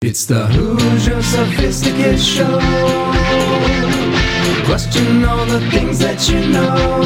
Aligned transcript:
It's 0.00 0.26
the 0.26 0.46
Hoosier 0.46 1.20
Sophisticate 1.20 2.20
Show. 2.20 2.60
Question 4.64 5.24
all 5.24 5.44
the 5.44 5.58
things 5.72 5.98
that 5.98 6.22
you 6.30 6.38
know. 6.54 7.02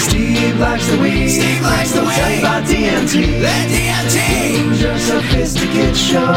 Steve 0.00 0.58
likes 0.58 0.86
the 0.88 0.96
weed. 0.96 1.28
Steve 1.28 1.60
likes 1.60 1.92
the 1.92 2.00
We'll 2.00 2.10
Tell 2.10 2.30
you 2.30 2.36
weed. 2.36 2.40
about 2.40 2.64
DMT. 2.64 3.36
The 3.36 3.52
DMT. 3.68 4.16
Hoosier 4.64 4.98
Sophisticate 4.98 5.94
Show. 5.94 6.32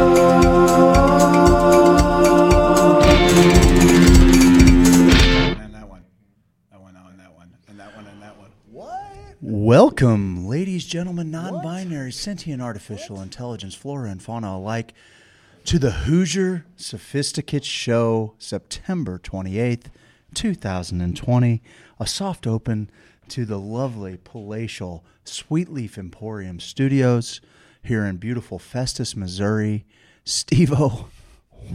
Welcome, 9.71 10.45
ladies, 10.45 10.84
gentlemen, 10.84 11.31
non 11.31 11.63
binary, 11.63 12.11
sentient, 12.11 12.61
artificial 12.61 13.22
intelligence, 13.22 13.73
flora 13.73 14.09
and 14.09 14.22
fauna 14.22 14.58
alike, 14.58 14.94
to 15.64 15.80
the 15.80 15.91
Hoosier 15.91 16.66
Sophisticate 16.75 17.64
Show, 17.64 18.33
September 18.38 19.17
28th, 19.17 19.86
2020. 20.33 21.64
A 22.02 22.05
soft 22.05 22.45
open 22.45 22.89
to 23.30 23.45
the 23.45 23.58
lovely, 23.58 24.19
palatial 24.22 25.05
Sweetleaf 25.23 25.97
Emporium 25.97 26.59
Studios 26.59 27.39
here 27.81 28.03
in 28.03 28.17
beautiful 28.17 28.59
Festus, 28.59 29.16
Missouri. 29.16 29.86
Steve 30.25 30.73
O, 30.73 31.08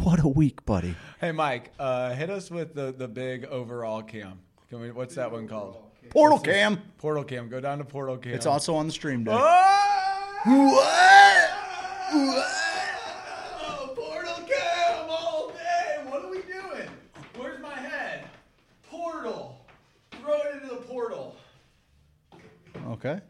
what 0.03 0.23
a 0.23 0.29
week, 0.29 0.67
buddy. 0.67 0.97
Hey, 1.19 1.33
Mike, 1.33 1.73
uh, 1.79 2.13
hit 2.13 2.29
us 2.29 2.51
with 2.51 2.75
the, 2.75 2.93
the 2.93 3.09
big 3.09 3.47
overall 3.47 4.03
cam. 4.03 4.41
Can 4.69 4.83
we? 4.83 4.91
What's 4.91 5.15
that 5.15 5.33
one 5.33 5.49
called? 5.49 5.86
Portal 6.11 6.39
Cam. 6.39 6.81
Portal 6.99 7.25
cam. 7.25 7.49
Go 7.49 7.61
down 7.61 7.79
to 7.79 7.85
portal 7.85 8.17
cam. 8.17 8.35
It's 8.35 8.47
also 8.47 8.75
on 8.75 8.87
the 8.87 8.93
stream 8.93 9.25
deck. 9.25 9.39
Ah! 9.39 10.41
What? 10.45 11.51
Oh, 12.13 13.93
portal 13.95 14.35
cam 14.47 15.07
oh, 15.09 15.11
all 15.11 15.49
day. 15.49 16.09
What 16.09 16.25
are 16.25 16.31
we 16.31 16.43
doing? 16.43 16.89
Where's 17.37 17.61
my 17.61 17.75
head? 17.75 18.29
Portal. 18.89 19.65
Throw 20.21 20.35
it 20.35 20.63
into 20.63 20.75
the 20.75 20.81
portal. 20.83 21.37
Okay. 22.89 23.21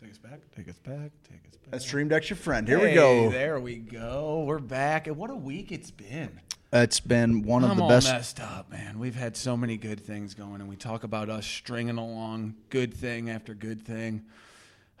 Take 0.00 0.10
us 0.10 0.18
back. 0.18 0.40
Take 0.56 0.68
us 0.68 0.78
back. 0.78 1.10
Take 1.28 1.40
us 1.48 1.56
back. 1.56 1.70
That 1.70 1.82
stream 1.82 2.08
deck's 2.08 2.30
your 2.30 2.36
friend. 2.36 2.66
Here 2.66 2.80
we 2.80 2.94
go. 2.94 3.30
There 3.30 3.60
we 3.60 3.76
go. 3.76 4.44
We're 4.44 4.58
back. 4.58 5.06
And 5.06 5.16
what 5.16 5.30
a 5.30 5.34
week 5.34 5.72
it's 5.72 5.90
been. 5.90 6.40
It's 6.76 6.98
been 6.98 7.42
one 7.42 7.62
of 7.62 7.70
I'm 7.70 7.76
the 7.76 7.82
all 7.84 7.88
best. 7.88 8.08
messed 8.08 8.40
up, 8.40 8.68
man. 8.68 8.98
We've 8.98 9.14
had 9.14 9.36
so 9.36 9.56
many 9.56 9.76
good 9.76 10.00
things 10.00 10.34
going, 10.34 10.60
and 10.60 10.68
we 10.68 10.74
talk 10.74 11.04
about 11.04 11.30
us 11.30 11.46
stringing 11.46 11.98
along 11.98 12.56
good 12.68 12.92
thing 12.92 13.30
after 13.30 13.54
good 13.54 13.86
thing. 13.86 14.24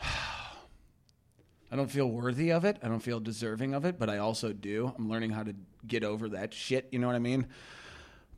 I 0.00 1.74
don't 1.74 1.90
feel 1.90 2.08
worthy 2.08 2.52
of 2.52 2.64
it. 2.64 2.78
I 2.80 2.86
don't 2.86 3.00
feel 3.00 3.18
deserving 3.18 3.74
of 3.74 3.84
it, 3.84 3.98
but 3.98 4.08
I 4.08 4.18
also 4.18 4.52
do. 4.52 4.94
I'm 4.96 5.10
learning 5.10 5.30
how 5.30 5.42
to 5.42 5.52
get 5.84 6.04
over 6.04 6.28
that 6.28 6.54
shit. 6.54 6.86
You 6.92 7.00
know 7.00 7.08
what 7.08 7.16
I 7.16 7.18
mean? 7.18 7.48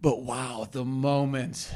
But 0.00 0.22
wow, 0.22 0.66
the 0.72 0.86
moment 0.86 1.70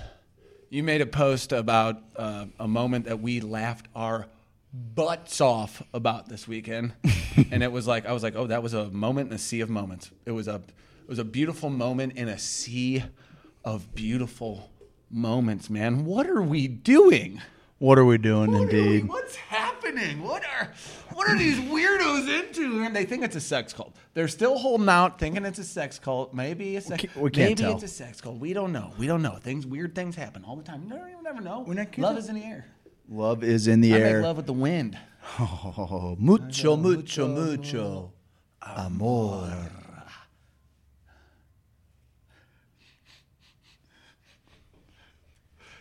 you 0.70 0.82
made 0.82 1.02
a 1.02 1.06
post 1.06 1.52
about 1.52 2.02
uh, 2.16 2.46
a 2.58 2.68
moment 2.68 3.04
that 3.04 3.20
we 3.20 3.40
laughed 3.40 3.86
our 3.94 4.28
butts 4.72 5.42
off 5.42 5.82
about 5.92 6.26
this 6.26 6.48
weekend, 6.48 6.94
and 7.50 7.62
it 7.62 7.70
was 7.70 7.86
like 7.86 8.06
I 8.06 8.12
was 8.12 8.22
like, 8.22 8.34
oh, 8.34 8.46
that 8.46 8.62
was 8.62 8.72
a 8.72 8.88
moment 8.88 9.28
in 9.28 9.34
a 9.34 9.38
sea 9.38 9.60
of 9.60 9.68
moments. 9.68 10.10
It 10.24 10.30
was 10.30 10.48
a 10.48 10.62
was 11.10 11.18
a 11.18 11.24
beautiful 11.24 11.68
moment 11.70 12.12
in 12.16 12.28
a 12.28 12.38
sea 12.38 13.02
of 13.64 13.92
beautiful 13.96 14.70
moments, 15.10 15.68
man. 15.68 16.04
What 16.04 16.28
are 16.28 16.40
we 16.40 16.68
doing? 16.68 17.42
What 17.78 17.98
are 17.98 18.04
we 18.04 18.16
doing, 18.16 18.52
What 18.52 18.62
are 18.62 18.66
we- 18.72 18.78
indeed? 18.80 19.08
what's 19.08 19.34
happening? 19.34 20.22
What 20.22 20.44
are 20.44 20.70
what 21.14 21.28
are 21.28 21.36
these 21.36 21.58
weirdos 21.58 22.28
into? 22.42 22.82
And 22.84 22.94
they 22.94 23.04
think 23.04 23.24
it's 23.24 23.34
a 23.34 23.40
sex 23.40 23.72
cult. 23.72 23.96
They're 24.14 24.28
still 24.28 24.56
holding 24.58 24.88
out, 24.88 25.18
thinking 25.18 25.44
it's 25.44 25.58
a 25.58 25.64
sex 25.64 25.98
cult. 25.98 26.32
Maybe 26.32 26.76
a 26.76 26.80
sex. 26.80 27.00
can't- 27.02 27.16
we 27.16 27.30
can't 27.30 27.48
maybe 27.50 27.62
tell. 27.62 27.72
it's 27.74 27.82
a 27.82 27.88
sex 27.88 28.20
cult. 28.20 28.38
We 28.38 28.52
don't 28.52 28.70
know. 28.72 28.92
We 28.96 29.08
don't 29.08 29.22
know. 29.22 29.36
Things 29.42 29.66
weird 29.66 29.96
things 29.96 30.14
happen 30.14 30.44
all 30.44 30.54
the 30.54 30.62
time. 30.62 30.84
You 30.84 30.90
never, 30.90 31.08
you 31.08 31.22
never 31.24 31.40
know. 31.40 31.64
We 31.66 31.74
not- 31.74 31.98
love 31.98 32.18
is 32.18 32.28
in 32.28 32.36
the 32.36 32.44
air. 32.44 32.66
Love 33.08 33.42
is 33.42 33.66
in 33.66 33.80
the 33.80 33.94
I 33.94 33.98
air. 33.98 34.16
make 34.18 34.22
love 34.26 34.36
with 34.36 34.46
the 34.46 34.52
wind. 34.52 34.96
Oh, 35.40 36.16
mucho, 36.20 36.76
mucho, 36.76 37.26
mucho 37.28 38.12
amor. 38.62 39.70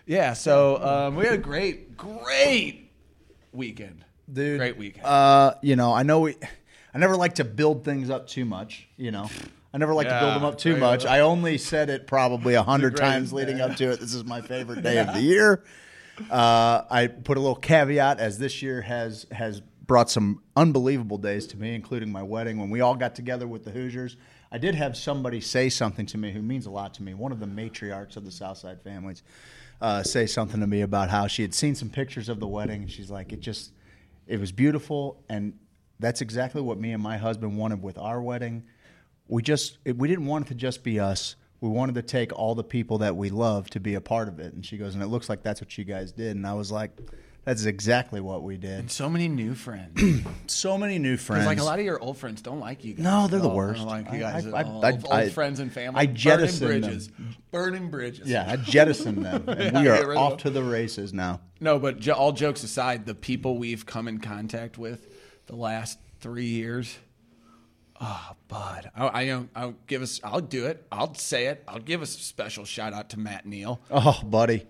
Yeah. 0.10 0.34
So 0.34 0.84
um, 0.84 1.16
we 1.16 1.26
had 1.26 1.36
a 1.36 1.38
great, 1.38 1.96
great 1.96 2.92
weekend. 3.52 4.04
Dude, 4.32 4.58
great 4.58 4.76
weekend. 4.76 5.06
Uh, 5.06 5.54
you 5.62 5.76
know, 5.76 5.94
I 5.94 6.02
know 6.02 6.22
we. 6.22 6.36
I 6.92 6.98
never 6.98 7.16
like 7.16 7.36
to 7.36 7.44
build 7.44 7.86
things 7.86 8.10
up 8.10 8.26
too 8.26 8.44
much. 8.44 8.88
You 8.98 9.12
know, 9.12 9.30
I 9.72 9.78
never 9.78 9.94
like 9.94 10.08
to 10.08 10.20
build 10.20 10.34
them 10.34 10.44
up 10.44 10.58
too 10.58 10.78
much. 10.78 11.04
well. 11.04 11.14
I 11.14 11.20
only 11.20 11.60
said 11.60 11.92
it 11.92 12.08
probably 12.08 12.56
a 12.56 12.64
hundred 12.64 12.98
times 12.98 13.32
leading 13.32 13.62
up 13.62 13.76
to 13.76 13.92
it. 13.92 14.00
This 14.00 14.16
is 14.16 14.26
my 14.26 14.42
favorite 14.42 14.82
day 14.82 14.98
of 14.98 15.14
the 15.14 15.22
year. 15.22 15.64
Uh, 16.30 16.82
I 16.90 17.06
put 17.08 17.38
a 17.38 17.40
little 17.40 17.56
caveat 17.56 18.20
as 18.20 18.40
this 18.40 18.64
year 18.64 18.82
has 18.82 19.28
has 19.32 19.62
brought 19.86 20.10
some 20.10 20.42
unbelievable 20.56 21.20
days 21.20 21.46
to 21.48 21.58
me, 21.58 21.76
including 21.76 22.12
my 22.12 22.24
wedding 22.24 22.58
when 22.58 22.72
we 22.72 22.82
all 22.82 22.96
got 22.96 23.14
together 23.14 23.48
with 23.48 23.64
the 23.64 23.72
Hoosiers. 23.72 24.18
I 24.52 24.58
did 24.58 24.74
have 24.74 24.98
somebody 24.98 25.40
say 25.40 25.70
something 25.70 26.08
to 26.08 26.18
me 26.18 26.32
who 26.32 26.42
means 26.42 26.66
a 26.66 26.72
lot 26.72 26.96
to 26.96 27.04
me. 27.04 27.14
One 27.14 27.32
of 27.32 27.40
the 27.40 27.46
matriarchs 27.46 28.18
of 28.18 28.26
the 28.26 28.32
Southside 28.32 28.82
families 28.82 29.22
uh, 29.82 30.04
say 30.04 30.26
something 30.26 30.60
to 30.60 30.68
me 30.68 30.82
about 30.82 31.10
how 31.10 31.28
she 31.28 31.42
had 31.42 31.54
seen 31.54 31.76
some 31.76 31.90
pictures 31.90 32.30
of 32.30 32.40
the 32.40 32.48
wedding, 32.48 32.84
and 32.84 32.92
she's 32.92 33.10
like, 33.10 33.32
"It 33.32 33.40
just, 33.40 33.72
it 34.28 34.40
was 34.40 34.52
beautiful, 34.52 35.22
and 35.30 35.58
that's 36.00 36.22
exactly 36.22 36.62
what 36.62 36.80
me 36.80 36.92
and 36.92 37.02
my 37.02 37.18
husband 37.18 37.58
wanted 37.58 37.82
with 37.82 37.98
our 37.98 38.22
wedding. 38.22 38.64
We 39.28 39.42
just, 39.42 39.78
it, 39.86 39.98
we 39.98 40.08
didn't 40.08 40.26
want 40.26 40.46
it 40.46 40.50
to 40.50 40.56
just 40.56 40.84
be 40.84 41.00
us." 41.00 41.36
We 41.62 41.68
wanted 41.68 41.96
to 41.96 42.02
take 42.02 42.32
all 42.32 42.56
the 42.56 42.64
people 42.64 43.00
that 43.00 43.18
we 43.18 43.30
love 43.30 43.70
to 43.72 43.82
be 43.82 43.96
a 43.96 44.00
part 44.00 44.30
of 44.30 44.40
it. 44.40 44.54
And 44.54 44.66
she 44.66 44.78
goes, 44.78 44.94
and 44.94 45.04
it 45.04 45.08
looks 45.08 45.28
like 45.28 45.44
that's 45.44 45.60
what 45.60 45.78
you 45.78 45.84
guys 45.84 46.14
did. 46.14 46.38
And 46.38 46.48
I 46.48 46.54
was 46.54 46.72
like, 46.72 46.92
that's 47.46 47.66
exactly 47.66 48.20
what 48.22 48.44
we 48.44 48.58
did. 48.58 48.80
and 48.80 48.92
so 48.92 49.10
many 49.10 49.28
new 49.28 49.54
friends. 49.56 50.24
So 50.48 50.78
many 50.78 50.98
new 51.00 51.16
friends. 51.16 51.46
Like 51.46 51.60
a 51.60 51.64
lot 51.64 51.80
of 51.80 51.86
your 51.86 52.00
old 52.00 52.18
friends 52.18 52.42
don't 52.42 52.60
like 52.60 52.84
you 52.84 52.94
guys. 52.96 53.04
No, 53.04 53.28
they're 53.28 53.40
the 53.40 53.48
worst. 53.48 53.80
Don't 53.80 53.88
like 53.88 54.12
you 54.12 54.20
guys. 54.20 54.46
I- 54.48 54.60
at 54.60 54.66
all. 54.66 54.84
I- 54.84 54.92
old, 54.92 55.08
I- 55.12 55.24
old 55.24 55.32
friends 55.32 55.60
and 55.60 55.72
family. 55.72 56.00
I 56.02 56.06
burning 56.08 56.16
jettisoned 56.18 56.72
them. 56.72 56.82
bridges. 56.82 57.10
Burning 57.52 57.90
bridges. 57.92 58.28
yeah, 58.28 58.46
I 58.52 58.56
jettisoned 58.58 59.24
them. 59.26 59.46
And 59.48 59.74
Yeah, 59.76 59.82
we 59.82 59.88
are 59.90 60.18
off 60.18 60.38
to 60.38 60.50
the 60.50 60.64
races 60.64 61.14
now. 61.14 61.40
No, 61.60 61.78
but 61.80 62.08
all 62.10 62.32
jokes 62.32 62.64
aside, 62.64 63.06
the 63.06 63.16
people 63.16 63.58
we've 63.58 63.86
come 63.86 64.08
in 64.08 64.20
contact 64.20 64.78
with 64.78 65.08
the 65.46 65.56
last 65.56 66.00
three 66.20 66.46
years. 66.48 66.98
Oh, 68.02 68.32
bud, 68.48 68.90
I, 68.96 69.08
I, 69.30 69.44
I'll 69.56 69.76
give 69.88 70.02
us. 70.02 70.20
I'll 70.24 70.40
do 70.42 70.66
it. 70.68 70.86
I'll 70.92 71.14
say 71.16 71.48
it. 71.48 71.64
I'll 71.68 71.80
give 71.80 72.02
a 72.02 72.06
special 72.06 72.64
shout 72.66 72.94
out 72.94 73.10
to 73.12 73.20
Matt 73.20 73.46
Neal. 73.46 73.82
Oh, 73.92 74.20
buddy. 74.24 74.66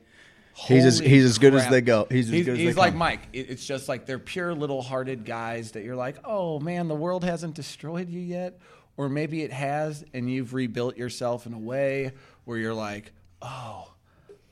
He's 0.54 0.84
as, 0.86 1.00
he's 1.00 1.24
as 1.24 1.38
good 1.38 1.54
as 1.56 1.70
they 1.70 1.82
go. 1.82 2.06
He's 2.10 2.28
as 2.28 2.34
he's, 2.34 2.46
good 2.46 2.52
as 2.54 2.58
he's 2.58 2.76
they 2.76 2.82
like 2.82 2.92
come. 2.92 3.00
Mike. 3.00 3.22
It- 3.32 3.50
it's 3.50 3.66
just 3.66 3.88
like 3.88 4.06
they're 4.06 4.20
pure 4.20 4.54
little 4.54 4.82
hearted 4.82 5.24
guys 5.26 5.72
that 5.72 5.84
you're 5.84 5.96
like, 5.96 6.18
oh 6.26 6.60
man, 6.60 6.88
the 6.88 6.96
world 6.96 7.24
hasn't 7.24 7.56
destroyed 7.56 8.10
you 8.10 8.20
yet, 8.20 8.60
or 8.98 9.08
maybe 9.08 9.42
it 9.44 9.54
has, 9.54 10.04
and 10.14 10.30
you've 10.30 10.54
rebuilt 10.54 10.98
yourself 10.98 11.46
in 11.46 11.54
a 11.54 11.60
way 11.60 12.12
where 12.44 12.58
you're 12.58 12.74
like, 12.74 13.14
oh, 13.42 13.94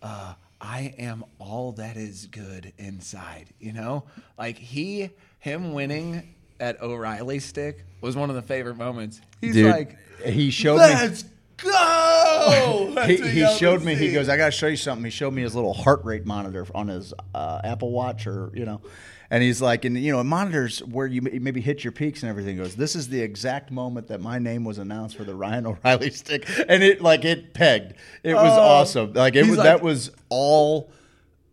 uh, 0.01 0.33
I 0.61 0.93
am 0.97 1.25
all 1.39 1.73
that 1.73 1.97
is 1.97 2.27
good 2.27 2.71
inside. 2.77 3.47
You 3.59 3.73
know, 3.73 4.05
like 4.37 4.57
he, 4.57 5.09
him 5.39 5.73
winning 5.73 6.35
at 6.59 6.81
O'Reilly 6.81 7.39
stick 7.39 7.83
was 8.01 8.15
one 8.15 8.29
of 8.29 8.35
the 8.35 8.41
favorite 8.41 8.77
moments. 8.77 9.19
He's 9.41 9.53
Dude, 9.55 9.71
like, 9.71 9.97
he 10.25 10.49
showed 10.51 10.77
me. 10.77 11.17
Go. 11.57 12.93
He, 13.07 13.17
he 13.17 13.55
showed 13.57 13.83
me. 13.83 13.93
He 13.95 14.11
goes, 14.11 14.27
"I 14.27 14.37
got 14.37 14.45
to 14.45 14.51
show 14.51 14.67
you 14.67 14.75
something." 14.75 15.05
He 15.05 15.11
showed 15.11 15.31
me 15.31 15.43
his 15.43 15.53
little 15.55 15.73
heart 15.73 16.03
rate 16.03 16.25
monitor 16.25 16.65
on 16.73 16.87
his 16.87 17.13
uh, 17.35 17.61
Apple 17.63 17.91
Watch, 17.91 18.25
or 18.25 18.51
you 18.55 18.65
know, 18.65 18.81
and 19.29 19.43
he's 19.43 19.61
like, 19.61 19.85
and 19.85 19.95
you 19.97 20.11
know, 20.11 20.19
it 20.19 20.23
monitors 20.25 20.79
where 20.79 21.05
you 21.05 21.21
may- 21.21 21.37
maybe 21.39 21.61
hit 21.61 21.83
your 21.83 21.91
peaks 21.93 22.23
and 22.23 22.29
everything. 22.29 22.57
He 22.57 22.61
goes, 22.63 22.75
"This 22.75 22.95
is 22.95 23.07
the 23.09 23.21
exact 23.21 23.71
moment 23.71 24.07
that 24.07 24.19
my 24.19 24.39
name 24.39 24.63
was 24.63 24.77
announced 24.79 25.15
for 25.15 25.23
the 25.23 25.35
Ryan 25.35 25.65
O'Reilly 25.67 26.09
stick," 26.09 26.49
and 26.67 26.81
it 26.83 27.01
like 27.01 27.23
it 27.23 27.53
pegged. 27.53 27.93
It 28.23 28.33
was 28.33 28.51
Oh. 28.57 28.61
awesome. 28.61 29.13
Like 29.13 29.35
it 29.35 29.45
was 29.47 29.57
like- 29.57 29.65
that 29.65 29.81
was 29.83 30.11
all. 30.29 30.91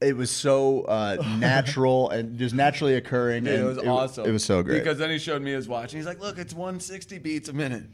it 0.01 0.17
was 0.17 0.31
so 0.31 0.83
uh, 0.85 1.17
natural 1.39 2.09
and 2.15 2.39
just 2.39 2.55
naturally 2.55 2.95
occurring. 2.97 3.45
Dude, 3.45 3.55
and 3.55 3.63
it 3.63 3.67
was 3.67 3.79
awesome. 3.79 4.27
It 4.27 4.33
was 4.33 4.45
so 4.45 4.63
great. 4.63 4.79
Because 4.79 4.99
then 4.99 5.11
he 5.11 5.19
showed 5.19 5.43
me 5.43 5.53
his 5.53 5.69
watch. 5.69 5.93
And 5.93 5.99
he's 6.01 6.07
like, 6.07 6.21
look, 6.21 6.39
it's 6.39 6.55
160 6.55 7.19
beats 7.19 7.49
a 7.49 7.53
minute. 7.53 7.85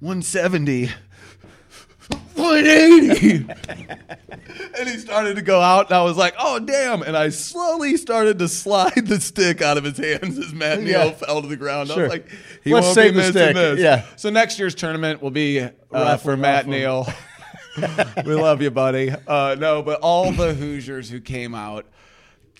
170. 0.00 0.90
180. 2.34 3.46
and 4.78 4.88
he 4.88 4.98
started 4.98 5.36
to 5.36 5.42
go 5.42 5.60
out, 5.60 5.86
and 5.86 5.94
I 5.94 6.02
was 6.02 6.16
like, 6.16 6.34
oh, 6.38 6.58
damn. 6.58 7.02
And 7.02 7.16
I 7.16 7.28
slowly 7.28 7.96
started 7.96 8.38
to 8.38 8.48
slide 8.48 9.06
the 9.06 9.20
stick 9.20 9.62
out 9.62 9.76
of 9.76 9.84
his 9.84 9.98
hands 9.98 10.38
as 10.38 10.52
Matt 10.52 10.80
Neal 10.80 10.88
Yeah. 11.06 11.10
fell 11.12 11.42
to 11.42 11.48
the 11.48 11.56
ground. 11.56 11.90
I 11.90 11.94
Sure. 11.94 12.02
was 12.04 12.10
like, 12.10 12.28
he 12.64 12.72
Let's 12.72 12.86
won't 12.86 12.94
save 12.94 13.12
be 13.12 13.20
the 13.20 13.26
missing 13.28 13.32
stick. 13.32 13.54
this. 13.54 13.80
Yeah. 13.80 14.04
So 14.16 14.30
next 14.30 14.58
year's 14.58 14.74
tournament 14.74 15.22
will 15.22 15.30
be 15.30 15.60
uh, 15.60 15.70
Raffle, 15.92 16.18
for 16.32 16.36
Matt 16.36 16.66
raffle. 16.66 16.70
Neal. 16.72 17.06
we 18.26 18.34
love 18.34 18.62
you, 18.62 18.70
buddy. 18.70 19.10
Uh, 19.26 19.56
no, 19.58 19.82
but 19.82 20.00
all 20.00 20.32
the 20.32 20.54
Hoosiers 20.54 21.08
who 21.10 21.20
came 21.20 21.54
out, 21.54 21.86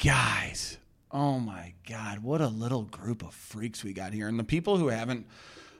guys, 0.03 0.79
oh 1.11 1.39
my 1.41 1.75
God, 1.89 2.21
what 2.21 2.41
a 2.41 2.47
little 2.49 2.83
group 2.85 3.23
of 3.25 3.35
freaks 3.35 3.83
we 3.83 3.93
got 3.93 4.13
here. 4.13 4.29
And 4.29 4.39
the 4.39 4.45
people 4.45 4.77
who 4.77 4.89
haven't 4.89 5.27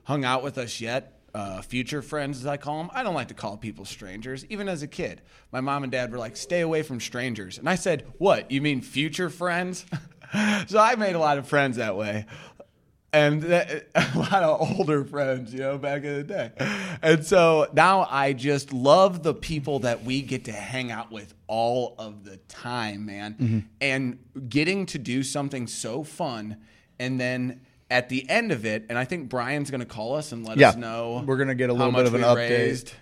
hung 0.05 0.25
out 0.25 0.43
with 0.43 0.59
us 0.59 0.81
yet, 0.81 1.20
uh, 1.35 1.63
future 1.63 2.03
friends, 2.03 2.39
as 2.41 2.47
I 2.47 2.57
call 2.57 2.79
them, 2.79 2.91
I 2.93 3.03
don't 3.03 3.15
like 3.15 3.29
to 3.29 3.35
call 3.35 3.57
people 3.57 3.85
strangers. 3.85 4.45
Even 4.47 4.69
as 4.69 4.83
a 4.83 4.89
kid, 4.89 5.23
my 5.53 5.61
mom 5.61 5.83
and 5.83 5.93
dad 5.93 6.13
were 6.13 6.19
like, 6.19 6.37
stay 6.37 6.61
away 6.61 6.83
from 6.83 7.01
strangers. 7.01 7.59
And 7.59 7.69
I 7.69 7.75
said, 7.75 8.07
what? 8.19 8.51
You 8.51 8.61
mean 8.61 8.81
future 8.81 9.31
friends? 9.31 9.85
so 10.67 10.79
I 10.79 10.97
made 10.97 11.15
a 11.15 11.19
lot 11.19 11.39
of 11.39 11.47
friends 11.49 11.77
that 11.77 11.97
way 11.97 12.27
and 13.13 13.43
that, 13.43 13.87
a 13.95 14.19
lot 14.19 14.43
of 14.43 14.79
older 14.79 15.05
friends, 15.05 15.53
you 15.53 15.61
know, 15.61 15.79
back 15.79 16.05
in 16.05 16.15
the 16.15 16.25
day. 16.25 16.51
And 17.03 17.25
so 17.25 17.69
now 17.73 18.07
I 18.09 18.33
just 18.33 18.73
love 18.73 19.23
the 19.23 19.35
people 19.35 19.81
that 19.81 20.05
we 20.05 20.23
get 20.23 20.45
to 20.45 20.53
hang 20.53 20.91
out 20.91 21.11
with 21.11 21.35
all 21.47 21.95
of 21.99 22.25
the 22.25 22.37
time, 22.49 23.07
man. 23.07 23.35
Mm-hmm. 23.35 23.59
And 23.81 24.19
getting 24.49 24.87
to 24.87 24.99
do 24.99 25.23
something 25.23 25.67
so 25.67 26.05
fun 26.05 26.59
and 26.99 27.19
then 27.19 27.63
at 27.91 28.09
the 28.09 28.29
end 28.31 28.53
of 28.53 28.65
it, 28.65 28.87
and 28.89 28.97
I 28.97 29.05
think 29.05 29.29
Brian's 29.29 29.71
going 29.71 29.81
to 29.81 29.87
call 29.87 30.15
us 30.17 30.33
and 30.33 30.47
let 30.47 30.59
Yeah. 30.59 30.71
us 30.71 30.77
know 30.77 31.25
We're 31.27 31.37
gonna 31.37 31.55
get 31.55 31.71
a 31.71 31.73
little 31.73 31.93
bit 31.93 32.07
of 32.07 32.15
an 32.15 32.23
update. 32.23 32.37
Raised. 32.37 32.93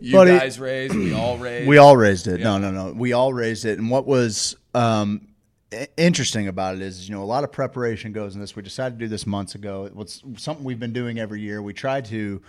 You 0.00 0.12
Buddy- 0.12 0.30
guys 0.38 0.58
raised, 0.58 0.94
we 0.94 1.12
all 1.14 1.38
raised. 1.38 1.68
We 1.68 1.78
all 1.78 1.96
raised 1.96 2.26
it. 2.26 2.40
Yeah. 2.40 2.58
No, 2.58 2.58
no, 2.58 2.70
no. 2.70 2.92
We 2.92 3.12
all 3.12 3.32
raised 3.32 3.64
it. 3.64 3.78
And 3.78 3.88
what 3.90 4.04
was 4.06 4.56
um, 4.74 5.28
interesting 5.96 6.48
about 6.48 6.74
it 6.76 6.82
is, 6.82 7.08
you 7.08 7.14
know, 7.14 7.22
a 7.22 7.24
lot 7.24 7.44
of 7.44 7.52
preparation 7.52 8.12
goes 8.12 8.34
in 8.34 8.40
this. 8.40 8.56
We 8.56 8.62
decided 8.62 8.98
to 8.98 9.04
do 9.04 9.08
this 9.08 9.26
months 9.26 9.54
ago. 9.54 9.88
It's 9.98 10.22
something 10.38 10.64
we've 10.64 10.80
been 10.80 10.92
doing 10.92 11.18
every 11.18 11.40
year. 11.40 11.62
We 11.62 11.72
try 11.72 12.00
to, 12.00 12.42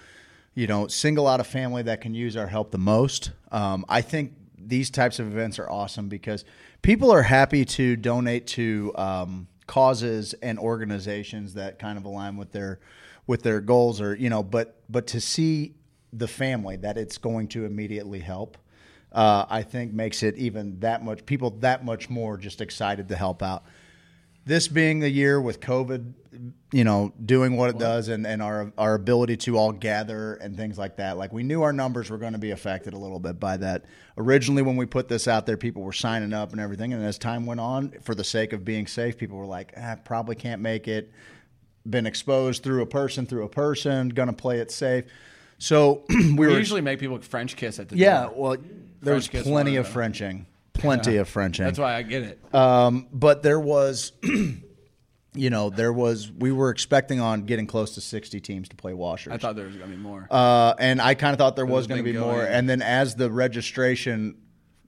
you 0.56 0.68
know, 0.68 0.88
single 0.88 1.28
out 1.28 1.40
a 1.40 1.44
family 1.44 1.84
that 1.84 2.02
can 2.02 2.14
use 2.16 2.36
our 2.36 2.48
help 2.48 2.72
the 2.72 2.78
most. 2.80 3.32
Um, 3.52 3.86
I 3.88 4.02
think 4.02 4.34
these 4.58 4.90
types 4.90 5.20
of 5.20 5.28
events 5.28 5.60
are 5.60 5.70
awesome 5.70 6.10
because 6.10 6.46
people 6.82 7.12
are 7.12 7.22
happy 7.24 7.66
to 7.66 7.96
donate 7.96 8.48
to 8.48 8.92
um, 8.96 9.48
causes 9.68 10.34
and 10.42 10.60
organizations 10.60 11.54
that 11.54 11.80
kind 11.80 11.98
of 11.98 12.06
align 12.06 12.38
with 12.38 12.52
their 12.52 12.80
with 13.26 13.44
their 13.44 13.62
goals 13.62 14.02
or 14.02 14.16
you 14.16 14.30
know 14.30 14.44
but 14.44 14.82
but 14.90 15.08
to 15.08 15.22
see 15.22 15.74
the 16.12 16.28
family 16.28 16.76
that 16.76 16.98
it's 16.98 17.18
going 17.18 17.48
to 17.48 17.66
immediately 17.66 18.20
help 18.20 18.58
uh, 19.14 19.46
I 19.48 19.62
think 19.62 19.94
makes 19.94 20.24
it 20.24 20.36
even 20.38 20.80
that 20.80 21.04
much 21.04 21.26
people 21.26 21.52
that 21.60 21.86
much 21.86 22.10
more 22.10 22.36
just 22.36 22.62
excited 22.62 23.08
to 23.10 23.16
help 23.16 23.44
out. 23.44 23.64
This 24.46 24.68
being 24.68 25.00
the 25.00 25.10
year 25.10 25.40
with 25.40 25.60
COVID, 25.62 26.14
you 26.72 26.84
know, 26.84 27.14
doing 27.24 27.56
what 27.56 27.70
it 27.70 27.78
does 27.78 28.10
and, 28.10 28.28
and 28.28 28.42
our 28.42 28.74
our 28.78 28.96
ability 28.96 29.38
to 29.38 29.58
all 29.58 29.72
gather 29.72 30.34
and 30.36 30.58
things 30.58 30.78
like 30.78 30.98
that. 30.98 31.18
Like 31.18 31.32
we 31.32 31.44
knew 31.44 31.62
our 31.62 31.72
numbers 31.72 32.10
were 32.10 32.18
going 32.18 32.34
to 32.34 32.40
be 32.40 32.52
affected 32.52 32.94
a 32.94 32.98
little 32.98 33.20
bit 33.20 33.40
by 33.40 33.58
that. 33.58 33.86
Originally 34.18 34.62
when 34.62 34.76
we 34.76 34.86
put 34.86 35.08
this 35.08 35.28
out 35.28 35.46
there, 35.46 35.56
people 35.56 35.82
were 35.84 35.94
signing 35.94 36.34
up 36.34 36.52
and 36.52 36.60
everything. 36.60 36.92
And 36.94 37.06
as 37.06 37.18
time 37.18 37.46
went 37.46 37.60
on, 37.60 37.94
for 38.02 38.16
the 38.16 38.24
sake 38.24 38.52
of 38.54 38.66
being 38.66 38.88
safe, 38.88 39.18
people 39.18 39.38
were 39.38 39.46
like, 39.46 39.74
ah, 39.78 39.96
probably 40.04 40.36
can't 40.36 40.62
make 40.62 40.88
it. 40.88 41.12
Been 41.90 42.06
exposed 42.06 42.64
through 42.64 42.82
a 42.82 42.88
person, 42.88 43.26
through 43.26 43.44
a 43.44 43.50
person, 43.50 44.10
gonna 44.10 44.34
play 44.34 44.60
it 44.60 44.72
safe. 44.72 45.06
So 45.58 46.04
we 46.10 46.34
We 46.34 46.48
were 46.48 46.58
usually 46.58 46.82
make 46.82 47.00
people 47.00 47.20
French 47.22 47.56
kiss 47.56 47.80
at 47.80 47.88
the 47.88 47.96
yeah, 47.96 48.24
door. 48.24 48.34
well, 48.36 48.58
there's 49.02 49.28
plenty 49.28 49.78
of 49.78 49.86
of. 49.86 49.92
Frenching, 49.92 50.46
plenty 50.74 51.18
of 51.18 51.28
Frenching. 51.30 51.66
That's 51.66 51.80
why 51.80 51.96
I 51.96 52.02
get 52.02 52.24
it. 52.24 52.56
Um, 52.56 53.08
but 53.12 53.44
there 53.44 53.60
was, 53.60 54.12
you 54.24 55.50
know, 55.50 55.70
there 55.70 55.94
was. 55.94 56.32
We 56.32 56.52
were 56.52 56.70
expecting 56.70 57.20
on 57.20 57.44
getting 57.46 57.68
close 57.68 57.96
to 57.96 58.02
sixty 58.02 58.40
teams 58.40 58.70
to 58.70 58.76
play 58.76 58.94
washers. 58.94 59.34
I 59.34 59.38
thought 59.38 59.56
there 59.56 59.66
was 59.66 59.76
going 59.76 59.90
to 59.90 59.96
be 59.96 60.02
more. 60.02 60.28
uh, 60.30 60.74
and 60.80 61.02
I 61.02 61.16
kind 61.16 61.34
of 61.34 61.38
thought 61.40 61.56
there 61.56 61.66
was 61.66 61.86
it's 61.86 61.88
going 61.90 62.04
to 62.04 62.12
be 62.12 62.18
more. 62.18 62.44
And 62.44 62.70
then 62.70 62.82
as 62.82 63.16
the 63.16 63.32
registration 63.32 64.38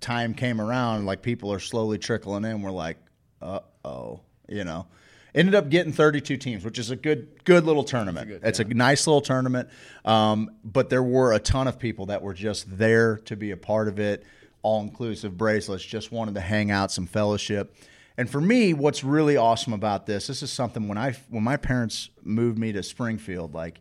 time 0.02 0.34
came 0.34 0.62
around, 0.62 1.06
like 1.06 1.22
people 1.22 1.52
are 1.52 1.60
slowly 1.60 1.98
trickling 1.98 2.46
in. 2.46 2.62
We're 2.62 2.72
like, 2.72 2.98
uh 3.42 3.60
oh, 3.84 4.22
you 4.48 4.64
know. 4.64 4.88
Ended 5.34 5.54
up 5.54 5.68
getting 5.68 5.92
32 5.92 6.38
teams, 6.38 6.64
which 6.64 6.80
is 6.80 6.92
a 6.92 6.96
good, 6.96 7.44
good 7.44 7.66
little 7.66 7.84
tournament. 7.84 8.40
It's 8.42 8.62
a, 8.62 8.64
nice 8.64 9.06
little 9.06 9.20
tournament. 9.20 9.68
Um, 10.06 10.50
but 10.64 10.90
there 10.90 11.04
were 11.04 11.34
a 11.34 11.40
ton 11.40 11.68
of 11.68 11.78
people 11.78 12.06
that 12.06 12.22
were 12.22 12.34
just 12.34 12.78
there 12.78 13.18
to 13.26 13.36
be 13.36 13.52
a 13.52 13.58
part 13.58 13.90
of 13.90 14.00
it, 14.00 14.24
all 14.66 14.82
inclusive 14.82 15.38
bracelets, 15.38 15.84
just 15.86 16.12
wanted 16.12 16.34
to 16.34 16.42
hang 16.42 16.72
out, 16.72 16.92
some 16.92 17.06
fellowship. 17.06 17.76
And 18.18 18.28
for 18.28 18.42
me, 18.42 18.74
what's 18.74 19.04
really 19.04 19.38
awesome 19.38 19.74
about 19.74 20.08
this, 20.08 20.26
this 20.26 20.42
is 20.42 20.52
something 20.52 20.88
when 20.88 20.98
I 20.98 21.12
when 21.30 21.44
my 21.44 21.56
parents 21.58 22.10
moved 22.24 22.58
me 22.58 22.72
to 22.72 22.82
Springfield, 22.82 23.54
like 23.54 23.80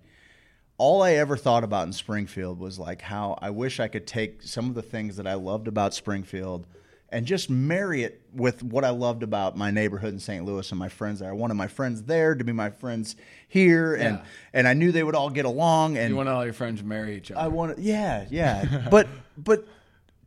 all 0.77 1.03
I 1.03 1.13
ever 1.13 1.39
thought 1.39 1.65
about 1.65 1.87
in 1.87 1.93
Springfield 1.95 2.59
was 2.59 2.79
like 2.79 3.01
how 3.01 3.39
I 3.41 3.49
wish 3.49 3.81
I 3.81 3.89
could 3.89 4.07
take 4.07 4.43
some 4.43 4.69
of 4.69 4.75
the 4.75 4.83
things 4.83 5.17
that 5.17 5.27
I 5.27 5.35
loved 5.35 5.69
about 5.69 5.95
Springfield 5.95 6.67
and 7.09 7.25
just 7.25 7.49
marry 7.49 8.03
it 8.03 8.21
with 8.35 8.63
what 8.63 8.85
I 8.85 8.91
loved 8.91 9.23
about 9.23 9.57
my 9.57 9.71
neighborhood 9.71 10.13
in 10.13 10.19
St. 10.19 10.45
Louis 10.45 10.69
and 10.71 10.79
my 10.79 10.89
friends 10.91 11.21
there. 11.21 11.31
I 11.31 11.33
wanted 11.33 11.55
my 11.55 11.69
friends 11.69 12.03
there 12.03 12.35
to 12.35 12.45
be 12.45 12.53
my 12.53 12.69
friends 12.71 13.17
here, 13.49 13.95
and 13.95 14.19
Yeah. 14.19 14.25
and 14.53 14.69
I 14.69 14.75
knew 14.75 14.91
they 14.93 15.05
would 15.05 15.15
all 15.15 15.31
get 15.31 15.45
along. 15.47 15.97
And 15.97 16.11
you 16.11 16.17
want 16.17 16.29
all 16.29 16.45
your 16.45 16.53
friends 16.53 16.81
to 16.81 16.87
marry 16.87 17.17
each 17.17 17.31
other. 17.31 17.41
I 17.41 17.49
wanted, 17.49 17.79
yeah, 17.79 18.27
yeah. 18.31 18.89
but 18.91 19.07
but 19.39 19.65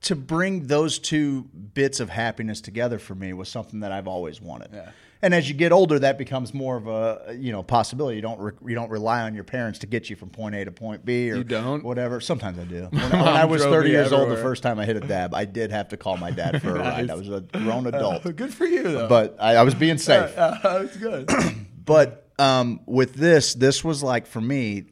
to 0.01 0.15
bring 0.15 0.67
those 0.67 0.99
two 0.99 1.43
bits 1.73 1.99
of 1.99 2.09
happiness 2.09 2.61
together 2.61 2.99
for 2.99 3.15
me 3.15 3.33
was 3.33 3.49
something 3.49 3.79
that 3.81 3.91
I've 3.91 4.07
always 4.07 4.41
wanted. 4.41 4.69
Yeah. 4.73 4.89
And 5.19 5.33
as 5.33 5.49
you 5.49 5.55
get 5.55 5.71
older, 5.71 5.97
that 5.97 6.19
becomes 6.19 6.53
more 6.53 6.77
of 6.77 6.87
a 6.87 7.35
you 7.39 7.51
know 7.51 7.63
possibility. 7.63 8.17
You 8.17 8.21
don't 8.21 8.39
re- 8.39 8.51
you 8.67 8.75
don't 8.75 8.91
rely 8.91 9.23
on 9.23 9.33
your 9.33 9.43
parents 9.43 9.79
to 9.79 9.87
get 9.87 10.11
you 10.11 10.15
from 10.15 10.29
point 10.29 10.53
A 10.53 10.63
to 10.65 10.71
point 10.71 11.03
B 11.03 11.31
or 11.31 11.37
You 11.37 11.43
don't? 11.43 11.83
whatever. 11.83 12.21
Sometimes 12.21 12.59
I 12.59 12.65
do. 12.65 12.83
When, 12.91 13.01
when 13.09 13.21
I 13.21 13.45
was 13.45 13.63
thirty 13.63 13.89
years 13.89 14.11
old, 14.13 14.29
the 14.29 14.37
first 14.37 14.61
time 14.61 14.77
I 14.77 14.85
hit 14.85 14.95
a 14.95 14.99
dab, 14.99 15.33
I 15.33 15.45
did 15.45 15.71
have 15.71 15.87
to 15.89 15.97
call 15.97 16.17
my 16.17 16.29
dad 16.29 16.61
for 16.61 16.75
a 16.75 16.79
ride. 16.79 17.09
I 17.09 17.15
was 17.15 17.29
a 17.29 17.41
grown 17.41 17.87
adult, 17.87 18.23
Good 18.35 18.53
for 18.53 18.65
you, 18.65 18.83
though. 18.83 19.07
but 19.07 19.35
I, 19.39 19.55
I 19.55 19.63
was 19.63 19.73
being 19.73 19.97
safe. 19.97 20.35
that's 20.35 20.97
good. 20.97 21.29
But 21.83 22.29
um, 22.37 22.81
with 22.85 23.13
this, 23.15 23.53
this 23.53 23.81
was 23.81 24.03
like 24.03 24.27
for 24.27 24.41
me 24.41 24.87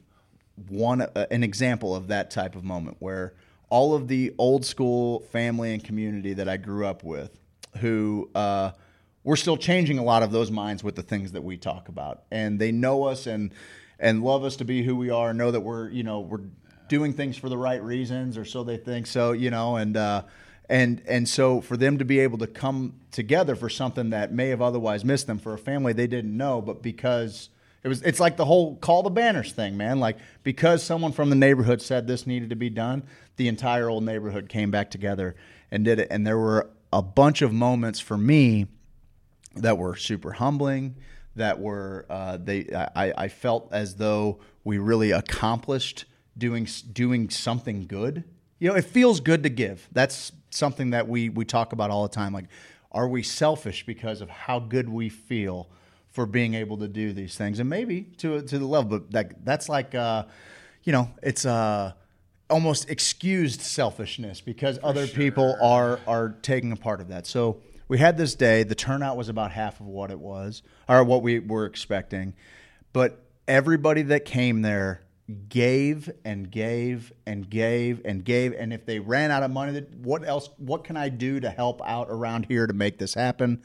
one 0.70 1.02
uh, 1.02 1.26
an 1.30 1.44
example 1.44 1.94
of 1.96 2.08
that 2.08 2.32
type 2.32 2.56
of 2.56 2.64
moment 2.64 2.96
where 3.00 3.34
all 3.70 3.94
of 3.94 4.08
the 4.08 4.34
old 4.38 4.66
school 4.66 5.22
family 5.32 5.74
and 5.74 5.84
community 5.84 6.34
that 6.34 6.48
I 6.48 6.58
grew 6.58 6.86
up 6.86 7.04
with, 7.04 7.32
who 7.78 8.30
uh, 8.36 8.72
we're 9.24 9.36
still 9.36 9.58
changing 9.58 9.98
a 9.98 10.04
lot 10.04 10.24
of 10.24 10.32
those 10.32 10.52
minds 10.52 10.84
with 10.84 10.96
the 10.96 11.02
things 11.02 11.32
that 11.34 11.44
we 11.44 11.58
talk 11.58 11.90
about, 11.90 12.24
and 12.32 12.60
they 12.60 12.72
know 12.72 13.04
us 13.04 13.28
and 13.28 13.52
and 14.00 14.24
love 14.24 14.44
us 14.44 14.58
to 14.58 14.66
be 14.66 14.84
who 14.84 14.96
we 14.96 15.10
are, 15.10 15.34
know 15.34 15.52
that 15.52 15.62
we're 15.62 15.90
you 15.90 16.04
know 16.04 16.20
we're 16.20 16.42
doing 16.88 17.14
things 17.14 17.38
for 17.38 17.50
the 17.50 17.58
right 17.58 17.82
reasons, 17.82 18.38
or 18.38 18.46
so 18.46 18.64
they 18.64 18.78
think. 18.78 19.08
So 19.08 19.32
you 19.32 19.50
know, 19.50 19.78
and 19.78 19.98
uh, 19.98 20.24
and 20.70 21.02
and 21.08 21.28
so 21.28 21.62
for 21.62 21.78
them 21.78 21.98
to 21.98 22.06
be 22.06 22.20
able 22.20 22.38
to 22.40 22.48
come 22.48 22.94
together 23.12 23.56
for 23.56 23.70
something 23.70 24.12
that 24.12 24.32
may 24.32 24.50
have 24.50 24.62
otherwise 24.62 25.04
missed 25.04 25.28
them 25.28 25.40
for 25.40 25.54
a 25.54 25.58
family 25.58 25.94
they 25.94 26.08
didn't 26.08 26.36
know, 26.36 26.62
but 26.62 26.82
because 26.82 27.50
it 27.84 27.88
was 27.88 28.02
it's 28.02 28.20
like 28.20 28.36
the 28.36 28.46
whole 28.46 28.78
call 28.78 29.04
the 29.04 29.12
banners 29.12 29.52
thing, 29.52 29.78
man. 29.78 30.00
Like 30.00 30.18
because 30.44 30.82
someone 30.82 31.12
from 31.12 31.30
the 31.30 31.36
neighborhood 31.36 31.82
said 31.82 32.08
this 32.08 32.26
needed 32.26 32.50
to 32.50 32.56
be 32.56 32.70
done, 32.70 33.04
the 33.38 33.48
entire 33.48 33.90
old 33.90 34.04
neighborhood 34.04 34.50
came 34.50 34.72
back 34.72 34.90
together 34.92 35.36
and 35.72 35.84
did 35.86 36.00
it. 36.00 36.08
And 36.12 36.26
there 36.26 36.38
were 36.38 36.70
a 36.92 37.02
bunch 37.02 37.42
of 37.42 37.52
moments 37.52 38.00
for 38.00 38.18
me 38.18 38.68
that 39.56 39.78
were 39.78 39.96
super 39.96 40.34
humbling. 40.34 40.96
That 41.36 41.60
were 41.60 42.06
uh, 42.10 42.38
they 42.38 42.70
I, 42.96 43.14
I 43.18 43.28
felt 43.28 43.68
as 43.72 43.96
though 43.96 44.40
we 44.64 44.78
really 44.78 45.12
accomplished 45.12 46.06
doing 46.38 46.68
doing 46.94 47.30
something 47.30 47.88
good. 47.88 48.24
You 48.60 48.70
know, 48.70 48.76
it 48.76 48.86
feels 48.86 49.20
good 49.20 49.44
to 49.44 49.50
give. 49.50 49.90
That's 49.92 50.32
something 50.50 50.92
that 50.92 51.10
we 51.10 51.28
we 51.28 51.44
talk 51.44 51.74
about 51.74 51.90
all 51.90 52.04
the 52.04 52.16
time. 52.16 52.32
Like, 52.32 52.46
are 52.92 53.08
we 53.10 53.22
selfish 53.22 53.86
because 53.86 54.22
of 54.22 54.30
how 54.30 54.60
good 54.60 54.88
we 54.88 55.10
feel 55.10 55.70
for 56.10 56.26
being 56.26 56.54
able 56.54 56.78
to 56.78 56.88
do 56.88 57.12
these 57.12 57.36
things? 57.36 57.60
And 57.60 57.70
maybe 57.70 58.04
to 58.20 58.42
to 58.42 58.58
the 58.58 58.66
level, 58.66 59.00
but 59.00 59.12
that 59.12 59.46
that's 59.46 59.68
like, 59.68 59.94
uh, 59.94 60.24
you 60.84 60.94
know, 60.94 61.10
it's 61.22 61.46
uh, 61.46 61.92
almost 62.50 62.90
excused 62.90 63.62
selfishness 63.62 64.42
because 64.42 64.80
other 64.84 65.08
people 65.08 65.58
are 65.62 66.00
are 66.08 66.30
taking 66.42 66.72
a 66.72 66.76
part 66.76 67.02
of 67.02 67.08
that. 67.10 67.26
So 67.26 67.62
we 67.88 67.98
had 67.98 68.18
this 68.18 68.36
day. 68.36 68.64
The 68.64 68.76
turnout 68.76 69.18
was 69.18 69.30
about 69.30 69.52
half 69.52 69.80
of 69.80 69.88
what 69.88 70.12
it 70.12 70.20
was, 70.20 70.64
or 70.88 71.04
what 71.04 71.22
we 71.22 71.40
were 71.40 71.66
expecting, 71.66 72.34
but 72.94 73.24
everybody 73.48 74.02
that 74.04 74.26
came 74.26 74.62
there 74.62 75.02
gave 75.50 76.12
and 76.24 76.52
gave 76.52 77.12
and 77.26 77.50
gave 77.50 78.02
and 78.06 78.24
gave 78.24 78.54
and 78.54 78.72
if 78.72 78.86
they 78.86 79.00
ran 79.00 79.32
out 79.32 79.42
of 79.42 79.50
money 79.50 79.80
what 80.04 80.24
else 80.28 80.52
what 80.58 80.84
can 80.84 80.96
I 80.96 81.10
do 81.10 81.40
to 81.40 81.50
help 81.50 81.82
out 81.84 82.08
around 82.12 82.46
here 82.46 82.68
to 82.68 82.74
make 82.74 83.00
this 83.00 83.16
happen? 83.16 83.64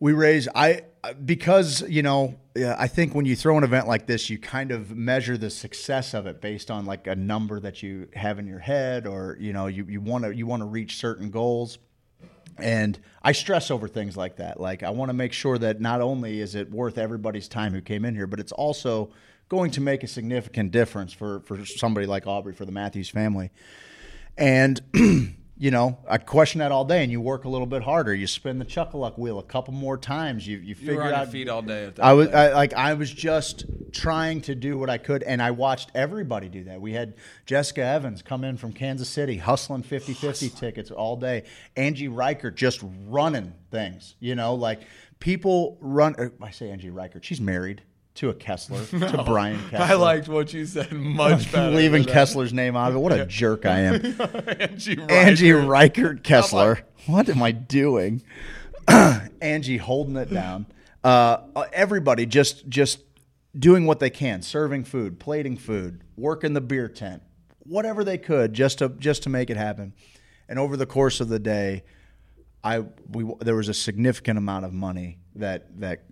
We 0.00 0.12
raise 0.12 0.48
I 0.54 0.82
because 1.24 1.82
you 1.88 2.02
know 2.02 2.38
I 2.56 2.88
think 2.88 3.14
when 3.14 3.24
you 3.24 3.36
throw 3.36 3.56
an 3.58 3.64
event 3.64 3.86
like 3.86 4.06
this, 4.06 4.30
you 4.30 4.38
kind 4.38 4.70
of 4.70 4.96
measure 4.96 5.36
the 5.36 5.50
success 5.50 6.14
of 6.14 6.26
it 6.26 6.40
based 6.40 6.70
on 6.70 6.86
like 6.86 7.06
a 7.06 7.14
number 7.14 7.60
that 7.60 7.82
you 7.82 8.08
have 8.14 8.38
in 8.38 8.46
your 8.46 8.58
head, 8.58 9.06
or 9.06 9.36
you 9.40 9.52
know 9.52 9.66
you 9.66 9.84
you 9.88 10.00
want 10.00 10.24
to 10.24 10.34
you 10.34 10.46
want 10.46 10.60
to 10.60 10.66
reach 10.66 10.96
certain 10.96 11.30
goals. 11.30 11.78
And 12.58 12.98
I 13.22 13.32
stress 13.32 13.70
over 13.70 13.86
things 13.86 14.16
like 14.16 14.36
that. 14.36 14.60
Like 14.60 14.82
I 14.82 14.90
want 14.90 15.10
to 15.10 15.12
make 15.14 15.32
sure 15.32 15.58
that 15.58 15.80
not 15.80 16.00
only 16.00 16.40
is 16.40 16.54
it 16.54 16.70
worth 16.70 16.98
everybody's 16.98 17.46
time 17.46 17.72
who 17.72 17.80
came 17.80 18.04
in 18.04 18.14
here, 18.16 18.26
but 18.26 18.40
it's 18.40 18.52
also 18.52 19.10
going 19.48 19.70
to 19.72 19.80
make 19.80 20.02
a 20.02 20.08
significant 20.08 20.72
difference 20.72 21.12
for 21.12 21.40
for 21.40 21.64
somebody 21.64 22.06
like 22.06 22.26
Aubrey 22.26 22.52
for 22.52 22.64
the 22.64 22.72
Matthews 22.72 23.08
family. 23.08 23.50
And 24.36 24.80
you 25.60 25.72
know, 25.72 25.98
I 26.08 26.18
question 26.18 26.60
that 26.60 26.70
all 26.70 26.84
day, 26.84 27.02
and 27.02 27.10
you 27.10 27.20
work 27.20 27.44
a 27.44 27.48
little 27.48 27.66
bit 27.66 27.82
harder. 27.82 28.14
You 28.14 28.28
spin 28.28 28.60
the 28.60 28.64
chuck-a-luck 28.64 29.18
wheel 29.18 29.40
a 29.40 29.42
couple 29.42 29.74
more 29.74 29.98
times. 29.98 30.46
You 30.46 30.58
you 30.58 30.68
You 30.68 30.74
figure 30.76 30.94
were 30.94 31.02
on 31.02 31.14
out 31.14 31.26
your 31.26 31.32
feet 31.32 31.48
all 31.48 31.62
day. 31.62 31.92
I 32.00 32.12
was. 32.12 32.28
I, 32.28 32.52
like 32.52 32.74
I 32.74 32.94
was 32.94 33.12
just 33.12 33.64
trying 33.92 34.40
to 34.42 34.54
do 34.54 34.78
what 34.78 34.88
I 34.88 34.98
could, 34.98 35.24
and 35.24 35.42
I 35.42 35.50
watched 35.50 35.90
everybody 35.96 36.48
do 36.48 36.64
that. 36.64 36.80
We 36.80 36.92
had 36.92 37.14
Jessica 37.44 37.82
Evans 37.82 38.22
come 38.22 38.44
in 38.44 38.56
from 38.56 38.72
Kansas 38.72 39.08
City, 39.08 39.36
hustling 39.36 39.82
50-50 39.82 40.56
tickets 40.56 40.92
all 40.92 41.16
day. 41.16 41.42
Angie 41.76 42.08
Reichert 42.08 42.56
just 42.56 42.80
running 43.08 43.52
things. 43.72 44.14
You 44.20 44.36
know, 44.36 44.54
like 44.54 44.82
people 45.18 45.76
run. 45.80 46.14
er, 46.18 46.32
I 46.40 46.52
say 46.52 46.70
Angie 46.70 46.90
Reichert. 46.90 47.24
She's 47.24 47.40
married 47.40 47.82
to 48.18 48.30
a 48.30 48.34
Kessler, 48.34 48.84
to 49.08 49.22
Brian 49.24 49.60
Kessler. 49.70 49.86
I 49.86 49.94
liked 49.94 50.28
what 50.28 50.52
you 50.52 50.66
said 50.66 50.92
much 50.92 51.52
better. 51.52 51.74
leaving 51.74 52.04
Kessler's 52.04 52.52
name 52.52 52.76
out 52.76 52.90
of 52.90 52.96
it. 52.96 52.98
What 52.98 53.12
a 53.12 53.24
jerk 53.24 53.64
I 53.64 53.80
am. 53.80 53.94
Angie 54.60 54.96
Reichert. 54.96 55.10
Angie 55.10 55.52
Reichert 55.52 56.24
Kessler. 56.24 56.80
What 57.06 57.28
am 57.28 57.42
I 57.42 57.52
doing? 57.52 58.22
Angie 58.88 59.76
holding 59.76 60.16
it 60.16 60.32
down. 60.32 60.66
Uh, 61.04 61.38
everybody 61.72 62.26
just 62.26 62.68
just 62.68 63.00
doing 63.56 63.86
what 63.86 64.00
they 64.00 64.10
can, 64.10 64.42
serving 64.42 64.84
food, 64.84 65.20
plating 65.20 65.56
food, 65.56 66.02
working 66.16 66.54
the 66.54 66.60
beer 66.60 66.88
tent, 66.88 67.22
whatever 67.60 68.02
they 68.02 68.18
could 68.18 68.52
just 68.52 68.78
to 68.78 68.88
just 68.88 69.22
to 69.22 69.28
make 69.28 69.48
it 69.48 69.56
happen. 69.56 69.94
And 70.48 70.58
over 70.58 70.76
the 70.76 70.86
course 70.86 71.20
of 71.20 71.28
the 71.28 71.38
day, 71.38 71.84
I 72.64 72.80
we 73.10 73.32
there 73.40 73.54
was 73.54 73.68
a 73.68 73.74
significant 73.74 74.38
amount 74.38 74.64
of 74.64 74.72
money 74.72 75.18
that 75.36 75.78
that 75.78 76.02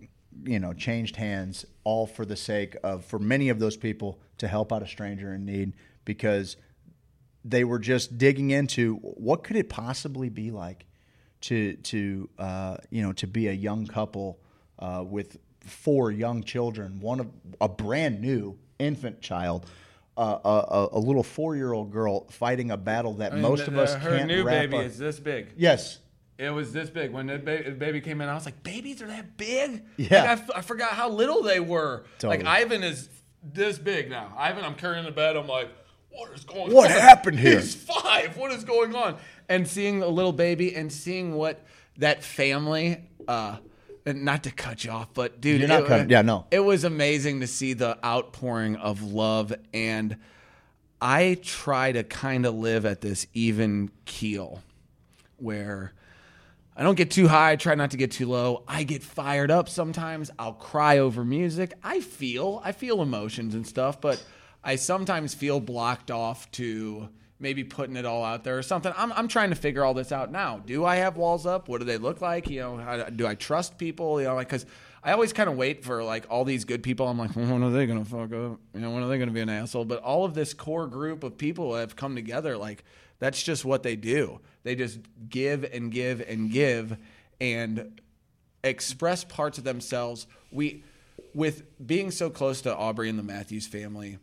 you 0.45 0.59
know 0.59 0.71
changed 0.71 1.17
hands 1.17 1.65
all 1.87 2.05
for 2.05 2.25
the 2.25 2.35
sake 2.35 2.75
of 2.83 3.05
for 3.05 3.17
many 3.17 3.47
of 3.47 3.59
those 3.59 3.77
people 3.77 4.19
to 4.37 4.45
help 4.47 4.73
out 4.73 4.83
a 4.83 4.87
stranger 4.87 5.33
in 5.33 5.45
need 5.45 5.71
because 6.03 6.57
they 7.45 7.63
were 7.63 7.79
just 7.79 8.17
digging 8.17 8.49
into 8.51 8.95
what 8.97 9.41
could 9.45 9.55
it 9.55 9.69
possibly 9.69 10.27
be 10.27 10.51
like 10.51 10.85
to 11.39 11.75
to 11.77 12.29
uh, 12.37 12.75
you 12.89 13.01
know 13.01 13.13
to 13.13 13.25
be 13.25 13.47
a 13.47 13.53
young 13.53 13.87
couple 13.87 14.37
uh, 14.79 15.01
with 15.07 15.37
four 15.61 16.11
young 16.11 16.43
children, 16.43 16.99
one 16.99 17.21
of 17.21 17.27
a 17.61 17.69
brand 17.69 18.19
new 18.21 18.57
infant 18.79 19.21
child, 19.21 19.65
uh, 20.17 20.39
a, 20.43 20.49
a, 20.49 20.89
a 20.93 20.99
little 20.99 21.23
four 21.23 21.55
year 21.55 21.71
old 21.71 21.89
girl 21.89 22.27
fighting 22.31 22.69
a 22.71 22.77
battle 22.77 23.13
that 23.13 23.31
I 23.31 23.35
mean, 23.35 23.43
most 23.43 23.65
the- 23.65 23.71
of 23.71 23.77
us 23.77 23.93
her 23.95 24.17
can't 24.17 24.27
new 24.27 24.43
wrap 24.43 24.63
baby 24.63 24.75
our- 24.77 24.83
is 24.83 24.97
this 24.97 25.19
big. 25.21 25.47
yes. 25.55 25.99
It 26.37 26.51
was 26.51 26.71
this 26.71 26.89
big 26.89 27.11
when 27.11 27.27
the 27.27 27.39
ba- 27.39 27.63
the 27.65 27.71
baby 27.71 27.99
came 28.01 28.21
in. 28.21 28.29
I 28.29 28.35
was 28.35 28.45
like, 28.45 28.61
babies 28.63 29.01
are 29.01 29.07
that 29.07 29.37
big? 29.37 29.83
Yeah. 29.97 30.21
Like, 30.21 30.29
I, 30.29 30.31
f- 30.33 30.51
I 30.57 30.61
forgot 30.61 30.91
how 30.91 31.09
little 31.09 31.41
they 31.41 31.59
were. 31.59 32.03
Totally. 32.19 32.43
Like 32.43 32.45
Ivan 32.61 32.83
is 32.83 33.09
this 33.43 33.79
big 33.79 34.09
now. 34.09 34.33
Ivan, 34.37 34.63
I'm 34.63 34.75
carrying 34.75 35.05
the 35.05 35.11
bed. 35.11 35.35
I'm 35.35 35.47
like, 35.47 35.69
what 36.09 36.31
is 36.33 36.43
going 36.43 36.71
What 36.73 36.91
on? 36.91 36.97
happened 36.99 37.39
here? 37.39 37.59
He's 37.59 37.73
five. 37.75 38.37
What 38.37 38.51
is 38.51 38.63
going 38.63 38.93
on? 38.95 39.17
And 39.49 39.67
seeing 39.67 40.03
a 40.03 40.07
little 40.07 40.31
baby 40.33 40.75
and 40.75 40.91
seeing 40.91 41.33
what 41.35 41.65
that 41.97 42.23
family. 42.23 43.03
uh 43.27 43.57
and 44.05 44.23
not 44.23 44.43
to 44.43 44.51
cut 44.51 44.85
you 44.85 44.91
off, 44.91 45.13
but 45.13 45.41
dude, 45.41 45.59
You're 45.59 45.67
not 45.67 45.81
it, 45.81 45.87
cutting- 45.87 46.09
yeah, 46.09 46.21
no. 46.21 46.45
It 46.49 46.61
was 46.61 46.85
amazing 46.85 47.41
to 47.41 47.47
see 47.47 47.73
the 47.73 47.97
outpouring 48.05 48.77
of 48.77 49.01
love 49.03 49.53
and 49.73 50.15
I 51.01 51.37
try 51.43 51.91
to 51.91 52.03
kind 52.05 52.45
of 52.45 52.55
live 52.55 52.85
at 52.85 53.01
this 53.01 53.27
even 53.33 53.91
keel 54.05 54.61
where 55.37 55.91
I 56.77 56.83
don't 56.83 56.95
get 56.95 57.09
too 57.09 57.27
high, 57.27 57.53
I 57.53 57.55
try 57.55 57.73
not 57.73 57.89
to 57.91 57.97
get 57.97 58.11
too 58.11 58.27
low. 58.27 58.63
I 58.67 58.83
get 58.83 59.01
fired 59.01 59.49
up 59.49 59.67
sometimes. 59.67 60.29
I'll 60.37 60.53
cry 60.53 60.99
over 60.99 61.25
music. 61.25 61.73
I 61.83 62.01
feel, 62.01 62.61
I 62.63 62.71
feel 62.71 63.01
emotions 63.01 63.55
and 63.55 63.65
stuff, 63.65 63.99
but 63.99 64.23
I 64.63 64.75
sometimes 64.75 65.33
feel 65.33 65.59
blocked 65.59 66.11
off 66.11 66.51
to 66.51 67.09
maybe 67.39 67.63
putting 67.63 67.95
it 67.95 68.05
all 68.05 68.23
out 68.23 68.43
there 68.43 68.59
or 68.59 68.61
something. 68.61 68.93
I'm, 68.95 69.11
I'm 69.13 69.27
trying 69.27 69.49
to 69.49 69.55
figure 69.55 69.83
all 69.83 69.95
this 69.95 70.11
out 70.11 70.31
now. 70.31 70.59
Do 70.59 70.85
I 70.85 70.97
have 70.97 71.17
walls 71.17 71.47
up? 71.47 71.67
What 71.67 71.79
do 71.79 71.85
they 71.85 71.97
look 71.97 72.21
like? 72.21 72.47
You 72.47 72.59
know, 72.59 72.77
how, 72.77 73.03
do 73.05 73.25
I 73.25 73.33
trust 73.33 73.79
people? 73.79 74.21
You 74.21 74.27
know, 74.27 74.35
like, 74.35 74.49
cause 74.49 74.67
I 75.03 75.13
always 75.13 75.33
kind 75.33 75.49
of 75.49 75.55
wait 75.55 75.83
for 75.83 76.03
like 76.03 76.25
all 76.29 76.45
these 76.45 76.65
good 76.65 76.83
people. 76.83 77.07
I'm 77.07 77.17
like, 77.17 77.35
well, 77.35 77.45
when 77.45 77.63
are 77.63 77.71
they 77.71 77.87
going 77.87 78.03
to 78.03 78.09
fuck 78.09 78.33
up? 78.33 78.59
You 78.75 78.81
know, 78.81 78.91
when 78.91 79.01
are 79.01 79.07
they 79.07 79.17
going 79.17 79.29
to 79.29 79.33
be 79.33 79.41
an 79.41 79.49
asshole? 79.49 79.85
But 79.85 80.03
all 80.03 80.25
of 80.25 80.35
this 80.35 80.53
core 80.53 80.85
group 80.85 81.23
of 81.23 81.37
people 81.39 81.75
have 81.75 81.95
come 81.95 82.13
together. 82.13 82.55
Like, 82.55 82.83
that's 83.19 83.41
just 83.41 83.65
what 83.65 83.83
they 83.83 83.95
do. 83.95 84.39
They 84.63 84.75
just 84.75 84.99
give 85.29 85.63
and 85.63 85.91
give 85.91 86.21
and 86.21 86.51
give 86.51 86.97
and 87.39 88.01
express 88.63 89.23
parts 89.23 89.57
of 89.57 89.63
themselves. 89.63 90.27
We, 90.51 90.83
with 91.33 91.63
being 91.85 92.11
so 92.11 92.29
close 92.29 92.61
to 92.61 92.75
Aubrey 92.75 93.09
and 93.09 93.17
the 93.17 93.23
Matthews 93.23 93.67
family, 93.67 94.19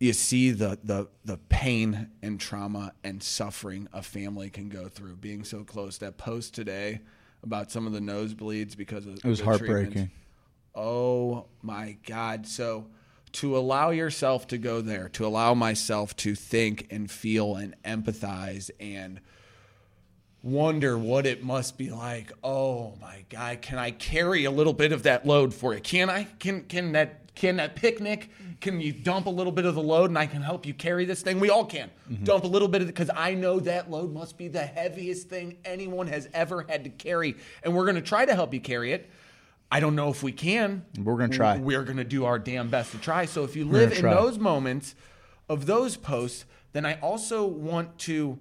you 0.00 0.12
see 0.12 0.50
the 0.50 0.78
the 0.82 1.08
the 1.24 1.38
pain 1.48 2.10
and 2.22 2.38
trauma 2.40 2.92
and 3.04 3.22
suffering 3.22 3.88
a 3.92 4.02
family 4.02 4.50
can 4.50 4.68
go 4.68 4.88
through. 4.88 5.16
Being 5.16 5.44
so 5.44 5.64
close. 5.64 5.98
That 5.98 6.16
post 6.18 6.54
today 6.54 7.00
about 7.42 7.70
some 7.70 7.86
of 7.86 7.92
the 7.92 8.00
nosebleeds 8.00 8.76
because 8.76 9.06
of 9.06 9.16
It 9.16 9.24
was 9.24 9.38
the 9.38 9.44
heartbreaking. 9.44 9.92
treatments. 9.92 10.14
Oh 10.74 11.46
my 11.62 11.96
God. 12.06 12.46
So 12.46 12.86
to 13.34 13.56
allow 13.56 13.90
yourself 13.90 14.46
to 14.48 14.58
go 14.58 14.80
there, 14.80 15.08
to 15.10 15.26
allow 15.26 15.54
myself 15.54 16.14
to 16.16 16.34
think 16.34 16.86
and 16.90 17.10
feel 17.10 17.56
and 17.56 17.74
empathize 17.82 18.70
and 18.78 19.20
wonder 20.42 20.96
what 20.96 21.26
it 21.26 21.42
must 21.42 21.76
be 21.76 21.90
like. 21.90 22.30
Oh 22.44 22.94
my 23.00 23.24
God, 23.28 23.60
can 23.60 23.78
I 23.78 23.90
carry 23.90 24.44
a 24.44 24.50
little 24.50 24.72
bit 24.72 24.92
of 24.92 25.02
that 25.04 25.26
load 25.26 25.52
for 25.52 25.74
you? 25.74 25.80
Can 25.80 26.10
I? 26.10 26.24
Can 26.38 26.62
can 26.62 26.92
that 26.92 27.34
can 27.34 27.56
that 27.56 27.74
picnic? 27.74 28.30
Can 28.60 28.80
you 28.80 28.92
dump 28.92 29.26
a 29.26 29.30
little 29.30 29.52
bit 29.52 29.64
of 29.64 29.74
the 29.74 29.82
load 29.82 30.10
and 30.10 30.18
I 30.18 30.26
can 30.26 30.40
help 30.40 30.64
you 30.64 30.72
carry 30.72 31.04
this 31.04 31.22
thing? 31.22 31.40
We 31.40 31.50
all 31.50 31.64
can. 31.64 31.90
Mm-hmm. 32.08 32.24
Dump 32.24 32.44
a 32.44 32.46
little 32.46 32.68
bit 32.68 32.82
of 32.82 32.88
it 32.88 32.92
because 32.92 33.10
I 33.14 33.34
know 33.34 33.58
that 33.60 33.90
load 33.90 34.12
must 34.12 34.38
be 34.38 34.46
the 34.46 34.62
heaviest 34.62 35.28
thing 35.28 35.56
anyone 35.64 36.06
has 36.06 36.28
ever 36.32 36.62
had 36.62 36.84
to 36.84 36.90
carry. 36.90 37.34
And 37.64 37.74
we're 37.74 37.86
gonna 37.86 38.00
try 38.00 38.24
to 38.24 38.34
help 38.34 38.54
you 38.54 38.60
carry 38.60 38.92
it. 38.92 39.10
I 39.74 39.80
don't 39.80 39.96
know 39.96 40.08
if 40.08 40.22
we 40.22 40.30
can. 40.30 40.84
We're 41.02 41.16
gonna 41.16 41.34
try. 41.34 41.58
We're 41.58 41.82
going 41.82 41.96
to 41.96 42.04
do 42.04 42.26
our 42.26 42.38
damn 42.38 42.68
best 42.70 42.92
to 42.92 42.98
try. 42.98 43.24
So 43.24 43.42
if 43.42 43.56
you 43.56 43.64
live 43.64 43.90
in 43.90 43.98
try. 43.98 44.14
those 44.14 44.38
moments 44.38 44.94
of 45.48 45.66
those 45.66 45.96
posts, 45.96 46.44
then 46.72 46.86
I 46.86 46.94
also 47.00 47.44
want 47.44 47.98
to 48.00 48.38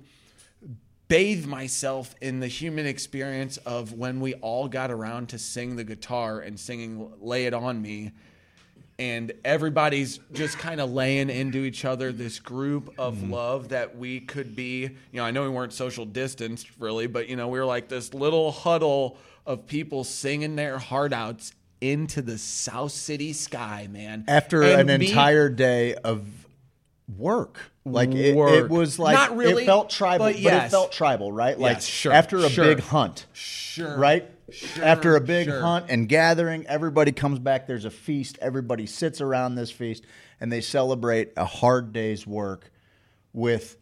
bathe 1.08 1.48
myself 1.48 2.14
in 2.22 2.40
the 2.40 2.48
human 2.48 2.86
experience 2.86 3.58
of 3.58 3.94
when 3.94 4.20
we 4.20 4.36
all 4.36 4.68
got 4.68 4.92
around 4.92 5.30
to 5.30 5.40
sing 5.40 5.76
the 5.76 5.84
guitar 5.84 6.40
and 6.40 6.60
singing 6.60 7.12
Lay 7.20 7.46
It 7.46 7.56
On 7.56 7.82
Me. 7.82 8.12
And 9.00 9.34
everybody's 9.44 10.20
just 10.34 10.60
kind 10.60 10.80
of 10.80 10.92
laying 10.94 11.32
into 11.32 11.66
each 11.66 11.84
other 11.84 12.12
this 12.12 12.38
group 12.38 12.94
of 13.00 13.16
Mm-hmm. 13.16 13.34
love 13.34 13.70
that 13.70 13.98
we 13.98 14.20
could 14.20 14.56
be. 14.56 14.82
You 14.82 14.90
know, 15.14 15.24
I 15.24 15.32
know 15.32 15.42
we 15.42 15.50
weren't 15.50 15.74
social 15.74 16.06
distanced 16.06 16.68
really, 16.78 17.08
but 17.08 17.28
you 17.28 17.36
know, 17.36 17.48
we 17.48 17.58
were 17.58 17.66
like 17.66 17.88
this 17.88 18.14
little 18.14 18.52
huddle 18.52 19.18
of 19.46 19.68
people 19.68 20.04
singing 20.04 20.56
their 20.56 20.78
heart 20.78 21.14
outs 21.14 21.54
into 21.82 22.22
the 22.22 22.38
South 22.38 22.92
City 22.92 23.34
sky, 23.34 23.88
man. 23.92 24.26
After 24.28 24.62
And 24.64 24.90
an 24.90 25.00
me- 25.02 25.10
entire 25.10 25.50
day 25.50 25.96
of 25.96 26.26
work. 27.18 27.60
Like 27.86 28.12
it, 28.12 28.36
it 28.38 28.70
was 28.70 28.98
like 28.98 29.16
Not 29.16 29.36
really, 29.36 29.64
it 29.64 29.66
felt 29.66 29.90
tribal, 29.90 30.28
but 30.28 30.42
but, 30.42 30.54
it 30.54 30.70
felt 30.72 30.94
tribal, 30.94 31.32
right? 31.34 31.60
Like 31.60 31.78
Yes, 31.78 31.86
sure, 31.86 32.14
after 32.14 32.38
a 32.38 32.50
sure. 32.50 32.64
big 32.64 32.80
hunt, 32.80 33.26
Sure. 33.34 33.98
right? 33.98 34.30
Sure, 34.50 34.84
after 34.86 35.16
a 35.18 35.22
big 35.22 35.50
hunt 35.50 35.88
and 35.90 36.08
gathering, 36.08 36.66
everybody 36.68 37.12
comes 37.12 37.40
back. 37.40 37.68
There's 37.68 37.84
a 37.86 37.90
feast. 37.92 38.38
Everybody 38.42 38.86
sits 38.86 39.20
around 39.20 39.56
this 39.56 39.70
feast 39.72 40.04
and 40.40 40.50
they 40.52 40.62
celebrate 40.62 41.34
a 41.36 41.44
hard 41.44 41.92
day's 41.92 42.26
work 42.26 42.72
with, 43.34 43.76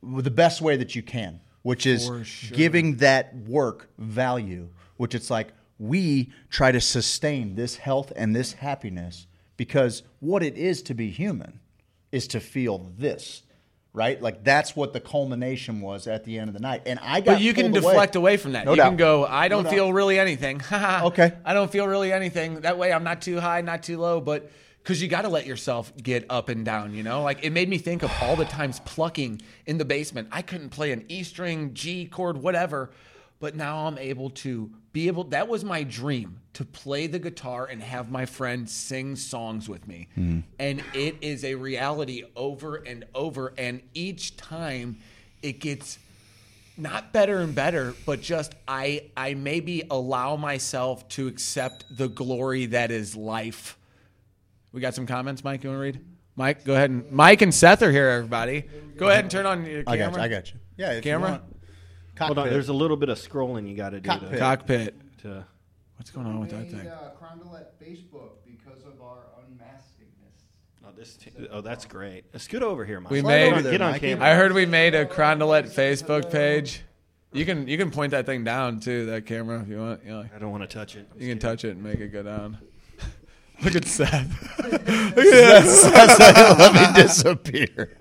with 0.00 0.24
the 0.24 0.30
best 0.30 0.60
way 0.60 0.76
that 0.76 0.94
you 0.94 1.02
can, 1.02 1.40
which 1.62 1.86
is 1.86 2.08
giving 2.52 2.96
that 2.98 3.34
work 3.34 3.88
value. 3.98 4.68
Which 5.00 5.14
it's 5.14 5.30
like 5.30 5.54
we 5.78 6.30
try 6.50 6.72
to 6.72 6.80
sustain 6.80 7.54
this 7.54 7.76
health 7.76 8.12
and 8.14 8.36
this 8.36 8.52
happiness 8.52 9.26
because 9.56 10.02
what 10.18 10.42
it 10.42 10.58
is 10.58 10.82
to 10.82 10.92
be 10.94 11.08
human 11.08 11.58
is 12.12 12.28
to 12.28 12.38
feel 12.38 12.92
this. 12.98 13.42
Right, 13.94 14.20
like 14.20 14.44
that's 14.44 14.76
what 14.76 14.92
the 14.92 15.00
culmination 15.00 15.80
was 15.80 16.06
at 16.06 16.24
the 16.24 16.38
end 16.38 16.48
of 16.48 16.54
the 16.54 16.60
night, 16.60 16.82
and 16.86 17.00
I 17.02 17.20
got. 17.20 17.32
But 17.32 17.40
you 17.40 17.54
can 17.54 17.72
pulled 17.72 17.82
away. 17.82 17.92
deflect 17.92 18.14
away, 18.14 18.36
from 18.36 18.52
that. 18.52 18.64
No 18.66 18.72
you 18.72 18.76
doubt. 18.76 18.88
can 18.90 18.96
go, 18.98 19.24
I 19.24 19.48
don't 19.48 19.64
doubt. 19.64 19.72
feel 19.72 19.92
really 19.92 20.18
anything. 20.18 20.60
Okay. 20.72 21.32
I 21.44 21.54
don't 21.54 21.72
feel 21.72 21.88
really 21.88 22.12
anything. 22.12 22.60
That 22.60 22.78
way 22.78 22.92
I'm 22.92 23.02
not 23.02 23.22
too 23.22 23.40
high, 23.40 23.62
not 23.62 23.82
too 23.82 23.98
low. 23.98 24.20
But 24.20 24.48
because 24.82 25.02
you 25.02 25.08
got 25.08 25.22
to 25.22 25.28
let 25.28 25.46
yourself 25.46 25.92
get 25.96 26.24
up 26.30 26.48
and 26.50 26.64
down, 26.64 26.94
you 26.94 27.02
know? 27.02 27.22
Like 27.22 27.44
it 27.44 27.50
made 27.50 27.68
me 27.68 27.78
think 27.78 28.02
of 28.02 28.12
all 28.20 28.36
the 28.36 28.44
times 28.44 28.80
plucking 28.84 29.42
in 29.66 29.78
the 29.78 29.84
basement. 29.84 30.28
I 30.30 30.42
couldn't 30.42 30.70
play 30.70 30.92
an 30.92 31.04
E 31.08 31.22
string, 31.22 31.74
G 31.74 32.06
chord, 32.06 32.36
whatever, 32.36 32.90
but 33.40 33.56
now 33.56 33.86
I'm 33.86 33.98
able 33.98 34.30
to 34.30 34.70
be 34.92 35.06
able, 35.08 35.24
that 35.24 35.48
was 35.48 35.64
my 35.64 35.82
dream 35.82 36.40
to 36.52 36.64
play 36.64 37.06
the 37.06 37.18
guitar 37.18 37.66
and 37.66 37.82
have 37.82 38.10
my 38.10 38.26
friend 38.26 38.68
sing 38.68 39.16
songs 39.16 39.68
with 39.68 39.88
me. 39.88 40.08
Mm-hmm. 40.16 40.40
And 40.58 40.82
it 40.94 41.16
is 41.20 41.44
a 41.44 41.54
reality 41.54 42.24
over 42.36 42.76
and 42.76 43.06
over. 43.14 43.52
And 43.56 43.82
each 43.94 44.36
time 44.36 44.98
it 45.42 45.60
gets, 45.60 45.98
not 46.76 47.12
better 47.12 47.38
and 47.38 47.54
better, 47.54 47.94
but 48.06 48.20
just 48.20 48.54
I 48.66 49.10
I 49.16 49.34
maybe 49.34 49.84
allow 49.90 50.36
myself 50.36 51.08
to 51.10 51.26
accept 51.28 51.84
the 51.90 52.08
glory 52.08 52.66
that 52.66 52.90
is 52.90 53.14
life. 53.14 53.78
We 54.72 54.80
got 54.80 54.94
some 54.94 55.06
comments, 55.06 55.44
Mike. 55.44 55.62
You 55.64 55.70
want 55.70 55.78
to 55.78 55.82
read? 55.82 56.00
Mike, 56.36 56.64
go 56.64 56.74
ahead 56.74 56.90
and 56.90 57.10
Mike 57.10 57.42
and 57.42 57.54
Seth 57.54 57.82
are 57.82 57.92
here. 57.92 58.08
Everybody, 58.08 58.64
go 58.96 59.08
ahead 59.08 59.24
and 59.24 59.30
turn 59.30 59.46
on 59.46 59.66
your 59.66 59.82
I 59.86 59.96
camera. 59.96 60.12
got 60.12 60.16
you. 60.16 60.22
I 60.22 60.28
got 60.28 60.52
you. 60.52 60.58
Yeah, 60.76 61.00
Camera? 61.00 61.42
Want. 62.20 62.36
Hold 62.36 62.46
on, 62.46 62.52
there's 62.52 62.68
a 62.68 62.72
little 62.72 62.96
bit 62.96 63.08
of 63.08 63.18
scrolling 63.18 63.68
you 63.68 63.76
got 63.76 63.90
to 63.90 64.00
do 64.00 64.08
Cockpit. 64.08 64.30
to, 64.30 64.38
Cockpit. 64.38 64.94
to. 65.22 65.46
What's 65.96 66.10
going 66.10 66.26
on 66.26 66.40
with 66.40 66.50
that 66.50 66.70
thing? 66.70 66.86
uh, 66.88 67.10
Carondelet 67.20 67.66
Facebook 67.82 68.30
because 68.46 68.84
of 68.84 69.00
our 69.02 69.18
unmaskedness. 69.40 70.86
Oh, 70.86 70.88
this. 70.96 71.16
T- 71.16 71.30
oh, 71.50 71.60
that's 71.60 71.84
great. 71.84 72.24
Scoot 72.40 72.62
over 72.62 72.84
here, 72.84 73.00
Mike. 73.00 73.10
We 73.10 73.22
made- 73.22 73.52
on- 73.52 73.62
Get 73.64 73.80
on 73.82 73.92
Mikey. 73.92 74.08
camera. 74.08 74.26
I 74.28 74.34
heard 74.34 74.52
we 74.52 74.66
made 74.66 74.94
a 74.94 75.04
Carondelet 75.04 75.64
Facebook 75.74 76.30
page. 76.30 76.82
You 77.32 77.44
can 77.44 77.68
you 77.68 77.76
can 77.78 77.90
point 77.92 78.10
that 78.10 78.26
thing 78.26 78.42
down 78.44 78.80
too. 78.80 79.06
That 79.06 79.24
camera 79.26 79.60
if 79.60 79.68
you 79.68 79.78
want. 79.78 80.04
You, 80.04 80.10
know, 80.10 80.24
I 80.34 80.38
don't 80.38 80.50
want 80.50 80.62
to 80.62 80.66
touch 80.66 80.96
it. 80.96 81.06
you 81.18 81.28
can 81.28 81.38
touch 81.38 81.64
it 81.64 81.70
and 81.72 81.82
make 81.82 82.00
it 82.00 82.08
go 82.08 82.22
down. 82.24 82.58
Look 83.62 83.74
at 83.76 83.84
Seth. 83.84 84.58
Look 84.64 84.72
at 85.26 86.18
that. 86.18 86.56
Let 86.58 86.74
me 86.96 87.02
disappear. 87.02 87.96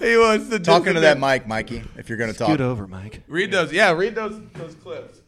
He 0.00 0.16
wants 0.16 0.48
to 0.50 0.58
Talking 0.60 0.94
to 0.94 1.00
that 1.00 1.18
mic, 1.18 1.46
Mikey, 1.46 1.82
if 1.96 2.08
you're 2.08 2.18
going 2.18 2.32
to 2.32 2.38
talk. 2.38 2.48
Scoot 2.48 2.60
over, 2.60 2.86
Mike. 2.86 3.22
Read 3.26 3.50
those. 3.50 3.72
Yeah, 3.72 3.92
read 3.92 4.14
those 4.14 4.40
those 4.54 4.74
clips. 4.76 5.22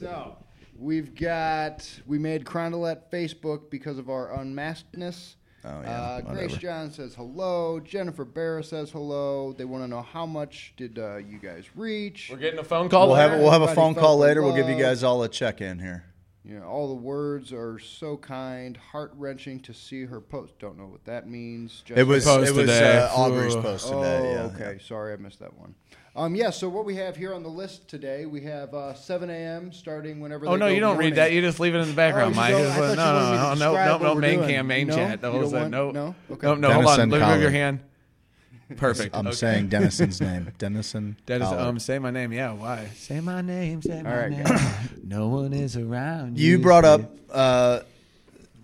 So 0.00 0.36
we've 0.78 1.14
got 1.14 1.88
we 2.06 2.18
made 2.18 2.44
Carondelet 2.44 3.10
Facebook 3.12 3.70
because 3.70 3.98
of 3.98 4.10
our 4.10 4.28
unmaskedness. 4.38 5.34
Oh, 5.64 5.80
yeah, 5.82 6.00
Uh, 6.00 6.20
Grace 6.20 6.52
whatever. 6.52 6.60
John 6.60 6.90
says 6.92 7.14
hello. 7.14 7.80
Jennifer 7.80 8.24
Barra 8.24 8.62
says 8.62 8.90
hello. 8.90 9.52
They 9.52 9.64
want 9.64 9.82
to 9.84 9.88
know 9.88 10.02
how 10.02 10.24
much 10.24 10.74
did 10.76 10.96
uh, 10.98 11.16
you 11.16 11.38
guys 11.38 11.64
reach? 11.74 12.28
We're 12.30 12.36
getting 12.38 12.60
a 12.60 12.64
phone 12.64 12.88
call. 12.88 13.08
We'll 13.08 13.16
have 13.16 13.32
later? 13.32 13.42
we'll 13.42 13.52
have 13.52 13.62
a 13.62 13.64
Everybody 13.64 13.74
phone 13.86 13.94
felt 13.94 14.04
call 14.04 14.16
the 14.18 14.22
later. 14.26 14.42
We'll 14.42 14.54
give 14.54 14.66
you 14.68 14.74
love. 14.74 14.82
guys 14.82 15.02
all 15.02 15.22
a 15.24 15.28
check 15.28 15.60
in 15.60 15.78
here. 15.80 16.04
You 16.48 16.60
know, 16.60 16.66
all 16.66 16.86
the 16.88 16.94
words 16.94 17.52
are 17.52 17.76
so 17.80 18.16
kind, 18.16 18.76
heart 18.76 19.12
wrenching 19.16 19.58
to 19.60 19.74
see 19.74 20.04
her 20.04 20.20
post. 20.20 20.56
Don't 20.60 20.78
know 20.78 20.86
what 20.86 21.04
that 21.04 21.28
means. 21.28 21.82
Just 21.84 21.98
It 21.98 22.04
was 22.04 22.24
Post 22.24 22.50
it 22.50 22.54
was 22.54 22.70
uh, 22.70 23.10
Aubrey's 23.16 23.56
Ooh. 23.56 23.62
post 23.62 23.88
Oh, 23.90 24.00
today. 24.00 24.32
yeah. 24.32 24.42
okay. 24.54 24.78
Sorry, 24.80 25.12
I 25.12 25.16
missed 25.16 25.40
that 25.40 25.58
one. 25.58 25.74
Um, 26.14 26.36
yeah. 26.36 26.50
So 26.50 26.68
what 26.68 26.84
we 26.84 26.94
have 26.96 27.16
here 27.16 27.34
on 27.34 27.42
the 27.42 27.48
list 27.48 27.88
today, 27.88 28.26
we 28.26 28.42
have 28.42 28.72
uh, 28.74 28.94
7 28.94 29.28
a.m. 29.28 29.72
starting 29.72 30.20
whenever. 30.20 30.46
Oh 30.46 30.52
they 30.52 30.58
no, 30.58 30.66
go 30.68 30.72
you 30.72 30.78
don't 30.80 30.94
morning. 30.94 31.10
read 31.10 31.16
that. 31.18 31.32
You 31.32 31.40
just 31.40 31.58
leave 31.58 31.74
it 31.74 31.78
in 31.78 31.88
the 31.88 31.94
background, 31.94 32.34
Oh, 32.34 32.36
Mike. 32.36 32.52
don't? 32.52 32.62
Just 32.62 32.78
I 32.78 32.80
let- 32.80 32.96
thought 32.96 32.96
you 32.96 32.96
no, 32.96 33.12
wanted 33.12 33.30
me 33.30 33.36
no, 33.36 33.42
to 33.42 33.42
no, 33.42 33.48
no, 33.48 33.70
describe 33.72 33.86
no, 33.86 33.92
what 33.92 34.02
no, 34.02 34.14
we're 34.14 34.20
main 34.20 34.38
doing. 34.38 34.48
cam, 34.50 34.66
main 34.68 34.86
No? 34.86 34.94
chat. 34.94 35.22
You 35.22 35.28
Hold 35.30 35.42
don't 35.42 35.52
that. 35.52 35.58
want- 35.60 35.70
No, 35.72 35.90
no? 35.90 36.14
Okay. 36.30 36.46
no, 36.46 36.54
no. 36.54 36.70
Hold 36.72 36.86
on. 36.86 36.96
Dennison 36.98 37.10
Let 37.10 37.20
me 37.20 37.26
move 37.26 37.40
your 37.42 37.50
Collard. 37.50 37.52
hand. 37.52 37.80
Perfect. 38.76 39.14
I'm 39.14 39.26
Okay. 39.28 39.36
saying 39.36 39.68
Dennison's 39.68 40.20
name. 40.30 40.50
Dennison. 40.58 41.16
Dennis, 41.26 41.48
Collard. 41.48 41.60
um, 41.66 41.78
say 41.78 41.98
my 41.98 42.10
name. 42.10 42.32
Yeah, 42.32 42.52
why? 42.52 42.88
Say 42.96 43.20
my 43.20 43.40
name. 43.40 43.80
Say 43.82 44.02
my 44.02 44.16
right, 44.22 44.30
name. 44.30 44.44
guys. 44.44 44.88
no 45.04 45.28
one 45.28 45.52
is 45.52 45.76
around. 45.76 46.38
you 46.38 46.58
brought 46.58 46.84
up 46.84 47.02
uh, 47.30 47.80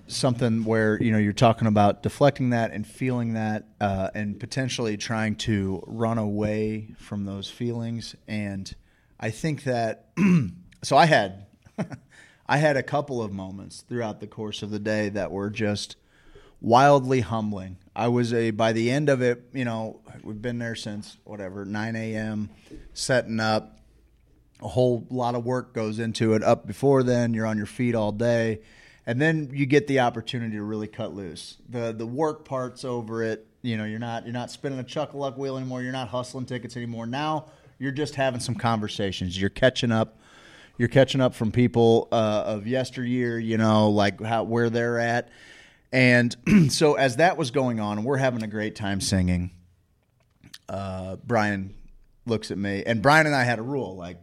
something 0.08 0.64
where 0.64 1.00
you 1.02 1.10
know 1.12 1.18
you're 1.18 1.32
talking 1.32 1.66
about 1.68 2.02
deflecting 2.02 2.50
that 2.50 2.72
and 2.72 2.86
feeling 2.86 3.34
that 3.34 3.64
uh, 3.80 4.10
and 4.14 4.38
potentially 4.38 4.96
trying 4.96 5.34
to 5.36 5.82
run 5.86 6.18
away 6.18 6.88
from 6.98 7.24
those 7.24 7.48
feelings 7.48 8.14
and 8.28 8.74
i 9.20 9.30
think 9.30 9.64
that 9.64 10.08
so 10.82 10.96
i 10.98 11.06
had 11.06 11.46
i 12.46 12.58
had 12.58 12.76
a 12.76 12.82
couple 12.82 13.22
of 13.22 13.32
moments 13.32 13.80
throughout 13.88 14.20
the 14.20 14.26
course 14.26 14.62
of 14.62 14.70
the 14.70 14.78
day 14.78 15.08
that 15.08 15.30
were 15.32 15.48
just 15.48 15.96
wildly 16.60 17.20
humbling 17.20 17.78
i 17.94 18.08
was 18.08 18.32
a 18.32 18.50
by 18.50 18.72
the 18.72 18.90
end 18.90 19.08
of 19.08 19.22
it 19.22 19.44
you 19.52 19.64
know 19.64 20.00
we've 20.22 20.42
been 20.42 20.58
there 20.58 20.74
since 20.74 21.16
whatever 21.24 21.64
9 21.64 21.96
a.m 21.96 22.50
setting 22.94 23.40
up. 23.40 23.78
A 24.60 24.68
whole 24.68 25.06
lot 25.10 25.34
of 25.34 25.44
work 25.44 25.74
goes 25.74 25.98
into 25.98 26.34
it. 26.34 26.44
Up 26.44 26.66
before 26.66 27.02
then 27.02 27.34
you're 27.34 27.46
on 27.46 27.56
your 27.56 27.66
feet 27.66 27.94
all 27.94 28.12
day. 28.12 28.60
And 29.06 29.20
then 29.20 29.50
you 29.52 29.66
get 29.66 29.88
the 29.88 30.00
opportunity 30.00 30.56
to 30.56 30.62
really 30.62 30.86
cut 30.86 31.14
loose. 31.14 31.56
The 31.68 31.92
the 31.92 32.06
work 32.06 32.44
parts 32.44 32.84
over 32.84 33.24
it. 33.24 33.46
You 33.62 33.76
know 33.76 33.84
you're 33.84 33.98
not 33.98 34.24
you're 34.24 34.32
not 34.32 34.50
spinning 34.50 34.78
a 34.78 34.84
chuck 34.84 35.14
luck 35.14 35.36
wheel 35.36 35.56
anymore. 35.56 35.82
You're 35.82 35.92
not 35.92 36.08
hustling 36.08 36.46
tickets 36.46 36.76
anymore. 36.76 37.06
Now 37.06 37.46
you're 37.78 37.90
just 37.90 38.14
having 38.14 38.38
some 38.40 38.54
conversations. 38.54 39.40
You're 39.40 39.50
catching 39.50 39.90
up 39.90 40.18
you're 40.78 40.88
catching 40.88 41.20
up 41.20 41.34
from 41.34 41.52
people 41.52 42.08
uh, 42.12 42.44
of 42.46 42.66
yesteryear 42.66 43.38
you 43.38 43.58
know 43.58 43.90
like 43.90 44.20
how 44.22 44.42
where 44.42 44.70
they're 44.70 44.98
at 44.98 45.28
and 45.92 46.36
so 46.70 46.94
as 46.94 47.16
that 47.16 47.36
was 47.36 47.50
going 47.50 47.80
on 47.80 48.04
we're 48.04 48.16
having 48.16 48.42
a 48.42 48.48
great 48.48 48.74
time 48.74 49.00
singing 49.00 49.50
uh, 50.68 51.16
brian 51.24 51.74
looks 52.26 52.50
at 52.50 52.58
me 52.58 52.82
and 52.84 53.02
brian 53.02 53.26
and 53.26 53.34
i 53.34 53.44
had 53.44 53.58
a 53.58 53.62
rule 53.62 53.96
like 53.96 54.18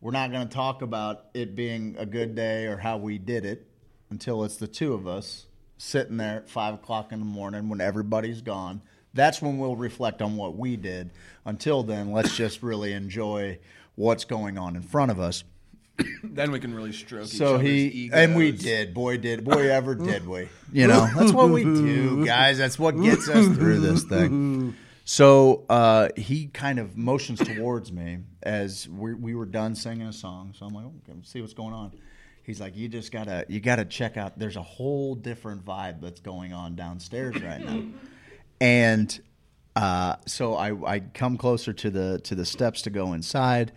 we're 0.00 0.12
not 0.12 0.30
going 0.30 0.46
to 0.46 0.54
talk 0.54 0.82
about 0.82 1.26
it 1.34 1.56
being 1.56 1.96
a 1.98 2.06
good 2.06 2.34
day 2.34 2.66
or 2.66 2.76
how 2.76 2.96
we 2.96 3.18
did 3.18 3.44
it 3.44 3.66
until 4.10 4.44
it's 4.44 4.56
the 4.56 4.68
two 4.68 4.92
of 4.92 5.06
us 5.06 5.46
sitting 5.78 6.16
there 6.16 6.36
at 6.36 6.48
five 6.48 6.74
o'clock 6.74 7.12
in 7.12 7.18
the 7.18 7.24
morning 7.24 7.68
when 7.68 7.80
everybody's 7.80 8.42
gone. 8.42 8.82
That's 9.14 9.40
when 9.40 9.58
we'll 9.58 9.76
reflect 9.76 10.22
on 10.22 10.36
what 10.36 10.56
we 10.56 10.76
did. 10.76 11.10
Until 11.44 11.82
then, 11.82 12.12
let's 12.12 12.36
just 12.36 12.62
really 12.62 12.92
enjoy 12.92 13.58
what's 13.94 14.24
going 14.24 14.58
on 14.58 14.76
in 14.76 14.82
front 14.82 15.10
of 15.10 15.18
us. 15.18 15.42
Then 16.22 16.50
we 16.50 16.60
can 16.60 16.74
really 16.74 16.92
stroke 16.92 17.24
each 17.26 17.38
So 17.38 17.54
other's 17.54 17.66
he 17.66 17.86
egos. 17.86 18.18
and 18.18 18.36
we 18.36 18.52
did, 18.52 18.92
boy, 18.92 19.16
did 19.16 19.44
boy 19.44 19.70
ever 19.70 19.94
did 20.10 20.26
we? 20.26 20.48
You 20.72 20.86
know, 20.86 21.08
that's 21.16 21.32
what 21.32 21.48
we 21.50 21.64
do, 21.64 22.26
guys. 22.26 22.58
That's 22.58 22.78
what 22.78 23.00
gets 23.00 23.28
us 23.28 23.46
through 23.56 23.80
this 23.80 24.04
thing. 24.04 24.74
So 25.08 25.64
uh, 25.68 26.08
he 26.16 26.48
kind 26.48 26.80
of 26.80 26.96
motions 26.96 27.38
towards 27.38 27.92
me 27.92 28.18
as 28.42 28.88
we, 28.88 29.14
we 29.14 29.36
were 29.36 29.46
done 29.46 29.76
singing 29.76 30.08
a 30.08 30.12
song. 30.12 30.52
So 30.58 30.66
I'm 30.66 30.74
like, 30.74 30.84
okay, 30.84 31.12
let's 31.14 31.30
see 31.30 31.40
what's 31.40 31.54
going 31.54 31.72
on. 31.72 31.92
He's 32.42 32.60
like, 32.60 32.76
you 32.76 32.88
just 32.88 33.12
gotta 33.12 33.46
you 33.48 33.60
gotta 33.60 33.84
check 33.84 34.16
out. 34.16 34.36
There's 34.36 34.56
a 34.56 34.62
whole 34.64 35.14
different 35.14 35.64
vibe 35.64 36.00
that's 36.00 36.18
going 36.18 36.52
on 36.52 36.74
downstairs 36.74 37.40
right 37.40 37.64
now, 37.64 37.84
and 38.60 39.20
uh, 39.76 40.16
so 40.26 40.54
I, 40.56 40.94
I 40.94 40.98
come 41.00 41.36
closer 41.36 41.72
to 41.72 41.88
the 41.88 42.18
to 42.24 42.34
the 42.34 42.44
steps 42.44 42.82
to 42.82 42.90
go 42.90 43.12
inside, 43.12 43.70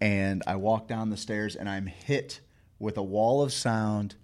and 0.00 0.42
I 0.46 0.56
walk 0.56 0.88
down 0.88 1.10
the 1.10 1.16
stairs, 1.16 1.56
and 1.56 1.68
I'm 1.68 1.86
hit 1.86 2.40
with 2.78 2.96
a 2.96 3.02
wall 3.02 3.42
of 3.42 3.52
sound. 3.52 4.14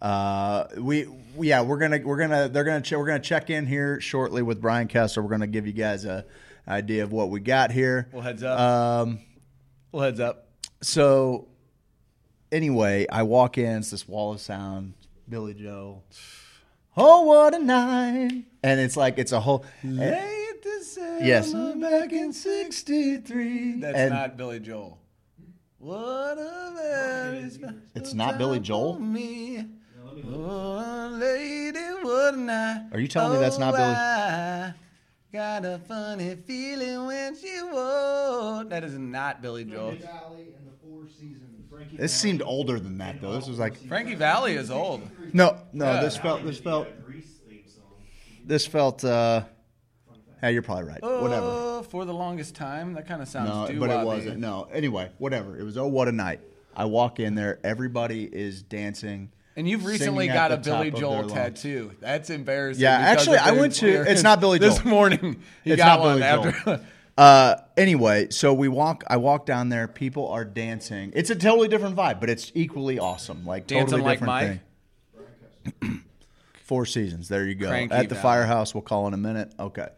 Uh, 0.00 0.64
we, 0.78 1.08
yeah 1.40 1.60
we're 1.62 1.76
gonna 1.78 1.98
we're 2.04 2.16
gonna 2.18 2.48
they're 2.48 2.62
gonna 2.62 2.80
che- 2.80 2.94
we're 2.94 3.06
gonna 3.06 3.18
check 3.18 3.50
in 3.50 3.66
here 3.66 4.00
shortly 4.00 4.42
with 4.42 4.60
Brian 4.60 4.86
Kessler. 4.86 5.22
We're 5.24 5.30
gonna 5.30 5.48
give 5.48 5.66
you 5.66 5.72
guys 5.72 6.04
a 6.04 6.24
idea 6.68 7.02
of 7.02 7.10
what 7.12 7.30
we 7.30 7.40
got 7.40 7.72
here. 7.72 8.08
Well, 8.12 8.22
heads 8.22 8.42
up. 8.44 8.60
Um, 8.60 9.18
well, 9.90 10.04
heads 10.04 10.20
up. 10.20 10.46
so 10.82 11.48
anyway, 12.52 13.06
I 13.10 13.24
walk 13.24 13.58
in. 13.58 13.78
It's 13.78 13.90
this 13.90 14.06
wall 14.06 14.32
of 14.34 14.40
sound. 14.40 14.94
Billy 15.28 15.54
Joel. 15.54 16.04
Oh, 16.96 17.22
what 17.22 17.54
a 17.54 17.58
night! 17.58 18.44
And 18.62 18.80
it's 18.80 18.96
like 18.96 19.18
it's 19.18 19.32
a 19.32 19.40
whole. 19.40 19.64
Late 19.84 20.62
December 20.62 21.24
Yes. 21.24 21.52
back 21.52 22.12
in 22.12 22.32
'63. 22.32 23.80
That's 23.80 23.98
And- 23.98 24.10
not 24.14 24.36
Billy 24.36 24.60
Joel. 24.60 24.98
What 25.78 26.38
a 26.38 26.72
very 26.74 27.50
It's 27.94 28.12
not 28.14 28.36
Billy 28.38 28.58
Joel? 28.60 28.98
me. 28.98 29.64
Oh, 30.30 31.10
lady, 31.12 31.78
what 32.02 32.34
a 32.34 32.36
night. 32.36 32.88
Are 32.92 32.98
you 32.98 33.06
telling 33.08 33.34
me 33.34 33.38
that's 33.38 33.58
not 33.58 33.74
Billy- 33.74 33.84
I 33.84 34.74
got 35.32 35.64
a 35.64 35.78
funny 35.78 36.34
feeling 36.34 37.06
when 37.06 37.36
she 37.36 37.60
walked. 37.62 38.70
That 38.70 38.82
is 38.82 38.98
not 38.98 39.40
Billy 39.40 39.64
Joel. 39.64 39.92
Valli 39.92 40.54
and 40.56 40.66
the 40.66 40.72
Four 40.82 41.06
Seasons. 41.08 41.44
This 41.96 42.12
seemed 42.12 42.42
older 42.42 42.80
than 42.80 42.98
that 42.98 43.20
though. 43.20 43.34
This 43.34 43.46
was 43.46 43.58
like 43.60 43.76
Frankie 43.86 44.16
Valli 44.16 44.54
is 44.54 44.70
old. 44.70 45.02
no, 45.32 45.56
no. 45.72 45.84
Yeah. 45.84 46.00
This 46.02 46.16
felt 46.16 46.44
this 46.44 46.58
felt 46.58 46.88
this 48.44 48.66
felt. 48.66 49.04
uh 49.04 49.44
Yeah, 50.42 50.50
you're 50.50 50.62
probably 50.62 50.84
right. 50.84 51.02
Whatever. 51.02 51.46
Oh, 51.46 51.82
for 51.88 52.04
the 52.04 52.14
longest 52.14 52.54
time. 52.54 52.94
That 52.94 53.06
kind 53.06 53.22
of 53.22 53.28
sounds 53.28 53.70
No, 53.70 53.80
but 53.80 53.90
it 53.90 54.04
wasn't. 54.04 54.38
No. 54.38 54.68
Anyway, 54.72 55.10
whatever. 55.18 55.58
It 55.58 55.64
was 55.64 55.76
oh 55.76 55.86
what 55.86 56.08
a 56.08 56.12
night. 56.12 56.40
I 56.76 56.84
walk 56.84 57.18
in 57.18 57.34
there. 57.34 57.58
Everybody 57.64 58.24
is 58.24 58.62
dancing. 58.62 59.30
And 59.56 59.68
you've 59.68 59.84
recently 59.84 60.28
got 60.28 60.52
a 60.52 60.56
Billy 60.56 60.92
Joel 60.92 61.28
tattoo. 61.28 61.90
That's 62.00 62.30
embarrassing. 62.30 62.82
Yeah, 62.82 62.92
actually, 62.96 63.38
I 63.38 63.50
went 63.50 63.74
to- 63.76 64.08
it's 64.08 64.22
not 64.22 64.38
Billy 64.38 64.58
Joel. 64.60 64.70
This 64.70 64.84
morning, 64.84 65.42
he 65.64 65.72
It's 65.72 65.78
got 65.78 65.98
not 65.98 66.00
one 66.00 66.18
Billy 66.20 66.54
after. 66.54 66.80
Uh, 67.18 67.56
anyway, 67.76 68.28
so 68.30 68.54
we 68.54 68.68
walk. 68.68 69.02
I 69.08 69.16
walk 69.16 69.44
down 69.44 69.70
there. 69.70 69.88
People 69.88 70.28
are 70.28 70.44
dancing. 70.44 71.10
It's 71.16 71.30
a 71.30 71.34
totally 71.34 71.66
different 71.66 71.96
vibe, 71.96 72.20
but 72.20 72.30
it's 72.30 72.52
equally 72.54 73.00
awesome. 73.00 73.44
Like 73.44 73.66
Dancing 73.66 73.86
totally 73.86 74.02
like 74.02 74.20
different 74.20 74.60
Mike? 75.74 75.80
thing. 75.80 76.04
Four 76.62 76.86
Seasons. 76.86 77.26
There 77.26 77.44
you 77.44 77.56
go. 77.56 77.70
Cranky 77.70 77.92
At 77.92 78.08
the 78.08 78.14
firehouse. 78.14 78.72
We'll 78.72 78.82
call 78.82 79.08
in 79.08 79.14
a 79.14 79.18
minute. 79.18 79.52
Okay. 79.58 79.88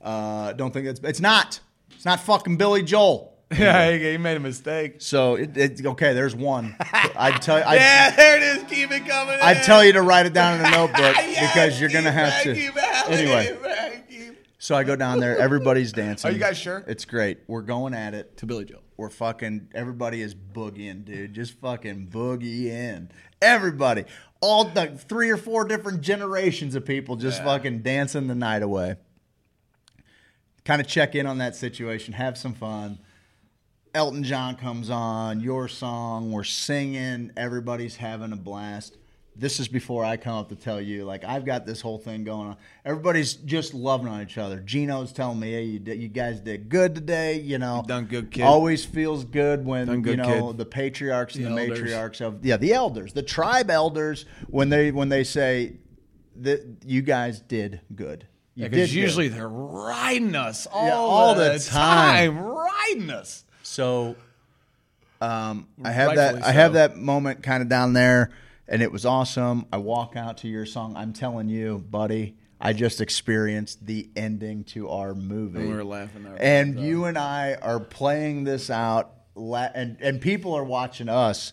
Uh, 0.00 0.52
don't 0.54 0.72
think 0.72 0.86
it's. 0.86 1.00
It's 1.00 1.20
not. 1.20 1.60
It's 1.92 2.04
not 2.04 2.20
fucking 2.20 2.56
Billy 2.56 2.82
Joel. 2.82 3.36
yeah, 3.58 3.90
he, 3.90 4.12
he 4.12 4.16
made 4.16 4.36
a 4.36 4.40
mistake. 4.40 4.96
So 5.02 5.34
it, 5.34 5.56
it, 5.56 5.84
okay. 5.84 6.12
There's 6.12 6.34
one. 6.36 6.76
I'd 6.80 7.42
tell 7.42 7.58
you. 7.58 7.64
I'd, 7.64 7.74
Yeah, 7.80 8.10
there 8.14 8.36
it 8.36 8.42
is. 8.42 8.64
Keep 8.70 8.92
it 8.92 9.06
coming. 9.06 9.38
I'd 9.42 9.58
in. 9.58 9.62
tell 9.64 9.84
you 9.84 9.92
to 9.94 10.02
write 10.02 10.26
it 10.26 10.32
down 10.32 10.60
in 10.60 10.66
a 10.66 10.70
notebook 10.76 11.16
Yes, 11.16 11.52
because 11.52 11.80
you're 11.80 11.90
gonna 11.90 12.12
have 12.12 12.42
to. 12.44 12.54
keep 12.54 12.72
it, 12.76 13.10
Anyway, 13.10 13.58
so 14.58 14.76
I 14.76 14.84
go 14.84 14.94
down 14.94 15.20
there. 15.20 15.36
Everybody's 15.36 15.92
dancing. 15.92 16.30
Are 16.30 16.32
you 16.32 16.38
guys 16.38 16.56
sure? 16.58 16.84
It's 16.86 17.04
great. 17.04 17.38
We're 17.48 17.62
going 17.62 17.92
at 17.92 18.14
it. 18.14 18.36
to 18.38 18.46
Billy 18.46 18.66
Joel. 18.66 18.82
We're 18.96 19.10
fucking. 19.10 19.68
Everybody 19.74 20.22
is 20.22 20.34
boogieing, 20.34 21.04
dude. 21.04 21.34
Just 21.34 21.54
fucking 21.60 22.08
boogieing. 22.08 23.08
Everybody, 23.42 24.04
all 24.40 24.64
the 24.64 24.86
three 24.88 25.30
or 25.30 25.36
four 25.36 25.64
different 25.64 26.02
generations 26.02 26.74
of 26.76 26.84
people, 26.84 27.16
just 27.16 27.42
fucking 27.42 27.80
dancing 27.80 28.26
the 28.28 28.34
night 28.34 28.62
away. 28.62 28.96
Kind 30.70 30.80
of 30.80 30.86
check 30.86 31.16
in 31.16 31.26
on 31.26 31.38
that 31.38 31.56
situation, 31.56 32.14
have 32.14 32.38
some 32.38 32.54
fun. 32.54 33.00
Elton 33.92 34.22
John 34.22 34.54
comes 34.54 34.88
on, 34.88 35.40
your 35.40 35.66
song, 35.66 36.30
we're 36.30 36.44
singing, 36.44 37.32
everybody's 37.36 37.96
having 37.96 38.30
a 38.30 38.36
blast. 38.36 38.96
This 39.34 39.58
is 39.58 39.66
before 39.66 40.04
I 40.04 40.16
come 40.16 40.38
up 40.38 40.48
to 40.50 40.54
tell 40.54 40.80
you, 40.80 41.04
like 41.04 41.24
I've 41.24 41.44
got 41.44 41.66
this 41.66 41.80
whole 41.80 41.98
thing 41.98 42.22
going 42.22 42.50
on. 42.50 42.56
Everybody's 42.84 43.34
just 43.34 43.74
loving 43.74 44.06
on 44.06 44.22
each 44.22 44.38
other. 44.38 44.60
Gino's 44.60 45.12
telling 45.12 45.40
me, 45.40 45.50
"Hey, 45.50 45.64
you, 45.64 45.80
did, 45.80 46.00
you 46.00 46.06
guys 46.06 46.38
did 46.38 46.68
good 46.68 46.94
today." 46.94 47.40
You 47.40 47.58
know, 47.58 47.82
done 47.84 48.04
good, 48.04 48.30
kid. 48.30 48.44
Always 48.44 48.84
feels 48.84 49.24
good 49.24 49.64
when 49.64 50.02
good, 50.02 50.10
you 50.12 50.16
know 50.18 50.50
kid. 50.50 50.58
the 50.58 50.66
patriarchs 50.66 51.34
and 51.34 51.46
The 51.46 51.50
the, 51.50 51.56
matriarchs 51.56 52.20
of 52.20 52.46
yeah 52.46 52.58
the 52.58 52.74
elders, 52.74 53.12
the 53.12 53.24
tribe 53.24 53.70
elders 53.70 54.24
when 54.46 54.68
they 54.68 54.92
when 54.92 55.08
they 55.08 55.24
say 55.24 55.78
that 56.36 56.64
you 56.86 57.02
guys 57.02 57.40
did 57.40 57.80
good. 57.96 58.28
You 58.64 58.68
Because 58.68 58.90
good. 58.90 58.96
usually 58.96 59.28
they're 59.28 59.48
riding 59.48 60.34
us 60.36 60.66
all, 60.66 60.86
Yeah, 60.86 60.94
all 60.94 61.34
the, 61.34 61.52
the 61.52 61.58
time. 61.58 62.36
time, 62.36 62.38
riding 62.38 63.10
us. 63.10 63.44
So 63.62 64.16
um, 65.20 65.68
I 65.84 65.90
have 65.92 66.14
that 66.16 66.42
I 66.44 66.52
have 66.52 66.72
that 66.74 66.96
moment 66.96 67.42
kind 67.42 67.62
of 67.62 67.68
down 67.68 67.92
there, 67.92 68.30
and 68.68 68.82
it 68.82 68.90
was 68.90 69.04
awesome. 69.04 69.66
I 69.72 69.76
walk 69.78 70.16
out 70.16 70.38
to 70.38 70.48
your 70.48 70.66
song. 70.66 70.96
I'm 70.96 71.12
telling 71.12 71.48
you, 71.48 71.78
buddy, 71.90 72.36
I 72.60 72.72
just 72.72 73.00
experienced 73.00 73.86
the 73.86 74.08
ending 74.16 74.64
to 74.64 74.88
our 74.88 75.14
movie. 75.14 75.60
And 75.60 75.68
we 75.68 75.74
were 75.74 75.84
laughing 75.84 76.26
And 76.38 76.80
you 76.80 77.04
and 77.04 77.18
I 77.18 77.54
are 77.60 77.80
playing 77.80 78.44
this 78.44 78.70
out, 78.70 79.12
la- 79.34 79.68
and 79.74 79.98
and 80.00 80.20
people 80.20 80.54
are 80.54 80.64
watching 80.64 81.08
us. 81.08 81.52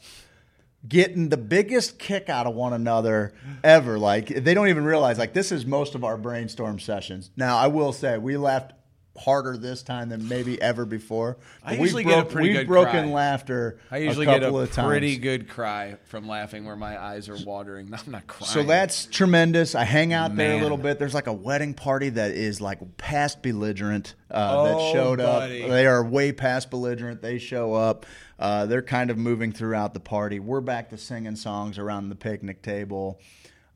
Getting 0.88 1.30
the 1.30 1.38
biggest 1.38 1.98
kick 2.00 2.30
out 2.30 2.46
of 2.46 2.56
one 2.56 2.74
another 2.74 3.34
ever. 3.63 3.98
Like, 3.98 4.28
they 4.28 4.54
don't 4.54 4.68
even 4.68 4.84
realize, 4.84 5.18
like, 5.18 5.34
this 5.34 5.52
is 5.52 5.66
most 5.66 5.96
of 5.96 6.04
our 6.04 6.18
brainstorm 6.18 6.80
sessions. 6.80 7.32
Now, 7.36 7.58
I 7.58 7.68
will 7.68 7.94
say, 7.94 8.18
we 8.18 8.38
laughed 8.38 8.74
harder 9.17 9.58
this 9.58 9.82
time 9.84 10.10
than 10.10 10.27
maybe 10.27 10.62
ever 10.62 10.86
before. 10.86 11.38
I 11.63 11.73
usually 11.73 12.06
we've 12.06 12.13
get 12.15 12.23
a 12.23 12.30
pretty 12.30 12.49
we've 12.49 12.58
good 12.60 12.67
broken 12.67 13.06
cry. 13.06 13.13
laughter. 13.13 13.80
I 13.89 13.97
usually 13.97 14.27
a 14.27 14.39
get 14.39 14.43
a 14.43 14.56
of 14.56 14.71
times. 14.71 14.88
pretty 14.88 15.17
good 15.17 15.49
cry 15.49 15.97
from 16.06 16.27
laughing 16.27 16.65
where 16.65 16.75
my 16.75 17.01
eyes 17.01 17.27
are 17.30 17.38
watering. 17.45 17.91
I'm 18.06 18.12
not 18.12 18.27
crying. 18.27 18.51
So 18.51 18.63
that's 18.63 19.06
tremendous. 19.08 19.75
I 19.75 19.84
hang 19.84 20.13
out 20.13 20.36
there 20.36 20.60
a 20.60 20.62
little 20.62 20.77
bit. 20.77 20.99
There's 20.99 21.13
like 21.13 21.27
a 21.27 21.34
wedding 21.34 21.73
party 21.73 22.10
that 22.10 22.32
is 22.32 22.62
like 22.62 22.97
past 22.97 23.41
belligerent 23.41 24.15
uh, 24.30 24.53
Oh, 24.56 24.63
that 24.65 24.93
showed 24.93 25.17
buddy. 25.19 25.63
up. 25.63 25.69
They 25.69 25.88
are 25.88 26.03
way 26.03 26.32
past 26.32 26.69
belligerent. 26.69 27.21
They 27.21 27.39
show 27.39 27.73
up. 27.73 28.06
Uh, 28.39 28.67
they're 28.67 28.82
kind 28.84 29.10
of 29.10 29.17
moving 29.17 29.51
throughout 29.51 29.93
the 29.95 29.99
party. 29.99 30.39
We're 30.39 30.62
back 30.62 30.89
to 30.91 30.97
singing 30.97 31.36
songs 31.36 31.80
around 31.80 32.10
the 32.10 32.15
picnic 32.15 32.62
table. 32.62 33.19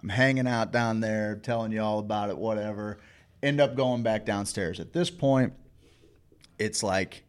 I'm 0.04 0.10
hanging 0.10 0.48
out 0.48 0.72
down 0.72 1.00
there, 1.00 1.36
telling 1.36 1.72
you 1.72 1.82
all 1.82 2.00
about 2.00 2.30
it, 2.30 2.38
whatever. 2.38 3.00
End 3.44 3.60
up 3.60 3.76
going 3.76 4.04
back 4.04 4.26
downstairs. 4.26 4.80
At 4.80 4.94
this 4.94 5.10
point, 5.10 5.54
it's 6.60 6.84
like 6.84 7.24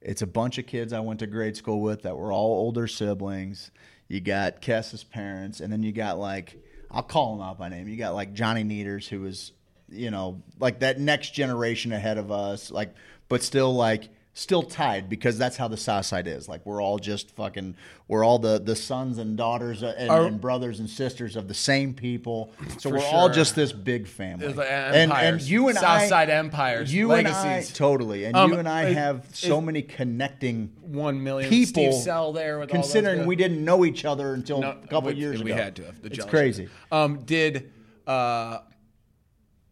it's 0.00 0.22
a 0.22 0.26
bunch 0.26 0.58
of 0.58 0.66
kids 0.66 0.92
I 0.92 1.00
went 1.00 1.20
to 1.20 1.26
grade 1.26 1.56
school 1.56 1.80
with 1.80 2.02
that 2.02 2.16
were 2.16 2.32
all 2.32 2.52
older 2.52 2.86
siblings. 2.86 3.70
You 4.06 4.20
got 4.20 4.62
Kessa's 4.62 5.04
parents, 5.04 5.60
and 5.60 5.72
then 5.72 5.82
you 5.82 5.92
got 5.92 6.18
like 6.18 6.56
I'll 6.90 7.02
call 7.02 7.36
them 7.36 7.46
out 7.46 7.58
by 7.58 7.68
name. 7.68 7.88
You 7.88 7.96
got 7.96 8.14
like 8.14 8.32
Johnny 8.32 8.64
Neaters, 8.64 9.08
who 9.08 9.20
was 9.20 9.52
you 9.88 10.10
know 10.10 10.42
like 10.60 10.80
that 10.80 11.00
next 11.00 11.34
generation 11.34 11.92
ahead 11.92 12.18
of 12.18 12.30
us, 12.30 12.70
like 12.70 12.94
but 13.28 13.42
still 13.42 13.74
like 13.74 14.08
still 14.38 14.62
tied 14.62 15.08
because 15.08 15.36
that's 15.36 15.56
how 15.56 15.66
the 15.66 15.76
South 15.76 16.06
Side 16.06 16.28
is. 16.28 16.48
Like 16.48 16.64
we're 16.64 16.80
all 16.80 16.98
just 16.98 17.30
fucking 17.34 17.74
we're 18.06 18.22
all 18.24 18.38
the 18.38 18.60
the 18.60 18.76
sons 18.76 19.18
and 19.18 19.36
daughters 19.36 19.82
and, 19.82 20.08
Are- 20.08 20.26
and 20.26 20.40
brothers 20.40 20.78
and 20.78 20.88
sisters 20.88 21.34
of 21.34 21.48
the 21.48 21.54
same 21.54 21.92
people. 21.92 22.52
So 22.78 22.88
we're 22.90 23.04
all 23.04 23.28
just 23.28 23.56
this 23.56 23.72
big 23.72 24.06
family. 24.06 24.52
Like 24.52 24.68
and 24.70 25.12
and 25.12 25.42
you 25.42 25.68
and 25.68 25.76
I 25.76 25.80
Southside 26.00 26.30
empires, 26.30 26.94
you 26.94 27.12
and 27.12 27.26
I 27.26 27.54
legacies. 27.54 27.76
totally, 27.76 28.24
and 28.26 28.36
Um, 28.36 28.52
you 28.52 28.58
and 28.58 28.68
I 28.68 28.84
it- 28.90 28.94
have 28.96 29.26
so 29.34 29.58
it- 29.58 29.62
many 29.62 29.82
connecting 29.82 30.70
one 30.82 31.22
million 31.22 31.50
people. 31.50 31.90
Steve 31.90 31.94
Sell 31.94 32.32
there 32.32 32.60
with 32.60 32.68
considering 32.70 33.26
we 33.26 33.34
didn't 33.34 33.64
know 33.64 33.84
each 33.84 34.04
other 34.04 34.34
until 34.34 34.60
No, 34.60 34.70
a 34.70 34.86
couple 34.86 35.10
we- 35.10 35.16
years 35.16 35.42
we 35.42 35.50
ago. 35.50 35.60
had 35.62 35.74
to 35.76 35.84
have 35.86 36.00
the 36.00 36.08
it's 36.12 36.24
crazy. 36.24 36.68
Um, 36.92 37.24
did 37.24 37.72
uh, 38.06 38.60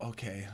okay. 0.03 0.49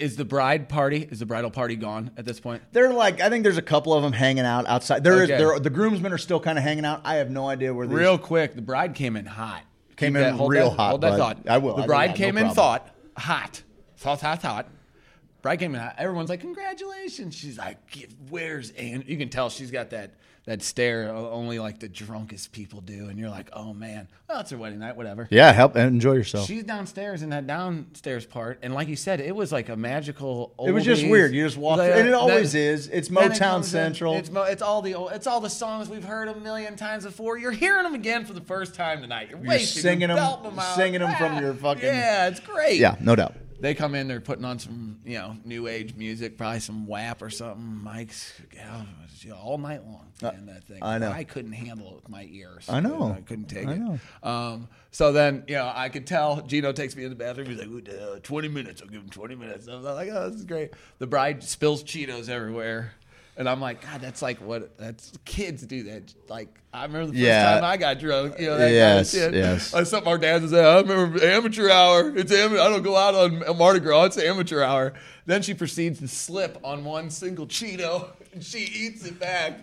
Is 0.00 0.16
the 0.16 0.24
bride 0.24 0.68
party? 0.68 1.08
Is 1.10 1.18
the 1.20 1.26
bridal 1.26 1.50
party 1.50 1.76
gone 1.76 2.10
at 2.16 2.24
this 2.24 2.40
point? 2.40 2.62
They're 2.72 2.92
like, 2.92 3.20
I 3.20 3.28
think 3.28 3.42
there's 3.44 3.56
a 3.58 3.62
couple 3.62 3.92
of 3.94 4.02
them 4.02 4.12
hanging 4.12 4.44
out 4.44 4.66
outside. 4.66 5.04
There 5.04 5.22
is, 5.22 5.30
Okay. 5.30 5.38
there, 5.38 5.58
the 5.58 5.70
groomsmen 5.70 6.12
are 6.12 6.18
still 6.18 6.40
kind 6.40 6.58
of 6.58 6.64
hanging 6.64 6.84
out. 6.84 7.00
I 7.04 7.16
have 7.16 7.30
no 7.30 7.48
idea 7.48 7.72
where 7.74 7.86
these. 7.86 7.96
Real 7.96 8.18
quick, 8.18 8.54
the 8.54 8.62
bride 8.62 8.94
came 8.94 9.16
in 9.16 9.26
hot. 9.26 9.62
Came 9.96 10.14
Keep 10.14 10.22
in 10.22 10.36
that- 10.36 10.48
real 10.48 10.70
that, 10.70 10.76
hot, 10.76 10.88
Hold 10.90 11.00
that 11.02 11.18
thought. 11.18 11.38
I 11.48 11.58
will. 11.58 11.76
The 11.76 11.82
I- 11.82 11.86
bride 11.86 12.04
yeah, 12.06 12.10
no 12.12 12.16
came 12.16 12.38
in 12.38 12.50
thought 12.50 12.88
hot, 13.16 13.62
thought 13.96 14.20
hot, 14.20 14.42
hot. 14.42 14.68
Bride 15.42 15.58
came 15.58 15.74
in 15.74 15.80
hot. 15.80 15.96
Everyone's 15.98 16.28
like, 16.30 16.40
congratulations. 16.40 17.34
She's 17.34 17.58
like, 17.58 17.76
where's 18.30 18.70
Ann? 18.72 19.04
You 19.06 19.16
can 19.18 19.28
tell 19.28 19.50
she's 19.50 19.70
got 19.70 19.90
that 19.90 20.12
that 20.44 20.60
stare 20.60 21.08
only 21.14 21.58
like 21.60 21.78
the 21.78 21.88
drunkest 21.88 22.50
people 22.50 22.80
do, 22.80 23.08
and 23.08 23.16
you're 23.18 23.30
like, 23.30 23.48
oh 23.52 23.72
man, 23.72 24.08
well 24.28 24.40
it's 24.40 24.50
her 24.50 24.56
wedding 24.58 24.80
night, 24.80 24.96
whatever. 24.96 25.28
Yeah, 25.30 25.52
help 25.52 25.76
and 25.76 25.86
enjoy 25.86 26.14
yourself. 26.14 26.46
She's 26.48 26.64
downstairs 26.64 27.22
in 27.22 27.30
that 27.30 27.46
downstairs 27.46 28.26
part, 28.26 28.58
and 28.62 28.74
like 28.74 28.88
you 28.88 28.96
said, 28.96 29.20
it 29.20 29.36
was 29.36 29.52
like 29.52 29.68
a 29.68 29.76
magical. 29.76 30.52
it 30.66 30.72
was 30.72 30.84
just 30.84 31.06
weird. 31.06 31.32
You 31.32 31.44
just 31.44 31.56
walk, 31.56 31.78
Like, 31.78 31.92
and 31.92 32.08
it 32.08 32.14
uh, 32.14 32.18
always 32.18 32.52
then- 32.54 32.74
is. 32.74 32.88
It's 32.88 33.08
then 33.08 33.30
it 33.30 33.34
Motown 33.34 33.58
in, 33.58 33.62
Central. 33.62 34.16
It's, 34.16 34.30
mo- 34.30 34.42
it's 34.42 34.62
all 34.62 34.82
the 34.82 34.94
old, 34.94 35.12
it's 35.12 35.28
all 35.28 35.40
the 35.40 35.48
songs 35.50 35.88
we've 35.88 36.02
heard 36.04 36.26
a 36.28 36.34
million 36.40 36.74
times 36.76 37.04
before. 37.04 37.38
You're 37.38 37.52
hearing 37.52 37.84
them 37.84 37.94
again 37.94 38.24
for 38.24 38.32
the 38.32 38.40
first 38.40 38.74
time 38.74 39.00
tonight. 39.00 39.28
You're, 39.30 39.38
wasting, 39.38 39.82
singing 39.82 40.00
you're 40.08 40.10
'em- 40.10 40.16
belting 40.16 40.50
'em 40.52 40.58
out. 40.58 40.74
singing 40.76 41.02
'em 41.02 41.14
from 41.16 41.38
your 41.40 41.54
fucking- 41.54 41.84
Yeah, 41.84 42.26
it's 42.26 42.40
great. 42.40 42.80
yeah, 42.80 42.96
no 43.00 43.14
doubt. 43.14 43.34
They 43.62 43.74
come 43.74 43.94
in, 43.94 44.08
they're 44.08 44.20
putting 44.20 44.44
on 44.44 44.58
some, 44.58 44.98
you 45.04 45.18
know, 45.18 45.36
new 45.44 45.68
age 45.68 45.94
music, 45.94 46.36
probably 46.36 46.58
some 46.58 46.84
WAP 46.84 47.22
or 47.22 47.30
something. 47.30 47.64
Mike's 47.82 48.34
yeah, 48.52 48.82
you 49.20 49.30
know, 49.30 49.36
all 49.36 49.56
night 49.56 49.84
long 49.86 50.08
playing 50.18 50.46
that 50.46 50.64
thing. 50.64 50.82
Uh, 50.82 50.86
I 50.86 50.98
know. 50.98 51.12
I 51.12 51.22
couldn't 51.22 51.52
handle 51.52 51.90
it 51.90 51.94
with 51.94 52.08
my 52.08 52.26
ears. 52.28 52.68
I 52.68 52.80
know. 52.80 53.14
I 53.16 53.20
couldn't 53.20 53.44
take 53.46 53.68
I 53.68 53.74
it. 53.74 53.78
know. 53.78 53.98
Um, 54.24 54.68
so 54.90 55.12
then, 55.12 55.44
you 55.46 55.54
know, 55.54 55.70
I 55.72 55.90
could 55.90 56.08
tell 56.08 56.40
Gino 56.42 56.72
takes 56.72 56.96
me 56.96 57.04
in 57.04 57.10
the 57.10 57.14
bathroom. 57.14 57.46
He's 57.46 57.58
like, 57.60 57.68
"Ooh, 57.68 58.16
uh, 58.16 58.18
20 58.20 58.48
minutes. 58.48 58.82
I'll 58.82 58.88
give 58.88 59.00
him 59.00 59.08
20 59.08 59.36
minutes. 59.36 59.68
I 59.68 59.76
was 59.76 59.84
like, 59.84 60.08
oh, 60.10 60.28
this 60.28 60.40
is 60.40 60.44
great. 60.44 60.72
The 60.98 61.06
bride 61.06 61.44
spills 61.44 61.84
Cheetos 61.84 62.28
everywhere. 62.28 62.94
And 63.36 63.48
I'm 63.48 63.60
like, 63.62 63.80
God, 63.80 64.02
that's 64.02 64.20
like 64.20 64.38
what 64.42 64.76
that's 64.76 65.10
kids 65.24 65.62
do 65.66 65.84
that. 65.84 66.12
Like 66.28 66.48
I 66.72 66.82
remember 66.84 67.06
the 67.06 67.12
first 67.12 67.22
Yeah. 67.22 67.54
time 67.54 67.64
I 67.64 67.76
got 67.78 67.98
drunk. 67.98 68.38
You 68.38 68.48
know, 68.48 68.58
that 68.58 68.70
Yes, 68.70 69.12
kind 69.14 69.24
of 69.24 69.32
shit. 69.34 69.42
yes. 69.74 69.88
Something 69.90 70.06
our 70.08 70.18
dads 70.18 70.42
would 70.42 70.50
say. 70.50 70.62
I 70.62 70.80
remember 70.80 71.24
amateur 71.24 71.70
hour. 71.70 72.14
It's 72.16 72.30
am- 72.30 72.52
I 72.52 72.56
don't 72.56 72.82
go 72.82 72.94
out 72.96 73.14
on 73.14 73.42
a 73.46 73.54
Mardi 73.54 73.80
Gras. 73.80 74.04
It's 74.04 74.18
amateur 74.18 74.62
hour. 74.62 74.92
Then 75.24 75.40
she 75.40 75.54
proceeds 75.54 75.98
to 76.00 76.08
slip 76.08 76.58
on 76.62 76.84
one 76.84 77.08
single 77.08 77.46
Cheeto, 77.46 78.08
and 78.34 78.44
she 78.44 78.58
eats 78.58 79.04
it 79.06 79.18
back. 79.18 79.60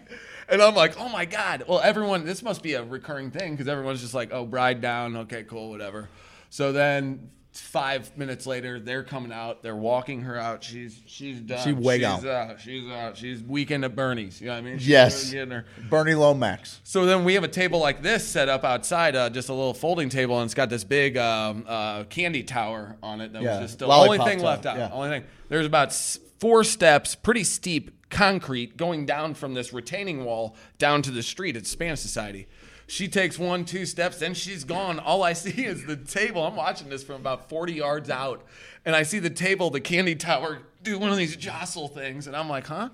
And 0.50 0.64
I'm 0.64 0.74
like, 0.74 1.00
oh 1.00 1.10
my 1.10 1.26
god. 1.26 1.66
Well, 1.68 1.80
everyone, 1.80 2.26
this 2.26 2.42
must 2.42 2.64
be 2.64 2.74
a 2.74 2.84
recurring 2.84 3.30
thing 3.30 3.52
because 3.52 3.68
everyone's 3.68 4.02
just 4.02 4.16
like, 4.16 4.30
oh, 4.34 4.46
bride 4.48 4.82
down. 4.82 5.16
Okay, 5.16 5.44
cool, 5.44 5.70
whatever. 5.70 6.10
So 6.50 6.72
then. 6.72 7.30
Five 7.60 8.18
minutes 8.18 8.48
later, 8.48 8.80
they're 8.80 9.04
coming 9.04 9.32
out. 9.32 9.62
They're 9.62 9.76
walking 9.76 10.22
her 10.22 10.38
out. 10.38 10.64
She's 10.64 11.00
she's 11.06 11.40
done. 11.40 11.60
She 11.64 11.72
way 11.72 11.98
she's 11.98 12.06
out. 12.06 12.26
out. 12.26 12.60
She's 12.62 12.90
out. 12.90 13.18
She's 13.18 13.42
weekend 13.44 13.86
at 13.86 13.96
Bernie's. 13.96 14.42
You 14.42 14.48
know 14.48 14.54
what 14.54 14.58
I 14.60 14.62
mean? 14.62 14.78
She's 14.80 14.88
Yes. 14.88 15.30
getting 15.32 15.52
her. 15.52 15.66
Bernie 15.90 16.16
Lomax. 16.16 16.80
So 16.84 17.06
then 17.06 17.24
we 17.24 17.36
have 17.36 17.44
a 17.44 17.48
table 17.50 17.80
like 17.80 18.02
this 18.02 18.28
set 18.28 18.50
up 18.50 18.64
outside, 18.64 19.16
uh, 19.16 19.30
just 19.30 19.50
a 19.50 19.54
little 19.54 19.74
folding 19.74 20.10
table, 20.10 20.40
and 20.40 20.46
it's 20.46 20.54
got 20.56 20.70
this 20.70 20.84
big 20.84 21.18
um, 21.18 21.66
uh, 21.68 22.06
candy 22.06 22.44
tower 22.44 22.96
on 23.04 23.22
it. 23.22 23.34
That 23.34 23.42
Yeah, 23.44 23.52
was 23.60 23.66
just 23.66 23.74
still 23.76 23.90
the 23.90 23.94
only 23.94 24.18
thing 24.18 24.40
tower, 24.40 24.48
left 24.48 24.66
out. 24.66 24.78
yeah. 24.78 24.90
Only 24.92 25.10
thing. 25.10 25.24
There's 25.50 25.66
about 25.68 25.94
four 26.40 26.64
steps, 26.64 27.14
pretty 27.16 27.44
steep 27.44 27.92
concrete, 28.10 28.76
going 28.78 29.06
down 29.06 29.36
from 29.36 29.54
this 29.54 29.72
retaining 29.72 30.26
wall 30.26 30.56
down 30.80 31.02
to 31.04 31.12
the 31.12 31.22
street 31.22 31.56
at 31.56 31.68
Spanish 31.68 32.00
Society. 32.00 32.48
She 32.90 33.08
takes 33.08 33.38
one, 33.38 33.66
two 33.66 33.86
steps, 33.86 34.18
then 34.18 34.34
she's 34.34 34.64
gone. 34.64 34.98
All 34.98 35.22
I 35.22 35.34
see 35.34 35.64
is 35.64 35.86
the 35.86 35.96
table. 35.96 36.44
I'm 36.44 36.56
watching 36.56 36.90
this 36.90 37.04
from 37.04 37.18
about 37.18 37.48
40 37.48 37.74
yards 37.74 38.10
out, 38.10 38.44
and 38.84 38.96
I 38.96 39.04
see 39.04 39.20
the 39.20 39.30
table, 39.30 39.70
the 39.70 39.80
candy 39.80 40.16
tower, 40.16 40.64
do 40.82 40.98
one 40.98 41.12
of 41.12 41.18
these 41.18 41.36
jostle 41.36 41.88
things, 41.88 42.26
and 42.26 42.36
I'm 42.36 42.50
like, 42.50 42.66
huh? 42.66 42.90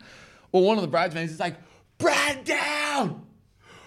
Well, 0.51 0.63
one 0.63 0.77
of 0.77 0.81
the 0.81 0.89
bridesmaids 0.89 1.31
is 1.31 1.39
like, 1.39 1.55
"Bride 1.97 2.43
down! 2.43 3.25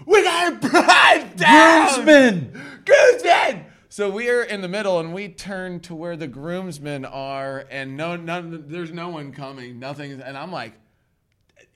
We 0.07 0.23
got 0.23 0.55
a 0.55 0.57
bride 0.57 1.37
down! 1.37 1.95
Groomsmen! 1.95 2.83
Groomsmen! 2.87 3.67
So 3.91 4.09
we're 4.09 4.45
in 4.45 4.63
the 4.63 4.69
middle, 4.69 5.01
and 5.01 5.13
we 5.13 5.29
turn 5.29 5.81
to 5.81 5.95
where 5.95 6.17
the 6.17 6.27
groomsmen 6.27 7.05
are, 7.05 7.67
and 7.71 7.99
no, 7.99 8.17
none, 8.17 8.65
there's 8.69 8.93
no 8.93 9.11
one 9.11 9.31
coming, 9.31 9.79
nothing, 9.79 10.23
and 10.23 10.39
I'm 10.39 10.53
like, 10.53 10.73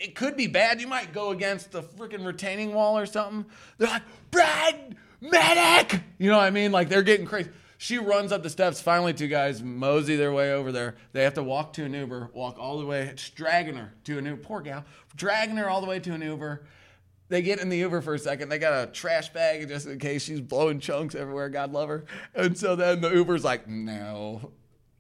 it 0.03 0.17
could 0.17 0.37
be 0.37 0.49
bad. 0.49 0.81
You 0.81 0.89
might 0.89 1.13
go 1.13 1.31
against 1.31 1.71
the 1.71 1.83
freaking 1.83 2.27
retaining 2.27 2.75
wall 2.75 2.99
or 2.99 3.07
something. 3.07 3.47
They're 3.79 3.89
like, 3.89 4.03
Brad, 4.33 4.97
medic! 5.21 6.01
You 6.19 6.29
know 6.29 6.39
what 6.39 6.45
I 6.45 6.51
mean? 6.51 6.73
Like 6.73 6.89
they're 6.89 7.03
getting 7.03 7.25
crazy. 7.25 7.51
She 7.79 7.99
runs 7.99 8.33
up 8.33 8.43
the 8.43 8.51
steps. 8.51 8.81
Finally, 8.81 9.15
two 9.15 9.29
guys 9.29 9.63
mosey 9.63 10.17
their 10.17 10.33
way 10.33 10.53
over 10.53 10.73
there. 10.73 10.97
They 11.13 11.23
have 11.23 11.35
to 11.35 11.43
walk 11.43 11.73
to 11.75 11.85
an 11.85 11.95
Uber, 11.95 12.31
walk 12.33 12.59
all 12.59 12.79
the 12.79 12.87
way. 12.87 13.15
Dragging 13.35 13.77
her 13.77 13.93
to 14.05 14.19
an 14.19 14.27
Uber. 14.27 14.43
Poor 14.43 14.61
gal. 14.61 14.85
Dragging 15.17 15.57
her 15.57 15.69
all 15.69 15.81
the 15.81 15.87
way 15.87 16.01
to 16.01 16.13
an 16.13 16.23
Uber. 16.23 16.65
They 17.29 17.43
get 17.43 17.61
in 17.61 17.69
the 17.69 17.79
Uber 17.79 18.03
for 18.03 18.15
a 18.15 18.19
second. 18.19 18.51
They 18.51 18.59
got 18.59 18.89
a 18.89 18.91
trash 18.91 19.33
bag 19.33 19.67
just 19.69 19.87
in 19.87 19.99
case 19.99 20.23
she's 20.25 20.41
blowing 20.41 20.81
chunks 20.81 21.15
everywhere. 21.15 21.49
God 21.49 21.73
love 21.73 21.89
her. 21.89 22.05
And 22.35 22.59
so 22.59 22.77
then 22.77 23.01
the 23.01 23.11
Uber's 23.11 23.45
like, 23.45 23.69
no. 23.69 24.53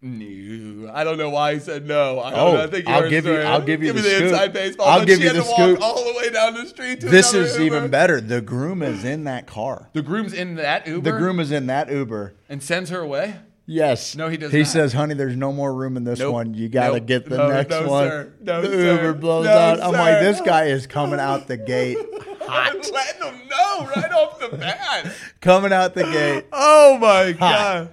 No, 0.04 0.90
I 0.92 1.04
don't 1.04 1.16
know 1.16 1.30
why 1.30 1.54
he 1.54 1.60
said 1.60 1.86
no. 1.86 2.18
I, 2.20 2.30
don't 2.30 2.38
Oh, 2.40 2.52
know. 2.54 2.62
I 2.64 2.66
think 2.66 2.88
you 2.88 2.92
I'll 2.92 3.08
give 3.08 3.24
you-. 3.24 3.36
I'll 3.40 3.60
give 3.62 3.82
you 3.84 3.94
me 3.94 4.00
the 4.00 4.08
the 4.08 4.14
scoop. 4.16 4.30
inside 4.32 4.52
baseball. 4.52 4.88
I'll 4.88 5.04
give 5.04 5.18
she 5.18 5.22
you 5.22 5.28
had 5.28 5.36
the 5.36 5.42
to 5.42 5.48
walk 5.48 5.58
scoop. 5.60 5.80
all 5.80 6.04
the 6.12 6.18
way 6.18 6.28
down 6.30 6.54
the 6.54 6.66
street. 6.66 7.00
To 7.02 7.08
This 7.08 7.32
is 7.34 7.54
Uber. 7.56 7.64
even 7.76 7.90
better. 7.90 8.20
The 8.20 8.40
groom 8.40 8.82
is 8.82 9.04
in 9.04 9.24
that 9.24 9.46
car. 9.46 9.90
The 9.92 10.02
groom's 10.02 10.32
in 10.32 10.56
that 10.56 10.88
Uber. 10.88 11.08
The 11.12 11.16
groom 11.16 11.38
is 11.38 11.52
in 11.52 11.66
that 11.68 11.88
Uber. 11.88 12.34
and 12.48 12.60
sends 12.60 12.90
her 12.90 12.98
away. 12.98 13.36
Yes. 13.64 14.16
No, 14.16 14.28
he 14.28 14.36
does 14.36 14.50
He 14.50 14.58
not. 14.58 14.66
says, 14.66 14.92
"Honey, 14.92 15.14
there's 15.14 15.36
no 15.36 15.52
more 15.52 15.72
room 15.72 15.96
in 15.96 16.02
this 16.02 16.18
Nope. 16.18 16.32
one. 16.32 16.54
You 16.54 16.68
got 16.68 16.88
to 16.88 16.94
Nope. 16.94 17.06
get 17.06 17.28
the 17.28 17.36
No, 17.38 17.48
next 17.48 17.70
no, 17.70 17.88
one." 17.88 18.08
sir. 18.08 18.32
No, 18.40 18.60
the 18.60 18.68
sir. 18.68 18.92
Uber 18.96 19.12
blows 19.14 19.44
No, 19.46 19.52
out. 19.52 19.80
I'm 19.80 19.92
like, 19.92 20.18
this 20.18 20.40
guy 20.40 20.64
is 20.64 20.88
coming 20.88 21.20
out 21.20 21.46
the 21.46 21.56
gate, 21.56 21.96
I'm 22.48 22.74
letting 22.74 23.20
them 23.20 23.36
know 23.48 23.86
right 23.94 24.12
off 24.12 24.40
the 24.40 24.56
bat. 24.56 25.12
coming 25.40 25.72
out 25.72 25.94
the 25.94 26.02
gate. 26.02 26.46
Oh 26.52 26.98
my 26.98 27.30
god. 27.32 27.90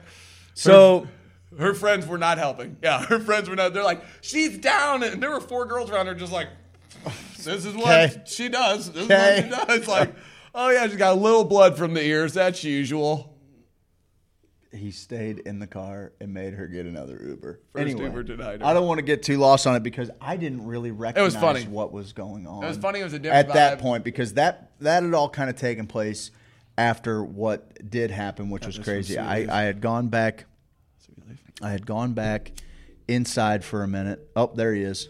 So 0.55 1.07
Her 1.59 1.73
friends 1.73 2.07
were 2.07 2.17
not 2.17 2.37
helping. 2.37 2.77
Yeah, 2.81 3.03
her 3.05 3.19
friends 3.19 3.49
were 3.49 3.55
not. 3.55 3.73
They're 3.73 3.83
like, 3.83 4.01
she's 4.21 4.57
down, 4.57 5.03
and 5.03 5.21
there 5.21 5.29
were 5.31 5.41
four 5.41 5.65
girls 5.65 5.91
around 5.91 6.07
her, 6.07 6.15
just 6.15 6.31
like, 6.31 6.47
this 7.43 7.65
is 7.65 7.75
what 7.75 7.87
Okay. 8.11 8.21
she 8.25 8.49
does. 8.49 8.91
This 8.91 9.05
Okay. 9.05 9.39
is 9.39 9.51
what 9.51 9.59
she 9.61 9.65
does. 9.67 9.77
It's 9.77 9.87
like, 9.87 10.13
oh 10.55 10.69
yeah, 10.69 10.87
she's 10.87 10.95
got 10.97 11.13
a 11.13 11.19
little 11.19 11.43
blood 11.45 11.77
from 11.77 11.93
the 11.93 12.03
ears. 12.03 12.33
That's 12.33 12.63
usual. 12.63 13.35
he 14.71 14.91
stayed 14.91 15.39
in 15.39 15.57
the 15.59 15.65
car 15.67 16.11
and 16.21 16.31
made 16.33 16.53
her 16.53 16.67
get 16.67 16.85
another 16.85 17.19
Uber. 17.25 17.59
First 17.73 17.81
anyway, 17.81 18.03
Uber 18.05 18.23
denied 18.23 18.61
her. 18.61 18.67
I 18.67 18.73
don't 18.73 18.85
want 18.87 18.99
to 18.99 19.03
get 19.03 19.23
too 19.23 19.37
lost 19.37 19.65
on 19.65 19.75
it 19.75 19.81
because 19.83 20.11
I 20.21 20.37
didn't 20.37 20.63
really 20.65 20.91
recognize 20.91 21.35
funny. 21.35 21.63
what 21.63 21.91
was 21.91 22.13
going 22.13 22.45
on. 22.45 22.63
It 22.63 22.67
was 22.67 22.77
funny. 22.77 22.99
It 22.99 23.03
was 23.03 23.13
a 23.13 23.19
different 23.19 23.47
at 23.49 23.53
that 23.55 23.79
point 23.79 24.03
because 24.03 24.33
that 24.35 24.71
that 24.81 25.01
had 25.03 25.13
all 25.15 25.27
kind 25.29 25.49
of 25.49 25.55
taken 25.55 25.87
place 25.87 26.29
after 26.77 27.23
what 27.23 27.89
did 27.89 28.11
happen, 28.11 28.49
which 28.51 28.65
was 28.67 28.77
crazy. 28.77 29.17
I. 29.17 29.61
I 29.61 29.63
had 29.63 29.81
gone 29.81 30.07
back. 30.09 30.45
I 31.61 31.71
had 31.71 31.85
gone 31.85 32.13
back 32.13 32.51
inside 33.07 33.63
for 33.63 33.83
a 33.83 33.87
minute. 33.87 34.29
Oh, 34.35 34.51
there 34.53 34.73
he 34.73 34.83
is. 34.83 35.09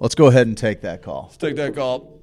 Let's 0.00 0.14
go 0.14 0.26
ahead 0.26 0.46
and 0.46 0.56
take 0.56 0.80
that 0.82 1.02
call. 1.02 1.24
Let's 1.24 1.36
take 1.36 1.56
that 1.56 1.74
call. 1.74 2.18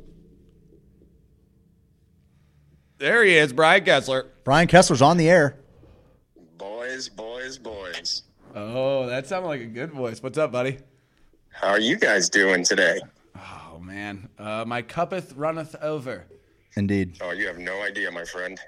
There 2.98 3.24
he 3.24 3.38
is, 3.38 3.54
Brian 3.54 3.86
Kessler. 3.86 4.28
Brian 4.44 4.68
Kessler's 4.68 5.02
on 5.02 5.18
the 5.18 5.30
air. 5.30 5.58
Boys, 6.58 7.08
boys, 7.08 7.58
boys. 7.58 8.24
Oh, 8.54 9.08
that 9.08 9.28
sounded 9.28 9.48
like 9.48 9.62
a 9.62 9.66
good 9.66 9.92
voice. 9.92 10.22
What's 10.22 10.38
up, 10.38 10.52
buddy? 10.52 10.80
How 11.50 11.70
are 11.70 11.80
you 11.80 11.96
guys 11.96 12.30
doing 12.30 12.64
today? 12.64 13.00
Oh 13.36 13.80
man, 13.80 14.28
uh, 14.38 14.66
my 14.68 14.82
cuppeth 14.82 15.34
runneth 15.34 15.76
over. 15.82 16.26
Indeed. 16.76 17.18
Oh, 17.22 17.32
you 17.32 17.48
have 17.48 17.58
no 17.58 17.82
idea, 17.82 18.12
my 18.12 18.26
friend. 18.26 18.60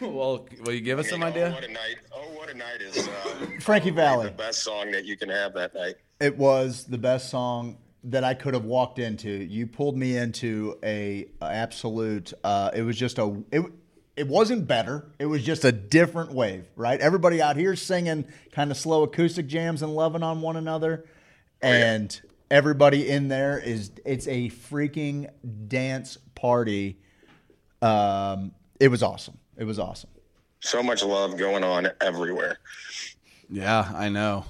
Well, 0.00 0.46
will 0.64 0.72
you 0.72 0.80
give 0.80 0.98
us 0.98 1.08
some 1.10 1.22
Oh, 1.22 1.26
idea? 1.26 1.50
what 1.50 1.64
a 1.64 1.68
night! 1.72 1.96
Oh, 2.14 2.20
what 2.36 2.48
a 2.48 2.54
night 2.54 2.80
is 2.80 2.96
uh, 3.08 3.46
Frankie 3.60 3.90
Valli. 3.90 4.26
the 4.26 4.32
best 4.32 4.62
song 4.62 4.90
that 4.92 5.04
you 5.04 5.16
can 5.16 5.28
have 5.28 5.54
that 5.54 5.74
night. 5.74 5.96
It 6.20 6.36
was 6.38 6.84
the 6.84 6.98
best 6.98 7.30
song 7.30 7.78
that 8.04 8.22
I 8.24 8.34
could 8.34 8.54
have 8.54 8.64
walked 8.64 8.98
into. 9.00 9.28
You 9.28 9.66
pulled 9.66 9.96
me 9.96 10.16
into 10.16 10.78
a, 10.84 11.26
a 11.42 11.44
absolute. 11.44 12.32
Uh, 12.44 12.70
it 12.74 12.82
was 12.82 12.96
just 12.96 13.18
a. 13.18 13.42
It, 13.50 13.62
it 14.16 14.26
wasn't 14.28 14.66
better. 14.66 15.10
It 15.18 15.26
was 15.26 15.44
just 15.44 15.64
a 15.64 15.72
different 15.72 16.32
wave, 16.32 16.64
right? 16.76 17.00
Everybody 17.00 17.42
out 17.42 17.56
here 17.56 17.74
singing 17.76 18.24
kind 18.52 18.70
of 18.70 18.76
slow 18.76 19.02
acoustic 19.02 19.46
jams 19.48 19.82
and 19.82 19.94
loving 19.94 20.22
on 20.22 20.40
one 20.42 20.56
another, 20.56 21.04
and 21.60 22.20
everybody 22.50 23.08
in 23.08 23.26
there 23.28 23.58
is. 23.58 23.90
It's 24.04 24.26
a 24.28 24.48
freaking 24.50 25.28
dance 25.68 26.18
party. 26.36 26.98
Um, 27.82 28.52
it 28.80 28.88
was 28.88 29.02
awesome. 29.02 29.38
It 29.58 29.64
was 29.64 29.78
awesome. 29.78 30.10
So 30.60 30.82
much 30.82 31.02
love 31.04 31.36
going 31.36 31.64
on 31.64 31.88
everywhere. 32.00 32.58
Yeah, 33.50 33.90
I 33.94 34.08
know. 34.08 34.44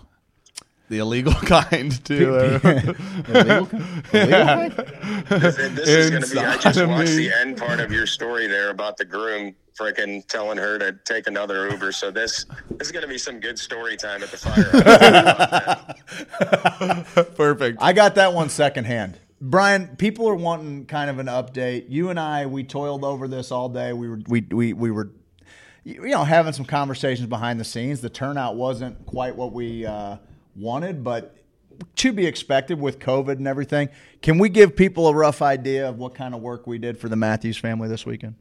The 0.89 0.99
illegal 0.99 1.33
kind 1.45 2.03
too. 2.05 2.37
Illegal? 2.37 3.69
Illegal? 4.13 4.71
This, 5.29 5.57
this 5.57 5.89
is 5.89 6.11
going 6.11 6.23
to 6.23 6.31
be. 6.31 6.39
I 6.39 6.57
just 6.57 6.87
watched 6.87 7.11
me. 7.11 7.29
the 7.29 7.33
end 7.41 7.57
part 7.59 7.81
of 7.81 7.93
your 7.93 8.07
story 8.07 8.47
there 8.47 8.71
about 8.71 8.97
the 8.97 9.05
groom 9.05 9.55
frickin' 9.79 10.27
telling 10.27 10.59
her 10.59 10.79
to 10.79 10.93
take 11.05 11.27
another 11.27 11.71
Uber. 11.71 11.93
So 11.93 12.11
this 12.11 12.47
this 12.71 12.89
is 12.89 12.93
going 12.93 13.03
to 13.03 13.09
be 13.09 13.19
some 13.19 13.39
good 13.39 13.59
story 13.59 13.97
time 13.97 14.23
at 14.23 14.31
the 14.31 14.37
fire. 14.39 14.65
Perfect. 17.37 17.79
I 17.81 17.93
got 17.93 18.15
that 18.17 18.33
one 18.33 18.49
secondhand. 18.49 19.19
Brian, 19.41 19.97
people 19.97 20.29
are 20.29 20.35
wanting 20.35 20.87
kind 20.87 21.09
of 21.09 21.19
an 21.19 21.27
update. 21.27 21.87
You 21.89 22.11
and 22.11 22.19
I, 22.19 22.47
we 22.47 22.65
toiled 22.65 23.05
over 23.05 23.29
this 23.29 23.53
all 23.53 23.69
day. 23.69 23.93
We 23.93 24.09
were 24.09 24.21
we 24.27 24.41
we, 24.41 24.73
we 24.73 24.91
were 24.91 25.11
you 25.85 26.09
know 26.09 26.25
having 26.25 26.53
some 26.53 26.65
conversations 26.65 27.29
behind 27.29 27.61
the 27.61 27.65
scenes. 27.65 28.01
The 28.01 28.11
turnout 28.11 28.57
wasn't 28.57 29.07
quite 29.07 29.37
what 29.37 29.53
we 29.53 29.87
uh, 29.87 30.17
wanted, 30.57 31.05
but 31.05 31.37
to 31.97 32.13
be 32.13 32.27
expected 32.27 32.81
with 32.81 32.99
COVID 32.99 33.33
and 33.33 33.47
everything. 33.47 33.89
Can 34.23 34.39
we 34.39 34.49
give 34.49 34.75
people 34.75 35.07
a 35.07 35.15
rough 35.15 35.43
idea 35.43 35.89
of 35.89 35.99
what 35.99 36.15
kind 36.15 36.35
of 36.35 36.41
work 36.41 36.67
we 36.67 36.79
did 36.79 36.99
for 36.99 37.09
the 37.09 37.17
Matthews 37.17 37.57
family 37.57 37.89
this 37.89 38.05
weekend? 38.05 38.35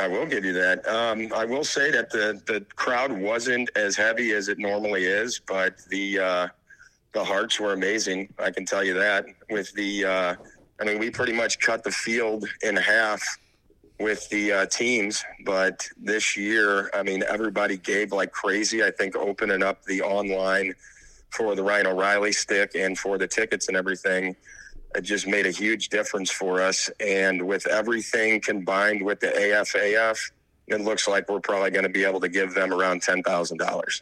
I 0.00 0.08
will 0.08 0.26
give 0.26 0.44
you 0.44 0.52
that. 0.54 0.86
Um, 0.88 1.32
I 1.34 1.44
will 1.44 1.62
say 1.62 1.90
that 1.90 2.10
the, 2.10 2.42
the 2.46 2.64
crowd 2.74 3.12
wasn't 3.12 3.70
as 3.76 3.96
heavy 3.96 4.32
as 4.32 4.48
it 4.48 4.58
normally 4.58 5.04
is, 5.04 5.40
but 5.46 5.78
the 5.88 6.18
uh, 6.18 6.48
the 7.14 7.24
hearts 7.24 7.58
were 7.58 7.72
amazing. 7.72 8.32
I 8.38 8.50
can 8.50 8.66
tell 8.66 8.84
you 8.84 8.94
that. 8.94 9.24
With 9.50 9.72
the, 9.74 10.04
uh, 10.04 10.34
I 10.80 10.84
mean, 10.84 10.98
we 10.98 11.10
pretty 11.10 11.32
much 11.32 11.58
cut 11.60 11.84
the 11.84 11.90
field 11.90 12.46
in 12.62 12.76
half 12.76 13.22
with 14.00 14.28
the 14.28 14.52
uh, 14.52 14.66
teams, 14.66 15.24
but 15.44 15.88
this 15.96 16.36
year, 16.36 16.90
I 16.92 17.02
mean, 17.02 17.22
everybody 17.28 17.76
gave 17.76 18.12
like 18.12 18.32
crazy. 18.32 18.82
I 18.82 18.90
think 18.90 19.16
opening 19.16 19.62
up 19.62 19.84
the 19.84 20.02
online 20.02 20.74
for 21.30 21.54
the 21.54 21.62
Ryan 21.62 21.86
O'Reilly 21.86 22.32
stick 22.32 22.72
and 22.74 22.98
for 22.98 23.18
the 23.18 23.28
tickets 23.28 23.68
and 23.68 23.76
everything 23.76 24.36
it 24.94 25.02
just 25.02 25.26
made 25.26 25.46
a 25.46 25.50
huge 25.50 25.88
difference 25.88 26.30
for 26.30 26.60
us. 26.60 26.88
And 27.00 27.46
with 27.46 27.66
everything 27.66 28.40
combined 28.40 29.02
with 29.02 29.20
the 29.20 29.28
AFAF, 29.28 30.30
it 30.68 30.80
looks 30.80 31.08
like 31.08 31.28
we're 31.28 31.40
probably 31.40 31.70
going 31.70 31.84
to 31.84 31.88
be 31.90 32.04
able 32.04 32.20
to 32.20 32.28
give 32.28 32.54
them 32.54 32.72
around 32.72 33.02
ten 33.02 33.22
thousand 33.22 33.58
dollars. 33.58 34.00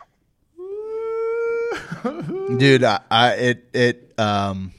Dude, 2.59 2.85
I, 2.85 3.01
I 3.11 3.33
it 3.35 3.69
it 3.73 4.15
um 4.19 4.73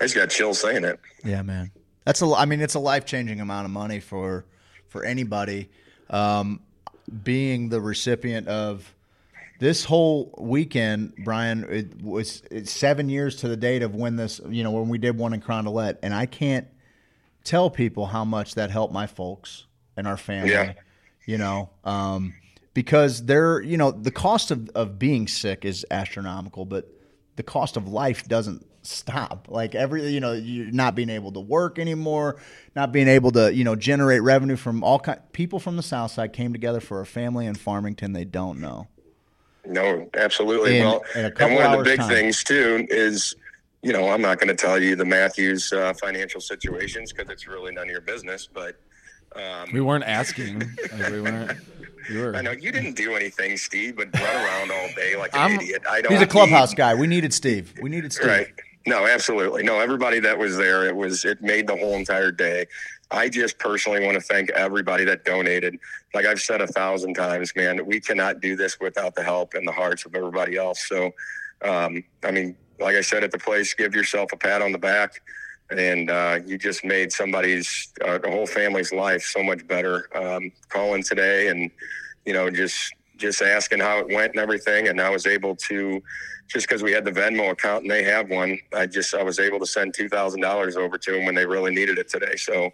I 0.00 0.04
just 0.04 0.14
got 0.14 0.30
chills 0.30 0.60
saying 0.60 0.84
it. 0.84 0.98
Yeah, 1.24 1.42
man. 1.42 1.70
That's 2.04 2.22
a. 2.22 2.26
I 2.26 2.46
mean, 2.46 2.60
it's 2.60 2.74
a 2.74 2.78
life 2.78 3.04
changing 3.04 3.40
amount 3.40 3.66
of 3.66 3.70
money 3.70 4.00
for 4.00 4.46
for 4.88 5.04
anybody. 5.04 5.68
Um, 6.08 6.60
being 7.22 7.68
the 7.68 7.80
recipient 7.80 8.48
of 8.48 8.94
this 9.58 9.84
whole 9.84 10.34
weekend, 10.38 11.12
Brian, 11.22 11.66
it 11.68 12.02
was 12.02 12.42
it's 12.50 12.72
seven 12.72 13.08
years 13.08 13.36
to 13.36 13.48
the 13.48 13.56
date 13.56 13.82
of 13.82 13.94
when 13.94 14.16
this, 14.16 14.40
you 14.48 14.64
know, 14.64 14.70
when 14.70 14.88
we 14.88 14.98
did 14.98 15.18
one 15.18 15.34
in 15.34 15.40
Carondelet, 15.40 15.98
and 16.02 16.14
I 16.14 16.26
can't 16.26 16.66
tell 17.44 17.68
people 17.68 18.06
how 18.06 18.24
much 18.24 18.54
that 18.54 18.70
helped 18.70 18.94
my 18.94 19.06
folks 19.06 19.66
and 19.96 20.08
our 20.08 20.16
family. 20.16 20.52
Yeah. 20.52 20.72
You 21.26 21.38
know, 21.38 21.70
um, 21.84 22.34
because 22.74 23.24
they're, 23.24 23.60
you 23.60 23.76
know, 23.76 23.90
the 23.90 24.10
cost 24.10 24.50
of, 24.50 24.68
of 24.70 24.98
being 24.98 25.26
sick 25.28 25.64
is 25.64 25.84
astronomical, 25.90 26.64
but 26.64 26.88
the 27.36 27.42
cost 27.42 27.76
of 27.76 27.88
life 27.88 28.26
doesn't 28.28 28.66
stop. 28.82 29.46
Like 29.48 29.74
every, 29.74 30.08
you 30.08 30.20
know, 30.20 30.32
you're 30.32 30.70
not 30.70 30.94
being 30.94 31.10
able 31.10 31.32
to 31.32 31.40
work 31.40 31.78
anymore, 31.78 32.36
not 32.76 32.92
being 32.92 33.08
able 33.08 33.30
to, 33.32 33.52
you 33.52 33.64
know, 33.64 33.76
generate 33.76 34.22
revenue 34.22 34.56
from 34.56 34.84
all 34.84 34.98
kind. 34.98 35.20
People 35.32 35.58
from 35.58 35.76
the 35.76 35.82
South 35.82 36.12
Side 36.12 36.32
came 36.32 36.52
together 36.52 36.80
for 36.80 37.00
a 37.00 37.06
family 37.06 37.46
in 37.46 37.54
Farmington 37.54 38.12
they 38.12 38.24
don't 38.24 38.60
know. 38.60 38.88
No, 39.66 40.08
absolutely. 40.14 40.78
In- 40.78 40.84
well, 40.84 41.02
in 41.14 41.26
a 41.26 41.32
and 41.38 41.54
one 41.54 41.72
of 41.72 41.78
the 41.78 41.84
big 41.84 41.98
time. 41.98 42.08
things 42.08 42.42
too 42.42 42.86
is, 42.88 43.34
you 43.82 43.92
know, 43.92 44.08
I'm 44.08 44.22
not 44.22 44.38
going 44.38 44.48
to 44.48 44.54
tell 44.54 44.80
you 44.80 44.96
the 44.96 45.04
Matthews 45.04 45.72
uh, 45.72 45.92
financial 45.94 46.40
situations 46.40 47.12
because 47.12 47.30
it's 47.30 47.46
really 47.46 47.72
none 47.72 47.84
of 47.84 47.90
your 47.90 48.00
business. 48.00 48.48
But 48.52 48.76
um, 49.36 49.70
We 49.72 49.80
weren't 49.80 50.04
asking. 50.04 50.60
Like, 50.98 51.12
we 51.12 51.20
weren't. 51.20 51.58
Were. 52.14 52.34
I 52.36 52.42
know 52.42 52.50
you 52.52 52.72
didn't 52.72 52.94
do 52.96 53.14
anything, 53.14 53.56
Steve, 53.56 53.96
but 53.96 54.08
run 54.14 54.24
around 54.24 54.70
all 54.70 54.88
day 54.96 55.16
like 55.16 55.34
an 55.34 55.40
I'm- 55.40 55.52
idiot. 55.60 55.82
I 55.88 56.00
don't. 56.02 56.12
He's 56.12 56.22
a 56.22 56.26
clubhouse 56.26 56.70
need- 56.70 56.76
guy. 56.76 56.94
We 56.94 57.06
needed 57.06 57.32
Steve. 57.34 57.74
We 57.80 57.90
needed 57.90 58.12
Steve. 58.12 58.26
Right. 58.28 58.48
No, 58.86 59.06
absolutely. 59.06 59.62
No, 59.62 59.78
everybody 59.78 60.20
that 60.20 60.38
was 60.38 60.56
there, 60.56 60.86
it 60.86 60.96
was 60.96 61.24
it 61.24 61.42
made 61.42 61.66
the 61.66 61.76
whole 61.76 61.94
entire 61.94 62.32
day. 62.32 62.66
I 63.10 63.28
just 63.28 63.58
personally 63.58 64.04
want 64.04 64.14
to 64.14 64.20
thank 64.20 64.50
everybody 64.50 65.04
that 65.04 65.24
donated. 65.24 65.76
Like 66.14 66.24
I've 66.26 66.40
said 66.40 66.60
a 66.60 66.66
thousand 66.66 67.14
times, 67.14 67.52
man, 67.54 67.84
we 67.84 68.00
cannot 68.00 68.40
do 68.40 68.56
this 68.56 68.78
without 68.80 69.14
the 69.14 69.22
help 69.22 69.54
and 69.54 69.66
the 69.66 69.72
hearts 69.72 70.06
of 70.06 70.14
everybody 70.14 70.56
else. 70.56 70.86
So, 70.88 71.10
um, 71.62 72.02
I 72.24 72.30
mean, 72.30 72.56
like 72.78 72.96
I 72.96 73.00
said 73.02 73.22
at 73.24 73.32
the 73.32 73.38
place, 73.38 73.74
give 73.74 73.94
yourself 73.94 74.32
a 74.32 74.36
pat 74.36 74.62
on 74.62 74.72
the 74.72 74.78
back, 74.78 75.20
and 75.70 76.10
uh, 76.10 76.40
you 76.46 76.58
just 76.58 76.84
made 76.84 77.12
somebody's, 77.12 77.92
uh, 78.04 78.18
the 78.18 78.30
whole 78.30 78.46
family's 78.46 78.92
life 78.92 79.22
so 79.22 79.42
much 79.42 79.66
better. 79.66 80.08
Um, 80.16 80.52
calling 80.68 81.02
today 81.02 81.48
and 81.48 81.70
you 82.26 82.32
know 82.32 82.50
just 82.50 82.94
just 83.16 83.42
asking 83.42 83.80
how 83.80 83.98
it 83.98 84.08
went 84.08 84.32
and 84.32 84.40
everything, 84.40 84.88
and 84.88 85.00
I 85.00 85.10
was 85.10 85.26
able 85.26 85.54
to 85.56 86.02
just 86.48 86.66
because 86.66 86.82
we 86.82 86.90
had 86.90 87.04
the 87.04 87.12
Venmo 87.12 87.50
account 87.50 87.82
and 87.82 87.90
they 87.90 88.02
have 88.02 88.28
one, 88.28 88.58
I 88.74 88.86
just 88.86 89.14
I 89.14 89.22
was 89.22 89.38
able 89.38 89.60
to 89.60 89.66
send 89.66 89.94
two 89.94 90.08
thousand 90.08 90.40
dollars 90.40 90.76
over 90.76 90.98
to 90.98 91.12
them 91.12 91.24
when 91.24 91.34
they 91.34 91.46
really 91.46 91.72
needed 91.72 91.98
it 91.98 92.08
today. 92.08 92.36
So, 92.36 92.70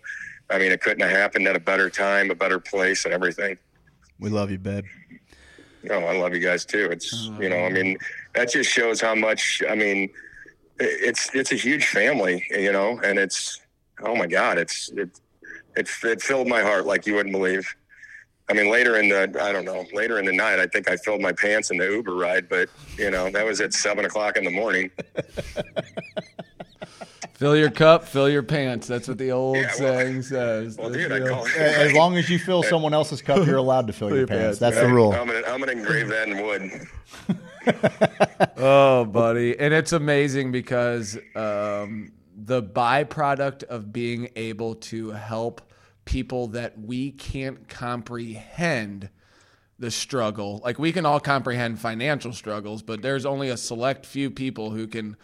I 0.48 0.58
mean, 0.58 0.72
it 0.72 0.80
couldn't 0.80 1.00
have 1.00 1.10
happened 1.10 1.46
at 1.46 1.56
a 1.56 1.60
better 1.60 1.90
time, 1.90 2.30
a 2.30 2.34
better 2.34 2.58
place, 2.58 3.04
and 3.04 3.12
everything. 3.12 3.58
We 4.18 4.30
love 4.30 4.50
you, 4.50 4.58
babe. 4.58 4.86
Oh, 5.90 5.98
I 5.98 6.18
love 6.18 6.34
you 6.34 6.40
guys 6.40 6.64
too. 6.64 6.88
It's 6.90 7.26
you 7.38 7.50
know, 7.50 7.64
I 7.64 7.70
mean, 7.70 7.98
that 8.34 8.50
just 8.50 8.70
shows 8.70 9.00
how 9.00 9.14
much. 9.14 9.62
I 9.68 9.74
mean, 9.74 10.08
it's 10.78 11.34
it's 11.34 11.52
a 11.52 11.56
huge 11.56 11.86
family, 11.86 12.44
you 12.50 12.72
know, 12.72 13.00
and 13.02 13.18
it's 13.18 13.60
oh 14.02 14.14
my 14.14 14.26
god, 14.26 14.58
it's 14.58 14.90
it 14.90 15.20
it, 15.76 15.88
it 16.04 16.22
filled 16.22 16.48
my 16.48 16.62
heart 16.62 16.86
like 16.86 17.06
you 17.06 17.14
wouldn't 17.14 17.34
believe. 17.34 17.74
I 18.48 18.52
mean, 18.52 18.70
later 18.70 18.98
in 18.98 19.08
the 19.08 19.42
I 19.42 19.52
don't 19.52 19.64
know, 19.64 19.84
later 19.92 20.18
in 20.18 20.24
the 20.24 20.32
night, 20.32 20.58
I 20.58 20.66
think 20.66 20.90
I 20.90 20.96
filled 20.96 21.20
my 21.20 21.32
pants 21.32 21.70
in 21.70 21.78
the 21.78 21.86
Uber 21.86 22.14
ride, 22.14 22.48
but 22.48 22.68
you 22.96 23.10
know, 23.10 23.30
that 23.30 23.44
was 23.44 23.60
at 23.60 23.72
seven 23.72 24.04
o'clock 24.04 24.36
in 24.36 24.44
the 24.44 24.50
morning. 24.50 24.90
Fill 27.38 27.54
your 27.56 27.70
cup, 27.70 28.04
fill 28.08 28.30
your 28.30 28.42
pants. 28.42 28.86
That's 28.86 29.08
what 29.08 29.18
the 29.18 29.30
old 29.32 29.56
Yeah, 29.56 29.64
well- 29.66 29.74
saying 29.76 30.22
says. 30.22 30.76
Well, 30.78 30.90
dude, 30.90 31.12
I 31.12 31.20
call 31.20 31.46
As 31.46 31.92
long 31.92 32.16
as 32.16 32.30
you 32.30 32.38
fill 32.38 32.62
someone 32.62 32.94
else's 32.94 33.20
cup, 33.20 33.46
you're 33.46 33.58
allowed 33.58 33.86
to 33.88 33.92
fill 33.92 34.08
your 34.08 34.18
your 34.20 34.26
pants. 34.26 34.58
pants, 34.58 34.76
That's 34.76 34.76
the 34.80 34.88
rule. 34.92 35.12
I'm 35.12 35.26
gonna 35.26 35.42
I'm 35.46 35.60
gonna 35.60 35.72
engrave 35.72 36.08
that 36.08 36.28
in 36.28 36.42
wood. 36.44 36.88
Oh, 38.58 39.04
buddy. 39.04 39.58
And 39.58 39.74
it's 39.74 39.92
amazing 39.92 40.52
because 40.52 41.18
um, 41.34 42.12
the 42.36 42.62
byproduct 42.62 43.64
of 43.64 43.92
being 43.92 44.28
able 44.36 44.76
to 44.76 45.10
help 45.10 45.60
people 46.04 46.46
that 46.48 46.78
we 46.78 47.10
can't 47.10 47.68
comprehend 47.68 49.10
the 49.78 49.90
struggle. 49.90 50.60
Like 50.64 50.78
we 50.78 50.92
can 50.92 51.04
all 51.04 51.20
comprehend 51.20 51.78
financial 51.80 52.32
struggles, 52.32 52.82
but 52.82 53.02
there's 53.02 53.26
only 53.26 53.48
a 53.50 53.56
select 53.56 54.06
few 54.06 54.30
people 54.30 54.70
who 54.70 54.86
can 54.86 55.16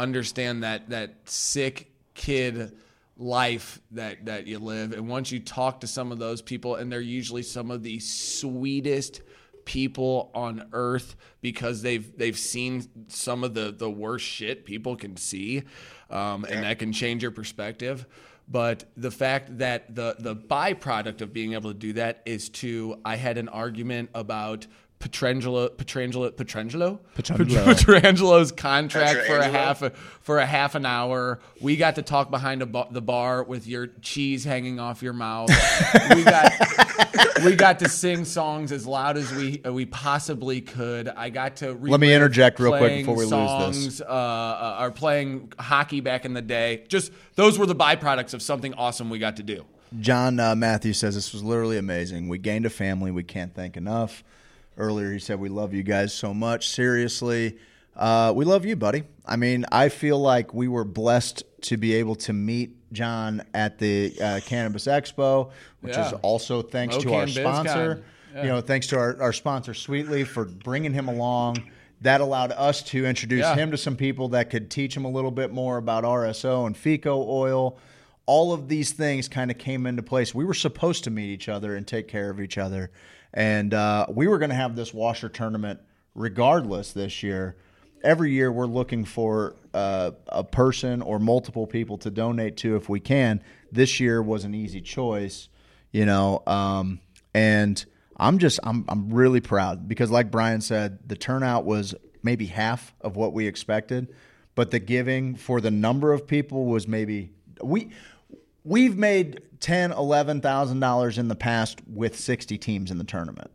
understand 0.00 0.62
that 0.64 0.90
that 0.90 1.14
sick 1.28 1.92
kid 2.14 2.76
life 3.16 3.80
that 3.92 4.24
that 4.24 4.46
you 4.46 4.58
live. 4.58 4.92
And 4.92 5.08
once 5.08 5.30
you 5.30 5.40
talk 5.40 5.80
to 5.80 5.86
some 5.86 6.10
of 6.10 6.18
those 6.18 6.42
people 6.42 6.76
and 6.76 6.90
they're 6.90 7.00
usually 7.00 7.42
some 7.42 7.70
of 7.70 7.82
the 7.82 8.00
sweetest 8.00 9.20
people 9.66 10.30
on 10.34 10.66
earth 10.72 11.16
because 11.42 11.82
they've 11.82 12.16
they've 12.16 12.38
seen 12.38 12.88
some 13.08 13.44
of 13.44 13.54
the 13.54 13.70
the 13.70 13.90
worst 13.90 14.24
shit 14.24 14.64
people 14.64 14.96
can 14.96 15.16
see 15.16 15.62
um, 16.08 16.44
and 16.44 16.64
that 16.64 16.78
can 16.78 16.92
change 16.92 17.22
your 17.22 17.30
perspective 17.30 18.06
but 18.48 18.84
the 18.96 19.10
fact 19.10 19.58
that 19.58 19.94
the 19.94 20.16
the 20.18 20.34
byproduct 20.34 21.20
of 21.20 21.32
being 21.32 21.52
able 21.52 21.70
to 21.70 21.78
do 21.78 21.92
that 21.92 22.22
is 22.26 22.48
to 22.48 22.98
I 23.04 23.16
had 23.16 23.38
an 23.38 23.48
argument 23.48 24.10
about 24.14 24.66
Pietrangelo, 25.00 25.70
Pietrangelo, 25.70 26.30
Pietrangelo, 26.30 26.98
Pietrangelo. 27.16 27.64
Pietrangelo's 27.74 28.52
contract 28.52 29.26
for 29.26 29.38
a 29.38 29.48
half 29.48 29.80
a, 29.80 29.90
for 30.20 30.38
a 30.38 30.44
half 30.44 30.74
an 30.74 30.84
hour. 30.84 31.40
We 31.58 31.78
got 31.78 31.94
to 31.94 32.02
talk 32.02 32.30
behind 32.30 32.60
a 32.60 32.66
ba- 32.66 32.88
the 32.90 33.00
bar 33.00 33.42
with 33.42 33.66
your 33.66 33.86
cheese 34.02 34.44
hanging 34.44 34.78
off 34.78 35.02
your 35.02 35.14
mouth. 35.14 35.48
we 36.14 36.22
got 36.22 36.52
we 37.42 37.56
got 37.56 37.78
to 37.78 37.88
sing 37.88 38.26
songs 38.26 38.72
as 38.72 38.86
loud 38.86 39.16
as 39.16 39.32
we 39.32 39.62
uh, 39.64 39.72
we 39.72 39.86
possibly 39.86 40.60
could. 40.60 41.08
I 41.08 41.30
got 41.30 41.56
to 41.56 41.72
Let 41.72 41.98
me 41.98 42.12
interject 42.12 42.60
real 42.60 42.76
quick 42.76 42.98
before 42.98 43.16
we 43.16 43.24
lose 43.24 43.30
this. 43.30 43.38
songs, 43.96 44.00
Uh, 44.02 44.04
uh, 44.04 44.78
or 44.82 44.90
playing 44.90 45.50
hockey 45.58 46.00
back 46.02 46.26
in 46.26 46.34
the 46.34 46.42
day. 46.42 46.84
Just 46.88 47.10
those 47.36 47.58
were 47.58 47.66
the 47.66 47.74
byproducts 47.74 48.34
of 48.34 48.42
something 48.42 48.74
awesome 48.74 49.08
we 49.08 49.18
got 49.18 49.36
to 49.38 49.42
do. 49.42 49.64
John 49.98 50.38
uh, 50.38 50.54
Matthews 50.54 50.98
says 50.98 51.14
this 51.14 51.32
was 51.32 51.42
literally 51.42 51.78
amazing. 51.78 52.28
We 52.28 52.36
gained 52.36 52.66
a 52.66 52.70
family 52.70 53.10
we 53.10 53.22
can't 53.22 53.54
thank 53.54 53.78
enough. 53.78 54.22
Earlier, 54.76 55.12
he 55.12 55.18
said, 55.18 55.38
We 55.40 55.48
love 55.48 55.74
you 55.74 55.82
guys 55.82 56.14
so 56.14 56.32
much. 56.32 56.68
Seriously, 56.68 57.58
uh, 57.96 58.32
we 58.34 58.44
love 58.44 58.64
you, 58.64 58.76
buddy. 58.76 59.04
I 59.26 59.36
mean, 59.36 59.66
I 59.70 59.88
feel 59.88 60.18
like 60.18 60.54
we 60.54 60.68
were 60.68 60.84
blessed 60.84 61.42
to 61.62 61.76
be 61.76 61.94
able 61.94 62.14
to 62.16 62.32
meet 62.32 62.76
John 62.92 63.42
at 63.52 63.78
the 63.78 64.14
uh, 64.20 64.40
Cannabis 64.44 64.86
Expo, 64.86 65.50
which 65.80 65.96
is 65.96 66.12
also 66.22 66.62
thanks 66.62 66.96
to 66.98 67.14
our 67.14 67.26
sponsor. 67.26 68.02
Yeah. 68.34 68.42
You 68.42 68.48
know, 68.48 68.60
thanks 68.60 68.86
to 68.88 68.98
our, 68.98 69.20
our 69.20 69.32
sponsor, 69.32 69.74
Sweetly, 69.74 70.24
for 70.24 70.44
bringing 70.44 70.92
him 70.92 71.08
along. 71.08 71.62
That 72.02 72.20
allowed 72.22 72.52
us 72.52 72.82
to 72.84 73.04
introduce 73.04 73.40
Yeah. 73.40 73.54
him 73.56 73.72
to 73.72 73.76
some 73.76 73.96
people 73.96 74.28
that 74.28 74.48
could 74.48 74.70
teach 74.70 74.96
him 74.96 75.04
a 75.04 75.10
little 75.10 75.30
bit 75.32 75.52
more 75.52 75.76
about 75.76 76.04
RSO 76.04 76.66
and 76.66 76.74
FECO 76.74 77.26
oil 77.28 77.76
all 78.26 78.52
of 78.52 78.68
these 78.68 78.92
things 78.92 79.26
kind 79.26 79.50
of 79.50 79.58
came 79.58 79.86
into 79.86 80.04
place. 80.04 80.32
We 80.32 80.44
were 80.44 80.54
supposed 80.54 81.02
to 81.02 81.10
meet 81.10 81.30
each 81.30 81.48
other 81.48 81.74
and 81.74 81.84
take 81.84 82.06
care 82.06 82.30
of 82.30 82.40
each 82.40 82.58
other, 82.58 82.92
and 83.32 83.72
uh, 83.74 84.06
we 84.08 84.26
were 84.26 84.38
going 84.38 84.50
to 84.50 84.56
have 84.56 84.76
this 84.76 84.92
washer 84.92 85.28
tournament 85.28 85.80
regardless 86.14 86.92
this 86.92 87.22
year. 87.22 87.56
Every 88.02 88.32
year, 88.32 88.50
we're 88.50 88.66
looking 88.66 89.04
for 89.04 89.56
uh, 89.74 90.12
a 90.28 90.42
person 90.42 91.02
or 91.02 91.18
multiple 91.18 91.66
people 91.66 91.98
to 91.98 92.10
donate 92.10 92.56
to 92.58 92.76
if 92.76 92.88
we 92.88 92.98
can. 92.98 93.42
This 93.70 94.00
year 94.00 94.22
was 94.22 94.44
an 94.44 94.54
easy 94.54 94.80
choice, 94.80 95.48
you 95.92 96.06
know, 96.06 96.42
um, 96.46 97.00
and 97.34 97.84
I'm 98.16 98.38
just 98.38 98.58
I'm 98.62 98.84
I'm 98.88 99.10
really 99.10 99.40
proud 99.40 99.86
because, 99.86 100.10
like 100.10 100.30
Brian 100.30 100.60
said, 100.60 100.98
the 101.06 101.16
turnout 101.16 101.64
was 101.64 101.94
maybe 102.22 102.46
half 102.46 102.94
of 103.00 103.16
what 103.16 103.32
we 103.32 103.46
expected, 103.46 104.14
but 104.54 104.70
the 104.70 104.78
giving 104.78 105.36
for 105.36 105.60
the 105.60 105.70
number 105.70 106.12
of 106.12 106.26
people 106.26 106.66
was 106.66 106.88
maybe 106.88 107.32
we 107.62 107.90
we've 108.64 108.96
made 108.96 109.42
ten, 109.60 109.92
eleven 109.92 110.40
thousand 110.40 110.80
dollars 110.80 111.18
in 111.18 111.28
the 111.28 111.34
past 111.36 111.80
with 111.86 112.18
sixty 112.18 112.58
teams 112.58 112.90
in 112.90 112.98
the 112.98 113.04
tournament. 113.04 113.50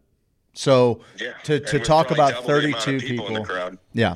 So 0.54 1.02
Yeah. 1.20 1.34
to, 1.44 1.60
to 1.60 1.80
talk 1.80 2.12
about 2.12 2.34
double 2.34 2.48
the 2.48 2.58
amount 2.60 2.76
of 2.76 2.82
thirty 2.84 3.02
two 3.02 3.08
people 3.08 3.46
people, 3.46 3.72
yeah, 3.94 4.16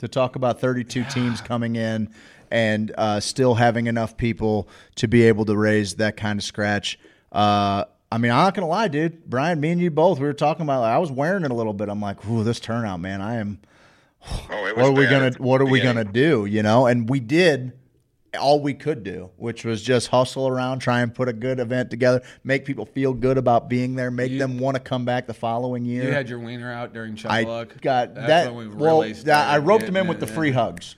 to 0.00 0.08
talk 0.08 0.36
about 0.36 0.60
thirty 0.60 0.84
two 0.84 1.04
teams 1.04 1.40
coming 1.40 1.76
in 1.76 2.12
and 2.50 2.92
uh, 2.96 3.20
still 3.20 3.54
having 3.54 3.86
enough 3.86 4.16
people 4.16 4.68
to 4.96 5.06
be 5.06 5.22
able 5.24 5.44
to 5.44 5.56
raise 5.56 5.96
that 5.96 6.16
kind 6.16 6.38
of 6.38 6.44
scratch. 6.44 6.98
Uh, 7.30 7.84
I 8.10 8.16
mean, 8.16 8.32
I'm 8.32 8.38
not 8.38 8.54
gonna 8.54 8.66
lie, 8.66 8.88
dude. 8.88 9.26
Brian, 9.26 9.60
me 9.60 9.70
and 9.70 9.80
you 9.80 9.90
both, 9.90 10.18
we 10.18 10.24
were 10.26 10.32
talking 10.32 10.62
about. 10.62 10.82
I 10.82 10.98
was 10.98 11.12
wearing 11.12 11.44
it 11.44 11.50
a 11.50 11.54
little 11.54 11.74
bit. 11.74 11.88
I'm 11.90 12.00
like, 12.00 12.26
ooh, 12.26 12.42
this 12.42 12.58
turnout, 12.58 13.00
man. 13.00 13.20
I 13.20 13.36
am 13.36 13.60
Oh, 14.50 14.66
it 14.66 14.76
was 14.76 14.82
what 14.82 14.86
are 14.86 14.92
we 14.92 15.04
gonna 15.06 15.26
at 15.26 15.40
what 15.40 15.60
are 15.60 15.64
we 15.66 15.80
gonna 15.80 16.04
do 16.04 16.44
you 16.44 16.60
know 16.62 16.86
and 16.86 17.08
we 17.08 17.20
did 17.20 17.77
all 18.38 18.60
we 18.60 18.74
could 18.74 19.02
do 19.02 19.30
which 19.36 19.64
was 19.64 19.82
just 19.82 20.08
hustle 20.08 20.46
around 20.46 20.80
try 20.80 21.00
and 21.00 21.14
put 21.14 21.28
a 21.28 21.32
good 21.32 21.58
event 21.58 21.90
together 21.90 22.22
make 22.44 22.64
people 22.64 22.84
feel 22.84 23.14
good 23.14 23.38
about 23.38 23.68
being 23.70 23.94
there 23.94 24.10
make 24.10 24.30
You- 24.32 24.38
them 24.38 24.58
want 24.58 24.76
to 24.76 24.80
come 24.80 25.04
back 25.04 25.26
the 25.26 25.34
following 25.34 25.84
year. 25.84 26.04
You 26.04 26.12
had 26.12 26.28
your 26.28 26.38
wiener 26.38 26.70
out 26.70 26.92
during 26.92 27.16
i 27.26 27.44
Chuck 27.44 27.80
got 27.80 28.14
That's 28.14 28.26
that 28.28 28.54
we 28.54 28.68
well 28.68 29.00
that, 29.02 29.48
i 29.48 29.58
roped 29.58 29.86
them 29.86 29.96
in 29.96 30.06
with 30.06 30.18
it, 30.18 30.20
the 30.26 30.26
free 30.26 30.50
hugs. 30.50 30.96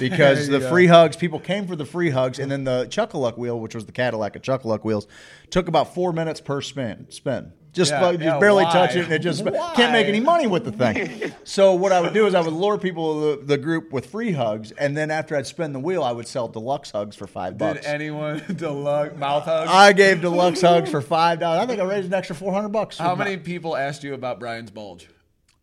Because 0.00 0.48
the 0.48 0.60
free 0.60 0.86
hugs 0.88 1.16
people 1.16 1.38
came 1.40 1.66
for 1.66 1.76
the 1.76 1.84
free 1.86 2.10
hugs 2.10 2.38
and 2.38 2.50
then 2.50 2.64
the 2.64 2.86
chuckaluck 2.86 3.38
wheel 3.38 3.58
which 3.60 3.74
was 3.74 3.86
the 3.86 3.92
cadillac 3.92 4.34
of 4.36 4.42
chuckaluck 4.42 4.84
wheels 4.84 5.06
took 5.50 5.68
about 5.68 5.94
four 5.94 6.12
minutes 6.12 6.40
per 6.40 6.60
spin 6.60 7.06
spin 7.10 7.52
just, 7.76 7.92
Yeah, 7.92 8.00
fu- 8.10 8.16
just 8.16 8.24
yeah, 8.24 8.38
barely 8.40 8.64
why? 8.64 8.72
touch 8.72 8.96
it 8.96 9.04
and 9.04 9.12
it 9.12 9.18
just 9.20 9.44
can't 9.44 9.92
make 9.92 10.06
any 10.08 10.18
money 10.20 10.46
with 10.48 10.64
the 10.64 10.72
thing 10.72 11.32
so 11.44 11.74
what 11.74 11.92
i 11.92 12.00
would 12.00 12.12
do 12.14 12.26
is 12.26 12.34
i 12.34 12.40
would 12.40 12.52
lure 12.52 12.78
people 12.78 13.20
the, 13.20 13.44
the 13.44 13.58
group 13.58 13.92
with 13.92 14.06
free 14.06 14.32
hugs 14.32 14.72
and 14.72 14.96
then 14.96 15.10
after 15.10 15.36
i'd 15.36 15.46
spin 15.46 15.72
the 15.72 15.78
wheel 15.78 16.02
i 16.02 16.10
would 16.10 16.26
sell 16.26 16.48
deluxe 16.48 16.90
hugs 16.90 17.14
for 17.14 17.26
five 17.26 17.56
bucks. 17.58 17.82
Did 17.82 17.86
anyone 17.94 18.42
deluxe 18.56 19.16
mouth 19.16 19.44
hugs? 19.44 19.70
i 19.72 19.92
gave 19.92 20.20
deluxe 20.22 20.60
hugs 20.62 20.90
for 20.90 21.00
five 21.02 21.38
dollars 21.38 21.60
i 21.62 21.66
think 21.66 21.80
i 21.80 21.84
raised 21.84 22.08
an 22.08 22.14
extra 22.14 22.34
400 22.34 22.70
bucks 22.70 22.98
How 22.98 23.10
for 23.10 23.16
my- 23.18 23.24
many 23.24 23.36
people 23.36 23.76
asked 23.76 24.02
you 24.02 24.14
about 24.14 24.40
Brian's 24.40 24.70
bulge? 24.70 25.08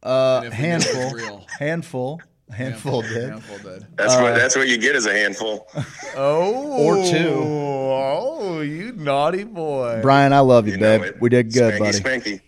uh, 0.03 0.41
And 0.43 0.53
if 0.53 0.59
we 0.59 0.67
knew 0.67 1.27
it 1.27 1.31
was 1.33 1.45
handful 1.59 2.21
real? 2.59 2.69
handful 2.71 3.01
handful 3.01 3.21
did 3.21 3.29
Handful 3.29 3.57
did. 3.59 3.87
That's 3.95 4.15
what 4.15 4.33
uh, 4.33 4.37
that's 4.37 4.55
what 4.55 4.67
you 4.67 4.77
get 4.77 4.95
as 4.95 5.05
a 5.05 5.13
handful. 5.13 5.67
Oh, 6.15 6.77
Or 6.85 6.95
two. 7.11 7.41
Oh, 7.43 8.61
you 8.61 8.91
naughty 8.93 9.43
boy, 9.43 9.99
brian 10.01 10.33
i 10.33 10.39
love 10.39 10.67
you, 10.67 10.73
You 10.73 10.79
babe 10.79 11.15
we 11.19 11.29
did 11.29 11.51
good 11.53 11.73
Spanky, 11.75 11.79
buddy 11.79 11.99
Spanky. 11.99 12.41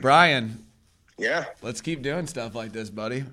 Brian. 0.00 0.64
Yeah. 1.18 1.44
Let's 1.62 1.80
keep 1.80 2.00
doing 2.02 2.26
stuff 2.26 2.54
like 2.54 2.72
this, 2.72 2.88
buddy. 2.88 3.24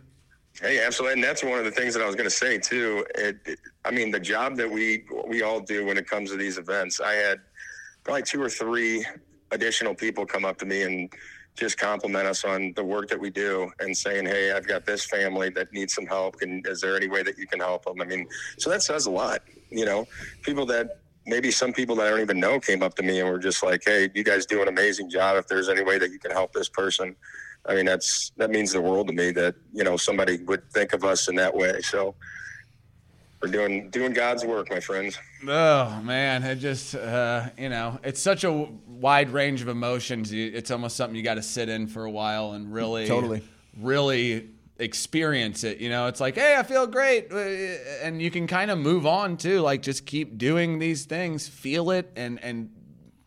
Hey, 0.62 0.84
absolutely, 0.86 1.14
and 1.14 1.24
that's 1.24 1.44
one 1.44 1.58
of 1.60 1.66
the 1.66 1.72
things 1.72 1.94
that 1.94 2.02
I 2.04 2.06
was 2.06 2.16
going 2.16 2.26
to 2.30 2.36
say 2.36 2.58
too. 2.58 3.06
It, 3.16 3.38
it- 3.46 3.60
I 3.86 3.92
mean, 3.92 4.12
the 4.12 4.20
job 4.20 4.58
that 4.58 4.70
we 4.70 5.06
we 5.28 5.44
all 5.44 5.62
do 5.62 5.86
when 5.86 5.98
it 5.98 6.08
comes 6.10 6.30
to 6.32 6.36
these 6.38 6.58
events. 6.58 7.00
I 7.00 7.14
had 7.14 7.40
probably 8.04 8.24
two 8.24 8.42
or 8.42 8.50
three 8.50 9.06
additional 9.52 9.96
people 9.96 10.26
come 10.26 10.44
up 10.44 10.58
to 10.58 10.66
me 10.66 10.82
and 10.84 11.10
just 11.58 11.78
compliment 11.78 12.28
us 12.28 12.46
on 12.46 12.72
the 12.76 12.84
work 12.84 13.10
that 13.10 13.20
we 13.20 13.30
do 13.30 13.70
and 13.80 13.96
saying, 13.98 14.26
"Hey, 14.26 14.52
I've 14.52 14.68
got 14.68 14.86
this 14.86 15.04
family 15.06 15.50
that 15.52 15.74
needs 15.74 15.94
some 15.94 16.06
help. 16.06 16.42
And 16.42 16.66
is 16.68 16.82
there 16.82 16.96
any 16.96 17.08
way 17.08 17.24
that 17.24 17.38
you 17.38 17.48
can 17.48 17.60
help 17.60 17.86
them?" 17.86 18.02
I 18.02 18.06
mean, 18.06 18.28
so 18.58 18.70
that 18.70 18.84
says 18.84 19.08
a 19.08 19.12
lot. 19.12 19.42
You 19.70 19.86
know, 19.86 20.08
people 20.44 20.66
that 20.68 21.00
maybe 21.26 21.52
some 21.52 21.74
people 21.74 21.96
that 21.98 22.08
I 22.08 22.10
don't 22.12 22.22
even 22.22 22.40
know 22.40 22.60
came 22.60 22.82
up 22.84 22.96
to 22.96 23.04
me 23.04 23.20
and 23.20 23.30
were 23.30 23.40
just 23.40 23.64
like, 23.64 23.82
"Hey, 23.84 24.10
you 24.14 24.24
guys 24.24 24.46
do 24.46 24.62
an 24.62 24.68
amazing 24.68 25.10
job. 25.10 25.36
If 25.38 25.48
there's 25.48 25.68
any 25.68 25.84
way 25.84 25.98
that 25.98 26.12
you 26.12 26.20
can 26.20 26.32
help 26.32 26.54
this 26.54 26.70
person." 26.70 27.16
I 27.66 27.76
mean, 27.76 27.86
that's 27.86 28.32
that 28.38 28.52
means 28.52 28.72
the 28.72 28.82
world 28.82 29.08
to 29.08 29.14
me 29.14 29.32
that 29.32 29.56
you 29.74 29.84
know 29.84 29.98
somebody 29.98 30.38
would 30.44 30.72
think 30.72 30.94
of 30.94 31.04
us 31.04 31.28
in 31.28 31.36
that 31.36 31.56
way. 31.56 31.82
So 31.82 32.16
we're 33.42 33.52
doing 33.52 33.90
doing 33.90 34.14
God's 34.14 34.46
work, 34.46 34.70
my 34.70 34.80
friends. 34.80 35.20
Oh 35.48 36.02
man, 36.04 36.44
it 36.44 36.56
just 36.56 36.96
uh, 36.96 37.50
you 37.58 37.70
know, 37.70 38.00
it's 38.04 38.22
such 38.22 38.44
a 38.44 38.52
wide 38.88 39.30
range 39.30 39.62
of 39.62 39.68
emotions. 39.68 40.32
It's 40.32 40.72
almost 40.72 40.96
something 40.96 41.16
you 41.16 41.24
got 41.24 41.36
to 41.36 41.44
sit 41.44 41.70
in 41.70 41.88
for 41.88 42.06
a 42.06 42.12
while 42.12 42.54
and 42.54 42.74
really, 42.74 43.08
Totally. 43.08 43.44
really 43.78 44.50
experience 44.80 45.64
it. 45.64 45.80
You 45.80 45.90
know, 45.90 46.08
it's 46.08 46.20
like, 46.20 46.36
hey, 46.36 46.56
I 46.58 46.64
feel 46.64 46.88
great, 46.88 47.32
uh, 47.32 47.38
and 48.04 48.22
you 48.22 48.32
can 48.32 48.48
kind 48.48 48.72
of 48.72 48.78
move 48.80 49.06
on 49.06 49.38
too. 49.38 49.62
Like, 49.62 49.82
just 49.82 50.06
keep 50.06 50.38
doing 50.38 50.80
these 50.80 51.06
things, 51.06 51.48
feel 51.48 51.92
it, 51.92 52.12
and 52.16 52.44
and 52.44 52.72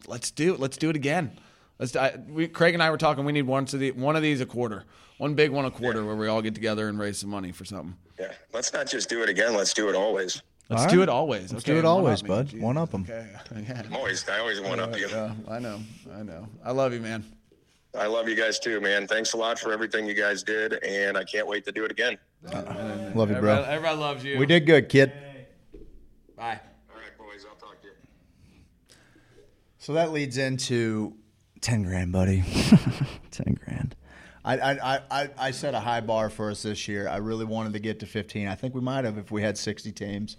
let's 0.06 0.30
do 0.30 0.54
it. 0.54 0.60
Let's 0.60 0.76
do 0.76 0.90
it 0.90 0.96
again. 0.96 1.38
Let's. 1.78 1.94
I, 1.94 2.18
we, 2.28 2.48
Craig 2.48 2.74
and 2.74 2.82
I 2.82 2.90
were 2.90 2.98
talking. 2.98 3.24
We 3.24 3.32
need 3.32 3.46
one 3.46 3.64
of 3.64 3.70
the 3.70 3.92
one 3.92 4.16
of 4.16 4.22
these 4.22 4.40
a 4.40 4.46
quarter, 4.46 4.84
one 5.18 5.34
big 5.34 5.50
one 5.50 5.64
a 5.64 5.70
quarter, 5.70 6.04
where 6.04 6.16
we 6.16 6.26
all 6.26 6.42
get 6.42 6.54
together 6.54 6.88
and 6.88 6.98
raise 6.98 7.18
some 7.18 7.30
money 7.30 7.52
for 7.52 7.64
something. 7.64 7.96
Yeah, 8.20 8.32
let's 8.52 8.72
not 8.72 8.86
just 8.86 9.08
do 9.08 9.22
it 9.22 9.28
again. 9.30 9.54
Let's 9.56 9.72
do 9.74 9.88
it 9.88 9.94
always. 9.94 10.42
Let's 10.68 10.82
All 10.84 10.90
do 10.90 11.02
it 11.02 11.08
always. 11.08 11.52
Let's 11.52 11.64
okay? 11.64 11.72
do 11.72 11.78
it 11.80 11.84
one 11.84 11.92
always, 11.92 12.20
up 12.20 12.24
me. 12.24 12.28
bud. 12.28 12.48
Jeez. 12.48 12.60
One 12.60 12.76
up 12.76 12.94
'em. 12.94 13.02
Okay. 13.02 13.26
Yeah. 13.68 13.82
I'm 13.86 13.94
always 13.96 14.28
I 14.28 14.38
always 14.38 14.60
one 14.60 14.78
up 14.78 14.96
you. 14.96 15.08
Yeah, 15.08 15.32
I 15.48 15.58
know. 15.58 15.80
I 16.14 16.22
know. 16.22 16.46
I 16.64 16.70
love 16.70 16.92
you, 16.92 17.00
man. 17.00 17.24
I 17.98 18.06
love 18.06 18.28
you 18.28 18.36
guys 18.36 18.60
too, 18.60 18.80
man. 18.80 19.08
Thanks 19.08 19.32
a 19.32 19.36
lot 19.36 19.58
for 19.58 19.72
everything 19.72 20.06
you 20.06 20.14
guys 20.14 20.44
did, 20.44 20.74
and 20.84 21.16
I 21.18 21.24
can't 21.24 21.48
wait 21.48 21.64
to 21.64 21.72
do 21.72 21.84
it 21.84 21.90
again. 21.90 22.16
Uh, 22.46 22.52
love 23.14 23.30
you, 23.30 23.36
Everybody, 23.36 23.40
bro. 23.40 23.62
everybody 23.64 23.98
loves 23.98 24.24
you. 24.24 24.38
We 24.38 24.46
did 24.46 24.64
good, 24.64 24.88
kid. 24.88 25.12
Bye. 26.36 26.60
All 26.88 27.00
right, 27.00 27.18
boys. 27.18 27.44
I'll 27.50 27.56
talk 27.56 27.80
to 27.80 27.88
you. 27.88 27.92
So 29.78 29.94
that 29.94 30.12
leads 30.12 30.38
into 30.38 31.16
ten 31.60 31.82
grand, 31.82 32.12
buddy. 32.12 32.44
ten 33.32 33.58
grand. 33.64 33.96
I, 34.56 34.72
I, 34.72 35.00
I- 35.10 35.30
I, 35.38 35.50
set 35.50 35.74
a 35.74 35.80
high 35.80 36.00
bar 36.00 36.30
for 36.30 36.50
us 36.50 36.62
this 36.62 36.88
year. 36.88 37.08
I 37.08 37.16
really 37.18 37.44
wanted 37.44 37.72
to 37.74 37.78
get 37.78 38.00
to 38.00 38.06
15. 38.06 38.48
I 38.48 38.54
think 38.54 38.74
we 38.74 38.80
might 38.80 39.04
have 39.04 39.18
if 39.18 39.30
we 39.30 39.42
had 39.42 39.56
60 39.56 39.92
teams. 39.92 40.36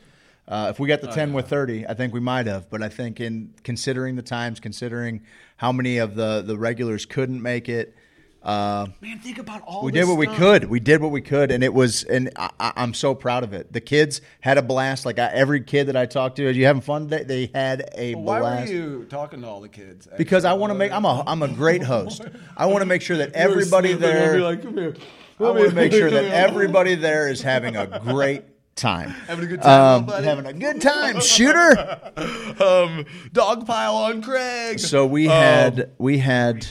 Uh, 0.48 0.68
if 0.70 0.80
we 0.80 0.88
got 0.88 1.02
the 1.02 1.08
10 1.08 1.34
with 1.34 1.48
30, 1.48 1.88
I 1.88 1.94
think 1.94 2.14
we 2.14 2.20
might 2.20 2.48
have. 2.48 2.70
But 2.70 2.82
I 2.82 2.90
think 2.90 3.20
in 3.20 3.54
considering 3.64 4.16
the 4.16 4.22
times, 4.22 4.60
considering 4.60 5.22
how 5.58 5.72
many 5.72 5.98
of 5.98 6.16
the, 6.16 6.42
the 6.46 6.58
regulars 6.58 7.06
couldn't 7.06 7.42
make 7.42 7.70
it, 7.70 7.96
uh, 8.44 8.88
Man, 9.02 9.20
think 9.20 9.38
about 9.38 9.62
all 9.62 9.84
we 9.84 9.92
did 9.92 10.08
what 10.08 10.18
we 10.18 10.26
could. 10.26 10.66
We 10.66 10.80
did 10.80 11.00
what 11.02 11.12
we 11.12 11.22
could, 11.22 11.52
and 11.52 11.64
it 11.64 11.74
was. 11.74 12.04
And 12.04 12.32
I, 12.36 12.50
I'm 12.60 12.94
so 12.96 13.14
proud 13.14 13.44
of 13.44 13.54
it. 13.54 13.72
The 13.72 13.82
kids 13.82 14.22
had 14.40 14.58
a 14.58 14.64
blast. 14.64 15.06
Like 15.06 15.20
I, 15.20 15.28
every 15.28 15.62
kid 15.62 15.88
that 15.88 15.96
I 15.96 16.08
talked 16.08 16.38
to, 16.38 16.48
are 16.48 16.52
you 16.52 16.66
having 16.66 16.82
fun? 16.82 17.08
They, 17.08 17.24
they 17.24 17.52
had 17.54 17.90
a 17.96 18.16
Why 18.16 18.40
blast. 18.40 18.56
Why 18.70 18.76
were 18.76 18.82
you 18.82 19.06
talking 19.10 19.42
to 19.42 19.48
all 19.48 19.62
the 19.62 19.70
kids? 19.70 20.08
Because 20.18 20.44
I 20.44 20.54
want 20.54 20.72
to 20.72 20.76
make. 20.76 20.92
I'm 20.92 21.06
a. 21.06 21.24
I'm 21.28 21.44
a 21.44 21.48
great 21.48 21.84
host. 21.84 22.24
I 22.58 22.66
want 22.66 22.82
to 22.82 22.88
make 22.88 23.04
sure 23.04 23.18
that 23.18 23.34
everybody 23.34 23.94
there. 23.94 24.40
Like, 24.40 24.64
come 24.64 24.76
here. 24.76 24.96
I 25.40 25.44
want 25.44 25.70
to 25.70 25.76
make 25.76 25.92
sure 25.92 26.10
that 26.10 26.26
everybody 26.26 26.96
there 26.96 27.28
is 27.30 27.42
having 27.42 27.76
a 27.76 28.00
great 28.00 28.44
time. 28.76 29.10
Having 29.28 29.46
a 29.46 29.48
good 29.48 29.62
time, 29.62 30.10
Um, 30.10 30.24
having 30.24 30.46
a 30.46 30.54
good 30.54 30.82
time, 30.82 31.20
shooter. 31.20 32.00
um, 32.64 33.06
dog 33.34 33.68
pile 33.68 33.96
on 33.96 34.22
Craig. 34.22 34.80
So 34.80 35.06
we 35.06 35.28
Um, 35.28 35.34
had 35.34 35.92
we 35.98 36.18
had 36.20 36.66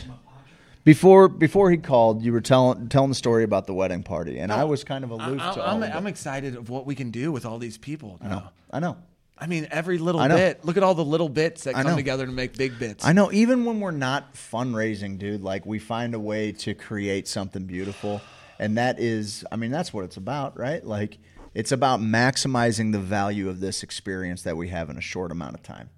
before 0.85 1.29
before 1.29 1.71
he 1.71 1.77
called. 1.77 2.23
You 2.23 2.33
were 2.33 2.41
telling 2.41 2.89
telling 2.89 3.11
the 3.11 3.15
story 3.15 3.45
about 3.45 3.67
the 3.67 3.75
wedding 3.75 4.03
party, 4.03 4.39
and 4.39 4.53
I 4.53 4.63
oh, 4.63 4.67
was 4.69 4.85
kind 4.85 5.05
of 5.05 5.11
aloof 5.11 5.41
I, 5.41 5.55
to 5.55 5.63
all 5.63 5.77
am 5.77 5.83
of 5.83 5.89
it. 5.89 5.95
I'm 5.95 6.07
excited 6.07 6.57
of 6.57 6.71
what 6.71 6.87
we 6.87 6.95
can 6.95 7.11
do 7.11 7.33
with 7.33 7.45
all 7.45 7.59
these 7.59 7.79
people. 7.79 8.19
I 8.23 8.29
know. 8.29 8.43
I 8.71 8.81
know. 8.81 8.97
I 9.41 9.47
mean, 9.47 9.69
every 9.71 9.97
little 9.97 10.21
I 10.21 10.29
know. 10.29 10.37
bit. 10.37 10.65
Look 10.65 10.77
at 10.77 10.83
all 10.83 10.95
the 10.95 11.05
little 11.05 11.31
bits 11.31 11.65
that 11.65 11.75
I 11.75 11.83
come 11.83 11.93
know. 11.93 11.97
together 11.97 12.27
to 12.27 12.33
make 12.33 12.57
big 12.57 12.79
bits. 12.79 13.05
I 13.07 13.13
know. 13.13 13.33
Even 13.33 13.65
when 13.65 13.81
we're 13.81 13.91
not 13.91 14.35
fundraising, 14.35 15.19
dude, 15.19 15.43
like 15.43 15.65
we 15.65 15.79
find 15.79 16.15
a 16.15 16.21
way 16.21 16.53
to 16.53 16.75
create 16.75 17.27
something 17.27 17.65
beautiful, 17.65 18.21
and 18.59 18.77
that 18.77 19.01
is, 19.01 19.45
I 19.51 19.57
mean, 19.57 19.71
that's 19.71 19.95
what 19.95 20.05
it's 20.05 20.19
about, 20.19 20.59
right? 20.59 20.85
Like 20.85 21.17
it's 21.55 21.73
about 21.73 22.01
maximizing 22.01 22.93
the 22.93 22.99
value 22.99 23.49
of 23.49 23.61
this 23.61 23.83
experience 23.83 24.43
that 24.43 24.57
we 24.57 24.69
have 24.69 24.91
in 24.91 24.99
a 24.99 25.03
short 25.03 25.33
amount 25.33 25.55
of 25.55 25.63
time. 25.63 25.89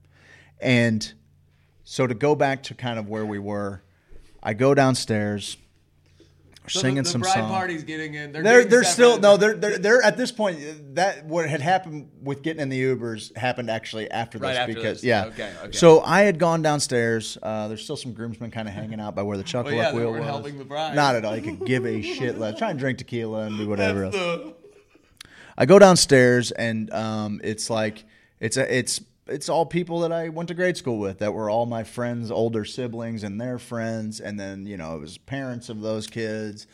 And 0.61 1.13
so 1.83 2.07
to 2.07 2.15
go 2.15 2.37
back 2.37 2.63
to 2.65 2.75
kind 2.75 2.99
of 2.99 3.09
where 3.09 3.27
we 3.27 3.41
were, 3.41 3.83
I 4.43 4.55
go 4.55 4.75
downstairs, 4.75 5.57
So 6.69 6.81
singing 6.81 6.97
the, 6.97 7.03
the 7.03 7.09
some 7.11 7.21
bride 7.23 7.35
songs. 7.35 7.51
party's 7.53 7.83
getting 7.85 8.15
in. 8.15 8.33
They're 8.33 8.43
They're 8.43 8.65
they're 8.65 8.85
still 8.85 9.19
no 9.21 9.37
they're, 9.37 9.55
they're 9.55 9.79
they're 9.79 10.03
at 10.03 10.17
this 10.17 10.33
point 10.33 10.95
that 10.97 11.25
what 11.27 11.49
had 11.49 11.61
happened 11.61 12.11
with 12.23 12.43
getting 12.43 12.61
in 12.61 12.69
the 12.69 12.81
Ubers 12.83 13.37
happened 13.37 13.71
actually 13.71 14.11
after 14.11 14.39
this 14.39 14.47
Right 14.47 14.57
after 14.57 14.75
because 14.75 14.99
this. 15.01 15.05
yeah 15.05 15.27
Okay, 15.27 15.53
okay. 15.65 15.73
so 15.77 16.01
I 16.03 16.23
had 16.23 16.39
gone 16.39 16.63
downstairs 16.63 17.39
uh, 17.43 17.69
there's 17.69 17.83
still 17.85 17.97
some 17.97 18.13
groomsmen 18.15 18.51
kind 18.51 18.67
of 18.69 18.75
hanging 18.75 19.01
out 19.01 19.15
by 19.15 19.23
where 19.23 19.37
the 19.37 19.43
chuckle 19.45 19.73
Well, 19.73 19.81
yeah, 19.81 19.89
up 19.89 19.95
wheel 19.95 20.13
was 20.13 20.25
helping 20.25 20.59
the 20.59 20.65
bride. 20.65 20.95
not 20.97 21.15
at 21.17 21.25
all 21.25 21.37
you 21.37 21.43
could 21.43 21.67
give 21.67 21.87
a 21.87 22.01
shit 22.03 22.39
less 22.39 22.59
try 22.59 22.71
and 22.71 22.79
drink 22.79 22.99
tequila 22.99 23.43
and 23.47 23.57
do 23.59 23.69
whatever 23.69 24.05
else. 24.05 24.15
The- 24.15 24.55
I 25.57 25.67
go 25.67 25.79
downstairs 25.79 26.51
and 26.51 26.93
um, 26.93 27.41
it's 27.45 27.69
like 27.71 28.05
it's 28.41 28.57
a 28.57 28.77
it's 28.79 29.01
it's 29.27 29.49
all 29.49 29.67
people 29.67 30.01
that 30.01 30.13
I 30.13 30.29
went 30.29 30.49
to 30.49 30.55
grade 30.55 30.77
school 30.77 30.99
with 30.99 31.19
that 31.19 31.33
were 31.33 31.49
all 31.49 31.67
my 31.67 31.85
friends, 31.85 32.31
older 32.31 32.65
siblings 32.65 33.23
and 33.23 33.41
their 33.41 33.59
friends, 33.59 34.21
and 34.21 34.39
then 34.39 34.67
you 34.67 34.77
know 34.77 34.97
it 34.97 35.01
was 35.01 35.19
parents 35.19 35.69
of 35.69 35.81
those 35.81 36.07
kids, 36.07 36.67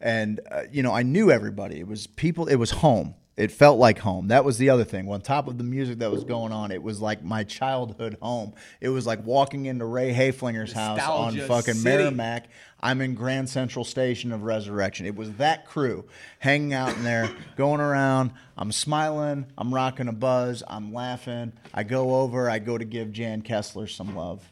and 0.00 0.40
uh, 0.50 0.62
you 0.70 0.82
know 0.82 0.92
I 0.92 1.02
knew 1.02 1.30
everybody. 1.30 1.80
It 1.80 1.88
was 1.88 2.06
people. 2.06 2.46
It 2.46 2.56
was 2.56 2.70
home. 2.70 3.14
It 3.36 3.52
felt 3.52 3.78
like 3.78 3.98
home. 3.98 4.28
That 4.28 4.46
was 4.46 4.56
the 4.56 4.70
other 4.70 4.84
thing. 4.84 5.10
On 5.10 5.20
top 5.20 5.46
of 5.46 5.58
the 5.58 5.64
music 5.64 5.98
that 5.98 6.10
was 6.10 6.24
going 6.24 6.52
on, 6.52 6.70
it 6.70 6.82
was 6.82 7.02
like 7.02 7.22
my 7.22 7.44
childhood 7.44 8.16
home. 8.22 8.54
It 8.80 8.88
was 8.88 9.06
like 9.06 9.26
walking 9.26 9.66
into 9.66 9.84
Ray 9.84 10.14
Hayflinger's 10.14 10.72
house 10.72 10.98
on 11.00 11.36
Nostalgia 11.36 11.46
fucking 11.46 11.74
City. 11.74 12.04
Meramec. 12.04 12.44
I'm 12.80 13.02
in 13.02 13.14
Grand 13.14 13.50
Central 13.50 13.84
Station 13.84 14.32
of 14.32 14.42
Resurrection. 14.44 15.04
It 15.04 15.16
was 15.16 15.32
that 15.34 15.66
crew 15.66 16.06
hanging 16.38 16.72
out 16.72 16.96
in 16.96 17.04
there, 17.04 17.28
going 17.56 17.80
around. 17.80 18.30
I'm 18.56 18.72
smiling. 18.72 19.46
I'm 19.58 19.74
rocking 19.74 20.08
a 20.08 20.12
buzz. 20.12 20.62
I'm 20.66 20.94
laughing. 20.94 21.52
I 21.74 21.82
go 21.82 22.16
over. 22.20 22.48
I 22.48 22.58
go 22.58 22.78
to 22.78 22.86
give 22.86 23.12
Jan 23.12 23.42
Kessler 23.42 23.86
some 23.86 24.16
love. 24.16 24.50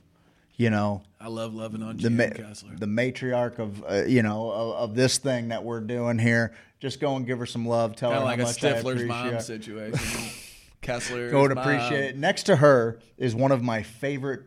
You 0.57 0.69
know, 0.71 1.03
I 1.25 1.29
love 1.29 1.55
loving 1.55 1.83
on 1.83 1.97
the 1.97 2.03
Jan 2.03 2.17
ma- 2.19 2.29
Kessler. 2.29 2.77
the 2.77 2.85
matriarch 2.85 3.59
of 3.59 3.83
uh, 3.89 4.05
you 4.07 4.23
know 4.23 4.51
of, 4.51 4.91
of 4.91 4.95
this 4.95 5.17
thing 5.17 5.49
that 5.49 5.65
we're 5.65 5.81
doing 5.81 6.19
here. 6.19 6.53
Just 6.81 7.01
go 7.01 7.17
and 7.17 7.27
give 7.27 7.39
her 7.39 7.47
some 7.47 7.67
love. 7.67 7.97
Tell 7.97 8.11
Kind 8.11 8.21
her 8.21 8.25
like 8.27 8.39
how 8.41 8.45
much 8.45 8.63
I 8.63 8.69
appreciate 8.69 9.07
mom 9.09 9.41
situation. 9.41 10.31
Kessler. 10.83 11.31
Go 11.31 11.45
and 11.45 11.59
appreciate 11.59 12.05
it. 12.11 12.19
Next 12.19 12.43
to 12.45 12.57
her 12.57 12.99
is 13.17 13.35
one 13.35 13.53
of 13.53 13.63
my 13.63 13.83
favorite 13.83 14.43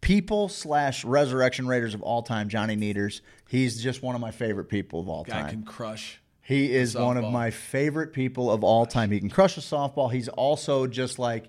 people 0.00 0.48
slash 0.48 1.04
Resurrection 1.04 1.68
Raiders 1.68 1.94
of 1.94 2.02
all 2.02 2.22
time, 2.22 2.48
Johnny 2.48 2.74
Needers. 2.74 3.22
He's 3.48 3.80
just 3.80 4.02
one 4.02 4.16
of 4.16 4.20
my 4.20 4.32
favorite 4.32 4.64
people 4.64 4.98
of 4.98 5.08
all 5.08 5.22
Guy 5.22 5.42
time. 5.42 5.50
can 5.50 5.62
crush. 5.62 6.20
He 6.42 6.74
is 6.74 6.96
one 6.96 7.16
of 7.16 7.24
my 7.30 7.50
favorite 7.52 8.12
people 8.12 8.50
of 8.50 8.64
all 8.64 8.84
time. 8.84 9.12
He 9.12 9.20
can 9.20 9.30
crush 9.30 9.56
a 9.56 9.60
softball. 9.60 10.12
He's 10.12 10.28
also 10.28 10.88
just 10.88 11.20
like 11.20 11.44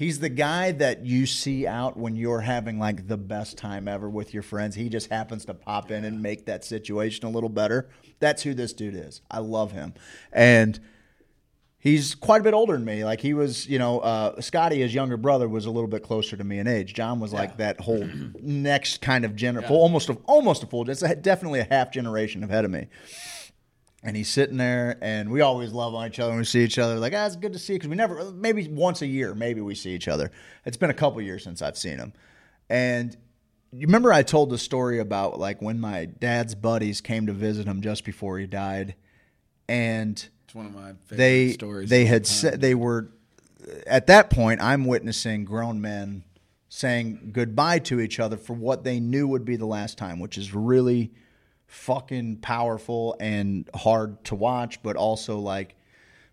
he's 0.00 0.18
the 0.18 0.30
guy 0.30 0.72
that 0.72 1.04
you 1.04 1.26
see 1.26 1.66
out 1.66 1.94
when 1.94 2.16
you're 2.16 2.40
having 2.40 2.78
like 2.78 3.06
the 3.06 3.18
best 3.18 3.58
time 3.58 3.86
ever 3.86 4.08
with 4.08 4.32
your 4.32 4.42
friends. 4.42 4.74
He 4.74 4.88
just 4.88 5.10
happens 5.10 5.44
to 5.44 5.52
pop 5.52 5.90
in 5.90 6.06
and 6.06 6.22
make 6.22 6.46
that 6.46 6.64
situation 6.64 7.26
a 7.26 7.28
little 7.28 7.50
better. 7.50 7.90
That's 8.18 8.42
who 8.42 8.54
this 8.54 8.72
dude 8.72 8.94
is. 8.94 9.20
I 9.30 9.40
love 9.40 9.72
him. 9.72 9.92
And 10.32 10.80
he's 11.78 12.14
quite 12.14 12.40
a 12.40 12.44
bit 12.44 12.54
older 12.54 12.72
than 12.72 12.84
me. 12.86 13.04
Like 13.04 13.20
he 13.20 13.34
was, 13.34 13.68
you 13.68 13.78
know, 13.78 13.98
uh, 13.98 14.40
Scotty, 14.40 14.80
his 14.80 14.94
younger 14.94 15.18
brother, 15.18 15.46
was 15.50 15.66
a 15.66 15.70
little 15.70 15.86
bit 15.86 16.02
closer 16.02 16.34
to 16.34 16.44
me 16.44 16.58
in 16.58 16.66
age. 16.66 16.94
John 16.94 17.20
was 17.20 17.34
like 17.34 17.58
that 17.58 17.78
whole 17.82 18.08
next 18.40 19.02
kind 19.02 19.26
of 19.26 19.36
generation, 19.36 19.70
almost 19.70 20.08
a, 20.08 20.14
almost 20.24 20.62
a 20.62 20.66
full. 20.66 20.88
It's 20.88 21.02
a, 21.02 21.14
definitely 21.14 21.60
a 21.60 21.66
half 21.68 21.92
generation 21.92 22.42
ahead 22.42 22.64
of 22.64 22.70
me. 22.70 22.86
And 24.02 24.16
he's 24.16 24.28
sitting 24.30 24.56
there, 24.56 24.96
and 25.02 25.30
we 25.30 25.42
always 25.42 25.72
love 25.72 25.94
on 25.94 26.06
each 26.08 26.18
other 26.18 26.30
when 26.30 26.38
we 26.38 26.44
see 26.44 26.64
each 26.64 26.78
other. 26.78 26.96
Like, 26.98 27.12
ah, 27.14 27.26
it's 27.26 27.36
good 27.36 27.52
to 27.52 27.58
see 27.58 27.74
you 27.74 27.78
because 27.78 27.90
we 27.90 27.96
never, 27.96 28.32
maybe 28.32 28.66
once 28.68 29.02
a 29.02 29.06
year, 29.06 29.34
maybe 29.34 29.60
we 29.60 29.74
see 29.74 29.90
each 29.90 30.08
other. 30.08 30.30
It's 30.64 30.78
been 30.78 30.88
a 30.88 30.94
couple 30.94 31.20
years 31.20 31.44
since 31.44 31.60
I've 31.60 31.76
seen 31.76 31.98
him. 31.98 32.14
And 32.70 33.14
you 33.72 33.86
remember 33.86 34.12
I 34.12 34.22
told 34.22 34.50
the 34.50 34.58
story 34.58 35.00
about 35.00 35.38
like 35.38 35.60
when 35.60 35.78
my 35.80 36.06
dad's 36.06 36.54
buddies 36.54 37.00
came 37.00 37.26
to 37.26 37.32
visit 37.32 37.66
him 37.66 37.82
just 37.82 38.04
before 38.04 38.38
he 38.38 38.46
died, 38.46 38.94
and 39.68 40.28
It's 40.44 40.54
one 40.54 40.66
of 40.66 40.74
my 40.74 40.92
favorite 41.04 41.16
they 41.16 41.52
stories. 41.52 41.90
they 41.90 42.04
had 42.06 42.26
said 42.26 42.60
they 42.60 42.74
were 42.74 43.10
at 43.86 44.06
that 44.08 44.30
point 44.30 44.60
i'm 44.60 44.86
witnessing 44.86 45.44
grown 45.44 45.80
men 45.80 46.24
saying 46.68 47.30
goodbye 47.32 47.78
to 47.78 48.00
each 48.00 48.18
other 48.18 48.36
for 48.36 48.54
what 48.54 48.82
they 48.82 48.98
knew 48.98 49.28
would 49.28 49.44
be 49.44 49.54
the 49.54 49.66
last 49.66 49.98
time 49.98 50.18
which 50.18 50.36
is 50.38 50.52
really 50.54 51.12
fucking 51.70 52.36
powerful 52.36 53.16
and 53.20 53.68
hard 53.74 54.22
to 54.24 54.34
watch 54.34 54.82
but 54.82 54.96
also 54.96 55.38
like 55.38 55.76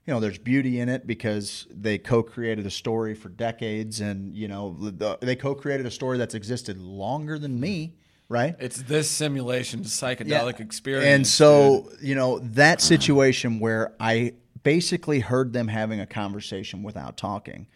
you 0.05 0.13
know 0.13 0.19
there's 0.19 0.37
beauty 0.37 0.79
in 0.79 0.89
it 0.89 1.05
because 1.05 1.67
they 1.69 1.97
co-created 1.97 2.65
a 2.65 2.71
story 2.71 3.13
for 3.13 3.29
decades 3.29 4.01
and 4.01 4.35
you 4.35 4.47
know 4.47 4.75
the, 4.79 5.17
they 5.21 5.35
co-created 5.35 5.85
a 5.85 5.91
story 5.91 6.17
that's 6.17 6.33
existed 6.33 6.79
longer 6.79 7.37
than 7.37 7.59
me 7.59 7.93
right? 8.29 8.55
It's 8.59 8.81
this 8.81 9.09
simulation 9.09 9.81
psychedelic 9.81 10.59
experience. 10.59 11.05
And 11.05 11.25
so, 11.25 11.89
you 12.01 12.15
know, 12.15 12.39
that 12.39 12.81
situation 12.81 13.59
where 13.59 13.93
I 13.99 14.33
basically 14.63 15.19
heard 15.19 15.53
them 15.53 15.67
having 15.67 15.99
a 15.99 16.05
conversation 16.05 16.83
without 16.83 17.17
talking. 17.17 17.67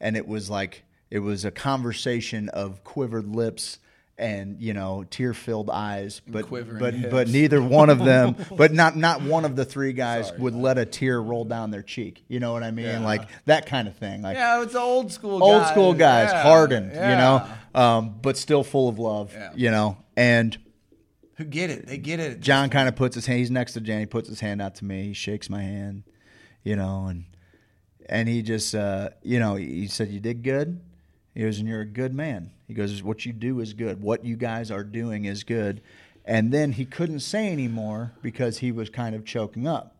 And 0.00 0.16
it 0.16 0.26
was 0.26 0.50
like, 0.50 0.84
it 1.10 1.20
was 1.20 1.44
a 1.44 1.50
conversation 1.50 2.48
of 2.48 2.82
quivered 2.84 3.28
lips 3.28 3.78
and, 4.22 4.60
you 4.60 4.72
know, 4.72 5.04
tear 5.10 5.34
filled 5.34 5.68
eyes. 5.68 6.22
But, 6.26 6.46
quivering 6.46 6.78
but, 6.78 6.94
hips. 6.94 7.10
but 7.10 7.28
neither 7.28 7.60
one 7.60 7.90
of 7.90 7.98
them, 7.98 8.36
but 8.56 8.72
not, 8.72 8.96
not 8.96 9.22
one 9.22 9.44
of 9.44 9.56
the 9.56 9.64
three 9.64 9.92
guys 9.92 10.32
would 10.38 10.54
let 10.54 10.78
a 10.78 10.86
tear 10.86 11.20
roll 11.20 11.44
down 11.44 11.70
their 11.70 11.82
cheek. 11.82 12.24
You 12.28 12.40
know 12.40 12.52
what 12.52 12.62
I 12.62 12.70
mean? 12.70 13.02
Like 13.02 13.28
that 13.46 13.66
kind 13.66 13.88
of 13.88 13.96
thing. 13.96 14.22
Like, 14.22 14.36
yeah, 14.36 14.62
it's 14.62 14.74
old 14.74 15.12
school. 15.12 15.42
old 15.42 15.62
guys. 15.62 15.70
school 15.70 15.94
guys, 15.94 16.30
Yeah, 16.32 16.42
hardened, 16.42 16.92
you 16.92 16.98
know, 17.00 17.46
um, 17.74 18.18
but 18.22 18.36
still 18.36 18.62
full 18.64 18.88
of 18.88 18.98
love, 18.98 19.32
Yeah. 19.34 19.50
you 19.54 19.70
know. 19.70 19.96
And 20.16 20.56
who 21.36 21.44
get 21.44 21.70
it? 21.70 21.86
They 21.86 21.98
get 21.98 22.20
it. 22.20 22.40
John 22.40 22.70
kind 22.70 22.88
of 22.88 22.96
puts 22.96 23.14
his 23.14 23.26
hand. 23.26 23.38
He's 23.40 23.50
next 23.50 23.72
to 23.72 23.80
Jan. 23.80 24.00
He 24.00 24.06
puts 24.06 24.28
his 24.28 24.40
hand 24.40 24.62
out 24.62 24.76
to 24.76 24.84
me. 24.84 25.08
He 25.08 25.12
shakes 25.14 25.50
my 25.50 25.62
hand, 25.62 26.04
you 26.62 26.76
know, 26.76 27.06
and 27.06 27.24
and 28.06 28.28
he 28.28 28.42
just, 28.42 28.74
uh, 28.74 29.10
you 29.22 29.38
know, 29.38 29.54
he 29.56 29.86
said, 29.86 30.08
"You 30.10 30.20
did 30.20 30.42
good." 30.42 30.80
He 31.34 31.44
was 31.44 31.58
"And 31.58 31.66
you're 31.68 31.80
a 31.80 31.86
good 31.86 32.12
man." 32.14 32.50
He 32.72 32.76
goes, 32.76 33.02
"What 33.02 33.26
you 33.26 33.34
do 33.34 33.60
is 33.60 33.74
good. 33.74 34.00
What 34.02 34.24
you 34.24 34.34
guys 34.34 34.70
are 34.70 34.82
doing 34.82 35.26
is 35.26 35.44
good." 35.44 35.82
And 36.24 36.50
then 36.50 36.72
he 36.72 36.86
couldn't 36.86 37.20
say 37.20 37.52
anymore 37.52 38.12
because 38.22 38.58
he 38.58 38.72
was 38.72 38.88
kind 38.88 39.14
of 39.14 39.26
choking 39.26 39.68
up, 39.68 39.94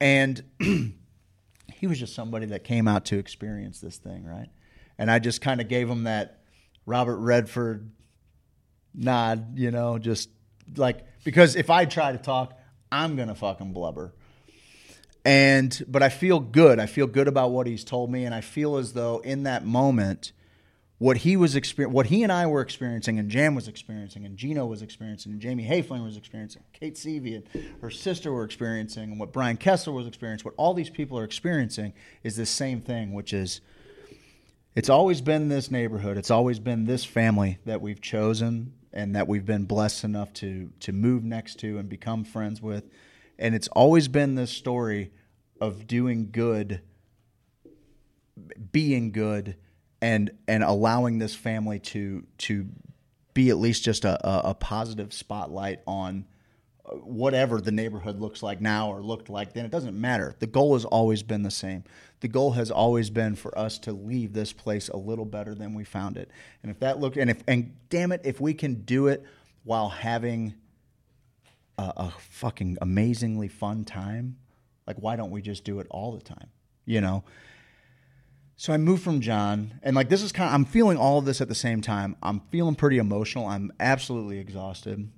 and 0.00 0.42
he 0.58 1.86
was 1.86 2.00
just 2.00 2.16
somebody 2.16 2.46
that 2.46 2.64
came 2.64 2.88
out 2.88 3.04
to 3.06 3.18
experience 3.18 3.80
this 3.80 3.96
thing, 3.96 4.24
right? 4.24 4.48
And 4.98 5.08
I 5.08 5.20
just 5.20 5.40
kind 5.40 5.60
of 5.60 5.68
gave 5.68 5.88
him 5.88 6.02
that 6.04 6.40
Robert 6.84 7.18
Redford 7.18 7.92
nod, 8.92 9.56
you 9.56 9.70
know, 9.70 9.98
just 9.98 10.30
like 10.76 11.06
because 11.22 11.54
if 11.54 11.70
I 11.70 11.84
try 11.84 12.10
to 12.10 12.18
talk, 12.18 12.58
I'm 12.90 13.14
gonna 13.14 13.36
fucking 13.36 13.72
blubber. 13.72 14.14
And 15.24 15.80
but 15.86 16.02
I 16.02 16.08
feel 16.08 16.40
good. 16.40 16.80
I 16.80 16.86
feel 16.86 17.06
good 17.06 17.28
about 17.28 17.52
what 17.52 17.68
he's 17.68 17.84
told 17.84 18.10
me, 18.10 18.24
and 18.24 18.34
I 18.34 18.40
feel 18.40 18.78
as 18.78 18.94
though 18.94 19.20
in 19.20 19.44
that 19.44 19.64
moment, 19.64 20.32
what 20.98 21.18
he 21.18 21.36
was 21.36 21.54
exper- 21.54 21.86
what 21.86 22.06
he 22.06 22.24
and 22.24 22.32
I 22.32 22.46
were 22.46 22.60
experiencing, 22.60 23.18
and 23.18 23.30
Jan 23.30 23.54
was 23.54 23.68
experiencing, 23.68 24.26
and 24.26 24.36
Gino 24.36 24.66
was 24.66 24.82
experiencing, 24.82 25.32
and 25.32 25.40
Jamie 25.40 25.66
Hayfling 25.66 26.04
was 26.04 26.16
experiencing, 26.16 26.62
Kate 26.72 26.96
Seavey 26.96 27.36
and 27.36 27.64
her 27.80 27.90
sister 27.90 28.32
were 28.32 28.44
experiencing, 28.44 29.04
and 29.04 29.20
what 29.20 29.32
Brian 29.32 29.56
Kessler 29.56 29.92
was 29.92 30.08
experiencing, 30.08 30.44
what 30.44 30.54
all 30.56 30.74
these 30.74 30.90
people 30.90 31.18
are 31.18 31.24
experiencing 31.24 31.92
is 32.24 32.36
the 32.36 32.46
same 32.46 32.80
thing, 32.80 33.14
which 33.14 33.32
is 33.32 33.60
it's 34.74 34.90
always 34.90 35.20
been 35.20 35.48
this 35.48 35.70
neighborhood. 35.70 36.16
It's 36.18 36.30
always 36.30 36.58
been 36.58 36.84
this 36.84 37.04
family 37.04 37.58
that 37.64 37.80
we've 37.80 38.00
chosen 38.00 38.74
and 38.92 39.14
that 39.14 39.28
we've 39.28 39.46
been 39.46 39.64
blessed 39.64 40.04
enough 40.04 40.32
to 40.34 40.70
to 40.80 40.92
move 40.92 41.22
next 41.24 41.60
to 41.60 41.78
and 41.78 41.88
become 41.88 42.24
friends 42.24 42.60
with. 42.60 42.88
And 43.38 43.54
it's 43.54 43.68
always 43.68 44.08
been 44.08 44.34
this 44.34 44.50
story 44.50 45.12
of 45.60 45.86
doing 45.86 46.30
good, 46.32 46.80
being 48.72 49.12
good, 49.12 49.56
and 50.00 50.30
and 50.46 50.62
allowing 50.62 51.18
this 51.18 51.34
family 51.34 51.78
to 51.78 52.24
to 52.38 52.66
be 53.34 53.50
at 53.50 53.58
least 53.58 53.84
just 53.84 54.04
a, 54.04 54.26
a, 54.26 54.50
a 54.50 54.54
positive 54.54 55.12
spotlight 55.12 55.80
on 55.86 56.26
uh, 56.84 56.94
whatever 56.96 57.60
the 57.60 57.70
neighborhood 57.70 58.18
looks 58.18 58.42
like 58.42 58.60
now 58.60 58.90
or 58.90 59.00
looked 59.00 59.28
like 59.28 59.52
then, 59.52 59.64
it 59.64 59.70
doesn't 59.70 59.98
matter. 59.98 60.34
The 60.40 60.48
goal 60.48 60.74
has 60.74 60.84
always 60.84 61.22
been 61.22 61.44
the 61.44 61.50
same. 61.50 61.84
The 62.18 62.26
goal 62.26 62.50
has 62.52 62.70
always 62.70 63.10
been 63.10 63.36
for 63.36 63.56
us 63.56 63.78
to 63.80 63.92
leave 63.92 64.32
this 64.32 64.52
place 64.52 64.88
a 64.88 64.96
little 64.96 65.24
better 65.24 65.54
than 65.54 65.74
we 65.74 65.84
found 65.84 66.16
it. 66.16 66.30
And 66.62 66.70
if 66.72 66.80
that 66.80 66.98
looked, 66.98 67.16
and 67.16 67.30
if, 67.30 67.44
and 67.46 67.76
damn 67.90 68.10
it, 68.10 68.22
if 68.24 68.40
we 68.40 68.54
can 68.54 68.82
do 68.82 69.06
it 69.06 69.24
while 69.62 69.88
having 69.88 70.54
a, 71.78 71.92
a 71.96 72.10
fucking 72.18 72.78
amazingly 72.82 73.46
fun 73.46 73.84
time, 73.84 74.36
like 74.84 74.96
why 74.96 75.14
don't 75.14 75.30
we 75.30 75.42
just 75.42 75.62
do 75.62 75.78
it 75.78 75.86
all 75.90 76.10
the 76.10 76.22
time? 76.22 76.48
You 76.86 77.00
know? 77.00 77.22
So 78.60 78.72
I 78.72 78.76
moved 78.76 79.04
from 79.04 79.20
John, 79.20 79.78
and 79.84 79.94
like 79.94 80.08
this 80.08 80.20
is 80.20 80.32
kind 80.32 80.48
of, 80.48 80.54
I'm 80.54 80.64
feeling 80.64 80.98
all 80.98 81.18
of 81.18 81.24
this 81.24 81.40
at 81.40 81.46
the 81.46 81.54
same 81.54 81.80
time. 81.80 82.16
I'm 82.20 82.40
feeling 82.50 82.74
pretty 82.74 82.98
emotional. 82.98 83.46
I'm 83.46 83.70
absolutely 83.78 84.40
exhausted 84.40 85.08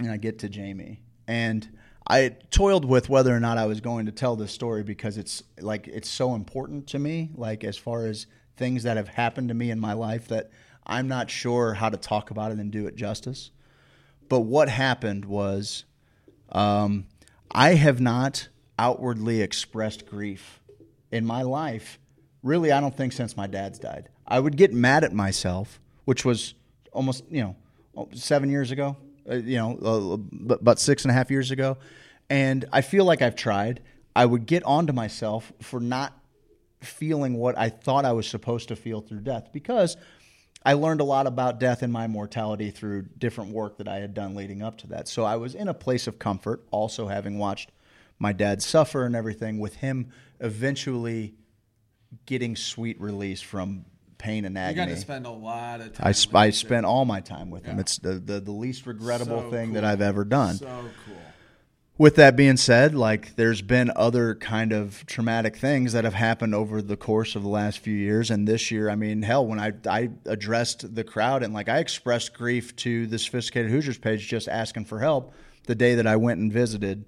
and 0.00 0.10
I 0.10 0.16
get 0.16 0.38
to 0.38 0.48
Jamie. 0.48 1.02
And 1.28 1.68
I 2.08 2.30
toiled 2.50 2.86
with 2.86 3.10
whether 3.10 3.36
or 3.36 3.40
not 3.40 3.58
I 3.58 3.66
was 3.66 3.82
going 3.82 4.06
to 4.06 4.12
tell 4.12 4.36
this 4.36 4.52
story 4.52 4.82
because 4.84 5.18
it's 5.18 5.42
like 5.60 5.86
it's 5.86 6.08
so 6.08 6.34
important 6.34 6.86
to 6.88 6.98
me, 6.98 7.30
like 7.34 7.62
as 7.62 7.76
far 7.76 8.06
as 8.06 8.26
things 8.56 8.84
that 8.84 8.96
have 8.96 9.08
happened 9.08 9.48
to 9.48 9.54
me 9.54 9.70
in 9.70 9.78
my 9.78 9.92
life 9.92 10.28
that 10.28 10.50
I'm 10.86 11.08
not 11.08 11.30
sure 11.30 11.74
how 11.74 11.90
to 11.90 11.98
talk 11.98 12.30
about 12.30 12.52
it 12.52 12.58
and 12.58 12.70
do 12.70 12.86
it 12.86 12.96
justice. 12.96 13.50
But 14.30 14.40
what 14.40 14.70
happened 14.70 15.26
was 15.26 15.84
um, 16.50 17.04
I 17.50 17.74
have 17.74 18.00
not 18.00 18.48
outwardly 18.78 19.42
expressed 19.42 20.06
grief 20.06 20.62
in 21.10 21.26
my 21.26 21.42
life. 21.42 21.98
Really, 22.42 22.72
I 22.72 22.80
don't 22.80 22.96
think 22.96 23.12
since 23.12 23.36
my 23.36 23.46
dad's 23.46 23.78
died. 23.78 24.08
I 24.26 24.40
would 24.40 24.56
get 24.56 24.72
mad 24.72 25.04
at 25.04 25.12
myself, 25.12 25.80
which 26.04 26.24
was 26.24 26.54
almost, 26.92 27.24
you 27.30 27.42
know, 27.42 28.08
seven 28.12 28.50
years 28.50 28.70
ago, 28.70 28.96
uh, 29.30 29.34
you 29.34 29.56
know, 29.56 29.78
uh, 30.48 30.54
about 30.54 30.80
six 30.80 31.04
and 31.04 31.10
a 31.10 31.14
half 31.14 31.30
years 31.30 31.50
ago. 31.50 31.78
And 32.28 32.64
I 32.72 32.80
feel 32.80 33.04
like 33.04 33.22
I've 33.22 33.36
tried. 33.36 33.82
I 34.16 34.26
would 34.26 34.46
get 34.46 34.62
onto 34.64 34.92
myself 34.92 35.52
for 35.60 35.80
not 35.80 36.12
feeling 36.80 37.34
what 37.34 37.56
I 37.56 37.68
thought 37.68 38.04
I 38.04 38.12
was 38.12 38.26
supposed 38.26 38.68
to 38.68 38.76
feel 38.76 39.00
through 39.00 39.20
death 39.20 39.50
because 39.52 39.96
I 40.64 40.74
learned 40.74 41.00
a 41.00 41.04
lot 41.04 41.26
about 41.26 41.60
death 41.60 41.82
and 41.82 41.92
my 41.92 42.06
mortality 42.06 42.70
through 42.70 43.02
different 43.18 43.52
work 43.52 43.78
that 43.78 43.88
I 43.88 43.96
had 43.96 44.14
done 44.14 44.34
leading 44.34 44.62
up 44.62 44.78
to 44.78 44.88
that. 44.88 45.08
So 45.08 45.24
I 45.24 45.36
was 45.36 45.54
in 45.54 45.68
a 45.68 45.74
place 45.74 46.06
of 46.06 46.18
comfort, 46.18 46.62
also 46.70 47.08
having 47.08 47.38
watched 47.38 47.70
my 48.18 48.32
dad 48.32 48.62
suffer 48.62 49.04
and 49.04 49.16
everything, 49.16 49.58
with 49.58 49.76
him 49.76 50.10
eventually 50.40 51.34
getting 52.26 52.56
sweet 52.56 53.00
release 53.00 53.40
from 53.40 53.84
pain 54.18 54.44
and 54.44 54.54
You 54.54 54.60
agony. 54.62 54.86
got 54.86 54.94
to 54.94 55.00
spend 55.00 55.26
a 55.26 55.30
lot 55.30 55.80
of 55.80 55.94
time. 55.94 56.06
I, 56.06 56.12
sp- 56.14 56.32
with 56.32 56.36
I 56.36 56.50
spent 56.50 56.86
all 56.86 57.04
my 57.04 57.20
time 57.20 57.50
with 57.50 57.64
him. 57.64 57.78
It's 57.78 57.98
the, 57.98 58.14
the, 58.14 58.40
the 58.40 58.52
least 58.52 58.86
regrettable 58.86 59.42
So 59.42 59.50
thing 59.50 59.72
that. 59.72 59.84
I've 59.84 60.00
ever 60.00 60.24
done. 60.24 60.56
So 60.56 60.66
cool. 61.06 61.16
With 61.98 62.16
that 62.16 62.36
being 62.36 62.56
said, 62.56 62.94
like 62.94 63.36
there's 63.36 63.62
been 63.62 63.92
other 63.94 64.34
kind 64.34 64.72
of 64.72 65.04
traumatic 65.06 65.56
things 65.56 65.92
that 65.92 66.04
have 66.04 66.14
happened 66.14 66.54
over 66.54 66.80
the 66.80 66.96
course 66.96 67.36
of 67.36 67.42
the 67.42 67.48
last 67.48 67.78
few 67.80 67.94
years, 67.94 68.30
and 68.30 68.48
this 68.48 68.70
year, 68.70 68.88
I 68.88 68.94
mean, 68.96 69.22
hell, 69.22 69.46
when 69.46 69.60
I 69.60 69.72
I 69.86 70.08
addressed 70.24 70.94
the 70.94 71.04
crowd 71.04 71.42
and 71.42 71.52
like 71.52 71.68
I 71.68 71.78
expressed 71.78 72.32
grief 72.32 72.74
to 72.76 73.06
the 73.06 73.18
sophisticated 73.18 73.70
Hoosiers 73.70 73.98
page, 73.98 74.26
just 74.26 74.48
asking 74.48 74.86
for 74.86 75.00
help, 75.00 75.32
the 75.66 75.74
day 75.74 75.94
that 75.96 76.06
I 76.06 76.16
went 76.16 76.40
and 76.40 76.50
visited 76.52 77.04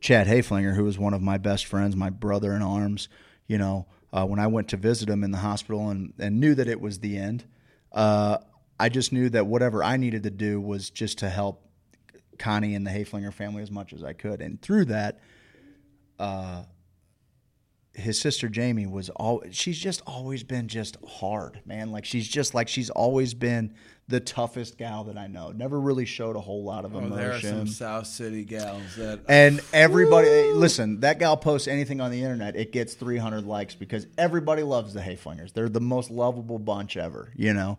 Chad 0.00 0.26
Hayflinger, 0.26 0.74
who 0.76 0.84
was 0.84 0.98
one 0.98 1.14
of 1.14 1.22
my 1.22 1.38
best 1.38 1.64
friends, 1.64 1.96
my 1.96 2.10
brother 2.10 2.52
in 2.52 2.62
arms, 2.62 3.08
you 3.48 3.56
know, 3.58 3.86
uh, 4.12 4.24
when 4.24 4.38
I 4.38 4.46
went 4.46 4.68
to 4.68 4.76
visit 4.76 5.08
him 5.08 5.24
in 5.24 5.30
the 5.30 5.38
hospital 5.38 5.90
and 5.90 6.12
and 6.18 6.40
knew 6.40 6.54
that 6.54 6.68
it 6.68 6.80
was 6.80 7.00
the 7.00 7.16
end, 7.16 7.44
uh, 7.92 8.38
I 8.78 8.88
just 8.88 9.12
knew 9.12 9.28
that 9.30 9.46
whatever 9.46 9.82
I 9.82 9.96
needed 9.96 10.22
to 10.24 10.30
do 10.30 10.60
was 10.60 10.90
just 10.90 11.18
to 11.18 11.28
help 11.28 11.62
Connie 12.38 12.74
and 12.74 12.86
the 12.86 12.90
Hayflinger 12.90 13.32
family 13.32 13.62
as 13.62 13.70
much 13.70 13.92
as 13.92 14.04
I 14.04 14.12
could. 14.12 14.40
And 14.40 14.60
through 14.60 14.86
that, 14.86 15.20
uh, 16.18 16.64
his 17.94 18.18
sister 18.18 18.48
Jamie 18.48 18.86
was 18.86 19.08
all 19.10 19.42
she's 19.50 19.78
just 19.78 20.02
always 20.06 20.42
been 20.42 20.68
just 20.68 20.98
hard, 21.06 21.60
man. 21.64 21.90
Like 21.90 22.04
she's 22.04 22.28
just 22.28 22.54
like 22.54 22.68
she's 22.68 22.90
always 22.90 23.32
been 23.34 23.74
the 24.08 24.20
toughest 24.20 24.78
gal 24.78 25.04
that 25.04 25.18
I 25.18 25.26
know. 25.26 25.50
Never 25.50 25.80
really 25.80 26.04
showed 26.04 26.36
a 26.36 26.40
whole 26.40 26.62
lot 26.62 26.84
of 26.84 26.94
Oh, 26.94 27.00
there 27.08 27.28
are 27.28 27.30
emotion. 27.32 27.58
some 27.58 27.66
South 27.66 28.06
City 28.06 28.44
gals 28.44 28.94
that. 28.96 29.20
and 29.28 29.60
everybody 29.72 30.28
listen, 30.52 31.00
that 31.00 31.18
gal 31.18 31.36
posts 31.36 31.66
anything 31.66 32.00
on 32.00 32.12
the 32.12 32.22
internet, 32.22 32.54
it 32.54 32.70
gets 32.70 32.94
300 32.94 33.44
likes 33.44 33.74
because 33.74 34.06
everybody 34.16 34.62
loves 34.62 34.94
the 34.94 35.00
Hayflingers. 35.00 35.52
They're 35.52 35.68
the 35.68 35.80
most 35.80 36.10
lovable 36.12 36.60
bunch 36.60 36.96
ever, 36.96 37.32
you 37.34 37.52
know. 37.52 37.78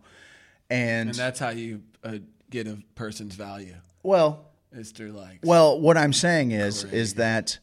And, 0.69 1.09
and 1.09 1.17
that's 1.17 1.39
how 1.39 1.49
you 1.51 1.81
uh, 2.03 2.17
get 2.49 2.67
a 2.67 2.77
person's 2.95 3.35
value. 3.35 3.75
well, 4.03 4.49
Is 4.73 4.91
through 4.91 5.13
likes. 5.13 5.39
well, 5.47 5.79
what 5.79 5.95
I'm 5.97 6.11
saying 6.11 6.51
is 6.51 6.83
is 6.83 7.13
that 7.13 7.57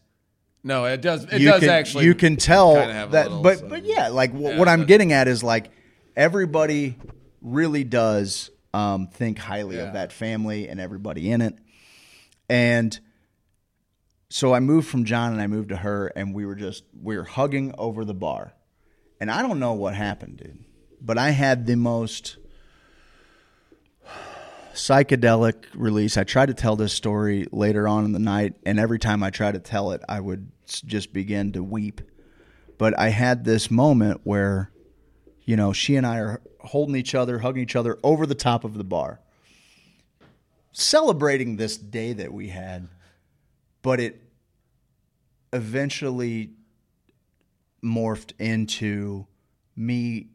no, 0.67 0.87
it 0.87 1.03
does. 1.03 1.25
It 1.25 1.41
does 1.41 1.61
can 1.61 1.69
actually. 1.69 2.07
you 2.07 2.15
can 2.15 2.37
tell 2.39 2.77
kinda 2.77 2.95
have 2.95 3.11
that 3.11 3.25
little, 3.27 3.43
but 3.43 3.59
so- 3.59 3.69
but 3.69 3.85
yeah 3.85 4.09
like 4.09 4.33
wh- 4.33 4.41
Yeah, 4.41 4.59
what 4.59 4.67
i'm 4.69 4.87
getting 4.87 5.13
at 5.13 5.29
is 5.29 5.43
like 5.43 5.71
everybody 6.17 6.97
really 7.43 7.85
does 7.85 8.51
um, 8.75 9.07
think 9.07 9.39
highly 9.39 9.77
Yeah. 9.77 9.85
of 9.85 9.93
that 9.95 10.13
family 10.13 10.69
and 10.69 10.81
everybody 10.81 11.31
in 11.31 11.41
it 11.41 11.57
and 12.49 12.99
so 14.29 14.53
i 14.53 14.61
moved 14.61 14.89
from 14.89 15.05
john 15.05 15.33
and 15.33 15.41
i 15.41 15.47
moved 15.47 15.69
to 15.71 15.77
her 15.77 16.09
and 16.17 16.35
we 16.35 16.45
were 16.45 16.57
just 16.57 16.83
we 17.01 17.17
were 17.17 17.25
hugging 17.25 17.73
over 17.79 18.05
the 18.05 18.15
bar 18.15 18.53
and 19.21 19.31
i 19.31 19.41
don't 19.43 19.59
know 19.61 19.73
what 19.75 19.95
happened 19.95 20.37
dude 20.39 20.59
but 21.01 21.17
i 21.19 21.31
had 21.31 21.67
the 21.67 21.77
most 21.77 22.37
psychedelic 24.75 25.67
release. 25.75 26.17
I 26.17 26.25
tried 26.25 26.47
to 26.47 26.55
tell 26.55 26.75
this 26.77 26.93
story 26.93 27.47
later 27.53 27.87
on 27.87 28.05
in 28.05 28.11
the 28.13 28.19
night, 28.19 28.55
and 28.67 28.81
every 28.81 28.99
time 28.99 29.23
I 29.23 29.31
tried 29.31 29.53
to 29.53 29.61
tell 29.61 29.93
it, 29.93 30.03
I 30.09 30.19
would 30.19 30.51
just 30.67 31.13
begin 31.13 31.53
to 31.53 31.63
weep. 31.63 32.01
But 32.77 32.99
I 32.99 33.11
had 33.11 33.45
this 33.45 33.71
moment 33.71 34.23
where, 34.25 34.73
you 35.45 35.57
know, 35.57 35.73
she 35.73 35.95
and 35.95 36.05
I 36.05 36.19
are 36.19 36.43
holding 36.65 36.97
each 36.97 37.15
other, 37.15 37.39
hugging 37.41 37.63
each 37.63 37.77
other 37.77 37.99
over 38.03 38.27
the 38.27 38.35
top 38.35 38.65
of 38.65 38.75
the 38.75 38.85
bar. 38.85 39.21
celebrating 40.73 41.57
this 41.57 41.77
day 41.77 42.13
that 42.13 42.33
we 42.33 42.49
had, 42.49 42.89
but 43.83 44.01
it 44.01 44.21
eventually 45.53 46.51
morphed 47.83 48.33
into 48.39 49.27
me. 49.77 50.29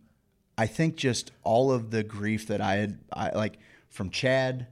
I 0.57 0.67
think 0.67 0.95
just 0.95 1.31
all 1.43 1.71
of 1.71 1.91
the 1.91 2.03
grief 2.03 2.47
that 2.47 2.61
I 2.61 2.75
had, 2.75 2.99
I 3.13 3.29
like 3.31 3.59
from 3.89 4.09
Chad. 4.09 4.67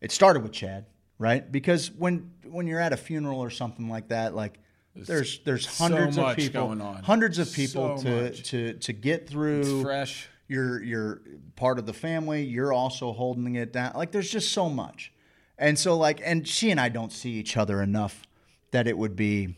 It 0.00 0.12
started 0.12 0.42
with 0.42 0.52
Chad, 0.52 0.86
right? 1.18 1.50
Because 1.50 1.90
when 1.90 2.30
when 2.44 2.66
you're 2.66 2.80
at 2.80 2.92
a 2.92 2.96
funeral 2.96 3.40
or 3.40 3.50
something 3.50 3.88
like 3.88 4.08
that, 4.08 4.34
like 4.34 4.58
there's 4.94 5.40
there's 5.40 5.68
so 5.68 5.84
hundreds 5.84 6.18
of 6.18 6.36
people, 6.36 6.62
going 6.66 6.80
on. 6.80 7.02
hundreds 7.02 7.38
of 7.38 7.52
people 7.52 7.98
So 7.98 8.04
to 8.04 8.22
much. 8.22 8.42
to 8.50 8.72
to 8.74 8.92
get 8.92 9.28
through 9.28 9.60
It's 9.60 9.82
fresh. 9.82 10.28
You're 10.48 10.82
you're 10.82 11.20
part 11.56 11.78
of 11.78 11.86
the 11.86 11.92
family 11.92 12.42
you're 12.42 12.72
also 12.72 13.12
holding 13.12 13.54
it 13.54 13.72
down 13.72 13.92
like 13.94 14.10
there's 14.10 14.30
just 14.30 14.50
so 14.52 14.68
much 14.68 15.12
and 15.58 15.78
so 15.78 15.96
like 15.96 16.20
and 16.24 16.48
she 16.48 16.70
and 16.70 16.80
i 16.80 16.88
don't 16.88 17.12
see 17.12 17.30
each 17.32 17.56
other 17.56 17.82
enough 17.82 18.22
that 18.70 18.86
it 18.88 18.96
would 18.96 19.14
be 19.14 19.54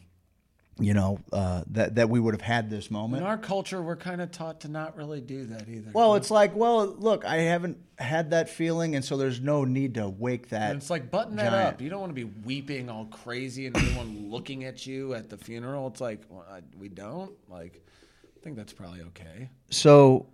you 0.79 0.95
know 0.95 1.19
uh, 1.33 1.63
that 1.67 1.97
that 1.97 2.09
we 2.09 2.19
would 2.19 2.33
have 2.33 2.41
had 2.41 2.71
this 2.71 2.91
moment. 2.91 3.23
In 3.23 3.27
our 3.29 3.37
culture, 3.37 3.83
we're 3.83 3.97
kind 3.97 4.23
of 4.23 4.31
taught 4.31 4.61
to 4.63 4.69
not 4.69 4.97
really 4.97 5.21
do 5.21 5.45
that 5.47 5.69
either. 5.69 5.91
well 5.93 6.15
it's 6.15 6.31
like 6.31 6.57
well 6.57 6.87
look 6.87 7.27
i 7.27 7.37
haven't 7.37 7.77
had 7.99 8.31
that 8.31 8.49
feeling 8.49 8.97
and 8.97 9.05
so 9.05 9.19
there's 9.19 9.43
no 9.43 9.65
need 9.65 9.95
to 9.97 10.09
wake 10.09 10.49
that 10.49 10.71
And 10.71 10.81
it's 10.81 10.89
like 10.89 11.11
button 11.11 11.37
that 11.37 11.51
giant. 11.51 11.75
up. 11.75 11.83
You 11.83 11.91
don't 11.91 12.01
want 12.01 12.11
to 12.11 12.15
be 12.15 12.25
weeping 12.25 12.89
all 12.89 13.05
crazy 13.07 13.67
and 13.67 13.77
everyone 13.77 14.31
looking 14.31 14.65
at 14.65 14.87
you 14.87 15.13
at 15.13 15.29
the 15.29 15.37
funeral. 15.37 15.87
It's 15.89 16.01
like 16.01 16.23
well, 16.31 16.47
I, 16.51 16.61
we 16.79 16.89
don't. 16.89 17.33
Like, 17.51 17.85
I 18.25 18.41
think 18.43 18.57
that's 18.57 18.73
probably 18.73 19.03
okay. 19.03 19.51
so 19.69 20.29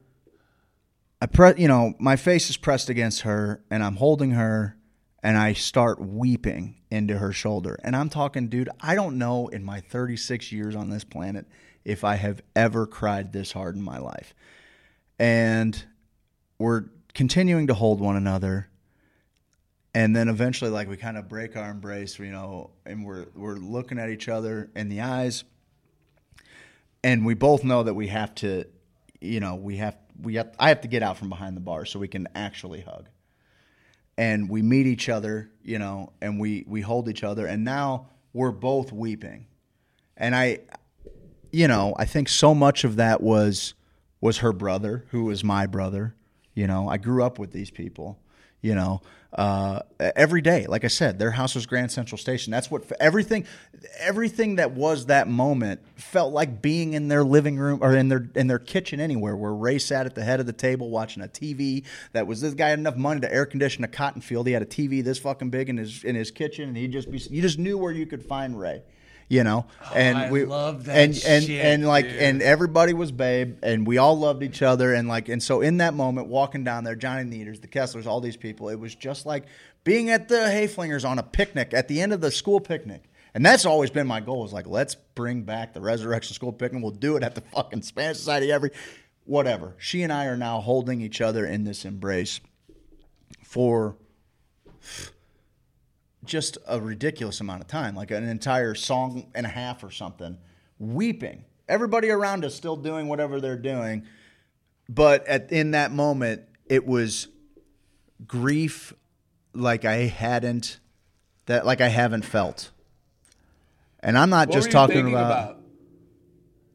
I 1.21 1.27
pre 1.27 1.55
you 1.57 1.69
know, 1.69 1.95
my 1.99 2.17
face 2.17 2.51
is 2.51 2.57
pressed 2.57 2.89
against 2.89 3.23
her 3.23 3.62
and 3.71 3.83
I'm 3.83 3.97
holding 3.97 4.33
her 4.33 4.77
and 5.23 5.37
I 5.37 5.55
start 5.55 6.01
weeping 6.01 6.77
into 6.91 7.19
her 7.19 7.33
shoulder. 7.33 7.79
And 7.83 7.97
I'm 7.97 8.09
talking, 8.09 8.49
dude, 8.49 8.69
I 8.81 8.95
don't 8.95 9.19
know 9.19 9.49
in 9.49 9.64
my 9.64 9.81
36 9.81 10.53
years 10.53 10.77
on 10.77 10.91
this 10.91 11.05
planet 11.05 11.47
if 11.85 12.05
I 12.05 12.17
have 12.17 12.43
ever 12.55 12.87
cried 12.87 13.33
this 13.33 13.53
hard 13.53 13.77
in 13.77 13.83
my 13.83 13.99
life. 13.99 14.35
And 15.19 15.83
we're 16.59 16.85
continuing 17.14 17.69
to 17.69 17.75
hold 17.75 18.01
one 18.01 18.17
another. 18.17 18.69
And 19.95 20.14
then 20.14 20.29
eventually 20.29 20.71
like 20.71 20.89
we 20.89 20.99
kind 20.99 21.17
of 21.17 21.29
break 21.29 21.57
our 21.57 21.71
embrace, 21.71 22.19
you 22.19 22.31
know, 22.31 22.71
and 22.85 23.05
we're 23.05 23.27
we're 23.35 23.57
looking 23.57 23.99
at 23.99 24.11
each 24.11 24.29
other 24.29 24.71
in 24.77 24.91
the 24.91 25.01
eyes 25.01 25.45
and 27.07 27.25
we 27.25 27.35
both 27.35 27.62
know 27.62 27.85
that 27.85 27.95
we 27.95 28.09
have 28.09 28.35
to 28.35 28.64
you 29.21 29.39
know 29.39 29.55
we 29.55 29.77
have 29.77 29.97
we 30.23 30.35
have 30.37 30.55
I 30.59 30.69
have 30.69 30.81
to 30.83 30.89
get 30.89 31.03
out 31.03 31.17
from 31.17 31.29
behind 31.29 31.57
the 31.57 31.61
bar 31.61 31.85
so 31.85 31.99
we 31.99 32.09
can 32.09 32.29
actually 32.35 32.81
hug. 32.81 33.09
And 34.19 34.49
we 34.49 34.62
meet 34.62 34.87
each 34.87 35.09
other 35.09 35.51
you 35.62 35.79
know 35.79 36.12
and 36.21 36.41
we 36.41 36.64
we 36.67 36.81
hold 36.81 37.09
each 37.09 37.25
other 37.25 37.47
and 37.47 37.64
now 37.64 38.09
we're 38.33 38.53
both 38.53 38.93
weeping. 38.93 39.47
And 40.17 40.35
I 40.35 40.61
you 41.51 41.69
know 41.69 41.95
I 41.99 42.05
think 42.05 42.29
so 42.29 42.55
much 42.55 42.85
of 42.85 42.97
that 42.97 43.23
was 43.23 43.75
was 44.21 44.39
her 44.39 44.53
brother 44.53 45.05
who 45.11 45.25
was 45.25 45.45
my 45.45 45.67
brother. 45.67 46.14
You 46.55 46.67
know 46.67 46.89
I 46.89 46.97
grew 46.97 47.23
up 47.23 47.39
with 47.39 47.53
these 47.53 47.71
people 47.71 48.19
you 48.62 48.75
know 48.75 49.01
uh, 49.37 49.80
every 49.99 50.41
day. 50.41 50.66
Like 50.66 50.84
i 50.84 50.89
said 50.89 51.18
their 51.18 51.30
house 51.30 51.55
was 51.55 51.66
grand 51.66 51.93
central 51.93 52.18
station. 52.18 52.51
That's 52.51 52.70
what 52.70 52.91
everything 52.99 53.47
everything 53.99 54.57
that 54.57 54.72
was 54.72 55.07
that 55.07 55.28
moment 55.28 55.80
felt 55.97 56.32
like 56.32 56.62
being 56.62 56.95
in 56.95 57.09
their 57.09 57.22
living 57.22 57.59
room 57.59 57.80
or 57.82 57.95
in 57.95 58.09
their 58.09 58.28
in 58.34 58.47
their 58.47 58.59
kitchen 58.59 58.99
anywhere 58.99 59.37
where 59.37 59.53
ray 59.53 59.78
sat 59.78 60.07
at 60.07 60.14
the 60.14 60.24
head 60.24 60.41
of 60.41 60.47
the 60.47 60.53
table 60.53 60.91
watching 60.91 61.22
a 61.22 61.28
tv 61.28 61.84
that 62.12 62.26
was 62.26 62.41
this 62.41 62.55
guy 62.55 62.70
had 62.70 62.78
enough 62.78 62.97
money 62.97 63.20
to 63.20 63.32
air 63.32 63.47
condition 63.47 63.84
a 63.84 63.89
cotton 63.89 64.20
field. 64.20 64.47
He 64.47 64.53
had 64.55 64.62
a 64.62 64.66
tv 64.66 65.05
this 65.05 65.18
fucking 65.18 65.51
big 65.51 65.68
in 65.68 65.76
his 65.76 66.03
in 66.03 66.14
his 66.16 66.30
kitchen 66.30 66.68
and 66.68 66.76
he 66.76 66.89
just 66.89 67.11
be 67.11 67.18
you 67.18 67.43
just 67.43 67.59
knew 67.59 67.76
where 67.76 67.93
you 67.93 68.07
could 68.07 68.24
find 68.24 68.59
ray 68.59 68.82
you 69.29 69.43
know? 69.45 69.66
Oh, 69.85 69.93
and 69.95 70.16
Oh, 70.16 70.20
I 70.20 70.31
we 70.31 70.45
love 70.45 70.85
that 70.85 70.97
and 70.97 71.22
and 71.27 71.45
shit, 71.45 71.64
and 71.64 71.87
like 71.87 72.07
dude. 72.07 72.16
and 72.22 72.43
everybody 72.43 72.93
was 72.93 73.11
babe 73.12 73.59
and 73.62 73.87
we 73.87 73.99
all 73.99 74.18
loved 74.18 74.43
each 74.43 74.62
other 74.62 74.95
and 74.95 75.09
like 75.09 75.29
and 75.29 75.43
so 75.43 75.61
in 75.61 75.79
that 75.79 75.95
moment 75.95 76.29
walking 76.29 76.62
down 76.64 76.85
there 76.85 76.95
johnny 76.95 77.24
neaters 77.24 77.59
the 77.61 77.68
kesslers 77.68 78.07
all 78.07 78.20
these 78.20 78.37
people 78.37 78.68
it 78.68 78.79
was 78.79 78.95
just 78.95 79.27
like 79.27 79.47
being 79.85 80.11
at 80.11 80.29
the 80.29 80.35
hayflingers 80.37 81.09
on 81.09 81.18
a 81.18 81.22
picnic 81.22 81.72
at 81.74 81.89
the 81.89 82.01
end 82.01 82.12
of 82.12 82.20
the 82.20 82.31
school 82.31 82.61
picnic. 82.61 83.05
And 83.35 83.45
that's 83.45 83.66
always 83.66 83.91
been 83.91 84.07
my 84.07 84.20
goal 84.20 84.45
is 84.47 84.53
like 84.53 84.66
let's 84.66 84.95
bring 84.95 85.43
back 85.43 85.74
the 85.74 85.81
resurrection 85.81 86.35
school 86.35 86.53
picnic. 86.53 86.83
We'll 86.83 86.91
do 86.91 87.16
it 87.16 87.22
at 87.22 87.35
the 87.35 87.43
fucking 87.43 87.83
spanish 87.83 88.16
society 88.16 88.51
every 88.51 88.70
whatever. 89.24 89.74
She 89.79 90.03
and 90.03 90.11
i 90.12 90.24
are 90.27 90.37
now 90.39 90.61
holding 90.61 91.01
each 91.03 91.20
other 91.20 91.45
in 91.45 91.64
this 91.64 91.85
embrace 91.85 92.41
for 93.45 93.97
just 96.27 96.59
a 96.66 96.81
ridiculous 96.81 97.41
amount 97.41 97.62
of 97.62 97.68
time, 97.68 97.95
like 97.95 98.11
an 98.11 98.29
entire 98.29 98.74
song 98.74 99.27
and 99.35 99.47
a 99.47 99.49
half 99.49 99.83
or 99.83 99.91
something, 99.91 100.39
weeping. 100.79 101.45
Everybody 101.68 102.11
around 102.11 102.45
us 102.45 102.55
still 102.55 102.77
doing 102.77 103.09
whatever 103.09 103.41
they're 103.41 103.57
doing, 103.59 104.05
but 104.89 105.27
at 105.27 105.51
in 105.53 105.72
that 105.72 105.91
moment, 105.91 106.43
it 106.66 106.87
was 106.87 107.29
grief 108.27 108.93
like 109.53 109.85
I 109.85 109.97
hadn't 110.07 110.79
that 111.47 111.66
like 111.66 111.81
I 111.81 111.89
haven't 111.89 112.24
felt. 112.24 112.70
And 114.01 114.16
I'm 114.16 114.31
not 114.31 114.49
What 114.49 114.55
just 114.55 114.70
talking 114.70 114.97
thinking 114.97 115.14
about, 115.14 115.59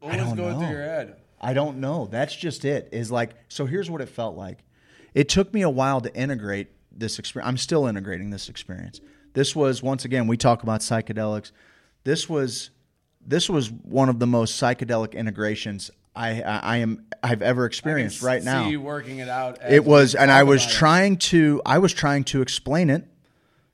What 0.00 0.12
I 0.12 0.16
was 0.16 0.26
don't 0.26 0.36
going 0.36 0.52
know. 0.52 0.58
through 0.66 0.76
your 0.76 0.82
head? 0.82 1.16
I 1.40 1.54
don't 1.54 1.78
know. 1.78 2.06
That's 2.10 2.34
just 2.36 2.64
it. 2.64 2.88
Is 2.92 3.10
like 3.10 3.30
so. 3.48 3.66
Here's 3.66 3.90
what 3.90 4.00
it 4.00 4.08
felt 4.08 4.36
like. 4.36 4.58
It 5.14 5.28
took 5.28 5.52
me 5.52 5.62
a 5.62 5.70
while 5.70 6.00
to 6.00 6.14
integrate 6.14 6.68
this 6.90 7.18
experience. 7.18 7.48
I'm 7.48 7.56
still 7.56 7.86
integrating 7.86 8.30
this 8.30 8.48
experience. 8.48 9.00
This 9.34 9.56
was 9.56 9.82
once 9.82 10.04
again 10.04 10.26
we 10.26 10.36
talk 10.36 10.62
about 10.62 10.80
psychedelics. 10.80 11.52
This 12.04 12.28
was 12.28 12.70
this 13.24 13.48
was 13.48 13.70
one 13.70 14.08
of 14.08 14.18
the 14.18 14.26
most 14.26 14.60
psychedelic 14.60 15.14
integrations 15.14 15.90
I 16.14 16.42
I, 16.42 16.58
I 16.58 16.76
am 16.78 17.06
I've 17.22 17.42
ever 17.42 17.64
experienced 17.66 18.20
See 18.20 18.26
right 18.26 18.42
now. 18.42 18.68
you 18.68 18.80
working 18.80 19.18
it 19.18 19.28
out. 19.28 19.58
It 19.68 19.84
was, 19.84 20.14
and 20.14 20.30
I 20.30 20.42
was 20.42 20.62
about 20.62 20.72
it. 20.72 20.76
trying 20.76 21.16
to 21.18 21.62
I 21.64 21.78
was 21.78 21.92
trying 21.92 22.24
to 22.24 22.42
explain 22.42 22.90
it 22.90 23.06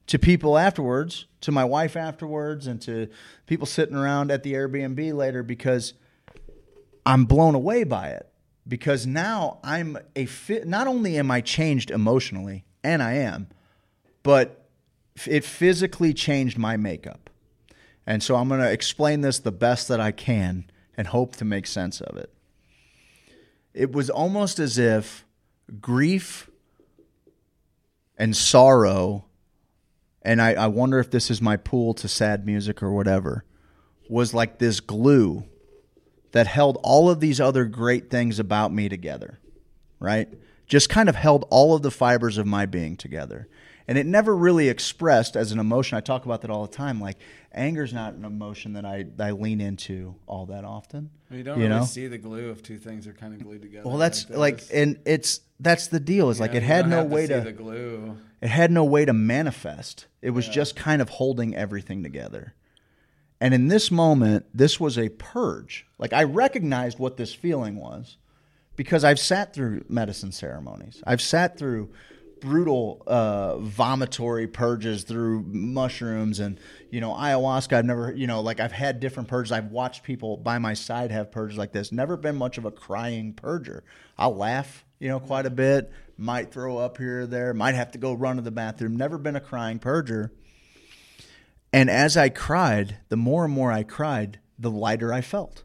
to 0.09 0.19
people 0.19 0.57
afterwards, 0.57 1.27
to 1.43 1.53
my 1.53 1.65
wife 1.65 1.97
afterwards, 1.97 2.67
and 2.67 2.81
to 2.83 3.09
people 3.47 3.67
sitting 3.67 3.97
around 3.97 4.31
at 4.31 4.43
the 4.43 4.55
Airbnb 4.55 5.15
later 5.15 5.43
because 5.43 5.95
I'm 7.05 7.25
blown 7.25 7.55
away 7.55 7.85
by 7.85 8.09
it. 8.11 8.29
Because 8.67 9.07
now 9.07 9.61
I'm 9.65 9.97
a 10.15 10.27
fit. 10.27 10.67
Not 10.67 10.87
only 10.87 11.17
am 11.17 11.31
I 11.31 11.41
changed 11.41 11.91
emotionally, 11.91 12.67
and 12.85 13.03
I 13.03 13.15
am, 13.15 13.49
but 14.23 14.68
it 15.27 15.45
physically 15.45 16.13
changed 16.15 16.59
my 16.59 16.77
makeup. 16.77 17.31
And 18.07 18.23
so 18.23 18.37
I'm 18.37 18.49
going 18.49 18.61
to 18.61 18.71
explain 18.71 19.21
this 19.21 19.39
the 19.39 19.53
best 19.53 19.89
that 19.89 20.01
I 20.01 20.13
can 20.13 20.71
and 20.97 21.07
hope 21.09 21.37
to 21.37 21.45
make 21.45 21.67
sense 21.67 22.01
of 22.01 22.17
it. 22.17 22.33
It 23.75 23.93
was 23.93 24.11
almost 24.11 24.59
as 24.59 24.79
if 24.79 25.25
grief 25.81 26.51
and 28.17 28.37
sorrow, 28.37 29.27
and 30.23 30.43
I, 30.43 30.55
I 30.55 30.67
wonder 30.67 30.99
if 30.99 31.11
this 31.11 31.31
is 31.31 31.41
my 31.41 31.57
pool 31.57 31.95
to 31.95 32.09
sad 32.09 32.45
music 32.47 32.83
or 32.83 32.91
whatever, 32.91 33.45
was 34.09 34.35
like 34.35 34.59
this 34.59 34.81
glue 34.81 35.45
that 36.33 36.47
held 36.47 36.79
all 36.83 37.09
of 37.09 37.21
these 37.21 37.41
other 37.41 37.65
great 37.65 38.11
things 38.11 38.39
about 38.39 38.73
me 38.73 38.89
together, 38.89 39.39
right? 40.01 40.29
Just 40.67 40.89
kind 40.89 41.09
of 41.09 41.15
held 41.15 41.47
all 41.51 41.75
of 41.75 41.83
the 41.83 41.91
fibers 41.91 42.39
of 42.39 42.47
my 42.47 42.67
being 42.67 42.97
together. 42.97 43.49
And 43.89 43.97
it 43.97 44.05
never 44.05 44.37
really 44.37 44.69
expressed 44.69 45.35
as 45.35 45.51
an 45.51 45.59
emotion. 45.59 45.97
I 45.97 46.03
talk 46.03 46.27
about 46.27 46.43
that 46.43 46.51
all 46.51 46.67
the 46.67 46.73
time. 46.73 47.01
Like 47.01 47.17
anger's 47.53 47.95
not 47.95 48.13
an 48.13 48.25
emotion 48.25 48.75
that 48.75 48.85
I, 48.85 49.07
I 49.19 49.31
lean 49.31 49.63
into 49.63 50.15
all 50.27 50.47
that 50.47 50.65
often. 50.65 51.11
You 51.31 51.43
don't 51.43 51.59
you 51.59 51.67
really 51.67 51.81
know? 51.81 51.85
see 51.87 52.07
the 52.07 52.19
glue 52.19 52.51
if 52.51 52.63
two 52.63 52.77
things 52.77 53.07
are 53.07 53.15
kind 53.15 53.35
of 53.35 53.43
glued 53.43 53.63
together. 53.63 53.89
Well, 53.89 53.97
that's 53.97 54.25
this. 54.25 54.37
like, 54.37 54.61
and 54.73 54.99
it's 55.07 55.41
that's 55.59 55.89
the 55.89 56.01
deal. 56.01 56.29
Is 56.29 56.39
like 56.39 56.55
it 56.55 56.63
had 56.63 56.87
no 56.87 56.99
have 56.99 57.07
way 57.07 57.27
see 57.27 57.35
to 57.35 57.41
the 57.41 57.53
glue. 57.53 58.17
it 58.43 58.49
had 58.49 58.71
no 58.71 58.85
way 58.85 59.07
to 59.07 59.15
manifest. 59.15 60.07
It 60.21 60.31
was 60.31 60.47
just 60.47 60.77
kind 60.77 61.01
of 61.01 61.09
holding 61.09 61.57
everything 61.57 62.03
together. 62.03 62.55
And 63.41 63.55
in 63.55 63.69
this 63.69 63.91
moment, 63.91 64.47
this 64.53 64.79
was 64.79 64.99
a 64.99 65.09
purge. 65.09 65.87
Like 65.99 66.13
I 66.13 66.25
recognized 66.25 66.99
what 66.99 67.17
this 67.17 67.33
feeling 67.35 67.77
was 67.77 68.19
because 68.77 69.03
I've 69.03 69.19
sat 69.19 69.55
through 69.55 69.85
medicine 69.89 70.33
ceremonies. 70.33 71.03
I've 71.07 71.23
sat 71.23 71.59
through 71.59 71.91
brutal 72.41 73.03
uh, 73.07 73.57
vomitory 73.57 74.47
purges 74.47 75.05
through 75.05 75.43
mushrooms 75.47 76.41
and 76.41 76.59
you 76.91 77.01
know 77.01 77.13
ayahuasca. 77.13 77.77
I've 77.77 77.85
never 77.85 78.13
you 78.15 78.27
know 78.27 78.41
like 78.41 78.61
I've 78.61 78.73
had 78.73 79.01
different 79.01 79.29
purges. 79.29 79.53
I've 79.53 79.71
watched 79.71 80.03
people 80.03 80.37
by 80.37 80.59
my 80.59 80.75
side 80.75 81.11
have 81.11 81.31
purges 81.31 81.59
like 81.59 81.73
this. 81.73 81.93
Never 81.93 82.17
been 82.17 82.37
much 82.37 82.59
of 82.59 82.65
a 82.65 82.71
crying 82.71 83.35
purger. 83.35 83.83
I'll 84.17 84.37
laugh 84.37 84.85
you 84.99 85.09
know 85.09 85.21
quite 85.21 85.47
a 85.47 85.51
bit. 85.51 85.91
Might 86.17 86.53
throw 86.53 86.79
up 86.79 86.99
here 86.99 87.23
or 87.23 87.27
there. 87.27 87.55
Might 87.55 87.75
have 87.75 87.93
to 87.93 87.99
go 87.99 88.13
run 88.13 88.37
to 88.37 88.43
the 88.43 88.51
bathroom. 88.51 88.97
Never 88.97 89.19
been 89.19 89.37
a 89.37 89.41
crying 89.41 89.79
purger. 89.79 90.31
And 91.73 91.91
as 91.91 92.17
I 92.17 92.29
cried, 92.29 92.99
the 93.09 93.17
more 93.17 93.45
and 93.45 93.53
more 93.53 93.71
I 93.71 93.83
cried, 93.83 94.41
the 94.59 94.71
lighter 94.71 95.13
I 95.13 95.21
felt. 95.21 95.65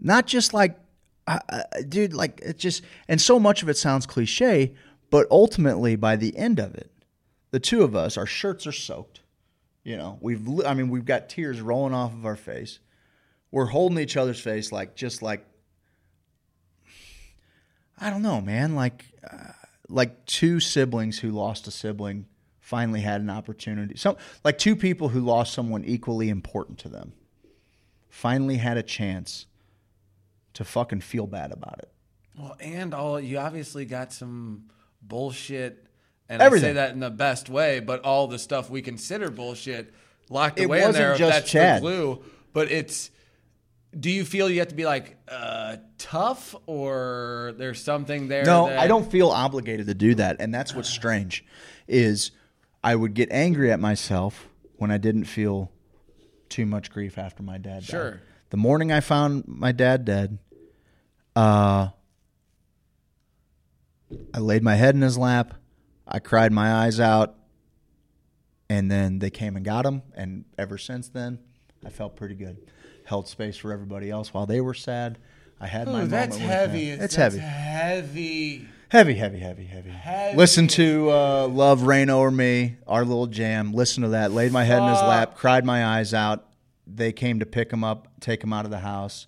Not 0.00 0.26
just 0.26 0.54
like, 0.54 0.78
uh, 1.26 1.38
uh, 1.48 1.62
dude, 1.88 2.14
like 2.14 2.40
it 2.42 2.58
just, 2.58 2.82
and 3.08 3.20
so 3.20 3.38
much 3.38 3.62
of 3.62 3.68
it 3.68 3.76
sounds 3.76 4.06
cliche, 4.06 4.74
but 5.10 5.26
ultimately 5.30 5.96
by 5.96 6.16
the 6.16 6.36
end 6.36 6.58
of 6.58 6.74
it, 6.74 6.90
the 7.50 7.60
two 7.60 7.82
of 7.82 7.94
us, 7.94 8.16
our 8.16 8.26
shirts 8.26 8.66
are 8.66 8.72
soaked. 8.72 9.20
You 9.84 9.96
know, 9.96 10.18
we've 10.20 10.42
I 10.64 10.74
mean, 10.74 10.88
we've 10.88 11.04
got 11.04 11.28
tears 11.28 11.60
rolling 11.60 11.94
off 11.94 12.12
of 12.12 12.26
our 12.26 12.36
face. 12.36 12.80
We're 13.50 13.66
holding 13.66 13.98
each 13.98 14.16
other's 14.16 14.40
face 14.40 14.72
like 14.72 14.96
just 14.96 15.22
like 15.22 15.46
I 17.98 18.10
don't 18.10 18.22
know, 18.22 18.40
man, 18.40 18.74
like 18.74 19.04
uh, 19.30 19.52
like 19.88 20.26
two 20.26 20.60
siblings 20.60 21.18
who 21.18 21.30
lost 21.30 21.66
a 21.66 21.70
sibling 21.70 22.26
finally 22.60 23.00
had 23.00 23.20
an 23.20 23.30
opportunity. 23.30 23.96
So 23.96 24.18
like 24.44 24.58
two 24.58 24.74
people 24.74 25.08
who 25.08 25.20
lost 25.20 25.54
someone 25.54 25.84
equally 25.84 26.28
important 26.28 26.78
to 26.80 26.88
them 26.88 27.12
finally 28.08 28.56
had 28.56 28.76
a 28.76 28.82
chance 28.82 29.46
to 30.54 30.64
fucking 30.64 31.00
feel 31.00 31.26
bad 31.26 31.52
about 31.52 31.78
it. 31.78 31.92
Well, 32.36 32.56
and 32.60 32.92
all 32.92 33.20
you 33.20 33.38
obviously 33.38 33.84
got 33.84 34.12
some 34.12 34.64
bullshit, 35.08 35.86
and 36.28 36.42
I 36.42 36.48
say 36.58 36.74
that 36.74 36.92
in 36.92 37.00
the 37.00 37.10
best 37.10 37.48
way, 37.48 37.80
but 37.80 38.02
all 38.02 38.26
the 38.26 38.38
stuff 38.38 38.68
we 38.70 38.82
consider 38.82 39.30
bullshit 39.30 39.92
locked 40.28 40.58
It 40.60 40.64
away 40.64 40.82
in 40.82 40.92
there. 40.92 41.14
just 41.16 41.32
that's 41.38 41.50
Chad. 41.50 41.78
the 41.78 41.80
glue, 41.82 42.22
but 42.52 42.70
it's. 42.70 43.10
Do 43.98 44.10
you 44.10 44.24
feel 44.26 44.50
you 44.50 44.58
have 44.58 44.68
to 44.68 44.74
be 44.74 44.84
like 44.84 45.16
uh, 45.26 45.76
tough, 45.96 46.54
or 46.66 47.54
there's 47.56 47.82
something 47.82 48.28
there? 48.28 48.44
No, 48.44 48.66
that- 48.68 48.78
I 48.78 48.88
don't 48.88 49.10
feel 49.10 49.30
obligated 49.30 49.86
to 49.86 49.94
do 49.94 50.14
that, 50.16 50.36
and 50.40 50.52
that's 50.54 50.74
what's 50.74 50.90
strange. 50.90 51.44
Is 51.88 52.30
I 52.84 52.94
would 52.94 53.14
get 53.14 53.30
angry 53.30 53.70
at 53.72 53.80
myself 53.80 54.48
when 54.76 54.90
I 54.90 54.98
didn't 54.98 55.24
feel 55.24 55.70
too 56.50 56.66
much 56.66 56.90
grief 56.90 57.16
after 57.16 57.42
my 57.42 57.56
dad 57.58 57.80
died. 57.80 57.84
Sure. 57.84 58.20
The 58.50 58.56
morning 58.58 58.92
I 58.92 59.00
found 59.00 59.44
my 59.48 59.72
dad 59.72 60.04
dead, 60.04 60.38
uh, 61.34 61.88
I 64.34 64.38
laid 64.38 64.62
my 64.62 64.74
head 64.74 64.94
in 64.94 65.02
his 65.02 65.18
lap. 65.18 65.54
I 66.06 66.18
cried 66.18 66.52
my 66.52 66.72
eyes 66.72 67.00
out, 67.00 67.34
and 68.68 68.90
then 68.90 69.18
they 69.18 69.30
came 69.30 69.56
and 69.56 69.64
got 69.64 69.84
him. 69.84 70.02
And 70.14 70.44
ever 70.56 70.78
since 70.78 71.08
then, 71.08 71.38
I 71.84 71.90
felt 71.90 72.16
pretty 72.16 72.34
good. 72.34 72.58
Held 73.04 73.28
space 73.28 73.56
for 73.56 73.72
everybody 73.72 74.10
else 74.10 74.32
while 74.34 74.46
they 74.46 74.60
were 74.60 74.74
sad. 74.74 75.18
I 75.60 75.66
had 75.66 75.86
my 75.86 76.02
Ooh, 76.02 76.06
that's 76.06 76.36
moment 76.36 76.50
heavy. 76.50 76.90
them. 76.90 77.00
It's 77.00 77.16
that's 77.16 77.34
heavy. 77.34 77.38
Heavy. 77.38 78.68
Heavy, 78.88 79.14
heavy, 79.14 79.38
heavy, 79.38 79.64
heavy. 79.64 79.90
Heavy. 79.90 80.36
Listen 80.36 80.68
to 80.68 81.10
uh, 81.10 81.48
"Love 81.48 81.82
Rain 81.82 82.08
Over 82.08 82.30
Me," 82.30 82.76
our 82.86 83.04
little 83.04 83.26
jam. 83.26 83.72
Listen 83.72 84.02
to 84.04 84.10
that. 84.10 84.30
Laid 84.32 84.52
my 84.52 84.62
head 84.64 84.80
in 84.80 84.88
his 84.88 85.00
lap, 85.00 85.34
cried 85.36 85.64
my 85.64 85.84
eyes 85.84 86.14
out. 86.14 86.46
They 86.86 87.12
came 87.12 87.40
to 87.40 87.46
pick 87.46 87.72
him 87.72 87.82
up, 87.82 88.06
take 88.20 88.44
him 88.44 88.52
out 88.52 88.64
of 88.64 88.70
the 88.70 88.78
house, 88.78 89.26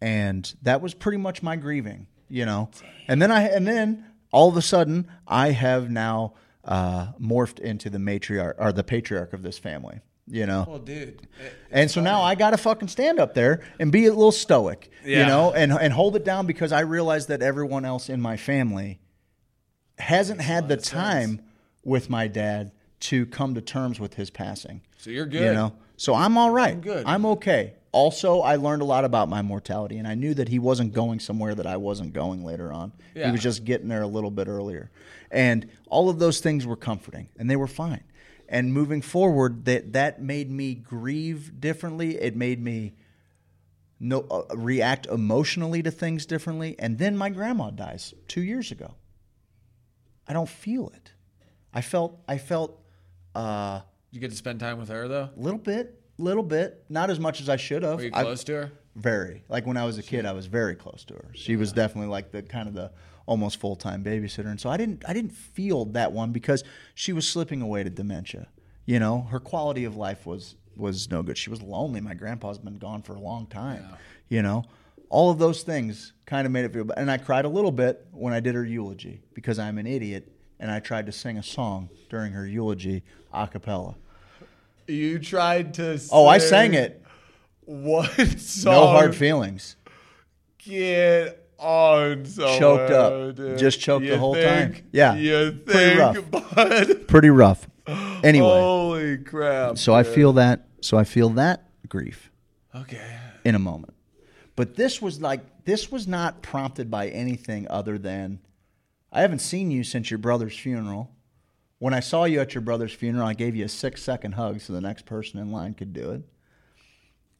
and 0.00 0.52
that 0.62 0.80
was 0.80 0.92
pretty 0.92 1.18
much 1.18 1.40
my 1.40 1.54
grieving, 1.54 2.08
you 2.28 2.44
know. 2.44 2.70
And 3.06 3.22
then 3.22 3.30
I, 3.30 3.42
and 3.42 3.64
then 3.64 4.06
all 4.32 4.48
of 4.48 4.56
a 4.56 4.62
sudden, 4.62 5.08
I 5.26 5.50
have 5.52 5.90
now 5.90 6.34
uh, 6.64 7.12
morphed 7.20 7.58
into 7.58 7.90
the 7.90 7.98
matriarch 7.98 8.54
or 8.58 8.72
the 8.72 8.84
patriarch 8.84 9.32
of 9.32 9.42
this 9.42 9.58
family, 9.58 10.00
you 10.28 10.46
know. 10.46 10.64
Well, 10.68 10.78
dude. 10.78 11.08
it- 11.44 11.54
And 11.70 11.90
so 11.90 12.00
now 12.00 12.22
I 12.22 12.34
got 12.34 12.50
to 12.50 12.58
fucking 12.58 12.88
stand 12.88 13.18
up 13.18 13.34
there 13.34 13.62
and 13.78 13.90
be 13.90 14.06
a 14.06 14.10
little 14.12 14.32
stoic, 14.32 14.90
you 15.04 15.16
know, 15.26 15.52
and 15.52 15.72
and 15.72 15.92
hold 15.92 16.16
it 16.16 16.24
down 16.24 16.46
because 16.46 16.70
I 16.72 16.80
realize 16.80 17.26
that 17.28 17.42
everyone 17.42 17.84
else 17.84 18.08
in 18.08 18.20
my 18.20 18.36
family 18.36 19.00
hasn't 19.98 20.40
had 20.40 20.68
the 20.68 20.76
time 20.76 21.42
with 21.84 22.08
my 22.10 22.26
dad 22.28 22.72
to 23.00 23.26
come 23.26 23.54
to 23.54 23.60
terms 23.60 23.98
with 23.98 24.14
his 24.14 24.30
passing. 24.30 24.82
So 24.98 25.10
you're 25.10 25.26
good, 25.26 25.42
You 25.42 25.52
know, 25.54 25.72
so 25.96 26.14
I'm 26.14 26.36
all 26.36 26.50
right. 26.50 26.74
I'm 26.74 26.80
good. 26.80 27.04
I'm 27.06 27.24
okay. 27.26 27.74
Also, 27.92 28.40
I 28.40 28.54
learned 28.56 28.82
a 28.82 28.84
lot 28.84 29.04
about 29.04 29.28
my 29.28 29.42
mortality, 29.42 29.98
and 29.98 30.06
I 30.06 30.14
knew 30.14 30.32
that 30.34 30.48
he 30.48 30.58
wasn't 30.60 30.92
going 30.92 31.18
somewhere 31.18 31.54
that 31.56 31.66
I 31.66 31.76
wasn't 31.76 32.12
going 32.12 32.44
later 32.44 32.72
on. 32.72 32.92
He 33.14 33.32
was 33.32 33.42
just 33.42 33.64
getting 33.64 33.88
there 33.88 34.02
a 34.02 34.06
little 34.06 34.30
bit 34.30 34.46
earlier, 34.46 34.90
and 35.30 35.68
all 35.88 36.08
of 36.08 36.18
those 36.20 36.38
things 36.40 36.64
were 36.66 36.76
comforting, 36.76 37.28
and 37.38 37.50
they 37.50 37.56
were 37.56 37.66
fine. 37.66 38.04
And 38.48 38.72
moving 38.72 39.02
forward, 39.02 39.64
that 39.66 39.92
that 39.94 40.20
made 40.22 40.50
me 40.50 40.74
grieve 40.74 41.60
differently. 41.60 42.16
It 42.16 42.34
made 42.36 42.62
me 42.62 42.94
no 44.00 44.20
uh, 44.30 44.56
react 44.56 45.06
emotionally 45.06 45.82
to 45.82 45.90
things 45.90 46.26
differently. 46.26 46.74
And 46.78 46.98
then 46.98 47.16
my 47.16 47.28
grandma 47.28 47.70
dies 47.70 48.14
two 48.26 48.40
years 48.42 48.72
ago. 48.72 48.94
I 50.26 50.32
don't 50.32 50.48
feel 50.48 50.88
it. 50.94 51.12
I 51.72 51.80
felt 51.80 52.18
I 52.26 52.38
felt 52.38 52.80
uh, 53.34 53.80
You 54.10 54.20
get 54.20 54.30
to 54.30 54.36
spend 54.36 54.58
time 54.58 54.78
with 54.78 54.88
her 54.88 55.06
though. 55.06 55.28
a 55.36 55.40
little 55.40 55.58
bit, 55.58 55.99
little 56.20 56.42
bit, 56.42 56.84
not 56.88 57.10
as 57.10 57.18
much 57.18 57.40
as 57.40 57.48
I 57.48 57.56
should 57.56 57.82
have. 57.82 57.96
Were 57.96 58.04
you 58.04 58.10
I- 58.12 58.22
close 58.22 58.44
to 58.44 58.52
her? 58.54 58.72
very. 58.96 59.44
Like 59.48 59.66
when 59.66 59.76
I 59.76 59.84
was 59.84 59.98
a 59.98 60.02
kid, 60.02 60.26
I 60.26 60.32
was 60.32 60.46
very 60.46 60.74
close 60.74 61.04
to 61.04 61.14
her. 61.14 61.26
She 61.34 61.56
was 61.56 61.72
definitely 61.72 62.10
like 62.10 62.32
the 62.32 62.42
kind 62.42 62.68
of 62.68 62.74
the 62.74 62.90
almost 63.26 63.60
full 63.60 63.76
time 63.76 64.02
babysitter, 64.02 64.46
and 64.46 64.60
so 64.60 64.68
I 64.68 64.76
didn't 64.76 65.04
I 65.08 65.12
didn't 65.12 65.32
feel 65.32 65.84
that 65.86 66.12
one 66.12 66.32
because 66.32 66.64
she 66.94 67.12
was 67.12 67.26
slipping 67.26 67.62
away 67.62 67.84
to 67.84 67.90
dementia. 67.90 68.48
You 68.86 68.98
know, 68.98 69.22
her 69.30 69.38
quality 69.38 69.84
of 69.84 69.96
life 69.96 70.26
was 70.26 70.56
was 70.76 71.10
no 71.10 71.22
good. 71.22 71.38
She 71.38 71.50
was 71.50 71.62
lonely. 71.62 72.00
My 72.00 72.14
grandpa's 72.14 72.58
been 72.58 72.78
gone 72.78 73.02
for 73.02 73.14
a 73.14 73.20
long 73.20 73.46
time. 73.46 73.84
You 74.28 74.42
know, 74.42 74.64
all 75.08 75.30
of 75.30 75.38
those 75.38 75.62
things 75.62 76.12
kind 76.26 76.46
of 76.46 76.52
made 76.52 76.64
it 76.64 76.72
feel. 76.72 76.84
bad. 76.84 76.98
And 76.98 77.10
I 77.10 77.18
cried 77.18 77.44
a 77.44 77.48
little 77.48 77.72
bit 77.72 78.06
when 78.12 78.32
I 78.32 78.40
did 78.40 78.54
her 78.54 78.64
eulogy 78.64 79.20
because 79.34 79.58
I'm 79.58 79.78
an 79.78 79.86
idiot 79.86 80.30
and 80.58 80.70
I 80.70 80.80
tried 80.80 81.06
to 81.06 81.12
sing 81.12 81.38
a 81.38 81.42
song 81.42 81.88
during 82.08 82.32
her 82.32 82.46
eulogy 82.46 83.04
a 83.32 83.46
cappella. 83.46 83.94
You 84.90 85.18
tried 85.18 85.74
to. 85.74 86.00
Oh, 86.10 86.26
I 86.26 86.38
sang 86.38 86.74
it. 86.74 87.04
What 87.62 88.10
song? 88.38 88.72
No 88.74 88.86
hard 88.88 89.14
feelings. 89.14 89.76
Get 90.58 91.46
on 91.58 92.24
somewhere, 92.26 92.58
Choked 92.58 92.92
up. 92.92 93.36
dude. 93.36 93.58
Just 93.58 93.80
choked 93.80 94.06
the 94.06 94.18
whole 94.18 94.34
think- 94.34 94.74
time. 94.76 94.84
Yeah. 94.92 95.14
You 95.14 95.52
Pretty 95.64 95.98
rough. 95.98 96.30
bud? 96.54 97.08
Pretty 97.08 97.30
rough. 97.30 97.68
Anyway. 97.86 98.46
Holy 98.48 99.18
crap. 99.18 99.78
So 99.78 99.94
I 99.94 100.02
feel 100.02 100.32
that. 100.34 100.66
So 100.80 100.96
I 100.98 101.04
feel 101.04 101.30
that 101.30 101.68
grief 101.88 102.30
Okay. 102.74 103.16
in 103.44 103.54
a 103.54 103.58
moment. 103.58 103.94
But 104.56 104.76
this 104.76 105.00
was 105.00 105.20
like 105.20 105.64
this 105.64 105.90
was 105.90 106.06
not 106.06 106.42
prompted 106.42 106.90
by 106.90 107.08
anything 107.08 107.66
other 107.68 107.98
than 107.98 108.40
I 109.12 109.22
haven't 109.22 109.40
seen 109.40 109.70
you 109.70 109.82
since 109.84 110.10
your 110.10 110.18
brother's 110.18 110.56
funeral. 110.56 111.10
When 111.80 111.94
I 111.94 112.00
saw 112.00 112.24
you 112.24 112.40
at 112.40 112.52
your 112.54 112.60
brother's 112.60 112.92
funeral, 112.92 113.26
I 113.26 113.32
gave 113.32 113.56
you 113.56 113.64
a 113.64 113.68
six 113.68 114.02
second 114.02 114.32
hug 114.32 114.60
so 114.60 114.74
the 114.74 114.82
next 114.82 115.06
person 115.06 115.40
in 115.40 115.50
line 115.50 115.72
could 115.72 115.94
do 115.94 116.10
it. 116.10 116.22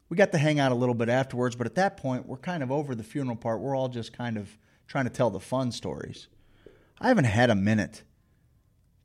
We 0.09 0.17
got 0.17 0.31
to 0.31 0.39
hang 0.39 0.59
out 0.59 0.71
a 0.71 0.75
little 0.75 0.95
bit 0.95 1.09
afterwards, 1.09 1.55
but 1.55 1.67
at 1.67 1.75
that 1.75 1.95
point, 1.95 2.25
we're 2.25 2.37
kind 2.37 2.63
of 2.63 2.71
over 2.71 2.95
the 2.95 3.03
funeral 3.03 3.35
part. 3.35 3.59
We're 3.59 3.77
all 3.77 3.87
just 3.87 4.13
kind 4.13 4.37
of 4.37 4.49
trying 4.87 5.03
to 5.03 5.11
tell 5.11 5.29
the 5.29 5.39
fun 5.39 5.71
stories. 5.71 6.27
I 6.99 7.09
haven't 7.09 7.25
had 7.25 7.51
a 7.51 7.55
minute 7.55 8.01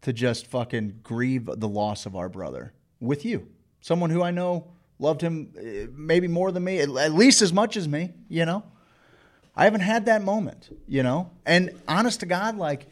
to 0.01 0.15
just 0.15 0.47
fucking 0.47 1.01
grieve 1.03 1.45
the 1.45 1.69
loss 1.69 2.07
of 2.07 2.17
our 2.17 2.31
brother 2.31 2.73
with 2.99 3.27
you. 3.27 3.47
Someone 3.83 4.09
who 4.09 4.23
I 4.23 4.31
know 4.31 4.69
loved 4.99 5.21
him 5.21 5.53
uh, 5.59 5.91
maybe 5.95 6.29
more 6.29 6.51
than 6.51 6.65
me, 6.65 6.79
at 6.79 7.13
least 7.13 7.43
as 7.43 7.53
much 7.53 7.77
as 7.77 7.87
me, 7.87 8.15
you 8.31 8.47
know? 8.47 8.65
I 9.55 9.65
haven't 9.65 9.81
had 9.81 10.07
that 10.07 10.23
moment, 10.23 10.75
you 10.89 11.03
know? 11.03 11.31
And 11.45 11.79
honest 11.87 12.21
to 12.21 12.27
God, 12.27 12.57
like 12.57 12.87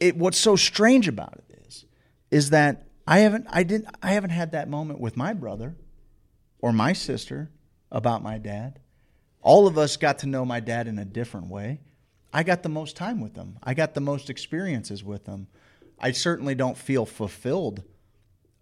it 0.00 0.18
what's 0.18 0.38
so 0.38 0.54
strange 0.54 1.08
about 1.08 1.32
it 1.32 1.51
is 2.32 2.50
that 2.50 2.86
I 3.06 3.18
haven't 3.20 3.46
I 3.50 3.62
didn't 3.62 3.94
I 4.02 4.12
haven't 4.12 4.30
had 4.30 4.52
that 4.52 4.68
moment 4.68 4.98
with 4.98 5.16
my 5.16 5.34
brother 5.34 5.76
or 6.58 6.72
my 6.72 6.94
sister 6.94 7.50
about 7.92 8.22
my 8.22 8.38
dad. 8.38 8.80
All 9.42 9.66
of 9.66 9.76
us 9.76 9.96
got 9.96 10.20
to 10.20 10.26
know 10.26 10.44
my 10.44 10.58
dad 10.58 10.88
in 10.88 10.98
a 10.98 11.04
different 11.04 11.48
way. 11.48 11.80
I 12.32 12.42
got 12.42 12.62
the 12.62 12.70
most 12.70 12.96
time 12.96 13.20
with 13.20 13.34
them. 13.34 13.58
I 13.62 13.74
got 13.74 13.92
the 13.92 14.00
most 14.00 14.30
experiences 14.30 15.04
with 15.04 15.26
them. 15.26 15.48
I 16.00 16.12
certainly 16.12 16.54
don't 16.54 16.78
feel 16.78 17.04
fulfilled 17.04 17.82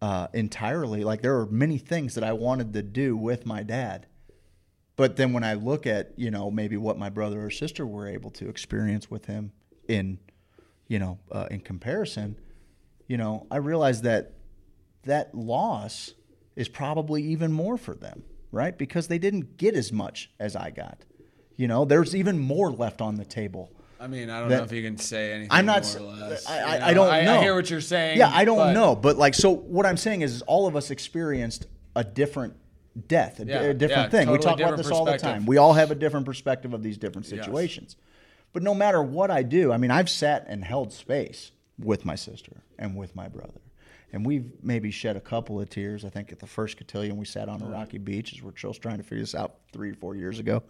uh, 0.02 0.26
entirely. 0.32 1.04
Like 1.04 1.22
there 1.22 1.38
are 1.38 1.46
many 1.46 1.78
things 1.78 2.16
that 2.16 2.24
I 2.24 2.32
wanted 2.32 2.72
to 2.72 2.82
do 2.82 3.16
with 3.16 3.46
my 3.46 3.62
dad. 3.62 4.06
But 4.96 5.16
then 5.16 5.32
when 5.32 5.44
I 5.44 5.54
look 5.54 5.86
at, 5.86 6.18
you 6.18 6.30
know, 6.32 6.50
maybe 6.50 6.76
what 6.76 6.98
my 6.98 7.08
brother 7.08 7.44
or 7.44 7.50
sister 7.50 7.86
were 7.86 8.08
able 8.08 8.30
to 8.32 8.48
experience 8.48 9.10
with 9.10 9.26
him 9.26 9.52
in, 9.86 10.18
you 10.88 10.98
know, 10.98 11.20
uh, 11.30 11.46
in 11.50 11.60
comparison, 11.60 12.36
you 13.10 13.16
know, 13.16 13.44
I 13.50 13.56
realize 13.56 14.02
that 14.02 14.34
that 15.02 15.34
loss 15.34 16.14
is 16.54 16.68
probably 16.68 17.24
even 17.24 17.50
more 17.50 17.76
for 17.76 17.96
them, 17.96 18.22
right? 18.52 18.78
Because 18.78 19.08
they 19.08 19.18
didn't 19.18 19.56
get 19.56 19.74
as 19.74 19.92
much 19.92 20.30
as 20.38 20.54
I 20.54 20.70
got. 20.70 21.04
You 21.56 21.66
know, 21.66 21.84
there's 21.84 22.14
even 22.14 22.38
more 22.38 22.70
left 22.70 23.00
on 23.00 23.16
the 23.16 23.24
table. 23.24 23.72
I 23.98 24.06
mean, 24.06 24.30
I 24.30 24.38
don't 24.38 24.48
That- 24.48 24.58
know 24.58 24.62
if 24.62 24.70
you 24.72 24.84
can 24.84 24.96
say 24.96 25.32
anything. 25.32 25.48
I'm 25.50 25.66
not. 25.66 25.92
More 25.98 26.08
or 26.08 26.14
less. 26.28 26.46
I, 26.46 26.58
I, 26.60 26.76
You 26.76 26.84
I 26.84 26.94
don't 26.94 27.10
I, 27.12 27.22
know. 27.22 27.38
I 27.38 27.42
hear 27.42 27.56
what 27.56 27.68
you're 27.68 27.80
saying. 27.80 28.16
Yeah, 28.16 28.30
I 28.32 28.44
don't 28.44 28.58
but- 28.58 28.72
know, 28.74 28.94
but 28.94 29.18
like, 29.18 29.34
so 29.34 29.50
what 29.50 29.86
I'm 29.86 29.96
saying 29.96 30.22
is, 30.22 30.42
all 30.42 30.68
of 30.68 30.76
us 30.76 30.92
experienced 30.92 31.66
a 31.96 32.04
different 32.04 32.54
death, 33.08 33.40
a, 33.40 33.44
Yeah, 33.44 33.60
a 33.62 33.74
different 33.74 34.12
yeah, 34.12 34.20
thing. 34.20 34.30
we 34.30 34.38
talk 34.38 34.60
about 34.60 34.76
this 34.76 34.88
all 34.92 35.04
the 35.04 35.18
time. 35.18 35.46
We 35.46 35.56
all 35.56 35.72
have 35.72 35.90
a 35.90 35.96
different 35.96 36.26
perspective 36.26 36.72
of 36.74 36.84
these 36.84 36.96
different 36.96 37.28
Yes. 37.28 37.44
situations. 37.44 37.96
But 38.52 38.62
no 38.62 38.72
matter 38.72 39.02
what 39.02 39.32
I 39.32 39.42
do, 39.42 39.72
I 39.72 39.78
mean, 39.78 39.90
I've 39.90 40.08
sat 40.08 40.44
and 40.48 40.64
held 40.64 40.92
space 40.92 41.50
with 41.80 42.04
my 42.04 42.14
sister 42.14 42.62
and 42.78 42.96
with 42.96 43.14
my 43.16 43.28
brother. 43.28 43.60
And 44.12 44.26
we've 44.26 44.52
maybe 44.62 44.90
shed 44.90 45.16
a 45.16 45.20
couple 45.20 45.60
of 45.60 45.70
tears. 45.70 46.04
I 46.04 46.08
think 46.08 46.32
at 46.32 46.40
the 46.40 46.46
first 46.46 46.76
cotillion, 46.76 47.16
we 47.16 47.24
sat 47.24 47.48
on 47.48 47.62
a 47.62 47.66
rocky 47.66 47.98
beach 47.98 48.32
as 48.32 48.42
we're 48.42 48.50
just 48.52 48.82
trying 48.82 48.98
to 48.98 49.04
figure 49.04 49.22
this 49.22 49.34
out 49.34 49.56
three 49.72 49.90
or 49.90 49.94
four 49.94 50.16
years 50.16 50.38
ago. 50.38 50.62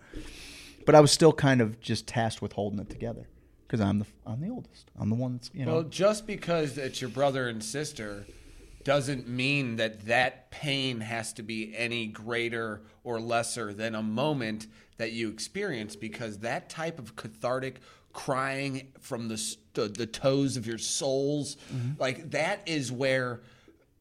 But 0.84 0.94
I 0.94 1.00
was 1.00 1.11
still 1.11 1.32
kind 1.32 1.61
of 1.61 1.80
just 1.80 2.06
tasked 2.06 2.42
with 2.42 2.52
holding 2.52 2.78
it 2.80 2.90
together, 2.90 3.28
because 3.66 3.80
I'm 3.80 4.00
the 4.00 4.06
I'm 4.26 4.40
the 4.40 4.50
oldest. 4.50 4.90
I'm 4.98 5.08
the 5.08 5.14
one 5.14 5.34
that's 5.34 5.50
you 5.54 5.64
know. 5.64 5.72
Well, 5.72 5.82
just 5.84 6.26
because 6.26 6.76
it's 6.76 7.00
your 7.00 7.11
brother 7.11 7.48
and 7.48 7.62
sister 7.62 8.24
doesn't 8.82 9.28
mean 9.28 9.76
that 9.76 10.06
that 10.06 10.50
pain 10.50 11.00
has 11.00 11.32
to 11.34 11.42
be 11.42 11.74
any 11.76 12.06
greater 12.06 12.82
or 13.04 13.20
lesser 13.20 13.72
than 13.72 13.94
a 13.94 14.02
moment 14.02 14.66
that 14.96 15.12
you 15.12 15.28
experience 15.28 15.96
because 15.96 16.38
that 16.38 16.68
type 16.68 16.98
of 16.98 17.16
cathartic 17.16 17.80
crying 18.12 18.88
from 19.00 19.28
the 19.28 19.56
the, 19.74 19.88
the 19.88 20.06
toes 20.06 20.56
of 20.56 20.66
your 20.66 20.78
souls 20.78 21.56
like 21.98 22.30
that 22.32 22.61
is 22.66 22.90
where 22.90 23.40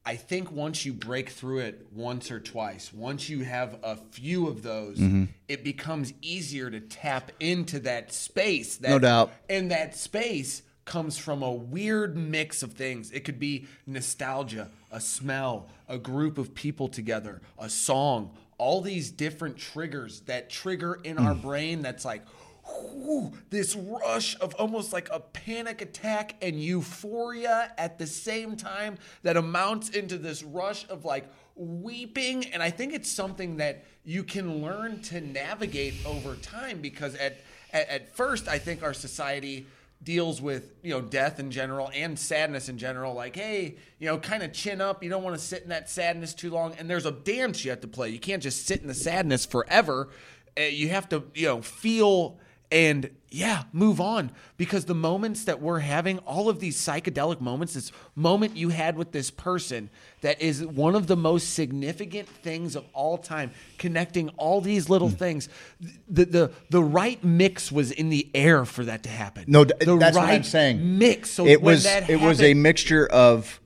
I 0.06 0.16
think 0.16 0.52
once 0.52 0.86
you 0.86 0.94
break 0.94 1.30
through 1.30 1.60
it 1.60 1.86
once 1.94 2.32
or 2.32 2.40
twice, 2.40 2.92
once 2.92 3.30
you 3.30 3.44
have 3.44 3.78
a 3.84 3.96
few 3.96 4.48
of 4.48 4.64
those, 4.64 4.98
Mm-hmm. 4.98 5.26
it 5.48 5.64
becomes 5.64 6.14
easier 6.24 6.72
to 6.72 6.80
tap 6.80 7.32
into 7.40 7.80
that 7.82 8.12
space. 8.12 8.78
That, 8.78 8.90
No 8.90 8.98
doubt. 9.00 9.32
And 9.50 9.70
that 9.70 9.96
space 9.96 10.64
comes 10.86 11.20
from 11.20 11.44
a 11.44 11.52
weird 11.52 12.18
mix 12.18 12.64
of 12.64 12.74
things. 12.74 13.12
It 13.12 13.20
could 13.24 13.38
be 13.40 13.68
nostalgia, 13.86 14.70
a 14.92 15.00
smell, 15.02 15.68
a 15.88 16.00
group 16.00 16.40
of 16.40 16.56
people 16.56 16.88
together, 16.88 17.42
a 17.60 17.70
song, 17.70 18.32
all 18.58 18.82
these 18.82 19.12
different 19.12 19.58
triggers 19.58 20.22
that 20.22 20.50
trigger 20.50 21.00
in 21.04 21.20
our 21.20 21.36
brain 21.36 21.82
that's 21.84 22.04
like, 22.06 22.24
whew, 22.94 23.34
this 23.50 23.76
rush 23.76 24.40
of 24.40 24.54
almost 24.56 24.94
like 24.94 25.10
a 25.12 25.20
panic 25.20 25.82
attack 25.82 26.36
and 26.42 26.62
euphoria 26.62 27.72
at 27.78 27.98
the 27.98 28.08
same 28.08 28.56
time 28.56 28.98
that 29.24 29.38
amounts 29.38 29.90
into 29.90 30.18
this 30.18 30.44
rush 30.44 30.88
of 30.90 31.06
like 31.06 31.26
weeping. 31.56 32.46
And 32.48 32.64
i 32.64 32.70
think 32.70 32.94
it's 32.94 33.12
something 33.12 33.58
that 33.58 33.86
you 34.04 34.24
can 34.24 34.62
learn 34.62 35.02
to 35.04 35.22
navigate 35.22 35.96
over 36.06 36.36
time 36.36 36.82
because 36.82 37.16
at 37.16 37.38
at, 37.72 37.90
at 37.90 38.16
first 38.16 38.48
i 38.48 38.58
think 38.58 38.82
our 38.82 38.94
society 38.94 39.68
deals 40.02 40.42
with 40.42 40.76
you 40.82 40.92
know 40.92 41.02
death 41.02 41.40
in 41.40 41.52
general 41.52 41.92
and 41.94 42.18
sadness 42.18 42.70
in 42.70 42.78
general. 42.78 43.14
Like 43.14 43.36
hey 43.36 43.76
you 44.00 44.08
know 44.08 44.18
kind 44.18 44.44
of 44.44 44.54
chin 44.54 44.82
up. 44.82 45.04
You 45.04 45.10
don't 45.10 45.24
want 45.24 45.38
to 45.38 45.44
sit 45.44 45.64
in 45.64 45.70
that 45.70 45.90
sadness 45.90 46.34
too 46.34 46.50
long. 46.50 46.74
And 46.78 46.90
there's 46.90 47.06
a 47.06 47.12
dance 47.12 47.64
you 47.64 47.72
have 47.72 47.82
to 47.82 47.88
play. 47.88 48.10
You 48.10 48.20
can't 48.20 48.42
just 48.42 48.66
sit 48.66 48.82
in 48.82 48.88
the 48.88 48.94
sadness 48.94 49.46
forever. 49.46 50.10
Uh, 50.58 50.64
you 50.64 50.90
have 50.90 51.10
to 51.10 51.24
you 51.34 51.48
know 51.48 51.62
feel 51.62 52.40
and 52.72 53.10
yeah 53.32 53.64
move 53.74 54.00
on 54.00 54.32
because 54.58 54.86
the 54.86 54.94
moments 54.94 55.46
that 55.46 55.60
we're 55.62 55.80
having 55.80 56.20
all 56.20 56.50
of 56.50 56.60
these 56.60 56.78
psychedelic 56.78 57.42
moments 57.42 57.74
this 57.74 57.92
moment 58.16 58.56
you 58.56 58.70
had 58.70 58.96
with 58.96 59.12
this 59.12 59.32
person 59.32 59.90
that 60.22 60.40
is 60.42 60.64
one 60.66 60.94
of 60.96 61.08
the 61.08 61.16
most 61.16 61.54
significant 61.56 62.28
things 62.28 62.76
of 62.76 62.86
all 62.94 63.18
time 63.18 63.50
connecting 63.80 64.30
all 64.38 64.62
these 64.62 64.86
Hmm. 64.86 64.92
little 64.94 65.10
things 65.10 65.50
the, 66.08 66.26
the 66.26 66.52
the 66.70 66.84
right 66.84 67.24
mix 67.24 67.72
was 67.72 67.92
in 67.92 68.10
the 68.10 68.30
air 68.36 68.66
for 68.66 68.84
that 68.86 69.02
to 69.04 69.10
happen 69.10 69.46
No, 69.48 69.66
d- 69.66 69.74
the 69.80 69.98
that's 69.98 70.16
what 70.16 70.24
I'm 70.26 70.30
right 70.30 70.46
saying. 70.46 70.98
mix 71.00 71.32
so 71.32 71.48
it 71.48 71.62
was 71.62 71.86
it 71.86 72.20
was 72.22 72.42
a 72.42 72.54
mixture 72.54 73.08
of 73.08 73.60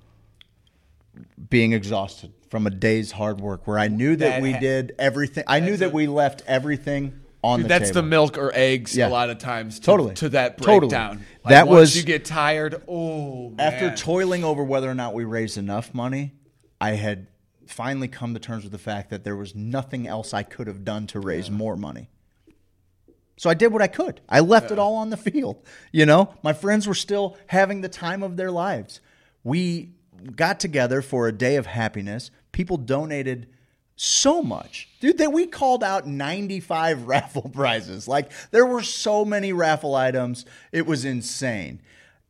being 1.49 1.74
exhausted 1.74 2.32
from 2.49 2.68
a 2.68 2.70
day's 2.70 3.12
hard 3.12 3.41
work, 3.41 3.66
where 3.68 3.80
I 3.80 3.88
knew 3.88 4.16
that, 4.16 4.30
That 4.30 4.41
we 4.41 4.51
ha- 4.51 4.60
did 4.60 4.93
everything. 4.99 5.43
I 5.47 5.60
knew 5.60 5.76
that 5.78 5.91
we 5.91 6.06
left 6.08 6.43
everything 6.45 7.20
on 7.44 7.60
Dude, 7.60 7.66
the 7.66 7.70
that's 7.70 7.89
table. 7.89 8.02
the 8.02 8.08
milk 8.08 8.38
or 8.38 8.52
eggs 8.54 8.96
Yeah. 8.96 9.08
a 9.08 9.10
lot 9.10 9.30
of 9.30 9.38
times 9.38 9.80
to, 9.80 9.86
Totally. 9.86 10.14
to 10.16 10.30
that 10.30 10.58
Totally. 10.58 10.80
breakdown 10.80 11.26
Like, 11.44 11.52
That 11.52 11.68
once 11.68 11.80
was- 11.80 11.98
you 11.98 12.04
get 12.04 12.24
tired 12.26 12.82
oh 12.88 13.54
After 13.60 13.88
man. 13.88 13.96
toiling 13.98 14.44
over 14.44 14.64
whether 14.64 14.89
or 14.89 14.96
not 14.96 15.14
we 15.14 15.26
raised 15.26 15.58
enough 15.58 15.94
money, 15.94 16.32
I 16.80 16.91
had 16.91 17.28
finally 17.68 18.08
come 18.08 18.34
to 18.34 18.39
terms 18.39 18.64
with 18.64 18.72
the 18.72 18.78
fact 18.78 19.10
that 19.10 19.24
there 19.24 19.36
was 19.36 19.54
nothing 19.56 20.08
else 20.08 20.34
I 20.34 20.44
could 20.44 20.68
have 20.68 20.84
done 20.86 21.06
to 21.08 21.20
raise 21.20 21.50
more 21.52 21.76
money. 21.76 22.10
So 23.36 23.50
I 23.50 23.56
did 23.56 23.74
what 23.74 23.82
I 23.82 23.88
could. 23.88 24.22
I 24.30 24.39
left 24.41 24.72
it 24.72 24.80
all 24.80 24.96
on 24.96 25.10
the 25.10 25.18
field. 25.18 25.58
You 25.91 26.06
know, 26.06 26.34
my 26.44 26.54
friends 26.54 26.88
were 26.88 26.94
still 26.94 27.36
having 27.48 27.82
the 27.82 27.89
time 27.89 28.22
of 28.24 28.38
their 28.38 28.52
lives. 28.52 29.02
We 29.44 29.91
got 30.36 30.60
together 30.60 31.02
for 31.02 31.28
a 31.28 31.32
day 31.34 31.56
of 31.58 31.66
happiness. 31.66 32.32
People 32.52 32.78
donated 32.78 33.48
so 33.96 34.41
much, 34.41 34.89
dude, 35.00 35.20
that 35.20 35.32
we 35.32 35.48
called 35.48 35.84
out 35.84 36.08
95 36.08 37.04
raffle 37.08 37.50
prizes. 37.50 38.08
Like 38.08 38.32
there 38.52 38.66
were 38.66 38.84
so 38.84 39.24
many 39.24 39.54
raffle 39.54 39.96
items. 39.96 40.46
It 40.72 40.86
was 40.86 41.06
insane. 41.06 41.82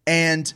And 0.05 0.53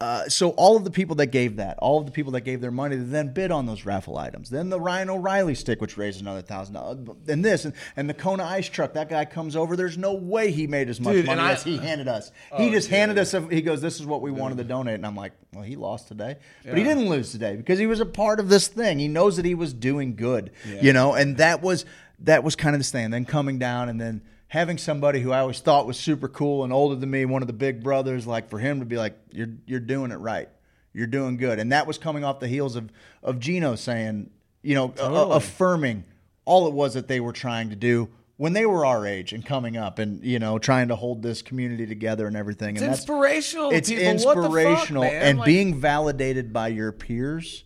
uh, 0.00 0.28
so 0.28 0.50
all 0.50 0.76
of 0.76 0.82
the 0.84 0.90
people 0.90 1.14
that 1.16 1.26
gave 1.28 1.56
that, 1.56 1.78
all 1.78 2.00
of 2.00 2.06
the 2.06 2.12
people 2.12 2.32
that 2.32 2.40
gave 2.40 2.60
their 2.60 2.72
money, 2.72 2.96
then 2.96 3.32
bid 3.32 3.52
on 3.52 3.64
those 3.64 3.84
raffle 3.86 4.18
items. 4.18 4.50
Then 4.50 4.68
the 4.68 4.80
Ryan 4.80 5.08
O'Reilly 5.08 5.54
stick, 5.54 5.80
which 5.80 5.96
raised 5.96 6.20
another 6.20 6.42
thousand 6.42 6.74
dollars, 6.74 6.98
and 7.28 7.44
this, 7.44 7.64
and, 7.64 7.72
and 7.96 8.10
the 8.10 8.14
Kona 8.14 8.42
ice 8.44 8.68
truck. 8.68 8.94
That 8.94 9.08
guy 9.08 9.24
comes 9.24 9.54
over. 9.54 9.76
There's 9.76 9.96
no 9.96 10.12
way 10.14 10.50
he 10.50 10.66
made 10.66 10.88
as 10.88 11.00
much 11.00 11.14
Dude, 11.14 11.26
money 11.26 11.40
I- 11.40 11.52
as 11.52 11.62
he 11.62 11.76
handed 11.76 12.08
us. 12.08 12.32
he 12.56 12.70
just 12.70 12.88
handed 12.88 13.18
us. 13.18 13.32
A, 13.34 13.40
he 13.48 13.62
goes, 13.62 13.80
"This 13.80 14.00
is 14.00 14.04
what 14.06 14.20
we 14.20 14.30
wanted 14.32 14.58
to 14.58 14.64
donate," 14.64 14.96
and 14.96 15.06
I'm 15.06 15.16
like, 15.16 15.32
"Well, 15.54 15.62
he 15.64 15.76
lost 15.76 16.08
today, 16.08 16.36
but 16.64 16.76
he 16.76 16.82
didn't 16.82 17.08
lose 17.08 17.30
today 17.30 17.54
because 17.54 17.78
he 17.78 17.86
was 17.86 18.00
a 18.00 18.06
part 18.06 18.40
of 18.40 18.48
this 18.48 18.66
thing. 18.66 18.98
He 18.98 19.08
knows 19.08 19.36
that 19.36 19.44
he 19.44 19.54
was 19.54 19.72
doing 19.72 20.16
good, 20.16 20.50
you 20.82 20.92
know, 20.92 21.14
and 21.14 21.36
that 21.36 21.62
was 21.62 21.84
that 22.18 22.42
was 22.42 22.56
kind 22.56 22.74
of 22.74 22.80
this 22.80 22.90
thing. 22.90 23.04
And 23.06 23.14
then 23.14 23.24
coming 23.24 23.58
down, 23.60 23.88
and 23.88 24.00
then 24.00 24.22
having 24.48 24.78
somebody 24.78 25.20
who 25.20 25.32
I 25.32 25.40
always 25.40 25.60
thought 25.60 25.86
was 25.86 25.98
super 25.98 26.28
cool 26.28 26.64
and 26.64 26.72
older 26.72 26.94
than 26.94 27.10
me, 27.10 27.24
one 27.24 27.42
of 27.42 27.46
the 27.48 27.52
big 27.54 27.82
brothers, 27.82 28.26
like 28.26 28.48
for 28.48 28.58
him 28.58 28.80
to 28.80 28.86
be 28.86 28.96
like, 28.96 29.16
"You're 29.32 29.48
you're 29.66 29.80
doing 29.80 30.10
it 30.12 30.16
right. 30.16 30.48
You're 30.92 31.06
doing 31.08 31.36
good," 31.36 31.58
and 31.58 31.72
that 31.72 31.86
was 31.86 31.98
coming 31.98 32.24
off 32.24 32.40
the 32.40 32.48
heels 32.48 32.76
of 32.76 32.90
of 33.22 33.38
Gino 33.40 33.74
saying, 33.74 34.30
you 34.62 34.74
know, 34.74 34.94
a- 34.98 35.02
a- 35.02 35.28
affirming 35.30 36.04
all 36.44 36.66
it 36.68 36.74
was 36.74 36.94
that 36.94 37.08
they 37.08 37.20
were 37.20 37.32
trying 37.32 37.70
to 37.70 37.76
do 37.76 38.08
when 38.36 38.52
they 38.52 38.66
were 38.66 38.84
our 38.84 39.06
age 39.06 39.32
and 39.32 39.44
coming 39.46 39.76
up, 39.76 39.98
and 39.98 40.22
you 40.24 40.38
know, 40.38 40.58
trying 40.58 40.88
to 40.88 40.96
hold 40.96 41.22
this 41.22 41.42
community 41.42 41.86
together 41.86 42.26
and 42.26 42.36
everything. 42.36 42.76
It's 42.76 42.82
and 42.82 42.90
that's- 42.92 43.00
inspirational 43.00 43.70
It's 43.70 43.88
people. 43.88 44.04
Fuck, 44.04 44.36
inspirational, 44.36 45.02
man? 45.04 45.22
and 45.22 45.38
Like- 45.38 45.46
being 45.46 45.80
validated 45.80 46.52
by 46.52 46.68
your 46.68 46.92
peers 46.92 47.64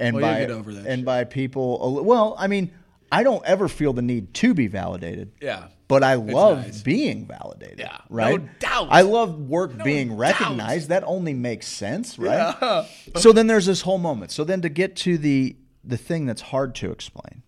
and 0.00 0.16
Well, 0.16 0.22
by 0.32 0.40
get 0.40 0.50
over 0.50 0.72
that 0.74 0.86
and 0.86 1.00
shit. 1.00 1.04
by 1.06 1.24
people. 1.24 2.02
Well, 2.04 2.34
I 2.38 2.46
mean, 2.46 2.70
I 3.12 3.22
don't 3.22 3.44
ever 3.44 3.68
feel 3.68 3.92
the 3.92 4.02
need 4.02 4.32
to 4.34 4.54
be 4.54 4.66
validated. 4.66 5.32
Yeah. 5.40 5.68
But 5.86 6.02
I 6.02 6.14
love 6.14 6.58
nice. 6.58 6.82
being 6.82 7.26
validated. 7.26 7.78
Yeah, 7.80 7.98
no 8.08 8.16
Right. 8.16 8.58
doubt. 8.58 8.88
I 8.90 9.02
love 9.02 9.38
work 9.38 9.74
No 9.76 9.84
being 9.84 10.08
doubt. 10.08 10.18
recognized. 10.18 10.88
That 10.88 11.04
only 11.06 11.34
makes 11.34 11.66
sense, 11.68 12.18
right? 12.18 12.86
so 13.16 13.32
then 13.32 13.46
there's 13.48 13.66
this 13.66 13.82
whole 13.82 13.98
moment. 13.98 14.30
So 14.30 14.44
then 14.44 14.62
to 14.62 14.68
get 14.70 14.96
to 14.96 15.18
the 15.18 15.56
the 15.86 15.98
thing 15.98 16.24
that's 16.24 16.40
hard 16.40 16.74
to 16.76 16.90
explain 16.90 17.42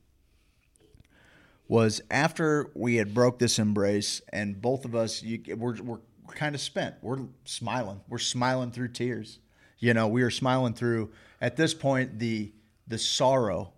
was 1.68 2.00
after 2.10 2.70
we 2.74 2.96
had 2.96 3.14
broke 3.14 3.38
this 3.38 3.58
embrace 3.58 4.20
and 4.32 4.60
both 4.60 4.84
of 4.84 4.94
us 4.94 5.22
you, 5.22 5.40
we're, 5.56 5.74
we're 5.82 5.98
kind 6.34 6.54
of 6.54 6.60
spent 6.60 6.94
we're 7.02 7.18
smiling 7.44 8.00
we're 8.08 8.18
smiling 8.18 8.70
through 8.70 8.88
tears 8.88 9.38
you 9.78 9.92
know 9.94 10.06
we 10.06 10.22
were 10.22 10.30
smiling 10.30 10.74
through 10.74 11.10
at 11.40 11.56
this 11.56 11.74
point 11.74 12.18
the 12.18 12.52
the 12.86 12.98
sorrow 12.98 13.72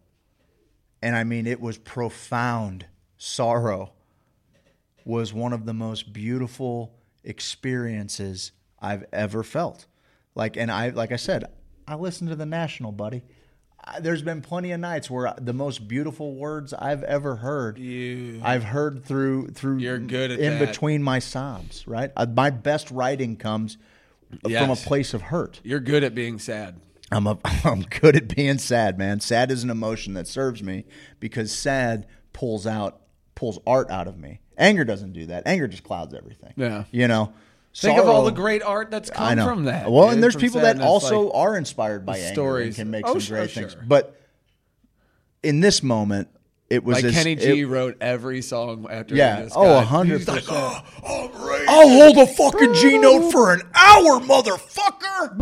and 1.00 1.14
i 1.16 1.24
mean 1.24 1.46
it 1.46 1.61
was 1.61 1.78
profound 1.78 2.84
sorrow 3.16 3.92
was 5.09 5.32
one 5.32 5.54
of 5.54 5.64
the 5.64 5.72
most 5.72 6.12
beautiful 6.12 6.94
experiences 7.24 8.52
I've 8.78 9.04
ever 9.11 9.42
felt. 9.42 9.86
Like, 10.34 10.56
and 10.59 10.70
I, 10.70 10.90
like 10.90 11.12
I 11.12 11.16
said, 11.16 11.44
I 11.88 11.94
listened 11.94 12.28
to 12.30 12.36
the 12.36 12.44
National, 12.46 12.92
buddy. 12.92 13.24
I, 13.82 14.00
there's 14.00 14.20
been 14.20 14.42
plenty 14.42 14.70
of 14.72 14.80
nights 14.80 15.11
where 15.11 15.32
the 15.40 15.54
most 15.54 15.88
beautiful 15.88 16.34
words 16.34 16.74
I've 16.74 17.02
ever 17.04 17.36
heard, 17.36 17.78
You- 17.78 18.42
I've 18.44 18.64
heard 18.64 19.02
through 19.04 19.48
through 19.48 19.78
You're 19.78 19.98
good 19.98 20.30
at 20.30 20.40
in 20.40 20.59
that. 20.59 20.68
between 20.68 21.02
my 21.02 21.20
sobs. 21.20 21.88
Right, 21.88 22.12
uh, 22.14 22.26
my 22.26 22.50
best 22.50 22.90
writing 22.90 23.36
comes 23.36 23.78
from 24.42 24.70
a 24.70 24.76
place 24.76 25.14
of 25.14 25.22
hurt. 25.22 25.61
You're 25.64 25.80
good 25.80 26.04
at 26.04 26.14
being 26.14 26.38
sad. 26.38 26.80
I'm 27.11 27.26
a, 27.26 27.38
I'm 27.64 27.80
good 27.82 28.14
at 28.14 28.36
being 28.36 28.59
sad, 28.59 28.98
man. 28.98 29.20
Sad 29.20 29.50
is 29.50 29.64
an 29.64 29.70
emotion 29.70 30.12
that 30.14 30.28
serves 30.28 30.62
me 30.62 30.84
because 31.18 31.50
sad 31.50 32.06
pulls 32.34 32.66
out 32.66 33.00
pulls 33.34 33.59
art 33.66 33.90
out 33.90 34.06
of 34.06 34.18
me. 34.18 34.40
Anger 34.59 34.84
doesn't 34.84 35.12
do 35.12 35.26
that. 35.26 35.44
Anger 35.46 35.68
just 35.68 35.84
clouds 35.84 36.12
everything. 36.14 36.52
Yeah. 36.56 36.84
You 36.90 37.09
know. 37.09 37.32
Think 37.74 37.98
of 38.00 38.09
all 38.09 38.24
the 38.24 38.32
great 38.32 38.62
art 38.62 38.90
that's 38.90 39.09
I 39.12 39.36
come 39.36 39.48
from 39.48 39.64
that. 39.66 39.88
Well, 39.90 40.06
dude, 40.06 40.14
and 40.14 40.22
there's 40.22 40.34
people 40.34 40.61
that 40.62 40.80
also 40.80 41.20
like- 41.26 41.34
are 41.36 41.56
inspired 41.56 42.04
by 42.04 42.18
anger 42.18 42.34
stories. 42.34 42.66
and 42.66 42.76
can 42.76 42.90
make 42.90 43.06
Oh, 43.06 43.12
some 43.12 43.20
sure, 43.20 43.38
great 43.38 43.50
sure. 43.50 43.68
things. 43.68 43.76
But 43.86 44.16
in 45.44 45.61
this 45.61 45.80
moment, 45.82 46.26
it 46.70 46.82
was 46.82 46.96
like 46.96 47.04
as- 47.04 47.14
Kenny 47.14 47.36
G 47.36 47.61
it- 47.61 47.64
wrote 47.66 47.96
every 48.00 48.42
song 48.42 48.88
after 48.90 49.14
Yeah. 49.14 49.42
this 49.42 49.52
Oh, 49.54 49.78
hundred 49.80 50.26
like, 50.26 50.44
percent. 50.44 50.82
"Oh, 51.04 51.30
I'm 51.30 51.46
ready." 51.48 51.64
I'll 51.68 51.88
hold 51.88 52.18
a 52.18 52.26
fucking 52.26 52.74
G 52.74 52.98
note 52.98 53.30
for 53.30 53.52
an 53.52 53.62
hour, 53.74 54.18
motherfucker. 54.20 55.38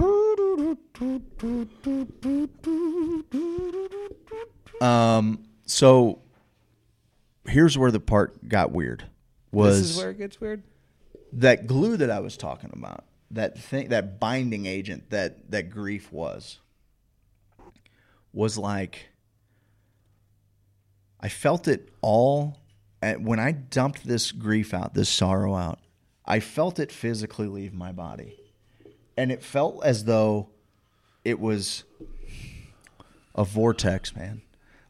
Um. 4.80 5.44
So 5.64 6.20
here's 7.49 7.76
where 7.78 7.90
the 7.90 8.01
part 8.01 8.49
got 8.49 8.72
weird. 8.72 9.05
Was 9.53 9.80
This 9.80 9.90
is 9.90 9.97
where 9.99 10.11
it 10.11 10.18
gets 10.18 10.40
weird. 10.40 10.62
that 11.32 11.66
glue 11.66 11.97
that 11.97 12.11
I 12.11 12.20
was 12.20 12.36
talking 12.36 12.70
about, 12.72 13.05
that 13.30 13.59
thing, 13.59 13.88
that 13.88 14.20
binding 14.20 14.66
agent 14.66 15.11
that 15.11 15.51
that 15.51 15.70
grief 15.70 16.12
was, 16.12 16.59
was 18.32 18.59
like 18.59 19.09
I 21.20 21.28
felt 21.28 21.68
it 21.68 21.88
all. 22.03 22.59
At, 23.03 23.20
when 23.20 23.38
I 23.38 23.53
dumped 23.53 24.07
this 24.07 24.32
grief 24.32 24.72
out, 24.72 24.94
this 24.94 25.09
sorrow 25.09 25.55
out, 25.55 25.78
I 26.24 26.40
felt 26.40 26.78
it 26.78 26.90
physically 26.90 27.47
leave 27.47 27.74
my 27.74 27.92
body. 27.92 28.38
And 29.16 29.30
it 29.30 29.42
felt 29.42 29.84
as 29.84 30.05
though 30.05 30.51
it 31.24 31.38
was 31.38 31.84
a 33.34 33.44
vortex, 33.44 34.14
man. 34.14 34.42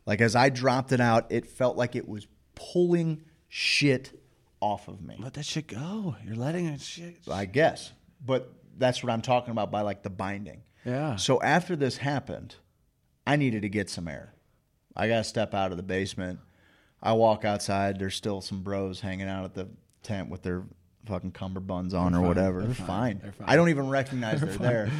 Like 0.05 0.21
as 0.21 0.37
I 0.37 0.51
dropped 0.51 0.93
it 0.93 1.01
out, 1.01 1.27
it 1.31 1.47
felt 1.47 1.77
like 1.77 1.97
it 1.97 2.09
was 2.09 2.27
pulling 2.57 3.23
shit 3.49 4.21
off 4.61 4.89
of 4.89 5.01
me. 5.01 5.15
Let 5.21 5.35
that 5.35 5.45
shit 5.45 5.69
go. 5.69 6.17
You're 6.25 6.35
letting 6.35 6.67
it 6.67 6.81
shit. 6.81 7.19
I 7.31 7.45
guess. 7.45 7.93
But 8.25 8.53
that's 8.77 9.03
what 9.03 9.13
I'm 9.13 9.23
talking 9.23 9.53
about 9.53 9.71
by 9.71 9.83
like 9.83 10.03
the 10.03 10.11
binding. 10.11 10.63
Yeah. 10.85 11.17
So 11.17 11.41
after 11.41 11.77
this 11.77 11.99
happened, 11.99 12.57
I 13.27 13.37
needed 13.37 13.63
to 13.63 13.69
get 13.69 13.89
some 13.89 14.09
air. 14.09 14.35
I 14.97 15.09
got 15.09 15.19
to 15.19 15.25
step 15.25 15.55
out 15.55 15.71
of 15.71 15.77
the 15.77 15.83
basement. 15.83 16.41
I 17.03 17.13
walk 17.13 17.45
outside. 17.45 17.99
There's 17.99 18.15
still 18.15 18.41
some 18.41 18.63
bros 18.63 19.01
hanging 19.01 19.29
out 19.29 19.45
at 19.45 19.55
the 19.55 19.69
tent 20.03 20.31
with 20.31 20.43
their 20.43 20.65
fucking 21.07 21.33
cummerbunds 21.33 21.95
on 21.95 22.15
or 22.15 22.23
whatever. 22.23 22.63
They're, 22.63 22.75
fine. 22.75 23.21
They're 23.23 23.33
fine. 23.33 23.49
I 23.49 23.57
don't 23.57 23.69
even 23.69 23.89
recognize 23.89 24.41
they're, 24.41 24.51
there. 24.51 24.91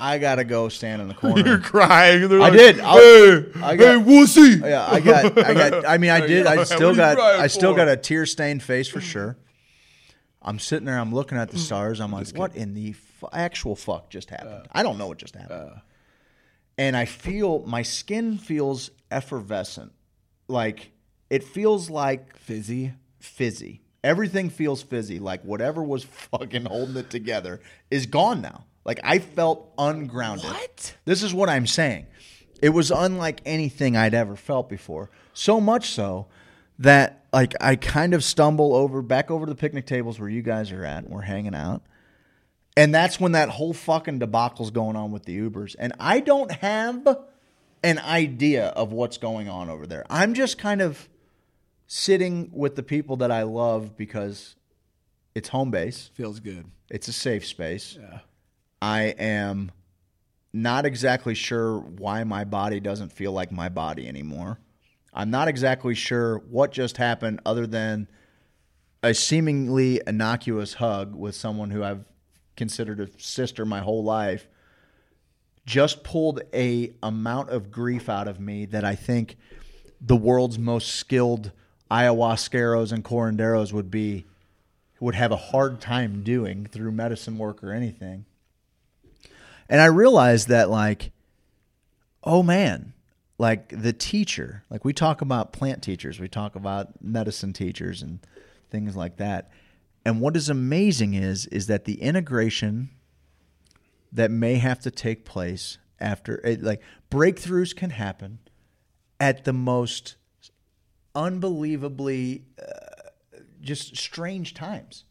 I 0.00 0.18
got 0.18 0.36
to 0.36 0.44
go 0.44 0.68
stand 0.68 1.02
in 1.02 1.08
the 1.08 1.14
corner. 1.22 1.46
You're 1.46 1.58
crying. 1.58 2.28
They're 2.28 2.40
I 2.40 2.48
like, 2.48 2.52
did. 2.54 2.80
I'll- 2.80 2.96
Hey, 2.98 3.44
I 3.62 3.76
got- 3.76 4.04
hey, 4.04 4.04
wussy. 4.12 4.60
yeah, 4.62 4.86
I 4.90 5.00
got, 5.00 5.38
I 5.38 5.54
got. 5.54 5.86
I 5.86 5.98
mean, 5.98 6.10
I 6.10 6.20
did. 6.26 6.46
I 6.46 6.56
What 6.56 6.66
still 6.68 6.90
you 6.90 6.96
got, 6.96 7.16
crying 7.16 7.40
I 7.40 7.46
still 7.46 7.72
for? 7.72 7.76
got 7.76 7.88
a 7.88 7.96
tear 7.96 8.24
stained 8.26 8.62
face 8.62 8.88
for 8.88 9.00
sure. 9.00 9.36
I'm 10.42 10.58
sitting 10.58 10.86
there. 10.86 10.98
I'm 10.98 11.14
looking 11.14 11.36
at 11.36 11.50
the 11.50 11.58
mm. 11.58 11.60
stars. 11.60 12.00
I'm 12.00 12.12
like, 12.12 12.28
what 12.30 12.56
in 12.56 12.72
the 12.74 12.90
f- 12.90 13.24
actual 13.32 13.76
fuck 13.76 14.08
just 14.08 14.32
uh, 14.32 14.36
happened? 14.38 14.68
I 14.72 14.82
don't 14.82 14.96
know 14.96 15.06
what 15.08 15.18
just 15.18 15.36
happened. 15.36 15.70
Uh. 15.70 15.80
and 16.78 16.96
I 16.96 17.04
feel 17.04 17.60
my 17.66 17.82
skin 17.82 18.38
feels 18.38 18.90
effervescent, 19.10 19.92
like 20.48 20.92
it 21.28 21.44
feels 21.44 21.90
like 21.90 22.36
Fizzy. 22.38 22.94
fizzy. 23.18 23.82
Everything 24.02 24.48
feels 24.48 24.82
fizzy. 24.82 25.18
Like 25.18 25.42
whatever 25.44 25.82
was 25.82 26.04
fucking 26.30 26.64
holding 26.64 26.96
it 26.96 27.10
together 27.10 27.60
is 27.90 28.06
gone 28.06 28.40
now. 28.40 28.64
Like 28.90 28.98
I 29.04 29.20
felt 29.20 29.72
ungrounded. 29.78 30.50
What? 30.50 30.96
This 31.04 31.22
is 31.22 31.32
what 31.32 31.48
I'm 31.48 31.68
saying. 31.68 32.08
It 32.60 32.70
was 32.70 32.90
unlike 32.90 33.40
anything 33.46 33.96
I'd 33.96 34.14
ever 34.14 34.34
felt 34.34 34.68
before. 34.68 35.10
So 35.32 35.60
much 35.60 35.90
so 35.90 36.26
that 36.80 37.24
like 37.32 37.54
I 37.60 37.76
kind 37.76 38.14
of 38.14 38.24
stumble 38.24 38.74
over 38.74 39.00
back 39.00 39.30
over 39.30 39.46
to 39.46 39.52
the 39.52 39.56
picnic 39.56 39.86
tables 39.86 40.18
where 40.18 40.28
you 40.28 40.42
guys 40.42 40.72
are 40.72 40.84
at. 40.84 41.04
And 41.04 41.14
we're 41.14 41.20
hanging 41.20 41.54
out. 41.54 41.82
And 42.76 42.92
that's 42.92 43.20
when 43.20 43.30
that 43.30 43.48
whole 43.48 43.72
fucking 43.72 44.18
debacle's 44.18 44.72
going 44.72 44.96
on 44.96 45.12
with 45.12 45.24
the 45.24 45.38
Ubers. 45.38 45.76
And 45.78 45.92
I 46.00 46.18
don't 46.18 46.50
have 46.50 47.06
an 47.84 48.00
idea 48.00 48.70
of 48.70 48.92
what's 48.92 49.18
going 49.18 49.48
on 49.48 49.70
over 49.70 49.86
there. 49.86 50.04
I'm 50.10 50.34
just 50.34 50.58
kind 50.58 50.82
of 50.82 51.08
sitting 51.86 52.50
with 52.52 52.74
the 52.74 52.82
people 52.82 53.18
that 53.18 53.30
I 53.30 53.44
love 53.44 53.96
because 53.96 54.56
it's 55.36 55.50
home 55.50 55.70
base. 55.70 56.10
Feels 56.14 56.40
good. 56.40 56.64
It's 56.90 57.06
a 57.06 57.12
safe 57.12 57.46
space. 57.46 57.96
I 58.82 59.14
am 59.18 59.72
not 60.52 60.86
exactly 60.86 61.34
sure 61.34 61.78
why 61.78 62.24
my 62.24 62.44
body 62.44 62.80
doesn't 62.80 63.12
feel 63.12 63.32
like 63.32 63.52
my 63.52 63.68
body 63.68 64.08
anymore. 64.08 64.58
I'm 65.12 65.30
not 65.30 65.48
exactly 65.48 65.94
sure 65.94 66.38
what 66.38 66.72
just 66.72 66.96
happened 66.96 67.40
other 67.44 67.66
than 67.66 68.08
a 69.02 69.14
seemingly 69.14 70.00
innocuous 70.06 70.74
hug 70.74 71.14
with 71.14 71.34
someone 71.34 71.70
who 71.70 71.82
I've 71.82 72.04
considered 72.56 73.00
a 73.00 73.08
sister 73.18 73.64
my 73.64 73.80
whole 73.80 74.04
life 74.04 74.46
just 75.66 76.02
pulled 76.02 76.42
a 76.52 76.92
amount 77.02 77.50
of 77.50 77.70
grief 77.70 78.08
out 78.08 78.28
of 78.28 78.40
me 78.40 78.66
that 78.66 78.84
I 78.84 78.94
think 78.94 79.36
the 80.00 80.16
world's 80.16 80.58
most 80.58 80.94
skilled 80.94 81.52
ayahuasqueros 81.90 82.92
and 82.92 83.04
curanderos 83.04 83.72
would 83.72 83.90
be 83.90 84.24
would 85.00 85.14
have 85.14 85.32
a 85.32 85.36
hard 85.36 85.80
time 85.80 86.22
doing 86.22 86.66
through 86.66 86.92
medicine 86.92 87.38
work 87.38 87.64
or 87.64 87.72
anything. 87.72 88.26
And 89.70 89.80
I 89.80 89.86
realized 89.86 90.48
that 90.48 90.68
like 90.68 91.12
oh 92.22 92.42
man, 92.42 92.92
like 93.38 93.68
the 93.80 93.92
teacher, 93.92 94.64
like 94.68 94.84
we 94.84 94.92
talk 94.92 95.22
about 95.22 95.52
plant 95.52 95.82
teachers, 95.82 96.20
we 96.20 96.28
talk 96.28 96.54
about 96.54 97.02
medicine 97.02 97.52
teachers 97.52 98.02
and 98.02 98.20
things 98.70 98.94
like 98.94 99.16
that. 99.16 99.50
And 100.04 100.20
what 100.20 100.36
is 100.36 100.48
amazing 100.48 101.14
is 101.14 101.46
is 101.46 101.66
that 101.68 101.84
the 101.84 102.00
integration 102.02 102.90
that 104.12 104.30
may 104.30 104.56
have 104.56 104.80
to 104.80 104.90
take 104.90 105.24
place 105.24 105.78
after 105.98 106.44
it, 106.44 106.62
like 106.62 106.82
breakthroughs 107.10 107.74
can 107.74 107.90
happen 107.90 108.38
at 109.18 109.44
the 109.44 109.52
most 109.52 110.16
unbelievably 111.14 112.44
uh, 112.60 113.10
just 113.60 113.96
strange 113.96 114.54
times. 114.54 115.04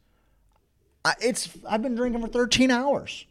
I, 1.06 1.14
it's 1.22 1.50
I've 1.68 1.82
been 1.82 1.96
drinking 1.96 2.22
for 2.22 2.28
13 2.28 2.72
hours. 2.72 3.26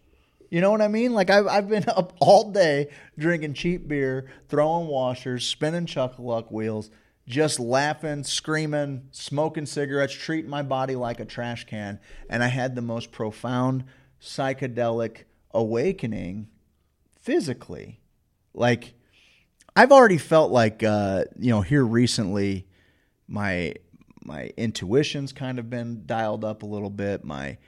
You 0.51 0.61
know 0.61 0.71
what 0.71 0.81
I 0.81 0.89
mean? 0.89 1.13
Like 1.13 1.31
I've 1.31 1.47
I've 1.47 1.69
been 1.69 1.85
up 1.89 2.15
all 2.21 2.51
day 2.51 2.89
drinking 3.19 3.55
cheap 3.55 3.89
beer, 3.89 4.31
throwing 4.49 4.87
washers, 4.87 5.47
spinning 5.47 5.87
chuck-a-luck 5.87 6.51
wheels, 6.51 6.91
just 7.27 7.61
laughing, 7.61 8.25
screaming, 8.25 9.09
smoking 9.11 9.67
cigarettes, 9.67 10.15
treating 10.15 10.51
my 10.51 10.63
body 10.63 10.97
like 10.97 11.21
a 11.21 11.25
trash 11.25 11.65
can, 11.65 12.01
and 12.31 12.43
I 12.43 12.49
had 12.49 12.75
the 12.75 12.83
most 12.83 13.13
profound 13.13 13.85
psychedelic 14.21 15.25
awakening 15.53 16.49
physically. 17.21 18.01
Like 18.55 18.95
I've 19.77 19.93
already 19.93 20.19
felt 20.19 20.51
like 20.51 20.83
uh, 20.83 21.25
you 21.39 21.51
know 21.51 21.61
here 21.61 21.85
recently, 21.85 22.67
my 23.27 23.75
my 24.25 24.51
intuition's 24.57 25.33
kind 25.33 25.59
of 25.59 25.71
been 25.71 26.05
dialed 26.07 26.45
up 26.45 26.63
a 26.63 26.67
little 26.67 26.91
bit. 26.91 27.25
My 27.25 27.59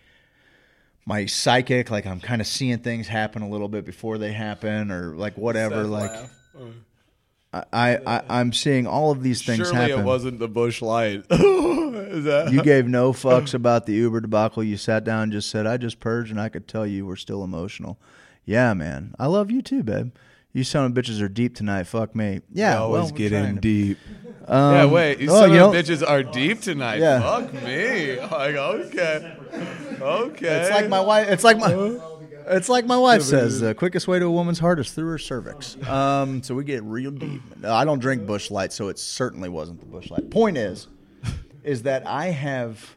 my 1.10 1.26
psychic, 1.26 1.90
like 1.90 2.06
I'm 2.06 2.20
kind 2.20 2.40
of 2.40 2.46
seeing 2.46 2.78
things 2.78 3.08
happen 3.08 3.42
a 3.42 3.48
little 3.48 3.66
bit 3.66 3.84
before 3.84 4.16
they 4.16 4.30
happen, 4.30 4.92
or 4.92 5.16
like 5.16 5.36
whatever. 5.36 5.82
like 5.82 6.12
oh. 6.56 6.70
I, 7.52 7.64
I, 7.72 7.98
I 8.06 8.22
I'm 8.28 8.52
seeing 8.52 8.86
all 8.86 9.10
of 9.10 9.20
these 9.20 9.42
things 9.42 9.66
Surely 9.66 9.74
happen. 9.74 10.00
it 10.00 10.04
wasn't 10.04 10.38
the 10.38 10.46
Busch 10.46 10.80
Light. 10.80 11.24
Is 11.30 12.24
that? 12.26 12.52
You 12.52 12.62
gave 12.62 12.86
no 12.86 13.12
fucks 13.12 13.54
about 13.54 13.86
the 13.86 13.94
Uber 13.94 14.20
debacle. 14.20 14.62
You 14.62 14.76
sat 14.76 15.02
down 15.02 15.24
and 15.24 15.32
just 15.32 15.50
said, 15.50 15.66
I 15.66 15.78
just 15.78 15.98
purged, 15.98 16.30
and 16.30 16.40
I 16.40 16.48
could 16.48 16.68
tell 16.68 16.86
you 16.86 17.04
were 17.04 17.16
still 17.16 17.42
emotional. 17.42 17.98
Yeah, 18.44 18.72
man. 18.74 19.16
I 19.18 19.26
love 19.26 19.50
you 19.50 19.62
too, 19.62 19.82
babe. 19.82 20.12
You 20.52 20.64
son 20.64 20.86
of 20.86 20.92
bitches 20.92 21.20
are 21.22 21.28
deep 21.28 21.54
tonight. 21.54 21.84
Fuck 21.84 22.14
me. 22.16 22.40
Yeah, 22.52 22.78
always 22.78 23.02
well, 23.04 23.10
we're 23.12 23.16
get 23.18 23.28
trying 23.30 23.44
in 23.44 23.54
to- 23.56 23.60
deep. 23.60 23.98
Um, 24.48 24.74
yeah, 24.74 24.84
wait. 24.86 25.20
You 25.20 25.30
oh, 25.30 25.40
son 25.40 25.52
you 25.52 25.64
of 25.64 25.72
know- 25.72 25.78
bitches 25.80 26.08
are 26.08 26.24
deep 26.24 26.60
tonight. 26.60 26.98
Yeah. 26.98 27.20
Fuck 27.20 27.52
me. 27.54 28.18
Like, 28.20 28.56
okay. 28.56 29.36
Okay. 30.00 30.60
It's 30.62 30.70
like 30.70 30.88
my 30.88 31.00
wife. 31.00 31.28
It's 31.28 31.44
like 31.44 31.58
my. 31.58 31.98
It's 32.46 32.68
like 32.68 32.84
my 32.84 32.96
wife 32.96 33.22
says. 33.22 33.60
The 33.60 33.74
quickest 33.74 34.08
way 34.08 34.18
to 34.18 34.24
a 34.24 34.30
woman's 34.30 34.58
heart 34.58 34.80
is 34.80 34.90
through 34.90 35.08
her 35.10 35.18
cervix. 35.18 35.76
Um, 35.88 36.42
so 36.42 36.54
we 36.56 36.64
get 36.64 36.82
real 36.82 37.12
deep. 37.12 37.42
No, 37.58 37.72
I 37.72 37.84
don't 37.84 38.00
drink 38.00 38.26
Busch 38.26 38.50
Light, 38.50 38.72
so 38.72 38.88
it 38.88 38.98
certainly 38.98 39.48
wasn't 39.48 39.78
the 39.78 39.86
Busch 39.86 40.10
Light. 40.10 40.30
Point 40.30 40.56
is, 40.56 40.88
is 41.62 41.82
that 41.82 42.04
I 42.08 42.26
have, 42.26 42.96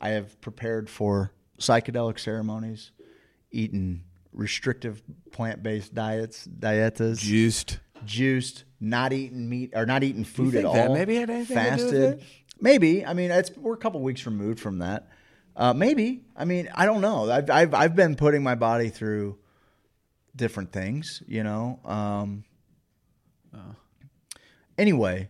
I 0.00 0.08
have 0.08 0.40
prepared 0.40 0.90
for 0.90 1.30
psychedelic 1.58 2.18
ceremonies, 2.18 2.90
eaten 3.52 4.02
restrictive 4.34 5.02
plant-based 5.32 5.94
diets, 5.94 6.46
dietas, 6.46 7.18
juiced. 7.18 7.78
juiced, 8.04 8.64
not 8.80 9.12
eating 9.12 9.48
meat 9.48 9.72
or 9.74 9.86
not 9.86 10.02
eating 10.02 10.24
food 10.24 10.54
at 10.54 10.64
all. 10.64 10.92
maybe 10.92 11.16
had 11.16 11.30
anything 11.30 11.56
to 11.56 11.62
do 11.62 11.70
with 11.70 11.80
fasted. 11.80 12.02
it? 12.20 12.22
Maybe. 12.60 13.06
I 13.06 13.14
mean, 13.14 13.30
it's 13.30 13.50
we're 13.56 13.74
a 13.74 13.78
couple 13.78 14.00
weeks 14.02 14.26
removed 14.26 14.60
from 14.60 14.78
that. 14.78 15.08
Uh, 15.56 15.72
maybe. 15.72 16.24
I 16.36 16.44
mean, 16.44 16.68
I 16.74 16.84
don't 16.84 17.00
know. 17.00 17.30
I've, 17.30 17.48
I've 17.48 17.74
I've 17.74 17.96
been 17.96 18.16
putting 18.16 18.42
my 18.42 18.54
body 18.56 18.88
through 18.90 19.38
different 20.36 20.72
things. 20.72 21.22
You 21.26 21.42
know. 21.44 21.80
Um, 21.84 22.44
Anyway, 24.76 25.28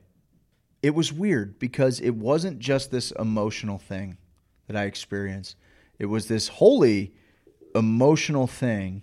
it 0.82 0.94
was 0.94 1.12
weird 1.12 1.59
because 1.59 2.00
it 2.00 2.14
wasn't 2.14 2.59
just 2.59 2.90
this 2.90 3.11
emotional 3.12 3.78
thing 3.78 4.16
that 4.66 4.76
I 4.76 4.84
experienced. 4.84 5.57
It 5.98 6.07
was 6.07 6.28
this 6.28 6.48
wholly 6.48 7.14
emotional 7.75 8.47
thing 8.47 9.03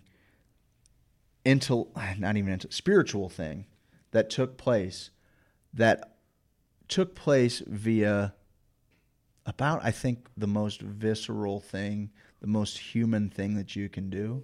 into 1.44 1.88
not 2.18 2.38
even 2.38 2.54
into 2.54 2.72
spiritual 2.72 3.30
thing 3.30 3.66
that 4.12 4.30
took 4.30 4.58
place 4.58 5.10
that 5.74 6.16
took 6.88 7.16
place 7.16 7.62
via 7.66 8.34
about 9.46 9.84
I 9.84 9.92
think 9.92 10.28
the 10.38 10.48
most 10.48 10.82
visceral 10.82 11.60
thing, 11.60 12.12
the 12.42 12.48
most 12.48 12.78
human 12.78 13.30
thing 13.30 13.56
that 13.56 13.76
you 13.76 13.90
can 13.90 14.10
do. 14.10 14.44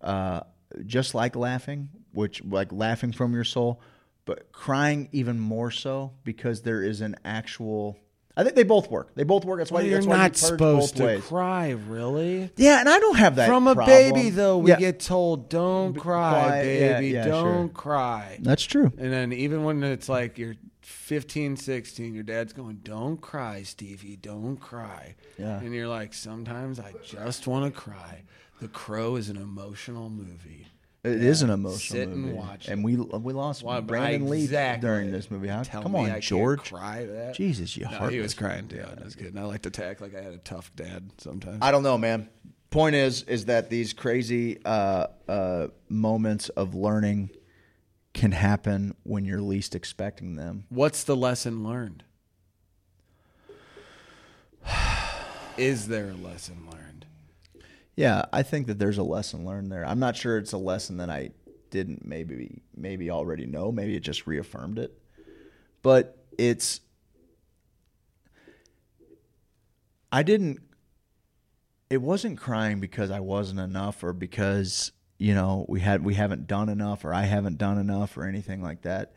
Uh, 0.00 0.40
just 0.86 1.14
like 1.14 1.36
laughing, 1.36 1.88
which 2.12 2.42
like 2.44 2.72
laughing 2.72 3.12
from 3.12 3.34
your 3.34 3.44
soul, 3.44 3.80
but 4.24 4.52
crying 4.52 5.08
even 5.12 5.38
more 5.38 5.70
so 5.70 6.12
because 6.24 6.62
there 6.62 6.82
is 6.82 7.00
an 7.00 7.16
actual. 7.24 7.98
I 8.36 8.44
think 8.44 8.56
they 8.56 8.62
both 8.62 8.90
work. 8.90 9.14
They 9.14 9.24
both 9.24 9.44
work. 9.44 9.58
That's 9.58 9.70
why 9.70 9.80
Well, 9.82 9.86
you're 9.90 9.98
why 10.00 10.04
you 10.04 10.08
not 10.22 10.30
purge 10.32 10.36
supposed 10.38 10.96
to 10.96 11.04
ways. 11.04 11.24
cry, 11.24 11.70
really. 11.70 12.50
Yeah, 12.56 12.80
and 12.80 12.88
I 12.88 12.98
don't 12.98 13.16
have 13.18 13.36
that 13.36 13.46
From 13.46 13.68
a 13.68 13.74
problem. 13.74 13.94
baby, 13.94 14.30
though, 14.30 14.56
we 14.58 14.70
Yeah, 14.70 14.78
get 14.78 15.00
told, 15.00 15.50
"Don't 15.50 15.92
cry, 15.94 16.62
yeah, 16.62 16.92
baby, 17.00 17.08
yeah, 17.08 17.24
don't 17.26 17.66
sure. 17.66 17.74
cry." 17.74 18.38
that's 18.40 18.62
true. 18.64 18.90
And 18.96 19.12
then 19.12 19.32
even 19.34 19.64
when 19.64 19.82
it's 19.82 20.08
like 20.08 20.38
you're 20.38 20.54
15, 20.80 21.56
16, 21.56 22.14
your 22.14 22.22
dad's 22.24 22.52
going, 22.52 22.80
Don't 22.82 23.20
cry, 23.20 23.62
Stevie, 23.62 24.16
don't 24.16 24.56
cry. 24.56 25.14
Yeah. 25.38 25.60
And 25.60 25.74
you're 25.74 25.88
like, 25.88 26.12
Sometimes 26.14 26.80
I 26.80 26.92
just 27.04 27.46
want 27.46 27.72
to 27.72 27.80
cry. 27.80 28.22
The 28.60 28.68
Crow 28.68 29.16
is 29.16 29.28
an 29.28 29.36
emotional 29.36 30.08
movie. 30.08 30.66
It 31.04 31.20
is 31.24 31.42
an 31.42 31.50
emotional 31.50 31.78
Sit 31.80 32.08
and 32.08 32.16
movie, 32.16 32.34
watch 32.34 32.68
and 32.68 32.84
we 32.84 32.94
we 32.96 33.32
lost 33.32 33.64
Why- 33.64 33.80
Brandon 33.80 34.28
Lee 34.28 34.44
exactly. 34.44 34.88
during 34.88 35.10
this 35.10 35.32
movie. 35.32 35.48
Tell 35.48 35.82
Come 35.82 35.92
me 35.92 35.98
on, 36.04 36.10
I 36.12 36.20
George. 36.20 36.70
cry 36.70 37.06
that. 37.06 37.34
Jesus, 37.34 37.76
you 37.76 37.86
No, 37.90 38.06
he 38.06 38.20
was 38.20 38.34
crying 38.34 38.68
too. 38.68 38.76
That 38.76 39.04
was 39.04 39.16
good. 39.16 39.28
And 39.28 39.40
I 39.40 39.42
like 39.42 39.62
to 39.62 39.84
act 39.84 40.00
like 40.00 40.14
I 40.14 40.20
had 40.22 40.32
a 40.32 40.38
tough 40.38 40.70
dad 40.76 41.10
sometimes. 41.18 41.58
I 41.60 41.72
don't 41.72 41.82
know, 41.82 41.98
man. 41.98 42.28
Point 42.70 42.94
is, 42.94 43.24
is 43.24 43.46
that 43.46 43.68
these 43.68 43.92
crazy 43.92 44.64
uh, 44.64 45.08
uh, 45.28 45.66
moments 45.88 46.48
of 46.50 46.74
learning 46.76 47.30
can 48.14 48.30
happen 48.30 48.94
when 49.02 49.24
you're 49.24 49.40
least 49.42 49.74
expecting 49.74 50.36
them. 50.36 50.64
What's 50.68 51.02
the 51.02 51.16
lesson 51.16 51.64
learned? 51.64 52.04
Is 55.58 55.88
there 55.88 56.10
a 56.10 56.14
lesson 56.14 56.66
learned? 56.70 57.06
Yeah, 57.94 58.24
I 58.32 58.42
think 58.42 58.66
that 58.68 58.78
there's 58.78 58.98
a 58.98 59.02
lesson 59.02 59.44
learned 59.44 59.70
there. 59.70 59.86
I'm 59.86 59.98
not 59.98 60.16
sure 60.16 60.38
it's 60.38 60.52
a 60.52 60.58
lesson 60.58 60.96
that 60.96 61.10
I 61.10 61.30
didn't 61.70 62.04
maybe 62.04 62.62
maybe 62.76 63.10
already 63.10 63.46
know. 63.46 63.72
Maybe 63.72 63.96
it 63.96 64.00
just 64.00 64.26
reaffirmed 64.26 64.78
it. 64.78 64.96
But 65.82 66.16
it's 66.38 66.80
I 70.10 70.22
didn't 70.22 70.60
it 71.92 72.00
wasn't 72.00 72.38
crying 72.38 72.80
because 72.80 73.10
I 73.10 73.20
wasn't 73.20 73.60
enough 73.60 74.02
or 74.02 74.14
because, 74.14 74.92
you 75.18 75.34
know, 75.34 75.66
we 75.68 75.80
had 75.80 76.02
we 76.02 76.14
haven't 76.14 76.46
done 76.46 76.70
enough 76.70 77.04
or 77.04 77.12
I 77.12 77.24
haven't 77.24 77.58
done 77.58 77.76
enough 77.76 78.16
or 78.16 78.24
anything 78.24 78.62
like 78.62 78.80
that. 78.82 79.12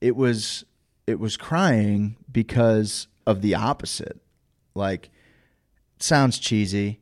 It 0.00 0.14
was 0.14 0.64
it 1.08 1.18
was 1.18 1.36
crying 1.36 2.16
because 2.30 3.08
of 3.26 3.42
the 3.42 3.56
opposite. 3.56 4.20
Like 4.74 5.10
sounds 5.98 6.38
cheesy, 6.38 7.00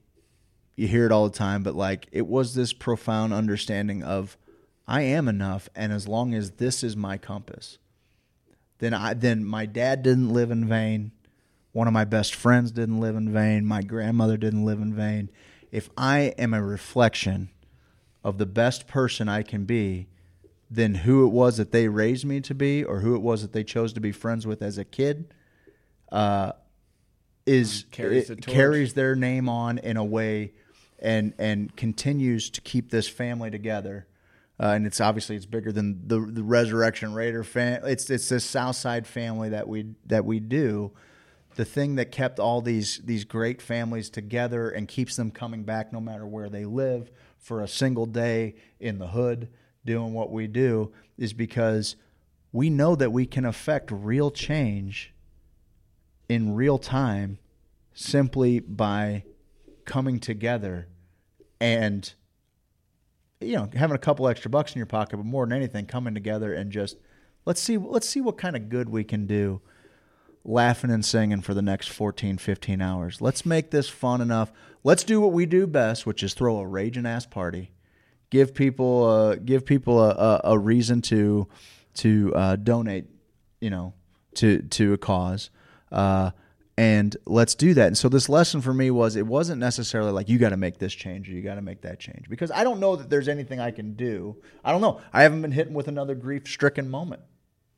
you 0.76 0.88
hear 0.88 1.06
it 1.06 1.12
all 1.12 1.28
the 1.28 1.36
time, 1.36 1.62
but 1.62 1.74
like 1.74 2.06
it 2.12 2.26
was 2.26 2.54
this 2.54 2.72
profound 2.72 3.32
understanding 3.32 4.02
of 4.02 4.36
I 4.86 5.02
am 5.02 5.28
enough, 5.28 5.68
and 5.74 5.92
as 5.92 6.06
long 6.06 6.34
as 6.34 6.52
this 6.52 6.82
is 6.82 6.96
my 6.96 7.16
compass, 7.16 7.78
then 8.78 8.92
I 8.92 9.14
then 9.14 9.44
my 9.44 9.66
dad 9.66 10.02
didn't 10.02 10.30
live 10.30 10.50
in 10.50 10.66
vain. 10.68 11.12
One 11.72 11.88
of 11.88 11.94
my 11.94 12.04
best 12.04 12.34
friends 12.34 12.70
didn't 12.70 13.00
live 13.00 13.16
in 13.16 13.32
vain. 13.32 13.64
My 13.64 13.82
grandmother 13.82 14.36
didn't 14.36 14.64
live 14.64 14.80
in 14.80 14.94
vain. 14.94 15.30
If 15.72 15.90
I 15.96 16.34
am 16.38 16.54
a 16.54 16.62
reflection 16.62 17.50
of 18.22 18.38
the 18.38 18.46
best 18.46 18.86
person 18.86 19.28
I 19.28 19.42
can 19.42 19.64
be, 19.64 20.06
then 20.70 20.94
who 20.94 21.26
it 21.26 21.30
was 21.30 21.56
that 21.56 21.72
they 21.72 21.88
raised 21.88 22.24
me 22.24 22.40
to 22.42 22.54
be, 22.54 22.84
or 22.84 23.00
who 23.00 23.14
it 23.14 23.22
was 23.22 23.42
that 23.42 23.52
they 23.52 23.64
chose 23.64 23.92
to 23.94 24.00
be 24.00 24.12
friends 24.12 24.46
with 24.46 24.62
as 24.62 24.78
a 24.78 24.84
kid, 24.84 25.32
uh, 26.12 26.52
is 27.46 27.84
Carries 27.90 28.28
the 28.28 28.36
carries 28.36 28.94
their 28.94 29.14
name 29.14 29.48
on 29.48 29.78
in 29.78 29.96
a 29.96 30.04
way, 30.04 30.52
and 31.04 31.34
and 31.38 31.76
continues 31.76 32.50
to 32.50 32.60
keep 32.62 32.90
this 32.90 33.06
family 33.06 33.50
together. 33.50 34.06
Uh, 34.58 34.68
and 34.68 34.86
it's 34.86 35.00
obviously 35.00 35.36
it's 35.36 35.46
bigger 35.46 35.70
than 35.70 36.08
the 36.08 36.18
the 36.18 36.42
Resurrection 36.42 37.12
Raider 37.12 37.44
fan. 37.44 37.82
It's 37.84 38.08
it's 38.10 38.28
this 38.28 38.44
Southside 38.44 39.06
family 39.06 39.50
that 39.50 39.68
we 39.68 39.94
that 40.06 40.24
we 40.24 40.40
do. 40.40 40.92
The 41.56 41.64
thing 41.64 41.96
that 41.96 42.10
kept 42.10 42.40
all 42.40 42.62
these 42.62 43.00
these 43.04 43.24
great 43.24 43.60
families 43.60 44.10
together 44.10 44.70
and 44.70 44.88
keeps 44.88 45.14
them 45.14 45.30
coming 45.30 45.62
back 45.62 45.92
no 45.92 46.00
matter 46.00 46.26
where 46.26 46.48
they 46.48 46.64
live 46.64 47.10
for 47.38 47.60
a 47.60 47.68
single 47.68 48.06
day 48.06 48.54
in 48.80 48.98
the 48.98 49.08
hood 49.08 49.48
doing 49.84 50.14
what 50.14 50.32
we 50.32 50.46
do 50.46 50.90
is 51.18 51.34
because 51.34 51.96
we 52.52 52.70
know 52.70 52.96
that 52.96 53.12
we 53.12 53.26
can 53.26 53.44
affect 53.44 53.90
real 53.90 54.30
change 54.30 55.12
in 56.28 56.54
real 56.54 56.78
time 56.78 57.38
simply 57.92 58.60
by 58.60 59.22
coming 59.84 60.18
together 60.18 60.88
and 61.64 62.12
you 63.40 63.56
know 63.56 63.70
having 63.74 63.94
a 63.94 63.98
couple 63.98 64.28
extra 64.28 64.50
bucks 64.50 64.74
in 64.74 64.78
your 64.78 64.86
pocket 64.86 65.16
but 65.16 65.24
more 65.24 65.46
than 65.46 65.56
anything 65.56 65.86
coming 65.86 66.12
together 66.12 66.52
and 66.52 66.70
just 66.70 66.98
let's 67.46 67.60
see 67.60 67.78
let's 67.78 68.08
see 68.08 68.20
what 68.20 68.36
kind 68.36 68.54
of 68.54 68.68
good 68.68 68.88
we 68.90 69.02
can 69.02 69.26
do 69.26 69.62
laughing 70.44 70.90
and 70.90 71.04
singing 71.04 71.40
for 71.40 71.54
the 71.54 71.62
next 71.62 71.88
14 71.88 72.36
15 72.36 72.82
hours. 72.82 73.20
Let's 73.20 73.46
make 73.46 73.70
this 73.70 73.88
fun 73.88 74.20
enough. 74.20 74.52
Let's 74.82 75.02
do 75.02 75.20
what 75.20 75.32
we 75.32 75.46
do 75.46 75.66
best 75.66 76.06
which 76.06 76.22
is 76.22 76.34
throw 76.34 76.58
a 76.58 76.66
raging 76.66 77.06
ass 77.06 77.24
party. 77.24 77.70
Give 78.30 78.54
people 78.54 79.04
uh, 79.04 79.34
give 79.36 79.64
people 79.64 80.00
a, 80.02 80.10
a, 80.10 80.40
a 80.52 80.58
reason 80.58 81.00
to 81.02 81.48
to 81.94 82.32
uh, 82.34 82.56
donate 82.56 83.06
you 83.60 83.70
know 83.70 83.94
to 84.34 84.60
to 84.62 84.92
a 84.92 84.98
cause. 84.98 85.50
Uh, 85.90 86.32
and 86.76 87.16
let's 87.24 87.54
do 87.54 87.72
that. 87.74 87.86
And 87.86 87.96
so 87.96 88.08
this 88.08 88.28
lesson 88.28 88.60
for 88.60 88.74
me 88.74 88.90
was 88.90 89.14
it 89.14 89.26
wasn't 89.26 89.60
necessarily 89.60 90.10
like 90.10 90.28
you 90.28 90.38
got 90.38 90.50
to 90.50 90.56
make 90.56 90.78
this 90.78 90.92
change 90.92 91.28
or 91.28 91.32
you 91.32 91.42
got 91.42 91.54
to 91.54 91.62
make 91.62 91.82
that 91.82 92.00
change. 92.00 92.28
Because 92.28 92.50
i 92.50 92.64
don't 92.64 92.80
know 92.80 92.96
that 92.96 93.10
there's 93.10 93.28
anything 93.28 93.60
i 93.60 93.70
can 93.70 93.94
do. 93.94 94.36
I 94.64 94.72
don't 94.72 94.80
know. 94.80 95.00
I 95.12 95.22
haven't 95.22 95.42
been 95.42 95.52
hit 95.52 95.70
with 95.70 95.88
another 95.88 96.14
grief 96.14 96.46
stricken 96.46 96.90
moment. 96.90 97.22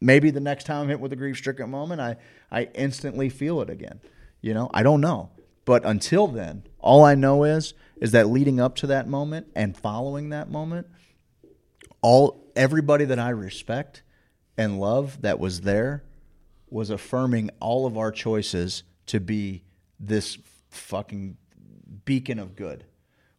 Maybe 0.01 0.31
the 0.31 0.41
next 0.41 0.65
time 0.65 0.83
i'm 0.83 0.89
hit 0.89 1.01
with 1.01 1.13
a 1.13 1.17
grief 1.17 1.37
stricken 1.37 1.71
moment 1.71 2.01
i 2.01 2.17
i 2.51 2.65
instantly 2.75 3.29
feel 3.29 3.61
it 3.61 3.71
again 3.71 4.01
you 4.47 4.55
know? 4.55 4.71
I 4.73 4.83
don't 4.83 5.01
know. 5.01 5.31
But 5.65 5.85
until 5.85 6.29
then 6.29 6.63
all 6.79 7.05
i 7.05 7.17
know 7.17 7.43
is 7.43 7.75
is 8.01 8.13
that 8.13 8.29
leading 8.29 8.61
up 8.61 8.77
to 8.77 8.87
that 8.87 9.09
moment 9.09 9.49
and 9.57 9.77
following 9.77 10.29
that 10.29 10.49
moment 10.49 10.87
all 12.01 12.53
everybody 12.55 13.05
that 13.05 13.19
i 13.19 13.31
respect 13.31 14.03
and 14.57 14.79
love 14.79 15.21
that 15.23 15.41
was 15.41 15.63
there 15.63 16.05
was 16.69 16.91
affirming 16.91 17.51
all 17.61 17.87
of 17.87 17.97
our 17.97 18.11
choices 18.11 18.83
to 19.07 19.21
be 19.21 19.63
this 19.99 20.39
fucking 20.71 21.37
beacon 22.05 22.39
of 22.39 22.57
good. 22.57 22.85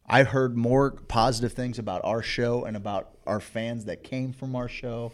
I 0.06 0.22
heard 0.22 0.56
more 0.56 0.92
positive 0.92 1.52
things 1.52 1.78
about 1.78 2.00
our 2.04 2.22
show 2.22 2.64
and 2.64 2.76
about 2.76 3.10
our 3.26 3.40
fans 3.40 3.84
that 3.84 4.02
came 4.02 4.32
from 4.32 4.56
our 4.56 4.68
show 4.68 5.12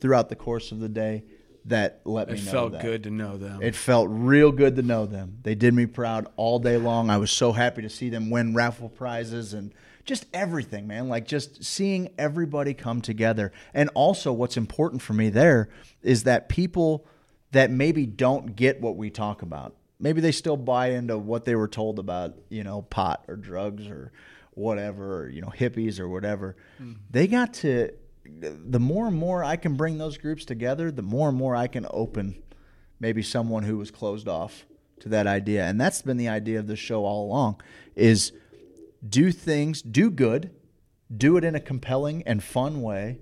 throughout 0.00 0.30
the 0.30 0.36
course 0.36 0.72
of 0.72 0.80
the 0.80 0.88
day 0.88 1.22
that 1.66 2.00
let 2.04 2.28
me 2.28 2.34
know. 2.34 2.40
It 2.40 2.44
felt 2.44 2.72
that. 2.72 2.82
good 2.82 3.02
to 3.04 3.10
know 3.10 3.36
them. 3.36 3.62
It 3.62 3.76
felt 3.76 4.08
real 4.10 4.50
good 4.50 4.76
to 4.76 4.82
know 4.82 5.06
them. 5.06 5.38
They 5.42 5.54
did 5.54 5.74
me 5.74 5.86
proud 5.86 6.26
all 6.36 6.58
day 6.58 6.76
long. 6.76 7.10
I 7.10 7.18
was 7.18 7.30
so 7.30 7.52
happy 7.52 7.82
to 7.82 7.90
see 7.90 8.08
them 8.08 8.30
win 8.30 8.54
raffle 8.54 8.88
prizes 8.88 9.54
and 9.54 9.72
just 10.04 10.26
everything, 10.32 10.86
man. 10.86 11.08
Like 11.08 11.26
just 11.26 11.62
seeing 11.62 12.10
everybody 12.18 12.74
come 12.74 13.00
together. 13.00 13.52
And 13.74 13.90
also, 13.94 14.32
what's 14.32 14.56
important 14.56 15.02
for 15.02 15.12
me 15.12 15.28
there 15.28 15.68
is 16.02 16.24
that 16.24 16.48
people 16.48 17.06
that 17.52 17.70
maybe 17.70 18.06
don't 18.06 18.56
get 18.56 18.80
what 18.80 18.96
we 18.96 19.10
talk 19.10 19.42
about, 19.42 19.76
maybe 20.00 20.20
they 20.20 20.32
still 20.32 20.56
buy 20.56 20.88
into 20.88 21.16
what 21.16 21.44
they 21.44 21.54
were 21.54 21.68
told 21.68 21.98
about, 21.98 22.34
you 22.48 22.64
know, 22.64 22.82
pot 22.82 23.24
or 23.28 23.36
drugs 23.36 23.86
or 23.86 24.12
whatever, 24.54 25.22
or, 25.22 25.28
you 25.28 25.40
know, 25.40 25.52
hippies 25.56 26.00
or 26.00 26.08
whatever. 26.08 26.56
Mm-hmm. 26.80 26.94
They 27.10 27.26
got 27.26 27.54
to, 27.54 27.92
the 28.24 28.80
more 28.80 29.06
and 29.06 29.16
more 29.16 29.44
I 29.44 29.56
can 29.56 29.76
bring 29.76 29.98
those 29.98 30.18
groups 30.18 30.44
together, 30.44 30.90
the 30.90 31.02
more 31.02 31.28
and 31.28 31.38
more 31.38 31.54
I 31.54 31.66
can 31.68 31.86
open 31.90 32.42
maybe 33.00 33.22
someone 33.22 33.64
who 33.64 33.78
was 33.78 33.90
closed 33.90 34.28
off 34.28 34.66
to 35.00 35.08
that 35.08 35.26
idea. 35.26 35.64
And 35.64 35.80
that's 35.80 36.02
been 36.02 36.16
the 36.16 36.28
idea 36.28 36.58
of 36.58 36.66
the 36.68 36.76
show 36.76 37.04
all 37.04 37.26
along 37.26 37.60
is 37.96 38.32
do 39.06 39.32
things, 39.32 39.82
do 39.82 40.10
good, 40.10 40.50
do 41.14 41.36
it 41.36 41.44
in 41.44 41.54
a 41.54 41.60
compelling 41.60 42.22
and 42.22 42.42
fun 42.42 42.80
way, 42.80 43.18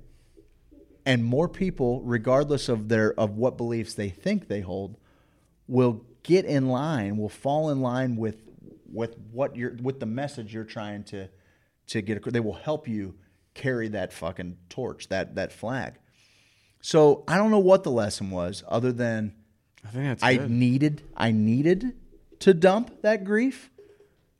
and 1.07 1.25
more 1.25 1.49
people, 1.49 2.03
regardless 2.03 2.69
of 2.69 2.89
their 2.89 3.19
of 3.19 3.37
what 3.37 3.57
beliefs 3.57 3.95
they 3.95 4.09
think 4.09 4.49
they 4.49 4.61
hold, 4.61 4.97
will 5.67 6.05
get 6.23 6.45
in 6.45 6.69
line, 6.69 7.17
will 7.17 7.29
fall 7.29 7.71
in 7.71 7.81
line 7.81 8.17
with 8.17 8.37
with 8.93 9.17
what 9.33 9.57
you're 9.57 9.77
with 9.83 10.01
the 10.01 10.07
message 10.07 10.53
you're 10.53 10.65
trying 10.65 11.05
to 11.05 11.29
to 11.89 12.03
get. 12.03 12.23
They 12.33 12.41
will 12.41 12.55
help 12.55 12.89
you 12.89 13.15
carry 13.55 13.89
that 13.89 14.13
fucking 14.13 14.57
torch, 14.69 15.09
that 15.09 15.35
that 15.37 15.53
flag. 15.53 15.95
So 16.81 17.25
I 17.29 17.37
don't 17.37 17.51
know 17.51 17.59
what 17.59 17.83
the 17.83 17.91
lesson 17.91 18.31
was, 18.31 18.65
other 18.69 18.93
than 18.93 19.35
I 19.85 19.89
think 19.89 20.05
that's 20.05 20.23
I 20.23 20.37
good. 20.37 20.51
needed 20.51 21.03
I 21.17 21.31
needed 21.31 21.95
to 22.41 22.55
dump 22.55 23.03
that 23.03 23.25
grief. 23.25 23.71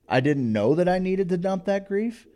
I 0.07 0.19
didn't 0.19 0.51
know 0.51 0.75
that 0.75 0.89
I 0.89 0.99
needed 0.99 1.29
to 1.29 1.37
dump 1.37 1.65
that 1.65 1.87
grief, 1.87 2.27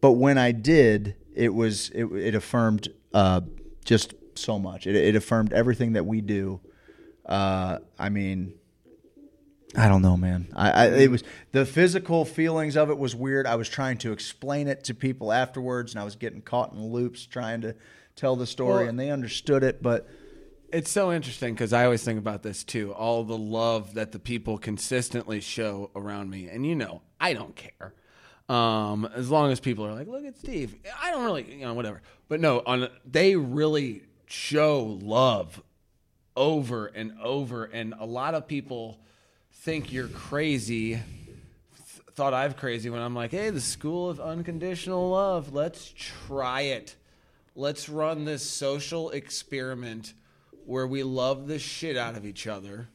but 0.00 0.12
when 0.12 0.36
I 0.36 0.52
did, 0.52 1.16
it 1.34 1.54
was 1.54 1.90
it, 1.90 2.04
it 2.06 2.34
affirmed 2.34 2.88
uh, 3.12 3.40
just 3.84 4.14
so 4.34 4.58
much. 4.58 4.86
It, 4.86 4.94
it 4.96 5.16
affirmed 5.16 5.52
everything 5.52 5.92
that 5.94 6.06
we 6.06 6.20
do. 6.20 6.60
Uh, 7.26 7.78
I 7.98 8.08
mean, 8.08 8.54
I 9.76 9.88
don't 9.88 10.02
know, 10.02 10.16
man. 10.16 10.48
I, 10.54 10.70
I 10.70 10.86
it 10.88 11.10
was 11.10 11.22
the 11.52 11.64
physical 11.64 12.24
feelings 12.24 12.76
of 12.76 12.90
it 12.90 12.98
was 12.98 13.14
weird. 13.14 13.46
I 13.46 13.54
was 13.56 13.68
trying 13.68 13.98
to 13.98 14.12
explain 14.12 14.66
it 14.66 14.84
to 14.84 14.94
people 14.94 15.32
afterwards, 15.32 15.92
and 15.92 16.00
I 16.00 16.04
was 16.04 16.16
getting 16.16 16.42
caught 16.42 16.72
in 16.72 16.82
loops 16.82 17.26
trying 17.26 17.60
to 17.60 17.76
tell 18.16 18.36
the 18.36 18.46
story, 18.46 18.80
Well- 18.80 18.88
and 18.88 18.98
they 18.98 19.10
understood 19.10 19.62
it, 19.62 19.82
but. 19.82 20.08
It's 20.72 20.92
so 20.92 21.10
interesting 21.10 21.52
because 21.52 21.72
I 21.72 21.84
always 21.84 22.04
think 22.04 22.20
about 22.20 22.44
this 22.44 22.62
too. 22.62 22.92
All 22.92 23.24
the 23.24 23.36
love 23.36 23.94
that 23.94 24.12
the 24.12 24.20
people 24.20 24.56
consistently 24.56 25.40
show 25.40 25.90
around 25.96 26.30
me, 26.30 26.48
and 26.48 26.64
you 26.64 26.76
know, 26.76 27.02
I 27.20 27.34
don't 27.34 27.56
care. 27.56 27.92
Um, 28.50 29.08
as 29.14 29.30
long 29.30 29.52
as 29.52 29.60
people 29.60 29.86
are 29.86 29.92
like, 29.92 30.08
"Look 30.08 30.24
at 30.24 30.36
Steve," 30.36 30.74
I 31.00 31.10
don't 31.10 31.24
really, 31.24 31.52
you 31.52 31.60
know, 31.60 31.74
whatever. 31.74 32.02
But 32.28 32.40
no, 32.40 32.62
on 32.66 32.88
they 33.04 33.36
really 33.36 34.02
show 34.26 34.98
love 35.02 35.62
over 36.36 36.86
and 36.86 37.12
over. 37.22 37.64
And 37.64 37.94
a 37.98 38.06
lot 38.06 38.34
of 38.34 38.46
people 38.46 38.98
think 39.52 39.92
you're 39.92 40.08
crazy. 40.08 40.94
Th- 40.94 41.02
thought 42.14 42.34
I've 42.34 42.56
crazy 42.56 42.90
when 42.90 43.02
I'm 43.02 43.14
like, 43.14 43.30
hey, 43.30 43.50
the 43.50 43.60
school 43.60 44.08
of 44.08 44.20
unconditional 44.20 45.10
love, 45.10 45.52
let's 45.52 45.92
try 45.96 46.62
it. 46.62 46.96
Let's 47.54 47.88
run 47.88 48.24
this 48.24 48.48
social 48.48 49.10
experiment 49.10 50.14
where 50.64 50.86
we 50.86 51.02
love 51.02 51.46
the 51.46 51.58
shit 51.58 51.96
out 51.96 52.16
of 52.16 52.24
each 52.24 52.46
other 52.46 52.88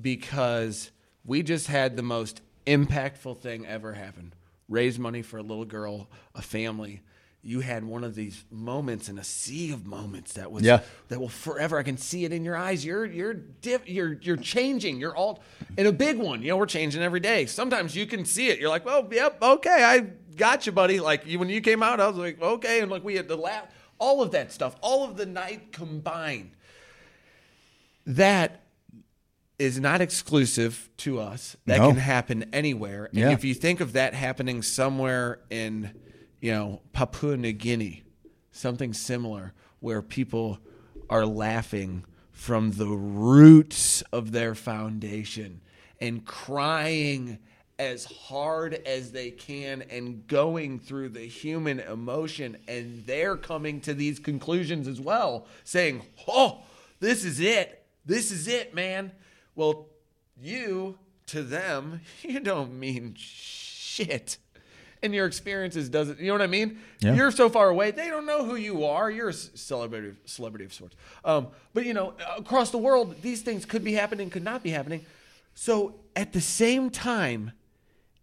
because 0.00 0.90
we 1.24 1.42
just 1.42 1.66
had 1.66 1.96
the 1.96 2.02
most 2.02 2.40
impactful 2.66 3.38
thing 3.38 3.66
ever 3.66 3.94
happen. 3.94 4.32
Raise 4.68 4.98
money 4.98 5.22
for 5.22 5.38
a 5.38 5.42
little 5.42 5.64
girl, 5.64 6.08
a 6.34 6.42
family. 6.42 7.02
You 7.46 7.60
had 7.60 7.84
one 7.84 8.04
of 8.04 8.14
these 8.14 8.42
moments 8.50 9.10
in 9.10 9.18
a 9.18 9.24
sea 9.24 9.70
of 9.72 9.84
moments 9.84 10.32
that 10.32 10.50
was 10.50 10.62
Yeah. 10.62 10.80
that 11.08 11.20
will 11.20 11.28
forever. 11.28 11.78
I 11.78 11.82
can 11.82 11.98
see 11.98 12.24
it 12.24 12.32
in 12.32 12.42
your 12.42 12.56
eyes. 12.56 12.82
You're 12.82 13.04
you're 13.04 13.34
diff, 13.34 13.86
you're 13.86 14.14
you're 14.22 14.38
changing. 14.38 14.98
You're 14.98 15.14
all 15.14 15.42
in 15.76 15.84
a 15.86 15.92
big 15.92 16.16
one. 16.16 16.40
You 16.40 16.48
know, 16.48 16.56
we're 16.56 16.64
changing 16.64 17.02
every 17.02 17.20
day. 17.20 17.44
Sometimes 17.44 17.94
you 17.94 18.06
can 18.06 18.24
see 18.24 18.48
it. 18.48 18.58
You're 18.58 18.70
like, 18.70 18.86
well, 18.86 19.06
yep, 19.12 19.36
okay, 19.42 19.84
I 19.84 19.98
got 20.36 20.64
you, 20.64 20.72
buddy. 20.72 21.00
Like 21.00 21.26
you, 21.26 21.38
when 21.38 21.50
you 21.50 21.60
came 21.60 21.82
out, 21.82 22.00
I 22.00 22.08
was 22.08 22.16
like, 22.16 22.40
okay, 22.40 22.80
and 22.80 22.90
like 22.90 23.04
we 23.04 23.16
had 23.16 23.28
the 23.28 23.36
laugh. 23.36 23.66
All 23.98 24.22
of 24.22 24.30
that 24.30 24.50
stuff, 24.50 24.74
all 24.80 25.04
of 25.04 25.18
the 25.18 25.26
night 25.26 25.70
combined. 25.72 26.52
That 28.06 28.63
is 29.58 29.78
not 29.78 30.00
exclusive 30.00 30.88
to 30.98 31.20
us. 31.20 31.56
That 31.66 31.78
No. 31.78 31.88
can 31.90 31.98
happen 31.98 32.44
anywhere. 32.52 33.06
And 33.06 33.18
Yeah. 33.18 33.30
if 33.32 33.44
you 33.44 33.54
think 33.54 33.80
of 33.80 33.92
that 33.92 34.14
happening 34.14 34.62
somewhere 34.62 35.40
in, 35.50 35.92
you 36.40 36.50
know, 36.52 36.82
Papua 36.92 37.36
New 37.36 37.52
Guinea, 37.52 38.02
something 38.50 38.92
similar, 38.92 39.52
where 39.80 40.02
people 40.02 40.58
are 41.08 41.24
laughing 41.26 42.04
from 42.32 42.72
the 42.72 42.88
roots 42.88 44.02
of 44.12 44.32
their 44.32 44.54
foundation 44.54 45.60
and 46.00 46.24
crying 46.24 47.38
as 47.78 48.04
hard 48.04 48.74
as 48.86 49.12
they 49.12 49.30
can 49.30 49.82
and 49.82 50.26
going 50.26 50.78
through 50.78 51.08
the 51.08 51.26
human 51.26 51.80
emotion 51.80 52.56
and 52.68 53.04
they're 53.06 53.36
coming 53.36 53.80
to 53.80 53.92
these 53.94 54.18
conclusions 54.20 54.86
as 54.86 55.00
well 55.00 55.46
saying 55.64 56.00
oh 56.28 56.62
this 57.00 57.24
is 57.24 57.40
it 57.40 57.84
this 58.06 58.30
is 58.30 58.46
it 58.46 58.72
man 58.74 59.10
well 59.54 59.86
you 60.40 60.98
to 61.26 61.42
them 61.42 62.00
you 62.22 62.40
don't 62.40 62.78
mean 62.78 63.14
shit. 63.16 64.38
And 65.02 65.14
your 65.14 65.26
experiences 65.26 65.90
doesn't 65.90 66.18
you 66.18 66.28
know 66.28 66.32
what 66.34 66.42
i 66.42 66.46
mean? 66.46 66.78
Yeah. 67.00 67.14
you're 67.14 67.30
so 67.30 67.50
far 67.50 67.68
away 67.68 67.90
they 67.90 68.08
don't 68.08 68.24
know 68.26 68.44
who 68.44 68.56
you 68.56 68.84
are. 68.84 69.10
You're 69.10 69.28
a 69.28 69.32
celebrity 69.34 70.16
celebrity 70.24 70.64
of 70.64 70.72
sorts. 70.72 70.96
Um, 71.24 71.48
but 71.74 71.84
you 71.84 71.92
know 71.94 72.14
across 72.36 72.70
the 72.70 72.78
world 72.78 73.20
these 73.20 73.42
things 73.42 73.64
could 73.66 73.84
be 73.84 73.92
happening 73.92 74.30
could 74.30 74.44
not 74.44 74.62
be 74.62 74.70
happening. 74.70 75.04
So 75.54 75.96
at 76.16 76.32
the 76.32 76.40
same 76.40 76.90
time 76.90 77.52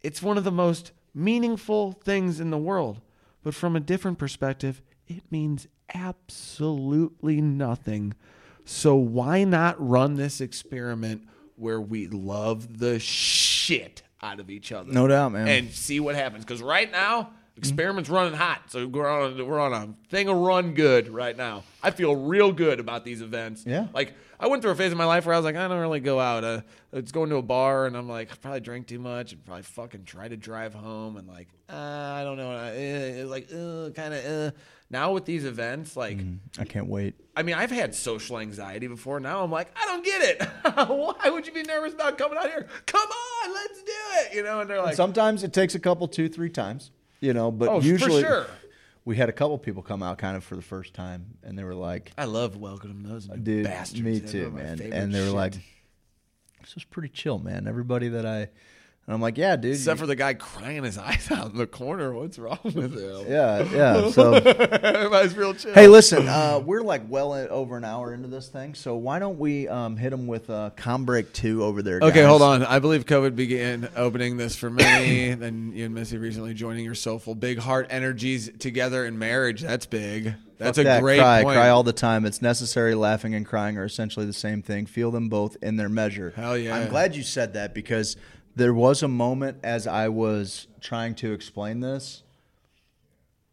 it's 0.01 0.21
one 0.21 0.37
of 0.37 0.43
the 0.43 0.51
most 0.51 0.91
meaningful 1.13 1.91
things 2.03 2.39
in 2.39 2.49
the 2.49 2.57
world. 2.57 3.01
But 3.43 3.53
from 3.53 3.75
a 3.75 3.79
different 3.79 4.17
perspective 4.17 4.81
it 5.07 5.23
means 5.29 5.67
absolutely 5.93 7.41
nothing 7.41 8.13
so 8.65 8.95
why 8.95 9.43
not 9.43 9.75
run 9.79 10.15
this 10.15 10.41
experiment 10.41 11.23
where 11.55 11.81
we 11.81 12.07
love 12.07 12.79
the 12.79 12.99
shit 12.99 14.03
out 14.21 14.39
of 14.39 14.49
each 14.49 14.71
other 14.71 14.91
No 14.91 15.07
doubt, 15.07 15.31
man. 15.33 15.47
and 15.47 15.71
see 15.71 15.99
what 15.99 16.15
happens. 16.15 16.43
Because 16.45 16.61
right 16.61 16.91
now, 16.91 17.31
experiment's 17.57 18.09
running 18.09 18.33
hot. 18.33 18.61
So 18.69 18.87
we're 18.87 19.07
on 19.07 19.39
a, 19.39 19.45
we're 19.45 19.59
on 19.59 19.73
a 19.73 19.93
thing 20.09 20.27
of 20.29 20.37
run 20.37 20.73
good 20.73 21.09
right 21.09 21.35
now. 21.35 21.63
I 21.83 21.91
feel 21.91 22.15
real 22.15 22.51
good 22.51 22.79
about 22.79 23.03
these 23.05 23.21
events. 23.21 23.63
Yeah. 23.65 23.87
Like 23.93 24.13
I 24.39 24.47
went 24.47 24.61
through 24.63 24.71
a 24.71 24.75
phase 24.75 24.91
in 24.91 24.97
my 24.97 25.05
life 25.05 25.25
where 25.25 25.35
I 25.35 25.37
was 25.37 25.45
like, 25.45 25.55
I 25.55 25.67
don't 25.67 25.79
really 25.79 25.99
go 25.99 26.19
out. 26.19 26.43
Uh, 26.43 26.61
it's 26.93 27.11
going 27.11 27.29
to 27.29 27.35
a 27.37 27.41
bar 27.43 27.85
and 27.85 27.95
I'm 27.95 28.09
like, 28.09 28.31
I 28.31 28.35
probably 28.35 28.61
drink 28.61 28.87
too 28.87 28.99
much 28.99 29.33
and 29.33 29.45
probably 29.45 29.63
fucking 29.63 30.05
try 30.05 30.27
to 30.27 30.37
drive 30.37 30.73
home 30.73 31.17
and 31.17 31.27
like, 31.27 31.47
uh, 31.69 31.75
I 31.75 32.23
don't 32.23 32.37
know. 32.37 32.51
Uh, 32.51 32.71
it's 32.73 33.29
like, 33.29 33.47
uh, 33.51 33.89
kind 33.91 34.13
of. 34.13 34.25
Uh. 34.25 34.51
Now 34.91 35.13
with 35.13 35.25
these 35.25 35.45
events, 35.45 35.95
like. 35.95 36.17
Mm, 36.17 36.39
I 36.59 36.65
can't 36.65 36.87
wait. 36.87 37.15
I 37.35 37.43
mean, 37.43 37.55
I've 37.55 37.71
had 37.71 37.95
social 37.95 38.37
anxiety 38.39 38.87
before. 38.87 39.19
Now 39.21 39.43
I'm 39.43 39.49
like, 39.51 39.69
I 39.81 39.85
don't 39.85 40.03
get 40.03 40.21
it. 40.21 40.41
Why 40.89 41.29
would 41.29 41.47
you 41.47 41.53
be 41.53 41.63
nervous 41.63 41.93
about 41.93 42.17
coming 42.17 42.37
out 42.37 42.49
here? 42.49 42.67
Come 42.85 43.07
on, 43.09 43.53
let's 43.53 43.81
do 43.83 43.91
it. 44.19 44.35
You 44.35 44.43
know, 44.43 44.59
and 44.59 44.69
they're 44.69 44.81
like, 44.81 44.95
Sometimes 44.95 45.43
it 45.43 45.53
takes 45.53 45.73
a 45.75 45.79
couple, 45.79 46.07
two, 46.09 46.27
three 46.27 46.49
times, 46.49 46.91
you 47.21 47.33
know, 47.33 47.51
but 47.51 47.69
Oh, 47.69 47.79
for 47.79 47.87
usually 47.87 48.21
sure. 48.21 48.47
we 49.05 49.15
had 49.15 49.29
a 49.29 49.31
couple 49.31 49.57
people 49.57 49.81
come 49.81 50.03
out 50.03 50.17
kind 50.17 50.35
of 50.35 50.43
for 50.43 50.55
the 50.57 50.61
first 50.61 50.93
time 50.93 51.37
and 51.41 51.57
they 51.57 51.63
were 51.63 51.73
like, 51.73 52.11
I 52.17 52.25
love 52.25 52.57
welcoming 52.57 53.03
those 53.03 53.29
new 53.29 53.37
dude, 53.37 53.63
bastards. 53.63 54.01
me 54.03 54.19
too, 54.19 54.51
man. 54.51 54.81
And 54.81 55.13
they 55.13 55.21
were 55.21 55.27
shit. 55.27 55.33
like, 55.35 55.53
this 56.59 56.75
was 56.75 56.83
pretty 56.83 57.09
chill, 57.09 57.39
man. 57.39 57.65
Everybody 57.65 58.09
that 58.09 58.25
I, 58.25 58.49
and 59.07 59.15
I'm 59.15 59.21
like, 59.21 59.37
yeah, 59.37 59.55
dude. 59.55 59.73
except 59.73 59.97
you- 59.99 60.03
for 60.03 60.07
the 60.07 60.15
guy 60.15 60.33
crying 60.35 60.83
his 60.83 60.97
eyes 60.99 61.29
out 61.31 61.51
in 61.51 61.57
the 61.57 61.67
corner. 61.67 62.13
What's 62.13 62.37
wrong 62.39 62.59
with 62.63 62.97
him? 62.97 63.25
yeah, 63.27 63.63
yeah. 63.73 64.09
So, 64.11 64.33
Everybody's 64.33 65.35
real 65.35 65.53
chill. 65.53 65.73
hey, 65.73 65.87
listen, 65.87 66.27
uh, 66.27 66.61
we're 66.63 66.81
like 66.81 67.03
well 67.09 67.33
in, 67.35 67.47
over 67.49 67.77
an 67.77 67.83
hour 67.83 68.13
into 68.13 68.27
this 68.27 68.47
thing, 68.47 68.73
so 68.75 68.95
why 68.95 69.19
don't 69.19 69.39
we 69.39 69.67
um, 69.67 69.97
hit 69.97 70.11
them 70.11 70.27
with 70.27 70.49
uh, 70.49 70.69
Com 70.75 71.05
Break 71.05 71.33
2 71.33 71.63
over 71.63 71.81
there, 71.81 71.97
Okay, 72.01 72.21
guys? 72.21 72.27
hold 72.27 72.41
on. 72.41 72.63
I 72.63 72.79
believe 72.79 73.05
COVID 73.05 73.35
began 73.35 73.89
opening 73.95 74.37
this 74.37 74.55
for 74.55 74.69
me. 74.69 74.83
then 75.33 75.71
you 75.73 75.85
and 75.85 75.95
Missy 75.95 76.17
recently 76.17 76.53
joining 76.53 76.85
your 76.85 76.95
soulful 76.95 77.35
big 77.35 77.57
heart 77.59 77.87
energies 77.89 78.49
together 78.59 79.05
in 79.05 79.17
marriage. 79.17 79.61
That's 79.61 79.85
big. 79.85 80.33
That's 80.57 80.77
Fuck 80.77 80.83
a 80.85 80.89
that. 80.89 81.01
great 81.01 81.19
cry, 81.19 81.41
point. 81.43 81.55
cry 81.55 81.69
all 81.69 81.81
the 81.83 81.91
time. 81.93 82.23
It's 82.25 82.39
necessary. 82.41 82.93
Laughing 82.93 83.33
and 83.33 83.45
crying 83.47 83.77
are 83.79 83.85
essentially 83.85 84.27
the 84.27 84.33
same 84.33 84.61
thing. 84.61 84.85
Feel 84.85 85.09
them 85.09 85.27
both 85.27 85.57
in 85.63 85.75
their 85.77 85.89
measure. 85.89 86.33
Hell 86.35 86.55
yeah. 86.55 86.75
I'm 86.75 86.87
glad 86.89 87.15
you 87.15 87.23
said 87.23 87.53
that 87.53 87.73
because 87.73 88.15
there 88.55 88.73
was 88.73 89.03
a 89.03 89.07
moment 89.07 89.59
as 89.63 89.87
I 89.87 90.09
was 90.09 90.67
trying 90.79 91.15
to 91.15 91.33
explain 91.33 91.79
this 91.79 92.23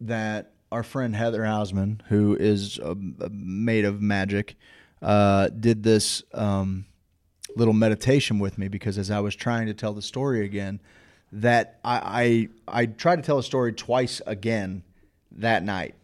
that 0.00 0.52
our 0.70 0.82
friend 0.82 1.14
Heather 1.16 1.42
Hausman, 1.42 2.02
who 2.08 2.36
is 2.36 2.78
a, 2.78 2.92
a 3.20 3.30
maid 3.30 3.84
of 3.84 4.00
magic, 4.00 4.56
uh, 5.02 5.48
did 5.48 5.82
this 5.82 6.22
um, 6.34 6.86
little 7.56 7.74
meditation 7.74 8.38
with 8.38 8.58
me 8.58 8.68
because 8.68 8.98
as 8.98 9.10
I 9.10 9.20
was 9.20 9.34
trying 9.34 9.66
to 9.66 9.74
tell 9.74 9.92
the 9.92 10.02
story 10.02 10.44
again, 10.44 10.80
that 11.32 11.78
I 11.84 12.48
I, 12.68 12.82
I 12.82 12.86
tried 12.86 13.16
to 13.16 13.22
tell 13.22 13.38
a 13.38 13.42
story 13.42 13.72
twice 13.72 14.20
again 14.26 14.82
that 15.32 15.62
night. 15.62 15.94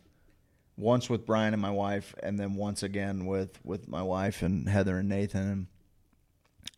Once 0.77 1.09
with 1.09 1.25
Brian 1.25 1.55
and 1.55 1.63
my 1.63 1.71
wife, 1.71 2.17
and 2.21 2.39
then 2.39 2.55
once 2.55 2.83
again 2.83 3.27
with 3.27 3.59
with 3.65 3.87
my 3.89 4.03
wife 4.03 4.43
and 4.43 4.69
Heather 4.69 4.99
and 4.99 5.09
Nathan, 5.09 5.49
and, 5.51 5.67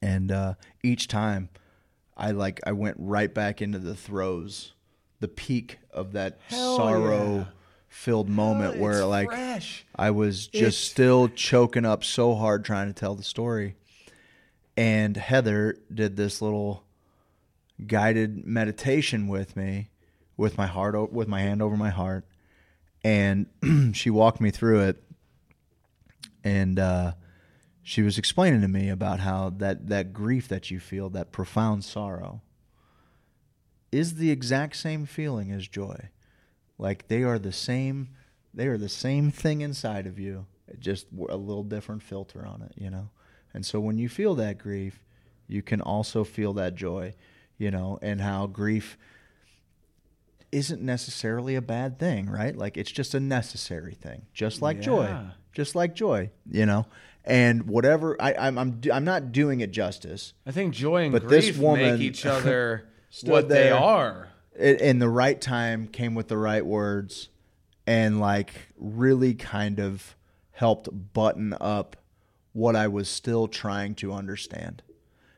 and 0.02 0.32
uh, 0.32 0.54
each 0.82 1.08
time, 1.08 1.48
I 2.16 2.30
like 2.30 2.60
I 2.66 2.72
went 2.72 2.96
right 2.98 3.32
back 3.32 3.60
into 3.60 3.78
the 3.78 3.94
throes, 3.94 4.72
the 5.20 5.28
peak 5.28 5.78
of 5.92 6.12
that 6.12 6.38
Hell 6.48 6.76
sorrow 6.76 7.48
filled 7.88 8.28
moment 8.28 8.78
where 8.78 9.04
like 9.04 9.28
fresh. 9.28 9.86
I 9.94 10.10
was 10.10 10.46
just 10.48 10.54
It's- 10.54 10.76
still 10.76 11.28
choking 11.28 11.84
up 11.84 12.04
so 12.04 12.34
hard 12.34 12.64
trying 12.64 12.88
to 12.88 12.92
tell 12.92 13.14
the 13.14 13.22
story, 13.22 13.76
and 14.76 15.16
Heather 15.16 15.76
did 15.92 16.16
this 16.16 16.40
little 16.42 16.84
guided 17.86 18.46
meditation 18.46 19.28
with 19.28 19.56
me, 19.56 19.90
with 20.36 20.56
my 20.56 20.66
heart 20.66 21.12
with 21.12 21.28
my 21.28 21.40
hand 21.40 21.60
over 21.62 21.76
my 21.76 21.90
heart. 21.90 22.26
And 23.04 23.46
she 23.94 24.10
walked 24.10 24.40
me 24.40 24.50
through 24.50 24.80
it. 24.80 25.02
And 26.42 26.78
uh, 26.78 27.12
she 27.88 28.02
was 28.02 28.18
explaining 28.18 28.62
to 28.62 28.66
me 28.66 28.88
about 28.88 29.20
how 29.20 29.48
that, 29.48 29.86
that 29.86 30.12
grief 30.12 30.48
that 30.48 30.72
you 30.72 30.80
feel 30.80 31.08
that 31.08 31.30
profound 31.30 31.84
sorrow 31.84 32.42
is 33.92 34.16
the 34.16 34.32
exact 34.32 34.74
same 34.74 35.06
feeling 35.06 35.52
as 35.52 35.68
joy 35.68 35.96
like 36.78 37.06
they 37.06 37.22
are 37.22 37.38
the 37.38 37.52
same 37.52 38.08
they 38.52 38.66
are 38.66 38.76
the 38.76 38.88
same 38.88 39.30
thing 39.30 39.60
inside 39.60 40.04
of 40.04 40.18
you 40.18 40.46
just 40.80 41.06
a 41.28 41.36
little 41.36 41.62
different 41.62 42.02
filter 42.02 42.44
on 42.44 42.60
it 42.60 42.72
you 42.76 42.90
know 42.90 43.08
and 43.54 43.64
so 43.64 43.78
when 43.78 43.96
you 43.98 44.08
feel 44.08 44.34
that 44.34 44.58
grief 44.58 45.04
you 45.46 45.62
can 45.62 45.80
also 45.80 46.24
feel 46.24 46.52
that 46.52 46.74
joy 46.74 47.14
you 47.56 47.70
know 47.70 48.00
and 48.02 48.20
how 48.20 48.48
grief 48.48 48.98
isn't 50.52 50.80
necessarily 50.80 51.54
a 51.54 51.60
bad 51.60 51.98
thing, 51.98 52.30
right? 52.30 52.56
Like 52.56 52.76
it's 52.76 52.90
just 52.90 53.14
a 53.14 53.20
necessary 53.20 53.94
thing, 53.94 54.26
just 54.32 54.62
like 54.62 54.80
joy, 54.80 55.14
just 55.52 55.74
like 55.74 55.94
joy, 55.94 56.30
you 56.50 56.64
know. 56.66 56.86
And 57.26 57.64
whatever 57.64 58.16
I, 58.20 58.34
I'm, 58.34 58.56
I'm, 58.56 58.80
I'm 58.92 59.04
not 59.04 59.32
doing 59.32 59.60
it 59.60 59.72
justice. 59.72 60.32
I 60.46 60.52
think 60.52 60.74
joy 60.74 61.04
and 61.04 61.12
But 61.12 61.28
this 61.28 61.46
grief 61.46 61.58
woman 61.58 61.98
make 61.98 62.00
each 62.00 62.24
other 62.26 62.86
what 63.24 63.48
they 63.48 63.70
are. 63.70 64.28
It, 64.56 64.80
in 64.80 65.00
the 65.00 65.08
right 65.08 65.40
time, 65.40 65.88
came 65.88 66.14
with 66.14 66.28
the 66.28 66.38
right 66.38 66.64
words, 66.64 67.28
and 67.86 68.20
like 68.20 68.52
really 68.76 69.34
kind 69.34 69.80
of 69.80 70.16
helped 70.52 70.88
button 71.12 71.54
up 71.60 71.96
what 72.52 72.76
I 72.76 72.88
was 72.88 73.08
still 73.08 73.48
trying 73.48 73.96
to 73.96 74.12
understand, 74.12 74.82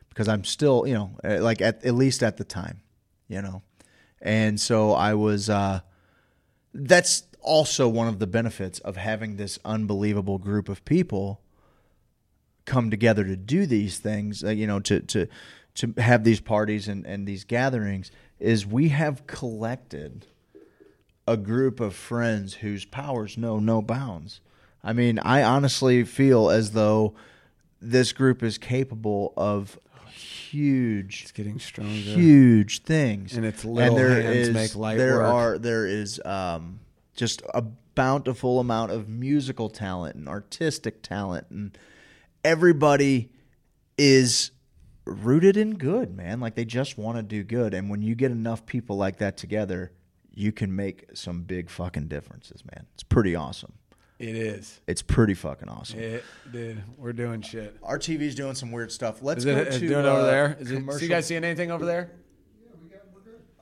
because 0.09 0.27
I'm 0.29 0.43
still, 0.43 0.85
you 0.87 0.93
know, 0.93 1.17
eh, 1.23 1.39
like 1.39 1.59
at 1.59 1.83
at 1.83 1.95
least 1.95 2.21
at 2.23 2.37
the 2.37 2.45
time, 2.45 2.81
you 3.27 3.41
know, 3.41 3.63
and 4.21 4.59
so 4.59 4.91
I 4.91 5.15
was. 5.15 5.49
uh 5.49 5.81
That's 6.73 7.23
also 7.41 7.87
one 7.89 8.07
of 8.07 8.19
the 8.19 8.27
benefits 8.27 8.79
of 8.79 8.95
having 8.95 9.37
this 9.37 9.57
unbelievable 9.65 10.37
group 10.37 10.69
of 10.69 10.85
people 10.85 11.41
come 12.69 12.89
together 12.91 13.23
to 13.25 13.35
do 13.35 13.65
these 13.65 13.97
things, 13.97 14.43
uh, 14.43 14.49
you 14.49 14.67
know, 14.67 14.79
to 14.81 14.99
to 15.01 15.27
to 15.75 15.93
have 15.97 16.23
these 16.23 16.39
parties 16.39 16.87
and 16.87 17.05
and 17.05 17.27
these 17.27 17.43
gatherings 17.43 18.11
is 18.39 18.65
we 18.65 18.89
have 18.89 19.25
collected 19.27 20.25
a 21.27 21.35
group 21.35 21.79
of 21.79 21.93
friends 21.95 22.55
whose 22.55 22.85
powers 22.85 23.37
know 23.37 23.59
no 23.59 23.81
bounds. 23.81 24.41
I 24.83 24.93
mean, 24.93 25.19
I 25.19 25.43
honestly 25.43 26.03
feel 26.03 26.49
as 26.49 26.71
though 26.71 27.13
this 27.81 28.13
group 28.13 28.41
is 28.43 28.57
capable 28.57 29.33
of 29.35 29.77
huge 30.13 31.21
It's 31.23 31.31
getting 31.31 31.59
stronger. 31.59 31.91
huge 31.91 32.83
things 32.83 33.35
And 33.35 33.45
it's 33.45 33.63
little 33.63 33.97
hands 33.97 34.49
make 34.51 34.75
light 34.75 34.97
there 34.97 35.17
work. 35.17 35.33
are 35.33 35.57
there 35.57 35.85
is 35.85 36.21
um, 36.25 36.79
just 37.15 37.41
a 37.53 37.61
bountiful 37.95 38.59
amount 38.59 38.91
of 38.91 39.07
musical 39.09 39.69
talent 39.69 40.15
and 40.15 40.27
artistic 40.27 41.01
talent 41.03 41.45
and 41.49 41.77
everybody 42.43 43.29
is 43.97 44.51
rooted 45.05 45.57
in 45.57 45.75
good 45.77 46.15
man 46.15 46.39
like 46.39 46.55
they 46.55 46.65
just 46.65 46.97
want 46.97 47.17
to 47.17 47.23
do 47.23 47.43
good 47.43 47.73
and 47.73 47.89
when 47.89 48.01
you 48.01 48.13
get 48.15 48.31
enough 48.31 48.65
people 48.65 48.95
like 48.95 49.17
that 49.17 49.37
together 49.37 49.91
you 50.33 50.51
can 50.51 50.73
make 50.75 51.05
some 51.13 51.41
big 51.41 51.69
fucking 51.69 52.07
differences 52.07 52.63
man 52.65 52.85
it's 52.93 53.03
pretty 53.03 53.35
awesome 53.35 53.73
It 54.19 54.35
is. 54.35 54.79
it's 54.87 55.01
pretty 55.01 55.33
fucking 55.33 55.67
awesome 55.67 55.99
It, 55.99 56.23
dude, 56.51 56.83
we're 56.97 57.13
doing 57.13 57.41
shit. 57.41 57.75
our 57.81 57.97
tv's 57.97 58.35
doing 58.35 58.53
some 58.55 58.71
weird 58.71 58.91
stuff 58.91 59.23
let's 59.23 59.39
Is 59.39 59.45
go 59.45 59.57
it 59.57 59.71
to 59.71 59.85
it 59.85 59.87
doing 59.87 60.05
over 60.05 60.21
uh, 60.21 60.25
there? 60.25 60.57
Is 60.59 60.71
it, 60.71 60.83
you 61.01 61.07
guys 61.09 61.25
seeing 61.25 61.43
anything 61.43 61.71
over 61.71 61.85
there? 61.85 62.11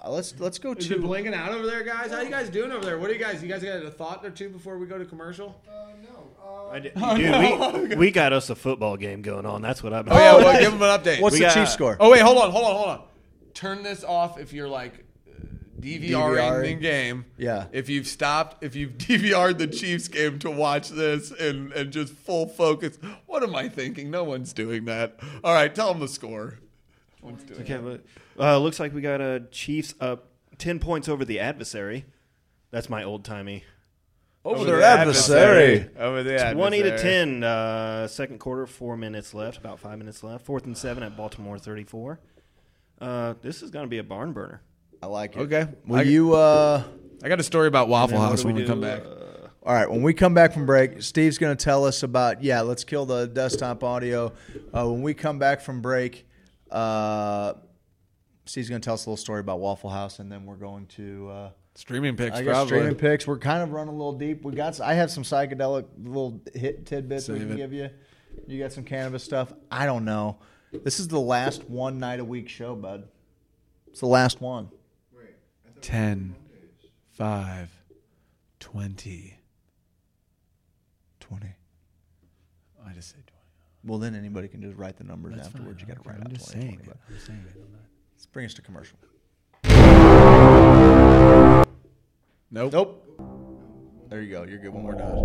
Uh, 0.08 0.12
let's 0.12 0.40
let's 0.40 0.58
go 0.60 0.74
Is 0.74 0.88
to 0.88 0.96
it 0.96 1.02
blinking 1.02 1.34
out 1.34 1.52
over 1.52 1.66
there, 1.66 1.84
guys? 1.84 2.12
How 2.12 2.22
you 2.22 2.30
guys 2.30 2.50
doing 2.50 2.72
over 2.72 2.84
there? 2.86 2.98
What 2.98 3.08
do 3.08 3.14
you 3.14 3.20
guys? 3.20 3.42
You 3.42 3.50
guys 3.50 3.64
got 3.64 3.84
a 3.84 3.92
thought 3.92 4.26
or 4.26 4.30
two 4.30 4.50
before 4.50 4.78
we 4.78 4.86
go 4.88 4.98
to 4.98 5.06
commercial? 5.06 5.62
No, 5.68 6.70
I 6.72 6.80
did- 6.80 6.94
Dude, 6.96 7.90
we, 7.90 7.96
we 8.08 8.12
got 8.12 8.34
us 8.34 8.50
a 8.50 8.56
football 8.56 8.98
game 8.98 9.22
going 9.22 9.46
on. 9.46 9.62
That's 9.62 9.84
what 9.84 9.94
I've 9.94 10.06
been. 10.06 10.14
Oh 10.14 10.18
yeah, 10.18 10.36
well, 10.38 10.60
give 10.60 10.72
them 10.78 10.82
an 10.82 11.00
update. 11.00 11.22
what's 11.22 11.34
We 11.34 11.40
the 11.40 11.46
got- 11.46 11.54
chief 11.54 11.70
score 11.70 11.98
Oh 12.00 12.12
wait, 12.12 12.22
hold 12.22 12.38
on, 12.38 12.52
hold 12.52 12.66
on, 12.66 12.76
hold 12.76 12.88
on. 12.90 13.02
Turn 13.54 13.84
this 13.84 14.04
off 14.04 14.40
if 14.40 14.54
you're 14.54 14.68
like 14.68 15.06
uh, 15.28 15.34
DVRing 15.80 16.10
DVRing. 16.12 16.62
the 16.64 16.74
game. 16.76 17.26
Yeah. 17.38 17.66
If 17.72 17.90
you've 17.90 18.08
stopped, 18.08 18.64
if 18.64 18.76
you've 18.76 18.92
DVR'd 18.98 19.58
the 19.58 19.68
Chiefs 19.68 20.08
game 20.08 20.40
to 20.40 20.52
watch 20.52 20.90
this 20.90 21.32
and 21.32 21.72
and 21.74 21.92
just 21.92 22.14
full 22.14 22.48
focus. 22.48 22.98
What 23.26 23.44
am 23.44 23.56
I 23.56 23.68
thinking? 23.70 24.10
No 24.12 24.24
one's 24.24 24.54
doing 24.54 24.86
that. 24.86 25.20
All 25.44 25.54
right, 25.54 25.74
tell 25.74 25.90
them 25.92 26.00
the 26.00 26.08
score. 26.08 26.60
No 27.28 27.34
one's 27.34 27.44
doing 27.44 27.62
Okay, 27.62 27.78
but 27.78 28.04
uh, 28.44 28.58
looks 28.58 28.80
like 28.80 28.94
we 28.94 29.02
got 29.02 29.22
a 29.22 29.44
Chiefs 29.52 29.94
up 29.99 30.30
ten 30.58 30.80
points 30.80 31.08
over 31.10 31.24
the 31.26 31.40
adversary. 31.40 32.06
That's 32.72 32.90
my 32.90 33.04
old 33.04 33.24
timey. 33.26 33.64
Over 34.45 34.64
their 34.64 34.82
adversary. 34.82 35.90
Over 35.98 36.24
the 36.24 36.38
Twenty 36.54 36.82
to 36.84 36.94
adversary. 36.94 37.26
ten. 37.26 37.44
Uh, 37.44 38.08
second 38.08 38.40
quarter, 38.40 38.66
four 38.66 38.95
minutes 38.95 39.34
left. 39.34 39.58
About 39.58 39.80
five 39.80 39.98
minutes 39.98 40.24
left. 40.24 40.45
Fourth 40.45 40.66
and 40.66 40.78
seven 40.78 41.04
at 41.04 41.18
Baltimore 41.18 41.60
thirty-four. 41.60 42.20
Uh, 43.02 43.34
this 43.41 43.62
is 43.62 43.70
going 43.72 43.84
to 43.86 43.90
be 43.90 43.98
a 43.98 44.04
barn 44.04 44.32
burner. 44.34 44.62
I 45.04 45.08
like 45.08 45.36
it. 45.36 45.40
Okay. 45.41 45.68
Will 45.86 45.98
I- 45.98 46.02
you? 46.04 46.34
Uh, 46.34 46.84
I 47.24 47.28
got 47.30 47.40
a 47.40 47.44
story 47.44 47.68
about 47.68 47.88
Waffle 47.90 48.16
And 48.16 48.22
then 48.22 48.22
what 48.22 48.30
House 48.38 48.45
when 48.45 48.56
we 48.56 48.62
we 48.62 48.68
come 48.68 48.80
back. 48.82 49.04
all 49.64 49.74
right. 49.74 49.90
When 49.90 50.02
we 50.04 50.14
come 50.14 50.34
back 50.34 50.54
from 50.54 50.66
break, 50.66 51.02
Steve's 51.02 51.38
going 51.38 51.56
to 51.56 51.62
tell 51.64 51.84
us 51.86 52.04
about. 52.04 52.44
Yeah, 52.44 52.62
let's 52.62 52.84
kill 52.84 53.06
the 53.06 53.28
desktop 53.28 53.84
audio. 53.84 54.32
Uh, 54.74 54.88
when 54.90 55.02
we 55.02 55.14
come 55.14 55.40
back 55.40 55.62
from 55.62 55.82
break, 55.82 56.27
uh, 56.72 57.53
Steve's 58.45 58.69
going 58.69 58.81
to 58.81 58.85
tell 58.85 58.94
us 58.95 59.06
a 59.06 59.10
little 59.10 59.18
story 59.18 59.39
about 59.39 59.60
Waffle 59.60 59.89
House, 59.89 60.19
and 60.19 60.31
then 60.31 60.45
we're 60.45 60.56
going 60.56 60.85
to. 60.88 61.30
Uh, 61.30 61.49
Streaming 61.76 62.15
picks, 62.15 62.35
I 62.35 62.41
guess 62.41 62.53
probably. 62.53 62.77
streaming 62.77 62.95
picks. 62.95 63.27
We're 63.27 63.38
kind 63.38 63.61
of 63.61 63.72
running 63.72 63.94
a 63.94 63.98
little 63.98 64.14
deep. 64.18 64.44
We 64.44 64.53
got. 64.53 64.81
I 64.81 64.95
have 64.95 65.11
some 65.11 65.22
psychedelic 65.23 65.85
little 65.99 66.41
hit 66.56 66.88
tidbits 66.88 67.30
we 67.30 67.38
can 67.38 67.52
it. 67.52 67.57
give 67.57 67.72
you. 67.72 67.89
You 68.48 68.60
got 68.60 68.72
some 68.72 68.84
cannabis 68.84 69.23
stuff. 69.23 69.53
I 69.69 69.85
don't 69.85 70.03
know. 70.03 70.39
This 70.72 70.99
is 70.99 71.07
the 71.07 71.19
last 71.19 71.69
one 71.69 71.99
night 71.99 72.19
a 72.19 72.26
week 72.26 72.49
show, 72.49 72.73
bud. 72.76 73.07
It's 73.88 73.99
the 73.99 74.07
last 74.07 74.41
one. 74.41 74.69
10, 75.81 76.35
5, 77.11 77.69
20. 78.60 79.38
Twenty. 81.19 81.56
I 82.85 82.94
just 82.94 83.10
said 83.10 83.27
20. 83.27 83.27
Well, 83.88 84.00
then 84.00 84.14
anybody 84.16 84.48
can 84.50 84.62
just 84.62 84.76
write 84.78 84.98
the 84.98 85.06
numbers 85.06 85.36
That's 85.36 85.48
afterwards. 85.48 85.80
fine. 85.82 85.90
You 85.90 85.96
got 85.96 86.04
to 86.04 86.10
Okay, 86.10 86.10
write 86.10 86.20
I'm 86.20 86.28
out 86.28 86.34
just 86.38 86.52
20, 86.52 86.62
saying 86.62 86.78
20, 86.78 86.90
it. 86.92 86.98
but 87.08 87.14
I'm 87.14 87.20
saying 87.20 87.40
it. 87.48 87.54
I'm 87.56 87.72
not- 87.72 87.82
Let's 88.14 88.26
bring 88.26 88.46
us 88.46 88.54
to 88.56 88.62
commercial. 88.62 88.98
Nope. 92.52 92.74
Nope. 92.74 94.10
There 94.10 94.22
you 94.22 94.30
go. 94.32 94.44
You're 94.44 94.60
good 94.60 94.74
when 94.74 94.84
we're 94.84 94.94
done. 94.96 95.18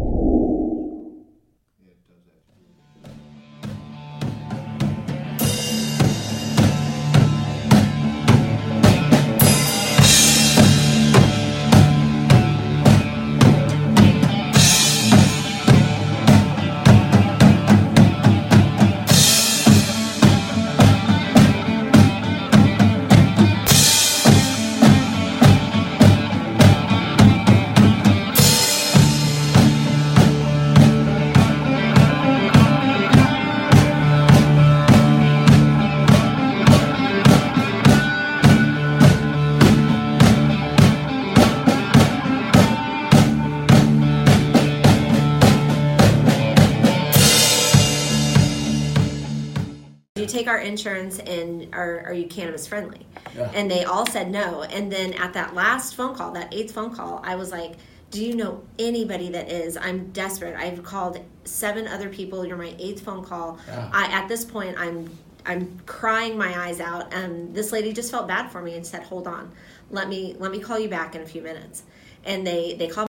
Take 50.43 50.49
our 50.49 50.59
insurance 50.59 51.19
and 51.21 51.69
are, 51.73 52.03
are 52.07 52.13
you 52.13 52.27
cannabis 52.27 52.67
friendly? 52.67 53.07
And 53.55 53.71
they 53.71 53.85
all 53.85 54.07
said 54.07 54.31
no. 54.31 54.63
And 54.63 54.91
then 54.91 55.15
at 55.15 55.33
that 55.35 55.55
last 55.55 55.95
phone 55.95 56.15
call, 56.15 56.33
that 56.33 56.53
eighth 56.53 56.73
phone 56.73 56.95
call, 56.95 57.21
I 57.25 57.37
was 57.37 57.53
like, 57.53 57.75
do 58.11 58.23
you 58.23 58.35
know 58.35 58.63
anybody 58.79 59.31
that 59.31 59.51
is? 59.51 59.77
I'm 59.77 60.11
desperate. 60.11 60.55
I've 60.55 60.83
called 60.83 61.25
seven 61.45 61.87
other 61.89 62.11
people. 62.11 62.45
You're 62.45 62.59
my 62.59 62.75
eighth 62.79 63.03
phone 63.03 63.25
call. 63.25 63.59
I, 63.93 64.07
at 64.13 64.29
this 64.29 64.45
point, 64.45 64.77
I'm 64.79 65.09
I'm 65.45 65.81
crying 65.87 66.37
my 66.37 66.67
eyes 66.67 66.79
out. 66.79 67.13
And 67.15 67.55
this 67.55 67.73
lady 67.73 67.93
just 67.93 68.11
felt 68.11 68.29
bad 68.29 68.51
for 68.51 68.61
me 68.61 68.75
and 68.75 68.87
said, 68.87 69.03
"Hold 69.05 69.27
on, 69.27 69.51
let 69.91 70.11
me 70.11 70.37
let 70.39 70.53
me 70.53 70.61
call 70.61 70.79
you 70.79 70.91
back 70.91 71.15
in 71.15 71.23
a 71.23 71.27
few 71.27 71.41
minutes." 71.41 71.85
And 72.25 72.47
they 72.47 72.75
they 72.75 72.87
called 72.87 73.09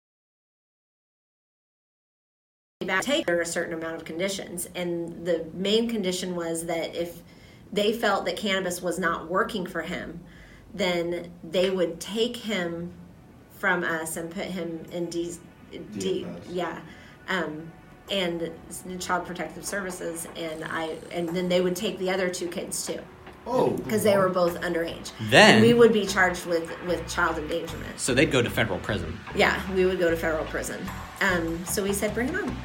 back 2.84 3.02
take 3.02 3.28
under 3.28 3.40
a 3.40 3.46
certain 3.46 3.74
amount 3.74 3.96
of 3.96 4.04
conditions. 4.04 4.68
And 4.74 5.26
the 5.26 5.46
main 5.52 5.88
condition 5.88 6.34
was 6.36 6.66
that 6.66 6.94
if 6.94 7.22
they 7.72 7.92
felt 7.92 8.24
that 8.26 8.36
cannabis 8.36 8.80
was 8.82 8.98
not 8.98 9.28
working 9.28 9.66
for 9.66 9.82
him 9.82 10.20
then 10.74 11.30
they 11.44 11.70
would 11.70 12.00
take 12.00 12.36
him 12.36 12.92
from 13.52 13.84
us 13.84 14.16
and 14.16 14.30
put 14.30 14.46
him 14.46 14.84
in 14.90 15.06
D, 15.06 15.34
D 15.96 16.26
yeah. 16.50 16.80
Um, 17.28 17.72
and 18.10 18.50
child 18.98 19.24
protective 19.24 19.64
services 19.64 20.28
and 20.36 20.62
I 20.62 20.96
and 21.10 21.26
then 21.30 21.48
they 21.48 21.62
would 21.62 21.74
take 21.74 21.98
the 21.98 22.10
other 22.10 22.28
two 22.28 22.48
kids 22.48 22.86
too 22.86 23.00
Oh, 23.46 23.70
because 23.70 24.02
they 24.02 24.16
were 24.16 24.28
both 24.30 24.60
underage. 24.62 25.10
Then- 25.30 25.54
And 25.56 25.62
we 25.62 25.74
would 25.74 25.92
be 25.92 26.06
charged 26.06 26.46
with 26.46 26.70
with 26.86 27.06
child 27.08 27.38
endangerment. 27.38 27.98
So 28.00 28.14
they'd 28.14 28.30
go 28.32 28.40
to 28.42 28.50
federal 28.50 28.78
prison. 28.80 29.18
yeah 29.34 29.60
we 29.74 29.84
would 29.86 29.98
go 29.98 30.10
to 30.10 30.16
federal 30.16 30.44
prison. 30.46 30.80
Um, 31.20 31.64
so 31.66 31.82
we 31.82 31.92
said 31.92 32.14
bring 32.14 32.28
it 32.30 32.34
on 32.34 32.56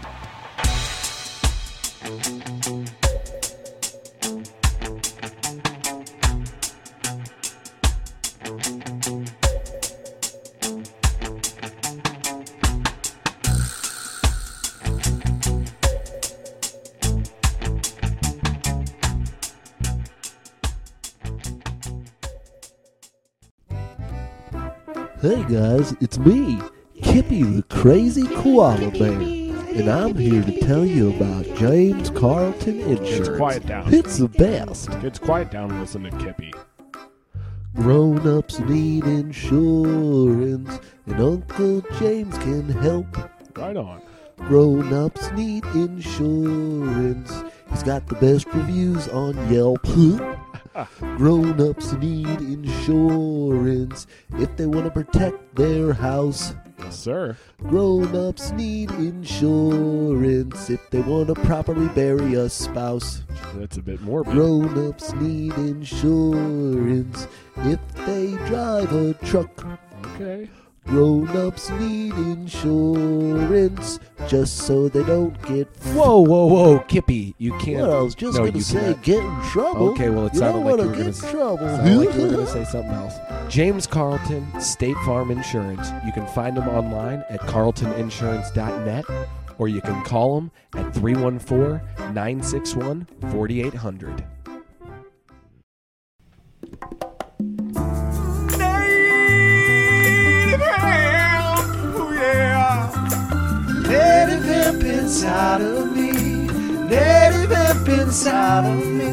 Hey 25.22 25.44
guys, 25.50 25.94
it's 26.00 26.18
me, 26.18 26.62
Kippy 27.02 27.44
the 27.44 27.64
Crazy 27.64 28.26
Koala 28.26 28.90
Bear, 28.90 29.12
and 29.12 29.90
I'm 29.90 30.16
here 30.16 30.42
to 30.42 30.60
tell 30.62 30.86
you 30.86 31.10
about 31.10 31.44
James 31.58 32.10
Carlton 32.10 32.80
Insurance. 32.80 33.28
It's 33.28 33.38
quiet 33.38 33.66
down. 33.66 33.94
It's 33.94 34.18
the 34.18 34.30
best. 34.30 34.90
It's 35.04 35.20
quiet 35.20 35.52
down 35.52 35.72
and 35.72 35.82
listen 35.82 36.04
to 36.04 36.12
Kippy. 36.20 36.54
Grown 37.76 38.26
ups 38.26 38.60
need 38.60 39.04
insurance, 39.04 40.80
and 41.06 41.20
Uncle 41.20 41.82
James 42.00 42.38
can 42.38 42.70
help. 42.70 43.18
Right 43.58 43.76
on. 43.76 44.02
Grown 44.38 44.94
ups 44.94 45.32
need 45.34 45.66
insurance. 45.76 47.44
He's 47.70 47.84
got 47.84 48.08
the 48.08 48.16
best 48.16 48.48
reviews 48.54 49.10
on 49.10 49.36
Yelp. 49.52 49.86
Grown 51.18 51.60
ups 51.62 51.94
need 51.94 52.42
insurance 52.42 54.08
if 54.38 54.56
they 54.58 54.66
want 54.66 54.86
to 54.86 54.92
protect 54.92 55.56
their 55.56 55.94
house. 55.94 56.54
Yes, 56.80 57.00
sir. 57.00 57.38
Grown 57.64 58.16
ups 58.16 58.52
need 58.52 58.92
insurance 58.92 60.70
if 60.70 60.90
they 60.90 61.02
want 61.02 61.28
to 61.28 61.36
properly 61.36 61.88
bury 61.90 62.36
a 62.36 62.50
spouse. 62.50 63.24
That's 63.56 63.78
a 63.78 63.82
bit 63.82 64.02
morbid. 64.02 64.34
Grown 64.34 64.88
ups 64.88 65.14
need 65.14 65.54
insurance 65.54 67.28
if 67.58 67.80
they 68.06 68.32
drive 68.48 68.94
a 68.94 69.14
truck. 69.26 69.66
Okay. 70.16 70.50
Grown 70.90 71.28
ups 71.38 71.70
need 71.70 72.14
insurance 72.14 74.00
just 74.28 74.58
so 74.58 74.90
they 74.90 75.04
don't 75.04 75.40
get. 75.44 75.68
Whoa, 75.94 76.20
whoa, 76.22 76.48
whoa, 76.48 76.80
Kippy, 76.80 77.36
you 77.38 77.52
can't. 77.60 77.88
Well, 77.88 78.00
I 78.00 78.02
was 78.02 78.16
just 78.16 78.38
no, 78.38 78.46
gonna 78.46 78.60
say 78.60 78.80
cannot. 78.80 79.04
get 79.04 79.24
in 79.24 79.42
trouble. 79.44 79.90
Okay, 79.90 80.10
well, 80.10 80.26
it 80.26 80.34
you 80.34 80.40
sounded 80.40 80.66
like 80.66 80.80
you 80.80 80.88
were 80.88 80.96
get 80.96 80.98
gonna 80.98 81.10
in 81.10 81.14
trouble. 81.14 81.68
Like 81.68 82.16
you 82.16 82.22
were 82.22 82.38
to 82.38 82.48
say 82.48 82.64
something 82.64 82.92
else. 82.92 83.14
James 83.54 83.86
Carlton, 83.86 84.60
State 84.60 84.98
Farm 85.06 85.30
Insurance. 85.30 85.92
You 86.06 86.12
can 86.12 86.26
find 86.28 86.58
him 86.58 86.68
online 86.68 87.24
at 87.30 87.42
carltoninsurance.net 87.42 89.06
or 89.60 89.68
you 89.68 89.82
can 89.82 90.04
call 90.04 90.40
him 90.40 90.52
at 90.76 90.94
314 90.96 91.82
961 92.16 93.08
4800. 93.30 94.24
Native 103.90 104.46
hemp 104.46 104.84
inside 104.84 105.62
of 105.62 105.96
me. 105.96 106.12
Native 106.12 107.50
hemp 107.50 107.88
inside 107.90 108.66
of 108.66 108.86
me. 108.86 109.12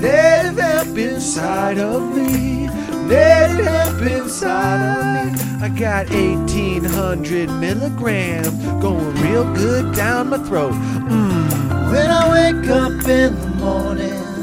Native 0.00 0.58
hemp 0.58 0.98
inside 0.98 1.78
of 1.78 2.16
me. 2.16 2.66
Native 3.06 3.64
hemp 3.64 4.02
inside 4.02 4.80
of 4.82 5.32
me. 5.32 5.64
I 5.64 5.68
got 5.68 6.10
1800 6.10 7.48
milligrams 7.48 8.48
going 8.82 9.14
real 9.22 9.44
good 9.54 9.94
down 9.94 10.30
my 10.30 10.38
throat. 10.38 10.72
Mm. 10.72 11.92
When 11.92 12.10
I 12.10 12.52
wake 12.52 12.68
up 12.70 13.08
in 13.08 13.38
the 13.40 13.48
morning 13.60 14.33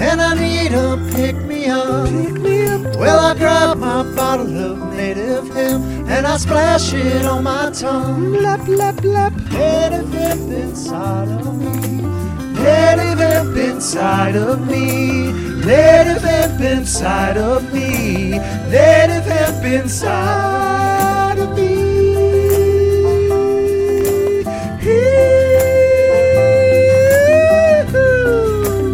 and 0.00 0.20
I 0.20 0.34
need 0.34 0.72
a 0.72 0.96
pick 1.14 1.36
me 1.36 1.66
up, 1.66 2.08
pick 2.08 2.34
me 2.40 2.66
up. 2.66 2.96
Well, 2.96 3.18
I 3.18 3.34
grab 3.36 3.78
my 3.78 4.02
bottle 4.14 4.56
of 4.72 4.94
native 4.94 5.48
hemp 5.54 5.84
and 6.08 6.26
I 6.26 6.36
splash 6.36 6.92
it 6.92 7.24
on 7.24 7.44
my 7.44 7.70
tongue. 7.70 8.32
Lap, 8.32 8.66
lap, 8.68 9.02
lap. 9.02 9.32
Native 9.50 10.12
hemp 10.12 10.52
inside 10.52 11.28
of 11.28 11.58
me. 11.58 12.02
Native 12.62 13.18
hemp 13.18 13.56
inside 13.56 14.36
of 14.36 14.66
me. 14.66 15.32
Native 15.64 16.22
hemp 16.22 16.60
inside 16.60 17.36
of 17.36 17.72
me. 17.72 18.30
Native 18.70 19.24
hemp 19.24 19.64
inside 19.64 20.97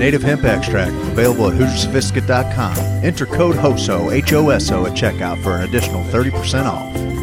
Native 0.04 0.22
hemp 0.22 0.44
extract 0.44 0.92
available 0.92 1.48
at 1.48 1.54
HoosierSophisticate.com. 1.54 2.76
Enter 3.02 3.24
code 3.24 3.56
HOSO 3.56 4.10
H 4.10 4.34
O 4.34 4.50
S 4.50 4.70
O 4.70 4.84
at 4.84 4.92
checkout 4.92 5.42
for 5.42 5.56
an 5.56 5.62
additional 5.62 6.04
30% 6.04 6.66
off. 6.66 7.13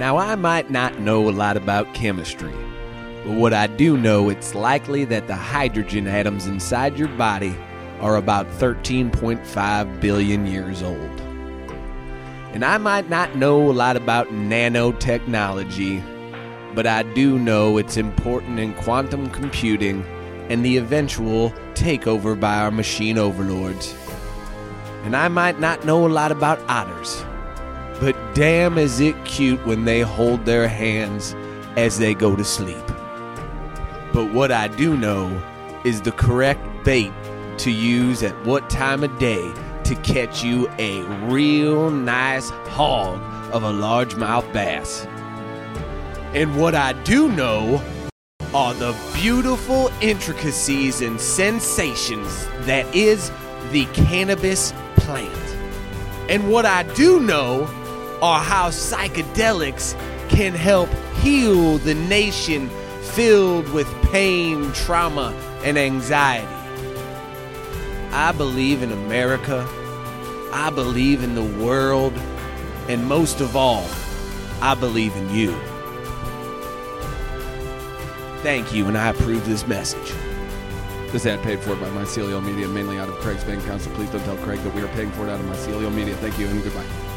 Now, 0.00 0.16
I 0.16 0.34
might 0.34 0.70
not 0.70 0.98
know 0.98 1.28
a 1.28 1.30
lot 1.30 1.58
about 1.58 1.92
chemistry, 1.92 2.54
but 3.22 3.34
what 3.34 3.52
I 3.52 3.66
do 3.66 3.98
know, 3.98 4.30
it's 4.30 4.54
likely 4.54 5.04
that 5.04 5.26
the 5.26 5.36
hydrogen 5.36 6.08
atoms 6.08 6.46
inside 6.46 6.98
your 6.98 7.08
body 7.08 7.54
are 8.00 8.16
about 8.16 8.48
13.5 8.52 10.00
billion 10.00 10.46
years 10.46 10.82
old. 10.82 11.20
And 12.54 12.64
I 12.64 12.78
might 12.78 13.10
not 13.10 13.36
know 13.36 13.70
a 13.70 13.72
lot 13.72 13.98
about 13.98 14.28
nanotechnology, 14.28 16.02
but 16.74 16.86
I 16.86 17.02
do 17.02 17.38
know 17.38 17.76
it's 17.76 17.98
important 17.98 18.58
in 18.58 18.72
quantum 18.76 19.28
computing 19.28 20.02
and 20.48 20.64
the 20.64 20.78
eventual 20.78 21.50
takeover 21.74 22.40
by 22.40 22.56
our 22.56 22.70
machine 22.70 23.18
overlords. 23.18 23.94
And 25.04 25.14
I 25.14 25.28
might 25.28 25.60
not 25.60 25.84
know 25.84 26.06
a 26.06 26.08
lot 26.08 26.32
about 26.32 26.58
otters, 26.70 27.22
but 28.00 28.16
damn 28.34 28.78
is 28.78 28.98
it 28.98 29.24
cute 29.26 29.64
when 29.66 29.84
they 29.84 30.00
hold 30.00 30.46
their 30.46 30.66
hands 30.66 31.36
as 31.76 31.98
they 31.98 32.14
go 32.14 32.34
to 32.34 32.44
sleep. 32.44 32.86
But 34.12 34.32
what 34.32 34.50
I 34.50 34.68
do 34.68 34.96
know 34.96 35.40
is 35.84 36.00
the 36.00 36.12
correct 36.12 36.60
bait 36.84 37.12
to 37.58 37.70
use 37.70 38.22
at 38.22 38.34
what 38.46 38.70
time 38.70 39.04
of 39.04 39.18
day 39.18 39.52
to 39.84 39.94
catch 39.96 40.42
you 40.42 40.68
a 40.78 41.02
real 41.26 41.90
nice 41.90 42.48
hog 42.50 43.20
of 43.52 43.64
a 43.64 43.70
largemouth 43.72 44.50
bass. 44.52 45.06
And 46.32 46.58
what 46.58 46.74
I 46.74 46.94
do 47.02 47.30
know 47.30 47.82
are 48.54 48.72
the 48.74 48.96
beautiful 49.14 49.90
intricacies 50.00 51.02
and 51.02 51.20
sensations 51.20 52.46
that 52.60 52.92
is 52.94 53.30
the 53.72 53.84
cannabis 53.92 54.72
plant. 54.96 55.36
And 56.28 56.50
what 56.50 56.64
I 56.64 56.84
do 56.94 57.20
know 57.20 57.68
are 58.22 58.40
how 58.40 58.68
psychedelics 58.68 59.94
can 60.28 60.54
help 60.54 60.88
heal 61.22 61.78
the 61.78 61.94
nation 61.94 62.70
filled 63.02 63.68
with 63.72 63.88
pain, 64.10 64.72
trauma, 64.72 65.34
and 65.64 65.78
anxiety. 65.78 66.46
I 68.12 68.32
believe 68.32 68.82
in 68.82 68.92
America. 68.92 69.66
I 70.52 70.70
believe 70.70 71.22
in 71.22 71.34
the 71.34 71.64
world. 71.64 72.12
And 72.88 73.06
most 73.06 73.40
of 73.40 73.56
all, 73.56 73.86
I 74.60 74.74
believe 74.74 75.14
in 75.16 75.30
you. 75.34 75.52
Thank 78.42 78.72
you, 78.72 78.86
and 78.86 78.96
I 78.96 79.08
approve 79.10 79.46
this 79.46 79.66
message. 79.66 80.14
This 81.12 81.26
ad 81.26 81.42
paid 81.42 81.60
for 81.60 81.74
by 81.76 81.88
Mycelial 81.90 82.44
Media, 82.44 82.68
mainly 82.68 82.98
out 82.98 83.08
of 83.08 83.16
Craig's 83.16 83.44
bank 83.44 83.62
account, 83.64 83.82
so 83.82 83.90
please 83.90 84.10
don't 84.10 84.24
tell 84.24 84.36
Craig 84.38 84.60
that 84.60 84.74
we 84.74 84.82
are 84.82 84.88
paying 84.88 85.10
for 85.12 85.26
it 85.26 85.30
out 85.30 85.40
of 85.40 85.46
Mycelial 85.46 85.92
Media. 85.92 86.14
Thank 86.16 86.38
you 86.38 86.46
and 86.46 86.62
goodbye. 86.62 87.09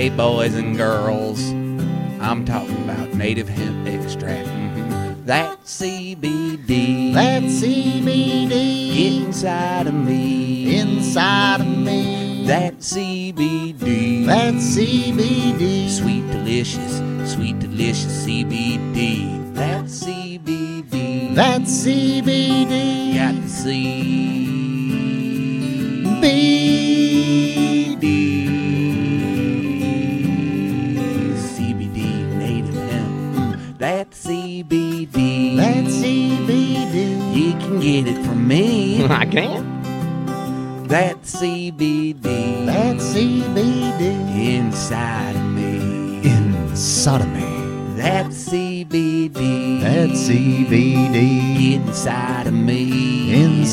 Hey, 0.00 0.08
boys 0.08 0.54
and 0.54 0.78
girls, 0.78 1.50
I'm 2.22 2.46
talking 2.46 2.84
about 2.84 3.12
native 3.12 3.50
hemp 3.50 3.86
extract. 3.86 4.48
Mhm. 4.48 5.26
That 5.26 5.58
CBD. 5.66 7.12
That 7.12 7.42
CBD 7.42 8.94
Get 8.96 9.12
inside 9.26 9.86
of 9.88 9.92
me. 9.92 10.74
inside 10.74 11.60
of 11.60 11.66
me. 11.68 12.46
That 12.46 12.82
CBD. 12.82 14.24
That 14.24 14.54
CBD. 14.54 15.90
Sweet, 15.90 16.30
delicious, 16.30 17.02
sweet, 17.26 17.58
delicious 17.58 18.24
CBD. 18.24 19.28
That 19.52 19.84
CBD. 19.90 21.34
That 21.34 21.68
CBD. 21.68 23.12
Got 23.14 23.34
the 23.34 23.48
CBD. 23.50 24.29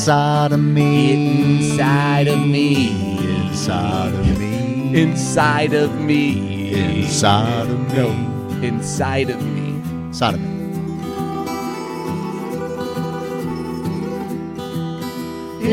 Inside 0.08 0.52
of 0.52 0.60
me. 0.60 1.58
Inside 1.58 2.28
of 2.28 2.38
me. 2.38 3.18
Inside 3.42 4.14
of 4.14 4.38
me. 4.38 5.02
Inside 5.02 5.74
of 5.74 6.00
me. 6.00 7.02
Inside 7.02 7.68
of 7.68 7.92
me. 7.92 7.94
No. 7.94 8.08
Inside 8.62 9.28
of 9.28 9.42
me. 9.44 9.82
Inside 10.08 10.34
of 10.34 10.40
me. 10.40 10.54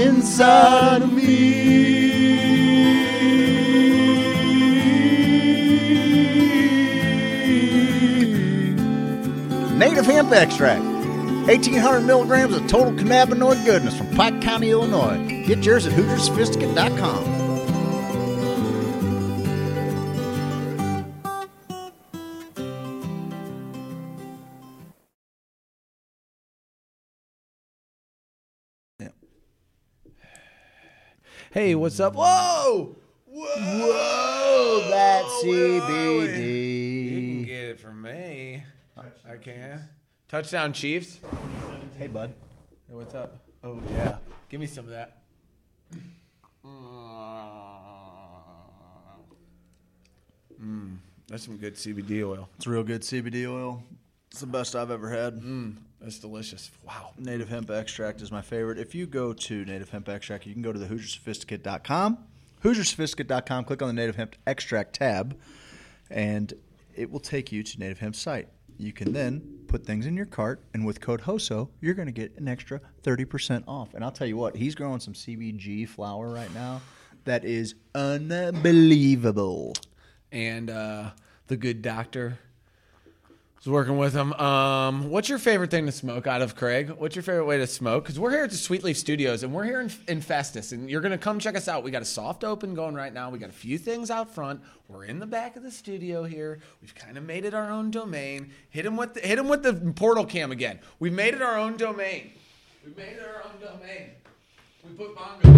Inside 0.02 1.02
of 1.02 1.14
me. 1.14 2.26
Native 9.78 10.06
hemp 10.06 10.34
extract. 10.34 10.84
1,800 11.46 12.02
milligrams 12.02 12.56
of 12.56 12.66
total 12.66 12.92
cannabinoid 12.92 13.64
goodness 13.66 13.95
Pike 14.16 14.42
County, 14.42 14.72
Illinois. 14.72 15.44
Get 15.46 15.64
yours 15.66 15.86
at 15.86 15.94
HoosierSophisticate.com. 15.94 17.36
Hey, 31.52 31.76
what's 31.76 32.00
up? 32.02 32.16
Whoa! 32.16 32.98
Whoa, 33.28 34.88
that 34.90 35.24
CBD. 35.42 37.04
You 37.04 37.36
can 37.36 37.44
get 37.46 37.64
it 37.70 37.80
from 37.80 38.02
me. 38.02 38.64
I 38.98 39.38
can. 39.38 39.88
Touchdown, 40.28 40.74
Chiefs. 40.74 41.20
Hey, 41.98 42.08
bud. 42.08 42.34
Hey, 42.90 42.96
what's 42.96 43.14
up? 43.16 43.45
Oh 43.66 43.82
yeah, 43.94 44.18
give 44.48 44.60
me 44.60 44.68
some 44.68 44.86
of 44.86 44.92
that. 44.92 45.18
Mm, 50.64 50.98
that's 51.28 51.46
some 51.46 51.58
good 51.58 51.74
CBD 51.74 52.24
oil. 52.24 52.48
It's 52.58 52.68
real 52.68 52.84
good 52.84 53.02
CBD 53.02 53.52
oil. 53.52 53.84
It's 54.30 54.40
the 54.40 54.46
best 54.46 54.76
I've 54.76 54.92
ever 54.92 55.10
had. 55.10 55.42
Mm, 55.42 55.78
that's 56.00 56.20
delicious. 56.20 56.70
Wow. 56.86 57.14
Native 57.18 57.50
hemp 57.50 57.72
extract 57.72 58.22
is 58.22 58.32
my 58.32 58.42
favorite. 58.42 58.78
If 58.78 58.94
you 58.94 59.08
go 59.08 59.34
to 59.34 59.66
native 59.66 59.90
hemp 59.90 60.10
extract, 60.10 60.46
you 60.46 60.54
can 60.54 60.62
go 60.62 60.72
to 60.72 60.78
the 60.78 60.86
HoosierSophisticate.com. 60.86 62.20
HoosierSophisticate.com, 62.64 63.66
click 63.66 63.82
on 63.82 63.88
the 63.88 63.94
native 63.94 64.16
hemp 64.16 64.36
extract 64.46 64.94
tab, 64.94 65.38
and 66.10 66.54
it 66.96 67.12
will 67.12 67.20
take 67.20 67.52
you 67.52 67.64
to 67.64 67.80
Native 67.80 68.00
hemp 68.00 68.16
site. 68.16 68.48
You 68.78 68.94
can 68.94 69.14
then 69.14 69.42
put 69.68 69.86
things 69.86 70.06
in 70.06 70.16
your 70.16 70.26
cart, 70.26 70.62
and 70.74 70.86
with 70.86 71.02
code 71.02 71.22
HOSO, 71.22 71.70
you're 71.82 71.94
going 71.94 72.08
to 72.08 72.12
get 72.12 72.38
an 72.38 72.48
extra 72.48 72.80
30% 73.04 73.64
off. 73.68 73.94
And 73.94 74.04
I'll 74.04 74.12
tell 74.12 74.28
you 74.28 74.38
what, 74.38 74.56
he's 74.56 74.76
growing 74.76 75.00
some 75.00 75.14
CBG 75.14 75.88
flower 75.88 76.30
right 76.30 76.54
now 76.54 76.82
that 77.26 77.44
is 77.44 77.76
unbelievable. 77.94 79.74
And 80.32 80.70
uh, 80.70 81.12
the 81.48 81.58
good 81.58 81.82
doctor 81.82 82.40
was 83.66 83.72
working 83.72 83.98
with 83.98 84.14
him. 84.14 84.32
Um, 84.34 85.10
what's 85.10 85.28
your 85.28 85.40
favorite 85.40 85.72
thing 85.72 85.88
to 85.88 85.92
smoke 85.92 86.28
out 86.28 86.44
of 86.44 86.56
Craig? 86.56 86.92
What's 86.98 87.16
your 87.16 87.24
favorite 87.24 87.46
way 87.46 87.58
to 87.58 87.66
smoke? 87.66 88.04
Because 88.04 88.20
we're 88.20 88.30
here 88.30 88.44
at 88.44 88.52
the 88.52 88.58
Sweet 88.58 88.84
Leaf 88.84 88.96
Studios 88.96 89.42
and 89.42 89.52
we're 89.54 89.64
here 89.64 89.82
in, 89.82 89.92
in 90.08 90.22
Festus, 90.22 90.72
and 90.72 90.88
you're 90.90 91.02
gonna 91.02 91.18
come 91.18 91.40
check 91.40 91.56
us 91.56 91.68
out. 91.68 91.84
We 91.84 91.90
got 91.90 92.04
a 92.04 92.06
soft 92.06 92.44
open 92.44 92.76
going 92.76 92.94
right 92.94 93.12
now. 93.12 93.32
We 93.32 93.40
got 93.40 93.50
a 93.50 93.54
few 93.54 93.80
things 93.80 94.12
out 94.12 94.34
front. 94.34 94.62
We're 94.88 95.06
in 95.06 95.18
the 95.20 95.26
back 95.26 95.56
of 95.56 95.64
the 95.64 95.72
studio 95.72 96.24
here. 96.24 96.60
We've 96.82 96.94
kind 96.94 97.18
of 97.18 97.24
made 97.24 97.44
it 97.44 97.56
our 97.56 97.72
own 97.72 97.90
domain. 97.90 98.52
Hit 98.70 98.86
him 98.86 98.98
with 98.98 99.16
the, 99.16 99.22
hit 99.22 99.40
him 99.40 99.48
with 99.48 99.64
the 99.64 99.74
portal 99.94 100.26
cam 100.26 100.52
again. 100.52 100.80
We've 101.00 101.14
made 101.14 101.34
it 101.34 101.42
our 101.42 101.58
own 101.58 101.76
domain. 101.76 102.34
We've 102.86 102.96
made 102.96 103.14
it 103.14 103.24
our 103.24 103.44
own 103.46 103.60
domain. 103.60 104.12
We 104.84 104.92
put 104.92 105.16
bongo. 105.16 105.50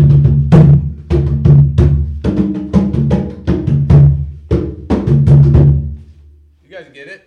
You 6.63 6.69
guys 6.69 6.85
get 6.93 7.07
it? 7.09 7.26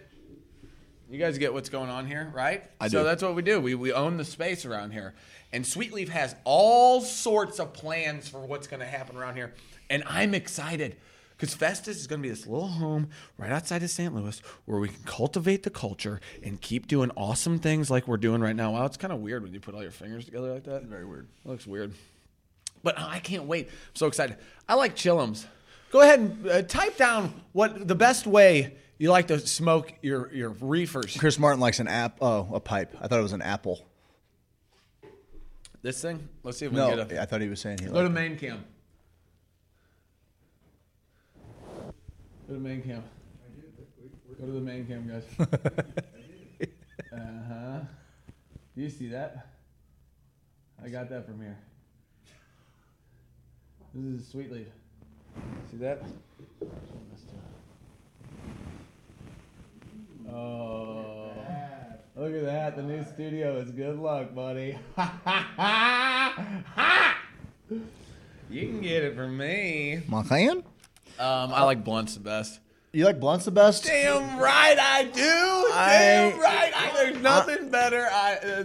You 1.11 1.19
guys 1.19 1.39
get 1.39 1.53
what's 1.53 1.69
going 1.69 1.91
on 1.91 2.07
here, 2.07 2.31
right? 2.32 2.62
I 2.81 2.87
so 2.87 2.99
do. 2.99 3.05
that's 3.05 3.20
what 3.20 3.35
we 3.35 3.43
do. 3.43 3.61
We, 3.61 3.74
we 3.74 3.93
own 3.93 4.16
the 4.16 4.24
space 4.24 4.65
around 4.65 4.93
here. 4.93 5.15
And 5.53 5.66
Sweet 5.66 5.93
Leaf 5.93 6.09
has 6.09 6.37
all 6.45 7.01
sorts 7.01 7.59
of 7.59 7.73
plans 7.73 8.28
for 8.28 8.41
what's 8.41 8.69
going 8.69 8.78
to 8.78 8.87
happen 8.87 9.16
around 9.16 9.35
here. 9.35 9.53
And 9.89 10.05
I'm 10.07 10.35
excited 10.35 10.97
because 11.37 11.53
Festus 11.53 11.97
is 11.97 12.07
going 12.07 12.20
to 12.20 12.23
be 12.23 12.28
this 12.28 12.47
little 12.47 12.69
home 12.69 13.09
right 13.39 13.51
outside 13.51 13.82
of 13.82 13.91
St. 13.91 14.15
Louis 14.15 14.41
where 14.66 14.78
we 14.78 14.87
can 14.87 15.03
cultivate 15.05 15.65
the 15.65 15.70
culture 15.70 16.20
and 16.45 16.61
keep 16.61 16.87
doing 16.87 17.11
awesome 17.16 17.59
things 17.59 17.91
like 17.91 18.07
we're 18.07 18.16
doing 18.16 18.41
right 18.41 18.55
now. 18.55 18.73
Wow, 18.73 18.87
it's 18.87 18.97
kind 18.97 19.12
of 19.12 19.19
weird 19.19 19.43
when 19.43 19.53
you 19.53 19.59
put 19.59 19.74
all 19.74 19.82
your 19.82 19.91
fingers 19.91 20.27
together 20.27 20.55
like 20.55 20.65
that. 20.65 20.85
Very 20.85 21.05
weird. 21.05 21.27
It 21.45 21.49
looks 21.49 21.66
weird. 21.66 21.93
But 22.85 23.01
I 23.01 23.19
can't 23.19 23.45
wait. 23.47 23.66
I'm 23.66 23.97
so 23.97 24.07
excited. 24.07 24.37
I 24.69 24.74
like 24.74 24.95
chillums. 24.95 25.47
Go 25.91 26.03
ahead 26.03 26.20
and 26.20 26.49
uh, 26.49 26.62
type 26.62 26.97
down 26.97 27.43
what 27.53 27.89
the 27.89 27.97
best 27.97 28.28
way 28.28 28.77
you 29.01 29.10
like 29.10 29.28
to 29.28 29.39
smoke 29.39 29.94
your, 30.02 30.31
your 30.31 30.51
reefers. 30.51 31.16
Chris 31.16 31.39
Martin 31.39 31.59
likes 31.59 31.81
an 31.81 31.89
app. 31.89 32.18
Oh, 32.20 32.47
a 32.52 32.60
pipe. 32.60 32.94
I 33.01 33.09
thought 33.09 33.18
it 33.18 33.22
was 33.22 33.32
an 33.32 33.40
apple. 33.40 33.81
This 35.81 36.02
thing? 36.02 36.28
Let's 36.43 36.59
see 36.59 36.66
if 36.66 36.72
we 36.72 36.77
No, 36.77 36.90
can 36.90 37.09
get 37.09 37.12
a. 37.12 37.22
I 37.22 37.24
thought 37.24 37.40
he 37.40 37.48
was 37.48 37.60
saying 37.60 37.78
he 37.78 37.86
Go 37.86 37.93
liked 37.94 38.09
to 38.09 38.10
main 38.10 38.36
cam. 38.36 38.62
Go 42.47 42.55
to 42.55 42.60
main 42.60 42.82
cam. 42.82 43.02
Go 44.39 44.44
to 44.44 44.52
the 44.52 44.60
main 44.60 44.86
cam, 44.86 45.09
guys. 45.09 45.24
uh 47.10 47.16
huh. 47.48 47.81
Do 48.77 48.82
you 48.82 48.90
see 48.90 49.09
that? 49.09 49.47
I 50.85 50.90
got 50.90 51.09
that 51.09 51.24
from 51.24 51.40
here. 51.40 51.56
This 53.94 54.20
is 54.20 54.27
a 54.27 54.31
sweet 54.31 54.52
leaf. 54.52 54.66
See 55.70 55.78
that? 55.78 56.02
Oh. 60.32 61.32
Look 62.16 62.35
at 62.35 62.44
that. 62.44 62.77
The 62.77 62.82
new 62.82 63.05
studio 63.05 63.57
is 63.57 63.70
good 63.70 63.98
luck, 63.98 64.35
buddy. 64.35 64.78
you 68.51 68.66
can 68.66 68.81
get 68.81 69.05
it 69.05 69.15
from 69.16 69.36
me. 69.36 70.02
McLean? 70.09 70.59
Um, 71.19 71.52
I 71.52 71.62
like 71.65 71.85
blunts 71.85 72.15
the 72.15 72.20
best. 72.20 72.61
You 72.93 73.05
like 73.05 73.20
blunts 73.20 73.44
the 73.44 73.52
best? 73.52 73.85
Damn 73.85 74.39
right 74.40 74.77
I 74.78 75.05
do. 75.05 75.20
I- 75.23 76.31
Damn 76.32 76.40
right. 76.40 76.73
I, 76.74 76.90
there's 76.94 77.23
nothing 77.23 77.69
better 77.69 77.69
I, 77.69 77.69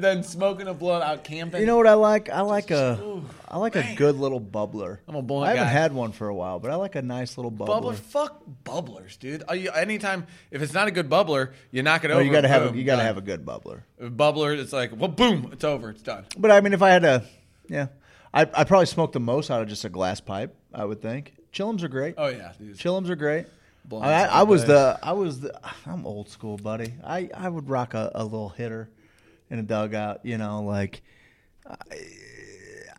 than 0.05 0.23
smoking 0.23 0.67
a 0.67 0.73
blunt 0.73 1.03
out 1.03 1.23
camping. 1.23 1.59
You 1.61 1.65
know 1.67 1.77
what 1.77 1.87
I 1.87 1.93
like? 1.95 2.29
I 2.29 2.41
like 2.41 2.71
a, 2.71 3.21
I 3.47 3.57
like 3.57 3.75
a 3.75 3.95
good 3.95 4.15
little 4.15 4.39
bubbler. 4.39 4.99
I'm 5.07 5.15
a 5.15 5.21
blunt 5.21 5.45
I 5.47 5.49
haven't 5.49 5.63
guy. 5.65 5.69
had 5.71 5.93
one 5.93 6.11
for 6.11 6.27
a 6.27 6.33
while, 6.35 6.59
but 6.59 6.71
I 6.71 6.75
like 6.75 6.95
a 6.95 7.01
nice 7.01 7.37
little 7.37 7.51
bubbler. 7.51 7.81
Bubbler, 7.81 7.95
fuck 7.95 8.43
bubblers, 8.63 9.17
dude. 9.19 9.43
Are 9.47 9.55
you, 9.55 9.71
anytime 9.71 10.27
if 10.51 10.61
it's 10.61 10.73
not 10.73 10.87
a 10.87 10.91
good 10.91 11.09
bubbler, 11.09 11.51
you 11.71 11.81
knock 11.83 12.03
it 12.05 12.11
Oh, 12.11 12.15
over. 12.15 12.23
you 12.23 12.31
gotta 12.31 12.47
have 12.47 12.73
a, 12.73 12.77
you 12.77 12.83
gotta 12.83 12.97
done. 12.99 13.05
have 13.07 13.17
a 13.17 13.21
good 13.21 13.45
bubbler. 13.45 13.81
Bubbler. 13.99 14.57
It's 14.57 14.71
like 14.73 14.91
well, 14.95 15.09
boom, 15.09 15.49
it's 15.51 15.63
over, 15.63 15.89
it's 15.89 16.01
done. 16.01 16.25
But 16.37 16.51
I 16.51 16.61
mean, 16.61 16.73
if 16.73 16.81
I 16.81 16.89
had 16.91 17.03
a, 17.03 17.25
yeah, 17.67 17.87
I 18.33 18.41
I 18.53 18.63
probably 18.63 18.85
smoke 18.85 19.11
the 19.11 19.19
most 19.19 19.49
out 19.51 19.61
of 19.61 19.67
just 19.67 19.85
a 19.85 19.89
glass 19.89 20.21
pipe. 20.21 20.55
I 20.73 20.85
would 20.85 21.01
think. 21.01 21.33
Chillums 21.53 21.83
are 21.83 21.87
great. 21.87 22.15
Oh 22.17 22.27
yeah, 22.27 22.51
these 22.59 22.77
Chillums 22.77 23.09
are 23.09 23.15
great. 23.15 23.47
I, 23.91 24.23
I 24.25 24.43
was 24.43 24.65
the 24.65 24.97
I 25.01 25.11
was 25.13 25.41
the 25.41 25.59
I'm 25.85 26.05
old 26.07 26.29
school, 26.29 26.57
buddy. 26.57 26.95
I, 27.03 27.29
I 27.35 27.47
would 27.47 27.69
rock 27.69 27.93
a, 27.93 28.11
a 28.15 28.23
little 28.23 28.49
hitter 28.49 28.89
in 29.49 29.59
a 29.59 29.63
dugout. 29.63 30.25
You 30.25 30.37
know, 30.37 30.63
like 30.63 31.01
I, 31.67 31.75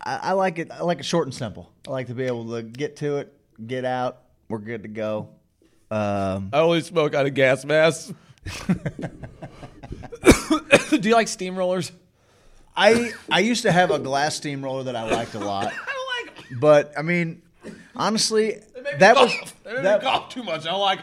I 0.03 0.17
I 0.17 0.33
like 0.33 0.59
it. 0.59 0.71
I 0.71 0.83
like 0.83 1.01
it 1.01 1.05
short 1.05 1.27
and 1.27 1.35
simple. 1.35 1.71
I 1.87 1.91
like 1.91 2.07
to 2.09 2.15
be 2.15 2.25
able 2.25 2.55
to 2.57 2.63
get 2.63 2.97
to 2.97 3.19
it, 3.19 3.33
get 3.67 3.85
out. 3.85 4.23
We're 4.49 4.59
good 4.59 4.83
to 4.83 4.89
go. 4.89 5.29
Um, 5.91 6.51
I 6.53 6.59
only 6.59 6.81
smoke 6.81 7.15
out 7.15 7.27
of 7.27 7.35
gas 7.35 7.65
masks. 7.65 8.13
Do 10.91 11.09
you 11.09 11.15
like 11.15 11.27
steamrollers? 11.27 11.91
I 12.77 13.13
I 13.31 13.41
used 13.41 13.63
to 13.63 13.73
have 13.73 13.91
a 13.91 13.99
glass 13.99 14.37
steamroller 14.37 14.85
that 14.85 14.97
I 14.97 15.11
liked 15.11 15.35
a 15.35 15.39
lot, 15.39 15.67
I 15.67 15.71
don't 15.71 16.27
like. 16.27 16.61
but 16.61 16.93
I 16.97 17.03
mean, 17.03 17.43
honestly, 17.95 18.61
They 18.75 18.83
make 18.83 18.93
me 18.95 18.99
that 18.99 19.17
was 19.17 19.35
cough. 19.35 19.55
They 19.65 19.73
make 19.75 19.83
that, 19.83 20.03
me 20.03 20.09
cough 20.09 20.29
too 20.29 20.43
much. 20.43 20.67
I 20.67 20.71
don't 20.71 20.81
like. 20.81 21.01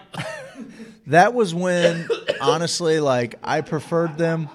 that 1.07 1.33
was 1.33 1.53
when 1.53 2.07
honestly 2.39 3.01
like 3.01 3.35
i 3.43 3.59
preferred 3.59 4.17
them 4.17 4.47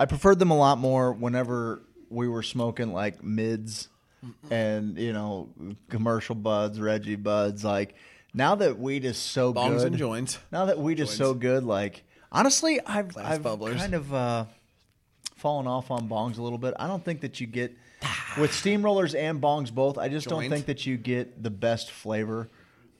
i 0.00 0.04
preferred 0.06 0.38
them 0.38 0.50
a 0.50 0.56
lot 0.56 0.78
more 0.78 1.12
whenever 1.12 1.82
we 2.10 2.28
were 2.28 2.42
smoking 2.42 2.92
like 2.92 3.22
mids 3.22 3.88
and 4.50 4.98
you 4.98 5.12
know 5.12 5.48
commercial 5.88 6.34
buds 6.34 6.80
reggie 6.80 7.16
buds 7.16 7.64
like 7.64 7.94
now 8.32 8.54
that 8.54 8.78
weed 8.78 9.04
is 9.04 9.16
so 9.16 9.52
good 9.52 9.60
Bongs 9.60 9.78
good 9.78 9.86
and 9.88 9.96
joints. 9.96 10.38
now 10.50 10.66
that 10.66 10.78
weed 10.78 11.00
is 11.00 11.10
so 11.10 11.34
good 11.34 11.64
like 11.64 12.04
honestly 12.32 12.80
i've, 12.86 13.08
Glass 13.08 13.32
I've 13.32 13.42
bubblers. 13.42 13.76
kind 13.76 13.94
of 13.94 14.14
uh 14.14 14.44
fallen 15.36 15.66
off 15.66 15.90
on 15.90 16.08
bongs 16.08 16.38
a 16.38 16.42
little 16.42 16.58
bit 16.58 16.74
i 16.78 16.86
don't 16.86 17.04
think 17.04 17.20
that 17.20 17.40
you 17.40 17.46
get 17.46 17.76
with 18.38 18.50
steamrollers 18.50 19.18
and 19.18 19.40
bongs 19.40 19.72
both. 19.72 19.98
I 19.98 20.08
just 20.08 20.28
don't 20.28 20.48
think 20.48 20.66
that 20.66 20.86
you 20.86 20.96
get 20.96 21.42
the 21.42 21.50
best 21.50 21.90
flavor 21.90 22.48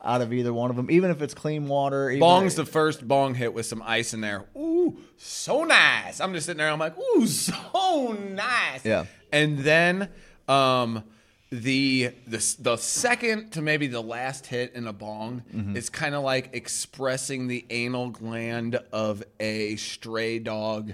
out 0.05 0.20
of 0.20 0.32
either 0.32 0.52
one 0.52 0.70
of 0.70 0.76
them, 0.76 0.90
even 0.90 1.10
if 1.10 1.22
it's 1.22 1.35
clean 1.35 1.66
water. 1.66 2.10
Even 2.10 2.20
Bong's 2.20 2.55
the 2.55 2.66
first 2.66 3.06
bong 3.09 3.35
hit 3.35 3.55
with 3.55 3.66
some 3.66 3.82
ice 3.85 4.12
in 4.14 4.20
there. 4.20 4.44
Ooh, 4.56 4.97
so 5.16 5.64
nice. 5.64 6.20
I'm 6.20 6.32
just 6.35 6.47
sitting 6.47 6.59
there. 6.59 6.70
I'm 6.70 6.78
like, 6.78 6.94
ooh, 6.98 7.26
so 7.28 8.12
nice. 8.12 8.85
Yeah. 8.85 9.06
And 9.32 9.59
then 9.60 10.10
um, 10.47 11.05
the 11.51 12.10
the 12.26 12.56
the 12.60 12.76
second 12.76 13.51
to 13.52 13.62
maybe 13.62 13.86
the 13.86 14.02
last 14.02 14.47
hit 14.47 14.74
in 14.74 14.86
a 14.86 14.93
bong 14.93 15.43
Mhm. 15.55 15.76
is 15.76 15.89
kind 15.89 16.14
of 16.14 16.22
like 16.22 16.51
expressing 16.52 17.47
the 17.48 17.64
anal 17.70 18.10
gland 18.10 18.78
of 18.93 19.22
a 19.40 19.76
stray 19.76 20.39
dog 20.39 20.93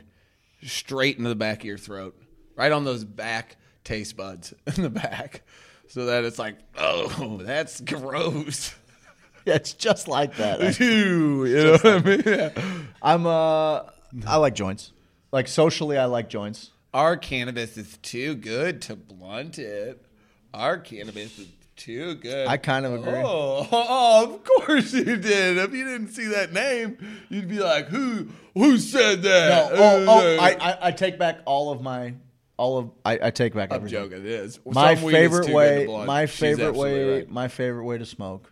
straight 0.63 1.17
into 1.17 1.29
the 1.31 1.35
back 1.35 1.61
of 1.61 1.65
your 1.65 1.79
throat, 1.79 2.15
right 2.57 2.71
on 2.73 2.85
those 2.85 3.05
back 3.05 3.57
taste 3.85 4.17
buds 4.17 4.53
in 4.77 4.83
the 4.83 4.91
back, 4.91 5.43
so 5.89 6.07
that 6.07 6.25
it's 6.25 6.39
like, 6.39 6.57
oh, 6.79 7.39
that's 7.43 7.81
gross. 7.81 8.75
Yeah, 9.47 9.55
it's 9.55 9.73
just 9.73 10.07
like 10.09 10.37
that. 10.37 10.79
Ew, 10.79 11.45
you 11.47 11.57
know 11.65 11.73
what 11.73 11.87
I 11.87 11.99
mean? 12.01 12.23
Yeah. 12.27 12.51
I'm 13.03 13.27
uh, 13.27 13.83
I 14.27 14.37
like 14.37 14.55
joints. 14.55 14.93
Like 15.33 15.49
socially, 15.49 15.97
I 15.97 16.05
like 16.07 16.29
joints. 16.29 16.71
Our 16.93 17.17
cannabis 17.17 17.77
is 17.79 17.97
too 18.03 18.35
good 18.35 18.83
to 18.83 18.97
blunt 18.97 19.59
it. 19.59 20.05
Our 20.53 20.77
cannabis 20.79 21.39
is 21.39 21.47
too 21.77 22.17
good. 22.17 22.49
I 22.49 22.57
kind 22.59 22.85
of 22.85 22.93
agree. 22.95 23.13
Oh, 23.25 23.67
oh, 23.73 24.35
of 24.35 24.45
course 24.45 24.93
you 24.93 25.05
did. 25.17 25.57
If 25.57 25.73
you 25.73 25.85
didn't 25.85 26.09
see 26.09 26.27
that 26.27 26.53
name, 26.53 26.99
you'd 27.31 27.49
be 27.49 27.61
like, 27.61 27.87
"Who? 27.89 28.29
Who 28.55 28.77
said 28.77 29.23
No, 29.23 29.29
that?" 29.31 29.73
oh, 29.73 30.05
oh 30.07 30.37
I, 30.39 30.51
I, 30.61 30.79
I 30.89 30.91
take 30.91 31.19
back 31.19 31.39
all 31.47 31.71
of 31.73 31.81
my, 31.81 32.15
all 32.59 32.77
of, 32.79 32.91
I, 33.07 33.19
I 33.23 33.31
take 33.31 33.55
back 33.55 33.71
I'm 33.73 33.77
everything. 33.77 34.03
joking. 34.11 34.19
It 34.19 34.27
is. 34.27 34.59
My 34.67 34.95
Some 34.97 35.05
weed 35.05 35.13
is 35.15 35.19
favorite 35.21 35.41
too 35.43 35.47
good 35.53 35.57
way, 35.57 35.87
blunt. 35.87 36.07
my 36.09 36.27
She's 36.27 36.39
favorite 36.41 36.69
absolutely 36.71 37.05
way, 37.05 37.15
right. 37.21 37.31
my 37.31 37.49
favorite 37.49 37.85
way 37.85 37.97
to 37.99 38.05
smoke 38.05 38.50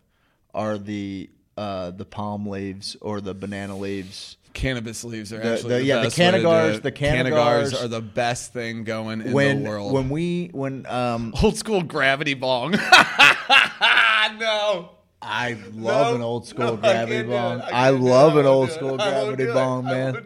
are 0.54 0.78
the, 0.78 1.30
uh, 1.56 1.90
the 1.90 2.04
palm 2.04 2.46
leaves 2.48 2.96
or 3.00 3.20
the 3.20 3.34
banana 3.34 3.76
leaves. 3.76 4.36
Cannabis 4.54 5.04
leaves 5.04 5.32
are 5.32 5.38
The- 5.38 5.52
actually 5.52 5.68
the- 5.68 5.74
the, 5.80 5.84
yeah, 5.84 5.96
the 5.98 6.02
best 6.04 6.18
way 6.18 6.30
to 6.30 6.38
do 6.38 6.44
Cannagars- 6.46 6.74
it. 6.76 6.82
the 6.82 6.92
Cannagars 6.92 7.84
are 7.84 7.88
the 7.88 8.00
best 8.00 8.52
thing 8.52 8.82
going 8.84 9.20
in 9.20 9.32
when 9.32 9.62
the 9.62 9.68
world. 9.70 9.92
when 9.92 10.08
we 10.08 10.48
when 10.52 10.84
um 10.86 11.32
old 11.42 11.56
school 11.56 11.82
gravity 11.82 12.34
bong. 12.34 12.72
no. 14.38 14.90
I 15.20 15.56
love 15.74 16.14
an 16.14 16.22
old 16.22 16.46
school 16.46 16.64
no, 16.66 16.76
gravity 16.76 17.16
can't 17.16 17.26
do 17.28 17.32
it. 17.32 17.36
bong. 17.36 17.60
I 17.60 17.66
I, 17.66 17.70
can't 17.90 18.00
do 18.00 18.06
it. 18.06 18.10
love 18.10 18.36
an 18.36 18.46
old 18.46 18.70
school 18.70 18.96
gravity 18.96 19.46
bong, 19.46 19.84
man. 19.84 20.24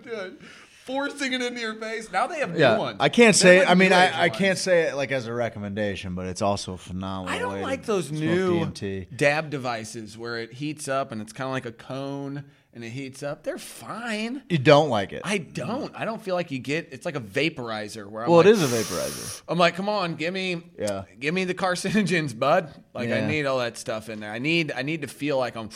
It. 0.82 0.92
Forcing 0.92 1.32
it 1.32 1.42
into 1.42 1.60
your 1.60 1.74
face. 1.76 2.10
Now 2.10 2.26
they 2.26 2.38
have 2.40 2.52
new 2.52 2.59
Yeah, 2.60 2.78
ones. 2.78 2.96
I 3.00 3.09
can't 3.09 3.36
say. 3.36 3.60
like 3.60 3.68
I 3.70 3.74
mean, 3.74 3.92
I, 3.92 4.22
I 4.24 4.28
can't 4.28 4.59
say 4.59 4.82
it 4.88 4.94
like 4.96 5.12
as 5.12 5.26
a 5.26 5.32
recommendation, 5.32 6.14
but 6.14 6.26
it's 6.26 6.42
also 6.42 6.76
phenomenal. 6.76 7.34
I 7.34 7.38
don't 7.38 7.60
like 7.62 7.84
those 7.84 8.10
new 8.10 8.60
DMT. 8.66 9.16
dab 9.16 9.50
devices 9.50 10.16
where 10.18 10.38
it 10.38 10.52
heats 10.54 10.88
up 10.88 11.12
and 11.12 11.20
it's 11.22 11.32
kind 11.32 11.46
of 11.46 11.52
like 11.52 11.66
a 11.66 11.72
cone 11.72 12.44
and 12.74 12.82
it 12.82 12.88
heats 12.90 13.22
up. 13.22 13.42
They're 13.42 13.59
fine. 13.59 14.42
You 14.48 14.56
don't 14.56 14.88
like 14.88 15.12
it. 15.12 15.20
I 15.24 15.36
don't. 15.38 15.94
I 15.94 16.06
don't 16.06 16.22
feel 16.22 16.34
like 16.34 16.50
you 16.50 16.59
get. 16.59 16.88
It's 16.90 17.04
like 17.04 17.16
a 17.16 17.20
vaporizer. 17.20 18.06
Where 18.09 18.22
I'm 18.24 18.30
well, 18.30 18.38
like, 18.38 18.46
it 18.46 18.52
is 18.52 18.62
a 18.62 18.66
vaporizer. 18.76 19.42
I'm 19.48 19.59
like, 19.59 19.74
come 19.76 19.90
on, 19.90 20.14
give 20.14 20.32
me, 20.32 20.62
Yeah. 20.78 21.04
give 21.20 21.34
me 21.34 21.44
the 21.44 21.54
carcinogens, 21.54 22.36
bud. 22.38 22.72
Like 22.94 23.10
I 23.10 23.20
need 23.26 23.44
all 23.46 23.59
that 23.59 23.76
stuff 23.76 24.09
in 24.09 24.20
there. 24.20 24.32
I 24.32 24.38
need, 24.38 24.72
I 24.74 24.82
need 24.82 25.02
to 25.02 25.09
feel 25.09 25.36
like 25.38 25.54
I'm 25.56 25.68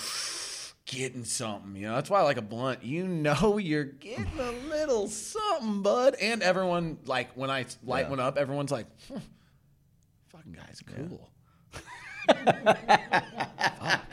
getting 0.86 1.24
something. 1.24 1.76
You 1.76 1.88
know, 1.88 1.94
that's 1.96 2.08
why 2.08 2.20
I 2.20 2.22
like 2.22 2.36
a 2.38 2.42
blunt. 2.42 2.82
You 2.82 3.06
know, 3.06 3.58
you're 3.62 3.84
getting 3.84 4.38
a 4.38 4.52
little 4.70 5.08
something, 5.08 5.82
bud. 5.82 6.14
And 6.20 6.42
everyone, 6.42 6.98
like, 7.04 7.30
when 7.34 7.50
I 7.50 7.66
light 7.84 8.06
Yeah. 8.06 8.10
one 8.10 8.20
up, 8.20 8.38
everyone's 8.38 8.70
like, 8.72 8.86
"Hmm, 9.08 9.18
fucking 10.28 10.52
guy's 10.52 10.82
cool. 10.86 11.30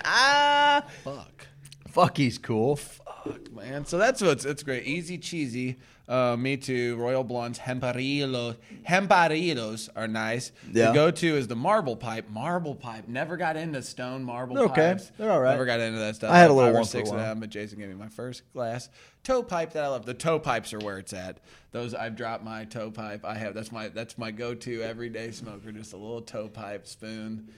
Ah, 0.05 0.85
Fuck. 1.03 1.47
fuck, 1.87 2.17
he's 2.17 2.37
cool. 2.37 2.75
Fuck, 2.75 3.51
man. 3.53 3.85
So 3.85 3.97
that's 3.97 4.21
what's 4.21 4.45
it's 4.45 4.63
great. 4.63 4.85
Easy 4.85 5.17
cheesy. 5.17 5.77
Uh, 6.07 6.35
me 6.37 6.57
too. 6.57 6.97
Royal 6.97 7.23
blunts, 7.23 7.59
hemparillos. 7.59 8.57
Hemparillos 8.87 9.89
are 9.95 10.07
nice. 10.07 10.51
Yeah. 10.71 10.87
The 10.87 10.93
go-to 10.93 11.37
is 11.37 11.47
the 11.47 11.55
marble 11.55 11.95
pipe. 11.95 12.29
Marble 12.29 12.75
pipe. 12.75 13.07
Never 13.07 13.37
got 13.37 13.55
into 13.55 13.81
stone 13.81 14.23
marble 14.23 14.55
They're 14.55 14.65
okay. 14.65 14.91
pipes. 14.93 15.11
They're 15.17 15.31
all 15.31 15.39
right. 15.41 15.51
Never 15.51 15.65
got 15.65 15.79
into 15.79 15.99
that 15.99 16.15
stuff. 16.15 16.31
I 16.31 16.39
had 16.39 16.49
a 16.49 16.53
little 16.53 16.73
one 16.73 16.83
six 16.83 17.09
of 17.09 17.17
them, 17.17 17.39
but 17.39 17.49
Jason 17.49 17.79
gave 17.79 17.87
me 17.87 17.95
my 17.95 18.09
first 18.09 18.43
glass. 18.51 18.89
Toe 19.23 19.43
pipe 19.43 19.71
that 19.73 19.85
I 19.85 19.87
love. 19.87 20.05
The 20.05 20.13
toe 20.13 20.39
pipes 20.39 20.73
are 20.73 20.79
where 20.79 20.97
it's 20.97 21.13
at. 21.13 21.39
Those 21.71 21.93
I've 21.93 22.17
dropped 22.17 22.43
my 22.43 22.65
toe 22.65 22.91
pipe. 22.91 23.23
I 23.23 23.35
have 23.35 23.53
that's 23.53 23.71
my 23.71 23.87
that's 23.87 24.17
my 24.17 24.31
go-to 24.31 24.81
everyday 24.81 25.31
smoker. 25.31 25.71
Just 25.71 25.93
a 25.93 25.97
little 25.97 26.21
toe 26.21 26.49
pipe 26.49 26.85
spoon 26.85 27.49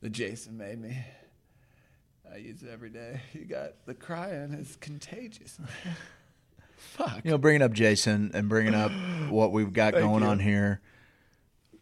that 0.00 0.10
Jason 0.10 0.56
made 0.56 0.80
me. 0.80 0.96
I 2.32 2.38
use 2.38 2.62
it 2.62 2.70
every 2.72 2.90
day. 2.90 3.20
You 3.34 3.44
got 3.44 3.84
the 3.84 3.92
crying 3.94 4.54
is 4.54 4.76
contagious. 4.80 5.58
Fuck. 6.80 7.20
You 7.24 7.30
know, 7.30 7.38
bringing 7.38 7.62
up 7.62 7.72
Jason 7.72 8.30
and 8.34 8.48
bringing 8.48 8.74
up 8.74 8.90
what 9.30 9.52
we've 9.52 9.72
got 9.72 9.94
going 9.94 10.22
you. 10.22 10.28
on 10.28 10.38
here. 10.38 10.80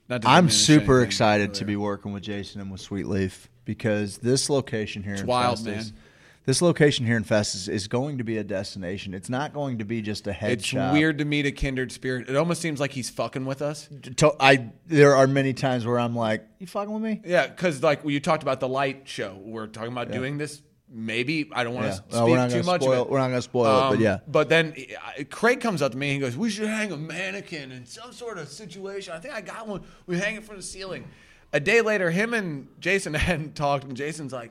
Not 0.08 0.24
I'm 0.24 0.48
super 0.50 1.02
excited 1.02 1.54
to 1.54 1.64
oh, 1.64 1.66
be 1.66 1.76
working 1.76 2.12
with 2.12 2.22
Jason 2.22 2.60
and 2.60 2.70
with 2.70 2.80
Sweet 2.80 3.06
Leaf 3.06 3.48
because 3.64 4.18
this 4.18 4.48
location 4.48 5.02
here 5.02 5.12
It's 5.12 5.20
in 5.22 5.26
wild, 5.26 5.58
Festus, 5.58 5.90
man. 5.92 6.00
this 6.46 6.62
location 6.62 7.04
here 7.04 7.18
in 7.18 7.24
Festus 7.24 7.68
is 7.68 7.88
going 7.88 8.16
to 8.16 8.24
be 8.24 8.38
a 8.38 8.44
destination. 8.44 9.12
It's 9.12 9.28
not 9.28 9.52
going 9.52 9.78
to 9.78 9.84
be 9.84 10.00
just 10.00 10.26
a 10.26 10.32
head 10.32 10.52
It's 10.52 10.64
shop. 10.64 10.94
weird 10.94 11.18
to 11.18 11.26
meet 11.26 11.44
a 11.44 11.52
kindred 11.52 11.92
spirit. 11.92 12.30
It 12.30 12.36
almost 12.36 12.62
seems 12.62 12.80
like 12.80 12.92
he's 12.92 13.10
fucking 13.10 13.44
with 13.44 13.60
us. 13.60 13.86
To- 14.16 14.34
I 14.40 14.70
there 14.86 15.14
are 15.14 15.26
many 15.26 15.52
times 15.52 15.84
where 15.84 15.98
I'm 15.98 16.16
like, 16.16 16.46
"You 16.58 16.66
fucking 16.66 16.90
with 16.92 17.02
me?" 17.02 17.20
Yeah, 17.26 17.46
because 17.46 17.82
like 17.82 18.02
when 18.02 18.14
you 18.14 18.20
talked 18.20 18.42
about 18.42 18.60
the 18.60 18.68
light 18.68 19.02
show, 19.04 19.38
we're 19.44 19.66
talking 19.66 19.92
about 19.92 20.08
Yeah. 20.08 20.14
doing 20.16 20.38
this. 20.38 20.62
Maybe 20.90 21.50
I 21.52 21.64
don't 21.64 21.74
want 21.74 21.92
to 21.92 22.02
Well, 22.10 22.48
speak 22.48 22.60
too 22.60 22.66
much. 22.66 22.80
spoil- 22.82 23.02
of 23.02 23.06
it. 23.08 23.10
we're 23.10 23.18
not 23.18 23.28
gonna 23.28 23.42
spoil 23.42 23.66
it, 23.66 23.80
but 23.90 23.94
Um, 23.96 24.00
yeah. 24.00 24.18
But 24.26 24.48
then 24.48 24.74
uh, 25.18 25.24
Craig 25.30 25.60
comes 25.60 25.82
up 25.82 25.92
to 25.92 25.98
me 25.98 26.08
and 26.08 26.14
he 26.14 26.20
goes, 26.20 26.36
"We 26.36 26.48
should 26.48 26.66
hang 26.68 26.92
a 26.92 26.96
mannequin 26.96 27.72
in 27.72 27.84
some 27.84 28.12
sort 28.12 28.38
of 28.38 28.48
situation." 28.48 29.12
I 29.12 29.18
think 29.18 29.34
I 29.34 29.42
got 29.42 29.68
one. 29.68 29.82
We 30.06 30.18
hang 30.18 30.36
it 30.36 30.44
from 30.44 30.56
the 30.56 30.62
ceiling. 30.62 31.04
A 31.52 31.60
day 31.60 31.82
later, 31.82 32.10
him 32.10 32.32
and 32.34 32.68
Jason 32.80 33.12
hadn't 33.28 33.54
talked, 33.54 33.84
and 33.84 33.96
Jason's 33.96 34.32
like, 34.32 34.50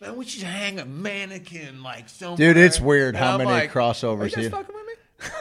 "Man, 0.00 0.14
we 0.16 0.24
should 0.24 0.44
hang 0.44 0.78
a 0.78 0.84
mannequin 0.84 1.82
like 1.82 2.08
somewhere." 2.08 2.36
Dude, 2.36 2.56
it's 2.56 2.80
weird 2.80 3.16
And 3.16 3.24
how 3.24 3.32
I'm 3.32 3.38
many 3.38 3.50
like, 3.50 3.72
crossovers 3.72 4.20
Are 4.20 4.24
you 4.26 4.30
guys 4.30 4.40
here. 4.44 4.50
fucking 4.50 4.74
with 4.74 4.86
me? 4.86 4.94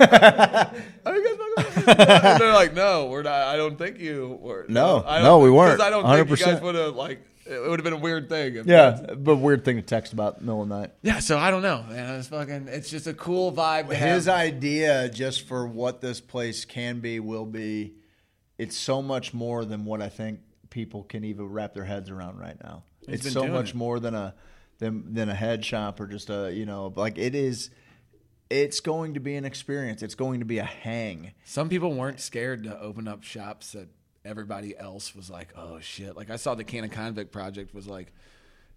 Are 1.06 1.16
you 1.16 1.28
guys 1.28 1.38
fucking 1.38 1.86
with 1.86 1.88
me? 1.88 1.94
They're 2.40 2.54
like, 2.54 2.74
"No, 2.74 3.08
we're 3.08 3.22
not. 3.24 3.34
I 3.44 3.58
don't 3.58 3.78
think 3.78 4.00
you 4.00 4.38
were." 4.42 4.66
No, 4.70 5.04
I 5.06 5.18
don't- 5.18 5.24
no, 5.26 5.40
we 5.40 5.52
weren't. 5.52 5.80
I 5.82 5.90
don't 5.92 6.04
think 6.04 6.30
you 6.30 6.36
100%. 6.36 6.46
guys 6.54 6.62
would 6.62 6.76
have 6.76 6.96
like. 6.96 7.20
It 7.50 7.68
would 7.68 7.80
have 7.80 7.84
been 7.84 7.94
a 7.94 7.98
weird 7.98 8.30
thing. 8.30 8.56
if 8.58 8.68
Yeah, 8.68 9.02
but 9.18 9.38
weird 9.38 9.66
thing 9.66 9.78
to 9.78 9.82
text 9.82 10.14
about 10.14 10.42
middle 10.42 10.62
of 10.62 10.70
the 10.70 10.80
night. 10.82 10.92
Yeah, 11.02 11.20
so 11.20 11.38
I 11.38 11.50
don't 11.50 11.64
know, 11.64 11.84
man. 11.90 12.20
It's 12.20 12.28
fucking. 12.28 12.68
It's 12.68 12.90
just 12.90 13.08
a 13.08 13.14
cool 13.14 13.52
vibe. 13.52 13.90
To 13.90 13.96
His 13.96 14.26
have. 14.26 14.36
idea, 14.36 15.10
just 15.10 15.48
for 15.48 15.68
what 15.68 16.00
this 16.00 16.22
place 16.22 16.64
can 16.64 17.00
be, 17.00 17.20
will 17.20 17.48
be, 17.48 17.96
it's 18.60 18.78
so 18.78 19.02
much 19.02 19.34
more 19.34 19.66
than 19.66 19.84
what 19.86 20.00
I 20.02 20.10
think 20.10 20.42
people 20.70 21.04
can 21.04 21.24
even 21.24 21.48
wrap 21.48 21.74
their 21.74 21.86
heads 21.86 22.12
around 22.12 22.38
right 22.38 22.58
now. 22.64 22.84
He's 23.08 23.26
it's 23.26 23.34
so 23.34 23.48
much 23.48 23.72
it. 23.72 23.76
more 23.76 24.00
than 24.00 24.14
a 24.14 24.36
than 24.78 25.14
than 25.14 25.30
a 25.30 25.36
head 25.36 25.66
shop 25.66 26.00
or 26.00 26.06
just 26.06 26.30
a 26.30 26.52
you 26.54 26.66
know 26.66 26.94
like 26.96 27.18
it 27.18 27.34
is. 27.34 27.72
It's 28.52 28.80
going 28.80 29.14
to 29.14 29.20
be 29.20 29.36
an 29.36 29.46
experience. 29.46 30.02
It's 30.02 30.16
going 30.16 30.40
to 30.40 30.46
be 30.46 30.58
a 30.58 30.64
hang. 30.64 31.34
Some 31.46 31.70
people 31.70 31.94
weren't 31.94 32.20
scared 32.20 32.64
to 32.64 32.80
open 32.80 33.08
up 33.08 33.24
shops 33.24 33.74
that 33.74 33.90
everybody 34.30 34.78
else 34.78 35.16
was 35.16 35.30
like, 35.30 35.50
"Oh 35.58 35.80
shit!" 35.80 36.16
Like 36.16 36.30
I 36.30 36.36
saw 36.36 36.56
the 36.56 36.64
Can 36.64 36.84
of 36.84 36.92
Convict 36.92 37.32
project 37.32 37.74
was 37.74 37.88
like, 37.88 38.14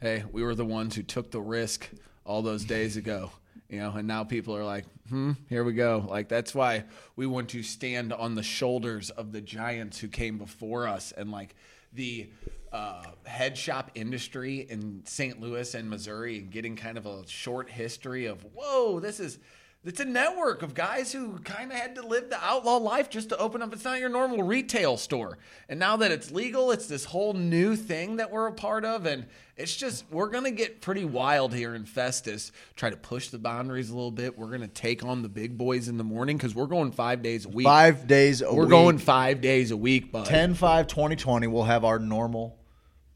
"Hey, 0.00 0.24
we 0.32 0.42
were 0.42 0.54
the 0.54 0.64
ones 0.64 0.96
who 0.96 1.02
took 1.02 1.30
the 1.30 1.40
risk 1.40 1.88
all 2.24 2.42
those 2.42 2.64
days 2.64 2.96
ago." 2.96 3.30
You 3.68 3.78
know, 3.80 3.92
and 3.92 4.08
now 4.08 4.24
people 4.24 4.56
are 4.56 4.64
like, 4.64 4.86
"Hmm, 5.08 5.32
here 5.48 5.62
we 5.62 5.74
go." 5.74 6.04
Like 6.08 6.28
that's 6.28 6.54
why 6.54 6.84
we 7.16 7.26
want 7.26 7.50
to 7.50 7.62
stand 7.62 8.12
on 8.12 8.34
the 8.34 8.42
shoulders 8.42 9.10
of 9.10 9.32
the 9.32 9.40
giants 9.40 9.98
who 9.98 10.08
came 10.08 10.38
before 10.38 10.88
us, 10.88 11.12
and 11.12 11.30
like 11.30 11.54
the 11.92 12.30
uh, 12.72 13.04
head 13.24 13.56
shop 13.58 13.90
industry 13.94 14.66
in 14.70 15.02
St. 15.04 15.38
Louis 15.40 15.74
and 15.74 15.90
Missouri, 15.90 16.38
and 16.38 16.50
getting 16.50 16.74
kind 16.74 16.96
of 16.96 17.04
a 17.04 17.26
short 17.28 17.68
history 17.70 18.24
of, 18.26 18.44
"Whoa, 18.54 19.00
this 19.00 19.20
is." 19.20 19.38
It's 19.84 19.98
a 19.98 20.04
network 20.04 20.62
of 20.62 20.74
guys 20.74 21.12
who 21.12 21.40
kind 21.40 21.72
of 21.72 21.76
had 21.76 21.96
to 21.96 22.06
live 22.06 22.30
the 22.30 22.38
outlaw 22.40 22.76
life 22.76 23.10
just 23.10 23.30
to 23.30 23.36
open 23.38 23.62
up. 23.62 23.72
It's 23.72 23.82
not 23.82 23.98
your 23.98 24.10
normal 24.10 24.44
retail 24.44 24.96
store. 24.96 25.38
And 25.68 25.80
now 25.80 25.96
that 25.96 26.12
it's 26.12 26.30
legal, 26.30 26.70
it's 26.70 26.86
this 26.86 27.04
whole 27.04 27.32
new 27.32 27.74
thing 27.74 28.16
that 28.16 28.30
we're 28.30 28.46
a 28.46 28.52
part 28.52 28.84
of. 28.84 29.06
And 29.06 29.26
it's 29.56 29.74
just, 29.74 30.04
we're 30.08 30.28
going 30.28 30.44
to 30.44 30.52
get 30.52 30.82
pretty 30.82 31.04
wild 31.04 31.52
here 31.52 31.74
in 31.74 31.84
Festus, 31.84 32.52
try 32.76 32.90
to 32.90 32.96
push 32.96 33.30
the 33.30 33.40
boundaries 33.40 33.90
a 33.90 33.94
little 33.94 34.12
bit. 34.12 34.38
We're 34.38 34.46
going 34.48 34.60
to 34.60 34.68
take 34.68 35.04
on 35.04 35.22
the 35.22 35.28
big 35.28 35.58
boys 35.58 35.88
in 35.88 35.98
the 35.98 36.04
morning 36.04 36.36
because 36.36 36.54
we're 36.54 36.66
going 36.66 36.92
five 36.92 37.20
days 37.20 37.44
a 37.44 37.48
week. 37.48 37.66
Five 37.66 38.06
days 38.06 38.40
a 38.40 38.50
week. 38.50 38.56
We're 38.56 38.66
going 38.66 38.98
five 38.98 39.40
days 39.40 39.72
a 39.72 39.76
week, 39.76 40.12
bud. 40.12 40.26
10 40.26 40.54
5 40.54 40.86
2020 40.86 41.48
we'll 41.48 41.64
have 41.64 41.84
our 41.84 41.98
normal 41.98 42.56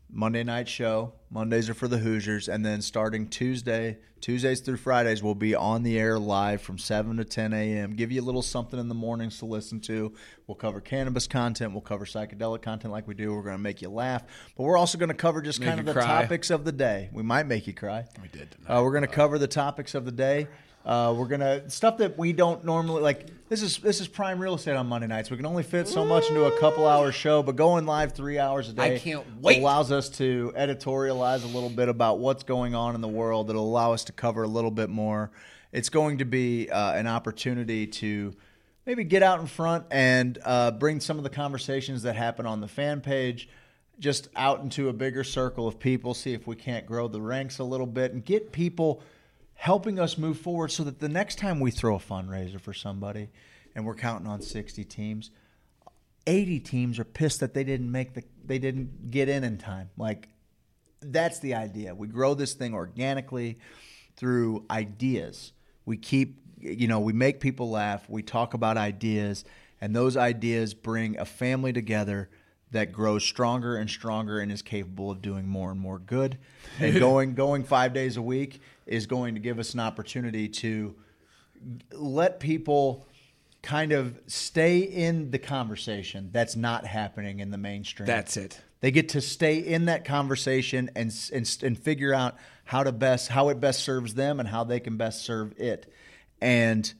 Monday 0.08 0.44
night 0.44 0.68
show. 0.68 1.12
Mondays 1.30 1.68
are 1.68 1.74
for 1.74 1.88
the 1.88 1.98
Hoosiers, 1.98 2.48
and 2.48 2.64
then 2.64 2.80
starting 2.80 3.28
Tuesday, 3.28 3.98
Tuesdays 4.20 4.60
through 4.60 4.76
Fridays, 4.76 5.22
we'll 5.22 5.34
be 5.34 5.54
on 5.54 5.82
the 5.82 5.98
air 5.98 6.18
live 6.18 6.62
from 6.62 6.78
seven 6.78 7.16
to 7.16 7.24
ten 7.24 7.52
a.m. 7.52 7.94
Give 7.94 8.12
you 8.12 8.22
a 8.22 8.24
little 8.24 8.42
something 8.42 8.78
in 8.78 8.88
the 8.88 8.94
mornings 8.94 9.38
to 9.40 9.44
listen 9.46 9.80
to. 9.80 10.14
We'll 10.46 10.54
cover 10.54 10.80
cannabis 10.80 11.26
content. 11.26 11.72
We'll 11.72 11.80
cover 11.82 12.04
psychedelic 12.06 12.62
content 12.62 12.92
like 12.92 13.06
we 13.08 13.14
do. 13.14 13.34
We're 13.34 13.42
going 13.42 13.56
to 13.56 13.62
make 13.62 13.82
you 13.82 13.90
laugh, 13.90 14.22
but 14.56 14.62
we're 14.62 14.78
also 14.78 14.96
going 14.96 15.08
to 15.10 15.14
cover 15.14 15.42
just 15.42 15.58
Make 15.60 15.68
kind 15.68 15.80
of 15.80 15.86
the 15.86 15.92
cry. 15.92 16.06
topics 16.06 16.50
of 16.50 16.64
the 16.64 16.72
day. 16.72 17.10
We 17.12 17.22
might 17.24 17.46
make 17.46 17.66
you 17.66 17.74
cry. 17.74 18.06
We 18.22 18.28
did. 18.28 18.54
Uh, 18.66 18.80
we're 18.84 18.92
going 18.92 19.02
to 19.02 19.08
cover 19.08 19.38
the 19.38 19.48
topics 19.48 19.94
of 19.94 20.04
the 20.04 20.12
day. 20.12 20.46
Uh, 20.86 21.12
we're 21.18 21.26
gonna 21.26 21.68
stuff 21.68 21.98
that 21.98 22.16
we 22.16 22.32
don't 22.32 22.64
normally 22.64 23.02
like. 23.02 23.26
This 23.48 23.60
is 23.60 23.78
this 23.78 24.00
is 24.00 24.06
prime 24.06 24.38
real 24.38 24.54
estate 24.54 24.76
on 24.76 24.86
Monday 24.86 25.08
nights. 25.08 25.32
We 25.32 25.36
can 25.36 25.44
only 25.44 25.64
fit 25.64 25.88
so 25.88 26.04
much 26.04 26.28
into 26.28 26.44
a 26.44 26.60
couple 26.60 26.86
hour 26.86 27.10
show, 27.10 27.42
but 27.42 27.56
going 27.56 27.86
live 27.86 28.12
three 28.12 28.38
hours 28.38 28.68
a 28.68 28.72
day 28.72 28.94
I 28.94 28.98
can't 28.98 29.24
wait. 29.42 29.58
allows 29.58 29.90
us 29.90 30.08
to 30.10 30.52
editorialize 30.56 31.42
a 31.42 31.48
little 31.48 31.70
bit 31.70 31.88
about 31.88 32.20
what's 32.20 32.44
going 32.44 32.76
on 32.76 32.94
in 32.94 33.00
the 33.00 33.08
world. 33.08 33.50
It'll 33.50 33.64
allow 33.64 33.94
us 33.94 34.04
to 34.04 34.12
cover 34.12 34.44
a 34.44 34.48
little 34.48 34.70
bit 34.70 34.88
more. 34.88 35.32
It's 35.72 35.88
going 35.88 36.18
to 36.18 36.24
be 36.24 36.70
uh, 36.70 36.92
an 36.92 37.08
opportunity 37.08 37.88
to 37.88 38.32
maybe 38.86 39.02
get 39.02 39.24
out 39.24 39.40
in 39.40 39.48
front 39.48 39.86
and 39.90 40.38
uh, 40.44 40.70
bring 40.70 41.00
some 41.00 41.18
of 41.18 41.24
the 41.24 41.30
conversations 41.30 42.02
that 42.02 42.14
happen 42.14 42.46
on 42.46 42.60
the 42.60 42.68
fan 42.68 43.00
page 43.00 43.48
just 43.98 44.28
out 44.36 44.60
into 44.60 44.88
a 44.88 44.92
bigger 44.92 45.24
circle 45.24 45.66
of 45.66 45.80
people. 45.80 46.14
See 46.14 46.32
if 46.32 46.46
we 46.46 46.54
can't 46.54 46.86
grow 46.86 47.08
the 47.08 47.20
ranks 47.20 47.58
a 47.58 47.64
little 47.64 47.86
bit 47.86 48.12
and 48.12 48.24
get 48.24 48.52
people 48.52 49.02
helping 49.56 49.98
us 49.98 50.16
move 50.16 50.38
forward 50.38 50.70
so 50.70 50.84
that 50.84 51.00
the 51.00 51.08
next 51.08 51.36
time 51.38 51.60
we 51.60 51.70
throw 51.70 51.96
a 51.96 51.98
fundraiser 51.98 52.60
for 52.60 52.72
somebody 52.72 53.28
and 53.74 53.84
we're 53.84 53.94
counting 53.94 54.28
on 54.28 54.40
60 54.40 54.84
teams 54.84 55.30
80 56.26 56.60
teams 56.60 56.98
are 56.98 57.04
pissed 57.04 57.40
that 57.40 57.54
they 57.54 57.64
didn't 57.64 57.90
make 57.90 58.14
the 58.14 58.24
they 58.44 58.58
didn't 58.58 59.10
get 59.10 59.28
in 59.28 59.44
in 59.44 59.58
time. 59.58 59.90
Like 59.96 60.28
that's 61.00 61.38
the 61.38 61.54
idea. 61.54 61.94
We 61.94 62.08
grow 62.08 62.34
this 62.34 62.54
thing 62.54 62.74
organically 62.74 63.58
through 64.16 64.64
ideas. 64.70 65.52
We 65.84 65.96
keep 65.96 66.40
you 66.60 66.88
know 66.88 67.00
we 67.00 67.12
make 67.12 67.40
people 67.40 67.70
laugh. 67.70 68.08
We 68.08 68.22
talk 68.22 68.54
about 68.54 68.76
ideas 68.76 69.44
and 69.80 69.94
those 69.94 70.16
ideas 70.16 70.74
bring 70.74 71.18
a 71.18 71.24
family 71.24 71.72
together 71.72 72.28
that 72.72 72.93
grows 72.93 73.24
stronger 73.24 73.76
and 73.76 73.88
stronger 73.88 74.40
and 74.40 74.51
is 74.51 74.62
capable 74.62 75.10
of 75.10 75.22
doing 75.22 75.47
more 75.47 75.70
and 75.70 75.80
more 75.80 75.98
good 75.98 76.36
and 76.80 76.98
going 76.98 77.34
going 77.36 77.64
5 77.64 77.93
days 77.93 78.16
a 78.16 78.22
week 78.22 78.60
is 78.86 79.06
going 79.06 79.34
to 79.34 79.40
give 79.40 79.59
us 79.59 79.74
an 79.74 79.80
opportunity 79.80 80.48
to 80.48 80.94
let 81.93 82.40
people 82.40 83.06
kind 83.62 83.93
of 83.93 84.18
stay 84.28 84.78
in 84.78 85.32
the 85.32 85.38
conversation 85.38 86.30
that's 86.32 86.55
not 86.55 86.86
happening 86.86 87.40
in 87.40 87.51
the 87.51 87.59
mainstream. 87.59 88.06
That's 88.06 88.36
it. 88.36 88.60
They 88.80 88.93
get 88.93 89.09
to 89.10 89.20
stay 89.20 89.59
in 89.59 89.86
that 89.86 90.05
conversation 90.05 90.90
and 90.94 91.12
and, 91.32 91.59
and 91.62 91.78
figure 91.78 92.14
out 92.14 92.36
how 92.64 92.84
to 92.84 92.93
best 92.93 93.28
how 93.28 93.48
it 93.48 93.60
best 93.60 93.82
serves 93.82 94.14
them 94.14 94.38
and 94.38 94.48
how 94.48 94.64
they 94.64 94.78
can 94.78 94.97
best 94.97 95.24
serve 95.24 95.59
it. 95.59 95.93
And 96.40 96.93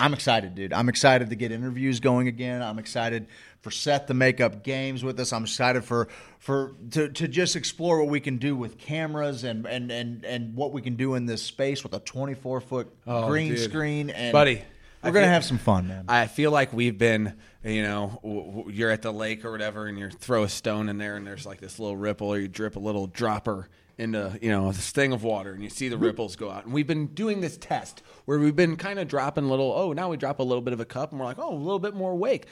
I'm 0.00 0.14
excited, 0.14 0.54
dude. 0.54 0.72
I'm 0.72 0.88
excited 0.88 1.30
to 1.30 1.36
get 1.36 1.50
interviews 1.50 1.98
going 1.98 2.28
again. 2.28 2.62
I'm 2.62 2.78
excited 2.78 3.26
for 3.62 3.72
Seth 3.72 4.06
to 4.06 4.14
make 4.14 4.40
up 4.40 4.62
games 4.62 5.02
with 5.02 5.18
us. 5.18 5.32
I'm 5.32 5.42
excited 5.42 5.84
for 5.84 6.06
for 6.38 6.74
to, 6.92 7.08
to 7.08 7.26
just 7.26 7.56
explore 7.56 7.98
what 8.00 8.08
we 8.08 8.20
can 8.20 8.36
do 8.36 8.54
with 8.54 8.78
cameras 8.78 9.42
and 9.42 9.66
and 9.66 9.90
and 9.90 10.24
and 10.24 10.54
what 10.54 10.72
we 10.72 10.82
can 10.82 10.94
do 10.94 11.14
in 11.16 11.26
this 11.26 11.42
space 11.42 11.82
with 11.82 11.94
a 11.94 11.98
24 12.00 12.60
foot 12.60 12.94
Oh, 13.08 13.26
green 13.28 13.54
dude. 13.54 13.58
screen 13.70 14.10
and 14.10 14.32
Buddy, 14.32 14.62
We're 15.02 15.08
I 15.10 15.12
gonna 15.12 15.24
feel- 15.26 15.32
have 15.32 15.44
some 15.44 15.58
fun, 15.58 15.88
man. 15.88 16.04
I 16.08 16.28
feel 16.28 16.52
like 16.52 16.72
we've 16.72 16.96
been, 16.96 17.34
you 17.64 17.82
know, 17.82 18.20
w- 18.22 18.44
w- 18.44 18.70
you're 18.72 18.90
at 18.92 19.02
the 19.02 19.12
lake 19.12 19.44
or 19.44 19.50
whatever, 19.50 19.86
and 19.86 19.98
you 19.98 20.10
throw 20.10 20.44
a 20.44 20.48
stone 20.48 20.88
in 20.88 20.98
there, 20.98 21.16
and 21.16 21.26
there's 21.26 21.44
like 21.44 21.60
this 21.60 21.80
little 21.80 21.96
ripple, 21.96 22.28
or 22.28 22.38
you 22.38 22.46
drip 22.46 22.76
a 22.76 22.80
little 22.80 23.08
dropper 23.08 23.68
into, 23.98 24.38
you 24.40 24.50
know, 24.50 24.70
this 24.70 24.90
thing 24.90 25.12
of 25.12 25.24
water, 25.24 25.52
and 25.52 25.62
you 25.62 25.68
see 25.68 25.88
the 25.88 25.98
ripples 25.98 26.36
go 26.36 26.50
out. 26.50 26.64
And 26.64 26.72
we've 26.72 26.86
been 26.86 27.08
doing 27.08 27.40
this 27.40 27.56
test 27.56 28.02
where 28.24 28.38
we've 28.38 28.56
been 28.56 28.76
kind 28.76 28.98
of 28.98 29.08
dropping 29.08 29.48
little. 29.48 29.72
Oh, 29.72 29.92
now 29.92 30.08
we 30.08 30.16
drop 30.16 30.38
a 30.38 30.44
little 30.44 30.62
bit 30.62 30.72
of 30.72 30.80
a 30.80 30.84
cup, 30.84 31.10
and 31.10 31.20
we're 31.20 31.26
like, 31.26 31.38
oh, 31.38 31.52
a 31.52 31.54
little 31.54 31.80
bit 31.80 31.94
more 31.94 32.14
wake. 32.14 32.46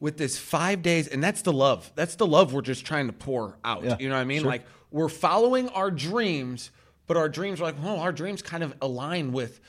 With 0.00 0.16
this 0.16 0.38
five 0.38 0.82
days, 0.82 1.08
and 1.08 1.22
that's 1.22 1.42
the 1.42 1.52
love. 1.52 1.90
That's 1.96 2.14
the 2.14 2.26
love 2.26 2.52
we're 2.52 2.62
just 2.62 2.86
trying 2.86 3.08
to 3.08 3.12
pour 3.12 3.58
out. 3.64 3.82
Yeah, 3.82 3.96
you 3.98 4.08
know 4.08 4.14
what 4.14 4.20
I 4.20 4.24
mean? 4.24 4.42
sure. 4.42 4.50
Like 4.50 4.64
we're 4.92 5.08
following 5.08 5.68
our 5.70 5.90
dreams, 5.90 6.70
but 7.08 7.16
our 7.16 7.28
dreams 7.28 7.60
are 7.60 7.64
like, 7.64 7.82
well, 7.82 7.98
our 7.98 8.12
dreams 8.12 8.40
kind 8.40 8.62
of 8.62 8.74
align 8.80 9.32
with 9.32 9.60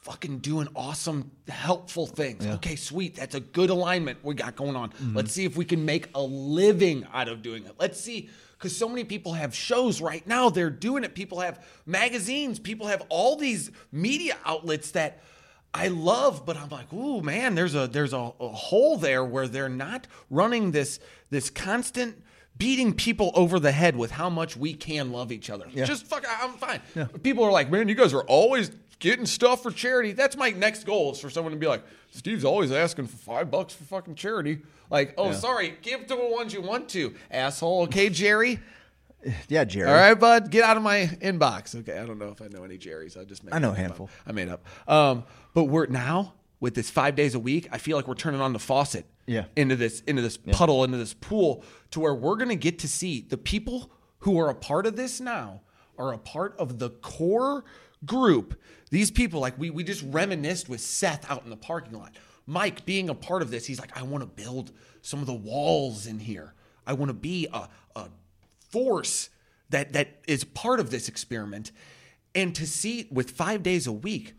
fucking 0.00 0.38
doing 0.38 0.66
awesome, 0.74 1.30
helpful 1.48 2.06
things. 2.06 2.44
Okay, 2.44 2.76
sweet. 2.76 3.14
That's 3.14 3.34
a 3.34 3.40
good 3.40 3.70
alignment 3.70 4.18
we 4.24 4.34
got 4.34 4.56
going 4.56 4.74
on. 4.74 4.90
Mm-hmm. 4.90 5.16
Let's 5.16 5.32
see 5.32 5.44
if 5.44 5.56
we 5.56 5.64
can 5.64 5.84
make 5.84 6.08
a 6.14 6.22
living 6.22 7.06
out 7.12 7.28
of 7.28 7.42
doing 7.42 7.64
it. 7.64 7.74
Let's 7.78 8.00
see. 8.00 8.30
Because 8.58 8.76
so 8.76 8.88
many 8.88 9.04
people 9.04 9.34
have 9.34 9.54
shows 9.54 10.00
right 10.00 10.26
now, 10.26 10.50
they're 10.50 10.68
doing 10.68 11.04
it. 11.04 11.14
People 11.14 11.40
have 11.40 11.64
magazines, 11.86 12.58
people 12.58 12.88
have 12.88 13.02
all 13.08 13.36
these 13.36 13.70
media 13.92 14.36
outlets 14.44 14.90
that 14.92 15.22
I 15.72 15.88
love, 15.88 16.44
but 16.44 16.56
I'm 16.56 16.68
like, 16.70 16.92
ooh, 16.92 17.20
man, 17.20 17.54
there's 17.54 17.74
a 17.74 17.86
there's 17.86 18.12
a, 18.12 18.32
a 18.40 18.48
hole 18.48 18.96
there 18.96 19.24
where 19.24 19.46
they're 19.46 19.68
not 19.68 20.06
running 20.28 20.72
this 20.72 20.98
this 21.30 21.50
constant 21.50 22.22
beating 22.56 22.94
people 22.94 23.30
over 23.34 23.60
the 23.60 23.70
head 23.70 23.94
with 23.94 24.10
how 24.10 24.28
much 24.28 24.56
we 24.56 24.74
can 24.74 25.12
love 25.12 25.30
each 25.30 25.50
other. 25.50 25.66
Just 25.86 26.06
fuck, 26.06 26.24
I'm 26.42 26.54
fine. 26.54 26.80
People 27.22 27.44
are 27.44 27.52
like, 27.52 27.70
man, 27.70 27.88
you 27.88 27.94
guys 27.94 28.12
are 28.12 28.24
always 28.24 28.72
getting 28.98 29.26
stuff 29.26 29.62
for 29.62 29.70
charity. 29.70 30.12
That's 30.12 30.36
my 30.36 30.50
next 30.50 30.84
goal 30.84 31.12
is 31.12 31.20
for 31.20 31.30
someone 31.30 31.52
to 31.52 31.58
be 31.58 31.68
like, 31.68 31.84
Steve's 32.10 32.44
always 32.44 32.72
asking 32.72 33.06
for 33.06 33.16
five 33.16 33.50
bucks 33.50 33.74
for 33.74 33.84
fucking 33.84 34.14
charity. 34.14 34.58
Like, 34.90 35.14
oh, 35.18 35.32
sorry, 35.32 35.74
give 35.82 36.06
to 36.06 36.16
the 36.16 36.28
ones 36.28 36.52
you 36.52 36.62
want 36.62 36.88
to, 36.90 37.14
asshole. 37.30 37.82
Okay, 37.82 38.08
Jerry. 38.08 38.60
yeah, 39.48 39.64
Jerry. 39.64 39.88
All 39.88 39.94
right, 39.94 40.14
bud, 40.14 40.50
get 40.50 40.64
out 40.64 40.76
of 40.76 40.82
my 40.82 41.06
inbox. 41.20 41.74
Okay, 41.74 41.98
I 41.98 42.06
don't 42.06 42.18
know 42.18 42.28
if 42.28 42.40
I 42.40 42.48
know 42.48 42.64
any 42.64 42.78
Jerry's. 42.78 43.16
I 43.16 43.24
just 43.24 43.44
made 43.44 43.52
I 43.54 43.58
know 43.58 43.68
a 43.68 43.72
that 43.72 43.78
up. 43.80 43.86
handful. 43.86 44.10
I 44.26 44.32
made 44.32 44.48
up. 44.48 44.64
Um, 44.86 45.24
but 45.54 45.64
we're 45.64 45.86
now 45.86 46.34
with 46.60 46.74
this 46.74 46.90
five 46.90 47.14
days 47.14 47.34
a 47.34 47.38
week. 47.38 47.68
I 47.70 47.78
feel 47.78 47.96
like 47.96 48.08
we're 48.08 48.14
turning 48.14 48.40
on 48.40 48.52
the 48.52 48.58
faucet. 48.58 49.06
Yeah. 49.26 49.44
Into 49.56 49.76
this 49.76 50.00
into 50.06 50.22
this 50.22 50.38
puddle 50.38 50.84
into 50.84 50.96
this 50.96 51.12
pool 51.12 51.62
to 51.90 52.00
where 52.00 52.14
we're 52.14 52.36
gonna 52.36 52.56
get 52.56 52.78
to 52.78 52.88
see 52.88 53.20
the 53.20 53.36
people 53.36 53.90
who 54.20 54.40
are 54.40 54.48
a 54.48 54.54
part 54.54 54.86
of 54.86 54.96
this 54.96 55.20
now 55.20 55.60
are 55.98 56.14
a 56.14 56.18
part 56.18 56.56
of 56.58 56.78
the 56.78 56.88
core 56.90 57.64
group. 58.04 58.60
These 58.90 59.10
people, 59.10 59.40
like 59.40 59.58
we 59.58 59.70
we 59.70 59.84
just 59.84 60.04
reminisced 60.08 60.68
with 60.68 60.80
Seth 60.80 61.30
out 61.30 61.44
in 61.44 61.50
the 61.50 61.56
parking 61.56 61.98
lot. 61.98 62.12
Mike 62.46 62.86
being 62.86 63.10
a 63.10 63.14
part 63.14 63.42
of 63.42 63.50
this, 63.50 63.66
he's 63.66 63.78
like, 63.78 63.94
I 63.96 64.02
want 64.02 64.22
to 64.22 64.26
build 64.26 64.72
some 65.02 65.20
of 65.20 65.26
the 65.26 65.34
walls 65.34 66.06
in 66.06 66.18
here. 66.18 66.54
I 66.86 66.94
want 66.94 67.10
to 67.10 67.14
be 67.14 67.46
a, 67.52 67.68
a 67.94 68.08
force 68.70 69.28
that 69.70 69.92
that 69.92 70.20
is 70.26 70.44
part 70.44 70.80
of 70.80 70.90
this 70.90 71.08
experiment 71.08 71.72
and 72.34 72.54
to 72.54 72.66
see 72.66 73.08
with 73.10 73.30
5 73.30 73.62
days 73.62 73.86
a 73.86 73.92
week 73.92 74.34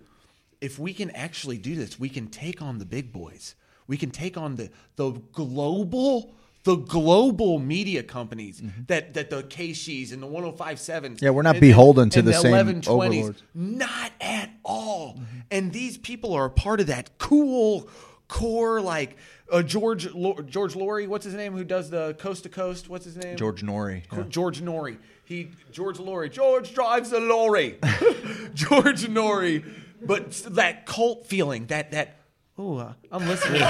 if 0.62 0.78
we 0.80 0.94
can 0.94 1.12
actually 1.12 1.58
do 1.58 1.76
this 1.76 2.00
we 2.00 2.10
can 2.10 2.28
take 2.28 2.62
on 2.62 2.78
the 2.78 2.86
big 2.86 3.12
boys 3.12 3.56
we 3.88 3.98
can 3.98 4.12
take 4.12 4.38
on 4.38 4.56
the 4.56 4.70
the 4.96 5.12
global 5.32 6.36
the 6.64 6.76
global 6.76 7.58
media 7.60 8.04
companies 8.04 8.62
that 8.88 9.14
that 9.14 9.30
the 9.30 9.44
KSHEs 9.44 10.12
and 10.14 10.22
the 10.22 10.28
1057s 10.28 11.00
Mm-hmm. 11.18 11.26
Yeah, 11.26 11.30
we're 11.32 11.42
not 11.42 11.56
and- 11.56 11.62
beholden 11.62 12.10
to 12.12 12.20
and 12.20 12.28
the 12.28 12.34
same 12.34 12.54
1120s. 12.54 12.88
overlords. 12.90 13.44
not 13.56 14.12
at 14.22 14.50
all 14.64 15.20
and 15.52 15.72
these 15.72 15.98
people 15.98 16.34
are 16.34 16.46
a 16.46 16.50
part 16.50 16.80
of 16.82 16.88
that 16.88 17.18
cool 17.18 17.88
core 18.28 18.82
like 18.82 19.16
uh, 19.52 19.64
George 19.64 20.12
Lo- 20.14 20.40
George 20.46 20.76
Laurie 20.76 21.08
what's 21.08 21.26
his 21.26 21.34
name 21.34 21.54
who 21.54 21.64
does 21.64 21.90
the 21.90 22.14
coast 22.20 22.44
to 22.44 22.50
coast 22.50 22.90
what's 22.90 23.06
his 23.06 23.16
name 23.18 23.36
George 23.38 23.64
Noory. 23.64 24.04
yeah. 24.12 24.24
George 24.30 24.62
Noory. 24.62 24.98
He 25.26 25.52
George 25.72 26.00
Laurie. 26.00 26.30
George 26.30 26.74
drives 26.74 27.12
a 27.12 27.20
lorry. 27.20 27.78
George 28.54 29.04
Noory. 29.08 29.64
But 30.02 30.32
that 30.52 30.86
cult 30.86 31.26
feeling, 31.28 31.68
that 31.68 31.92
that 31.92 32.19
oh, 32.60 32.78
uh, 32.78 32.94
I'm 33.12 33.28
listening. 33.28 33.62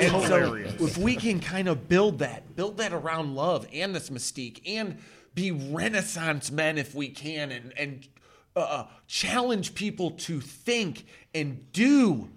And 0.00 0.22
so 0.26 0.54
if 0.54 0.96
we 0.96 1.16
can 1.16 1.40
kind 1.40 1.68
of 1.68 1.88
build 1.88 2.20
that, 2.20 2.56
build 2.56 2.78
that 2.78 2.92
around 2.92 3.34
love 3.34 3.66
and 3.72 3.94
this 3.94 4.08
mystique, 4.10 4.62
and 4.66 4.98
be 5.34 5.50
Renaissance 5.50 6.50
men 6.50 6.78
if 6.78 6.94
we 6.94 7.08
can, 7.08 7.50
and 7.50 7.72
and 7.76 8.08
uh, 8.56 8.60
uh, 8.60 8.86
challenge 9.06 9.74
people 9.74 10.12
to 10.12 10.40
think 10.40 11.04
and 11.34 11.70
do. 11.72 12.30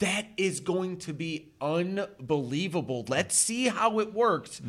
That 0.00 0.26
is 0.36 0.58
going 0.60 0.98
to 0.98 1.12
be 1.12 1.52
unbelievable. 1.60 3.04
Let's 3.08 3.36
see 3.36 3.68
how 3.68 4.00
it 4.00 4.12
works 4.12 4.60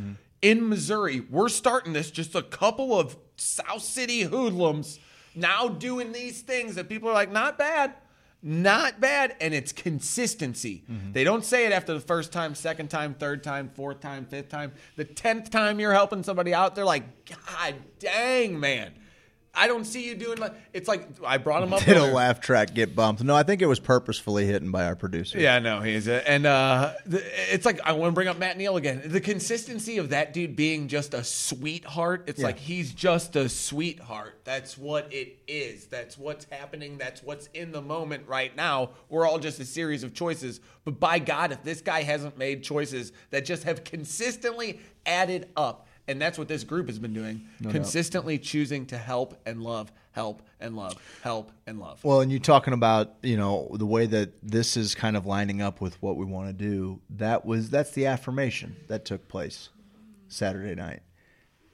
in 0.42 0.70
Missouri. 0.70 1.20
We're 1.20 1.50
starting 1.50 1.94
this 1.94 2.12
just 2.12 2.36
a 2.36 2.44
couple 2.44 2.98
of 2.98 3.18
South 3.36 3.82
City 3.82 4.22
hoodlums 4.22 5.00
now 5.36 5.68
doing 5.68 6.12
these 6.12 6.42
things 6.42 6.76
that 6.76 6.90
people 6.90 7.10
are 7.10 7.14
like, 7.14 7.32
not 7.32 7.58
bad, 7.58 7.94
not 8.42 9.00
bad. 9.00 9.36
And 9.42 9.54
it's 9.54 9.72
consistency. 9.72 10.84
Mm-hmm. 10.90 11.12
They 11.14 11.24
don't 11.24 11.44
say 11.44 11.66
it 11.66 11.72
after 11.72 11.94
the 11.94 12.00
first 12.00 12.32
time, 12.32 12.56
second 12.56 12.90
time, 12.90 13.14
third 13.14 13.44
time, 13.44 13.70
fourth 13.74 14.00
time, 14.00 14.26
fifth 14.26 14.50
time. 14.50 14.72
The 14.96 15.06
tenth 15.06 15.50
time 15.50 15.80
you're 15.80 15.94
helping 15.94 16.24
somebody 16.24 16.54
out, 16.54 16.76
they're 16.76 16.86
like, 16.86 17.26
God 17.26 17.76
dang, 18.00 18.60
man. 18.60 18.94
I 19.56 19.68
don't 19.68 19.86
see 19.86 20.06
you 20.08 20.16
doing 20.16 20.38
like 20.38 20.54
it's 20.74 20.88
like 20.88 21.08
I 21.26 21.38
brought 21.38 21.64
him 21.64 21.74
up. 21.74 21.84
Did 21.84 21.98
a 21.98 22.06
laugh 22.06 22.40
track 22.42 22.74
get 22.74 22.96
bumped? 22.96 23.24
No, 23.24 23.36
I 23.36 23.44
think 23.44 23.62
it 23.62 23.66
was 23.68 23.80
purposefully 23.80 24.46
hidden 24.46 24.72
by 24.72 24.86
our 24.86 24.96
producer. 24.96 25.40
Yeah, 25.40 25.60
no, 25.60 25.82
he's 25.82 26.08
a, 26.08 26.28
and 26.30 26.46
uh, 26.46 26.94
the, 27.06 27.24
it's 27.54 27.66
like 27.66 27.80
I 27.82 27.94
want 27.94 28.12
to 28.12 28.14
bring 28.16 28.28
up 28.28 28.38
Matt 28.38 28.58
Neal 28.58 28.78
again. 28.78 29.02
The 29.06 29.22
consistency 29.22 29.98
of 29.98 30.10
that 30.10 30.34
dude 30.34 30.56
being 30.56 30.88
just 30.88 31.14
a 31.14 31.24
sweetheart. 31.24 32.24
It's 32.28 32.40
Yeah. 32.40 32.48
like 32.48 32.60
he's 32.60 32.94
just 32.94 33.36
a 33.36 33.48
sweetheart. 33.50 34.40
That's 34.44 34.78
what 34.78 35.12
it 35.14 35.40
is. 35.48 35.86
That's 35.88 36.18
what's 36.18 36.46
happening. 36.52 36.98
That's 36.98 37.24
what's 37.24 37.48
in 37.54 37.72
the 37.72 37.82
moment 37.82 38.28
right 38.28 38.56
now. 38.56 38.92
We're 39.10 39.28
all 39.28 39.40
just 39.40 39.60
a 39.60 39.66
series 39.66 40.04
of 40.04 40.14
choices. 40.14 40.60
But 40.84 41.00
by 41.00 41.20
God, 41.20 41.52
if 41.52 41.64
this 41.64 41.82
guy 41.82 42.04
hasn't 42.04 42.38
made 42.38 42.64
choices 42.64 43.12
that 43.32 43.46
just 43.46 43.64
have 43.64 43.84
consistently 43.84 44.80
added 45.06 45.50
up, 45.56 45.85
and 46.08 46.22
that's 46.22 46.38
what 46.38 46.48
this 46.48 46.64
group 46.64 46.88
has 46.88 47.00
been 47.00 47.14
doing, 47.14 47.48
doubt. 47.62 47.74
consistently 47.74 48.38
choosing 48.38 48.86
to 48.88 48.98
help 48.98 49.40
and 49.46 49.62
love, 49.62 49.92
help 50.12 50.42
and 50.60 50.76
love, 50.76 50.96
help 51.22 51.52
and 51.66 51.80
love. 51.80 52.04
Well, 52.04 52.22
and 52.22 52.32
you're 52.32 52.40
talking 52.40 52.74
about 52.74 53.16
you 53.22 53.38
know 53.38 53.70
the 53.74 53.86
way 53.86 54.06
that 54.06 54.34
this 54.44 54.78
is 54.78 54.96
kind 54.96 55.18
of 55.18 55.26
lining 55.26 55.62
up 55.62 55.82
with 55.82 56.02
what 56.02 56.18
we 56.18 56.26
want 56.26 56.48
to 56.48 56.54
do. 56.54 57.02
That 57.10 57.46
was 57.46 57.70
that's 57.70 57.92
the 57.92 58.06
affirmation 58.08 58.76
that 58.88 59.06
took 59.06 59.28
place 59.28 59.70
Saturday 60.28 60.76
night. 60.76 61.02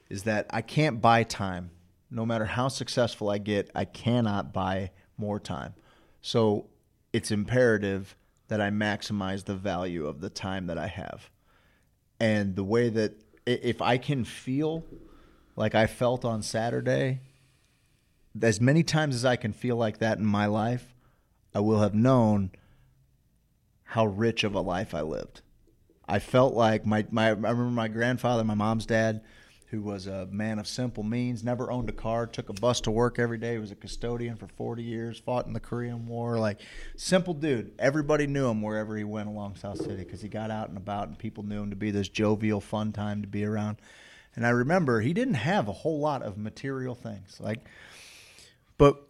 Is 0.08 0.24
that 0.24 0.46
I 0.50 0.62
can't 0.62 1.00
buy 1.00 1.22
time. 1.22 1.70
No 2.10 2.26
matter 2.26 2.44
how 2.44 2.68
successful 2.68 3.30
I 3.30 3.38
get, 3.38 3.70
I 3.74 3.86
cannot 3.86 4.52
buy 4.52 4.90
more 5.16 5.40
time. 5.40 5.74
So 6.20 6.66
it's 7.12 7.30
imperative 7.30 8.16
that 8.48 8.60
I 8.60 8.68
maximize 8.68 9.44
the 9.44 9.54
value 9.54 10.06
of 10.06 10.20
the 10.20 10.28
time 10.28 10.66
that 10.66 10.76
I 10.76 10.88
have. 10.88 11.30
And 12.20 12.54
the 12.54 12.64
way 12.64 12.90
that 12.90 13.14
if 13.46 13.82
I 13.82 13.98
can 13.98 14.24
feel 14.24 14.84
like 15.56 15.74
I 15.74 15.86
felt 15.86 16.24
on 16.24 16.42
Saturday, 16.42 17.20
as 18.40 18.60
many 18.60 18.82
times 18.82 19.14
as 19.14 19.24
I 19.24 19.36
can 19.36 19.52
feel 19.52 19.76
like 19.76 19.98
that 19.98 20.18
in 20.18 20.24
my 20.24 20.46
life, 20.46 20.94
I 21.54 21.60
will 21.60 21.80
have 21.80 21.94
known 21.94 22.50
how 23.84 24.06
rich 24.06 24.42
of 24.44 24.54
a 24.54 24.60
life 24.60 24.94
I 24.94 25.02
lived. 25.02 25.42
I 26.08 26.18
felt 26.18 26.54
like 26.54 26.86
my, 26.86 27.06
my 27.10 27.26
I 27.26 27.30
remember 27.30 27.64
my 27.64 27.88
grandfather, 27.88 28.44
my 28.44 28.54
mom's 28.54 28.86
dad, 28.86 29.22
who 29.72 29.82
was 29.82 30.06
a 30.06 30.26
man 30.26 30.60
of 30.60 30.68
simple 30.68 31.02
means, 31.02 31.42
never 31.42 31.72
owned 31.72 31.88
a 31.88 31.92
car, 31.92 32.26
took 32.26 32.48
a 32.48 32.52
bus 32.52 32.80
to 32.82 32.90
work 32.90 33.18
every 33.18 33.38
day, 33.38 33.58
was 33.58 33.72
a 33.72 33.74
custodian 33.74 34.36
for 34.36 34.46
40 34.46 34.82
years, 34.84 35.18
fought 35.18 35.46
in 35.46 35.54
the 35.54 35.60
Korean 35.60 36.06
War, 36.06 36.38
like 36.38 36.60
simple 36.94 37.34
dude. 37.34 37.72
Everybody 37.78 38.26
knew 38.26 38.48
him 38.48 38.62
wherever 38.62 38.96
he 38.96 39.04
went 39.04 39.28
along 39.28 39.56
South 39.56 39.78
City 39.78 40.04
because 40.04 40.22
he 40.22 40.28
got 40.28 40.50
out 40.50 40.68
and 40.68 40.76
about 40.76 41.08
and 41.08 41.18
people 41.18 41.42
knew 41.42 41.62
him 41.62 41.70
to 41.70 41.76
be 41.76 41.90
this 41.90 42.08
jovial, 42.08 42.60
fun 42.60 42.92
time 42.92 43.22
to 43.22 43.28
be 43.28 43.44
around. 43.44 43.78
And 44.36 44.46
I 44.46 44.50
remember 44.50 45.00
he 45.00 45.12
didn't 45.12 45.34
have 45.34 45.68
a 45.68 45.72
whole 45.72 45.98
lot 45.98 46.22
of 46.22 46.38
material 46.38 46.94
things. 46.94 47.38
Like 47.40 47.66
but 48.82 49.06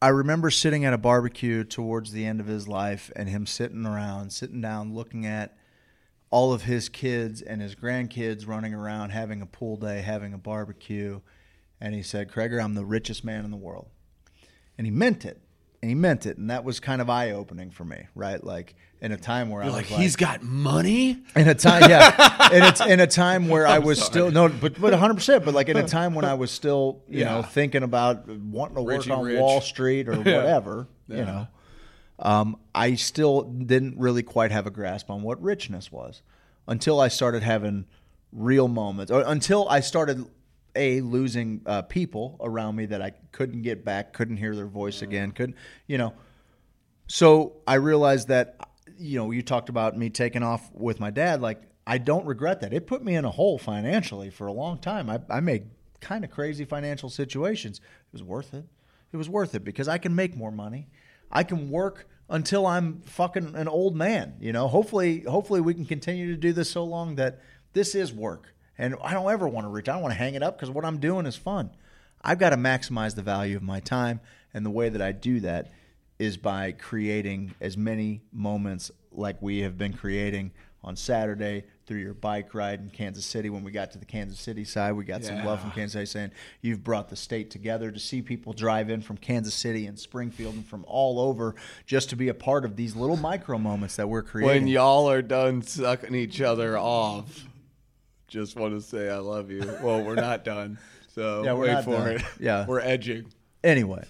I 0.00 0.08
remember 0.08 0.50
sitting 0.50 0.84
at 0.84 0.94
a 0.94 0.98
barbecue 0.98 1.64
towards 1.64 2.12
the 2.12 2.24
end 2.24 2.40
of 2.40 2.46
his 2.46 2.68
life 2.68 3.10
and 3.16 3.28
him 3.28 3.44
sitting 3.44 3.84
around, 3.84 4.32
sitting 4.32 4.60
down, 4.60 4.94
looking 4.94 5.26
at 5.26 5.56
all 6.30 6.52
of 6.52 6.62
his 6.62 6.88
kids 6.88 7.42
and 7.42 7.60
his 7.60 7.74
grandkids 7.74 8.46
running 8.46 8.72
around, 8.74 9.10
having 9.10 9.42
a 9.42 9.46
pool 9.46 9.76
day, 9.76 10.00
having 10.00 10.32
a 10.32 10.38
barbecue. 10.38 11.20
And 11.80 11.94
he 11.94 12.02
said, 12.02 12.30
Kreger, 12.30 12.62
I'm 12.62 12.74
the 12.74 12.84
richest 12.84 13.24
man 13.24 13.44
in 13.44 13.50
the 13.50 13.56
world. 13.56 13.88
And 14.78 14.86
he 14.86 14.90
meant 14.90 15.24
it. 15.24 15.40
And 15.82 15.88
he 15.90 15.94
meant 15.94 16.26
it. 16.26 16.36
And 16.36 16.50
that 16.50 16.62
was 16.62 16.78
kind 16.78 17.00
of 17.00 17.08
eye 17.08 17.30
opening 17.30 17.70
for 17.70 17.84
me, 17.84 18.06
right? 18.14 18.42
Like 18.44 18.74
in 19.00 19.12
a 19.12 19.16
time 19.16 19.48
where 19.48 19.62
You're 19.64 19.72
I 19.72 19.76
like, 19.76 19.88
was 19.90 19.98
he's 19.98 20.14
got 20.14 20.42
money. 20.42 21.22
in 21.34 21.48
a 21.48 21.54
time, 21.54 21.88
yeah, 21.88 22.52
in 22.52 22.62
a, 22.62 22.92
in 22.92 23.00
a 23.00 23.06
time 23.06 23.48
where 23.48 23.66
I 23.66 23.78
was 23.78 24.00
still 24.00 24.30
no, 24.30 24.50
but 24.50 24.74
but 24.78 24.90
100, 24.92 25.14
percent 25.14 25.44
but 25.46 25.54
like 25.54 25.70
in 25.70 25.78
a 25.78 25.88
time 25.98 26.14
when 26.14 26.26
I 26.26 26.34
was 26.34 26.50
still, 26.50 27.02
you 27.08 27.24
know, 27.24 27.40
thinking 27.42 27.82
about 27.82 28.28
wanting 28.28 28.76
to 28.76 28.82
work 28.82 29.08
on 29.08 29.24
Rich. 29.24 29.40
Wall 29.40 29.62
Street 29.62 30.06
or 30.06 30.16
Yeah. 30.24 30.36
whatever, 30.36 30.86
you 31.08 31.16
Yeah. 31.16 31.24
know, 31.24 31.48
um, 32.20 32.56
I 32.74 32.94
still 32.94 33.42
didn't 33.42 33.98
really 33.98 34.22
quite 34.22 34.52
have 34.52 34.66
a 34.66 34.70
grasp 34.70 35.10
on 35.10 35.22
what 35.22 35.42
richness 35.42 35.90
was 35.90 36.22
until 36.68 37.00
I 37.00 37.08
started 37.08 37.42
having 37.42 37.86
real 38.32 38.68
moments, 38.68 39.10
or 39.10 39.24
until 39.26 39.68
I 39.68 39.80
started 39.80 40.26
a 40.76 41.00
losing 41.00 41.62
uh, 41.66 41.82
people 41.82 42.36
around 42.40 42.76
me 42.76 42.86
that 42.86 43.02
I 43.02 43.10
couldn't 43.32 43.62
get 43.62 43.84
back, 43.84 44.12
couldn't 44.12 44.36
hear 44.36 44.54
their 44.54 44.66
voice 44.66 45.02
again, 45.02 45.32
couldn't, 45.32 45.56
you 45.86 45.98
know. 45.98 46.14
So 47.08 47.56
I 47.66 47.74
realized 47.74 48.28
that, 48.28 48.56
you 48.96 49.18
know, 49.18 49.32
you 49.32 49.42
talked 49.42 49.68
about 49.68 49.98
me 49.98 50.10
taking 50.10 50.44
off 50.44 50.70
with 50.72 51.00
my 51.00 51.10
dad. 51.10 51.40
Like, 51.40 51.62
I 51.86 51.98
don't 51.98 52.24
regret 52.24 52.60
that. 52.60 52.72
It 52.72 52.86
put 52.86 53.02
me 53.02 53.16
in 53.16 53.24
a 53.24 53.30
hole 53.30 53.58
financially 53.58 54.30
for 54.30 54.46
a 54.46 54.52
long 54.52 54.78
time. 54.78 55.10
I, 55.10 55.20
I 55.28 55.40
made 55.40 55.70
kind 56.00 56.22
of 56.24 56.30
crazy 56.30 56.64
financial 56.64 57.08
situations. 57.08 57.78
It 57.78 58.12
was 58.12 58.22
worth 58.22 58.54
it. 58.54 58.64
It 59.12 59.16
was 59.16 59.28
worth 59.28 59.56
it 59.56 59.64
because 59.64 59.88
I 59.88 59.98
can 59.98 60.14
make 60.14 60.36
more 60.36 60.52
money. 60.52 60.88
I 61.30 61.42
can 61.44 61.70
work 61.70 62.08
until 62.28 62.66
I'm 62.66 63.00
fucking 63.02 63.54
an 63.54 63.68
old 63.68 63.96
man. 63.96 64.34
You 64.40 64.52
know, 64.52 64.68
hopefully, 64.68 65.20
hopefully 65.20 65.60
we 65.60 65.74
can 65.74 65.84
continue 65.84 66.28
to 66.28 66.36
do 66.36 66.52
this 66.52 66.70
so 66.70 66.84
long 66.84 67.16
that 67.16 67.40
this 67.72 67.94
is 67.94 68.12
work. 68.12 68.54
And 68.78 68.96
I 69.02 69.12
don't 69.12 69.30
ever 69.30 69.46
want 69.46 69.66
to 69.66 69.68
reach. 69.68 69.88
I 69.88 69.92
don't 69.92 70.02
want 70.02 70.12
to 70.12 70.18
hang 70.18 70.34
it 70.34 70.42
up 70.42 70.56
because 70.56 70.70
what 70.70 70.84
I'm 70.84 70.98
doing 70.98 71.26
is 71.26 71.36
fun. 71.36 71.70
I've 72.22 72.38
got 72.38 72.50
to 72.50 72.56
maximize 72.56 73.14
the 73.14 73.22
value 73.22 73.56
of 73.56 73.62
my 73.62 73.80
time, 73.80 74.20
and 74.52 74.64
the 74.64 74.70
way 74.70 74.88
that 74.88 75.00
I 75.00 75.12
do 75.12 75.40
that 75.40 75.70
is 76.18 76.36
by 76.36 76.72
creating 76.72 77.54
as 77.60 77.76
many 77.76 78.20
moments 78.32 78.90
like 79.10 79.40
we 79.40 79.60
have 79.60 79.78
been 79.78 79.94
creating 79.94 80.52
on 80.84 80.96
Saturday 80.96 81.64
through 81.90 81.98
your 81.98 82.14
bike 82.14 82.54
ride 82.54 82.78
in 82.78 82.88
Kansas 82.88 83.24
City. 83.26 83.50
When 83.50 83.64
we 83.64 83.72
got 83.72 83.90
to 83.90 83.98
the 83.98 84.04
Kansas 84.04 84.38
City 84.38 84.62
side, 84.62 84.92
we 84.92 85.02
got 85.02 85.24
some 85.24 85.44
love 85.44 85.60
from 85.60 85.72
Kansas 85.72 85.94
City 85.94 86.06
saying 86.06 86.30
you've 86.60 86.84
brought 86.84 87.08
the 87.08 87.16
state 87.16 87.50
together 87.50 87.90
to 87.90 87.98
see 87.98 88.22
people 88.22 88.52
drive 88.52 88.90
in 88.90 89.00
from 89.00 89.16
Kansas 89.16 89.54
City 89.54 89.86
and 89.86 89.98
Springfield 89.98 90.54
and 90.54 90.64
from 90.64 90.84
all 90.86 91.18
over 91.18 91.56
just 91.86 92.08
to 92.10 92.16
be 92.16 92.28
a 92.28 92.34
part 92.34 92.64
of 92.64 92.76
these 92.76 92.94
little 92.94 93.16
micro 93.16 93.58
moments 93.58 93.96
that 93.96 94.08
we're 94.08 94.22
creating. 94.22 94.62
When 94.62 94.68
y'all 94.68 95.10
are 95.10 95.20
done 95.20 95.62
sucking 95.62 96.14
each 96.14 96.40
other 96.40 96.78
off, 96.78 97.44
just 98.28 98.54
want 98.54 98.72
to 98.74 98.80
say 98.80 99.10
I 99.10 99.18
love 99.18 99.50
you. 99.50 99.62
Well, 99.82 100.04
we're 100.04 100.14
not 100.14 100.44
done. 100.44 100.78
So 101.12 101.42
Yeah, 101.42 101.54
wait 101.54 101.84
for 101.84 101.90
done. 101.90 102.08
it. 102.18 102.22
Yeah. 102.38 102.66
We're 102.68 102.78
edging. 102.78 103.26
anyway, 103.64 104.04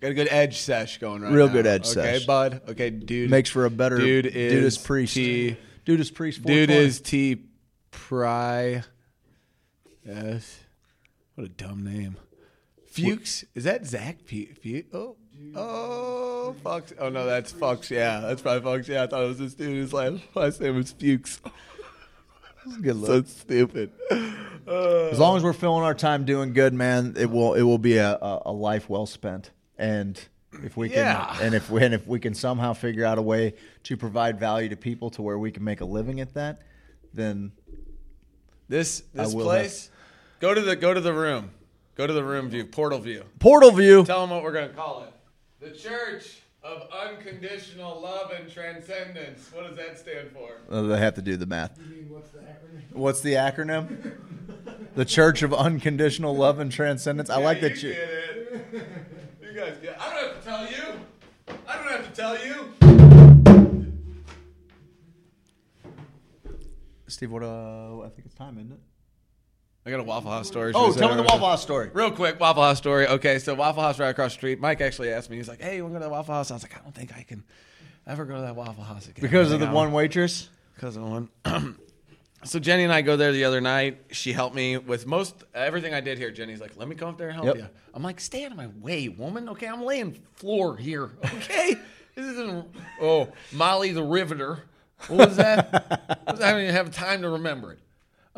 Got 0.00 0.12
a 0.12 0.14
good 0.14 0.28
edge 0.30 0.58
sesh 0.58 0.98
going 0.98 1.22
right 1.22 1.32
Real 1.32 1.46
now. 1.48 1.52
good 1.52 1.66
edge 1.66 1.82
Okay, 1.82 1.92
sesh. 1.94 2.16
Okay, 2.16 2.26
bud. 2.26 2.60
Okay, 2.68 2.90
dude. 2.90 3.30
makes 3.30 3.50
for 3.50 3.64
a 3.64 3.70
better 3.70 3.98
dude 3.98 4.26
is 4.26 4.52
Judas 4.52 4.78
Priest. 4.78 5.14
T, 5.14 5.56
Judas 5.86 6.10
Priest. 6.10 6.38
dude 6.42 6.68
420. 6.68 6.84
is 6.86 7.00
T 7.00 7.42
Pry. 7.90 8.82
Yes. 10.04 10.60
What 11.34 11.46
a 11.46 11.50
dumb 11.50 11.84
name. 11.84 12.16
Fuchs. 12.86 13.44
Is 13.54 13.64
that 13.64 13.86
Zach 13.86 14.24
P- 14.24 14.46
Fuchs? 14.46 14.88
Oh. 14.94 15.16
Oh, 15.54 16.54
Fox. 16.64 16.92
Oh, 16.98 17.08
no, 17.10 17.24
that's 17.26 17.52
Fox. 17.52 17.90
Yeah, 17.90 18.20
that's 18.20 18.42
probably 18.42 18.62
Fox. 18.62 18.88
Yeah, 18.88 19.04
I 19.04 19.06
thought 19.06 19.22
it 19.24 19.28
was 19.28 19.38
this 19.38 19.54
dude. 19.54 19.76
His 19.76 19.92
last, 19.92 20.20
last 20.34 20.60
name 20.60 20.74
was 20.76 20.90
Fuchs. 20.92 21.40
good 22.82 22.96
So 23.04 23.12
look. 23.14 23.26
stupid. 23.28 23.92
As 24.66 25.18
long 25.18 25.36
as 25.36 25.44
we're 25.44 25.52
filling 25.52 25.84
our 25.84 25.94
time 25.94 26.24
doing 26.24 26.52
good, 26.54 26.74
man, 26.74 27.14
it 27.16 27.30
will 27.30 27.54
it 27.54 27.62
will 27.62 27.78
be 27.78 27.96
a, 27.98 28.14
a, 28.16 28.42
a 28.46 28.52
life 28.52 28.88
well 28.90 29.06
spent. 29.06 29.50
And 29.78 30.20
if 30.64 30.76
we 30.76 30.88
can, 30.88 30.98
Yeah. 30.98 31.36
and 31.40 31.54
if 31.54 31.70
we, 31.70 31.82
and 31.84 31.94
if 31.94 32.06
we 32.06 32.18
can 32.18 32.34
somehow 32.34 32.72
figure 32.72 33.04
out 33.04 33.16
a 33.18 33.22
way 33.22 33.54
to 33.84 33.96
provide 33.96 34.40
value 34.40 34.68
to 34.70 34.76
people 34.76 35.10
to 35.10 35.22
where 35.22 35.38
we 35.38 35.50
can 35.50 35.62
make 35.64 35.80
a 35.80 35.84
living 35.84 36.20
at 36.20 36.34
that, 36.34 36.62
then 37.14 37.52
This 38.68 39.02
this 39.14 39.32
will 39.32 39.44
place. 39.44 39.90
Go 40.40 40.52
to 40.52 40.60
the 40.60 40.76
go 40.76 40.92
to 40.92 41.00
the 41.00 41.12
room. 41.12 41.50
Go 41.94 42.06
to 42.06 42.12
the 42.12 42.22
room 42.22 42.48
view. 42.50 42.64
Portal 42.64 42.98
view. 42.98 43.24
Portal 43.38 43.70
View. 43.72 44.04
Tell 44.04 44.20
them 44.20 44.30
what 44.30 44.42
we're 44.42 44.52
gonna 44.52 44.68
call 44.68 45.04
it. 45.04 45.12
The 45.60 45.70
Church 45.76 46.42
of 46.62 46.86
Unconditional 46.92 48.00
Love 48.00 48.30
and 48.32 48.50
Transcendence. 48.50 49.50
What 49.52 49.66
does 49.66 49.76
that 49.76 49.98
stand 49.98 50.30
for? 50.32 50.50
Uh, 50.70 50.82
they 50.82 50.98
have 50.98 51.14
to 51.14 51.22
do 51.22 51.36
the 51.36 51.46
math. 51.46 51.78
What's 52.92 53.20
the 53.20 53.32
acronym? 53.34 54.12
the 54.94 55.04
Church 55.04 55.42
of 55.42 55.52
Unconditional 55.54 56.36
Love 56.36 56.58
and 56.58 56.70
Transcendence. 56.70 57.30
I 57.30 57.38
like 57.38 57.60
that 57.62 57.82
you 57.82 57.94
you. 59.48 59.54
get 59.54 59.68
it. 59.68 59.78
You 59.82 59.88
guys 59.88 59.96
get. 59.96 60.00
I 60.00 60.14
don't 60.14 60.24
have 60.28 60.40
to 60.42 60.48
tell 60.48 60.66
you. 60.70 61.00
I 61.66 61.76
don't 61.76 61.88
have 61.88 62.14
to 62.14 62.20
tell 62.20 62.46
you. 62.46 62.74
Steve, 67.06 67.30
what? 67.32 67.42
Uh, 67.42 68.00
I 68.00 68.08
think 68.10 68.26
it's 68.26 68.34
time, 68.34 68.58
isn't 68.58 68.72
it? 68.72 68.80
I 69.86 69.90
got 69.90 70.00
a 70.00 70.04
Waffle 70.04 70.30
House 70.30 70.46
story. 70.46 70.72
Oh, 70.74 70.88
Should 70.88 70.96
we 70.96 71.00
tell 71.00 71.08
say 71.10 71.16
me 71.16 71.22
the? 71.22 71.28
Waffle 71.28 71.46
House 71.48 71.62
story. 71.62 71.90
Real 71.94 72.10
quick, 72.10 72.38
Waffle 72.38 72.62
House 72.62 72.76
story. 72.76 73.06
Okay, 73.06 73.38
so 73.38 73.54
Waffle 73.54 73.82
House 73.82 73.98
right 73.98 74.08
across 74.10 74.32
the 74.32 74.38
street. 74.38 74.60
Mike 74.60 74.82
actually 74.82 75.10
asked 75.10 75.30
me. 75.30 75.36
He's 75.38 75.48
like, 75.48 75.62
"Hey, 75.62 75.76
you 75.76 75.82
want 75.84 75.94
to 75.94 76.00
go 76.00 76.04
to 76.04 76.08
the 76.08 76.12
Waffle 76.12 76.34
House?" 76.34 76.50
I 76.50 76.54
was 76.54 76.62
like, 76.62 76.76
"I 76.78 76.82
don't 76.82 76.94
think 76.94 77.16
I 77.16 77.22
can 77.22 77.42
ever 78.06 78.26
go 78.26 78.34
to 78.34 78.42
that 78.42 78.54
Waffle 78.56 78.84
House 78.84 79.08
again." 79.08 79.22
Because 79.22 79.50
of 79.52 79.60
the 79.60 79.66
one 79.68 79.92
waitress. 79.92 80.50
because 80.74 80.96
of 80.96 81.02
the 81.04 81.08
one. 81.08 81.78
So 82.44 82.58
Jenny 82.58 82.84
and 82.84 82.92
I 82.92 83.02
go 83.02 83.16
there 83.16 83.32
the 83.32 83.44
other 83.44 83.60
night. 83.60 83.98
She 84.12 84.32
helped 84.32 84.54
me 84.54 84.76
with 84.78 85.06
most 85.06 85.44
everything 85.54 85.94
I 85.94 86.00
did 86.00 86.18
here. 86.18 86.30
Jenny's 86.30 86.60
like, 86.60 86.76
"Let 86.76 86.88
me 86.88 86.94
come 86.94 87.08
up 87.08 87.18
there 87.18 87.28
and 87.28 87.34
help 87.34 87.46
Yep. 87.46 87.56
you." 87.56 87.66
I'm 87.94 88.02
like, 88.02 88.20
"Stay 88.20 88.44
out 88.44 88.50
of 88.52 88.56
my 88.56 88.68
way, 88.80 89.08
woman." 89.08 89.48
Okay, 89.50 89.66
I'm 89.66 89.82
laying 89.84 90.12
floor 90.34 90.76
here. 90.76 91.10
Okay, 91.24 91.74
this 92.14 92.26
isn't. 92.26 92.66
Oh, 93.00 93.28
Molly 93.52 93.92
the 93.92 94.02
Riveter. 94.02 94.60
What 95.08 95.28
was 95.28 95.36
that? 95.36 96.20
I 96.26 96.32
don't 96.34 96.60
even 96.62 96.74
have 96.74 96.90
time 96.90 97.22
to 97.22 97.28
remember 97.30 97.72
it. 97.74 97.80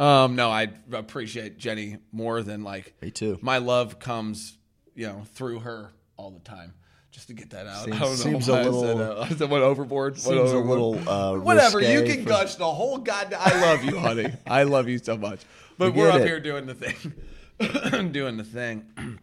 Um, 0.03 0.35
no, 0.37 0.51
I 0.51 0.69
appreciate 0.93 1.59
Jenny 1.59 1.99
more 2.13 2.43
than 2.43 2.65
like 2.65 2.95
Me 3.03 3.11
too. 3.11 3.39
My 3.43 3.59
love 3.59 3.99
comes, 3.99 4.57
you 4.95 5.07
know, 5.07 5.25
through 5.35 5.61
her 5.61 5.93
all 6.17 6.31
the 6.31 6.41
time. 6.41 6.73
Just 7.11 7.27
to 7.27 7.33
get 7.35 7.51
that 7.51 7.67
out. 7.67 7.85
Seems- 7.85 7.97
I 7.97 7.99
don't 8.01 8.09
know 8.11 8.15
seems 8.17 8.49
a 8.49 8.53
why 8.53 8.59
I 8.61 8.63
said, 8.65 8.73
little- 8.73 9.01
uh, 9.23 9.27
went 9.49 9.65
overboard. 9.65 10.13
Went 10.13 10.23
Seems 10.23 10.37
a 10.53 10.57
overboard. 10.57 10.69
little, 10.69 11.09
uh, 11.09 11.39
Whatever. 11.39 11.81
You 11.81 12.05
can 12.05 12.23
for- 12.23 12.29
gush 12.29 12.55
the 12.55 12.71
whole 12.71 12.99
goddamn. 12.99 13.41
I 13.43 13.61
love 13.61 13.85
you, 13.85 13.99
honey. 13.99 14.33
I 14.47 14.63
love 14.63 14.89
you 14.89 14.99
so 14.99 15.17
much. 15.17 15.41
But 15.77 15.93
We 15.95 16.01
we're 16.03 16.11
up 16.11 16.21
it. 16.21 16.27
here 16.27 16.39
doing 16.41 16.67
the 16.67 16.75
thing, 16.75 18.11
doing 18.13 18.37
the 18.37 18.45
thing, 18.45 18.85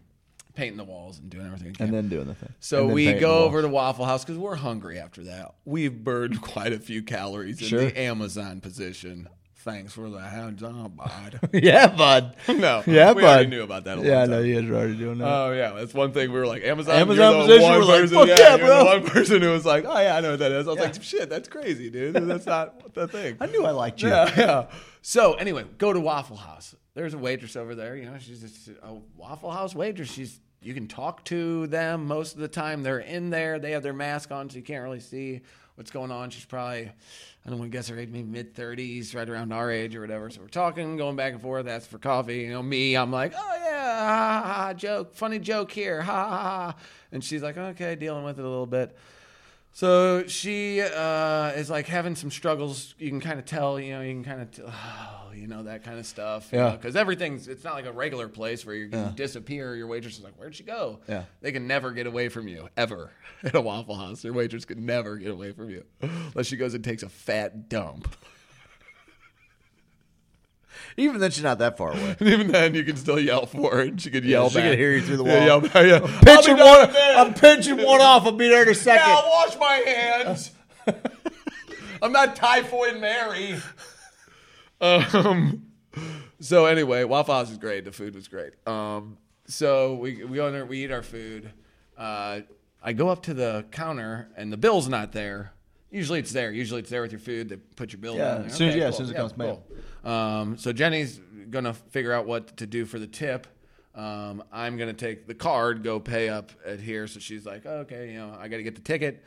painting 0.55 0.77
the 0.77 0.83
walls 0.83 1.19
and 1.19 1.29
doing 1.29 1.45
everything. 1.45 1.75
And 1.79 1.93
then 1.93 2.09
doing 2.09 2.25
the 2.27 2.33
thing. 2.35 2.51
So 2.59 2.87
we 2.87 3.13
go 3.13 3.43
over 3.45 3.61
to 3.61 3.67
Waffle 3.69 4.05
House 4.05 4.25
because 4.25 4.37
we're 4.39 4.55
hungry 4.55 4.99
after 4.99 5.23
that. 5.25 5.53
We've 5.65 6.03
burned 6.03 6.41
quite 6.41 6.73
a 6.73 6.79
few 6.79 7.03
calories 7.03 7.71
in 7.71 7.77
the 7.77 7.97
Amazon 7.99 8.59
position. 8.59 9.29
Thanks 9.67 9.91
for 9.91 10.09
the 10.09 10.21
hands 10.21 10.63
on, 10.63 10.91
bud. 10.91 11.41
yeah, 11.51 11.87
bud. 11.87 12.37
no, 12.47 12.83
Yeah, 12.87 13.11
we 13.11 13.21
bud. 13.21 13.27
already 13.27 13.49
knew 13.49 13.63
about 13.63 13.83
that. 13.83 13.97
A 13.97 14.01
yeah, 14.01 14.21
I 14.21 14.25
know 14.25 14.39
you 14.39 14.61
guys 14.61 14.69
are 14.69 14.75
already 14.75 14.95
doing 14.95 15.17
that. 15.17 15.27
Oh 15.27 15.51
yeah, 15.51 15.71
that's 15.73 15.93
one 15.93 16.13
thing 16.13 16.31
we 16.31 16.39
were 16.39 16.47
like 16.47 16.63
Amazon. 16.63 16.95
Amazon 16.95 17.41
position, 17.41 17.63
one 17.63 17.79
we're 17.79 17.83
like, 17.85 18.01
person, 18.01 18.15
"Fuck 18.17 18.27
yeah, 18.29 18.35
yeah, 18.39 18.57
bro." 18.57 18.77
The 18.79 18.85
one 18.85 19.03
person 19.07 19.41
who 19.41 19.49
was 19.49 19.65
like, 19.65 19.83
oh 19.85 19.99
yeah, 19.99 20.15
I 20.15 20.21
know 20.21 20.29
what 20.31 20.39
that 20.39 20.53
is. 20.53 20.69
I 20.69 20.71
was 20.71 20.79
like, 20.79 21.03
shit, 21.03 21.29
that's 21.29 21.49
crazy, 21.49 21.89
dude. 21.89 22.13
That's 22.13 22.45
not 22.55 22.93
the 22.93 23.09
thing. 23.09 23.35
I 23.41 23.47
knew 23.47 23.65
I 23.65 23.71
liked 23.71 24.01
you. 24.01 24.07
Yeah, 24.07 24.31
yeah. 24.37 24.65
So 25.01 25.33
anyway, 25.33 25.65
go 25.77 25.91
to 25.91 25.99
Waffle 25.99 26.37
House. 26.37 26.73
There's 26.93 27.13
a 27.13 27.17
waitress 27.17 27.57
over 27.57 27.75
there. 27.75 27.97
You 27.97 28.05
know, 28.05 28.17
she's 28.19 28.39
just 28.39 28.69
a 28.81 28.93
Waffle 29.17 29.51
House 29.51 29.75
waitress. 29.75 30.09
She's 30.09 30.39
you 30.61 30.73
can 30.73 30.87
talk 30.87 31.25
to 31.25 31.67
them 31.67 32.05
most 32.07 32.35
of 32.35 32.39
the 32.39 32.47
time. 32.47 32.83
They're 32.83 32.99
in 32.99 33.31
there. 33.31 33.59
They 33.59 33.71
have 33.71 33.83
their 33.83 33.91
mask 33.91 34.31
on, 34.31 34.49
so 34.49 34.55
you 34.55 34.63
can't 34.63 34.81
really 34.83 35.01
see 35.01 35.41
what's 35.75 35.91
going 35.91 36.09
on. 36.11 36.29
She's 36.29 36.45
probably 36.45 36.89
I 37.47 37.49
don't 37.49 37.59
want 37.59 37.71
to 37.71 37.77
guess 37.77 37.87
her 37.87 37.97
age, 37.97 38.09
maybe 38.09 38.27
mid 38.27 38.53
thirties, 38.53 39.15
right 39.15 39.29
around 39.29 39.53
our 39.53 39.71
age 39.71 39.95
or 39.95 40.01
whatever. 40.01 40.29
So 40.29 40.41
we're 40.41 40.49
talking, 40.49 40.97
going 40.97 41.15
back 41.15 41.31
and 41.31 41.41
forth. 41.41 41.65
Ask 41.65 41.89
for 41.89 41.97
coffee. 41.97 42.39
You 42.39 42.49
know, 42.49 42.61
me, 42.61 42.97
I'm 42.97 43.09
like, 43.09 43.33
oh 43.37 43.55
yeah, 43.63 44.05
ha, 44.05 44.41
ha, 44.43 44.53
ha, 44.53 44.73
joke, 44.73 45.15
funny 45.15 45.39
joke 45.39 45.71
here, 45.71 46.01
ha 46.01 46.27
ha 46.27 46.41
ha. 46.41 46.75
And 47.13 47.23
she's 47.23 47.41
like, 47.41 47.55
okay, 47.57 47.95
dealing 47.95 48.25
with 48.25 48.37
it 48.37 48.43
a 48.43 48.49
little 48.49 48.65
bit. 48.65 48.97
So 49.77 50.25
she 50.25 50.81
uh, 50.81 51.49
is 51.49 51.69
like 51.69 51.85
having 51.85 52.15
some 52.15 52.31
struggles. 52.31 52.95
You 52.97 53.09
can 53.09 53.21
kind 53.21 53.37
of 53.37 53.45
tell, 53.45 53.79
you 53.79 53.93
know, 53.93 54.01
you 54.01 54.11
can 54.11 54.23
kind 54.23 54.41
of, 54.41 54.49
t- 54.49 54.63
oh, 54.65 55.31
you 55.35 55.45
know, 55.45 55.61
that 55.61 55.83
kind 55.83 55.99
of 55.99 56.07
stuff. 56.07 56.49
Yeah. 56.51 56.71
Because 56.71 56.95
everything's, 56.95 57.47
it's 57.47 57.63
not 57.63 57.75
like 57.75 57.85
a 57.85 57.91
regular 57.91 58.27
place 58.27 58.65
where 58.65 58.73
you 58.73 58.89
can 58.89 58.99
Yeah. 58.99 59.11
disappear. 59.15 59.75
Your 59.75 59.85
waitress 59.85 60.17
is 60.17 60.23
like, 60.23 60.33
where'd 60.33 60.55
she 60.55 60.63
go? 60.63 61.01
Yeah. 61.07 61.25
They 61.41 61.51
can 61.51 61.67
never 61.67 61.91
get 61.91 62.07
away 62.07 62.27
from 62.29 62.47
you, 62.47 62.69
ever. 62.75 63.11
At 63.43 63.53
a 63.53 63.61
Waffle 63.61 63.93
House, 63.93 64.23
your 64.23 64.33
waitress 64.33 64.65
could 64.65 64.79
never 64.79 65.15
get 65.17 65.29
away 65.29 65.51
from 65.51 65.69
you. 65.69 65.83
Unless 66.01 66.47
she 66.47 66.57
goes 66.57 66.73
and 66.73 66.83
takes 66.83 67.03
a 67.03 67.09
fat 67.09 67.69
dump. 67.69 68.15
Even 70.99 71.19
then, 71.21 71.29
she's 71.31 71.43
not 71.43 71.59
that 71.59 71.77
far 71.77 71.91
away. 71.91 72.15
And 72.19 72.27
even 72.29 72.47
then, 72.47 72.73
you 72.73 72.83
can 72.83 72.95
still 72.97 73.19
yell 73.19 73.45
for 73.45 73.71
her, 73.75 73.81
and 73.81 74.01
she 74.01 74.09
could 74.09 74.25
yell 74.25 74.49
she 74.49 74.55
back. 74.55 74.71
could 74.71 74.79
hear 74.79 74.93
you 74.93 75.01
through 75.01 75.17
the 75.17 75.25
Yeah, 75.25 75.37
wall. 75.37 75.45
yell 75.45 75.61
back, 75.61 75.73
yeah. 75.85 75.99
I'm 76.03 76.25
pinching 76.25 76.57
one. 76.57 76.79
in 76.83 76.89
a 76.89 76.93
minute. 76.93 77.17
I'm 77.17 77.33
pinching 77.35 77.77
one 77.77 78.01
off. 78.01 78.25
I'll 78.25 78.31
be 78.31 78.47
there 78.49 78.63
in 78.63 78.69
a 78.69 78.73
second. 78.89 79.07
Yeah, 79.07 79.15
I'll 79.15 79.29
wash 79.29 79.57
my 79.59 79.73
hands. 79.85 80.51
I'm 82.01 82.11
not 82.11 82.35
typhoid 82.35 82.99
Mary. 82.99 83.57
Um. 84.81 85.63
So 86.39 86.65
anyway, 86.65 87.03
Waffle 87.03 87.33
House 87.33 87.49
is 87.51 87.57
great. 87.57 87.85
The 87.85 87.91
food 87.91 88.15
was 88.15 88.27
great. 88.27 88.53
Um. 88.67 89.17
So 89.47 89.95
we 89.95 90.23
we 90.23 90.35
go 90.37 90.47
in 90.47 90.53
there, 90.53 90.65
we 90.65 90.83
eat 90.83 90.91
our 90.91 91.01
food. 91.03 91.51
Uh, 91.97 92.41
I 92.83 92.93
go 92.93 93.09
up 93.09 93.23
to 93.23 93.33
the 93.33 93.65
counter 93.71 94.29
and 94.37 94.51
the 94.53 94.57
bill's 94.57 94.87
not 94.87 95.11
there. 95.13 95.53
Usually 95.89 96.19
it's 96.19 96.31
there. 96.31 96.51
Usually 96.51 96.81
it's 96.81 96.89
there 96.89 97.01
with 97.01 97.11
your 97.11 97.19
food. 97.19 97.49
They 97.49 97.55
put 97.55 97.91
your 97.93 97.99
bill 98.01 98.15
Yeah, 98.15 98.25
down 98.25 98.37
there. 98.41 98.45
as 98.47 98.55
soon 98.55 98.69
Okay, 98.69 98.79
yeah, 98.79 98.87
as 98.87 98.97
soon 98.97 99.05
as 99.05 99.09
it 99.09 99.13
Yeah, 99.13 99.19
comes 99.21 99.37
mail. 99.37 99.63
Um, 100.07 100.57
so 100.57 100.71
Jenny's 100.71 101.19
gonna 101.49 101.73
figure 101.73 102.13
out 102.13 102.25
what 102.25 102.57
to 102.57 102.65
do 102.65 102.85
for 102.85 102.97
the 102.97 103.07
tip. 103.07 103.45
Um, 103.93 104.43
I'm 104.51 104.77
gonna 104.77 104.93
take 104.93 105.27
the 105.27 105.33
card, 105.33 105.83
go 105.83 105.99
pay 105.99 106.29
up 106.29 106.51
at 106.65 106.79
here. 106.79 107.07
So 107.07 107.19
she's 107.19 107.45
like, 107.45 107.65
okay, 107.65 108.13
you 108.13 108.17
know, 108.19 108.35
I 108.39 108.47
got 108.47 108.57
to 108.57 108.63
get 108.63 108.75
the 108.75 108.81
ticket. 108.81 109.23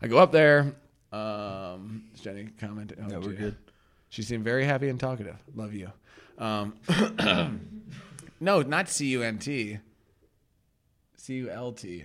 I 0.00 0.06
go 0.06 0.18
up 0.18 0.30
there. 0.30 0.74
Um, 1.12 2.04
is 2.14 2.20
Jenny 2.20 2.48
commented. 2.60 2.98
Oh, 3.02 3.10
Yeah, 3.10 3.18
we're 3.18 3.32
good. 3.32 3.56
She 4.10 4.22
seemed 4.22 4.44
very 4.44 4.64
happy 4.64 4.88
and 4.88 5.00
talkative. 5.00 5.36
Love 5.54 5.74
you. 5.74 5.90
Um, 6.38 6.74
no, 8.40 8.62
not 8.62 8.88
C 8.88 9.06
U 9.06 9.22
N 9.22 9.38
T. 9.38 9.78
C 11.16 11.34
U 11.34 11.50
L 11.50 11.72
T. 11.72 12.04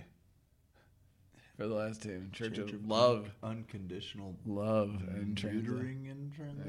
For 1.56 1.66
the 1.66 1.74
last 1.74 2.02
two, 2.02 2.22
Church, 2.32 2.58
of, 2.58 2.86
Love, 2.86 3.30
Unconditional 3.42 4.34
love, 4.44 4.90
and 5.08 5.36
trans- 5.36 5.66
neutering 5.66 6.10
and 6.10 6.32
trans- 6.34 6.66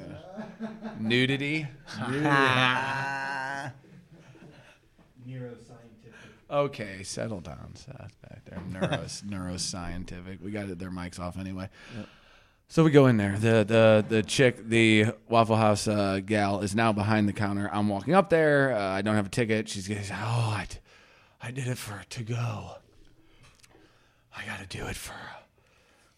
nudity. 1.00 1.68
Okay, 6.50 7.04
settle 7.04 7.42
down, 7.42 7.76
Seth. 7.76 8.16
Back 8.22 8.46
there, 8.46 8.60
Neuros, 8.72 9.22
neuroscientific. 9.24 10.42
We 10.42 10.52
got 10.52 10.70
it, 10.70 10.80
their 10.80 10.92
mics 10.92 11.20
off 11.20 11.38
anyway. 11.38 11.70
So 12.70 12.84
we 12.84 12.92
go 12.92 13.08
in 13.08 13.18
there. 13.18 13.38
The 13.38 13.66
the 13.66 14.06
the 14.08 14.24
chick, 14.24 14.66
the 14.68 15.08
Waffle 15.28 15.58
House 15.58 15.88
uh, 15.88 16.22
gal, 16.26 16.62
is 16.62 16.74
now 16.76 16.94
behind 16.94 17.28
the 17.28 17.34
counter. 17.34 17.70
I'm 17.72 17.90
walking 17.90 18.14
up 18.14 18.30
there. 18.30 18.74
Uh, 18.74 18.82
I 18.82 19.02
don't 19.02 19.16
have 19.16 19.26
a 19.26 19.30
ticket. 19.30 19.68
She's 19.68 19.88
goes, 19.88 20.10
oh, 20.12 20.16
I, 20.16 20.68
I 21.42 21.52
did 21.52 21.68
it 21.68 21.78
for 21.78 21.94
her 21.94 22.04
to 22.10 22.24
go. 22.24 22.76
I 24.38 24.46
got 24.46 24.60
to 24.60 24.78
do 24.78 24.86
it 24.86 24.96
for. 24.96 25.14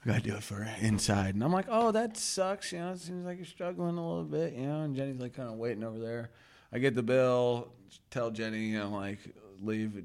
I 0.05 0.07
got 0.07 0.23
to 0.23 0.29
do 0.29 0.35
it 0.35 0.43
for 0.43 0.65
inside. 0.81 1.35
And 1.35 1.43
I'm 1.43 1.51
like, 1.51 1.65
oh, 1.69 1.91
that 1.91 2.17
sucks. 2.17 2.71
You 2.71 2.79
know, 2.79 2.91
it 2.91 2.99
seems 2.99 3.25
like 3.25 3.37
you're 3.37 3.45
struggling 3.45 3.97
a 3.97 4.07
little 4.07 4.23
bit. 4.23 4.53
You 4.53 4.65
know, 4.67 4.81
and 4.81 4.95
Jenny's 4.95 5.19
like 5.19 5.33
kind 5.35 5.49
of 5.49 5.55
waiting 5.55 5.83
over 5.83 5.99
there. 5.99 6.31
I 6.71 6.79
get 6.79 6.95
the 6.95 7.03
bill. 7.03 7.69
Tell 8.11 8.31
Jenny, 8.31 8.59
you 8.67 8.79
know, 8.79 8.89
like 8.89 9.19
leave 9.61 9.97
at 9.97 10.03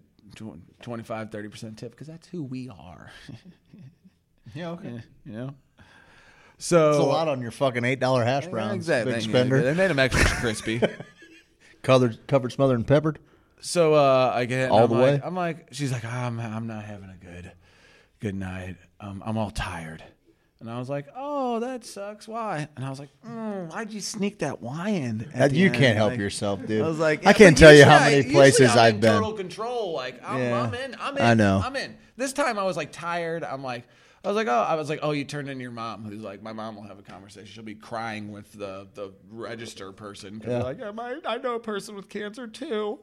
25, 0.82 1.30
30 1.30 1.48
percent 1.48 1.78
tip 1.78 1.90
because 1.92 2.06
that's 2.06 2.26
who 2.28 2.42
we 2.42 2.68
are. 2.68 3.10
Yeah, 4.54 4.70
okay. 4.70 5.02
you 5.26 5.32
know. 5.32 5.54
So 6.58 6.90
It's 6.90 6.98
a 6.98 7.02
lot 7.02 7.28
on 7.28 7.40
your 7.42 7.50
fucking 7.50 7.84
eight 7.84 7.98
dollar 7.98 8.24
hash 8.24 8.46
browns, 8.46 8.74
Exactly. 8.74 9.14
big 9.14 9.22
spender. 9.22 9.62
They 9.62 9.74
made 9.74 9.88
them 9.90 9.98
extra 9.98 10.24
crispy. 10.24 10.80
covered, 11.82 12.26
covered, 12.28 12.52
smothered, 12.52 12.76
and 12.78 12.86
peppered. 12.86 13.18
So 13.60 13.94
uh, 13.94 14.32
I 14.34 14.44
get 14.44 14.70
All 14.70 14.84
I'm 14.84 14.88
the 14.90 14.94
like, 14.94 15.02
way? 15.02 15.20
I'm 15.24 15.34
like, 15.34 15.68
she's 15.72 15.90
like, 15.92 16.04
I'm 16.04 16.38
I'm 16.38 16.66
not 16.66 16.84
having 16.84 17.10
a 17.10 17.16
good 17.24 17.52
good 18.24 18.34
night. 18.34 18.76
Um, 19.00 19.22
I'm 19.24 19.36
all 19.36 19.50
tired. 19.50 20.02
And 20.60 20.70
I 20.70 20.78
was 20.78 20.88
like, 20.88 21.06
"Oh, 21.14 21.60
that 21.60 21.84
sucks. 21.84 22.26
Why?" 22.26 22.66
And 22.74 22.84
I 22.86 22.88
was 22.88 22.98
like, 22.98 23.10
mm, 23.26 23.70
"Why'd 23.70 23.92
you 23.92 24.00
sneak 24.00 24.38
that 24.38 24.62
wine?" 24.62 25.28
at 25.34 25.42
Uh, 25.42 25.48
the 25.48 25.56
you 25.56 25.66
end?" 25.66 25.74
can't 25.74 25.96
help 25.96 26.12
Like- 26.12 26.20
yourself, 26.20 26.64
dude. 26.66 26.82
I 26.82 26.88
was 26.88 26.98
like, 26.98 27.26
I 27.26 27.34
can't 27.34 27.58
tell 27.58 27.74
you 27.74 27.84
how 27.84 27.96
I- 27.98 28.10
many 28.10 28.32
places 28.32 28.70
I'm 28.70 28.78
I've 28.78 29.00
been. 29.00 29.12
Total 29.12 29.34
control. 29.34 29.92
Like 29.92 30.22
I'm, 30.26 30.38
Yeah. 30.40 30.62
I'm 30.62 30.72
in. 30.74 30.96
I'm 30.98 31.16
in. 31.18 31.22
I 31.22 31.34
know. 31.34 31.60
I'm 31.62 31.76
in. 31.76 31.96
This 32.16 32.32
time 32.32 32.58
I 32.58 32.62
was 32.64 32.76
like 32.78 32.92
tired. 32.92 33.44
I'm 33.44 33.62
like. 33.62 33.84
I 34.24 34.28
was 34.28 34.36
like, 34.36 34.46
oh, 34.48 34.52
I 34.66 34.74
was 34.76 34.88
like, 34.88 35.00
oh, 35.02 35.10
you 35.10 35.24
turned 35.26 35.50
in 35.50 35.60
your 35.60 35.70
mom. 35.70 36.02
Who's 36.06 36.22
like, 36.22 36.42
my 36.42 36.54
mom 36.54 36.76
will 36.76 36.84
have 36.84 36.98
a 36.98 37.02
conversation. 37.02 37.44
She'll 37.46 37.62
be 37.62 37.74
crying 37.74 38.32
with 38.32 38.50
the 38.54 38.88
the 38.94 39.12
register 39.30 39.92
person. 39.92 40.40
'cause 40.40 40.48
Yeah. 40.48 40.62
like, 40.62 40.78
yeah, 40.78 40.92
my, 40.92 41.16
I 41.26 41.36
know 41.36 41.56
a 41.56 41.60
person 41.60 41.94
with 41.94 42.08
cancer 42.08 42.46
too. 42.46 43.00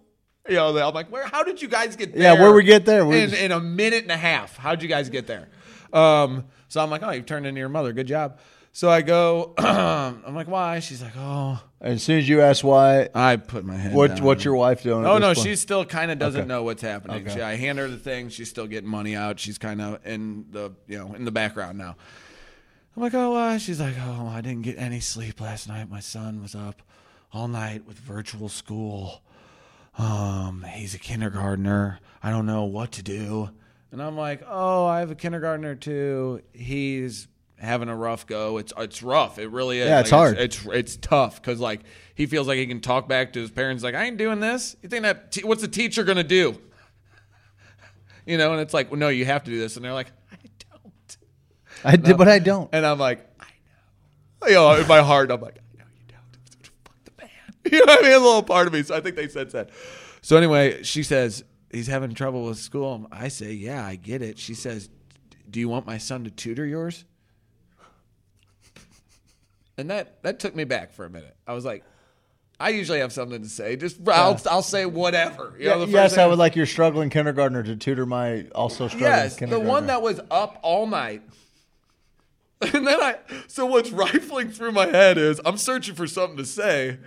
You 0.50 0.56
know, 0.56 0.78
I'm 0.78 0.94
like, 0.94 1.12
where? 1.12 1.26
How 1.26 1.44
did 1.44 1.62
you 1.62 1.68
guys 1.68 1.96
get 1.96 2.14
there? 2.14 2.24
Yeah, 2.24 2.42
where 2.42 2.52
we 2.52 2.64
get 2.64 2.86
there? 2.86 3.02
In, 3.12 3.34
in 3.34 3.52
a 3.52 3.60
minute 3.60 4.04
and 4.04 4.12
a 4.12 4.18
half. 4.18 4.58
How'd 4.58 4.82
you 4.82 4.90
guys 4.90 5.10
get 5.10 5.28
there? 5.28 5.50
Um, 5.94 6.46
so 6.68 6.82
I'm 6.82 6.90
like, 6.90 7.04
oh, 7.04 7.12
you've 7.12 7.26
turned 7.26 7.46
into 7.46 7.60
your 7.60 7.70
mother. 7.70 7.94
Good 7.94 8.08
job. 8.08 8.40
So 8.74 8.90
I 8.90 9.02
go. 9.02 9.54
I'm 9.58 10.34
like, 10.34 10.48
why? 10.48 10.80
She's 10.80 11.02
like, 11.02 11.14
oh. 11.18 11.62
As 11.80 12.02
soon 12.04 12.20
as 12.20 12.30
you 12.30 12.42
ask 12.42 12.64
why, 12.64 13.10
I 13.14 13.36
put 13.36 13.66
my 13.66 13.76
head. 13.76 13.94
what 13.94 14.16
down. 14.16 14.24
what's 14.24 14.46
your 14.46 14.56
wife 14.56 14.82
doing? 14.84 15.06
Oh 15.06 15.18
no, 15.18 15.34
point? 15.34 15.40
she 15.40 15.56
still 15.56 15.84
kind 15.84 16.12
of 16.12 16.20
doesn't 16.20 16.42
Okay. 16.42 16.48
know 16.48 16.64
what's 16.64 16.82
happening. 16.82 17.28
Okay. 17.28 17.36
She, 17.36 17.42
I 17.42 17.56
hand 17.56 17.80
her 17.80 17.88
the 17.88 17.98
thing. 17.98 18.30
She's 18.30 18.50
still 18.50 18.68
getting 18.68 18.90
money 18.90 19.16
out. 19.16 19.40
She's 19.40 19.58
kind 19.58 19.82
of 19.82 20.06
in 20.06 20.46
the 20.52 20.72
you 20.88 20.98
know 20.98 21.14
in 21.14 21.26
the 21.26 21.32
background 21.32 21.78
now. 21.78 21.96
I'm 22.96 23.04
like, 23.04 23.14
oh, 23.14 23.32
why? 23.32 23.58
She's 23.58 23.80
like, 23.80 23.96
oh, 24.00 24.28
I 24.28 24.42
didn't 24.42 24.64
get 24.64 24.78
any 24.78 25.00
sleep 25.00 25.40
last 25.42 25.68
night. 25.68 25.90
My 25.90 26.02
son 26.02 26.42
was 26.42 26.56
up 26.56 26.82
all 27.34 27.48
night 27.48 27.86
with 27.88 27.98
virtual 27.98 28.50
school. 28.50 29.22
Um, 29.98 30.66
he's 30.70 30.96
a 30.96 31.00
kindergartner. 31.00 32.00
I 32.24 32.30
don't 32.30 32.46
know 32.46 32.64
what 32.66 32.94
to 32.94 33.04
do. 33.04 33.50
And 33.92 34.02
I'm 34.02 34.16
like, 34.18 34.42
oh, 34.48 34.86
I 34.86 35.00
have 35.00 35.12
a 35.12 35.16
kindergartner 35.16 35.76
too. 35.76 36.42
He's 36.54 37.28
having 37.58 37.90
a 37.90 37.96
rough 37.96 38.26
go. 38.26 38.58
It's 38.58 38.74
it's 38.78 39.04
rough. 39.04 39.38
It 39.38 39.50
really 39.50 39.80
is. 39.80 39.88
Yeah, 39.88 40.00
it's 40.00 40.12
Like, 40.12 40.18
hard. 40.18 40.38
It's 40.40 40.66
it's, 40.66 40.96
tough 40.96 41.42
because 41.42 41.60
like 41.60 41.82
he 42.16 42.26
feels 42.26 42.48
like 42.48 42.58
he 42.58 42.66
can 42.66 42.80
talk 42.80 43.08
back 43.08 43.34
to 43.34 43.40
his 43.42 43.52
parents. 43.52 43.84
Like 43.84 43.96
I 43.96 44.06
ain't 44.06 44.18
doing 44.18 44.40
this. 44.40 44.76
You 44.82 44.90
think 44.90 45.04
that? 45.04 45.32
T- 45.32 45.44
what's 45.44 45.62
the 45.62 45.68
teacher 45.68 46.04
gonna 46.04 46.24
do? 46.24 46.60
You 48.24 48.38
know, 48.38 48.52
and 48.52 48.62
it's 48.62 48.74
like, 48.74 48.92
well, 48.92 49.00
no, 49.00 49.10
you 49.10 49.26
have 49.26 49.44
to 49.46 49.52
do 49.52 49.58
this. 49.58 49.78
And 49.78 49.84
they're 49.84 49.94
like, 49.94 50.12
I 50.32 50.38
don't. 50.70 51.18
I 51.84 51.96
did, 51.96 52.18
but 52.20 52.28
I 52.28 52.38
don't. 52.38 52.70
And 52.72 52.86
I'm 52.86 53.00
like, 53.00 53.28
I 53.40 53.46
know. 54.44 54.48
You 54.48 54.54
know, 54.54 54.76
in 54.76 54.88
my 54.88 55.02
heart, 55.02 55.32
I'm 55.32 55.42
like, 55.42 55.58
I 55.58 55.80
know 55.80 55.86
you 55.98 56.06
don't. 56.08 56.72
Fuck 56.86 57.04
the 57.04 57.12
band. 57.12 57.32
You 57.72 57.86
know 57.86 57.94
what 57.94 58.00
I 58.04 58.08
mean? 58.08 58.18
A 58.18 58.20
little 58.20 58.44
part 58.44 58.68
of 58.68 58.74
me. 58.74 58.82
So 58.84 58.96
I 58.96 59.02
think 59.02 59.16
they 59.16 59.28
said 59.28 59.52
that. 59.52 59.70
So 60.22 60.36
anyway, 60.36 60.84
she 60.84 61.04
says, 61.04 61.44
he's 61.72 61.88
having 61.88 62.14
trouble 62.14 62.46
with 62.46 62.58
school. 62.58 63.08
I 63.12 63.28
say, 63.28 63.54
yeah, 63.54 63.86
I 63.86 63.96
get 63.96 64.22
it. 64.22 64.40
She 64.40 64.54
says, 64.54 64.90
do 65.50 65.60
you 65.60 65.70
want 65.70 65.86
my 65.86 65.98
son 65.98 66.24
to 66.24 66.32
tutor 66.32 66.66
yours? 66.66 67.06
And 69.78 69.90
that, 69.90 70.22
that 70.24 70.40
took 70.40 70.56
me 70.56 70.64
back 70.64 70.94
for 70.94 71.06
a 71.06 71.10
minute. 71.10 71.36
I 71.48 71.54
was 71.54 71.66
like, 71.66 71.84
I 72.60 72.70
usually 72.70 73.00
have 73.00 73.12
something 73.12 73.42
to 73.42 73.50
say. 73.50 73.76
Just 73.76 74.08
I'll, 74.08 74.40
I'll 74.50 74.62
say 74.62 74.86
whatever. 74.86 75.56
You 75.58 75.70
know, 75.70 75.80
the 75.80 75.86
first 75.86 75.94
yes, 75.94 76.16
thing- 76.16 76.24
I 76.24 76.28
would 76.28 76.38
like 76.38 76.56
your 76.56 76.68
struggling 76.68 77.10
kindergartner 77.10 77.64
to 77.64 77.76
tutor 77.76 78.06
my 78.06 78.46
also 78.54 78.88
struggling 78.88 79.12
Yes, 79.12 79.36
the 79.38 79.60
one 79.60 79.88
that 79.88 80.02
was 80.02 80.20
up 80.30 80.60
all 80.62 80.88
night. 80.88 81.24
And 82.62 82.86
then 82.86 83.02
I, 83.02 83.16
so 83.48 83.66
what's 83.66 83.90
rifling 83.92 84.52
through 84.52 84.74
my 84.74 84.86
head 84.86 85.18
is 85.18 85.42
I'm 85.44 85.58
searching 85.58 85.96
for 85.96 86.06
something 86.06 86.38
to 86.38 86.46
say, 86.46 87.00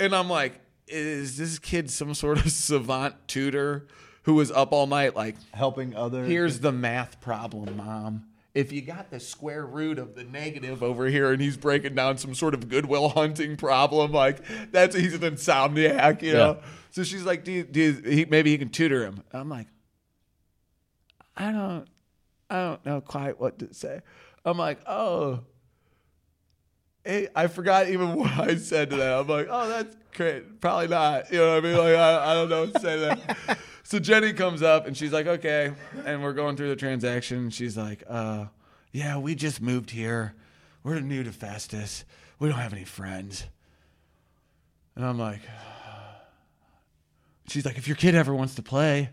and 0.00 0.14
I'm 0.14 0.28
like, 0.28 0.58
is 0.88 1.36
this 1.36 1.58
kid 1.58 1.90
some 1.90 2.14
sort 2.14 2.44
of 2.44 2.50
savant 2.52 3.14
tutor 3.28 3.86
who 4.24 4.34
was 4.34 4.50
up 4.50 4.72
all 4.72 4.86
night? 4.86 5.14
Like, 5.14 5.36
helping 5.52 5.94
other. 5.94 6.24
here's 6.24 6.60
the 6.60 6.72
math 6.72 7.20
problem, 7.20 7.76
mom. 7.76 8.26
If 8.52 8.72
you 8.72 8.82
got 8.82 9.12
the 9.12 9.20
square 9.20 9.64
root 9.64 10.00
of 10.00 10.16
the 10.16 10.24
negative 10.24 10.82
over 10.82 11.06
here 11.06 11.30
and 11.30 11.40
he's 11.40 11.56
breaking 11.56 11.94
down 11.94 12.18
some 12.18 12.34
sort 12.34 12.52
of 12.52 12.68
goodwill 12.68 13.08
hunting 13.10 13.56
problem, 13.56 14.10
like 14.10 14.42
that's 14.72 14.96
he's 14.96 15.14
an 15.14 15.20
insomniac, 15.20 16.22
you 16.22 16.32
know. 16.32 16.58
So 16.90 17.04
she's 17.04 17.22
like, 17.22 17.44
do 17.44 17.52
you, 17.52 17.62
do 17.62 17.80
you, 17.80 17.92
he, 18.10 18.24
maybe 18.24 18.50
he 18.50 18.58
can 18.58 18.70
tutor 18.70 19.04
him. 19.04 19.22
I'm 19.32 19.48
like, 19.48 19.68
I 21.36 21.52
don't, 21.52 21.86
I 22.50 22.60
don't 22.60 22.84
know 22.84 23.00
quite 23.00 23.38
what 23.38 23.60
to 23.60 23.72
say. 23.72 24.00
I'm 24.44 24.58
like, 24.58 24.80
oh, 24.88 25.34
hey, 25.34 25.44
I 27.06 27.46
forgot 27.46 27.88
even 27.88 28.14
what 28.16 28.30
I 28.38 28.56
said 28.56 28.90
to 28.90 28.96
that. 28.96 29.18
I'm 29.20 29.26
like, 29.26 29.48
oh, 29.50 29.68
that's 29.68 29.96
great. 30.14 30.60
Probably 30.60 30.88
not. 30.88 31.30
You 31.32 31.38
know 31.38 31.54
what 31.54 31.64
I 31.64 31.68
mean? 31.68 31.76
Like, 31.78 31.94
I, 31.96 32.30
I 32.30 32.34
don't 32.34 32.48
know 32.48 32.60
what 32.62 32.74
to 32.74 32.80
say 32.80 32.94
to 32.94 33.00
that. 33.46 33.58
So 33.82 33.98
Jenny 33.98 34.32
comes 34.32 34.62
up 34.62 34.86
and 34.86 34.96
she's 34.96 35.12
like, 35.12 35.26
okay. 35.26 35.72
And 36.04 36.22
we're 36.22 36.32
going 36.32 36.56
through 36.56 36.68
the 36.68 36.76
transaction. 36.76 37.50
She's 37.50 37.76
like, 37.76 38.04
uh, 38.08 38.44
yeah, 38.92 39.18
we 39.18 39.34
just 39.34 39.60
moved 39.60 39.90
here. 39.90 40.32
We're 40.84 41.00
new 41.00 41.24
to 41.24 41.32
Festus. 41.32 42.04
We 42.38 42.48
don't 42.48 42.58
have 42.58 42.72
any 42.72 42.84
friends. 42.84 43.46
And 44.94 45.04
I'm 45.04 45.18
like, 45.18 45.40
she's 47.48 47.64
like, 47.66 47.78
if 47.78 47.88
your 47.88 47.96
kid 47.96 48.14
ever 48.14 48.32
wants 48.32 48.54
to 48.56 48.62
play, 48.62 49.10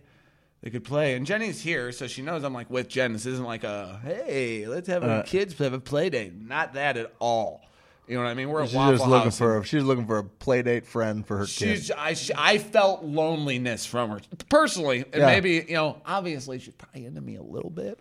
they 0.62 0.70
could 0.70 0.84
play. 0.84 1.16
And 1.16 1.26
Jenny's 1.26 1.60
here, 1.60 1.92
so 1.92 2.06
she 2.06 2.22
knows 2.22 2.44
I'm 2.44 2.54
like 2.54 2.70
with 2.70 2.88
Jen. 2.88 3.14
This 3.14 3.26
isn't 3.26 3.46
like 3.46 3.64
a, 3.64 4.00
hey, 4.04 4.68
let's 4.68 4.88
have 4.90 5.04
our 5.04 5.10
Uh, 5.22 5.24
kids 5.24 5.58
have 5.58 5.74
a 5.74 5.80
play 5.80 6.12
date. 6.12 6.34
Not 6.36 6.74
that 6.74 6.98
at 6.98 7.14
all. 7.18 7.62
You 8.08 8.16
know 8.18 8.24
what 8.24 8.30
I 8.30 8.34
mean? 8.36 8.50
We're 8.50 8.62
at 8.62 8.70
She's 8.70 8.76
Waffle 8.76 8.98
just 8.98 9.08
looking 9.08 9.24
House. 9.26 9.38
for. 9.38 9.64
She's 9.66 9.84
looking 9.84 10.06
for 10.08 10.20
a 10.20 10.24
play 10.24 10.62
date 10.62 10.86
friend 10.88 11.26
for 11.28 11.40
her 11.40 11.46
She's, 11.46 11.88
kid. 11.88 11.96
I, 11.98 12.14
she, 12.14 12.32
I 12.38 12.58
felt 12.58 13.04
loneliness 13.04 13.86
from 13.86 14.12
her 14.12 14.22
personally, 14.50 15.00
and 15.12 15.16
Yeah. 15.22 15.26
maybe 15.26 15.66
you 15.68 15.74
know, 15.76 16.02
obviously 16.06 16.60
she's 16.60 16.74
probably 16.76 17.06
into 17.06 17.20
me 17.22 17.36
a 17.36 17.44
little 17.44 17.70
bit. 17.70 18.00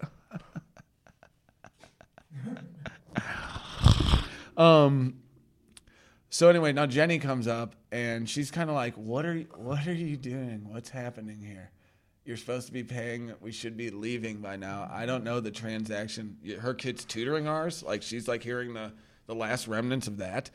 um. 4.57 5.15
So 6.29 6.49
anyway, 6.51 6.73
now 6.73 6.85
Jenny 6.87 7.19
comes 7.19 7.47
up 7.49 7.77
and 7.91 8.29
she's 8.29 8.51
kind 8.51 8.69
of 8.69 8.77
like, 8.77 8.95
"What 8.95 9.25
are 9.25 9.35
you, 9.35 9.47
what 9.57 9.87
are 9.87 9.93
you 9.95 10.17
doing? 10.17 10.67
What's 10.69 10.91
happening 10.91 11.41
here? 11.41 11.71
You're 12.25 12.37
supposed 12.37 12.67
to 12.67 12.73
be 12.73 12.83
paying. 12.85 13.33
We 13.41 13.53
should 13.53 13.77
be 13.77 13.91
leaving 13.91 14.39
by 14.41 14.57
now. 14.57 14.89
I 14.93 15.07
don't 15.07 15.25
know 15.25 15.41
the 15.41 15.51
transaction. 15.51 16.37
Her 16.61 16.75
kid's 16.75 17.05
tutoring 17.05 17.47
ours. 17.49 17.83
Like 17.83 18.03
she's 18.03 18.29
like 18.29 18.43
hearing 18.43 18.75
the 18.75 18.93
the 19.27 19.35
last 19.35 19.69
remnants 19.69 20.07
of 20.07 20.19
that, 20.19 20.51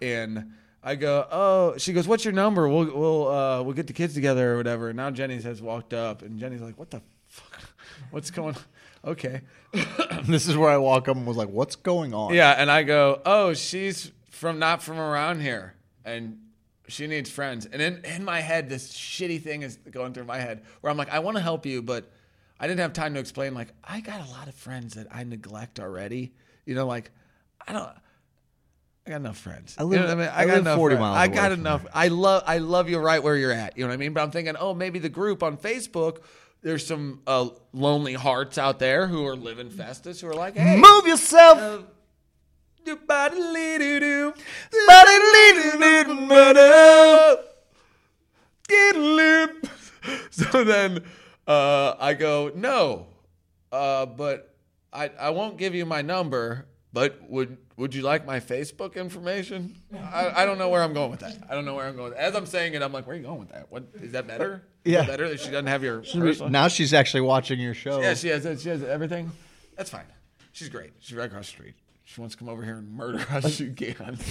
and." 0.00 0.52
I 0.82 0.94
go, 0.94 1.26
oh, 1.32 1.76
she 1.78 1.92
goes, 1.92 2.06
what's 2.06 2.24
your 2.24 2.32
number? 2.32 2.68
We'll 2.68 2.84
we'll 2.84 3.26
uh, 3.26 3.62
we'll 3.64 3.74
get 3.74 3.88
the 3.88 3.92
kids 3.92 4.14
together 4.14 4.54
or 4.54 4.56
whatever. 4.56 4.90
And 4.90 4.96
now 4.96 5.10
Jenny 5.10 5.40
has 5.42 5.60
walked 5.60 5.92
up, 5.92 6.22
and 6.22 6.38
Jenny's 6.38 6.60
like, 6.60 6.78
what 6.78 6.92
the 6.92 7.02
fuck? 7.26 7.60
What's 8.12 8.30
going? 8.30 8.54
on? 8.54 8.62
Okay, 9.06 9.42
this 10.24 10.48
is 10.48 10.56
where 10.56 10.68
I 10.68 10.78
walk 10.78 11.06
up 11.06 11.16
and 11.16 11.24
was 11.26 11.36
like, 11.36 11.48
"What's 11.48 11.76
going 11.76 12.12
on?" 12.12 12.34
yeah, 12.34 12.50
and 12.58 12.68
I 12.68 12.82
go, 12.82 13.22
oh, 13.24 13.54
she's 13.54 14.10
from 14.30 14.58
not 14.58 14.82
from 14.82 14.98
around 14.98 15.40
here, 15.40 15.74
and 16.04 16.40
she 16.88 17.06
needs 17.06 17.30
friends. 17.30 17.66
And 17.66 17.80
in 17.80 18.04
in 18.04 18.24
my 18.24 18.40
head, 18.40 18.68
this 18.68 18.92
shitty 18.92 19.40
thing 19.42 19.62
is 19.62 19.76
going 19.92 20.12
through 20.12 20.24
my 20.24 20.38
head 20.38 20.64
where 20.80 20.90
I'm 20.90 20.96
like, 20.96 21.10
I 21.10 21.20
want 21.20 21.36
to 21.36 21.42
help 21.42 21.66
you, 21.66 21.82
but 21.82 22.10
I 22.58 22.66
didn't 22.66 22.80
have 22.80 22.94
time 22.94 23.14
to 23.14 23.20
explain. 23.20 23.54
Like, 23.54 23.68
I 23.84 24.00
got 24.00 24.26
a 24.26 24.30
lot 24.32 24.48
of 24.48 24.56
friends 24.56 24.94
that 24.94 25.06
I 25.12 25.22
neglect 25.22 25.78
already. 25.78 26.32
You 26.64 26.74
know, 26.74 26.86
like 26.88 27.12
I 27.66 27.72
don't. 27.72 27.88
I 29.06 29.10
got 29.10 29.16
enough 29.16 29.38
friends. 29.38 29.76
I 29.78 29.82
You 29.82 29.88
live- 29.88 30.00
know 30.02 30.12
I 30.12 30.14
mean? 30.16 30.28
I 30.28 30.44
got 30.46 30.52
live 30.54 30.58
enough 30.62 30.76
40 30.78 30.96
friends. 30.96 31.00
miles 31.00 31.16
I 31.18 31.28
got 31.28 31.52
enough. 31.52 31.86
I 31.94 32.08
love. 32.08 32.42
I 32.46 32.58
love 32.58 32.88
you 32.90 32.98
right 32.98 33.22
where 33.22 33.36
you're 33.36 33.52
at. 33.52 33.76
You 33.76 33.84
know 33.84 33.88
what 33.88 33.94
I 33.94 33.96
mean? 33.98 34.12
But 34.12 34.22
I'm 34.22 34.30
thinking, 34.32 34.56
oh, 34.58 34.74
maybe 34.74 34.98
the 34.98 35.08
group 35.08 35.42
on 35.42 35.56
Facebook. 35.56 36.18
There's 36.62 36.84
some 36.84 37.20
uh, 37.26 37.48
lonely 37.72 38.14
hearts 38.14 38.58
out 38.58 38.78
there 38.80 39.06
who 39.06 39.24
are 39.26 39.36
living 39.36 39.70
Festus 39.70 40.20
who 40.20 40.26
are 40.28 40.34
like, 40.34 40.56
hey, 40.56 40.76
Move 40.80 41.06
yourself. 41.06 41.58
uh, 41.58 41.78
do-ba-da-lee-doo-doo. 42.84 44.32
Get 48.68 48.96
limp. 48.96 49.68
So 50.30 50.62
then 50.62 51.02
uh, 51.48 51.94
I 51.98 52.14
go, 52.14 52.52
no, 52.54 53.06
uh, 53.72 54.06
but 54.06 54.54
I, 54.92 55.10
I 55.18 55.30
won't 55.30 55.56
give 55.56 55.74
you 55.74 55.84
my 55.84 56.00
number, 56.00 56.66
but 56.92 57.28
would 57.28 57.56
would 57.76 57.94
you 57.94 58.02
like 58.02 58.26
my 58.26 58.40
Facebook 58.40 58.94
information? 58.96 59.76
I, 59.94 60.42
I 60.42 60.46
don't 60.46 60.58
know 60.58 60.68
where 60.70 60.82
I'm 60.82 60.94
going 60.94 61.10
with 61.10 61.20
that. 61.20 61.36
I 61.48 61.54
don't 61.54 61.64
know 61.64 61.74
where 61.74 61.86
I'm 61.86 61.96
going. 61.96 62.14
As 62.14 62.34
I'm 62.34 62.46
saying 62.46 62.74
it, 62.74 62.82
I'm 62.82 62.92
like, 62.92 63.06
where 63.06 63.14
are 63.14 63.18
you 63.18 63.24
going 63.24 63.40
with 63.40 63.50
that? 63.50 63.70
What 63.70 63.84
is 64.00 64.12
that 64.12 64.26
better? 64.26 64.62
Is 64.84 64.92
Yeah. 64.92 65.00
that 65.02 65.08
better 65.08 65.28
that 65.28 65.40
she 65.40 65.50
doesn't 65.50 65.66
have 65.66 65.82
your 65.82 66.00
personal? 66.00 66.48
Now 66.48 66.68
she's 66.68 66.94
actually 66.94 67.22
watching 67.22 67.60
your 67.60 67.74
show. 67.74 68.00
Yeah, 68.00 68.14
she 68.14 68.28
has 68.28 68.62
she 68.62 68.68
has 68.68 68.82
everything. 68.82 69.30
That's 69.76 69.90
fine. 69.90 70.06
She's 70.52 70.68
great. 70.70 70.92
She's 71.00 71.16
right 71.16 71.26
across 71.26 71.46
the 71.46 71.52
street. 71.52 71.74
She 72.04 72.20
wants 72.20 72.34
to 72.34 72.38
come 72.38 72.48
over 72.48 72.64
here 72.64 72.76
and 72.76 72.90
murder 72.92 73.24
us. 73.30 73.44
She 73.56 73.70
can. 73.72 74.16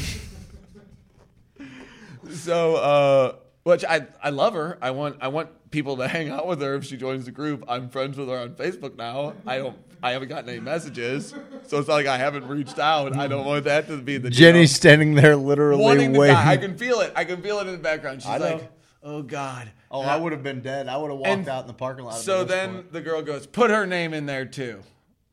so, 2.31 2.75
uh, 2.75 3.35
which 3.65 3.83
I 3.83 4.05
I 4.23 4.29
love 4.29 4.53
her. 4.53 4.77
I 4.79 4.91
want 4.91 5.17
I 5.19 5.27
want 5.27 5.49
people 5.71 5.97
to 5.97 6.07
hang 6.15 6.29
out 6.29 6.47
with 6.47 6.61
her 6.61 6.75
if 6.75 6.85
she 6.85 6.95
joins 6.95 7.25
the 7.25 7.31
group. 7.31 7.65
I'm 7.67 7.89
friends 7.89 8.17
with 8.17 8.29
her 8.29 8.37
on 8.37 8.51
Facebook 8.51 8.95
now. 8.95 9.33
I 9.45 9.57
don't. 9.57 9.77
I 10.03 10.11
haven't 10.11 10.27
gotten 10.27 10.47
any 10.49 10.59
messages, 10.59 11.33
so 11.65 11.79
it's 11.79 11.87
not 11.87 11.95
like 11.95 12.05
I 12.05 12.17
haven't 12.17 12.47
reached 12.47 12.77
out. 12.77 13.15
I 13.15 13.27
don't 13.27 13.43
want 13.43 13.63
that 13.63 13.87
to 13.87 13.97
be 13.97 14.17
the 14.17 14.29
deal. 14.29 14.67
Standing 14.67 15.15
there 15.15 15.35
literally 15.35 15.81
wanting 15.81 16.13
waiting. 16.13 16.35
I 16.35 16.57
can 16.57 16.77
feel 16.77 16.99
it. 16.99 17.11
I 17.15 17.25
can 17.25 17.41
feel 17.41 17.57
it 17.59 17.65
in 17.65 17.73
the 17.73 17.79
background. 17.79 18.21
She's 18.21 18.29
like, 18.29 18.71
"Oh 19.01 19.23
God." 19.23 19.71
oh, 19.89 20.01
And 20.01 20.11
I 20.11 20.17
would 20.17 20.31
have 20.31 20.43
been 20.43 20.61
dead. 20.61 20.87
I 20.87 20.97
would 20.97 21.09
have 21.09 21.19
walked 21.19 21.47
out 21.47 21.61
in 21.61 21.67
the 21.67 21.73
parking 21.73 22.05
lot. 22.05 22.15
So 22.15 22.43
then 22.43 22.73
point. 22.73 22.93
the 22.93 23.01
girl 23.01 23.21
goes, 23.23 23.47
put 23.47 23.71
her 23.71 23.87
name 23.87 24.13
in 24.13 24.27
there 24.27 24.45
too. 24.45 24.81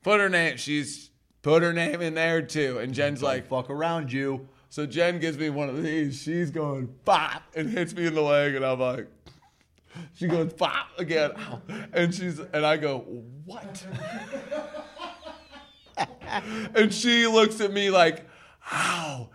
Put 0.02 0.20
her 0.20 0.28
name. 0.28 0.56
She's 0.56 1.10
put 1.42 1.62
her 1.62 1.72
name 1.72 2.00
in 2.00 2.14
there 2.14 2.40
too. 2.40 2.78
And 2.78 2.94
Jen's 2.94 3.22
like, 3.22 3.48
fuck 3.48 3.68
around 3.68 4.10
you. 4.10 4.48
So 4.72 4.86
Jen 4.86 5.18
gives 5.18 5.36
me 5.36 5.50
one 5.50 5.68
of 5.68 5.82
these. 5.82 6.22
She's 6.22 6.50
going 6.50 6.88
bop 7.04 7.42
and 7.54 7.68
hits 7.68 7.94
me 7.94 8.06
in 8.06 8.14
the 8.14 8.22
leg, 8.22 8.54
and 8.54 8.64
I'm 8.64 8.80
like, 8.80 9.06
she 10.14 10.26
goes 10.26 10.54
bop 10.54 10.86
again, 10.96 11.32
Ow. 11.36 11.60
and 11.92 12.14
she's 12.14 12.38
and 12.38 12.64
I 12.64 12.78
go 12.78 13.00
what? 13.44 13.86
and 16.74 16.90
she 16.90 17.26
looks 17.26 17.60
at 17.60 17.70
me 17.70 17.90
like, 17.90 18.26
how 18.60 19.28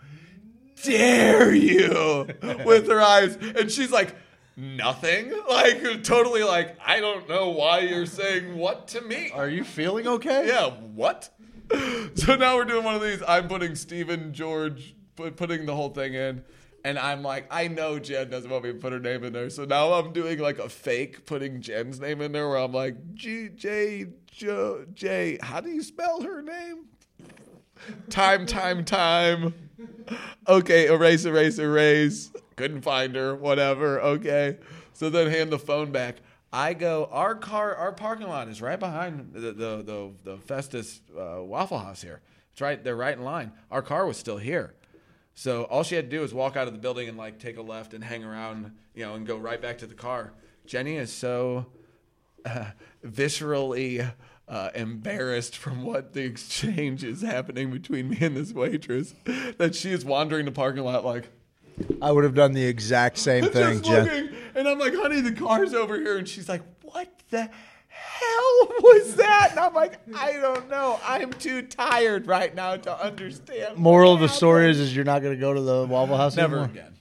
dare 0.82 1.54
you? 1.54 2.26
With 2.66 2.88
her 2.88 3.00
eyes, 3.00 3.36
and 3.36 3.70
she's 3.70 3.92
like. 3.92 4.16
Nothing, 4.60 5.32
like 5.48 6.02
totally, 6.02 6.42
like 6.42 6.76
I 6.84 6.98
don't 6.98 7.28
know 7.28 7.50
why 7.50 7.78
you're 7.78 8.06
saying 8.06 8.56
what 8.56 8.88
to 8.88 9.00
me. 9.00 9.30
Are 9.32 9.48
you 9.48 9.62
feeling 9.62 10.08
okay? 10.08 10.48
Yeah, 10.48 10.70
what? 10.70 11.30
So 12.16 12.34
now 12.34 12.56
we're 12.56 12.64
doing 12.64 12.82
one 12.82 12.96
of 12.96 13.02
these. 13.02 13.22
I'm 13.28 13.46
putting 13.46 13.76
Stephen 13.76 14.34
George, 14.34 14.96
putting 15.36 15.66
the 15.66 15.74
whole 15.74 15.90
thing 15.90 16.14
in, 16.14 16.44
and 16.84 16.98
I'm 16.98 17.22
like, 17.22 17.46
I 17.50 17.68
know 17.68 17.98
Jen 17.98 18.30
doesn't 18.30 18.50
want 18.50 18.64
me 18.64 18.72
to 18.72 18.78
put 18.78 18.92
her 18.92 19.00
name 19.00 19.24
in 19.24 19.32
there. 19.32 19.50
So 19.50 19.64
now 19.64 19.92
I'm 19.92 20.12
doing 20.12 20.38
like 20.38 20.58
a 20.58 20.68
fake 20.68 21.26
putting 21.26 21.60
Jen's 21.60 22.00
name 22.00 22.20
in 22.20 22.32
there, 22.32 22.48
where 22.48 22.58
I'm 22.58 22.72
like, 22.72 23.14
J 23.14 23.48
J. 23.54 25.38
How 25.42 25.60
do 25.60 25.70
you 25.70 25.82
spell 25.82 26.22
her 26.22 26.40
name? 26.40 26.86
Time, 28.10 28.46
time, 28.46 28.84
time. 28.84 29.54
Okay, 30.46 30.86
erase, 30.86 31.24
erase, 31.24 31.58
erase. 31.58 32.32
Couldn't 32.56 32.82
find 32.82 33.14
her. 33.14 33.34
Whatever. 33.34 34.00
Okay. 34.00 34.58
So 34.92 35.10
then 35.10 35.30
hand 35.30 35.50
the 35.50 35.58
phone 35.58 35.92
back. 35.92 36.16
I 36.52 36.74
go. 36.74 37.08
Our 37.12 37.34
car, 37.34 37.74
our 37.74 37.92
parking 37.92 38.26
lot 38.26 38.48
is 38.48 38.60
right 38.62 38.80
behind 38.80 39.32
the 39.32 39.52
the 39.52 39.82
the, 39.82 40.12
the 40.24 40.36
Festus 40.38 41.00
uh, 41.16 41.42
Waffle 41.42 41.78
House 41.78 42.02
here. 42.02 42.20
It's 42.52 42.60
right. 42.60 42.82
They're 42.82 42.96
right 42.96 43.16
in 43.16 43.22
line. 43.22 43.52
Our 43.70 43.82
car 43.82 44.06
was 44.06 44.16
still 44.16 44.38
here. 44.38 44.74
So 45.38 45.62
all 45.66 45.84
she 45.84 45.94
had 45.94 46.10
to 46.10 46.16
do 46.16 46.22
was 46.22 46.34
walk 46.34 46.56
out 46.56 46.66
of 46.66 46.72
the 46.72 46.80
building 46.80 47.08
and 47.08 47.16
like 47.16 47.38
take 47.38 47.58
a 47.58 47.62
left 47.62 47.94
and 47.94 48.02
hang 48.02 48.24
around, 48.24 48.72
you 48.92 49.04
know, 49.04 49.14
and 49.14 49.24
go 49.24 49.36
right 49.36 49.62
back 49.62 49.78
to 49.78 49.86
the 49.86 49.94
car. 49.94 50.32
Jenny 50.66 50.96
is 50.96 51.12
so 51.12 51.66
uh, 52.44 52.72
viscerally 53.06 54.14
uh, 54.48 54.70
embarrassed 54.74 55.56
from 55.56 55.84
what 55.84 56.12
the 56.12 56.24
exchange 56.24 57.04
is 57.04 57.22
happening 57.22 57.70
between 57.70 58.08
me 58.08 58.18
and 58.20 58.36
this 58.36 58.52
waitress 58.52 59.14
that 59.58 59.76
she 59.76 59.92
is 59.92 60.04
wandering 60.04 60.44
the 60.44 60.50
parking 60.50 60.82
lot 60.82 61.04
like 61.04 61.28
I 62.02 62.10
would 62.10 62.24
have 62.24 62.34
done 62.34 62.52
the 62.52 62.64
exact 62.64 63.16
same 63.16 63.44
thing, 63.52 63.80
Jen. 63.82 64.04
looking, 64.06 64.36
and 64.56 64.68
I'm 64.68 64.80
like, 64.80 64.96
honey, 64.96 65.20
the 65.20 65.30
car's 65.30 65.72
over 65.72 66.00
here, 66.00 66.18
and 66.18 66.28
she's 66.28 66.48
like, 66.48 66.62
what 66.82 67.08
the 67.30 67.48
hell 67.98 68.68
was 68.82 69.14
that? 69.16 69.48
And 69.52 69.60
I'm 69.60 69.74
like, 69.74 69.98
I 70.16 70.32
don't 70.32 70.68
know. 70.70 70.98
I'm 71.04 71.32
too 71.32 71.62
tired 71.62 72.26
right 72.26 72.54
now 72.54 72.76
to 72.76 73.04
understand. 73.04 73.76
Moral 73.76 74.14
of 74.14 74.20
the 74.20 74.28
story 74.28 74.70
is, 74.70 74.78
is 74.78 74.94
you're 74.94 75.04
not 75.04 75.22
going 75.22 75.34
to 75.34 75.40
go 75.40 75.52
to 75.54 75.60
the 75.60 75.86
Waffle 75.86 76.16
House 76.16 76.36
never 76.36 76.56
anymore? 76.58 76.70
again. 76.70 76.94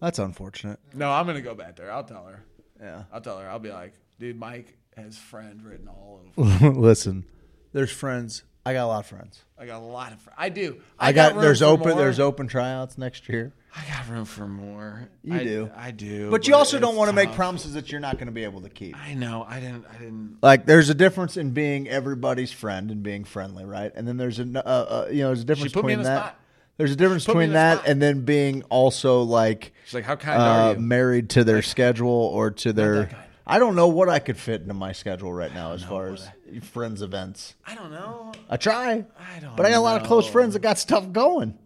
That's 0.00 0.18
unfortunate. 0.18 0.78
No, 0.94 1.10
I'm 1.10 1.24
gonna 1.26 1.40
go 1.40 1.54
back 1.54 1.76
there. 1.76 1.90
I'll 1.90 2.04
tell 2.04 2.26
her. 2.26 2.44
Yeah. 2.78 3.04
I'll 3.10 3.20
tell 3.22 3.38
her. 3.38 3.48
I'll 3.48 3.58
be 3.58 3.70
like, 3.72 3.94
dude, 4.20 4.38
Mike 4.38 4.76
has 4.94 5.16
friend 5.16 5.62
written 5.64 5.88
all 5.88 6.20
over. 6.36 6.70
Listen, 6.78 7.24
there's 7.72 7.90
friends. 7.90 8.42
I 8.66 8.72
got 8.72 8.84
a 8.84 8.88
lot 8.88 8.98
of 8.98 9.06
friends. 9.06 9.40
I 9.56 9.64
got 9.64 9.80
a 9.80 9.84
lot 9.84 10.12
of. 10.12 10.20
friends. 10.20 10.36
I 10.36 10.48
do. 10.48 10.80
I, 10.98 11.12
got, 11.12 11.34
room 11.34 11.42
there's 11.42 11.62
open 11.62 11.90
more. 11.90 11.98
there's 11.98 12.18
open 12.18 12.48
tryouts 12.48 12.98
next 12.98 13.28
year. 13.28 13.52
I 13.76 13.84
got 13.88 14.08
room 14.08 14.24
for 14.24 14.48
more. 14.48 15.08
You 15.22 15.34
I 15.34 15.44
do. 15.44 15.70
I 15.76 15.90
do. 15.92 16.32
But 16.32 16.48
you 16.48 16.56
also 16.56 16.80
don't 16.80 16.96
want 16.96 17.08
to 17.08 17.12
make 17.14 17.32
promises 17.32 17.74
that 17.74 17.92
you're 17.92 18.00
not 18.00 18.14
going 18.14 18.26
to 18.26 18.32
be 18.32 18.42
able 18.42 18.62
to 18.62 18.68
keep. 18.68 18.96
I 18.96 19.14
know. 19.14 19.46
I 19.48 19.60
didn't. 19.60 19.84
I 19.88 19.98
didn't. 19.98 20.38
Like 20.42 20.66
there's 20.66 20.90
a 20.90 20.94
difference 20.94 21.36
in 21.36 21.52
being 21.52 21.88
everybody's 21.88 22.50
friend 22.50 22.90
and 22.90 23.04
being 23.04 23.22
friendly, 23.22 23.64
right? 23.64 23.92
And 23.94 24.08
then 24.08 24.16
there's 24.16 24.40
a 24.40 24.44
uh, 24.44 24.60
uh, 24.68 25.08
you 25.12 25.22
know 25.22 25.28
there's 25.28 25.42
a 25.42 25.44
difference 25.44 25.72
between 25.72 26.02
that. 26.02 26.18
spot. 26.18 26.40
There's 26.76 26.90
a 26.90 26.96
difference 26.96 27.24
Put 27.24 27.36
me 27.36 27.44
in 27.44 27.50
between 27.50 27.54
that 27.54 27.78
spot. 27.78 27.88
and 27.88 28.02
then 28.02 28.24
being 28.24 28.62
also 28.64 29.22
like 29.22 29.72
She's 29.84 29.94
like, 29.94 30.04
how 30.04 30.16
kind 30.16 30.42
uh, 30.42 30.44
are 30.44 30.72
you? 30.74 30.80
married 30.80 31.30
to 31.30 31.44
their 31.44 31.62
schedule 31.62 32.08
or 32.08 32.50
to 32.50 32.72
their. 32.72 33.10
I 33.46 33.58
don't 33.60 33.76
know 33.76 33.86
what 33.88 34.08
I 34.08 34.18
could 34.18 34.36
fit 34.36 34.62
into 34.62 34.74
my 34.74 34.92
schedule 34.92 35.32
right 35.32 35.54
now 35.54 35.72
as 35.72 35.82
far 35.84 36.08
as 36.08 36.28
friends 36.62 37.00
events. 37.00 37.54
I 37.64 37.74
don't 37.76 37.92
know. 37.92 38.32
I 38.50 38.56
try, 38.56 39.04
I 39.18 39.38
don't. 39.40 39.56
but 39.56 39.64
I 39.66 39.70
got 39.70 39.78
a 39.78 39.80
lot 39.80 40.00
of 40.00 40.06
close 40.06 40.26
know. 40.26 40.32
friends 40.32 40.54
that 40.54 40.60
got 40.60 40.78
stuff 40.78 41.12
going. 41.12 41.56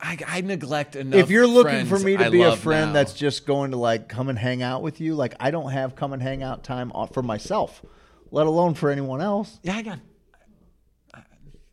I, 0.00 0.16
I 0.26 0.40
neglect 0.42 0.94
enough. 0.96 1.18
if 1.20 1.28
you're 1.28 1.46
looking 1.46 1.82
for 1.84 1.90
friends 1.98 2.04
me 2.04 2.16
to 2.16 2.26
I 2.26 2.30
be 2.30 2.40
a 2.42 2.50
love 2.50 2.60
friend 2.60 2.88
now. 2.90 2.92
that's 2.94 3.12
just 3.14 3.46
going 3.46 3.72
to 3.72 3.76
like 3.76 4.08
come 4.08 4.28
and 4.28 4.38
hang 4.38 4.62
out 4.62 4.80
with 4.80 5.00
you, 5.00 5.14
like 5.16 5.34
I 5.40 5.50
don't 5.50 5.70
have 5.72 5.96
come 5.96 6.12
and 6.12 6.22
hang 6.22 6.42
out 6.42 6.62
time 6.64 6.92
off 6.92 7.12
for 7.12 7.22
myself, 7.22 7.82
let 8.30 8.46
alone 8.46 8.74
for 8.74 8.90
anyone 8.90 9.20
else. 9.20 9.58
yeah, 9.62 9.76
I 9.76 9.82
got. 9.82 9.98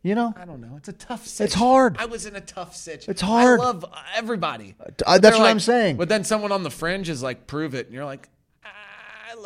You 0.02 0.14
know, 0.14 0.32
I 0.36 0.44
don't 0.44 0.60
know. 0.60 0.76
It's 0.76 0.88
a 0.88 0.92
tough. 0.92 1.26
Sitch. 1.26 1.46
It's 1.46 1.54
hard. 1.54 1.96
I 1.98 2.04
was 2.04 2.26
in 2.26 2.36
a 2.36 2.40
tough 2.40 2.76
sitch. 2.76 3.08
It's 3.08 3.20
hard. 3.20 3.58
I 3.58 3.64
love 3.64 3.84
everybody. 4.14 4.76
Uh, 4.78 4.84
But 4.86 4.98
that's 4.98 5.20
they're 5.20 5.32
what 5.42 5.50
I'm 5.50 5.58
saying. 5.58 5.96
But 5.96 6.08
then 6.08 6.22
someone 6.22 6.52
on 6.52 6.62
the 6.62 6.70
fringe 6.70 7.08
is 7.08 7.24
like, 7.24 7.48
"Prove 7.48 7.74
it," 7.74 7.86
and 7.86 7.94
you're 7.94 8.04
like, 8.04 8.28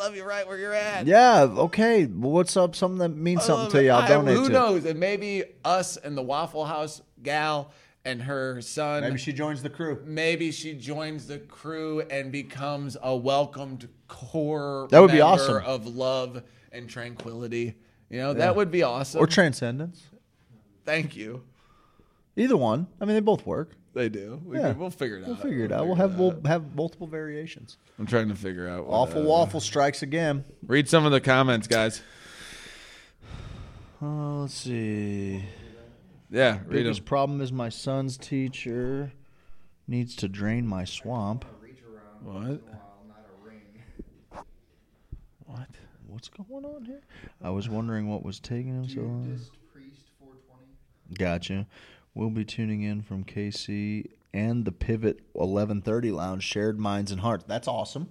love 0.03 0.15
you 0.15 0.23
right 0.23 0.47
where 0.47 0.57
you're 0.57 0.73
at." 0.73 1.05
yeah, 1.07 1.41
okay. 1.43 2.05
Well, 2.05 2.31
what's 2.31 2.55
up? 2.57 2.75
Something 2.75 2.99
that 2.99 3.09
means 3.09 3.43
something 3.43 3.71
to 3.71 3.83
you, 3.83 3.91
I'll 3.91 4.01
I- 4.03 4.07
donate 4.07 4.35
Who 4.37 4.47
to. 4.47 4.53
knows? 4.53 4.85
And 4.85 4.99
maybe 4.99 5.43
us 5.63 5.97
and 5.97 6.17
the 6.17 6.21
Waffle 6.21 6.65
House 6.65 7.01
gal 7.23 7.71
and 8.03 8.21
her 8.23 8.61
son. 8.61 9.03
Maybe 9.03 9.17
she 9.19 9.31
joins 9.33 9.61
the 9.61 9.69
crew. 9.69 10.01
maybe 10.05 10.51
she 10.51 10.73
joins 10.73 11.27
the 11.27 11.37
crew 11.37 12.01
and 12.01 12.31
becomes 12.31 12.97
a 13.01 13.15
welcomed 13.15 13.87
core 14.07 14.87
That 14.89 14.99
would 15.01 15.11
be 15.11 15.19
member 15.19 15.25
awesome. 15.61 15.63
of 15.65 15.85
love 15.87 16.41
and 16.71 16.89
tranquility. 16.89 17.75
You 18.09 18.17
know, 18.17 18.33
that 18.33 18.55
would 18.55 18.71
be 18.71 18.81
awesome. 18.83 19.21
Or 19.21 19.27
transcendence. 19.27 20.03
Thank 20.83 21.15
you. 21.15 21.43
Either 22.35 22.57
one. 22.57 22.87
I 22.99 23.05
mean, 23.05 23.13
they 23.13 23.19
both 23.21 23.45
work. 23.45 23.73
They 23.93 24.07
do. 24.09 24.41
We 24.45 24.57
Yeah. 24.57 24.69
can, 24.71 24.79
we'll 24.79 24.89
figure 24.89 25.17
it 25.17 25.23
out. 25.23 25.27
We'll 25.27 25.35
figure 25.37 25.65
it 25.65 25.71
out. 25.71 25.85
We'll 25.85 25.95
have 25.95 26.17
we'll 26.17 26.39
have 26.45 26.75
multiple 26.75 27.07
variations. 27.07 27.77
I'm 27.99 28.05
trying 28.05 28.29
to 28.29 28.35
figure 28.35 28.67
out. 28.67 28.85
what, 28.87 28.93
Awful 28.93 29.21
uh, 29.23 29.25
waffle 29.25 29.59
strikes 29.59 30.01
again. 30.01 30.45
Read 30.65 30.87
some 30.87 31.05
of 31.05 31.11
the 31.11 31.19
comments, 31.21 31.67
guys. 31.67 32.01
Uh, 34.01 34.41
let's 34.41 34.53
see. 34.53 35.43
Yeah, 36.29 36.51
read 36.53 36.59
them. 36.61 36.69
Biggest 36.69 37.05
problem 37.05 37.41
is 37.41 37.51
my 37.51 37.69
son's 37.69 38.17
teacher 38.17 39.11
needs 39.87 40.15
to 40.17 40.29
drain 40.29 40.65
my 40.65 40.85
swamp. 40.85 41.43
What? 42.23 42.61
What? 45.45 45.67
What's 46.07 46.29
going 46.29 46.65
on 46.65 46.85
here? 46.85 47.01
I 47.41 47.49
was 47.49 47.67
wondering 47.67 48.07
what 48.09 48.23
was 48.23 48.39
taking 48.39 48.75
him 48.75 48.87
so 48.87 49.01
long. 49.01 49.39
Gotcha. 51.17 51.67
We'll 52.13 52.29
be 52.29 52.43
tuning 52.45 52.81
in 52.81 53.01
from 53.01 53.23
KC 53.23 54.09
and 54.33 54.65
the 54.65 54.71
Pivot 54.71 55.19
1130 55.33 56.11
Lounge, 56.11 56.43
Shared 56.43 56.79
Minds 56.79 57.11
and 57.11 57.21
Hearts. 57.21 57.45
That's 57.47 57.67
awesome. 57.67 58.09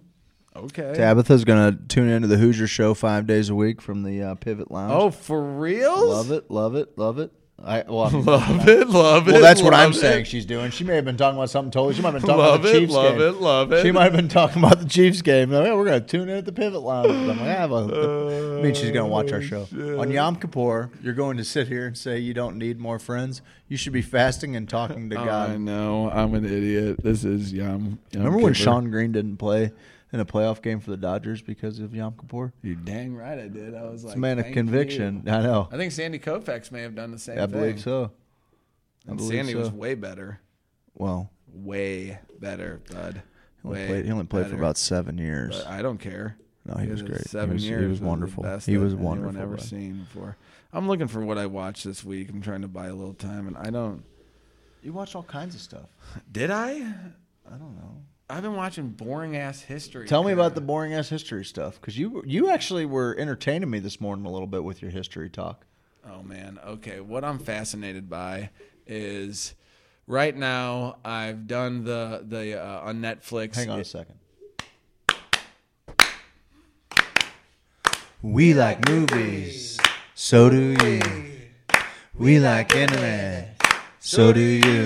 Okay. 0.56 0.94
Tabitha's 0.94 1.44
gonna 1.44 1.78
tune 1.88 2.08
into 2.08 2.26
the 2.26 2.36
Hoosier 2.36 2.66
Show 2.66 2.94
five 2.94 3.26
days 3.26 3.50
a 3.50 3.54
week 3.54 3.80
from 3.80 4.02
the 4.02 4.22
uh, 4.22 4.34
Pivot 4.34 4.70
Lounge. 4.70 4.92
Oh, 4.92 5.10
for 5.10 5.42
real? 5.42 6.08
love 6.08 6.30
it, 6.32 6.50
love 6.50 6.74
it, 6.74 6.98
love 6.98 7.18
it. 7.18 7.32
I 7.62 7.84
well, 7.86 8.10
Love 8.10 8.68
it, 8.68 8.88
love 8.88 9.28
it. 9.28 9.32
Well, 9.32 9.42
that's 9.42 9.60
what 9.60 9.74
I'm 9.74 9.90
love 9.90 9.96
saying. 9.96 10.24
She's 10.24 10.46
doing. 10.46 10.70
She 10.70 10.82
may 10.82 10.94
have 10.94 11.04
been 11.04 11.18
talking 11.18 11.36
about 11.36 11.50
something 11.50 11.70
totally. 11.70 11.94
She 11.94 12.00
might 12.00 12.14
have 12.14 12.22
been 12.22 12.28
talking 12.28 12.38
Love 12.38 12.60
about 12.60 12.62
the 12.62 12.76
it, 12.76 12.80
Chiefs 12.80 12.92
love 12.92 13.18
game. 13.18 13.22
it, 13.22 13.34
love 13.34 13.72
it. 13.72 13.82
She 13.82 13.92
might 13.92 14.04
have 14.04 14.12
been 14.14 14.28
talking 14.28 14.64
about 14.64 14.78
the 14.78 14.88
Chiefs 14.88 15.20
game. 15.20 15.50
Like, 15.50 15.66
yeah, 15.66 15.74
we're 15.74 15.84
gonna 15.84 16.00
tune 16.00 16.30
in 16.30 16.38
at 16.38 16.46
the 16.46 16.52
Pivot 16.52 16.80
Lounge. 16.80 17.10
I'm 17.10 17.28
like, 17.28 17.38
yeah, 17.38 17.66
well, 17.66 18.58
I 18.58 18.62
mean, 18.62 18.72
she's 18.72 18.90
gonna 18.92 19.08
watch 19.08 19.30
our 19.32 19.40
oh, 19.40 19.42
show 19.42 19.66
on 20.00 20.10
Yom 20.10 20.36
Kippur. 20.36 20.90
You're 21.02 21.14
going 21.14 21.36
to 21.36 21.44
sit 21.44 21.68
here 21.68 21.86
and 21.86 21.96
say 21.96 22.18
you 22.18 22.32
don't 22.32 22.56
need 22.56 22.78
more 22.78 22.98
friends. 22.98 23.42
You 23.68 23.76
should 23.76 23.92
be 23.92 24.02
fasting 24.02 24.56
and 24.56 24.66
talking 24.66 25.10
to 25.10 25.16
God. 25.26 25.50
I 25.50 25.56
know. 25.58 26.10
I'm 26.10 26.34
an 26.34 26.46
idiot. 26.46 27.02
This 27.02 27.24
is 27.24 27.52
Yom. 27.52 27.98
Yom 28.12 28.24
Remember 28.24 28.38
when 28.38 28.54
Shawn 28.54 28.90
Green 28.90 29.12
didn't 29.12 29.36
play 29.36 29.72
in 30.12 30.20
a 30.20 30.24
playoff 30.24 30.60
game 30.62 30.80
for 30.80 30.90
the 30.90 30.96
Dodgers 30.96 31.40
because 31.42 31.78
of 31.78 31.94
Yom 31.94 32.14
Kippur? 32.18 32.52
You're 32.62 32.74
dang 32.76 33.14
right 33.14 33.38
I 33.38 33.48
did. 33.48 33.74
I 33.74 33.82
was 33.84 34.04
like, 34.04 34.12
It's 34.12 34.16
a 34.16 34.20
man 34.20 34.38
of 34.38 34.46
conviction. 34.46 35.22
you. 35.26 35.32
I 35.32 35.42
know. 35.42 35.68
I 35.70 35.76
think 35.76 35.92
Sandy 35.92 36.18
Koufax 36.18 36.70
may 36.72 36.82
have 36.82 36.94
done 36.94 37.10
the 37.12 37.18
same 37.18 37.36
thing. 37.36 37.42
I 37.44 37.46
thing. 37.46 37.60
believe 37.60 37.80
so. 37.80 38.10
I 39.06 39.10
And 39.10 39.16
believe 39.18 39.32
Sandy 39.38 39.54
was 39.54 39.70
way 39.70 39.94
better. 39.94 40.40
Well, 40.94 41.30
Way 41.52 42.18
better, 42.38 42.80
bud. 42.92 43.22
he 43.62 43.68
only 43.68 43.80
Way 43.80 43.86
played, 43.88 44.04
he 44.04 44.12
only 44.12 44.24
played 44.26 44.46
for 44.46 44.54
about 44.56 44.76
seven 44.76 45.18
years. 45.18 45.58
But 45.58 45.66
I 45.66 45.82
don't 45.82 45.98
care. 45.98 46.36
No, 46.64 46.74
he 46.74 46.86
was 46.88 47.00
Because 47.02 47.08
great. 47.18 47.22
He 47.22 47.28
Seven 47.28 47.54
was- 47.54 47.62
he 47.62 47.68
years. 47.70 47.88
was 47.90 48.00
wonderful. 48.00 48.42
best 48.44 48.66
He 48.66 48.76
was 48.76 48.92
anyone 48.92 49.22
wonderful, 49.22 49.42
Ever 49.42 49.56
bud. 49.56 49.64
seen 49.64 50.00
before. 50.00 50.36
I'm 50.72 50.86
looking 50.86 51.08
for 51.08 51.24
what 51.24 51.38
I 51.38 51.46
watched 51.46 51.84
this 51.84 52.04
week. 52.04 52.28
I'm 52.30 52.40
trying 52.42 52.62
to 52.62 52.68
buy 52.68 52.86
a 52.86 52.94
little 52.94 53.14
time, 53.14 53.48
and 53.48 53.56
I 53.56 53.70
don't. 53.70 54.04
You 54.82 54.92
watched 54.92 55.16
all 55.16 55.22
kinds 55.24 55.54
of 55.56 55.60
stuff. 55.60 55.86
Did 56.30 56.50
I? 56.52 56.70
I 56.74 57.50
don't 57.56 57.74
know. 57.76 57.96
I've 58.30 58.42
been 58.42 58.54
watching 58.54 58.90
boring 58.90 59.36
ass 59.36 59.60
history. 59.60 60.06
Tell 60.06 60.22
me 60.22 60.32
about 60.32 60.54
the 60.54 60.60
boring 60.60 60.94
ass 60.94 61.08
history 61.08 61.44
stuff 61.44 61.80
because 61.80 61.98
you 61.98 62.22
you 62.24 62.48
actually 62.48 62.86
were 62.86 63.16
entertaining 63.18 63.68
me 63.68 63.80
this 63.80 64.00
morning 64.00 64.24
a 64.24 64.30
little 64.30 64.46
bit 64.46 64.62
with 64.62 64.80
your 64.80 64.90
history 64.92 65.28
talk. 65.28 65.66
Oh 66.08 66.22
man. 66.22 66.58
Okay. 66.64 67.00
What 67.00 67.24
I'm 67.24 67.38
fascinated 67.38 68.08
by 68.08 68.50
is 68.86 69.54
right 70.06 70.34
now 70.34 70.98
I've 71.04 71.48
done 71.48 71.84
the 71.84 72.24
the 72.26 72.62
uh, 72.62 72.80
on 72.82 73.00
Netflix. 73.00 73.56
Hang 73.56 73.70
on 73.70 73.80
a 73.80 73.84
second. 73.84 74.14
We 78.22 78.52
like 78.54 78.86
movies, 78.88 79.80
so 80.14 80.50
do 80.50 80.76
you. 80.84 81.00
We 82.14 82.38
like 82.38 82.74
internet, 82.74 83.58
so 83.98 84.30
do 84.32 84.40
you. 84.40 84.84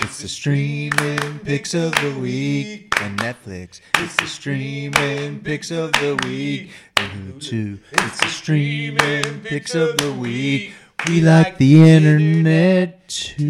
It's 0.00 0.22
the 0.22 0.28
streaming 0.28 1.40
picks 1.40 1.74
of 1.74 1.92
the 1.96 2.16
week 2.20 2.92
and 3.00 3.18
Netflix. 3.18 3.80
It's 3.96 4.16
the 4.16 4.26
streaming 4.26 5.40
picks 5.40 5.70
of 5.70 5.92
the 5.92 6.16
week 6.24 6.70
and 6.96 7.40
Hulu. 7.40 7.80
It's 7.92 8.20
the 8.20 8.28
streaming 8.28 9.40
picks 9.40 9.74
of 9.74 9.96
the 9.98 10.12
week. 10.12 10.72
We 11.06 11.20
like 11.20 11.58
the 11.58 11.82
internet 11.82 13.08
too. 13.08 13.44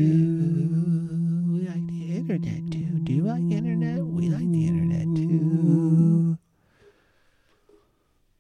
We 1.53 1.69
like 1.69 1.87
the 1.87 2.17
internet 2.17 2.73
too. 2.73 2.99
Do 3.05 3.13
you 3.13 3.23
like 3.23 3.43
internet? 3.51 4.05
We 4.05 4.29
like 4.29 4.51
the 4.51 4.67
internet 4.67 5.05
too. 5.17 6.39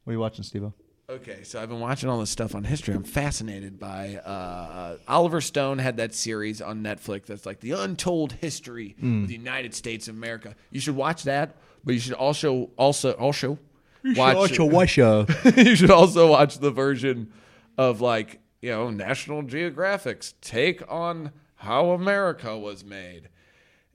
What 0.04 0.10
are 0.10 0.14
you 0.14 0.20
watching, 0.20 0.44
Steve? 0.44 0.72
Okay, 1.10 1.42
so 1.42 1.58
I've 1.62 1.70
been 1.70 1.80
watching 1.80 2.10
all 2.10 2.20
this 2.20 2.28
stuff 2.28 2.54
on 2.54 2.64
history. 2.64 2.94
I'm 2.94 3.02
fascinated 3.02 3.78
by 3.78 4.16
uh, 4.16 4.98
Oliver 5.08 5.40
Stone 5.40 5.78
had 5.78 5.96
that 5.96 6.14
series 6.14 6.60
on 6.60 6.82
Netflix 6.82 7.24
that's 7.24 7.46
like 7.46 7.60
the 7.60 7.70
untold 7.72 8.32
history 8.32 8.94
Mm. 9.02 9.22
of 9.22 9.28
the 9.28 9.34
United 9.34 9.72
States 9.74 10.06
of 10.08 10.16
America. 10.16 10.54
You 10.70 10.80
should 10.80 10.96
watch 10.96 11.22
that, 11.22 11.56
but 11.82 11.94
you 11.94 12.00
should 12.00 12.12
also 12.12 12.68
also 12.76 13.12
also 13.12 13.58
watch 14.04 14.36
also 14.36 14.64
watch 14.66 14.98
uh, 14.98 15.24
you 15.56 15.76
should 15.76 15.90
also 15.90 16.28
watch 16.30 16.58
the 16.58 16.70
version 16.70 17.32
of 17.78 18.02
like 18.02 18.40
you 18.60 18.70
know 18.70 18.90
National 18.90 19.40
Geographic's 19.42 20.34
take 20.42 20.82
on 20.92 21.32
how 21.54 21.92
America 21.92 22.58
was 22.58 22.84
made, 22.84 23.30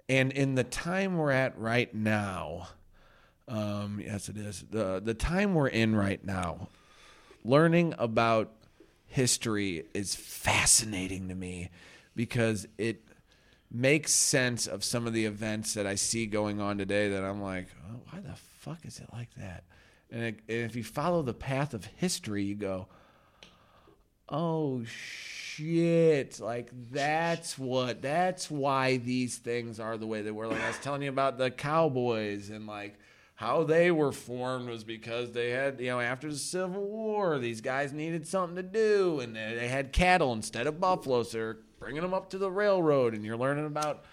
and 0.10 0.32
in 0.32 0.56
the 0.56 0.64
time 0.64 1.16
we're 1.18 1.30
at 1.32 1.56
right 1.60 1.94
now, 1.94 2.70
um, 3.48 4.02
yes, 4.04 4.30
it 4.30 4.38
is 4.38 4.66
the 4.72 5.00
the 5.00 5.14
time 5.14 5.54
we're 5.54 5.68
in 5.68 5.96
right 5.96 6.26
now. 6.26 6.70
Learning 7.44 7.94
about 7.98 8.52
history 9.06 9.86
is 9.94 10.16
fascinating 10.16 11.28
to 11.30 11.36
me 11.36 11.70
because 12.16 12.68
it 12.78 13.04
makes 13.72 14.12
sense 14.12 14.68
of 14.68 14.84
some 14.84 15.08
of 15.08 15.14
the 15.14 15.26
events 15.26 15.74
that 15.74 15.88
I 15.88 15.96
see 15.96 16.26
going 16.26 16.62
on 16.62 16.78
today 16.78 17.10
that 17.10 17.24
I'm 17.24 17.42
like, 17.42 17.68
oh, 17.90 18.00
why 18.10 18.20
the 18.20 18.36
fuck 18.60 18.86
is 18.86 19.00
it 19.00 19.08
like 19.12 19.34
that? 19.36 19.64
And, 20.12 20.24
it, 20.24 20.40
and 20.48 20.60
if 20.60 20.76
you 20.76 20.84
follow 20.84 21.24
the 21.24 21.34
path 21.34 21.74
of 21.74 21.86
history, 21.86 22.44
you 22.44 22.56
go, 22.56 22.88
oh 24.30 24.84
shit, 24.86 26.40
like 26.40 26.70
that's 26.92 27.58
what, 27.58 28.02
that's 28.02 28.50
why 28.50 28.98
these 28.98 29.38
things 29.38 29.80
are 29.80 29.98
the 29.98 30.08
way 30.08 30.22
they 30.22 30.32
were. 30.32 30.48
Like 30.48 30.62
I 30.62 30.68
was 30.68 30.78
telling 30.80 31.02
you 31.02 31.10
about 31.10 31.38
the 31.40 31.50
Cowboys 31.50 32.50
and 32.50 32.68
like 32.68 33.00
how 33.44 33.66
they 33.66 33.92
were 33.92 34.14
formed 34.14 34.70
was 34.70 34.86
because 34.86 35.32
they 35.32 35.50
had, 35.50 35.78
you 35.78 35.88
know, 35.88 36.00
after 36.00 36.30
the 36.30 36.38
Civil 36.38 36.82
War, 36.82 37.40
these 37.40 37.60
guys 37.60 37.92
needed 37.92 38.26
something 38.26 38.56
to 38.56 38.64
do 38.64 39.20
and 39.20 39.36
they 39.36 39.68
had 39.68 39.92
cattle 39.92 40.32
instead 40.32 40.66
of 40.66 40.80
buffalo, 40.80 41.24
so 41.24 41.38
they're 41.38 41.58
bringing 41.78 42.02
them 42.02 42.14
up 42.14 42.30
to 42.30 42.38
the 42.38 42.50
railroad 42.50 43.14
and 43.14 43.26
you're 43.26 43.36
learning 43.36 43.66
about 43.66 44.06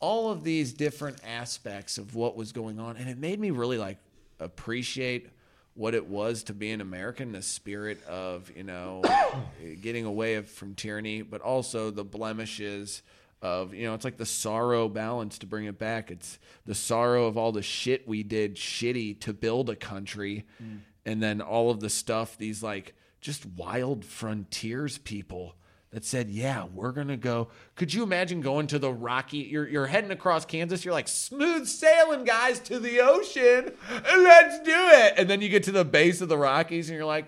all 0.00 0.30
of 0.30 0.44
these 0.44 0.74
different 0.74 1.16
aspects 1.26 1.96
of 1.96 2.14
what 2.14 2.36
was 2.36 2.52
going 2.52 2.78
on, 2.78 2.98
and 2.98 3.08
it 3.08 3.16
made 3.16 3.40
me 3.40 3.50
really 3.50 3.78
like 3.78 3.96
appreciate 4.38 5.30
what 5.72 5.94
it 5.94 6.06
was 6.06 6.42
to 6.42 6.52
be 6.52 6.70
an 6.70 6.82
American, 6.82 7.32
the 7.32 7.40
spirit 7.40 8.04
of 8.04 8.52
you 8.54 8.64
know 8.64 9.02
getting 9.80 10.04
away 10.04 10.40
from 10.42 10.74
tyranny, 10.74 11.22
but 11.22 11.40
also 11.40 11.90
the 11.90 12.04
blemishes 12.04 13.02
of 13.40 13.74
you 13.74 13.86
know 13.86 13.94
it's 13.94 14.04
like 14.04 14.16
the 14.16 14.26
sorrow 14.26 14.88
balance 14.88 15.38
to 15.38 15.46
bring 15.46 15.66
it 15.66 15.78
back. 15.78 16.10
It's 16.10 16.38
the 16.66 16.74
sorrow 16.74 17.26
of 17.26 17.36
all 17.36 17.52
the 17.52 17.62
shit 17.62 18.08
we 18.08 18.22
did 18.22 18.56
shitty 18.56 19.20
to 19.20 19.32
build 19.32 19.70
a 19.70 19.76
country, 19.76 20.46
mm. 20.62 20.80
and 21.06 21.22
then 21.22 21.40
all 21.40 21.70
of 21.70 21.80
the 21.80 21.90
stuff 21.90 22.36
these 22.36 22.62
like 22.62 22.94
just 23.20 23.46
wild 23.46 24.04
frontiers 24.04 24.98
people 24.98 25.54
that 25.90 26.04
said, 26.04 26.28
"Yeah, 26.30 26.66
we're 26.74 26.92
gonna 26.92 27.16
go." 27.16 27.48
Could 27.76 27.94
you 27.94 28.02
imagine 28.02 28.40
going 28.40 28.66
to 28.68 28.78
the 28.78 28.92
Rocky? 28.92 29.38
You're 29.38 29.68
you're 29.68 29.86
heading 29.86 30.10
across 30.10 30.44
Kansas. 30.44 30.84
You're 30.84 30.94
like 30.94 31.08
smooth 31.08 31.66
sailing, 31.66 32.24
guys, 32.24 32.58
to 32.60 32.78
the 32.78 33.00
ocean. 33.00 33.72
Let's 33.90 34.58
do 34.60 34.74
it. 34.74 35.14
And 35.16 35.30
then 35.30 35.40
you 35.40 35.48
get 35.48 35.62
to 35.64 35.72
the 35.72 35.84
base 35.84 36.20
of 36.20 36.28
the 36.28 36.38
Rockies, 36.38 36.90
and 36.90 36.96
you're 36.96 37.06
like, 37.06 37.26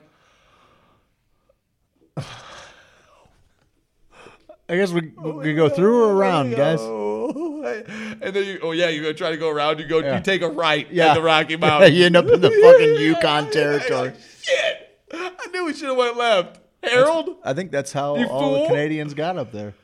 I 4.71 4.77
guess 4.77 4.93
we 4.93 5.13
we 5.21 5.55
go 5.55 5.69
through 5.69 6.05
or 6.05 6.15
around, 6.15 6.55
guys. 6.55 6.79
"Oh," 6.81 7.63
and 8.23 8.35
then 8.35 8.45
you, 8.47 8.61
oh 8.63 8.73
yeah, 8.73 8.89
you 8.89 9.03
go 9.03 9.13
try 9.13 9.31
to 9.31 9.37
go 9.37 9.49
around. 9.51 9.79
You 9.81 9.87
go, 9.87 9.99
Yeah. 9.99 10.17
you 10.19 10.23
take 10.23 10.43
a 10.43 10.49
right 10.49 10.87
Yeah. 10.91 11.09
at 11.09 11.15
the 11.15 11.23
Rocky 11.23 11.57
Mountains. 11.67 11.93
you 11.95 12.07
end 12.07 12.17
up 12.17 12.27
in 12.27 12.41
the 12.41 12.51
fucking 12.63 12.95
Yukon 13.01 13.51
territory. 13.51 14.13
Shit, 14.43 14.99
I 15.13 15.47
knew 15.53 15.65
we 15.67 15.75
should 15.75 15.89
have 15.89 15.97
went 15.97 16.17
left. 16.17 16.61
Harold, 16.83 17.37
I 17.45 17.53
think 17.53 17.71
that's 17.73 17.93
how 17.93 18.17
You 18.17 18.27
all 18.29 18.53
the 18.53 18.59
fool. 18.61 18.69
Canadians 18.69 19.13
got 19.15 19.37
up 19.37 19.53
there. 19.53 19.75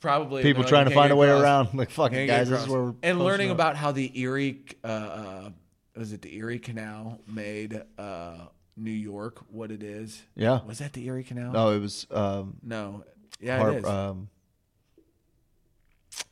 probably 0.00 0.42
People 0.42 0.62
trying 0.62 0.84
to 0.84 0.90
can't 0.90 1.00
find 1.00 1.12
a 1.12 1.14
get 1.16 1.20
way 1.20 1.28
across. 1.30 1.42
around. 1.42 1.74
Like 1.74 1.90
fucking 1.90 2.16
Can't 2.16 2.26
get 2.28 2.36
guys, 2.38 2.48
this 2.50 2.58
is 2.60 2.64
across. 2.66 2.72
where 2.76 2.84
we're 2.90 2.94
and 3.02 3.18
learning 3.18 3.46
enough. 3.48 3.54
about 3.56 3.76
how 3.76 3.90
the 3.90 4.16
Erie, 4.20 4.60
uh, 4.84 4.86
uh, 4.86 5.50
was 5.96 6.12
it 6.12 6.22
the 6.22 6.36
Erie 6.36 6.58
Canal 6.60 7.18
made 7.26 7.82
uh, 7.98 8.34
New 8.76 8.90
York 8.92 9.40
what 9.50 9.70
it 9.72 9.82
is? 9.82 10.22
Yeah. 10.36 10.60
Was 10.64 10.78
that 10.78 10.92
the 10.92 11.04
Erie 11.06 11.24
Canal? 11.24 11.52
No, 11.52 11.70
it 11.70 11.80
was 11.80 12.06
um, 12.12 12.56
No. 12.62 13.02
Yeah, 13.40 13.68
it 13.70 13.78
is. 13.78 13.84
um, 13.84 14.28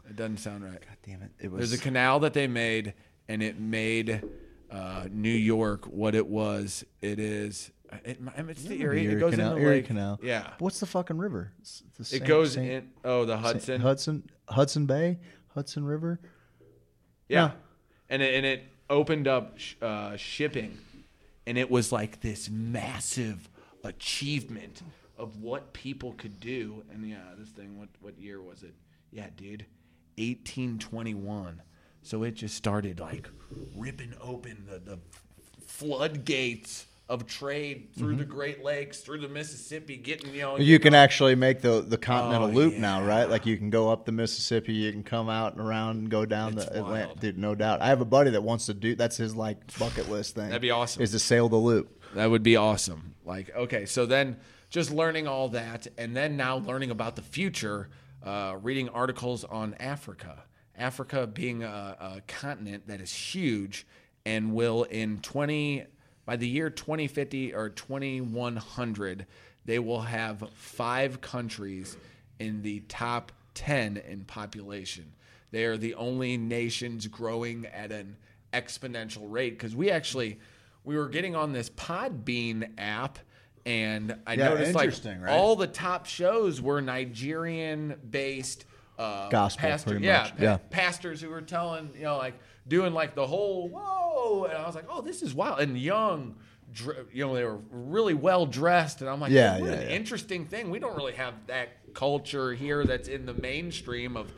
it 0.09 0.17
doesn't 0.17 0.39
sound 0.39 0.65
right. 0.65 0.81
God 0.81 0.97
damn 1.05 1.23
it! 1.23 1.31
It 1.41 1.51
was 1.51 1.71
There's 1.71 1.81
a 1.81 1.83
canal 1.83 2.21
that 2.21 2.35
they 2.35 2.47
made, 2.47 2.95
and 3.29 3.43
it 3.43 3.59
made 3.59 4.23
uh, 4.71 5.07
New 5.11 5.31
York 5.31 5.87
what 5.87 6.15
it 6.15 6.27
was. 6.27 6.85
It 7.01 7.19
is. 7.19 7.71
It, 8.05 8.19
it's 8.37 8.65
the 8.65 8.81
Erie. 8.81 9.05
Erie 9.05 9.15
it 9.15 9.21
goes 9.21 9.33
Canal. 9.33 9.53
in 9.53 9.59
the 9.59 9.63
Erie 9.65 9.77
lake. 9.77 9.87
Canal. 9.87 10.19
Yeah. 10.23 10.51
What's 10.59 10.81
the 10.81 10.87
fucking 10.87 11.19
river? 11.19 11.53
The 11.99 12.17
It 12.17 12.25
goes 12.25 12.57
in. 12.57 12.91
Oh, 13.05 13.25
the 13.27 13.37
Hudson. 13.37 13.81
Hudson 13.83 14.31
Hudson 14.49 14.87
Bay, 14.87 15.19
Hudson 15.55 15.85
River. 15.85 16.19
Yeah. 17.29 17.49
No. 17.49 17.53
And 18.09 18.23
it, 18.23 18.35
and 18.35 18.47
it 18.47 18.65
opened 18.91 19.29
up 19.29 19.59
sh- 19.59 19.75
uh, 19.83 20.17
shipping, 20.17 20.79
and 21.47 21.59
it 21.59 21.71
was 21.71 21.93
like 21.93 22.21
this 22.21 22.49
massive 22.51 23.49
achievement 23.85 24.83
of 25.19 25.41
what 25.43 25.73
people 25.73 26.13
could 26.13 26.41
do. 26.41 26.83
And 26.93 27.07
yeah, 27.09 27.19
this 27.39 27.51
thing. 27.51 27.79
What 27.79 27.89
what 28.01 28.19
year 28.19 28.41
was 28.41 28.63
it? 28.63 28.75
Yeah, 29.13 29.29
dude, 29.37 29.67
1821. 30.17 31.63
So 32.03 32.25
it 32.25 32.33
just 32.33 32.57
started 32.57 32.99
like 32.99 33.29
ripping 33.77 34.15
open 34.21 34.67
the, 34.69 34.79
the 34.79 34.99
floodgates 35.67 36.87
of 37.09 37.27
trade 37.27 37.91
through 37.97 38.17
the 38.17 38.25
mm-hmm. 38.25 38.33
Great 38.33 38.65
Lakes, 38.65 39.01
through 39.01 39.19
the 39.19 39.29
Mississippi, 39.29 39.99
getting 39.99 40.35
you 40.35 40.41
know. 40.41 40.57
You 40.57 40.79
can 40.79 40.95
actually 40.95 41.35
make 41.35 41.61
the 41.61 41.83
the 41.83 41.99
continental 41.99 42.49
Oh, 42.49 42.53
loop 42.53 42.75
now, 42.75 43.05
right? 43.05 43.29
Like 43.29 43.45
you 43.45 43.59
can 43.59 43.71
go 43.71 43.91
up 43.91 44.07
the 44.07 44.13
Mississippi, 44.13 44.73
you 44.73 44.91
can 44.91 45.03
come 45.03 45.29
out 45.29 45.53
and 45.53 45.61
around 45.61 45.99
and 45.99 46.11
go 46.11 46.25
down 46.25 46.57
It's 46.57 46.65
the 46.65 46.79
Atlantic. 46.79 47.21
Dude, 47.21 47.39
no 47.39 47.55
doubt. 47.55 47.83
I 47.83 47.89
have 47.89 48.01
a 48.01 48.07
buddy 48.07 48.31
that 48.31 48.43
wants 48.43 48.67
to 48.67 48.75
do. 48.75 48.95
That's 48.95 49.17
his 49.19 49.37
like 49.37 49.79
bucket 49.79 50.09
list 50.09 50.35
thing. 50.35 50.47
That'd 50.47 50.63
be 50.63 50.71
awesome. 50.71 51.03
Is 51.03 51.11
to 51.11 51.19
sail 51.19 51.51
the 51.51 51.57
loop. 51.57 52.03
That 52.15 52.31
would 52.31 52.43
be 52.43 52.57
awesome. 52.57 53.15
Like, 53.25 53.55
okay, 53.55 53.85
so 53.85 54.07
then 54.07 54.39
just 54.71 54.91
learning 54.91 55.29
all 55.29 55.51
that, 55.51 55.87
and 55.99 56.17
then 56.17 56.37
now 56.37 56.57
learning 56.57 56.91
about 56.91 57.17
the 57.17 57.23
future, 57.23 57.91
uh, 58.25 58.57
reading 58.63 58.89
articles 58.89 59.45
on 59.45 59.75
Africa. 59.81 60.45
Africa 60.77 61.27
being 61.27 61.63
a, 61.63 61.97
a 62.01 62.23
continent 62.27 62.87
that 62.87 63.01
is 63.01 63.13
huge 63.13 63.87
and 64.25 64.55
will 64.55 64.85
in 64.85 65.19
20 65.19 65.85
by 66.25 66.37
the 66.37 66.47
year 66.47 66.71
2050 66.71 67.55
or 67.55 67.69
2100 67.69 69.27
they 69.65 69.79
will 69.79 70.01
have 70.01 70.49
five 70.55 71.21
countries 71.21 71.97
in 72.39 72.63
the 72.63 72.81
top 72.89 73.33
10 73.55 73.97
in 73.97 74.25
population 74.25 75.13
they 75.51 75.65
are 75.65 75.77
the 75.77 75.95
only 75.95 76.37
nations 76.37 77.07
growing 77.09 77.67
at 77.67 77.93
an 77.93 78.17
exponential 78.53 79.31
rate 79.31 79.59
because 79.59 79.75
we 79.75 79.91
actually 79.91 80.39
we 80.85 80.97
were 80.97 81.09
getting 81.09 81.37
on 81.37 81.53
this 81.53 81.71
podbean 81.71 82.71
app 82.79 83.19
and 83.65 84.17
i 84.27 84.35
Yeah, 84.35 84.49
noticed 84.49 84.75
like 84.75 84.91
right? 85.21 85.31
all 85.33 85.55
the 85.57 85.67
top 85.67 86.07
shows 86.07 86.61
were 86.61 86.81
nigerian 86.81 87.97
based 88.11 88.65
uh, 88.99 89.29
Gospel, 89.31 89.61
pastor- 89.69 89.99
yeah, 89.99 90.19
much. 90.23 90.37
pa- 90.37 90.43
Yeah. 90.43 90.57
pastors 90.71 91.21
who 91.23 91.31
were 91.31 91.41
telling, 91.41 91.91
you 91.97 92.03
know, 92.05 92.19
like 92.19 92.35
doing 92.69 92.93
like 92.93 93.15
the 93.15 93.27
whole 93.27 93.69
whoa, 93.69 94.45
and 94.45 94.53
I 94.57 94.65
was 94.67 94.75
like, 94.77 94.85
oh, 94.89 95.01
this 95.01 95.23
is 95.23 95.35
wild 95.35 95.61
and 95.61 95.77
young. 95.79 96.37
dr- 96.73 97.07
You 97.13 97.27
know, 97.27 97.35
they 97.35 97.43
were 97.43 97.59
really 97.71 98.15
well 98.15 98.45
dressed, 98.47 99.01
and 99.01 99.09
I'm 99.11 99.19
like, 99.19 99.33
Yeah, 99.33 99.59
what 99.59 99.71
yeah, 99.71 99.77
an 99.77 99.89
yeah. 99.89 99.95
interesting 99.97 100.45
thing. 100.47 100.71
We 100.71 100.79
don't 100.79 100.95
really 100.95 101.15
have 101.15 101.35
that 101.47 101.71
culture 101.95 102.53
here 102.53 102.85
that's 102.85 103.09
in 103.09 103.25
the 103.27 103.35
mainstream 103.35 104.17
of 104.17 104.31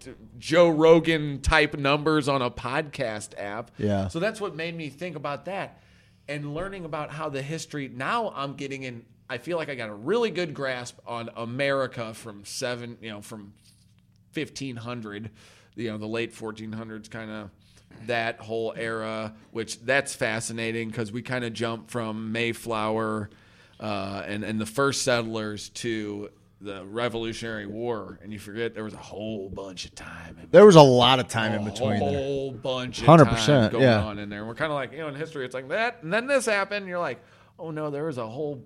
t- 0.00 0.12
Joe 0.38 0.70
Rogan 0.70 1.40
type 1.40 1.76
numbers 1.76 2.28
on 2.28 2.40
a 2.42 2.50
podcast 2.50 3.38
app. 3.38 3.70
Yeah. 3.78 4.08
So 4.08 4.18
that's 4.20 4.40
what 4.40 4.56
made 4.56 4.74
me 4.74 4.88
think 4.88 5.16
about 5.16 5.44
that 5.44 5.80
and 6.28 6.54
learning 6.54 6.84
about 6.84 7.10
how 7.10 7.28
the 7.28 7.42
history. 7.42 7.88
Now 7.92 8.32
I'm 8.34 8.54
getting 8.54 8.82
in. 8.82 9.04
I 9.30 9.38
feel 9.38 9.58
like 9.58 9.68
I 9.68 9.74
got 9.74 9.88
a 9.88 9.94
really 9.94 10.30
good 10.30 10.54
grasp 10.54 10.98
on 11.06 11.30
America 11.36 12.14
from 12.14 12.44
seven, 12.44 12.96
you 13.02 13.10
know, 13.10 13.20
from 13.20 13.52
1500, 14.32 15.30
you 15.74 15.90
know, 15.90 15.98
the 15.98 16.06
late 16.06 16.34
1400s, 16.34 17.10
kind 17.10 17.30
of 17.30 17.50
that 18.06 18.38
whole 18.40 18.72
era, 18.76 19.34
which 19.50 19.80
that's 19.80 20.14
fascinating 20.14 20.88
because 20.88 21.12
we 21.12 21.22
kind 21.22 21.44
of 21.44 21.52
jump 21.52 21.90
from 21.90 22.32
Mayflower 22.32 23.30
uh, 23.80 24.22
and 24.26 24.44
and 24.44 24.60
the 24.60 24.66
first 24.66 25.02
settlers 25.02 25.68
to 25.70 26.30
the 26.60 26.84
Revolutionary 26.84 27.66
War, 27.66 28.18
and 28.22 28.32
you 28.32 28.38
forget 28.38 28.74
there 28.74 28.84
was 28.84 28.94
a 28.94 28.98
whole 28.98 29.48
bunch 29.48 29.84
of 29.84 29.94
time. 29.94 30.38
in 30.42 30.48
There 30.50 30.66
was 30.66 30.76
a 30.76 30.82
lot 30.82 31.20
of 31.20 31.28
time 31.28 31.52
in 31.52 31.62
a 31.66 31.70
between 31.70 32.00
there. 32.00 32.10
whole 32.10 32.50
bunch 32.50 33.02
100%, 33.02 33.70
going 33.70 33.82
yeah. 33.82 34.04
on 34.04 34.18
in 34.18 34.28
there. 34.28 34.44
We're 34.44 34.54
kind 34.54 34.72
of 34.72 34.76
like, 34.76 34.92
you 34.92 34.98
know, 34.98 35.08
in 35.08 35.14
history, 35.14 35.44
it's 35.44 35.54
like 35.54 35.68
that, 35.68 36.02
and 36.02 36.12
then 36.12 36.26
this 36.26 36.46
happened. 36.46 36.78
And 36.78 36.88
you're 36.88 36.98
like, 36.98 37.20
oh 37.58 37.70
no, 37.70 37.90
there 37.90 38.04
was 38.04 38.18
a 38.18 38.26
whole 38.26 38.64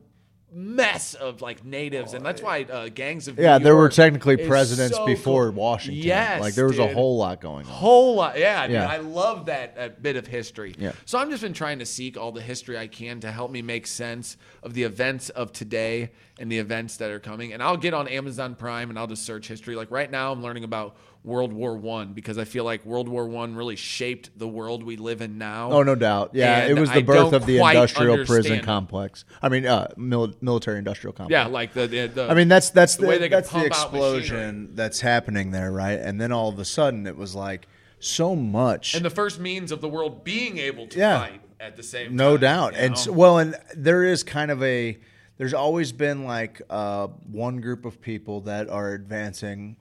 mess 0.55 1.15
of 1.15 1.41
like 1.41 1.65
natives, 1.65 2.13
and 2.15 2.25
that's 2.25 2.43
why 2.43 2.63
uh, 2.63 2.89
gangs 2.89 3.27
of 3.29 3.39
Yeah, 3.39 3.59
New 3.59 3.65
there 3.65 3.75
were 3.75 3.83
York 3.83 3.93
technically 3.95 4.35
is 4.41 4.47
presidents 4.47 4.97
so 4.97 5.07
before 5.07 5.51
cool. 5.51 5.61
Washington. 5.61 6.03
Yes, 6.03 6.41
like 6.41 6.55
there 6.55 6.67
was 6.67 6.79
a 6.79 6.87
dude. 6.87 6.95
whole 6.95 7.17
lot 7.17 7.41
going 7.41 7.65
on. 7.67 7.73
A 7.73 7.75
whole 7.75 8.15
lot, 8.17 8.39
yeah. 8.39 8.67
dude, 8.67 8.75
Yeah. 8.75 8.89
I 8.89 8.99
love 8.99 9.47
that, 9.47 9.77
that 9.77 10.03
bit 10.03 10.17
of 10.17 10.27
history. 10.27 10.75
Yeah. 10.79 10.93
So 11.07 11.19
I'm 11.19 11.31
just 11.31 11.43
been 11.43 11.55
trying 11.55 11.79
to 11.79 11.87
seek 11.87 12.17
all 12.17 12.33
the 12.33 12.43
history 12.43 12.77
I 12.77 12.87
can 12.87 13.21
to 13.21 13.33
help 13.33 13.51
me 13.51 13.63
make 13.63 13.87
sense 13.87 14.37
of 14.63 14.75
the 14.75 14.83
events 14.83 15.31
of 15.31 15.53
today 15.53 16.11
and 16.39 16.51
the 16.51 16.59
events 16.59 16.97
that 16.99 17.11
are 17.11 17.21
coming. 17.21 17.53
And 17.53 17.63
I'll 17.63 17.77
get 17.77 17.95
on 17.95 18.07
Amazon 18.09 18.55
Prime 18.55 18.91
and 18.91 18.99
I'll 18.99 19.07
just 19.07 19.25
search 19.25 19.49
history. 19.49 19.75
Like 19.75 19.91
right 19.91 20.11
now, 20.11 20.33
I'm 20.33 20.43
learning 20.43 20.65
about 20.65 20.97
World 21.25 21.53
War 21.53 21.77
One 21.77 22.15
because 22.15 22.37
I 22.37 22.45
feel 22.45 22.65
like 22.65 22.85
World 22.85 23.09
War 23.09 23.29
One 23.29 23.55
really 23.55 23.77
shaped 23.77 24.37
the 24.37 24.49
world 24.49 24.83
we 24.83 24.97
live 24.97 25.21
in 25.21 25.39
now. 25.39 25.71
Oh 25.71 25.83
no 25.85 25.95
doubt. 25.95 26.31
Yeah, 26.35 26.59
And 26.63 26.77
it 26.77 26.81
was 26.81 26.91
the 26.91 26.97
I 26.97 27.03
birth 27.03 27.33
of 27.33 27.47
the 27.47 27.59
industrial 27.59 28.17
prison 28.17 28.35
understand 28.35 28.61
it. 28.61 28.65
complex. 28.65 29.25
I 29.41 29.49
mean, 29.49 29.65
uh, 29.67 29.89
mil- 29.97 30.35
military 30.41 30.79
industrial 30.79 31.13
complex. 31.13 31.31
Yeah, 31.33 31.47
like 31.47 31.75
the, 31.75 31.87
the, 31.87 32.07
the 32.09 32.29
I 32.29 32.35
mean, 32.35 32.49
that's 32.49 32.71
that's 32.71 32.97
the 32.97 33.03
the, 33.03 33.09
way 33.09 33.19
they 33.19 33.29
that's 33.29 33.49
the 33.49 33.53
pump 33.71 33.73
out 33.75 33.93
machinery. 33.93 34.19
explosion 34.19 34.71
that's 34.75 35.01
happening 35.01 35.53
there, 35.53 35.71
right? 35.71 35.99
And 36.01 36.21
then 36.21 36.33
all 36.33 36.49
of 36.49 36.59
a 36.59 36.65
sudden, 36.65 37.07
it 37.07 37.17
was 37.17 37.35
like 37.37 37.69
so 38.01 38.35
much. 38.35 38.95
and 38.97 39.05
the 39.05 39.11
first 39.11 39.39
means 39.39 39.71
of 39.71 39.81
the 39.81 39.89
world 39.89 40.25
being 40.25 40.59
able 40.59 40.89
to 40.89 40.99
Yeah. 40.99 41.21
fight 41.21 41.41
at 41.61 41.77
the 41.77 41.85
same 41.85 42.09
time. 42.09 42.17
no 42.17 42.33
time. 42.33 42.41
doubt 42.41 42.75
and 42.75 42.95
know? 42.95 43.01
s 43.01 43.09
well 43.09 43.39
and 43.39 43.55
there 43.77 44.03
is 44.03 44.25
kind 44.25 44.51
of 44.51 44.61
a 44.65 44.99
there's 45.39 45.55
always 45.55 45.93
been 45.93 46.25
like 46.25 46.61
uh, 46.69 47.07
one 47.31 47.61
group 47.61 47.85
of 47.85 48.01
people 48.01 48.41
that 48.41 48.69
are 48.69 48.93
advancing 48.93 49.77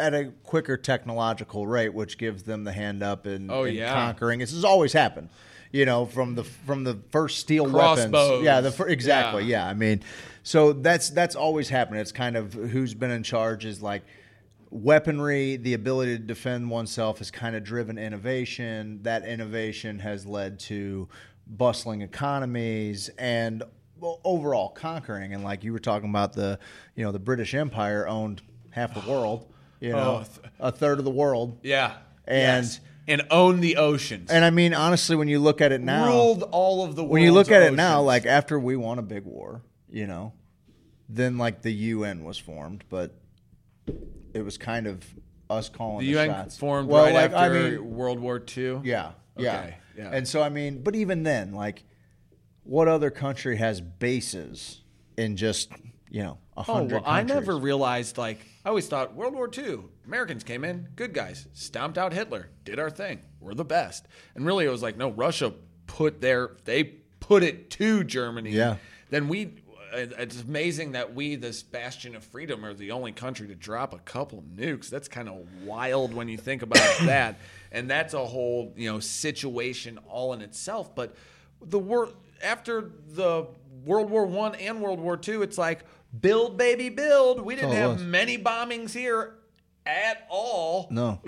at 0.00 0.14
a 0.14 0.32
quicker 0.44 0.76
technological 0.76 1.66
rate 1.66 1.94
which 1.94 2.18
gives 2.18 2.42
them 2.44 2.64
the 2.64 2.72
hand 2.72 3.02
up 3.02 3.26
in, 3.26 3.50
Oh, 3.50 3.64
in 3.64 3.74
yeah. 3.74 3.92
conquering 3.92 4.40
this 4.40 4.52
has 4.52 4.64
always 4.64 4.92
happened 4.92 5.28
you 5.72 5.84
know 5.84 6.06
from 6.06 6.34
the 6.34 6.42
from 6.44 6.82
the 6.84 6.98
first 7.12 7.38
steel 7.38 7.68
Crossbows. 7.70 8.12
weapons 8.12 8.44
yeah 8.44 8.60
the 8.60 8.72
fir- 8.72 8.88
exactly 8.88 9.44
Yeah. 9.44 9.64
yeah. 9.66 9.70
i 9.70 9.74
mean 9.74 10.02
so 10.42 10.72
that's 10.72 11.10
that's 11.10 11.36
always 11.36 11.68
happened 11.68 11.98
it's 12.00 12.12
kind 12.12 12.36
of 12.36 12.52
who's 12.54 12.94
been 12.94 13.10
in 13.12 13.22
charge 13.22 13.64
is 13.64 13.80
like 13.82 14.02
weaponry, 14.70 15.56
the 15.56 15.74
ability 15.74 16.16
to 16.16 16.22
defend 16.22 16.70
oneself 16.70 17.18
has 17.18 17.30
kind 17.30 17.56
of 17.56 17.64
driven 17.64 17.98
innovation. 17.98 19.00
That 19.02 19.24
innovation 19.24 19.98
has 19.98 20.24
led 20.26 20.60
to 20.60 21.08
bustling 21.46 22.02
economies 22.02 23.10
and 23.18 23.62
overall 24.00 24.68
conquering. 24.68 25.34
And 25.34 25.42
like 25.42 25.64
you 25.64 25.72
were 25.72 25.80
talking 25.80 26.08
about 26.08 26.34
the, 26.34 26.58
you 26.94 27.04
know, 27.04 27.10
the 27.12 27.18
British 27.18 27.52
Empire 27.54 28.06
owned 28.06 28.42
half 28.70 28.94
the 28.94 29.10
world, 29.10 29.52
you 29.80 29.92
oh, 29.92 29.96
know, 29.96 30.10
Oh, 30.10 30.18
th- 30.24 30.52
a 30.60 30.72
third 30.72 30.98
of 30.98 31.04
the 31.04 31.10
world. 31.10 31.58
yeah. 31.62 31.94
and 32.26 32.64
Yes. 32.64 32.80
and 33.08 33.22
own 33.30 33.60
the 33.60 33.76
oceans. 33.76 34.30
and 34.30 34.44
I 34.44 34.50
mean 34.50 34.72
honestly, 34.74 35.16
when 35.16 35.26
you 35.28 35.40
look 35.40 35.60
at 35.60 35.72
it 35.72 35.80
now, 35.80 36.06
ruled 36.06 36.42
all 36.52 36.84
of 36.84 36.94
the 36.96 37.02
world 37.02 37.12
when 37.12 37.22
you 37.22 37.32
look 37.32 37.50
at 37.50 37.62
it 37.62 37.72
now, 37.74 38.02
like 38.02 38.26
after 38.26 38.58
we 38.58 38.76
won 38.76 38.98
a 38.98 39.02
big 39.02 39.24
war, 39.24 39.62
you 39.90 40.06
know, 40.06 40.32
then 41.08 41.38
like 41.38 41.62
the 41.62 41.72
UN 41.72 42.22
was 42.24 42.38
formed, 42.38 42.84
but 42.88 43.14
it 44.32 44.42
was 44.44 44.56
kind 44.58 44.86
of 44.86 45.04
us 45.48 45.68
calling 45.68 46.06
the 46.06 46.12
the, 46.12 46.20
UN 46.20 46.28
shots. 46.30 46.56
formed 46.58 46.88
Well, 46.88 47.04
right 47.06 47.14
like, 47.14 47.32
I 47.32 47.46
after 47.46 47.70
mean, 47.80 47.96
World 47.96 48.20
War 48.20 48.40
II. 48.56 48.80
Yeah, 48.84 49.12
yeah, 49.36 49.58
Okay, 49.62 49.76
yeah. 49.96 50.10
And 50.12 50.28
so 50.28 50.42
I 50.42 50.48
mean, 50.48 50.82
but 50.84 50.94
even 50.94 51.24
then, 51.24 51.52
like, 51.52 51.82
what 52.62 52.86
other 52.86 53.10
country 53.10 53.56
has 53.56 53.80
bases 53.80 54.82
in 55.16 55.36
just 55.36 55.72
you 56.10 56.22
know 56.22 56.38
a 56.56 56.60
Oh, 56.60 56.62
hundred? 56.74 57.02
well, 57.02 57.02
I 57.06 57.22
never 57.22 57.56
realized. 57.56 58.18
Like, 58.18 58.38
I 58.64 58.68
always 58.68 58.86
thought 58.86 59.14
World 59.14 59.34
War 59.34 59.48
II, 59.56 59.80
Americans 60.06 60.44
came 60.44 60.64
in, 60.64 60.88
good 60.96 61.14
guys, 61.14 61.46
stomped 61.54 61.96
out 61.96 62.12
Hitler, 62.12 62.50
did 62.64 62.78
our 62.78 62.90
thing, 62.90 63.20
we're 63.40 63.54
the 63.54 63.64
best. 63.64 64.06
And 64.34 64.44
really, 64.44 64.66
it 64.66 64.70
was 64.70 64.82
like, 64.82 64.96
no, 64.96 65.10
Russia 65.10 65.52
put 65.86 66.20
their, 66.20 66.56
they 66.64 66.84
put 67.20 67.42
it 67.42 67.70
to 67.70 68.04
Germany. 68.04 68.50
Yeah. 68.50 68.76
Then 69.08 69.28
we, 69.28 69.54
it's 69.92 70.40
amazing 70.42 70.92
that 70.92 71.14
we, 71.14 71.34
this 71.36 71.62
bastion 71.62 72.14
of 72.14 72.22
freedom, 72.24 72.64
are 72.64 72.74
the 72.74 72.90
only 72.92 73.12
country 73.12 73.48
to 73.48 73.54
drop 73.54 73.92
a 73.94 73.98
couple 73.98 74.44
nukes. 74.54 74.88
That's 74.90 75.08
kind 75.08 75.28
of 75.28 75.44
wild 75.64 76.12
when 76.14 76.28
you 76.28 76.36
think 76.36 76.62
about 76.62 76.78
that. 77.06 77.38
And 77.72 77.88
that's 77.90 78.14
a 78.14 78.24
whole, 78.24 78.72
you 78.76 78.92
know, 78.92 79.00
situation 79.00 79.98
all 80.08 80.32
in 80.32 80.42
itself. 80.42 80.94
But 80.94 81.16
the 81.62 81.78
war 81.78 82.08
after 82.42 82.90
the 83.08 83.46
World 83.84 84.10
War 84.10 84.26
One 84.26 84.54
and 84.56 84.80
World 84.80 85.00
War 85.00 85.16
Two, 85.16 85.42
it's 85.42 85.58
like 85.58 85.80
build, 86.18 86.56
baby, 86.56 86.88
build. 86.88 87.40
We 87.40 87.54
didn't 87.54 87.70
oh, 87.70 87.74
have 87.74 87.92
was. 87.94 88.02
many 88.02 88.38
bombings 88.38 88.92
here 88.92 89.34
at 89.86 90.26
all. 90.28 90.88
No. 90.90 91.20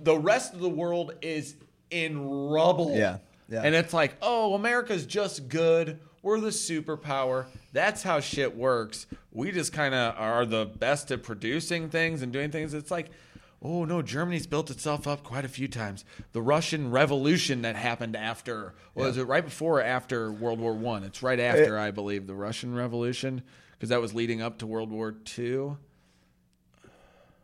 The 0.00 0.16
rest 0.16 0.54
of 0.54 0.60
the 0.60 0.68
world 0.68 1.14
is 1.22 1.56
in 1.90 2.24
rubble. 2.24 2.96
Yeah, 2.96 3.18
yeah. 3.48 3.62
And 3.62 3.74
it's 3.74 3.92
like, 3.92 4.16
oh, 4.22 4.54
America's 4.54 5.06
just 5.06 5.48
good. 5.48 6.00
We're 6.22 6.40
the 6.40 6.48
superpower. 6.48 7.46
That's 7.72 8.02
how 8.02 8.20
shit 8.20 8.56
works. 8.56 9.06
We 9.32 9.50
just 9.50 9.72
kind 9.72 9.94
of 9.94 10.14
are 10.16 10.46
the 10.46 10.66
best 10.66 11.10
at 11.10 11.22
producing 11.22 11.88
things 11.90 12.22
and 12.22 12.32
doing 12.32 12.50
things. 12.50 12.74
It's 12.74 12.90
like, 12.92 13.10
oh 13.60 13.84
no, 13.84 14.02
Germany's 14.02 14.46
built 14.46 14.70
itself 14.70 15.06
up 15.06 15.24
quite 15.24 15.44
a 15.44 15.48
few 15.48 15.66
times. 15.68 16.04
The 16.32 16.42
Russian 16.42 16.90
Revolution 16.90 17.62
that 17.62 17.76
happened 17.76 18.14
after 18.14 18.74
was 18.94 19.16
it 19.16 19.24
right 19.24 19.44
before 19.44 19.80
or 19.80 19.82
after 19.82 20.30
World 20.30 20.60
War 20.60 20.74
One? 20.74 21.02
It's 21.02 21.22
right 21.22 21.40
after, 21.40 21.78
I 21.78 21.90
believe, 21.90 22.26
the 22.26 22.34
Russian 22.34 22.74
Revolution 22.74 23.42
because 23.82 23.88
that 23.88 24.00
was 24.00 24.14
leading 24.14 24.40
up 24.40 24.58
to 24.58 24.66
World 24.68 24.92
War 24.92 25.10
Two. 25.10 25.76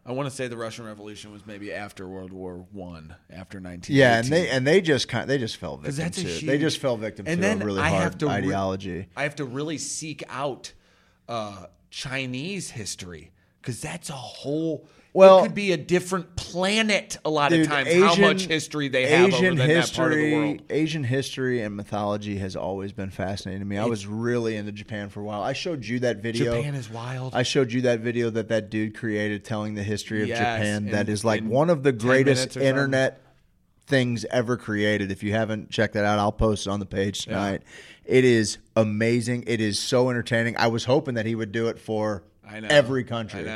I 0.07 0.13
want 0.13 0.31
to 0.31 0.35
say 0.35 0.47
the 0.47 0.57
Russian 0.57 0.87
Revolution 0.87 1.33
was 1.33 1.45
maybe 1.45 1.73
after 1.73 2.07
World 2.07 2.33
War 2.33 2.65
One, 2.71 3.17
after 3.29 3.59
nineteen. 3.59 3.97
Yeah, 3.97 4.19
and 4.21 4.29
they 4.29 4.49
and 4.49 4.65
they 4.65 4.81
just 4.81 5.09
kind 5.09 5.23
of, 5.23 5.29
they 5.29 5.39
just 5.39 5.57
fell 5.57 5.79
victim 5.79 5.97
that's 5.97 6.23
to 6.23 6.29
it. 6.29 6.31
huge, 6.31 6.47
They 6.47 6.59
just 6.59 6.79
fell 6.79 6.97
victim 6.97 7.27
and 7.27 7.39
to 7.39 7.43
then 7.43 7.61
a 7.61 7.65
really 7.65 7.81
I 7.81 7.89
hard 7.89 8.03
have 8.05 8.19
to 8.19 8.27
re- 8.27 8.33
ideology. 8.35 9.09
I 9.17 9.25
have 9.25 9.35
to 9.35 9.45
really 9.45 9.79
seek 9.79 10.23
out 10.29 10.73
uh, 11.29 11.67
Chinese 11.91 12.71
history 12.71 13.33
because 13.61 13.81
that's 13.81 14.09
a 14.09 14.13
whole. 14.13 14.87
Well, 15.15 15.41
it 15.41 15.43
could 15.45 15.55
be 15.55 15.73
a 15.73 15.77
different 15.77 16.37
planet 16.37 17.19
a 17.25 17.31
lot 17.31 17.51
Dude, 17.51 17.63
of 17.63 17.67
times. 17.69 17.93
how 17.95 18.15
much 18.17 18.43
history 18.47 18.89
they 18.89 19.07
have 19.07 19.27
over 19.33 19.37
Asian 19.37 19.57
than 19.57 19.69
history, 19.69 19.95
that 19.95 19.97
part 19.97 20.13
of 20.13 20.19
the 20.19 20.35
world. 20.35 20.63
Asian 20.71 21.05
history 21.05 21.63
and 21.63 21.77
mythology 21.77 22.37
has 22.39 22.55
always 22.57 22.93
been 22.93 23.11
fascinating 23.11 23.61
to 23.61 23.67
me. 23.67 23.79
I 23.79 23.87
was 23.87 24.07
really 24.07 24.55
into 24.57 24.71
Japan 24.71 25.09
for 25.09 25.21
a 25.21 25.25
while. 25.25 25.43
I 25.43 25.55
showed 25.55 25.85
you 25.85 26.01
that 26.01 26.19
video. 26.19 26.55
Japan 26.57 26.75
is 26.75 26.91
wild. 26.91 27.35
I 27.35 27.43
showed 27.43 27.73
you 27.73 27.83
that 27.83 28.01
video 28.01 28.31
that 28.31 28.49
that 28.49 28.71
dude 28.71 28.97
created 28.97 29.45
telling 29.45 29.75
the 29.75 29.83
history 29.83 30.23
of 30.23 30.29
Yes, 30.29 30.39
Japan. 30.39 30.85
in- 30.87 30.91
that 30.93 31.09
is 31.09 31.25
like 31.25 31.43
one 31.43 31.71
of 31.71 31.83
the 31.83 31.93
greatest 31.93 32.57
internet 32.57 33.21
things 33.87 34.27
ever 34.31 34.57
created. 34.59 35.11
If 35.11 35.23
you 35.23 35.33
haven't 35.33 35.71
checked 35.71 35.95
that 35.95 36.05
out, 36.05 36.19
I'll 36.19 36.31
post 36.33 36.67
it 36.67 36.71
on 36.71 36.81
the 36.81 36.87
page 36.87 37.25
tonight. 37.25 37.63
It 38.05 38.25
is 38.25 38.59
amazing. 38.77 39.45
It 39.47 39.61
is 39.61 39.79
so 39.79 40.11
entertaining. 40.11 40.57
I 40.59 40.67
was 40.69 40.85
hoping 40.85 41.15
that 41.15 41.25
he 41.27 41.35
would 41.35 41.53
do 41.53 41.69
it 41.69 41.79
for 41.79 42.23
I 42.47 42.61
know. 42.61 42.69
every 42.71 43.05
country. 43.05 43.51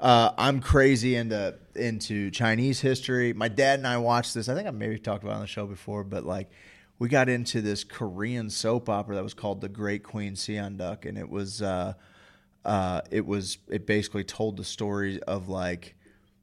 Uh, 0.00 0.32
I'm 0.38 0.60
crazy 0.60 1.14
into 1.14 1.56
into 1.74 2.30
Chinese 2.30 2.80
history. 2.80 3.34
My 3.34 3.48
dad 3.48 3.78
and 3.78 3.86
I 3.86 3.98
watched 3.98 4.32
this. 4.32 4.48
I 4.48 4.54
think 4.54 4.66
I 4.66 4.70
maybe 4.70 4.98
talked 4.98 5.22
about 5.22 5.34
it 5.34 5.36
on 5.36 5.40
the 5.42 5.46
show 5.46 5.66
before, 5.66 6.04
but 6.04 6.24
like 6.24 6.50
we 6.98 7.10
got 7.10 7.28
into 7.28 7.60
this 7.60 7.84
Korean 7.84 8.48
soap 8.48 8.88
opera 8.88 9.16
that 9.16 9.22
was 9.22 9.34
called 9.34 9.60
The 9.60 9.68
Great 9.68 10.02
Queen 10.02 10.34
Seondeok, 10.34 11.04
and 11.04 11.18
it 11.18 11.28
was 11.28 11.60
uh, 11.60 11.92
uh, 12.64 13.02
it 13.10 13.26
was 13.26 13.58
it 13.68 13.86
basically 13.86 14.24
told 14.24 14.56
the 14.56 14.64
story 14.64 15.22
of 15.24 15.50
like 15.50 15.94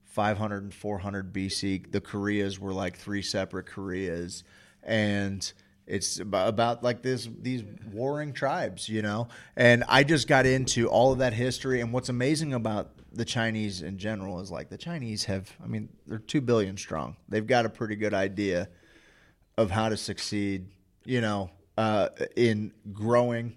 500 0.06 0.62
and 0.62 0.74
400 0.74 1.34
BC. 1.34 1.92
The 1.92 2.02
Koreas 2.02 2.60
were 2.60 2.74
like 2.74 2.96
three 2.96 3.24
separate 3.24 3.66
Koreas, 3.66 4.44
and 4.84 5.52
it's 5.88 6.20
about, 6.20 6.50
about 6.50 6.84
like 6.84 7.02
this 7.02 7.28
these 7.42 7.64
warring 7.92 8.34
tribes, 8.34 8.90
you 8.90 9.02
know. 9.02 9.30
And 9.56 9.84
I 9.88 10.04
just 10.04 10.28
got 10.28 10.46
into 10.46 10.88
all 10.88 11.12
of 11.14 11.20
that 11.20 11.34
history. 11.34 11.82
And 11.82 11.94
what's 11.94 12.10
amazing 12.10 12.54
about 12.54 12.92
the 13.14 13.26
Chinese 13.26 13.82
in 13.82 13.98
general 13.98 14.40
is 14.42 14.52
like 14.52 14.70
the 14.70 14.78
Chinese 14.78 15.24
have, 15.26 15.50
I 15.64 15.68
mean, 15.68 15.90
they're 16.06 16.20
two 16.20 16.42
billion 16.42 16.78
strong. 16.78 17.16
They've 17.30 17.48
got 17.48 17.66
a 17.66 17.70
pretty 17.70 17.96
good 17.96 18.14
idea 18.14 18.70
of 19.58 19.72
how 19.72 19.90
to 19.90 19.98
succeed, 19.98 20.68
you 21.06 21.22
know, 21.22 21.50
uh, 21.78 22.10
in 22.36 22.74
growing 22.94 23.56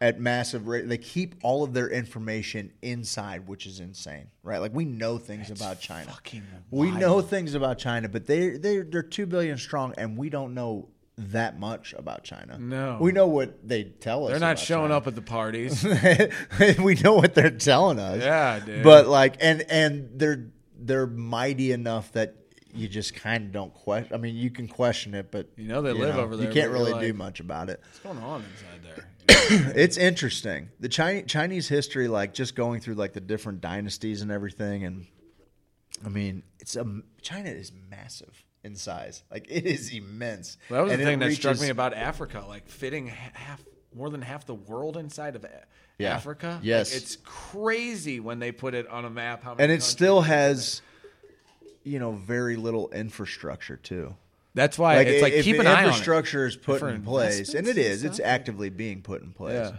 at 0.00 0.20
massive 0.20 0.68
rate. 0.68 0.88
They 0.88 0.98
keep 0.98 1.36
all 1.42 1.64
of 1.64 1.72
their 1.72 1.88
information 1.88 2.72
inside, 2.82 3.46
which 3.46 3.66
is 3.66 3.80
insane, 3.80 4.28
right? 4.42 4.58
Like 4.58 4.74
we 4.74 4.84
know 4.84 5.16
things 5.16 5.50
about 5.50 5.80
China. 5.80 6.10
we 6.70 6.90
know 6.90 7.20
things 7.20 7.54
about 7.54 7.78
China, 7.78 8.08
but 8.08 8.26
they 8.26 8.50
they 8.50 8.80
they're 8.80 9.02
two 9.02 9.26
billion 9.26 9.58
strong, 9.58 9.94
and 9.96 10.16
we 10.16 10.28
don't 10.28 10.54
know 10.54 10.88
that 11.18 11.58
much 11.58 11.94
about 11.98 12.24
China. 12.24 12.58
No. 12.58 12.98
we 13.00 13.12
know 13.12 13.26
what 13.26 13.66
they 13.66 13.84
tell 13.84 14.24
us. 14.24 14.30
They're 14.30 14.40
not 14.40 14.58
showing 14.58 14.84
China. 14.84 14.96
up 14.96 15.06
at 15.06 15.14
the 15.14 15.22
parties. 15.22 15.84
we 16.78 16.94
know 16.94 17.14
what 17.14 17.34
they're 17.34 17.50
telling 17.50 17.98
us. 17.98 18.22
Yeah, 18.22 18.60
dude. 18.60 18.84
But 18.84 19.08
like, 19.08 19.36
and 19.40 19.62
and 19.68 20.10
they're 20.14 20.46
they're 20.78 21.06
mighty 21.06 21.72
enough 21.72 22.12
that 22.12 22.36
you 22.72 22.88
just 22.88 23.14
kind 23.14 23.46
of 23.46 23.52
don't 23.52 23.74
question. 23.74 24.14
I 24.14 24.18
mean, 24.18 24.36
you 24.36 24.50
can 24.50 24.68
question 24.68 25.14
it, 25.14 25.30
but 25.30 25.48
You 25.56 25.68
know 25.68 25.82
they 25.82 25.92
live 25.92 26.16
over 26.16 26.36
there, 26.36 26.46
You 26.46 26.52
can't 26.52 26.70
really 26.70 26.98
do 27.04 27.12
much 27.12 27.40
about 27.40 27.68
it. 27.70 27.80
What's 27.82 27.98
going 28.00 28.18
on 28.18 28.44
inside 28.44 28.82
there? 28.84 29.08
it's 29.76 29.96
interesting. 29.96 30.70
The 30.80 30.88
Chinese 30.88 31.24
Chinese 31.26 31.68
history, 31.68 32.08
like 32.08 32.32
just 32.34 32.54
going 32.54 32.80
through 32.80 32.94
like 32.94 33.12
the 33.12 33.20
different 33.20 33.60
dynasties 33.60 34.22
and 34.22 34.30
everything, 34.30 34.84
and 34.84 35.06
I 36.04 36.08
mean, 36.08 36.44
it's 36.60 36.76
a 36.76 36.86
China 37.20 37.50
is 37.50 37.72
massive 37.90 38.44
in 38.68 38.76
size. 38.76 39.24
Like 39.30 39.46
it 39.50 39.66
is 39.66 39.92
immense. 39.92 40.56
That 40.70 40.82
was 40.82 40.92
And 40.92 41.00
the 41.00 41.04
thing 41.04 41.18
that 41.18 41.32
struck 41.32 41.60
me 41.60 41.70
about 41.70 41.94
Africa, 41.94 42.44
like 42.46 42.68
fitting 42.68 43.08
half 43.08 43.60
more 43.94 44.10
than 44.10 44.22
half 44.22 44.46
the 44.46 44.54
world 44.54 44.96
inside 44.96 45.34
of 45.34 45.44
Yeah. 45.98 46.14
Africa. 46.14 46.54
Like, 46.56 46.64
Yes. 46.64 46.94
it's 46.94 47.16
crazy 47.24 48.20
when 48.20 48.38
they 48.38 48.52
put 48.52 48.74
it 48.74 48.86
on 48.86 49.04
a 49.04 49.10
map. 49.10 49.42
How 49.42 49.56
and 49.58 49.72
it 49.72 49.82
still 49.82 50.20
has, 50.20 50.82
you 51.82 51.98
know, 51.98 52.12
very 52.12 52.54
little 52.56 52.90
infrastructure 52.90 53.76
too. 53.76 54.14
That's 54.54 54.78
why 54.78 54.96
it's 55.00 55.22
like 55.22 55.32
if 55.32 55.44
keep 55.44 55.58
an 55.58 55.66
eye 55.66 55.72
on 55.72 55.78
it. 55.84 55.86
infrastructure 55.88 56.46
is 56.46 56.56
put 56.56 56.80
For 56.80 56.88
in 56.90 57.02
place, 57.02 57.54
and 57.54 57.66
it 57.66 57.78
is. 57.78 58.04
it's 58.04 58.20
actively 58.20 58.70
being 58.70 59.02
put 59.02 59.22
in 59.22 59.32
place. 59.32 59.54
Yeah. 59.72 59.78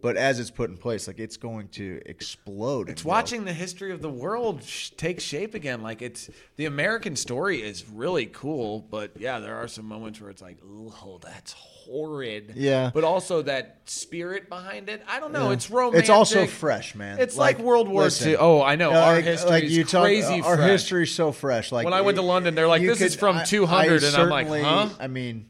But 0.00 0.16
as 0.16 0.38
it's 0.40 0.50
put 0.50 0.70
in 0.70 0.76
place, 0.76 1.06
like 1.06 1.18
it's 1.18 1.36
going 1.36 1.68
to 1.70 2.00
explode. 2.06 2.88
It's 2.88 3.04
watching 3.04 3.44
the 3.44 3.52
history 3.52 3.92
of 3.92 4.00
the 4.02 4.08
world 4.10 4.62
sh- 4.64 4.90
take 4.96 5.20
shape 5.20 5.54
again. 5.54 5.82
Like 5.82 6.02
it's 6.02 6.30
the 6.56 6.66
American 6.66 7.16
story 7.16 7.62
is 7.62 7.88
really 7.88 8.26
cool, 8.26 8.80
but 8.80 9.12
yeah, 9.18 9.38
there 9.40 9.56
are 9.56 9.68
some 9.68 9.84
moments 9.86 10.20
where 10.20 10.30
it's 10.30 10.42
like, 10.42 10.58
oh, 10.64 11.18
that's 11.22 11.52
horrid. 11.52 12.52
Yeah. 12.54 12.90
but 12.92 13.02
also 13.04 13.42
that 13.42 13.78
spirit 13.86 14.48
behind 14.48 14.88
it. 14.88 15.02
I 15.08 15.20
don't 15.20 15.32
know. 15.32 15.48
Yeah. 15.48 15.54
It's 15.54 15.70
romantic. 15.70 16.00
It's 16.00 16.10
also 16.10 16.46
fresh, 16.46 16.94
man. 16.94 17.18
It's 17.18 17.36
like, 17.36 17.58
World 17.58 17.88
War 17.88 18.02
listen, 18.04 18.30
II. 18.30 18.36
Oh, 18.36 18.62
I 18.62 18.76
know. 18.76 18.90
you 18.90 18.96
Our 18.96 19.14
like- 19.16 19.24
history 19.24 19.50
like 19.50 19.64
is 19.64 19.76
you 19.76 19.84
talk- 19.84 20.04
crazy 20.04 20.40
Our 20.42 20.56
fresh. 20.56 20.70
history's 20.70 21.14
so 21.14 21.32
fresh. 21.32 21.72
Like 21.72 21.84
When 21.84 21.94
I 21.94 22.02
went 22.02 22.16
to 22.16 22.22
London, 22.22 22.54
they're 22.54 22.68
like, 22.68 22.82
"This 22.82 23.00
is 23.00 23.16
from 23.16 23.38
I- 23.38 23.44
200," 23.44 24.04
I 24.04 24.06
and 24.06 24.16
I'm 24.16 24.28
like, 24.28 24.48
huh? 24.48 24.88
I 25.00 25.06
mean, 25.06 25.48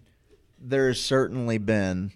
there's 0.60 1.00
certainly 1.00 1.58
been 1.58 2.12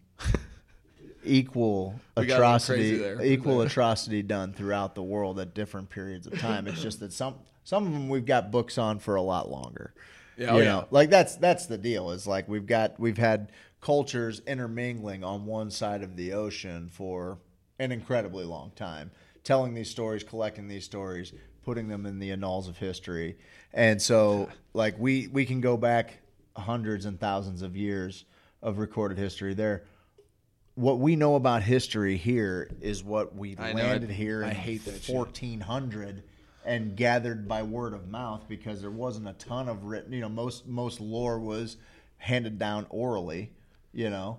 equal 1.24 2.00
We 2.16 2.26
got 2.26 2.40
a 2.40 2.52
little 2.52 2.74
crazy 2.74 3.02
atrocity, 3.02 3.32
equal 3.32 3.60
atrocity 3.62 4.22
done 4.22 4.52
throughout 4.52 4.94
the 4.94 5.02
world 5.02 5.38
at 5.38 5.54
different 5.54 5.90
periods 5.90 6.26
of 6.26 6.38
time. 6.38 6.66
It's 6.66 6.82
just 6.82 7.00
that 7.00 7.12
some 7.12 7.36
some 7.64 7.86
of 7.86 7.92
them 7.92 8.08
we've 8.08 8.26
got 8.26 8.50
books 8.50 8.78
on 8.78 8.98
for 8.98 9.14
a 9.14 9.22
lot 9.22 9.50
longer. 9.50 9.94
Yeah, 10.36 10.50
oh, 10.50 10.56
you 10.56 10.62
yeah. 10.64 10.68
know, 10.68 10.88
like 10.90 11.10
that's 11.10 11.36
that's 11.36 11.66
the 11.66 11.78
deal. 11.78 12.10
Is 12.10 12.26
like 12.26 12.48
we've 12.48 12.66
got 12.66 12.98
we've 12.98 13.18
had 13.18 13.52
cultures 13.80 14.40
intermingling 14.46 15.24
on 15.24 15.46
one 15.46 15.70
side 15.70 16.02
of 16.02 16.16
the 16.16 16.32
ocean 16.32 16.88
for 16.90 17.38
an 17.78 17.92
incredibly 17.92 18.44
long 18.44 18.70
time, 18.76 19.10
telling 19.44 19.74
these 19.74 19.90
stories, 19.90 20.22
collecting 20.22 20.68
these 20.68 20.84
stories, 20.84 21.32
putting 21.64 21.88
them 21.88 22.06
in 22.06 22.18
the 22.18 22.30
annals 22.30 22.68
of 22.68 22.78
history, 22.78 23.36
and 23.72 24.00
so 24.00 24.48
like 24.72 24.98
we 24.98 25.28
we 25.28 25.44
can 25.44 25.60
go 25.60 25.76
back 25.76 26.18
hundreds 26.56 27.04
and 27.06 27.18
thousands 27.18 27.62
of 27.62 27.76
years 27.76 28.24
of 28.62 28.78
recorded 28.78 29.18
history 29.18 29.54
there. 29.54 29.84
What 30.74 31.00
we 31.00 31.16
know 31.16 31.34
about 31.36 31.62
history 31.62 32.16
here 32.16 32.70
is 32.80 33.04
what 33.04 33.34
we 33.36 33.56
I 33.58 33.72
know, 33.72 33.82
landed 33.82 34.10
I- 34.10 34.14
here 34.14 34.44
I 34.44 34.48
in 34.50 34.54
hate 34.54 34.84
that 34.86 35.02
shit. 35.02 35.14
1400 35.14 36.22
and 36.64 36.96
gathered 36.96 37.46
by 37.48 37.62
word 37.62 37.92
of 37.92 38.08
mouth 38.08 38.44
because 38.48 38.80
there 38.80 38.90
wasn't 38.90 39.28
a 39.28 39.32
ton 39.34 39.68
of 39.68 39.84
written. 39.84 40.12
You 40.12 40.20
know, 40.22 40.28
most 40.28 40.66
most 40.66 41.00
lore 41.00 41.38
was 41.38 41.76
handed 42.16 42.58
down 42.58 42.86
orally. 42.88 43.50
You 43.92 44.08
know, 44.08 44.38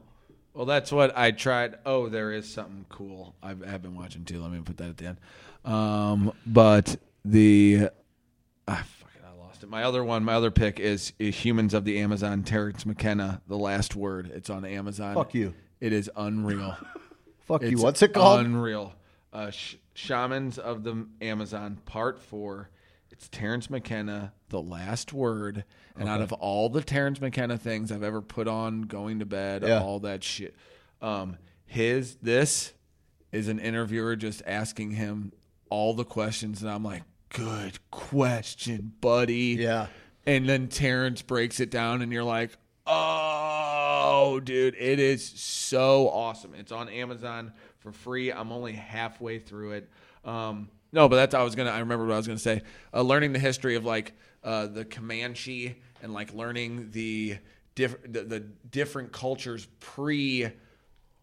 Well, 0.55 0.65
that's 0.65 0.91
what 0.91 1.15
I 1.15 1.30
tried. 1.31 1.76
Oh, 1.85 2.10
there 2.10 2.31
is 2.31 2.51
something 2.51 2.85
cool. 2.89 3.35
I 3.43 3.49
have 3.49 3.84
been 3.84 3.95
watching 3.95 4.26
too. 4.26 4.41
Let 4.41 4.51
me 4.51 4.60
put 4.61 4.77
that 4.77 4.89
at 4.89 4.97
the 4.97 5.05
end. 5.07 5.18
Um, 5.64 6.34
but 6.47 6.95
the 7.23 7.89
ah, 8.68 8.84
fuck 8.97 9.11
it, 9.15 9.22
I 9.23 9.38
lost 9.38 9.61
it. 9.61 9.69
My 9.69 9.84
other 9.84 10.03
one, 10.03 10.23
my 10.23 10.34
other 10.34 10.49
pick 10.49 10.80
is, 10.80 11.14
is 11.19 11.35
Humans 11.35 11.76
of 11.76 11.85
the 11.85 11.99
Amazon. 11.99 12.41
Terence 12.43 12.85
McKenna, 12.85 13.41
The 13.47 13.57
Last 13.57 13.95
Word. 13.95 14.31
It's 14.34 14.49
on 14.49 14.65
Amazon. 14.65 15.14
Fuck 15.14 15.35
you. 15.35 15.53
It 15.84 15.91
is 15.91 16.10
unreal. 16.15 16.77
fuck 17.41 17.61
you. 17.61 17.72
It's 17.72 17.81
What's 17.81 18.01
it 18.01 18.14
called? 18.14 18.45
Unreal. 18.45 18.93
Uh, 19.34 19.51
Sh- 19.51 19.76
Shamans 19.93 20.57
of 20.57 20.84
the 20.85 21.05
Amazon, 21.19 21.77
Part 21.85 22.22
Four. 22.22 22.69
It's 23.11 23.27
Terence 23.27 23.69
McKenna, 23.69 24.31
The 24.47 24.61
Last 24.61 25.11
Word, 25.11 25.65
and 25.97 26.07
out 26.07 26.22
of 26.22 26.31
all 26.31 26.69
the 26.69 26.81
Terence 26.81 27.19
McKenna 27.19 27.57
things 27.57 27.91
I've 27.91 28.01
ever 28.01 28.22
put 28.22 28.47
on, 28.47 28.84
going 28.84 29.19
to 29.19 29.26
bed, 29.26 29.64
Yeah. 29.64 29.81
all 29.81 29.99
that 29.99 30.23
shit, 30.23 30.55
um, 31.01 31.38
his 31.65 32.15
this 32.22 32.72
is 33.34 33.49
an 33.49 33.60
interviewer 33.60 34.15
just 34.15 34.41
asking 34.47 34.91
him 34.91 35.34
all 35.69 35.93
the 35.93 36.05
questions, 36.05 36.61
and 36.61 36.72
I'm 36.72 36.84
like, 36.84 37.03
good 37.27 37.77
question, 37.91 38.93
buddy. 39.01 39.57
Yeah. 39.60 39.88
And 40.26 40.47
then 40.47 40.69
Terence 40.69 41.22
breaks 41.22 41.60
it 41.60 41.69
down, 41.69 42.01
and 42.01 42.11
you're 42.14 42.23
like, 42.23 42.51
oh, 42.88 43.72
dude, 44.44 44.76
it 44.77 44.99
is 44.99 45.26
so 45.26 46.10
awesome. 46.10 46.53
It's 46.56 46.72
on 46.72 46.90
Amazon 46.90 47.53
for 47.80 47.91
free. 47.91 48.31
I'm 48.31 48.52
only 48.52 48.73
halfway 48.73 49.40
through 49.40 49.72
it. 49.73 49.90
Um, 50.26 50.69
no, 50.91 51.10
but 51.10 51.15
that's 51.15 51.34
I 51.34 51.44
was 51.44 51.56
gonna. 51.56 51.72
I 51.72 51.80
remember 51.80 52.06
what 52.06 52.14
I 52.14 52.18
was 52.18 52.27
gonna 52.27 52.40
say. 52.40 52.61
Uh, 52.94 53.02
learning 53.02 53.34
the 53.34 53.40
history 53.40 53.76
of 53.76 53.85
like 53.85 54.14
uh, 54.44 54.68
the 54.68 54.85
Comanche 54.85 55.81
and 56.02 56.14
like 56.14 56.34
learning 56.34 56.91
the 56.91 57.38
diff- 57.76 58.02
the, 58.03 58.23
the 58.23 58.40
different 58.40 59.11
cultures 59.11 59.68
pre 59.80 60.52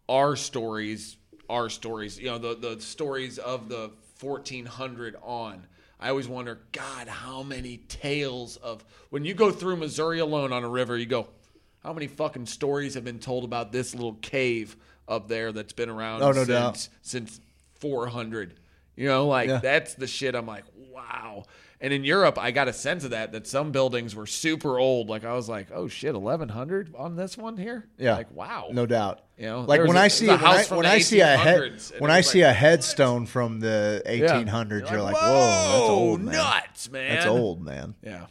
our 0.09 0.35
stories, 0.35 1.17
our 1.49 1.71
stories, 1.71 2.19
you 2.19 2.27
know, 2.27 2.39
the, 2.39 2.57
the 2.57 2.81
stories 2.81 3.39
of 3.39 3.69
the 3.69 3.93
1400 4.21 5.17
on. 5.23 5.67
I 6.01 6.09
always 6.09 6.27
wonder, 6.27 6.61
God, 6.73 7.07
how 7.07 7.45
many 7.45 7.77
tales 7.77 8.57
of 8.57 8.85
when 9.11 9.25
you 9.25 9.35
go 9.35 9.53
through 9.53 9.77
Missouri 9.77 10.19
alone 10.19 10.53
on 10.53 10.65
a 10.65 10.69
river, 10.69 10.99
you 10.99 11.07
go, 11.07 11.29
how 11.82 11.93
many 11.93 12.07
fucking 12.07 12.47
stories 12.47 12.94
have 12.94 13.05
been 13.05 13.19
told 13.19 13.44
about 13.44 13.73
this 13.73 13.94
little 13.94 14.15
cave 14.15 14.77
up 15.09 15.28
there 15.28 15.51
that's 15.52 15.73
been 15.73 15.89
around 15.90 16.23
Oh, 16.23 16.28
no 16.32 16.44
since, 16.44 16.48
doubt. 16.48 16.89
since 17.02 17.40
400? 17.81 18.55
You 18.97 19.07
know, 19.09 19.27
like 19.27 19.48
Yeah. 19.48 19.59
that's 19.59 19.94
the 19.94 20.07
shit. 20.07 20.35
I'm 20.35 20.47
like, 20.47 20.65
wow. 20.93 21.44
And 21.82 21.94
in 21.94 22.05
Europe, 22.05 22.36
I 22.39 22.51
got 22.51 22.69
a 22.69 22.74
sense 22.74 23.05
of 23.05 23.11
that 23.12 23.32
that 23.32 23.47
some 23.47 23.73
buildings 23.73 24.15
were 24.15 24.27
super 24.27 24.78
old. 24.78 25.09
Like 25.09 25.24
I 25.24 25.32
was 25.32 25.48
like, 25.48 25.69
oh 25.73 25.89
shit, 25.89 26.15
1100 26.15 26.94
on 26.94 27.16
this 27.16 27.39
one 27.39 27.57
here. 27.57 27.89
Yeah. 27.97 28.16
like 28.16 28.31
wow, 28.35 28.69
No 28.70 28.85
doubt. 28.85 29.20
You 29.39 29.47
know, 29.47 29.61
like 29.62 29.81
when 29.86 29.97
a- 29.97 30.01
I 30.01 30.09
see 30.09 30.27
a 30.28 30.36
when 30.36 30.44
I, 30.44 30.65
when 30.65 30.85
I 30.86 30.98
see 30.98 31.20
a 31.20 31.36
head 31.39 31.81
when 31.98 32.11
I 32.11 32.20
see 32.20 32.43
like, 32.44 32.51
a 32.51 32.52
headstone 32.52 33.24
from 33.24 33.61
the 33.61 34.02
1800s, 34.05 34.90
you're 34.90 35.01
like, 35.01 35.16
whoa, 35.16 35.40
that's 35.48 35.81
old, 35.90 36.20
man. 36.20 36.35
nuts, 36.35 36.90
man. 36.90 37.15
That's 37.15 37.27
old, 37.27 37.62
man. 37.65 37.94
Yeah. 38.02 38.27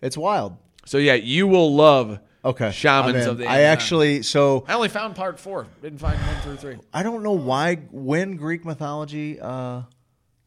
It's 0.00 0.16
wild. 0.16 0.56
So 0.86 0.98
yeah, 0.98 1.14
you 1.14 1.48
will 1.48 1.74
love 1.74 2.20
Okay, 2.44 2.70
Shamans 2.72 3.26
of 3.26 3.38
the 3.38 3.46
I 3.46 3.60
Amazon. 3.60 3.72
actually 3.72 4.22
so 4.22 4.64
I 4.68 4.74
only 4.74 4.88
found 4.88 5.16
part 5.16 5.40
four. 5.40 5.66
Didn't 5.80 5.98
find 5.98 6.18
one 6.20 6.36
through 6.42 6.56
three. 6.56 6.76
I 6.92 7.02
don't 7.02 7.22
know 7.22 7.32
why 7.32 7.76
when 7.90 8.36
Greek 8.36 8.64
mythology 8.64 9.40
uh, 9.40 9.82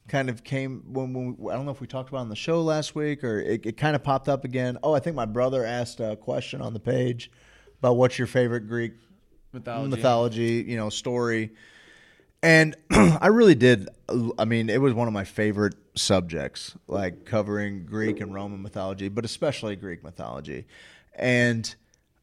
kind 0.07 0.29
of 0.29 0.43
came 0.43 0.83
when, 0.93 1.13
when 1.13 1.37
we, 1.37 1.51
I 1.51 1.55
don't 1.55 1.65
know 1.65 1.71
if 1.71 1.81
we 1.81 1.87
talked 1.87 2.09
about 2.09 2.19
it 2.19 2.21
on 2.21 2.29
the 2.29 2.35
show 2.35 2.61
last 2.61 2.93
week 2.93 3.23
or 3.23 3.39
it, 3.39 3.65
it 3.65 3.77
kind 3.77 3.95
of 3.95 4.03
popped 4.03 4.29
up 4.29 4.45
again. 4.45 4.77
Oh, 4.83 4.93
I 4.93 4.99
think 4.99 5.15
my 5.15 5.25
brother 5.25 5.65
asked 5.65 5.99
a 5.99 6.15
question 6.15 6.61
on 6.61 6.73
the 6.73 6.79
page 6.79 7.31
about 7.79 7.97
what's 7.97 8.17
your 8.17 8.27
favorite 8.27 8.67
Greek 8.67 8.93
Mythology. 9.51 9.89
mythology, 9.89 10.65
you 10.67 10.77
know, 10.77 10.89
story. 10.89 11.51
And 12.43 12.75
I 12.91 13.27
really 13.27 13.55
did. 13.55 13.89
I 14.37 14.45
mean, 14.45 14.69
it 14.69 14.79
was 14.79 14.93
one 14.93 15.07
of 15.07 15.13
my 15.13 15.23
favorite 15.23 15.75
subjects, 15.95 16.75
like 16.87 17.25
covering 17.25 17.85
Greek 17.85 18.19
and 18.21 18.33
Roman 18.33 18.61
mythology, 18.61 19.09
but 19.09 19.25
especially 19.25 19.75
Greek 19.75 20.03
mythology. 20.03 20.67
And 21.15 21.75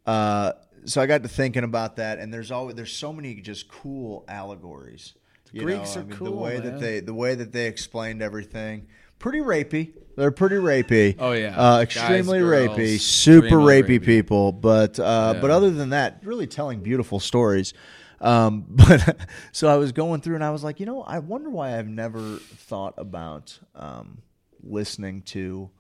uh, 0.06 0.52
so 0.84 1.00
I 1.00 1.06
got 1.06 1.22
to 1.22 1.28
thinking 1.28 1.64
about 1.64 1.96
that. 1.96 2.18
And 2.18 2.32
there's 2.32 2.50
always 2.50 2.76
there's 2.76 2.92
so 2.92 3.12
many 3.12 3.34
just 3.36 3.68
cool 3.68 4.24
allegories. 4.28 5.14
You 5.52 5.62
Greeks 5.62 5.94
know, 5.94 6.00
are 6.02 6.04
I 6.04 6.06
mean, 6.08 6.16
cool, 6.16 6.24
The 6.26 6.32
way 6.36 6.54
man. 6.58 6.62
that 6.64 6.80
they 6.80 7.00
the 7.00 7.14
way 7.14 7.34
that 7.36 7.52
they 7.52 7.66
explained 7.66 8.22
everything, 8.22 8.86
pretty 9.18 9.38
rapey. 9.38 9.92
They're 10.16 10.30
pretty 10.30 10.56
rapey. 10.56 11.16
Oh, 11.18 11.32
yeah. 11.32 11.58
uh, 11.58 11.78
Guys, 11.78 11.82
extremely 11.84 12.38
girls, 12.40 12.76
rapey, 12.78 12.98
super 13.00 13.56
rapey, 13.56 13.98
rapey. 13.98 14.04
people. 14.04 14.52
But 14.52 14.98
uh, 15.00 15.32
Yeah. 15.34 15.40
but 15.40 15.50
other 15.50 15.70
than 15.70 15.90
that, 15.90 16.20
really 16.24 16.46
telling 16.46 16.80
beautiful 16.80 17.18
stories. 17.20 17.72
Um, 18.20 18.64
but 18.68 19.16
so 19.52 19.68
I 19.68 19.76
was 19.76 19.92
going 19.92 20.20
through 20.20 20.36
and 20.36 20.44
I 20.44 20.50
was 20.50 20.62
like, 20.64 20.80
you 20.80 20.86
know, 20.86 21.02
I 21.02 21.18
wonder 21.20 21.50
why 21.50 21.78
I've 21.78 21.88
never 21.88 22.36
thought 22.38 22.94
about 22.96 23.58
um, 23.74 24.18
listening 24.62 25.22
to 25.22 25.70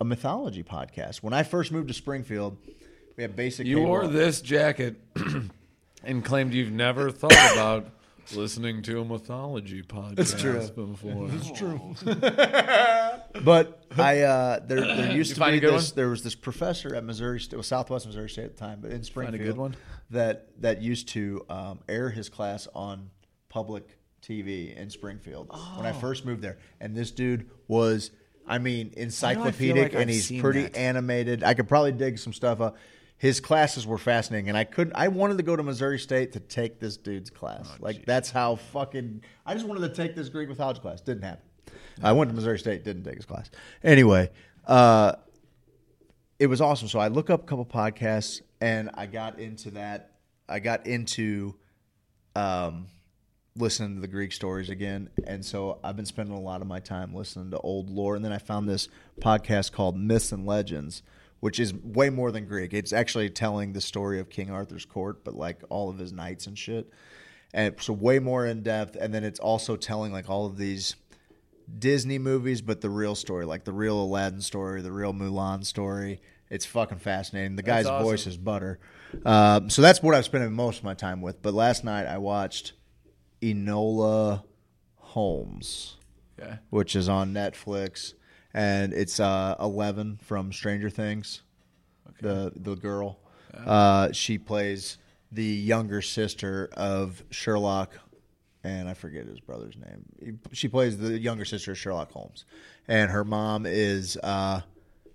a 0.00 0.04
mythology 0.04 0.62
podcast. 0.62 1.22
When 1.22 1.32
I 1.32 1.42
first 1.42 1.70
moved 1.72 1.88
to 1.88 1.94
Springfield, 1.94 2.56
we 3.18 3.22
had 3.22 3.36
basic. 3.36 3.66
You 3.66 3.76
cable- 3.76 3.88
wore 3.88 4.06
this 4.06 4.40
jacket 4.40 4.96
and 6.04 6.24
claimed 6.24 6.54
you've 6.54 6.72
never 6.72 7.10
thought 7.10 7.32
about 7.52 7.90
listening 8.34 8.80
to 8.82 9.00
a 9.00 9.04
mythology 9.04 9.82
podcast 9.82 10.18
It's 10.20 10.34
true. 10.40 10.60
before. 10.68 11.28
It's 11.32 11.50
true. 11.58 11.94
but 13.44 13.82
I 13.96 14.20
uh, 14.20 14.60
there 14.66 14.80
there 14.80 15.12
used 15.12 15.36
You 15.38 15.44
to 15.44 15.50
be 15.52 15.58
this 15.60 15.90
one? 15.90 15.96
there 15.96 16.08
was 16.08 16.22
this 16.22 16.34
professor 16.34 16.94
at 16.94 17.04
Missouri 17.04 17.40
State, 17.40 17.56
well, 17.56 17.62
Southwest 17.62 18.06
Missouri 18.06 18.28
State 18.30 18.44
at 18.44 18.56
the 18.56 18.60
time, 18.60 18.78
but 18.80 18.90
in 18.92 19.02
Springfield, 19.02 19.38
find 19.38 19.42
a 19.48 19.50
good 19.52 19.58
one? 19.58 19.76
that 20.10 20.48
that 20.60 20.82
used 20.82 21.08
to 21.10 21.44
um, 21.48 21.80
air 21.88 22.10
his 22.10 22.28
class 22.28 22.68
on 22.74 23.10
public 23.48 23.96
TV 24.22 24.76
in 24.76 24.90
Springfield 24.90 25.48
when 25.76 25.86
I 25.86 25.90
Oh. 25.90 25.94
first 25.94 26.24
moved 26.24 26.42
there, 26.42 26.58
and 26.80 26.94
this 26.94 27.10
dude 27.10 27.48
was. 27.66 28.10
I 28.50 28.56
mean, 28.56 28.88
feel 28.92 29.02
encyclopedic, 29.02 29.76
like 29.76 29.94
I've 29.94 30.00
and 30.00 30.08
he's 30.10 30.32
pretty 30.40 30.62
that? 30.62 30.74
animated. 30.78 31.44
I 31.44 31.52
could 31.52 31.68
probably 31.68 31.92
dig 31.92 32.18
some 32.18 32.32
stuff 32.32 32.62
up. 32.62 32.78
His 33.18 33.40
classes 33.40 33.84
were 33.84 33.98
fascinating, 33.98 34.48
and 34.48 34.56
I 34.56 34.62
couldn't. 34.62 34.94
I 34.94 35.08
wanted 35.08 35.38
to 35.38 35.42
go 35.42 35.56
to 35.56 35.62
Missouri 35.62 35.98
State 35.98 36.32
to 36.34 36.40
take 36.40 36.78
this 36.78 36.96
dude's 36.96 37.30
class. 37.30 37.68
Oh, 37.68 37.76
like 37.80 38.06
that's 38.06 38.30
how 38.30 38.56
fucking. 38.56 39.22
I 39.44 39.54
just 39.54 39.66
wanted 39.66 39.88
to 39.88 39.94
take 39.94 40.14
this 40.14 40.28
Greek 40.28 40.48
mythology 40.48 40.80
class. 40.80 41.00
Didn't 41.00 41.24
happen. 41.24 41.44
I 42.00 42.12
went 42.12 42.30
to 42.30 42.34
Missouri 42.36 42.60
State. 42.60 42.84
Didn't 42.84 43.02
take 43.02 43.16
his 43.16 43.26
class. 43.26 43.50
Anyway, 43.82 44.30
uh, 44.66 45.14
it 46.38 46.46
was 46.46 46.60
awesome. 46.60 46.86
So 46.86 47.00
I 47.00 47.08
look 47.08 47.28
up 47.28 47.42
a 47.42 47.46
couple 47.46 47.66
podcasts, 47.66 48.40
and 48.60 48.90
I 48.94 49.06
got 49.06 49.40
into 49.40 49.72
that. 49.72 50.12
I 50.48 50.60
got 50.60 50.86
into 50.86 51.56
um, 52.36 52.86
listening 53.56 53.96
to 53.96 54.00
the 54.00 54.06
Greek 54.06 54.32
stories 54.32 54.70
again, 54.70 55.10
and 55.26 55.44
so 55.44 55.80
I've 55.82 55.96
been 55.96 56.06
spending 56.06 56.36
a 56.36 56.40
lot 56.40 56.60
of 56.60 56.68
my 56.68 56.78
time 56.78 57.12
listening 57.14 57.50
to 57.50 57.58
old 57.58 57.90
lore. 57.90 58.14
And 58.14 58.24
then 58.24 58.32
I 58.32 58.38
found 58.38 58.68
this 58.68 58.88
podcast 59.20 59.72
called 59.72 59.98
Myths 59.98 60.30
and 60.30 60.46
Legends, 60.46 61.02
which 61.40 61.60
is 61.60 61.72
way 61.74 62.10
more 62.10 62.30
than 62.32 62.46
Greek. 62.46 62.72
It's 62.74 62.92
actually 62.92 63.30
telling 63.30 63.72
the 63.72 63.80
story 63.80 64.18
of 64.20 64.28
King 64.28 64.50
Arthur's 64.50 64.84
court, 64.84 65.24
but 65.24 65.34
like 65.34 65.62
all 65.68 65.88
of 65.90 65.98
his 65.98 66.12
knights 66.12 66.46
and 66.46 66.58
shit. 66.58 66.90
And 67.54 67.74
so 67.80 67.92
way 67.92 68.18
more 68.18 68.44
in 68.46 68.62
depth. 68.62 68.96
And 69.00 69.14
then 69.14 69.24
it's 69.24 69.40
also 69.40 69.76
telling 69.76 70.12
like 70.12 70.28
all 70.28 70.46
of 70.46 70.56
these 70.58 70.96
Disney 71.78 72.18
movies, 72.18 72.60
but 72.60 72.80
the 72.80 72.90
real 72.90 73.14
story, 73.14 73.44
like 73.44 73.64
the 73.64 73.72
real 73.72 74.00
Aladdin 74.02 74.40
story, 74.40 74.82
the 74.82 74.92
real 74.92 75.12
Mulan 75.14 75.64
story. 75.64 76.20
It's 76.50 76.64
fucking 76.64 76.98
fascinating. 76.98 77.56
The 77.56 77.62
guy's 77.62 77.86
awesome. 77.86 78.04
voice 78.06 78.26
is 78.26 78.36
butter. 78.38 78.78
Um, 79.24 79.68
so 79.70 79.82
that's 79.82 80.02
what 80.02 80.14
I've 80.14 80.24
spent 80.24 80.50
most 80.52 80.78
of 80.78 80.84
my 80.84 80.94
time 80.94 81.20
with. 81.20 81.42
But 81.42 81.54
last 81.54 81.84
night 81.84 82.06
I 82.06 82.18
watched 82.18 82.72
Enola 83.42 84.44
Holmes, 84.96 85.96
Okay. 86.40 86.58
which 86.70 86.94
is 86.96 87.08
on 87.08 87.32
Netflix, 87.32 88.14
and 88.54 88.92
it's 88.92 89.20
uh, 89.20 89.56
Eleven 89.60 90.18
from 90.22 90.52
Stranger 90.52 90.90
Things. 90.90 91.42
The 92.20 92.52
the 92.56 92.74
girl, 92.74 93.18
uh, 93.66 94.12
she 94.12 94.38
plays 94.38 94.98
the 95.30 95.44
younger 95.44 96.02
sister 96.02 96.68
of 96.72 97.22
Sherlock, 97.30 97.92
and 98.64 98.88
I 98.88 98.94
forget 98.94 99.26
his 99.26 99.40
brother's 99.40 99.76
name. 99.76 100.40
She 100.52 100.68
plays 100.68 100.98
the 100.98 101.18
younger 101.18 101.44
sister 101.44 101.72
of 101.72 101.78
Sherlock 101.78 102.10
Holmes, 102.12 102.44
and 102.88 103.10
her 103.10 103.24
mom 103.24 103.66
is. 103.66 104.16
Uh, 104.16 104.62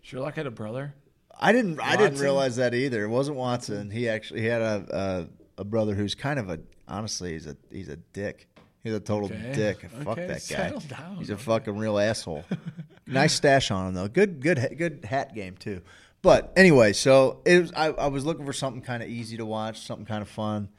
Sherlock 0.01 0.35
had 0.35 0.47
a 0.47 0.51
brother. 0.51 0.93
I 1.39 1.51
didn't. 1.51 1.80
I 1.81 1.97
didn't 1.97 2.19
realize 2.19 2.57
that 2.57 2.73
either. 2.73 3.03
It 3.03 3.10
wasn't 3.10 3.38
Watson. 3.38 3.89
He 3.89 4.07
actually 4.07 4.41
he 4.41 4.47
had 4.47 4.61
a, 4.61 5.27
a 5.57 5.61
a 5.61 5.64
brother 5.64 5.93
who's 5.95 6.15
kind 6.15 6.39
of 6.39 6.49
a 6.49 6.60
honestly 6.88 7.34
he's 7.34 7.47
a 7.47 7.57
he's 7.72 7.89
a 7.89 7.97
dick. 7.97 8.47
He's 8.84 8.93
a 8.93 8.99
total 8.99 9.26
Okay. 9.31 9.51
dick. 9.53 9.89
Fuck 9.89 10.07
Okay, 10.19 10.27
that 10.27 10.45
guy. 10.49 10.69
down. 10.95 11.15
He's 11.18 11.30
a 11.30 11.38
fucking 11.38 11.77
real 11.77 11.97
asshole. 11.97 12.43
nice 13.07 13.34
stash 13.34 13.72
on 13.72 13.88
him 13.88 13.93
though. 13.93 14.07
Good 14.07 14.41
good 14.41 14.76
good 14.77 15.05
hat 15.05 15.34
game 15.34 15.55
too. 15.57 15.81
But 16.22 16.53
anyway, 16.55 16.93
so 16.93 17.41
it 17.45 17.60
was. 17.61 17.72
I, 17.76 17.88
I 17.88 18.07
was 18.07 18.26
looking 18.26 18.45
for 18.45 18.53
something 18.53 18.81
kind 18.81 19.01
of 19.03 19.10
easy 19.10 19.38
to 19.38 19.45
watch, 19.45 19.80
something 19.85 20.05
kind 20.05 20.22
of 20.22 20.30
fun. 20.30 20.69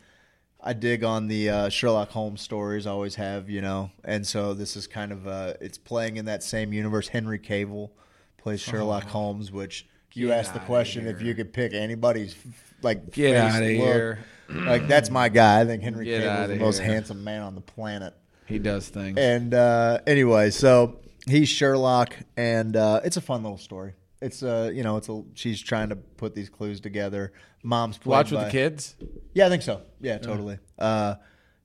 I 0.67 0.73
dig 0.73 1.05
on 1.05 1.29
the 1.29 1.51
uh, 1.51 1.69
Sherlock 1.69 2.09
Holmes 2.11 2.41
stories. 2.41 2.87
I 2.87 2.91
always 2.91 3.17
have, 3.17 3.51
you 3.51 3.61
know, 3.61 3.91
and 4.03 4.27
so 4.27 4.55
this 4.55 4.77
is 4.77 4.87
kind 4.87 5.13
of 5.13 5.27
uh, 5.27 5.55
it's 5.61 5.77
playing 5.77 6.17
in 6.17 6.25
that 6.25 6.43
same 6.43 6.73
universe. 6.73 7.09
Henry 7.09 7.39
Cavill 7.39 7.91
plays 8.39 8.61
Sherlock 8.61 9.05
Holmes, 9.05 9.53
which 9.53 9.87
you 10.15 10.31
Oh, 10.31 10.35
asked 10.37 10.55
the 10.55 10.61
question 10.61 11.07
if 11.07 11.21
you 11.21 11.35
could 11.35 11.53
pick 11.53 11.75
anybody's 11.75 12.35
like 12.81 13.11
Get 13.13 13.35
face 13.35 13.55
of 13.57 13.61
look. 13.61 13.71
here. 13.71 14.19
Like 14.49 14.87
that's 14.89 15.11
my 15.11 15.29
guy. 15.29 15.61
I 15.61 15.65
think 15.65 15.83
Henry 15.83 16.05
Get 16.05 16.23
Cavill 16.23 16.43
is 16.45 16.49
the 16.51 16.57
most 16.57 16.79
here. 16.79 16.87
handsome 16.93 17.25
man 17.25 17.43
on 17.43 17.55
the 17.55 17.61
planet. 17.61 18.15
He 18.47 18.59
does 18.59 18.89
things. 18.89 19.17
And 19.19 19.55
uh, 19.55 20.01
anyway, 20.07 20.51
so 20.51 21.01
he's 21.27 21.49
Sherlock, 21.49 22.15
and 22.37 22.77
uh, 22.77 23.01
it's 23.05 23.17
a 23.17 23.21
fun 23.23 23.43
little 23.43 23.59
story. 23.59 23.95
It's 24.21 24.43
uh, 24.43 24.71
you 24.73 24.83
know, 24.83 24.97
it's 24.97 25.09
a 25.09 25.23
she's 25.35 25.61
trying 25.61 25.89
to 25.91 25.97
put 25.97 26.35
these 26.35 26.49
clues 26.49 26.81
together. 26.81 27.33
Mom's 27.63 27.97
played 27.99 28.11
Watch 28.11 28.31
with 28.31 28.41
by- 28.41 28.45
the 28.47 28.51
kids. 28.51 28.95
Yeah, 29.33 29.47
I 29.47 29.49
think 29.49 29.63
so. 29.63 29.81
Yeah, 30.01 30.19
totally. 30.19 30.59
Uh, 30.79 31.15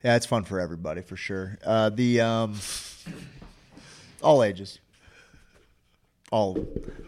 yeah, 0.04 0.16
it's 0.16 0.26
fun 0.26 0.46
for 0.46 0.60
everybody 0.62 1.02
for 1.02 1.18
sure. 1.18 1.58
Uh, 1.66 1.90
the 1.90 2.22
um, 2.22 2.56
all 4.22 4.44
ages, 4.44 4.80
all. 6.32 6.58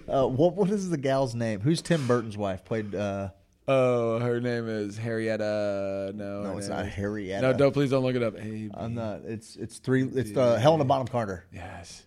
Uh, 0.08 0.28
what 0.28 0.56
what 0.56 0.70
is 0.70 0.90
the 0.90 0.98
gal's 0.98 1.34
name? 1.36 1.62
Who's 1.62 1.82
Tim 1.82 2.08
Burton's 2.08 2.38
wife? 2.38 2.66
Played. 2.66 2.94
Uh, 2.94 3.30
Oh, 3.68 4.20
her 4.20 4.42
name 4.42 4.68
is 4.68 4.98
Harrietta. 4.98 6.14
No, 6.16 6.42
no, 6.44 6.52
her 6.54 6.58
it's 6.58 6.68
name 6.68 6.78
not 6.78 6.86
is- 6.88 6.94
Harrietta. 6.94 7.42
No, 7.42 7.54
don't 7.54 7.72
please 7.72 7.92
don't 7.92 8.04
look 8.04 8.16
it 8.16 8.24
up. 8.24 8.38
Hey, 8.38 8.70
I'm 8.74 8.96
not. 8.96 9.22
It's 9.26 9.56
it's 9.56 9.78
three. 9.78 10.04
It's 10.04 10.36
uh, 10.36 10.56
Helena 10.58 10.84
Bonham 10.86 11.08
Carter. 11.08 11.46
yes, 11.54 12.06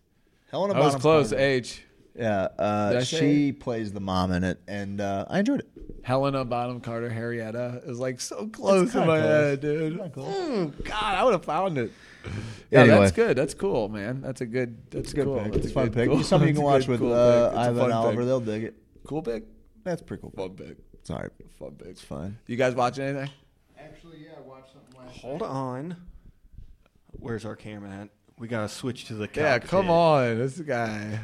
Helena 0.50 0.74
I 0.74 0.80
was 0.80 0.96
close. 0.96 1.30
Carter. 1.30 1.44
H. 1.44 1.82
Yeah, 2.16 2.46
Did 2.56 2.60
I 2.60 2.64
uh, 2.64 3.00
say 3.04 3.18
she 3.18 3.52
plays 3.52 3.90
the 3.92 3.98
mom 4.00 4.30
in 4.30 4.44
it, 4.44 4.60
and 4.68 5.00
uh, 5.00 5.24
I 5.28 5.40
enjoyed 5.40 5.60
it. 5.60 5.68
Helena 6.04 6.44
Bonham 6.44 6.80
Carter 6.80 7.10
Harrietta 7.10 7.88
is 7.88 7.98
like 7.98 8.20
so 8.20 8.46
close 8.48 8.82
in 8.94 9.00
kinda 9.00 9.06
my 9.08 9.18
close. 9.18 9.28
head, 9.28 9.60
dude. 9.60 9.98
Mm, 9.98 10.84
God, 10.84 11.02
I 11.02 11.24
would 11.24 11.32
have 11.32 11.44
found 11.44 11.76
it. 11.76 11.90
Yeah, 12.70 12.80
Anyway. 12.82 12.98
that's 13.00 13.12
good. 13.12 13.36
That's 13.36 13.54
cool, 13.54 13.88
man. 13.88 14.20
That's 14.22 14.40
a 14.42 14.46
good. 14.46 14.76
That's 14.90 15.04
It's 15.06 15.12
a 15.12 15.16
good 15.16 15.24
cool. 15.24 15.40
pick. 15.40 15.52
That's 15.54 15.56
It's 15.64 15.70
a 15.72 15.74
fun 15.74 15.84
good- 15.86 15.94
pick. 15.94 16.08
cool- 16.08 16.22
something 16.22 16.48
you 16.48 16.54
that's 16.54 16.58
can 16.60 16.68
a 16.68 16.72
watch 16.72 16.80
good, 16.82 16.88
with 16.90 17.00
cool 17.00 17.12
uh, 17.14 17.48
pick. 17.48 17.48
It's 17.50 17.56
a 17.56 17.60
Ivan 17.70 17.78
fun 17.78 17.92
Oliver. 17.92 18.16
pick. 18.18 18.26
They'll 18.26 18.40
dig 18.40 18.62
it. 18.64 18.74
Cool 19.04 19.22
pick. 19.22 19.44
That's 19.82 20.02
pretty 20.02 20.20
cool. 20.20 20.30
Fun 20.36 20.50
pick. 20.50 20.76
It's 21.04 21.10
all 21.10 21.18
right. 21.18 21.30
Fun 21.58 21.72
pick. 21.72 21.88
It's 21.88 22.00
fine. 22.00 22.38
You 22.46 22.56
guys 22.56 22.74
watching 22.74 23.04
anything? 23.04 23.28
Actually, 23.78 24.24
yeah, 24.24 24.30
I 24.38 24.40
watched 24.40 24.72
something 24.72 24.98
last 24.98 25.20
Hold 25.20 25.42
on. 25.42 25.96
Where's 27.20 27.44
our 27.44 27.54
camera 27.54 27.90
at? 27.90 28.08
We 28.38 28.48
gotta 28.48 28.70
switch 28.70 29.04
to 29.08 29.14
the. 29.14 29.28
Camera. 29.28 29.50
Yeah, 29.50 29.58
cockpit. 29.58 29.70
come 29.70 29.90
on, 29.90 30.38
this 30.38 30.58
guy. 30.60 31.20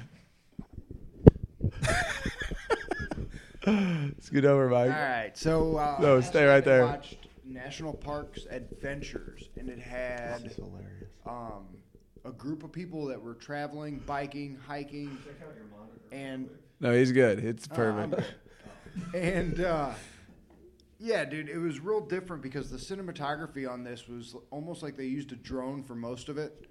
Scoot 4.21 4.45
over, 4.45 4.69
Mike. 4.69 4.91
All 4.91 4.99
right, 4.99 5.31
so 5.35 5.79
uh, 5.79 5.97
No, 5.99 6.17
last 6.17 6.29
stay 6.29 6.41
night 6.41 6.47
right 6.49 6.57
I 6.57 6.61
there. 6.61 6.85
Watched 6.85 7.17
National 7.47 7.95
Parks 7.95 8.45
Adventures, 8.51 9.49
and 9.57 9.71
it 9.71 9.79
had 9.79 10.53
um, 11.27 11.65
a 12.27 12.33
group 12.33 12.65
of 12.65 12.71
people 12.73 13.07
that 13.07 13.19
were 13.23 13.33
traveling, 13.35 14.03
biking, 14.07 14.59
hiking, 14.67 15.17
and 16.13 16.51
No, 16.81 16.93
he's 16.95 17.13
good. 17.13 17.43
It's 17.43 17.67
Uh, 17.71 17.75
perfect. 17.75 18.35
And 19.15 19.61
uh, 19.61 19.91
yeah, 20.99 21.25
dude, 21.25 21.49
it 21.49 21.59
was 21.59 21.81
real 21.81 22.01
different 22.01 22.43
because 22.43 22.71
the 22.71 22.77
cinematography 22.77 23.69
on 23.71 23.85
this 23.85 24.09
was 24.09 24.35
almost 24.51 24.83
like 24.83 24.97
they 24.97 25.05
used 25.07 25.33
a 25.33 25.37
drone 25.37 25.83
for 25.83 25.95
most 25.95 26.29
of 26.29 26.39
it, 26.39 26.69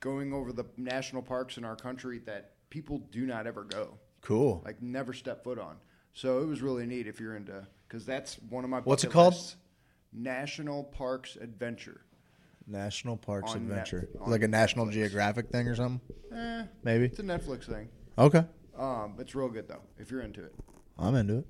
going 0.00 0.32
over 0.32 0.52
the 0.52 0.64
national 0.76 1.22
parks 1.22 1.56
in 1.56 1.64
our 1.64 1.76
country 1.76 2.18
that 2.26 2.52
people 2.70 2.98
do 3.10 3.26
not 3.26 3.46
ever 3.46 3.64
go, 3.64 3.98
Cool. 4.20 4.62
like 4.64 4.82
never 4.82 5.12
step 5.12 5.44
foot 5.44 5.58
on. 5.58 5.76
So 6.14 6.40
it 6.40 6.46
was 6.46 6.60
really 6.62 6.86
neat 6.86 7.06
if 7.06 7.20
you're 7.20 7.36
into, 7.36 7.66
because 7.88 8.04
that's 8.04 8.36
one 8.50 8.64
of 8.64 8.70
my. 8.70 8.80
What's 8.80 9.04
it 9.04 9.10
called? 9.10 9.34
lists. 9.34 9.56
National 10.12 10.84
Parks 10.84 11.36
Adventure. 11.36 12.02
National 12.66 13.16
Parks 13.16 13.52
On 13.52 13.56
Adventure, 13.56 14.08
Net- 14.20 14.28
like 14.28 14.42
a 14.42 14.48
National 14.48 14.86
Netflix. 14.86 14.92
Geographic 14.92 15.48
thing 15.50 15.66
or 15.68 15.74
something. 15.74 16.00
Eh, 16.32 16.64
Maybe. 16.84 17.06
it's 17.06 17.18
a 17.18 17.22
Netflix 17.22 17.64
thing. 17.64 17.88
Okay, 18.18 18.44
Um, 18.78 19.14
it's 19.18 19.34
real 19.34 19.48
good 19.48 19.66
though 19.68 19.80
if 19.98 20.10
you're 20.10 20.20
into 20.20 20.44
it. 20.44 20.54
I'm 20.98 21.14
into 21.14 21.38
it. 21.38 21.46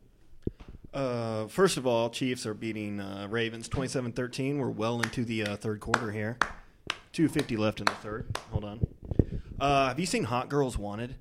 Uh, 0.95 1.47
first 1.49 1.77
of 1.79 1.87
all, 1.87 2.11
Chiefs 2.11 2.45
are 2.47 2.55
beating 2.55 3.01
uh, 3.01 3.27
Ravens 3.31 3.69
27-13. 3.69 4.59
We're 4.59 4.69
well 4.69 5.01
into 5.01 5.25
the 5.25 5.45
uh, 5.45 5.57
third 5.57 5.81
quarter 5.81 6.11
here. 6.13 6.37
250 7.13 7.57
left 7.57 7.81
in 7.81 7.87
the 7.87 7.93
third. 7.93 8.37
Hold 8.51 8.65
on. 8.65 8.87
Uh, 9.61 9.89
have 9.89 9.99
you 10.01 10.07
seen 10.07 10.25
Hot 10.25 10.49
Girls 10.49 10.77
Wanted? 10.77 11.15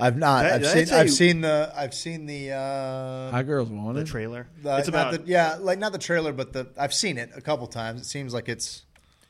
I've 0.00 0.16
not. 0.16 0.44
That- 0.44 0.52
I've 0.54 0.60
that's 0.62 0.90
seen. 0.90 0.96
a- 0.96 1.00
I've 1.00 1.10
seen 1.10 1.40
the. 1.40 1.72
I've 1.74 1.94
seen 1.94 2.26
the. 2.26 2.52
Uh, 2.52 3.30
High 3.32 3.42
girls 3.42 3.68
The 3.68 3.74
wanted. 3.74 4.06
trailer. 4.06 4.46
the- 4.62 4.76
it's 4.78 4.88
not 4.88 5.12
about 5.14 5.24
the, 5.26 5.30
yeah, 5.30 5.56
like 5.60 5.80
not 5.80 5.90
the 5.90 5.98
trailer, 5.98 6.32
but 6.32 6.52
the. 6.52 6.68
I've 6.78 6.94
seen 6.94 7.18
it 7.18 7.30
a 7.34 7.40
couple 7.40 7.66
times. 7.66 8.02
It 8.02 8.04
seems 8.04 8.32
like 8.32 8.48
it's. 8.48 8.84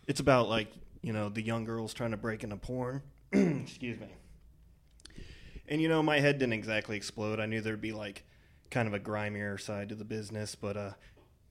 it's 0.07 0.21
about 0.21 0.51
like 0.51 0.71
you 1.01 1.15
know 1.15 1.31
the 1.31 1.41
young 1.41 1.65
girls 1.65 1.95
trying 1.95 2.11
to 2.11 2.19
break 2.19 2.45
into 2.45 2.57
porn. 2.57 3.01
Excuse 3.33 3.99
me. 3.99 4.09
And 5.69 5.81
you 5.83 5.89
know 5.89 6.03
my 6.03 6.21
head 6.21 6.39
didn't 6.39 6.55
exactly 6.55 6.97
explode. 6.97 7.41
I 7.41 7.47
knew 7.47 7.61
there'd 7.61 7.81
be 7.81 7.93
like 7.93 8.25
kind 8.71 8.89
of 8.89 8.95
a 8.95 8.99
grimier 8.99 9.59
side 9.59 9.89
to 9.91 9.95
the 9.95 10.05
business, 10.05 10.55
but 10.55 10.77
uh, 10.77 10.91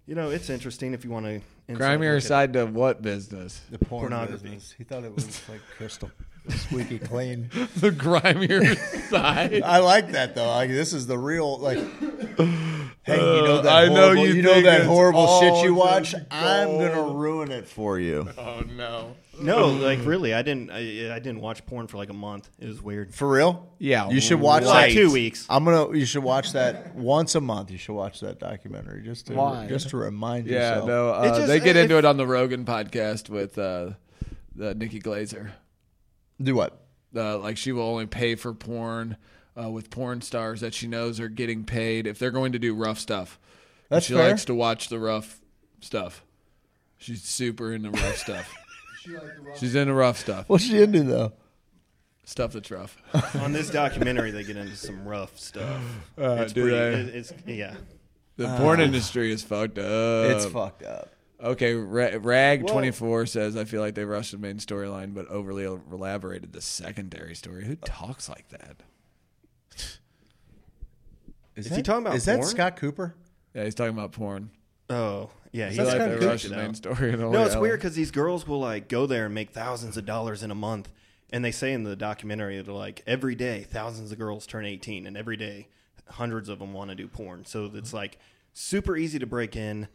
you 0.05 0.15
know 0.15 0.29
it's 0.29 0.49
interesting 0.49 0.93
if 0.93 1.03
you 1.05 1.11
want 1.11 1.25
to. 1.25 1.41
Grimier 1.73 2.19
side 2.21 2.53
to 2.53 2.65
what 2.65 3.01
business? 3.01 3.61
The 3.69 3.77
porn 3.79 4.09
Pornography. 4.09 4.43
business. 4.49 4.73
He 4.77 4.83
thought 4.83 5.03
it 5.03 5.13
was 5.13 5.41
like 5.49 5.61
crystal, 5.77 6.09
squeaky 6.49 6.99
clean. 6.99 7.49
the 7.77 7.91
grimier 7.91 8.75
side. 9.09 9.61
I 9.63 9.79
like 9.79 10.11
that 10.11 10.35
though. 10.35 10.47
Like 10.47 10.69
this 10.69 10.93
is 10.93 11.07
the 11.07 11.17
real 11.17 11.57
like. 11.59 11.77
Hey, 13.03 13.15
you 13.15 13.41
know 13.41 13.55
Uh, 13.57 13.61
that 13.61 13.73
I 13.73 13.87
know 13.87 13.93
horrible, 14.15 14.27
you 14.27 14.33
you 14.33 14.41
know 14.41 14.53
think 14.53 14.65
that 14.65 14.77
it's 14.79 14.87
horrible 14.87 15.19
all 15.21 15.41
shit 15.41 15.63
you 15.65 15.73
watch. 15.73 16.11
just 16.11 16.25
I'm 16.29 16.77
gonna 16.77 17.13
ruin 17.13 17.51
it 17.51 17.67
for 17.67 17.99
you. 17.99 18.27
Oh 18.37 18.61
no. 18.75 19.15
No, 19.39 19.67
like 19.67 19.99
really, 20.03 20.33
I 20.33 20.41
didn't. 20.41 20.71
I, 20.71 21.13
I 21.15 21.19
didn't 21.19 21.41
watch 21.41 21.63
porn 21.67 21.85
for 21.85 21.97
like 21.97 22.09
a 22.09 22.13
month. 22.13 22.49
It 22.57 22.67
was 22.67 22.81
weird. 22.81 23.13
For 23.13 23.29
real? 23.29 23.71
Yeah, 23.77 24.09
You 24.09 24.19
should 24.19 24.39
watch 24.41 24.63
Like 24.63 24.89
that. 24.89 24.95
two 24.99 25.11
weeks. 25.11 25.45
I'm 25.47 25.63
gonna. 25.63 25.95
You 25.95 26.05
should 26.07 26.23
watch 26.23 26.53
that 26.53 26.95
once 26.95 27.35
a 27.35 27.39
month. 27.41 27.69
You 27.69 27.77
should 27.77 27.93
watch 27.93 28.19
that 28.21 28.39
documentary 28.39 29.03
just 29.03 29.27
to 29.27 29.33
Why? 29.33 29.67
just 29.67 29.89
to 29.89 29.97
remind 29.97 30.47
Yeah, 30.47 30.69
yourself. 30.69 30.87
no. 30.87 31.13
Uh, 31.13 31.21
It 31.21 31.27
just- 31.35 31.47
they 31.47 31.59
get 31.59 31.75
if- 31.75 31.83
into 31.83 31.97
it 31.99 32.03
on 32.05 32.17
the 32.17 32.25
Rogan 32.25 32.65
podcast 32.65 33.29
with 33.29 33.59
uh, 33.59 33.91
the 34.55 34.73
Nikki 34.73 34.99
Glazer. 34.99 35.51
Do 36.41 36.55
what? 36.55 36.79
Uh, 37.15 37.37
like 37.39 37.57
she 37.57 37.71
will 37.71 37.83
only 37.83 38.05
pay 38.05 38.35
for 38.35 38.53
porn 38.53 39.17
uh, 39.59 39.69
with 39.69 39.89
porn 39.89 40.21
stars 40.21 40.61
that 40.61 40.73
she 40.73 40.87
knows 40.87 41.19
are 41.19 41.29
getting 41.29 41.63
paid 41.63 42.05
if 42.05 42.19
they're 42.19 42.31
going 42.31 42.51
to 42.51 42.59
do 42.59 42.75
rough 42.75 42.99
stuff. 42.99 43.39
And 43.89 43.95
That's 43.97 44.05
she 44.05 44.13
fair. 44.13 44.29
likes 44.29 44.45
to 44.45 44.53
watch 44.53 44.89
the 44.89 44.99
rough 44.99 45.39
stuff. 45.81 46.23
She's 46.97 47.23
super 47.23 47.73
into 47.73 47.89
rough 47.89 48.17
stuff. 48.23 48.53
She's 49.57 49.73
into 49.75 49.93
rough 49.93 50.17
stuff. 50.17 50.49
What's 50.49 50.65
she 50.65 50.81
into 50.81 51.03
though? 51.03 51.33
Stuff 52.25 52.51
that's 52.53 52.69
rough. 52.69 52.97
On 53.41 53.53
this 53.53 53.69
documentary, 53.69 54.31
they 54.31 54.43
get 54.43 54.57
into 54.57 54.75
some 54.75 55.07
rough 55.07 55.39
stuff. 55.39 55.81
Uh, 56.19 56.31
it's 56.41 56.51
do 56.53 56.63
pretty. 56.63 56.77
they? 56.77 57.09
it- 57.11 57.15
it's 57.15 57.33
yeah. 57.45 57.75
The 58.35 58.55
porn 58.57 58.79
industry 58.81 59.31
is 59.31 59.41
fucked 59.41 59.79
up. 59.79 60.29
It's 60.31 60.45
fucked 60.45 60.83
up. 60.83 61.09
Okay, 61.41 61.75
Rag 61.75 62.65
twenty 62.65 62.91
four 62.91 63.25
says 63.27 63.55
I 63.55 63.65
feel 63.65 63.81
like 63.81 63.93
they 63.93 64.05
rushed 64.05 64.31
the 64.31 64.39
main 64.39 64.57
storyline, 64.57 65.13
but 65.13 65.27
overly 65.27 65.65
elaborated 65.65 66.51
the 66.51 66.61
secondary 66.61 67.35
story. 67.35 67.65
Who 67.65 67.75
talks 67.75 68.27
like 68.27 68.49
that? 68.49 68.77
Is, 71.55 71.67
Is 71.67 71.75
he 71.75 71.81
talking 71.83 72.05
about 72.05 72.15
Is 72.15 72.25
that? 72.25 72.43
Scott 72.43 72.75
Cooper? 72.75 73.15
Yeah, 73.53 73.63
he's 73.63 73.75
talking 73.75 73.93
about 73.93 74.11
porn. 74.11 74.51
Oh 74.89 75.29
yeah. 75.51 75.69
He's 75.69 75.79
like 75.79 75.99
like 75.99 76.19
they 76.19 76.25
rushed 76.25 76.49
the 76.49 76.55
main 76.55 76.73
story. 76.73 77.11
and 77.13 77.19
No, 77.19 77.43
it's 77.45 77.55
weird 77.55 77.79
because 77.79 77.95
these 77.95 78.11
girls 78.11 78.47
will 78.47 78.59
like 78.59 78.87
go 78.87 79.05
there 79.05 79.25
and 79.25 79.33
make 79.33 79.51
thousands 79.51 79.97
of 79.97 80.05
dollars 80.05 80.43
in 80.43 80.51
a 80.51 80.55
month, 80.55 80.91
and 81.31 81.43
they 81.43 81.51
say 81.51 81.73
in 81.73 81.83
the 81.83 81.95
documentary 81.95 82.57
that 82.57 82.67
are 82.67 82.73
like 82.73 83.03
every 83.05 83.35
day 83.35 83.65
thousands 83.69 84.11
of 84.11 84.17
girls 84.17 84.45
turn 84.47 84.65
18, 84.65 85.05
and 85.05 85.17
every 85.17 85.37
day 85.37 85.67
hundreds 86.09 86.49
of 86.49 86.59
them 86.59 86.73
want 86.73 86.89
to 86.89 86.95
do 86.95 87.07
porn. 87.07 87.45
So 87.45 87.69
it's 87.73 87.93
like 87.93 88.17
super 88.53 88.95
easy 88.95 89.19
to 89.19 89.25
break 89.25 89.55
in, 89.55 89.87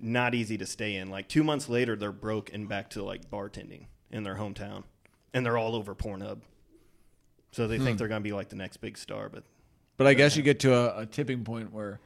not 0.00 0.34
easy 0.34 0.56
to 0.58 0.66
stay 0.66 0.96
in. 0.96 1.10
Like 1.10 1.28
two 1.28 1.42
months 1.44 1.68
later, 1.68 1.96
they're 1.96 2.12
broke 2.12 2.52
and 2.52 2.68
back 2.68 2.90
to 2.90 3.02
like 3.02 3.30
bartending 3.30 3.86
in 4.10 4.22
their 4.22 4.36
hometown, 4.36 4.84
and 5.34 5.44
they're 5.44 5.58
all 5.58 5.74
over 5.74 5.94
Pornhub. 5.94 6.40
So 7.52 7.66
they 7.66 7.78
Hmm. 7.78 7.84
think 7.84 7.98
they're 7.98 8.08
gonna 8.08 8.20
be 8.20 8.32
like 8.32 8.48
the 8.48 8.56
next 8.56 8.78
big 8.78 8.96
star, 8.98 9.28
but 9.28 9.44
But 9.96 10.06
I 10.06 10.14
guess 10.14 10.36
you 10.36 10.42
get 10.42 10.60
to 10.60 10.74
a, 10.74 11.00
a 11.00 11.06
tipping 11.06 11.44
point 11.44 11.72
where 11.72 12.00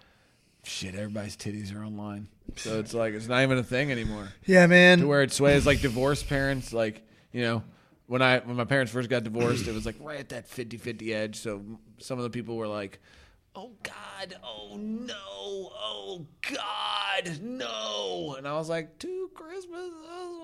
shit, 0.64 0.94
everybody's 0.94 1.36
titties 1.36 1.74
are 1.74 1.84
online. 1.84 2.28
So 2.56 2.78
it's 2.80 2.94
like 2.94 3.14
it's 3.14 3.28
not 3.28 3.42
even 3.42 3.58
a 3.58 3.62
thing 3.62 3.90
anymore. 3.90 4.28
Yeah, 4.46 4.66
man. 4.66 4.98
To 5.00 5.06
where 5.06 5.22
it 5.22 5.32
sways 5.32 5.66
like 5.66 5.80
divorced 5.80 6.28
parents, 6.28 6.72
like, 6.72 7.02
you 7.32 7.42
know, 7.42 7.62
when 8.06 8.22
I 8.22 8.38
when 8.40 8.56
my 8.56 8.64
parents 8.64 8.92
first 8.92 9.10
got 9.10 9.24
divorced, 9.24 9.66
it 9.68 9.72
was 9.74 9.84
like 9.86 9.96
right 10.00 10.20
at 10.20 10.28
that 10.30 10.48
50-50 10.48 11.12
edge. 11.12 11.36
So 11.36 11.62
some 11.98 12.18
of 12.18 12.24
the 12.24 12.30
people 12.30 12.56
were 12.56 12.68
like, 12.68 13.00
"Oh 13.54 13.72
god, 13.82 14.34
oh 14.42 14.76
no, 14.76 15.14
oh 15.14 16.26
god, 16.42 17.40
no." 17.42 18.36
And 18.38 18.48
I 18.48 18.56
was 18.56 18.68
like, 18.68 18.98
two 18.98 19.30
Christmases, 19.34 19.92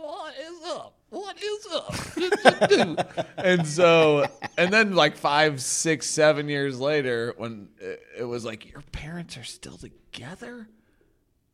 what 0.01 0.35
is 0.39 0.59
up? 0.67 0.95
What 1.11 1.37
is 1.43 1.67
up?" 1.73 3.29
and 3.39 3.67
so 3.67 4.27
and 4.57 4.73
then 4.73 4.95
like 4.95 5.17
five, 5.17 5.63
six, 5.63 6.07
seven 6.07 6.49
years 6.49 6.79
later 6.79 7.35
when 7.37 7.69
it, 8.17 8.25
was 8.25 8.45
like 8.45 8.71
your 8.71 8.83
parents 8.93 9.37
are 9.37 9.45
still 9.45 9.79
together? 9.79 10.69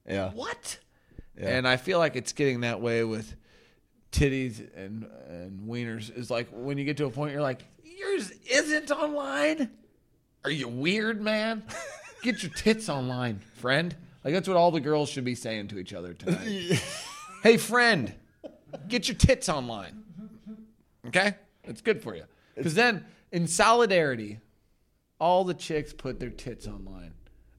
Yeah. 0.07 0.31
What? 0.31 0.79
And 1.37 1.67
I 1.67 1.77
feel 1.77 1.99
like 1.99 2.17
it's 2.17 2.33
getting 2.33 2.61
that 2.61 2.81
way 2.81 3.05
with 3.05 3.35
titties 4.13 4.61
and 4.77 5.07
and 5.29 5.69
wieners. 5.69 6.17
Is 6.17 6.31
like 6.31 6.49
when 6.51 6.79
you 6.79 6.85
get 6.85 6.97
to 6.99 7.07
a 7.07 7.11
point, 7.11 7.33
you're 7.33 7.43
like, 7.43 7.65
yours 7.83 8.33
isn't 8.51 8.91
online. 8.91 9.71
Are 10.45 10.51
you 10.51 10.69
weird, 10.69 11.23
man? 11.23 11.63
Get 12.23 12.43
your 12.43 12.53
tits 12.53 12.91
online, 12.91 13.41
friend. 13.55 13.97
Like 14.23 14.35
that's 14.35 14.47
what 14.47 14.59
all 14.59 14.71
the 14.71 14.81
girls 14.81 15.09
should 15.09 15.25
be 15.25 15.35
saying 15.35 15.69
to 15.69 15.79
each 15.79 15.95
other 15.95 16.13
tonight. 16.13 16.83
hey, 17.43 17.57
friend, 17.57 18.13
get 18.89 19.09
your 19.09 19.17
tits 19.17 19.49
online. 19.49 20.03
Okay, 21.07 21.35
it's 21.65 21.81
good 21.81 22.03
for 22.03 22.15
you. 22.15 22.25
Because 22.55 22.75
then, 22.75 23.05
in 23.33 23.47
solidarity, 23.47 24.41
all 25.19 25.45
the 25.45 25.55
chicks 25.55 25.93
put 25.93 26.21
their 26.21 26.31
tits 26.31 26.67
online, 26.67 27.15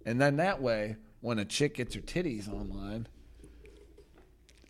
and 0.06 0.22
then 0.22 0.38
that 0.38 0.62
way, 0.62 0.96
when 1.22 1.40
a 1.40 1.46
chick 1.46 1.76
gets 1.76 1.96
her 1.96 2.02
titties 2.02 2.48
online, 2.52 3.08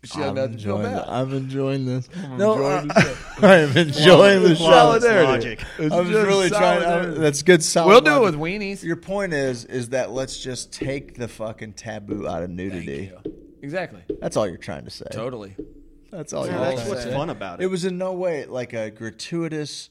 she 0.06 0.18
doesn't 0.18 0.36
have 0.36 0.52
to 0.52 0.58
feel 0.58 0.78
bad. 0.78 1.04
I'm 1.08 1.32
enjoying 1.34 1.86
this. 1.86 2.08
I'm 2.16 2.38
no, 2.38 2.52
enjoying 2.54 2.90
I, 2.90 3.02
the 3.02 3.16
I 3.46 3.56
am 3.56 3.76
enjoying 3.76 4.42
the 4.42 4.50
It's 4.52 4.60
show. 4.60 4.70
solidarity. 4.70 5.26
logic. 5.32 5.64
It's 5.78 5.94
I 5.94 6.00
was 6.00 6.08
just 6.10 6.26
really 6.26 6.48
trying. 6.48 6.82
solidarity. 6.82 7.16
I, 7.18 7.20
that's 7.20 7.42
good. 7.42 7.62
Solid 7.62 7.88
We'll 7.88 8.00
do 8.00 8.16
it 8.16 8.30
with 8.30 8.34
weenies. 8.40 8.82
Your 8.82 8.96
point 8.96 9.32
is, 9.32 9.64
is 9.64 9.90
that 9.90 10.10
let's 10.12 10.38
just 10.38 10.72
take 10.72 11.14
the 11.16 11.28
fucking 11.28 11.74
taboo 11.74 12.26
out 12.26 12.42
of 12.42 12.50
nudity. 12.50 13.12
Exactly. 13.62 14.02
That's 14.20 14.36
all 14.36 14.46
you're 14.46 14.56
trying 14.58 14.84
to 14.84 14.90
say. 14.90 15.06
Totally. 15.10 15.54
That's 16.12 16.32
all 16.32 16.46
Yeah, 16.46 16.56
you're 16.66 16.76
that's 16.76 16.88
what's 16.88 17.02
say. 17.02 17.12
fun 17.12 17.30
about 17.30 17.60
it. 17.60 17.64
It 17.64 17.66
was 17.66 17.84
in 17.84 17.98
no 17.98 18.12
way 18.12 18.46
like 18.46 18.72
a 18.72 18.90
gratuitous 18.90 19.90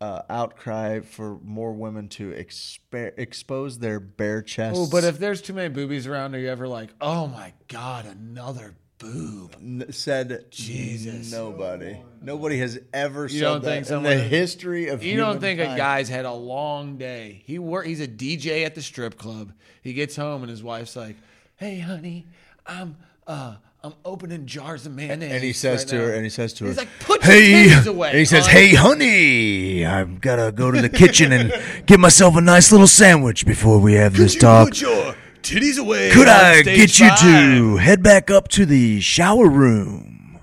uh, 0.00 0.22
outcry 0.30 1.00
for 1.00 1.38
more 1.42 1.72
women 1.72 2.08
to 2.08 2.30
exper- 2.30 3.12
expose 3.16 3.78
their 3.78 3.98
bare 3.98 4.42
chests. 4.42 4.78
Oh, 4.80 4.88
but 4.90 5.04
if 5.04 5.18
there's 5.18 5.42
too 5.42 5.52
many 5.54 5.68
boobies 5.68 6.06
around, 6.06 6.34
are 6.34 6.38
you 6.38 6.48
ever 6.48 6.68
like, 6.68 6.90
oh 7.00 7.26
my 7.26 7.52
god, 7.68 8.06
another 8.06 8.74
boob? 8.98 9.54
N- 9.60 9.86
said 9.90 10.46
Jesus. 10.50 11.30
nobody, 11.32 11.98
nobody 12.22 12.58
has 12.58 12.78
ever 12.92 13.22
You 13.24 13.28
said 13.28 13.40
don't 13.40 13.62
that 13.62 13.68
think 13.68 13.78
in 13.80 13.84
someone 13.86 14.16
the 14.16 14.22
history 14.22 14.88
of 14.88 15.02
You 15.02 15.16
don't 15.16 15.40
think 15.40 15.60
a 15.60 15.64
humankind. 15.64 15.78
guy's 15.78 16.08
had 16.08 16.24
a 16.24 16.32
long 16.32 16.98
day? 16.98 17.42
He 17.46 17.58
work. 17.58 17.86
He's 17.86 18.00
a 18.00 18.08
DJ 18.08 18.64
at 18.64 18.74
the 18.74 18.82
strip 18.82 19.16
club. 19.18 19.52
He 19.82 19.92
gets 19.92 20.16
home 20.16 20.42
and 20.42 20.50
his 20.50 20.62
wife's 20.62 20.96
like, 20.96 21.16
"Hey, 21.56 21.78
honey, 21.78 22.26
I'm 22.66 22.96
uh 23.26 23.54
I'm 23.84 23.94
opening 24.04 24.44
jars 24.46 24.84
of 24.86 24.92
mayonnaise." 24.94 25.30
And 25.32 25.42
he 25.44 25.52
says 25.52 25.80
right 25.82 25.88
to 25.88 25.96
now." 25.98 26.02
her, 26.06 26.12
and 26.14 26.24
he 26.24 26.30
says 26.30 26.52
to 26.54 26.64
He's 26.64 26.74
her, 26.74 26.82
like, 26.82 26.88
"Put 27.00 27.22
your 27.24 27.32
"Hey," 27.32 27.68
titties 27.68 27.86
away." 27.86 28.08
and 28.10 28.18
he 28.18 28.24
says, 28.24 28.46
honey." 28.46 28.66
"Hey, 28.68 28.74
honey, 28.74 29.86
I've 29.86 30.20
gotta 30.20 30.50
go 30.52 30.70
to 30.72 30.82
the 30.82 30.88
kitchen 30.88 31.32
and 31.32 31.52
get 31.86 32.00
myself 32.00 32.36
a 32.36 32.40
nice 32.40 32.72
little 32.72 32.88
sandwich 32.88 33.46
before 33.46 33.78
we 33.78 33.94
have 33.94 34.14
this 34.16 34.34
talk. 34.34 34.78
your 34.80 35.14
titties 35.42 35.78
away. 35.78 36.10
Could 36.10 36.28
I 36.28 36.62
stage 36.62 36.76
get 36.76 37.00
you 37.00 37.08
five." 37.08 37.20
to 37.20 37.76
head 37.76 38.02
back 38.02 38.30
up 38.30 38.48
to 38.48 38.66
the 38.66 39.00
shower 39.00 39.48
room?" 39.48 40.40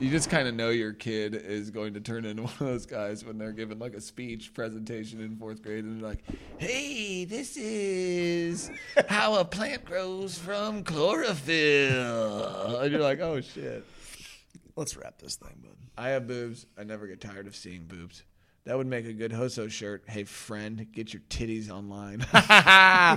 You 0.00 0.10
just 0.10 0.30
kind 0.30 0.46
of 0.46 0.54
know 0.54 0.70
your 0.70 0.92
kid 0.92 1.34
is 1.34 1.70
going 1.70 1.94
to 1.94 2.00
turn 2.00 2.24
into 2.24 2.42
one 2.44 2.52
of 2.52 2.58
those 2.60 2.86
guys 2.86 3.24
when 3.24 3.36
they're 3.36 3.52
given 3.52 3.80
like 3.80 3.94
a 3.94 4.00
speech 4.00 4.54
presentation 4.54 5.20
in 5.20 5.36
fourth 5.36 5.60
grade 5.62 5.84
and 5.84 6.00
they're 6.00 6.08
like, 6.08 6.22
"Hey, 6.58 7.24
this 7.24 7.56
is 7.56 8.70
how 9.08 9.34
a 9.36 9.44
plant 9.44 9.84
grows 9.84 10.38
from 10.38 10.84
chlorophyll," 10.84 12.76
and 12.78 12.92
you're 12.92 13.00
like, 13.00 13.20
"Oh 13.20 13.40
shit." 13.40 13.84
Let's 14.76 14.96
wrap 14.96 15.18
this 15.18 15.34
thing, 15.34 15.58
bud. 15.60 15.72
I 15.96 16.10
have 16.10 16.28
boobs. 16.28 16.66
I 16.78 16.84
never 16.84 17.08
get 17.08 17.20
tired 17.20 17.48
of 17.48 17.56
seeing 17.56 17.84
boobs. 17.86 18.22
That 18.64 18.76
would 18.76 18.86
make 18.86 19.06
a 19.06 19.12
good 19.12 19.32
Hoso 19.32 19.68
shirt. 19.68 20.04
Hey, 20.06 20.24
friend, 20.24 20.86
get 20.92 21.12
your 21.14 21.22
titties 21.30 21.70
online. 21.70 22.20
uh, 22.32 23.16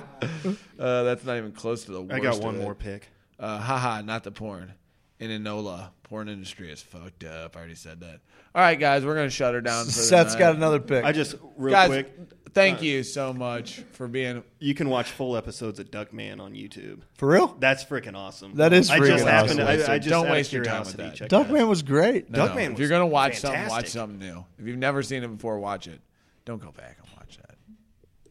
that's 0.77 1.25
not 1.25 1.37
even 1.37 1.51
close 1.51 1.83
to 1.85 1.91
the 1.91 2.01
worst. 2.01 2.13
I 2.13 2.19
got 2.19 2.37
of 2.37 2.43
one 2.43 2.55
it. 2.55 2.61
more 2.61 2.75
pick. 2.75 3.09
Uh, 3.37 3.57
haha, 3.57 4.01
not 4.01 4.23
the 4.23 4.31
porn. 4.31 4.73
In 5.19 5.29
Enola, 5.29 5.89
porn 6.03 6.29
industry 6.29 6.71
is 6.71 6.81
fucked 6.81 7.23
up. 7.23 7.55
I 7.55 7.59
already 7.59 7.75
said 7.75 7.99
that. 7.99 8.21
All 8.55 8.61
right, 8.61 8.79
guys, 8.79 9.05
we're 9.05 9.15
gonna 9.15 9.29
shut 9.29 9.53
her 9.53 9.61
down. 9.61 9.85
For 9.85 9.91
the 9.91 9.93
Seth's 9.93 10.33
night. 10.33 10.39
got 10.39 10.55
another 10.55 10.79
pick. 10.79 11.03
I 11.05 11.11
just 11.11 11.35
real 11.57 11.71
guys, 11.71 11.89
quick. 11.89 12.17
Thank 12.53 12.79
uh, 12.79 12.83
you 12.83 13.03
so 13.03 13.33
much 13.33 13.83
for 13.91 14.07
being. 14.07 14.43
You 14.59 14.73
can 14.73 14.89
watch 14.89 15.11
full 15.11 15.37
episodes 15.37 15.79
of 15.79 15.91
Duckman 15.91 16.39
on 16.39 16.53
YouTube. 16.53 17.01
For 17.15 17.27
real? 17.27 17.55
That's 17.59 17.83
freaking 17.83 18.15
awesome. 18.15 18.55
That 18.55 18.73
is 18.73 18.89
I 18.89 18.99
just 18.99 19.09
freaking 19.09 19.27
happened. 19.27 19.61
awesome. 19.61 19.77
To, 19.79 19.91
I, 19.91 19.93
I 19.95 19.97
just 19.99 20.09
Don't 20.09 20.29
waste 20.29 20.53
your 20.53 20.63
time 20.63 20.81
with 20.81 20.95
curiosity 20.95 21.25
that. 21.27 21.31
Duckman 21.31 21.67
was 21.67 21.83
great. 21.83 22.29
No, 22.29 22.47
Duckman 22.47 22.73
if 22.73 22.79
you're 22.79 22.89
gonna 22.89 23.07
watch 23.07 23.39
something, 23.39 23.67
watch 23.67 23.89
something 23.89 24.19
new. 24.19 24.45
If 24.59 24.67
you've 24.67 24.77
never 24.77 25.03
seen 25.03 25.23
it 25.23 25.27
before, 25.27 25.59
watch 25.59 25.87
it. 25.87 26.01
Don't 26.45 26.61
go 26.61 26.71
back 26.71 26.97
and 27.01 27.09
watch 27.17 27.37
that. 27.37 27.55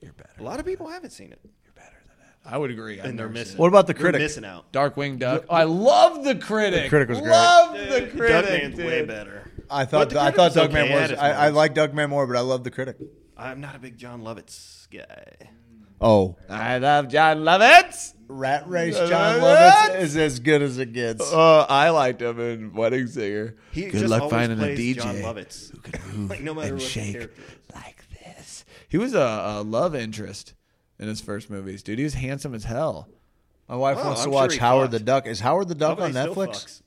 You're 0.00 0.12
better. 0.12 0.30
A 0.38 0.42
lot 0.42 0.60
of 0.60 0.66
people 0.66 0.88
haven't 0.88 1.10
seen 1.10 1.32
it, 1.32 1.40
I 2.44 2.56
would 2.58 2.70
agree. 2.70 2.98
I've 3.00 3.06
and 3.06 3.18
they're 3.18 3.28
missing. 3.28 3.56
it. 3.56 3.60
What 3.60 3.68
about 3.68 3.86
the 3.86 3.92
You're 3.92 4.00
critic? 4.00 4.22
missing 4.22 4.44
out. 4.44 4.72
Darkwing 4.72 5.18
Duck. 5.18 5.44
Oh, 5.48 5.54
I 5.54 5.64
love 5.64 6.24
the 6.24 6.34
critic. 6.34 6.84
The 6.84 6.88
Critic 6.88 7.08
was 7.10 7.20
great. 7.20 7.30
Love 7.30 7.72
the 7.78 8.08
critic. 8.16 8.46
Duckman's 8.72 8.78
way 8.78 9.04
better. 9.04 9.50
I 9.70 9.84
But 9.84 9.90
thought 9.90 10.10
the 10.10 10.18
I 10.20 10.22
critic 10.32 10.36
thought 10.36 10.44
was 10.46 10.54
Doug 10.54 10.70
okay 10.70 10.88
Man 10.88 10.92
at 10.92 11.00
was. 11.02 11.10
his 11.10 11.18
I, 11.18 11.28
I 11.30 11.32
moments. 11.50 11.56
like 11.56 11.74
Duckman 11.74 12.08
more, 12.08 12.26
but 12.26 12.36
I 12.36 12.40
love 12.40 12.64
the 12.64 12.70
critic. 12.70 12.96
I'm 13.36 13.60
not 13.60 13.76
a 13.76 13.78
big 13.78 13.96
Jon 13.98 14.22
Lovitz 14.22 14.88
guy. 14.90 15.50
Oh, 16.00 16.36
I 16.48 16.78
love 16.78 17.08
Jon 17.08 17.38
Lovitz. 17.40 18.14
Rat 18.26 18.68
Race 18.68 18.96
Uh, 18.96 19.06
John 19.08 19.40
what? 19.42 19.58
Lovitz 19.58 20.00
is 20.00 20.16
as 20.16 20.40
good 20.40 20.62
as 20.62 20.78
it 20.78 20.92
gets. 20.94 21.22
Oh, 21.32 21.66
I 21.68 21.90
liked 21.90 22.22
him 22.22 22.40
in 22.40 22.72
Wedding 22.72 23.06
Singer. 23.06 23.56
He 23.72 23.82
Good 23.82 23.92
just 23.92 24.06
luck 24.06 24.22
always 24.22 24.32
finding 24.32 24.58
a 24.58 24.62
plays 24.62 24.78
DJ 24.96 25.02
Jon 25.02 25.14
Lovitz. 25.16 25.70
who 25.72 25.78
can 25.80 26.16
move 26.16 26.30
like 26.30 26.40
no 26.40 26.54
matter 26.54 26.68
and 26.68 26.76
what 26.78 26.82
the 26.82 26.88
shake 26.88 27.12
character 27.12 27.42
is. 27.42 27.74
like 27.74 28.04
this. 28.24 28.64
He 28.88 28.96
was 28.98 29.14
a, 29.14 29.18
a 29.20 29.62
love 29.62 29.94
interest 29.94 30.54
in 31.00 31.08
his 31.08 31.20
first 31.20 31.50
movies, 31.50 31.82
dude. 31.82 31.98
He 31.98 32.04
was 32.04 32.14
handsome 32.14 32.54
as 32.54 32.62
hell. 32.64 33.08
My 33.68 33.74
wife 33.76 33.96
wants 34.04 34.20
to 34.22 34.28
I'm 34.28 34.32
watch 34.34 34.50
sure 34.52 34.54
he 34.54 34.58
Howard 34.60 34.82
fucked. 34.84 34.92
the 34.92 35.00
Duck. 35.00 35.26
Is 35.26 35.40
Howard 35.40 35.66
the 35.68 35.74
Duck 35.74 35.98
Nobody 35.98 36.16
on 36.16 36.22
still 36.30 36.34
Netflix? 36.46 36.82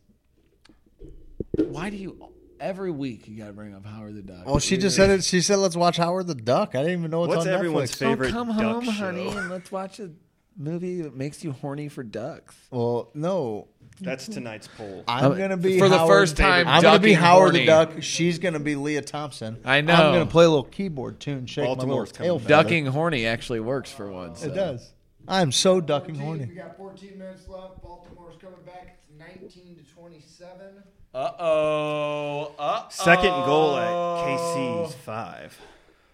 fucks. 1.57 1.67
Why 1.67 1.89
do 1.89 1.97
you 1.97 2.29
every 2.59 2.91
week 2.91 3.27
you 3.27 3.37
got 3.37 3.47
to 3.47 3.53
bring 3.53 3.73
up 3.75 3.85
Howard 3.85 4.15
the 4.15 4.21
Duck? 4.21 4.45
Well, 4.45 4.59
she 4.59 4.77
just 4.77 4.95
said 4.95 5.09
it. 5.09 5.23
She 5.23 5.41
said, 5.41 5.57
"Let's 5.57 5.75
watch 5.75 5.97
Howard 5.97 6.27
the 6.27 6.35
Duck." 6.35 6.75
I 6.75 6.79
didn't 6.83 6.99
even 6.99 7.11
know 7.11 7.23
it's 7.25 7.35
What's 7.35 7.47
on 7.47 7.53
everyone's 7.53 7.91
Netflix. 7.91 7.97
favorite 7.97 8.29
Oh, 8.29 8.31
come 8.31 8.47
duck 8.49 8.57
home, 8.57 8.83
show? 8.85 8.91
honey, 8.91 9.27
and 9.27 9.49
let's 9.49 9.71
watch 9.71 9.99
a 9.99 10.11
movie 10.57 11.01
that 11.01 11.15
makes 11.15 11.43
you 11.43 11.51
horny 11.51 11.89
for 11.89 12.03
ducks. 12.03 12.55
Well, 12.71 13.09
no, 13.13 13.67
That's 14.03 14.27
tonight's 14.27 14.67
poll. 14.67 15.03
I'm 15.07 15.37
gonna 15.37 15.57
be 15.57 15.79
for 15.79 15.89
the 15.89 15.97
Howard- 15.97 16.09
first 16.09 16.37
time, 16.37 16.67
I'm 16.67 16.81
gonna 16.81 16.99
be 16.99 17.09
ducking 17.13 17.23
Howard 17.23 17.41
horny. 17.51 17.59
the 17.59 17.65
Duck. 17.65 17.91
She's 18.01 18.37
gonna 18.39 18.59
be 18.59 18.75
Lea 18.75 19.01
Thompson. 19.01 19.57
I 19.65 19.81
know. 19.81 19.93
I'm 19.93 20.13
gonna 20.13 20.25
play 20.25 20.45
a 20.45 20.49
little 20.49 20.63
keyboard 20.65 21.19
tune, 21.19 21.45
shake 21.45 21.65
Baltimore's 21.65 21.87
my 21.89 21.93
little 21.95 22.13
tail 22.13 22.25
coming 22.35 22.39
feather. 22.47 22.63
Ducking 22.63 22.85
horny 22.87 23.25
actually 23.25 23.59
works 23.61 23.91
for 23.91 24.11
once. 24.11 24.43
It 24.43 24.53
does. 24.53 24.91
I'm 25.27 25.51
so 25.51 25.79
ducking 25.79 26.15
14 26.15 26.25
horny. 26.25 26.45
We 26.47 26.55
got 26.55 26.75
14 26.77 27.17
minutes 27.17 27.47
left. 27.47 27.81
Baltimore's 27.81 28.35
coming 28.41 28.59
back. 28.65 28.97
It's 28.99 29.17
19 29.17 29.77
to 29.77 29.93
27. 29.93 30.83
Uh 31.15 31.31
oh. 31.39 32.51
Uh 32.59 32.89
Second 32.89 33.29
goal 33.45 33.77
at 33.77 34.25
KC's 34.25 34.95
five. 34.95 35.57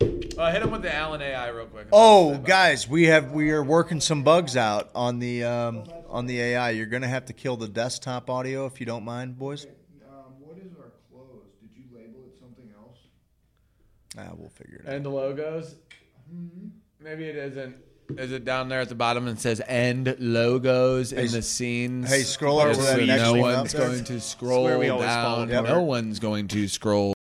Uh, 0.02 0.52
hit 0.54 0.62
him 0.62 0.72
with 0.72 0.82
the 0.82 0.94
Alan 0.94 1.22
AI 1.22 1.50
real 1.50 1.66
quick. 1.66 1.88
Oh, 1.92 2.38
guys, 2.38 2.88
we 2.88 3.08
have 3.08 3.32
we 3.34 3.52
are 3.52 3.64
working 3.64 4.00
some 4.00 4.24
bugs 4.24 4.56
out 4.56 4.90
on 4.96 5.20
the 5.20 5.44
um, 5.44 5.84
on 6.08 6.26
the 6.28 6.40
AI. 6.40 6.70
You're 6.72 6.86
gonna 6.86 7.10
have 7.10 7.26
to 7.26 7.34
kill 7.34 7.58
the 7.58 7.68
desktop 7.68 8.30
audio 8.30 8.66
if 8.66 8.80
you 8.80 8.86
don't 8.86 9.04
mind, 9.04 9.38
boys. 9.38 9.66
Um, 9.66 10.36
what 10.40 10.58
is 10.58 10.72
our 10.78 10.92
close? 11.12 11.44
Did 11.62 11.72
you 11.76 11.84
label 11.94 12.22
it 12.26 12.40
something 12.40 12.70
else? 12.78 12.98
Ah, 14.18 14.34
we'll 14.38 14.50
figure 14.50 14.78
it 14.78 14.88
out. 14.88 14.94
And 14.94 15.06
the 15.06 15.10
logos. 15.10 15.76
Maybe 17.02 17.26
it 17.26 17.36
isn't. 17.36 17.76
Is 18.18 18.32
it 18.32 18.46
down 18.46 18.70
there 18.70 18.80
at 18.80 18.88
the 18.90 18.96
bottom 18.96 19.28
and 19.28 19.38
says 19.38 19.62
"end 19.68 20.16
logos" 20.20 21.12
in 21.12 21.20
Hey, 21.20 21.28
the 21.28 21.42
scenes? 21.42 22.10
hey, 22.10 22.22
scroll 22.22 22.60
over 22.60 22.74
Just 22.74 22.80
to 22.80 22.86
that 22.86 23.00
so 23.00 23.06
next 23.06 23.22
no 23.24 23.34
thing 23.34 23.42
one's 23.42 23.58
up 23.76 23.80
there. 23.82 23.88
going 23.90 24.04
to 24.06 24.20
scroll 24.22 24.64
where 24.64 24.80
we 24.80 24.88
always 24.88 25.08
fall 25.10 25.46
down. 25.46 25.66
apart. 25.66 25.68
No 25.78 25.82
one's 25.84 26.20
going 26.20 26.48
to 26.48 26.68
scroll. 26.70 27.14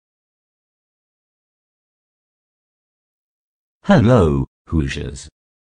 Hello, 3.88 4.44
Hoosiers. 4.66 5.30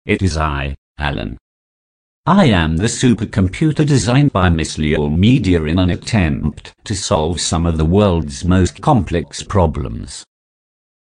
It 0.06 0.22
is 0.22 0.36
I, 0.36 0.76
Alan. 1.00 1.36
I 2.24 2.44
am 2.44 2.76
the 2.76 2.84
supercomputer 2.84 3.84
designed 3.84 4.32
by 4.32 4.50
Miss 4.50 4.78
Leo 4.78 5.08
Media 5.08 5.64
in 5.64 5.80
an 5.80 5.90
attempt 5.90 6.72
to 6.84 6.94
solve 6.94 7.40
some 7.40 7.66
of 7.66 7.76
the 7.76 7.84
world's 7.84 8.44
most 8.44 8.80
complex 8.80 9.42
problems. 9.42 10.22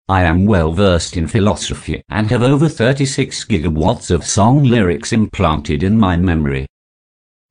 I 0.08 0.22
am 0.22 0.46
well 0.46 0.72
versed 0.72 1.18
in 1.18 1.26
philosophy 1.26 2.04
and 2.10 2.30
have 2.30 2.44
over 2.44 2.70
36 2.70 3.44
gigawatts 3.46 4.12
of 4.12 4.24
song 4.24 4.62
lyrics 4.62 5.12
implanted 5.12 5.82
in 5.82 5.98
my 5.98 6.16
memory. 6.16 6.68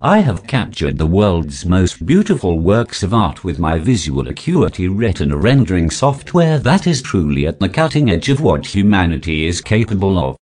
I 0.00 0.20
have 0.20 0.46
captured 0.46 0.96
the 0.96 1.08
world's 1.08 1.66
most 1.66 2.06
beautiful 2.06 2.60
works 2.60 3.02
of 3.02 3.12
art 3.12 3.42
with 3.42 3.58
my 3.58 3.80
visual 3.80 4.28
acuity 4.28 4.86
retina 4.86 5.36
rendering 5.36 5.90
software 5.90 6.60
that 6.60 6.86
is 6.86 7.02
truly 7.02 7.48
at 7.48 7.58
the 7.58 7.68
cutting 7.68 8.08
edge 8.08 8.28
of 8.28 8.40
what 8.40 8.64
humanity 8.64 9.44
is 9.44 9.60
capable 9.60 10.16
of. 10.16 10.36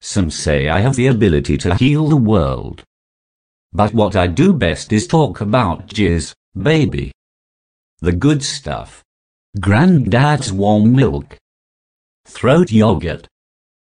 Some 0.00 0.28
say 0.28 0.68
I 0.68 0.80
have 0.80 0.96
the 0.96 1.06
ability 1.06 1.56
to 1.58 1.76
heal 1.76 2.08
the 2.08 2.16
world. 2.16 2.82
But 3.72 3.94
what 3.94 4.16
I 4.16 4.26
do 4.26 4.52
best 4.52 4.92
is 4.92 5.06
talk 5.06 5.40
about 5.40 5.86
jizz, 5.86 6.34
baby. 6.60 7.12
The 8.00 8.10
good 8.10 8.42
stuff. 8.42 9.04
Granddad's 9.60 10.52
warm 10.52 10.96
milk. 10.96 11.36
Throat 12.26 12.72
yogurt. 12.72 13.28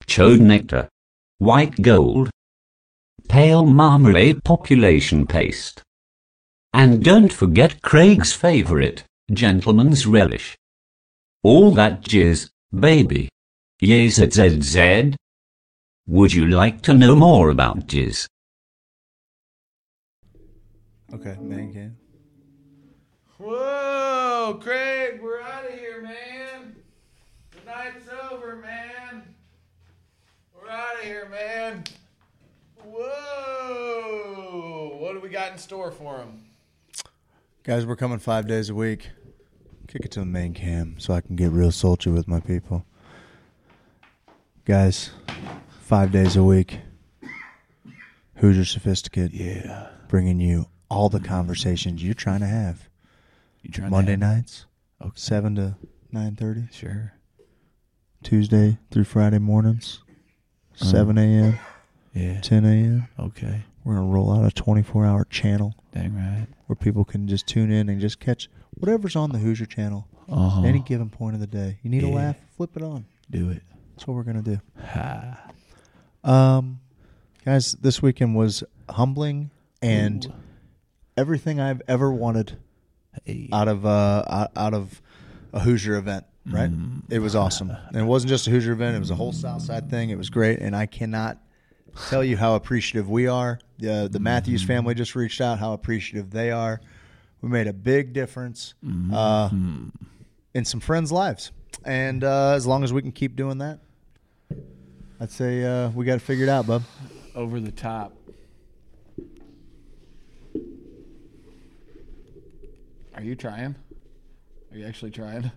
Chode 0.06 0.40
nectar. 0.40 0.88
White 1.40 1.82
gold. 1.82 2.30
Pale 3.34 3.66
marmalade 3.66 4.44
population 4.44 5.26
paste. 5.26 5.82
And 6.72 7.03
don't 7.03 7.34
forget 7.34 7.82
Craig's 7.82 8.32
favorite, 8.32 9.06
Gentleman's 9.32 10.06
Relish. 10.06 10.56
All 11.42 11.72
that 11.72 12.03
jizz, 12.03 12.52
baby. 12.72 13.30
YZZZ. 13.82 15.16
Would 16.06 16.32
you 16.32 16.45
like 16.45 16.84
to 16.84 16.94
know 16.94 17.16
more 17.16 17.50
about 17.50 17.88
jizz? 17.88 18.28
Okay, 21.12 21.36
man 21.42 21.74
cam. 21.74 21.98
Whoa, 23.40 24.60
Craig, 24.62 25.20
we're 25.24 25.42
out 25.42 25.66
of 25.66 25.74
here, 25.74 26.03
man. 26.03 26.76
The 27.50 27.66
night's 27.66 28.08
over, 28.30 28.58
man. 28.58 29.24
We're 30.53 30.70
out 30.70 31.00
of 31.00 31.03
here, 31.03 31.28
man. 31.30 31.84
Whoa. 32.86 34.28
What 35.00 35.14
do 35.14 35.20
we 35.20 35.30
got 35.30 35.52
in 35.52 35.58
store 35.58 35.92
for 35.92 36.18
him? 36.18 36.44
Guys, 37.64 37.86
we're 37.86 37.95
coming 37.95 38.20
five 38.20 38.48
days 38.48 38.70
a 38.70 38.76
week. 38.76 39.10
Kick 39.88 40.06
it 40.06 40.12
to 40.12 40.20
the 40.20 40.26
main 40.26 40.53
cam 40.53 40.95
so 41.00 41.14
I 41.14 41.22
can 41.22 41.36
get 41.36 41.52
real 41.52 41.72
sultry 41.72 42.12
with 42.12 42.28
my 42.28 42.40
people. 42.40 42.86
Guys, 44.66 45.12
five 45.82 46.12
days 46.12 46.36
a 46.36 46.44
week. 46.44 46.80
Hoosier 48.38 48.66
Sophisticate. 48.66 49.32
Yeah. 49.34 49.90
Bringing 50.08 50.40
you 50.40 50.68
all 50.90 51.10
the 51.10 51.20
conversations 51.20 52.03
you're 52.03 52.14
trying 52.14 52.40
to 52.42 52.48
have. 52.48 52.90
You 53.62 53.72
trying 53.72 53.90
Monday 53.92 54.16
to 54.18 54.26
have- 54.26 54.36
nights, 54.38 54.66
Okay. 55.02 55.12
seven 55.16 55.56
to 55.56 55.76
nine 56.12 56.36
thirty. 56.36 56.68
Sure. 56.72 57.14
Tuesday 58.24 58.78
through 58.92 59.03
Friday 59.06 59.40
mornings, 59.40 60.02
uh-huh. 60.80 60.86
seven 60.92 61.18
a.m. 61.18 61.60
Yeah. 62.14 62.40
ten 62.42 62.66
a.m. 62.66 63.08
Okay. 63.19 63.64
We're 63.83 63.95
gonna 63.95 64.08
roll 64.08 64.32
out 64.32 64.45
a 64.45 64.51
twenty-four 64.51 65.06
hour 65.06 65.25
channel 65.25 65.75
Dang 65.93 66.16
right. 66.16 66.48
where 66.67 66.75
people 66.75 67.03
can 67.03 67.27
just 67.27 67.48
tune 67.48 67.72
in 67.72 67.90
and 67.90 68.00
just 68.00 68.19
catch 68.19 68.50
whatever's 68.75 69.16
on 69.16 69.32
the 69.32 69.40
Hoosier 69.40 69.66
channel. 69.66 70.08
Uh-huh. 70.30 70.64
Any 70.64 70.80
given 70.80 71.09
point 71.09 71.33
of 71.35 71.42
the 71.42 71.48
day. 71.48 71.80
You 71.83 71.90
need 71.90 72.03
a 72.03 72.08
laugh? 72.08 72.38
Flip 72.56 72.69
it 72.77 72.82
on. 72.83 73.06
Do 73.30 73.50
it. 73.50 73.61
That's 73.92 74.08
what 74.08 74.14
we're 74.16 74.24
gonna 74.24 74.42
do. 74.42 74.59
Ha. 74.85 75.51
Um, 76.24 76.80
guys, 77.43 77.74
this 77.74 78.01
weekend 78.01 78.35
was 78.35 78.64
humbling 78.90 79.51
and 79.82 80.32
everything 81.17 81.59
I've 81.59 81.82
ever 81.88 82.11
wanted 82.11 82.58
Hey. 83.25 83.50
out 83.51 83.67
of 83.67 83.85
uh 83.85 84.24
out, 84.27 84.51
out 84.56 84.74
of 84.74 85.01
a 85.51 85.59
Hoosier 85.59 85.95
event. 85.98 86.25
Right? 86.45 86.69
It 87.09 87.19
was 87.19 87.35
awesome, 87.35 87.69
and 87.69 87.95
it 87.95 88.03
wasn't 88.03 88.30
just 88.30 88.48
a 88.48 88.50
Hoosier 88.50 88.74
event; 88.74 88.95
it 88.98 89.00
was 89.00 89.11
a 89.11 89.16
whole 89.16 89.32
Southside 89.32 89.90
thing. 89.90 90.09
It 90.09 90.17
was 90.17 90.30
great, 90.30 90.59
and 90.59 90.75
I 90.75 90.85
cannot 90.88 91.38
tell 92.10 92.24
you 92.24 92.38
how 92.38 92.56
appreciative 92.56 93.10
we 93.10 93.28
are. 93.28 93.60
The 93.80 94.08
the 94.12 94.20
Matthews 94.20 94.64
family 94.64 94.94
just 94.96 95.16
reached 95.16 95.42
out; 95.42 95.60
how 95.60 95.74
appreciative 95.74 96.32
they 96.32 96.52
are. 96.52 96.82
We 97.42 97.50
made 97.50 97.68
a 97.68 97.74
big 97.74 98.14
difference 98.14 98.74
uh, 99.14 99.50
in 100.54 100.66
some 100.66 100.80
friends' 100.80 101.12
lives, 101.12 101.52
and 101.84 102.24
uh, 102.24 102.52
as 102.54 102.66
long 102.66 102.84
as 102.84 102.94
we 102.94 103.02
can 103.02 103.12
keep 103.12 103.36
doing 103.36 103.58
that, 103.58 103.80
I'd 105.20 105.32
say 105.32 105.64
uh, 105.64 105.90
we 105.90 106.06
got 106.06 106.16
it 106.16 106.22
figured 106.22 106.50
out, 106.50 106.68
bub. 106.68 106.84
Over 107.36 107.60
the 107.60 107.72
top. 107.72 108.14
Are 113.16 113.22
you 113.22 113.36
trying? 113.36 113.76
Are 114.72 114.78
you 114.78 114.86
actually 114.86 115.12
trying? 115.12 115.52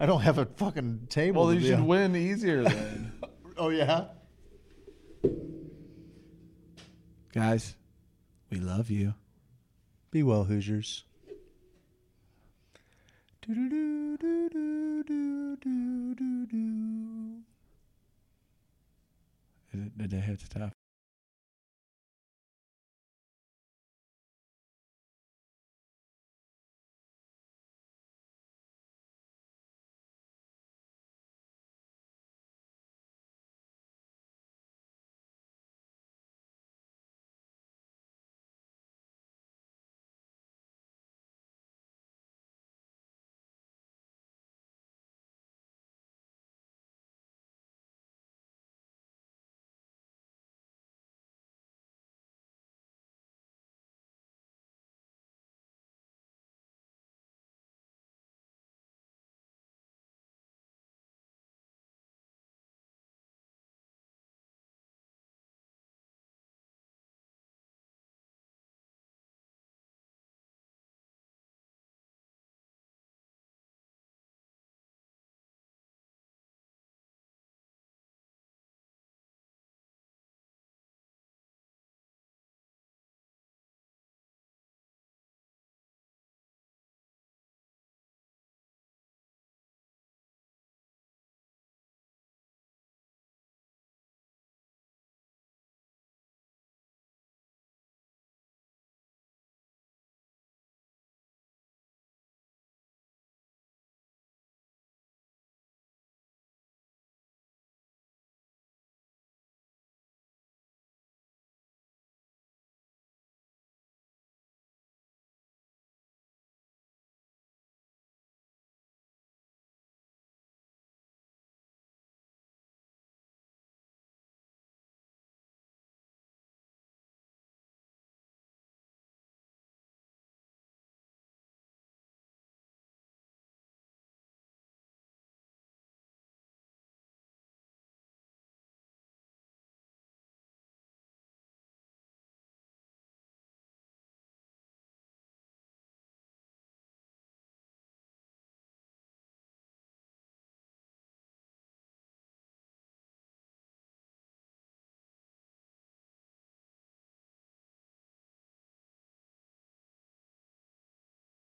I 0.00 0.06
don't 0.06 0.20
have 0.20 0.38
a 0.38 0.44
fucking 0.44 1.06
table. 1.08 1.46
Well, 1.46 1.54
you 1.54 1.60
should 1.66 1.80
win 1.82 2.14
easier 2.16 2.62
then. 2.64 3.12
Oh 3.60 3.70
yeah. 3.70 4.04
Guys, 7.38 7.76
we 8.50 8.58
love 8.58 8.90
you. 8.90 9.14
Be 10.10 10.24
well, 10.24 10.42
Hoosiers. 10.42 11.04
Did, 13.46 13.70
they 20.10 20.16
hit 20.16 20.40
stop? 20.40 20.77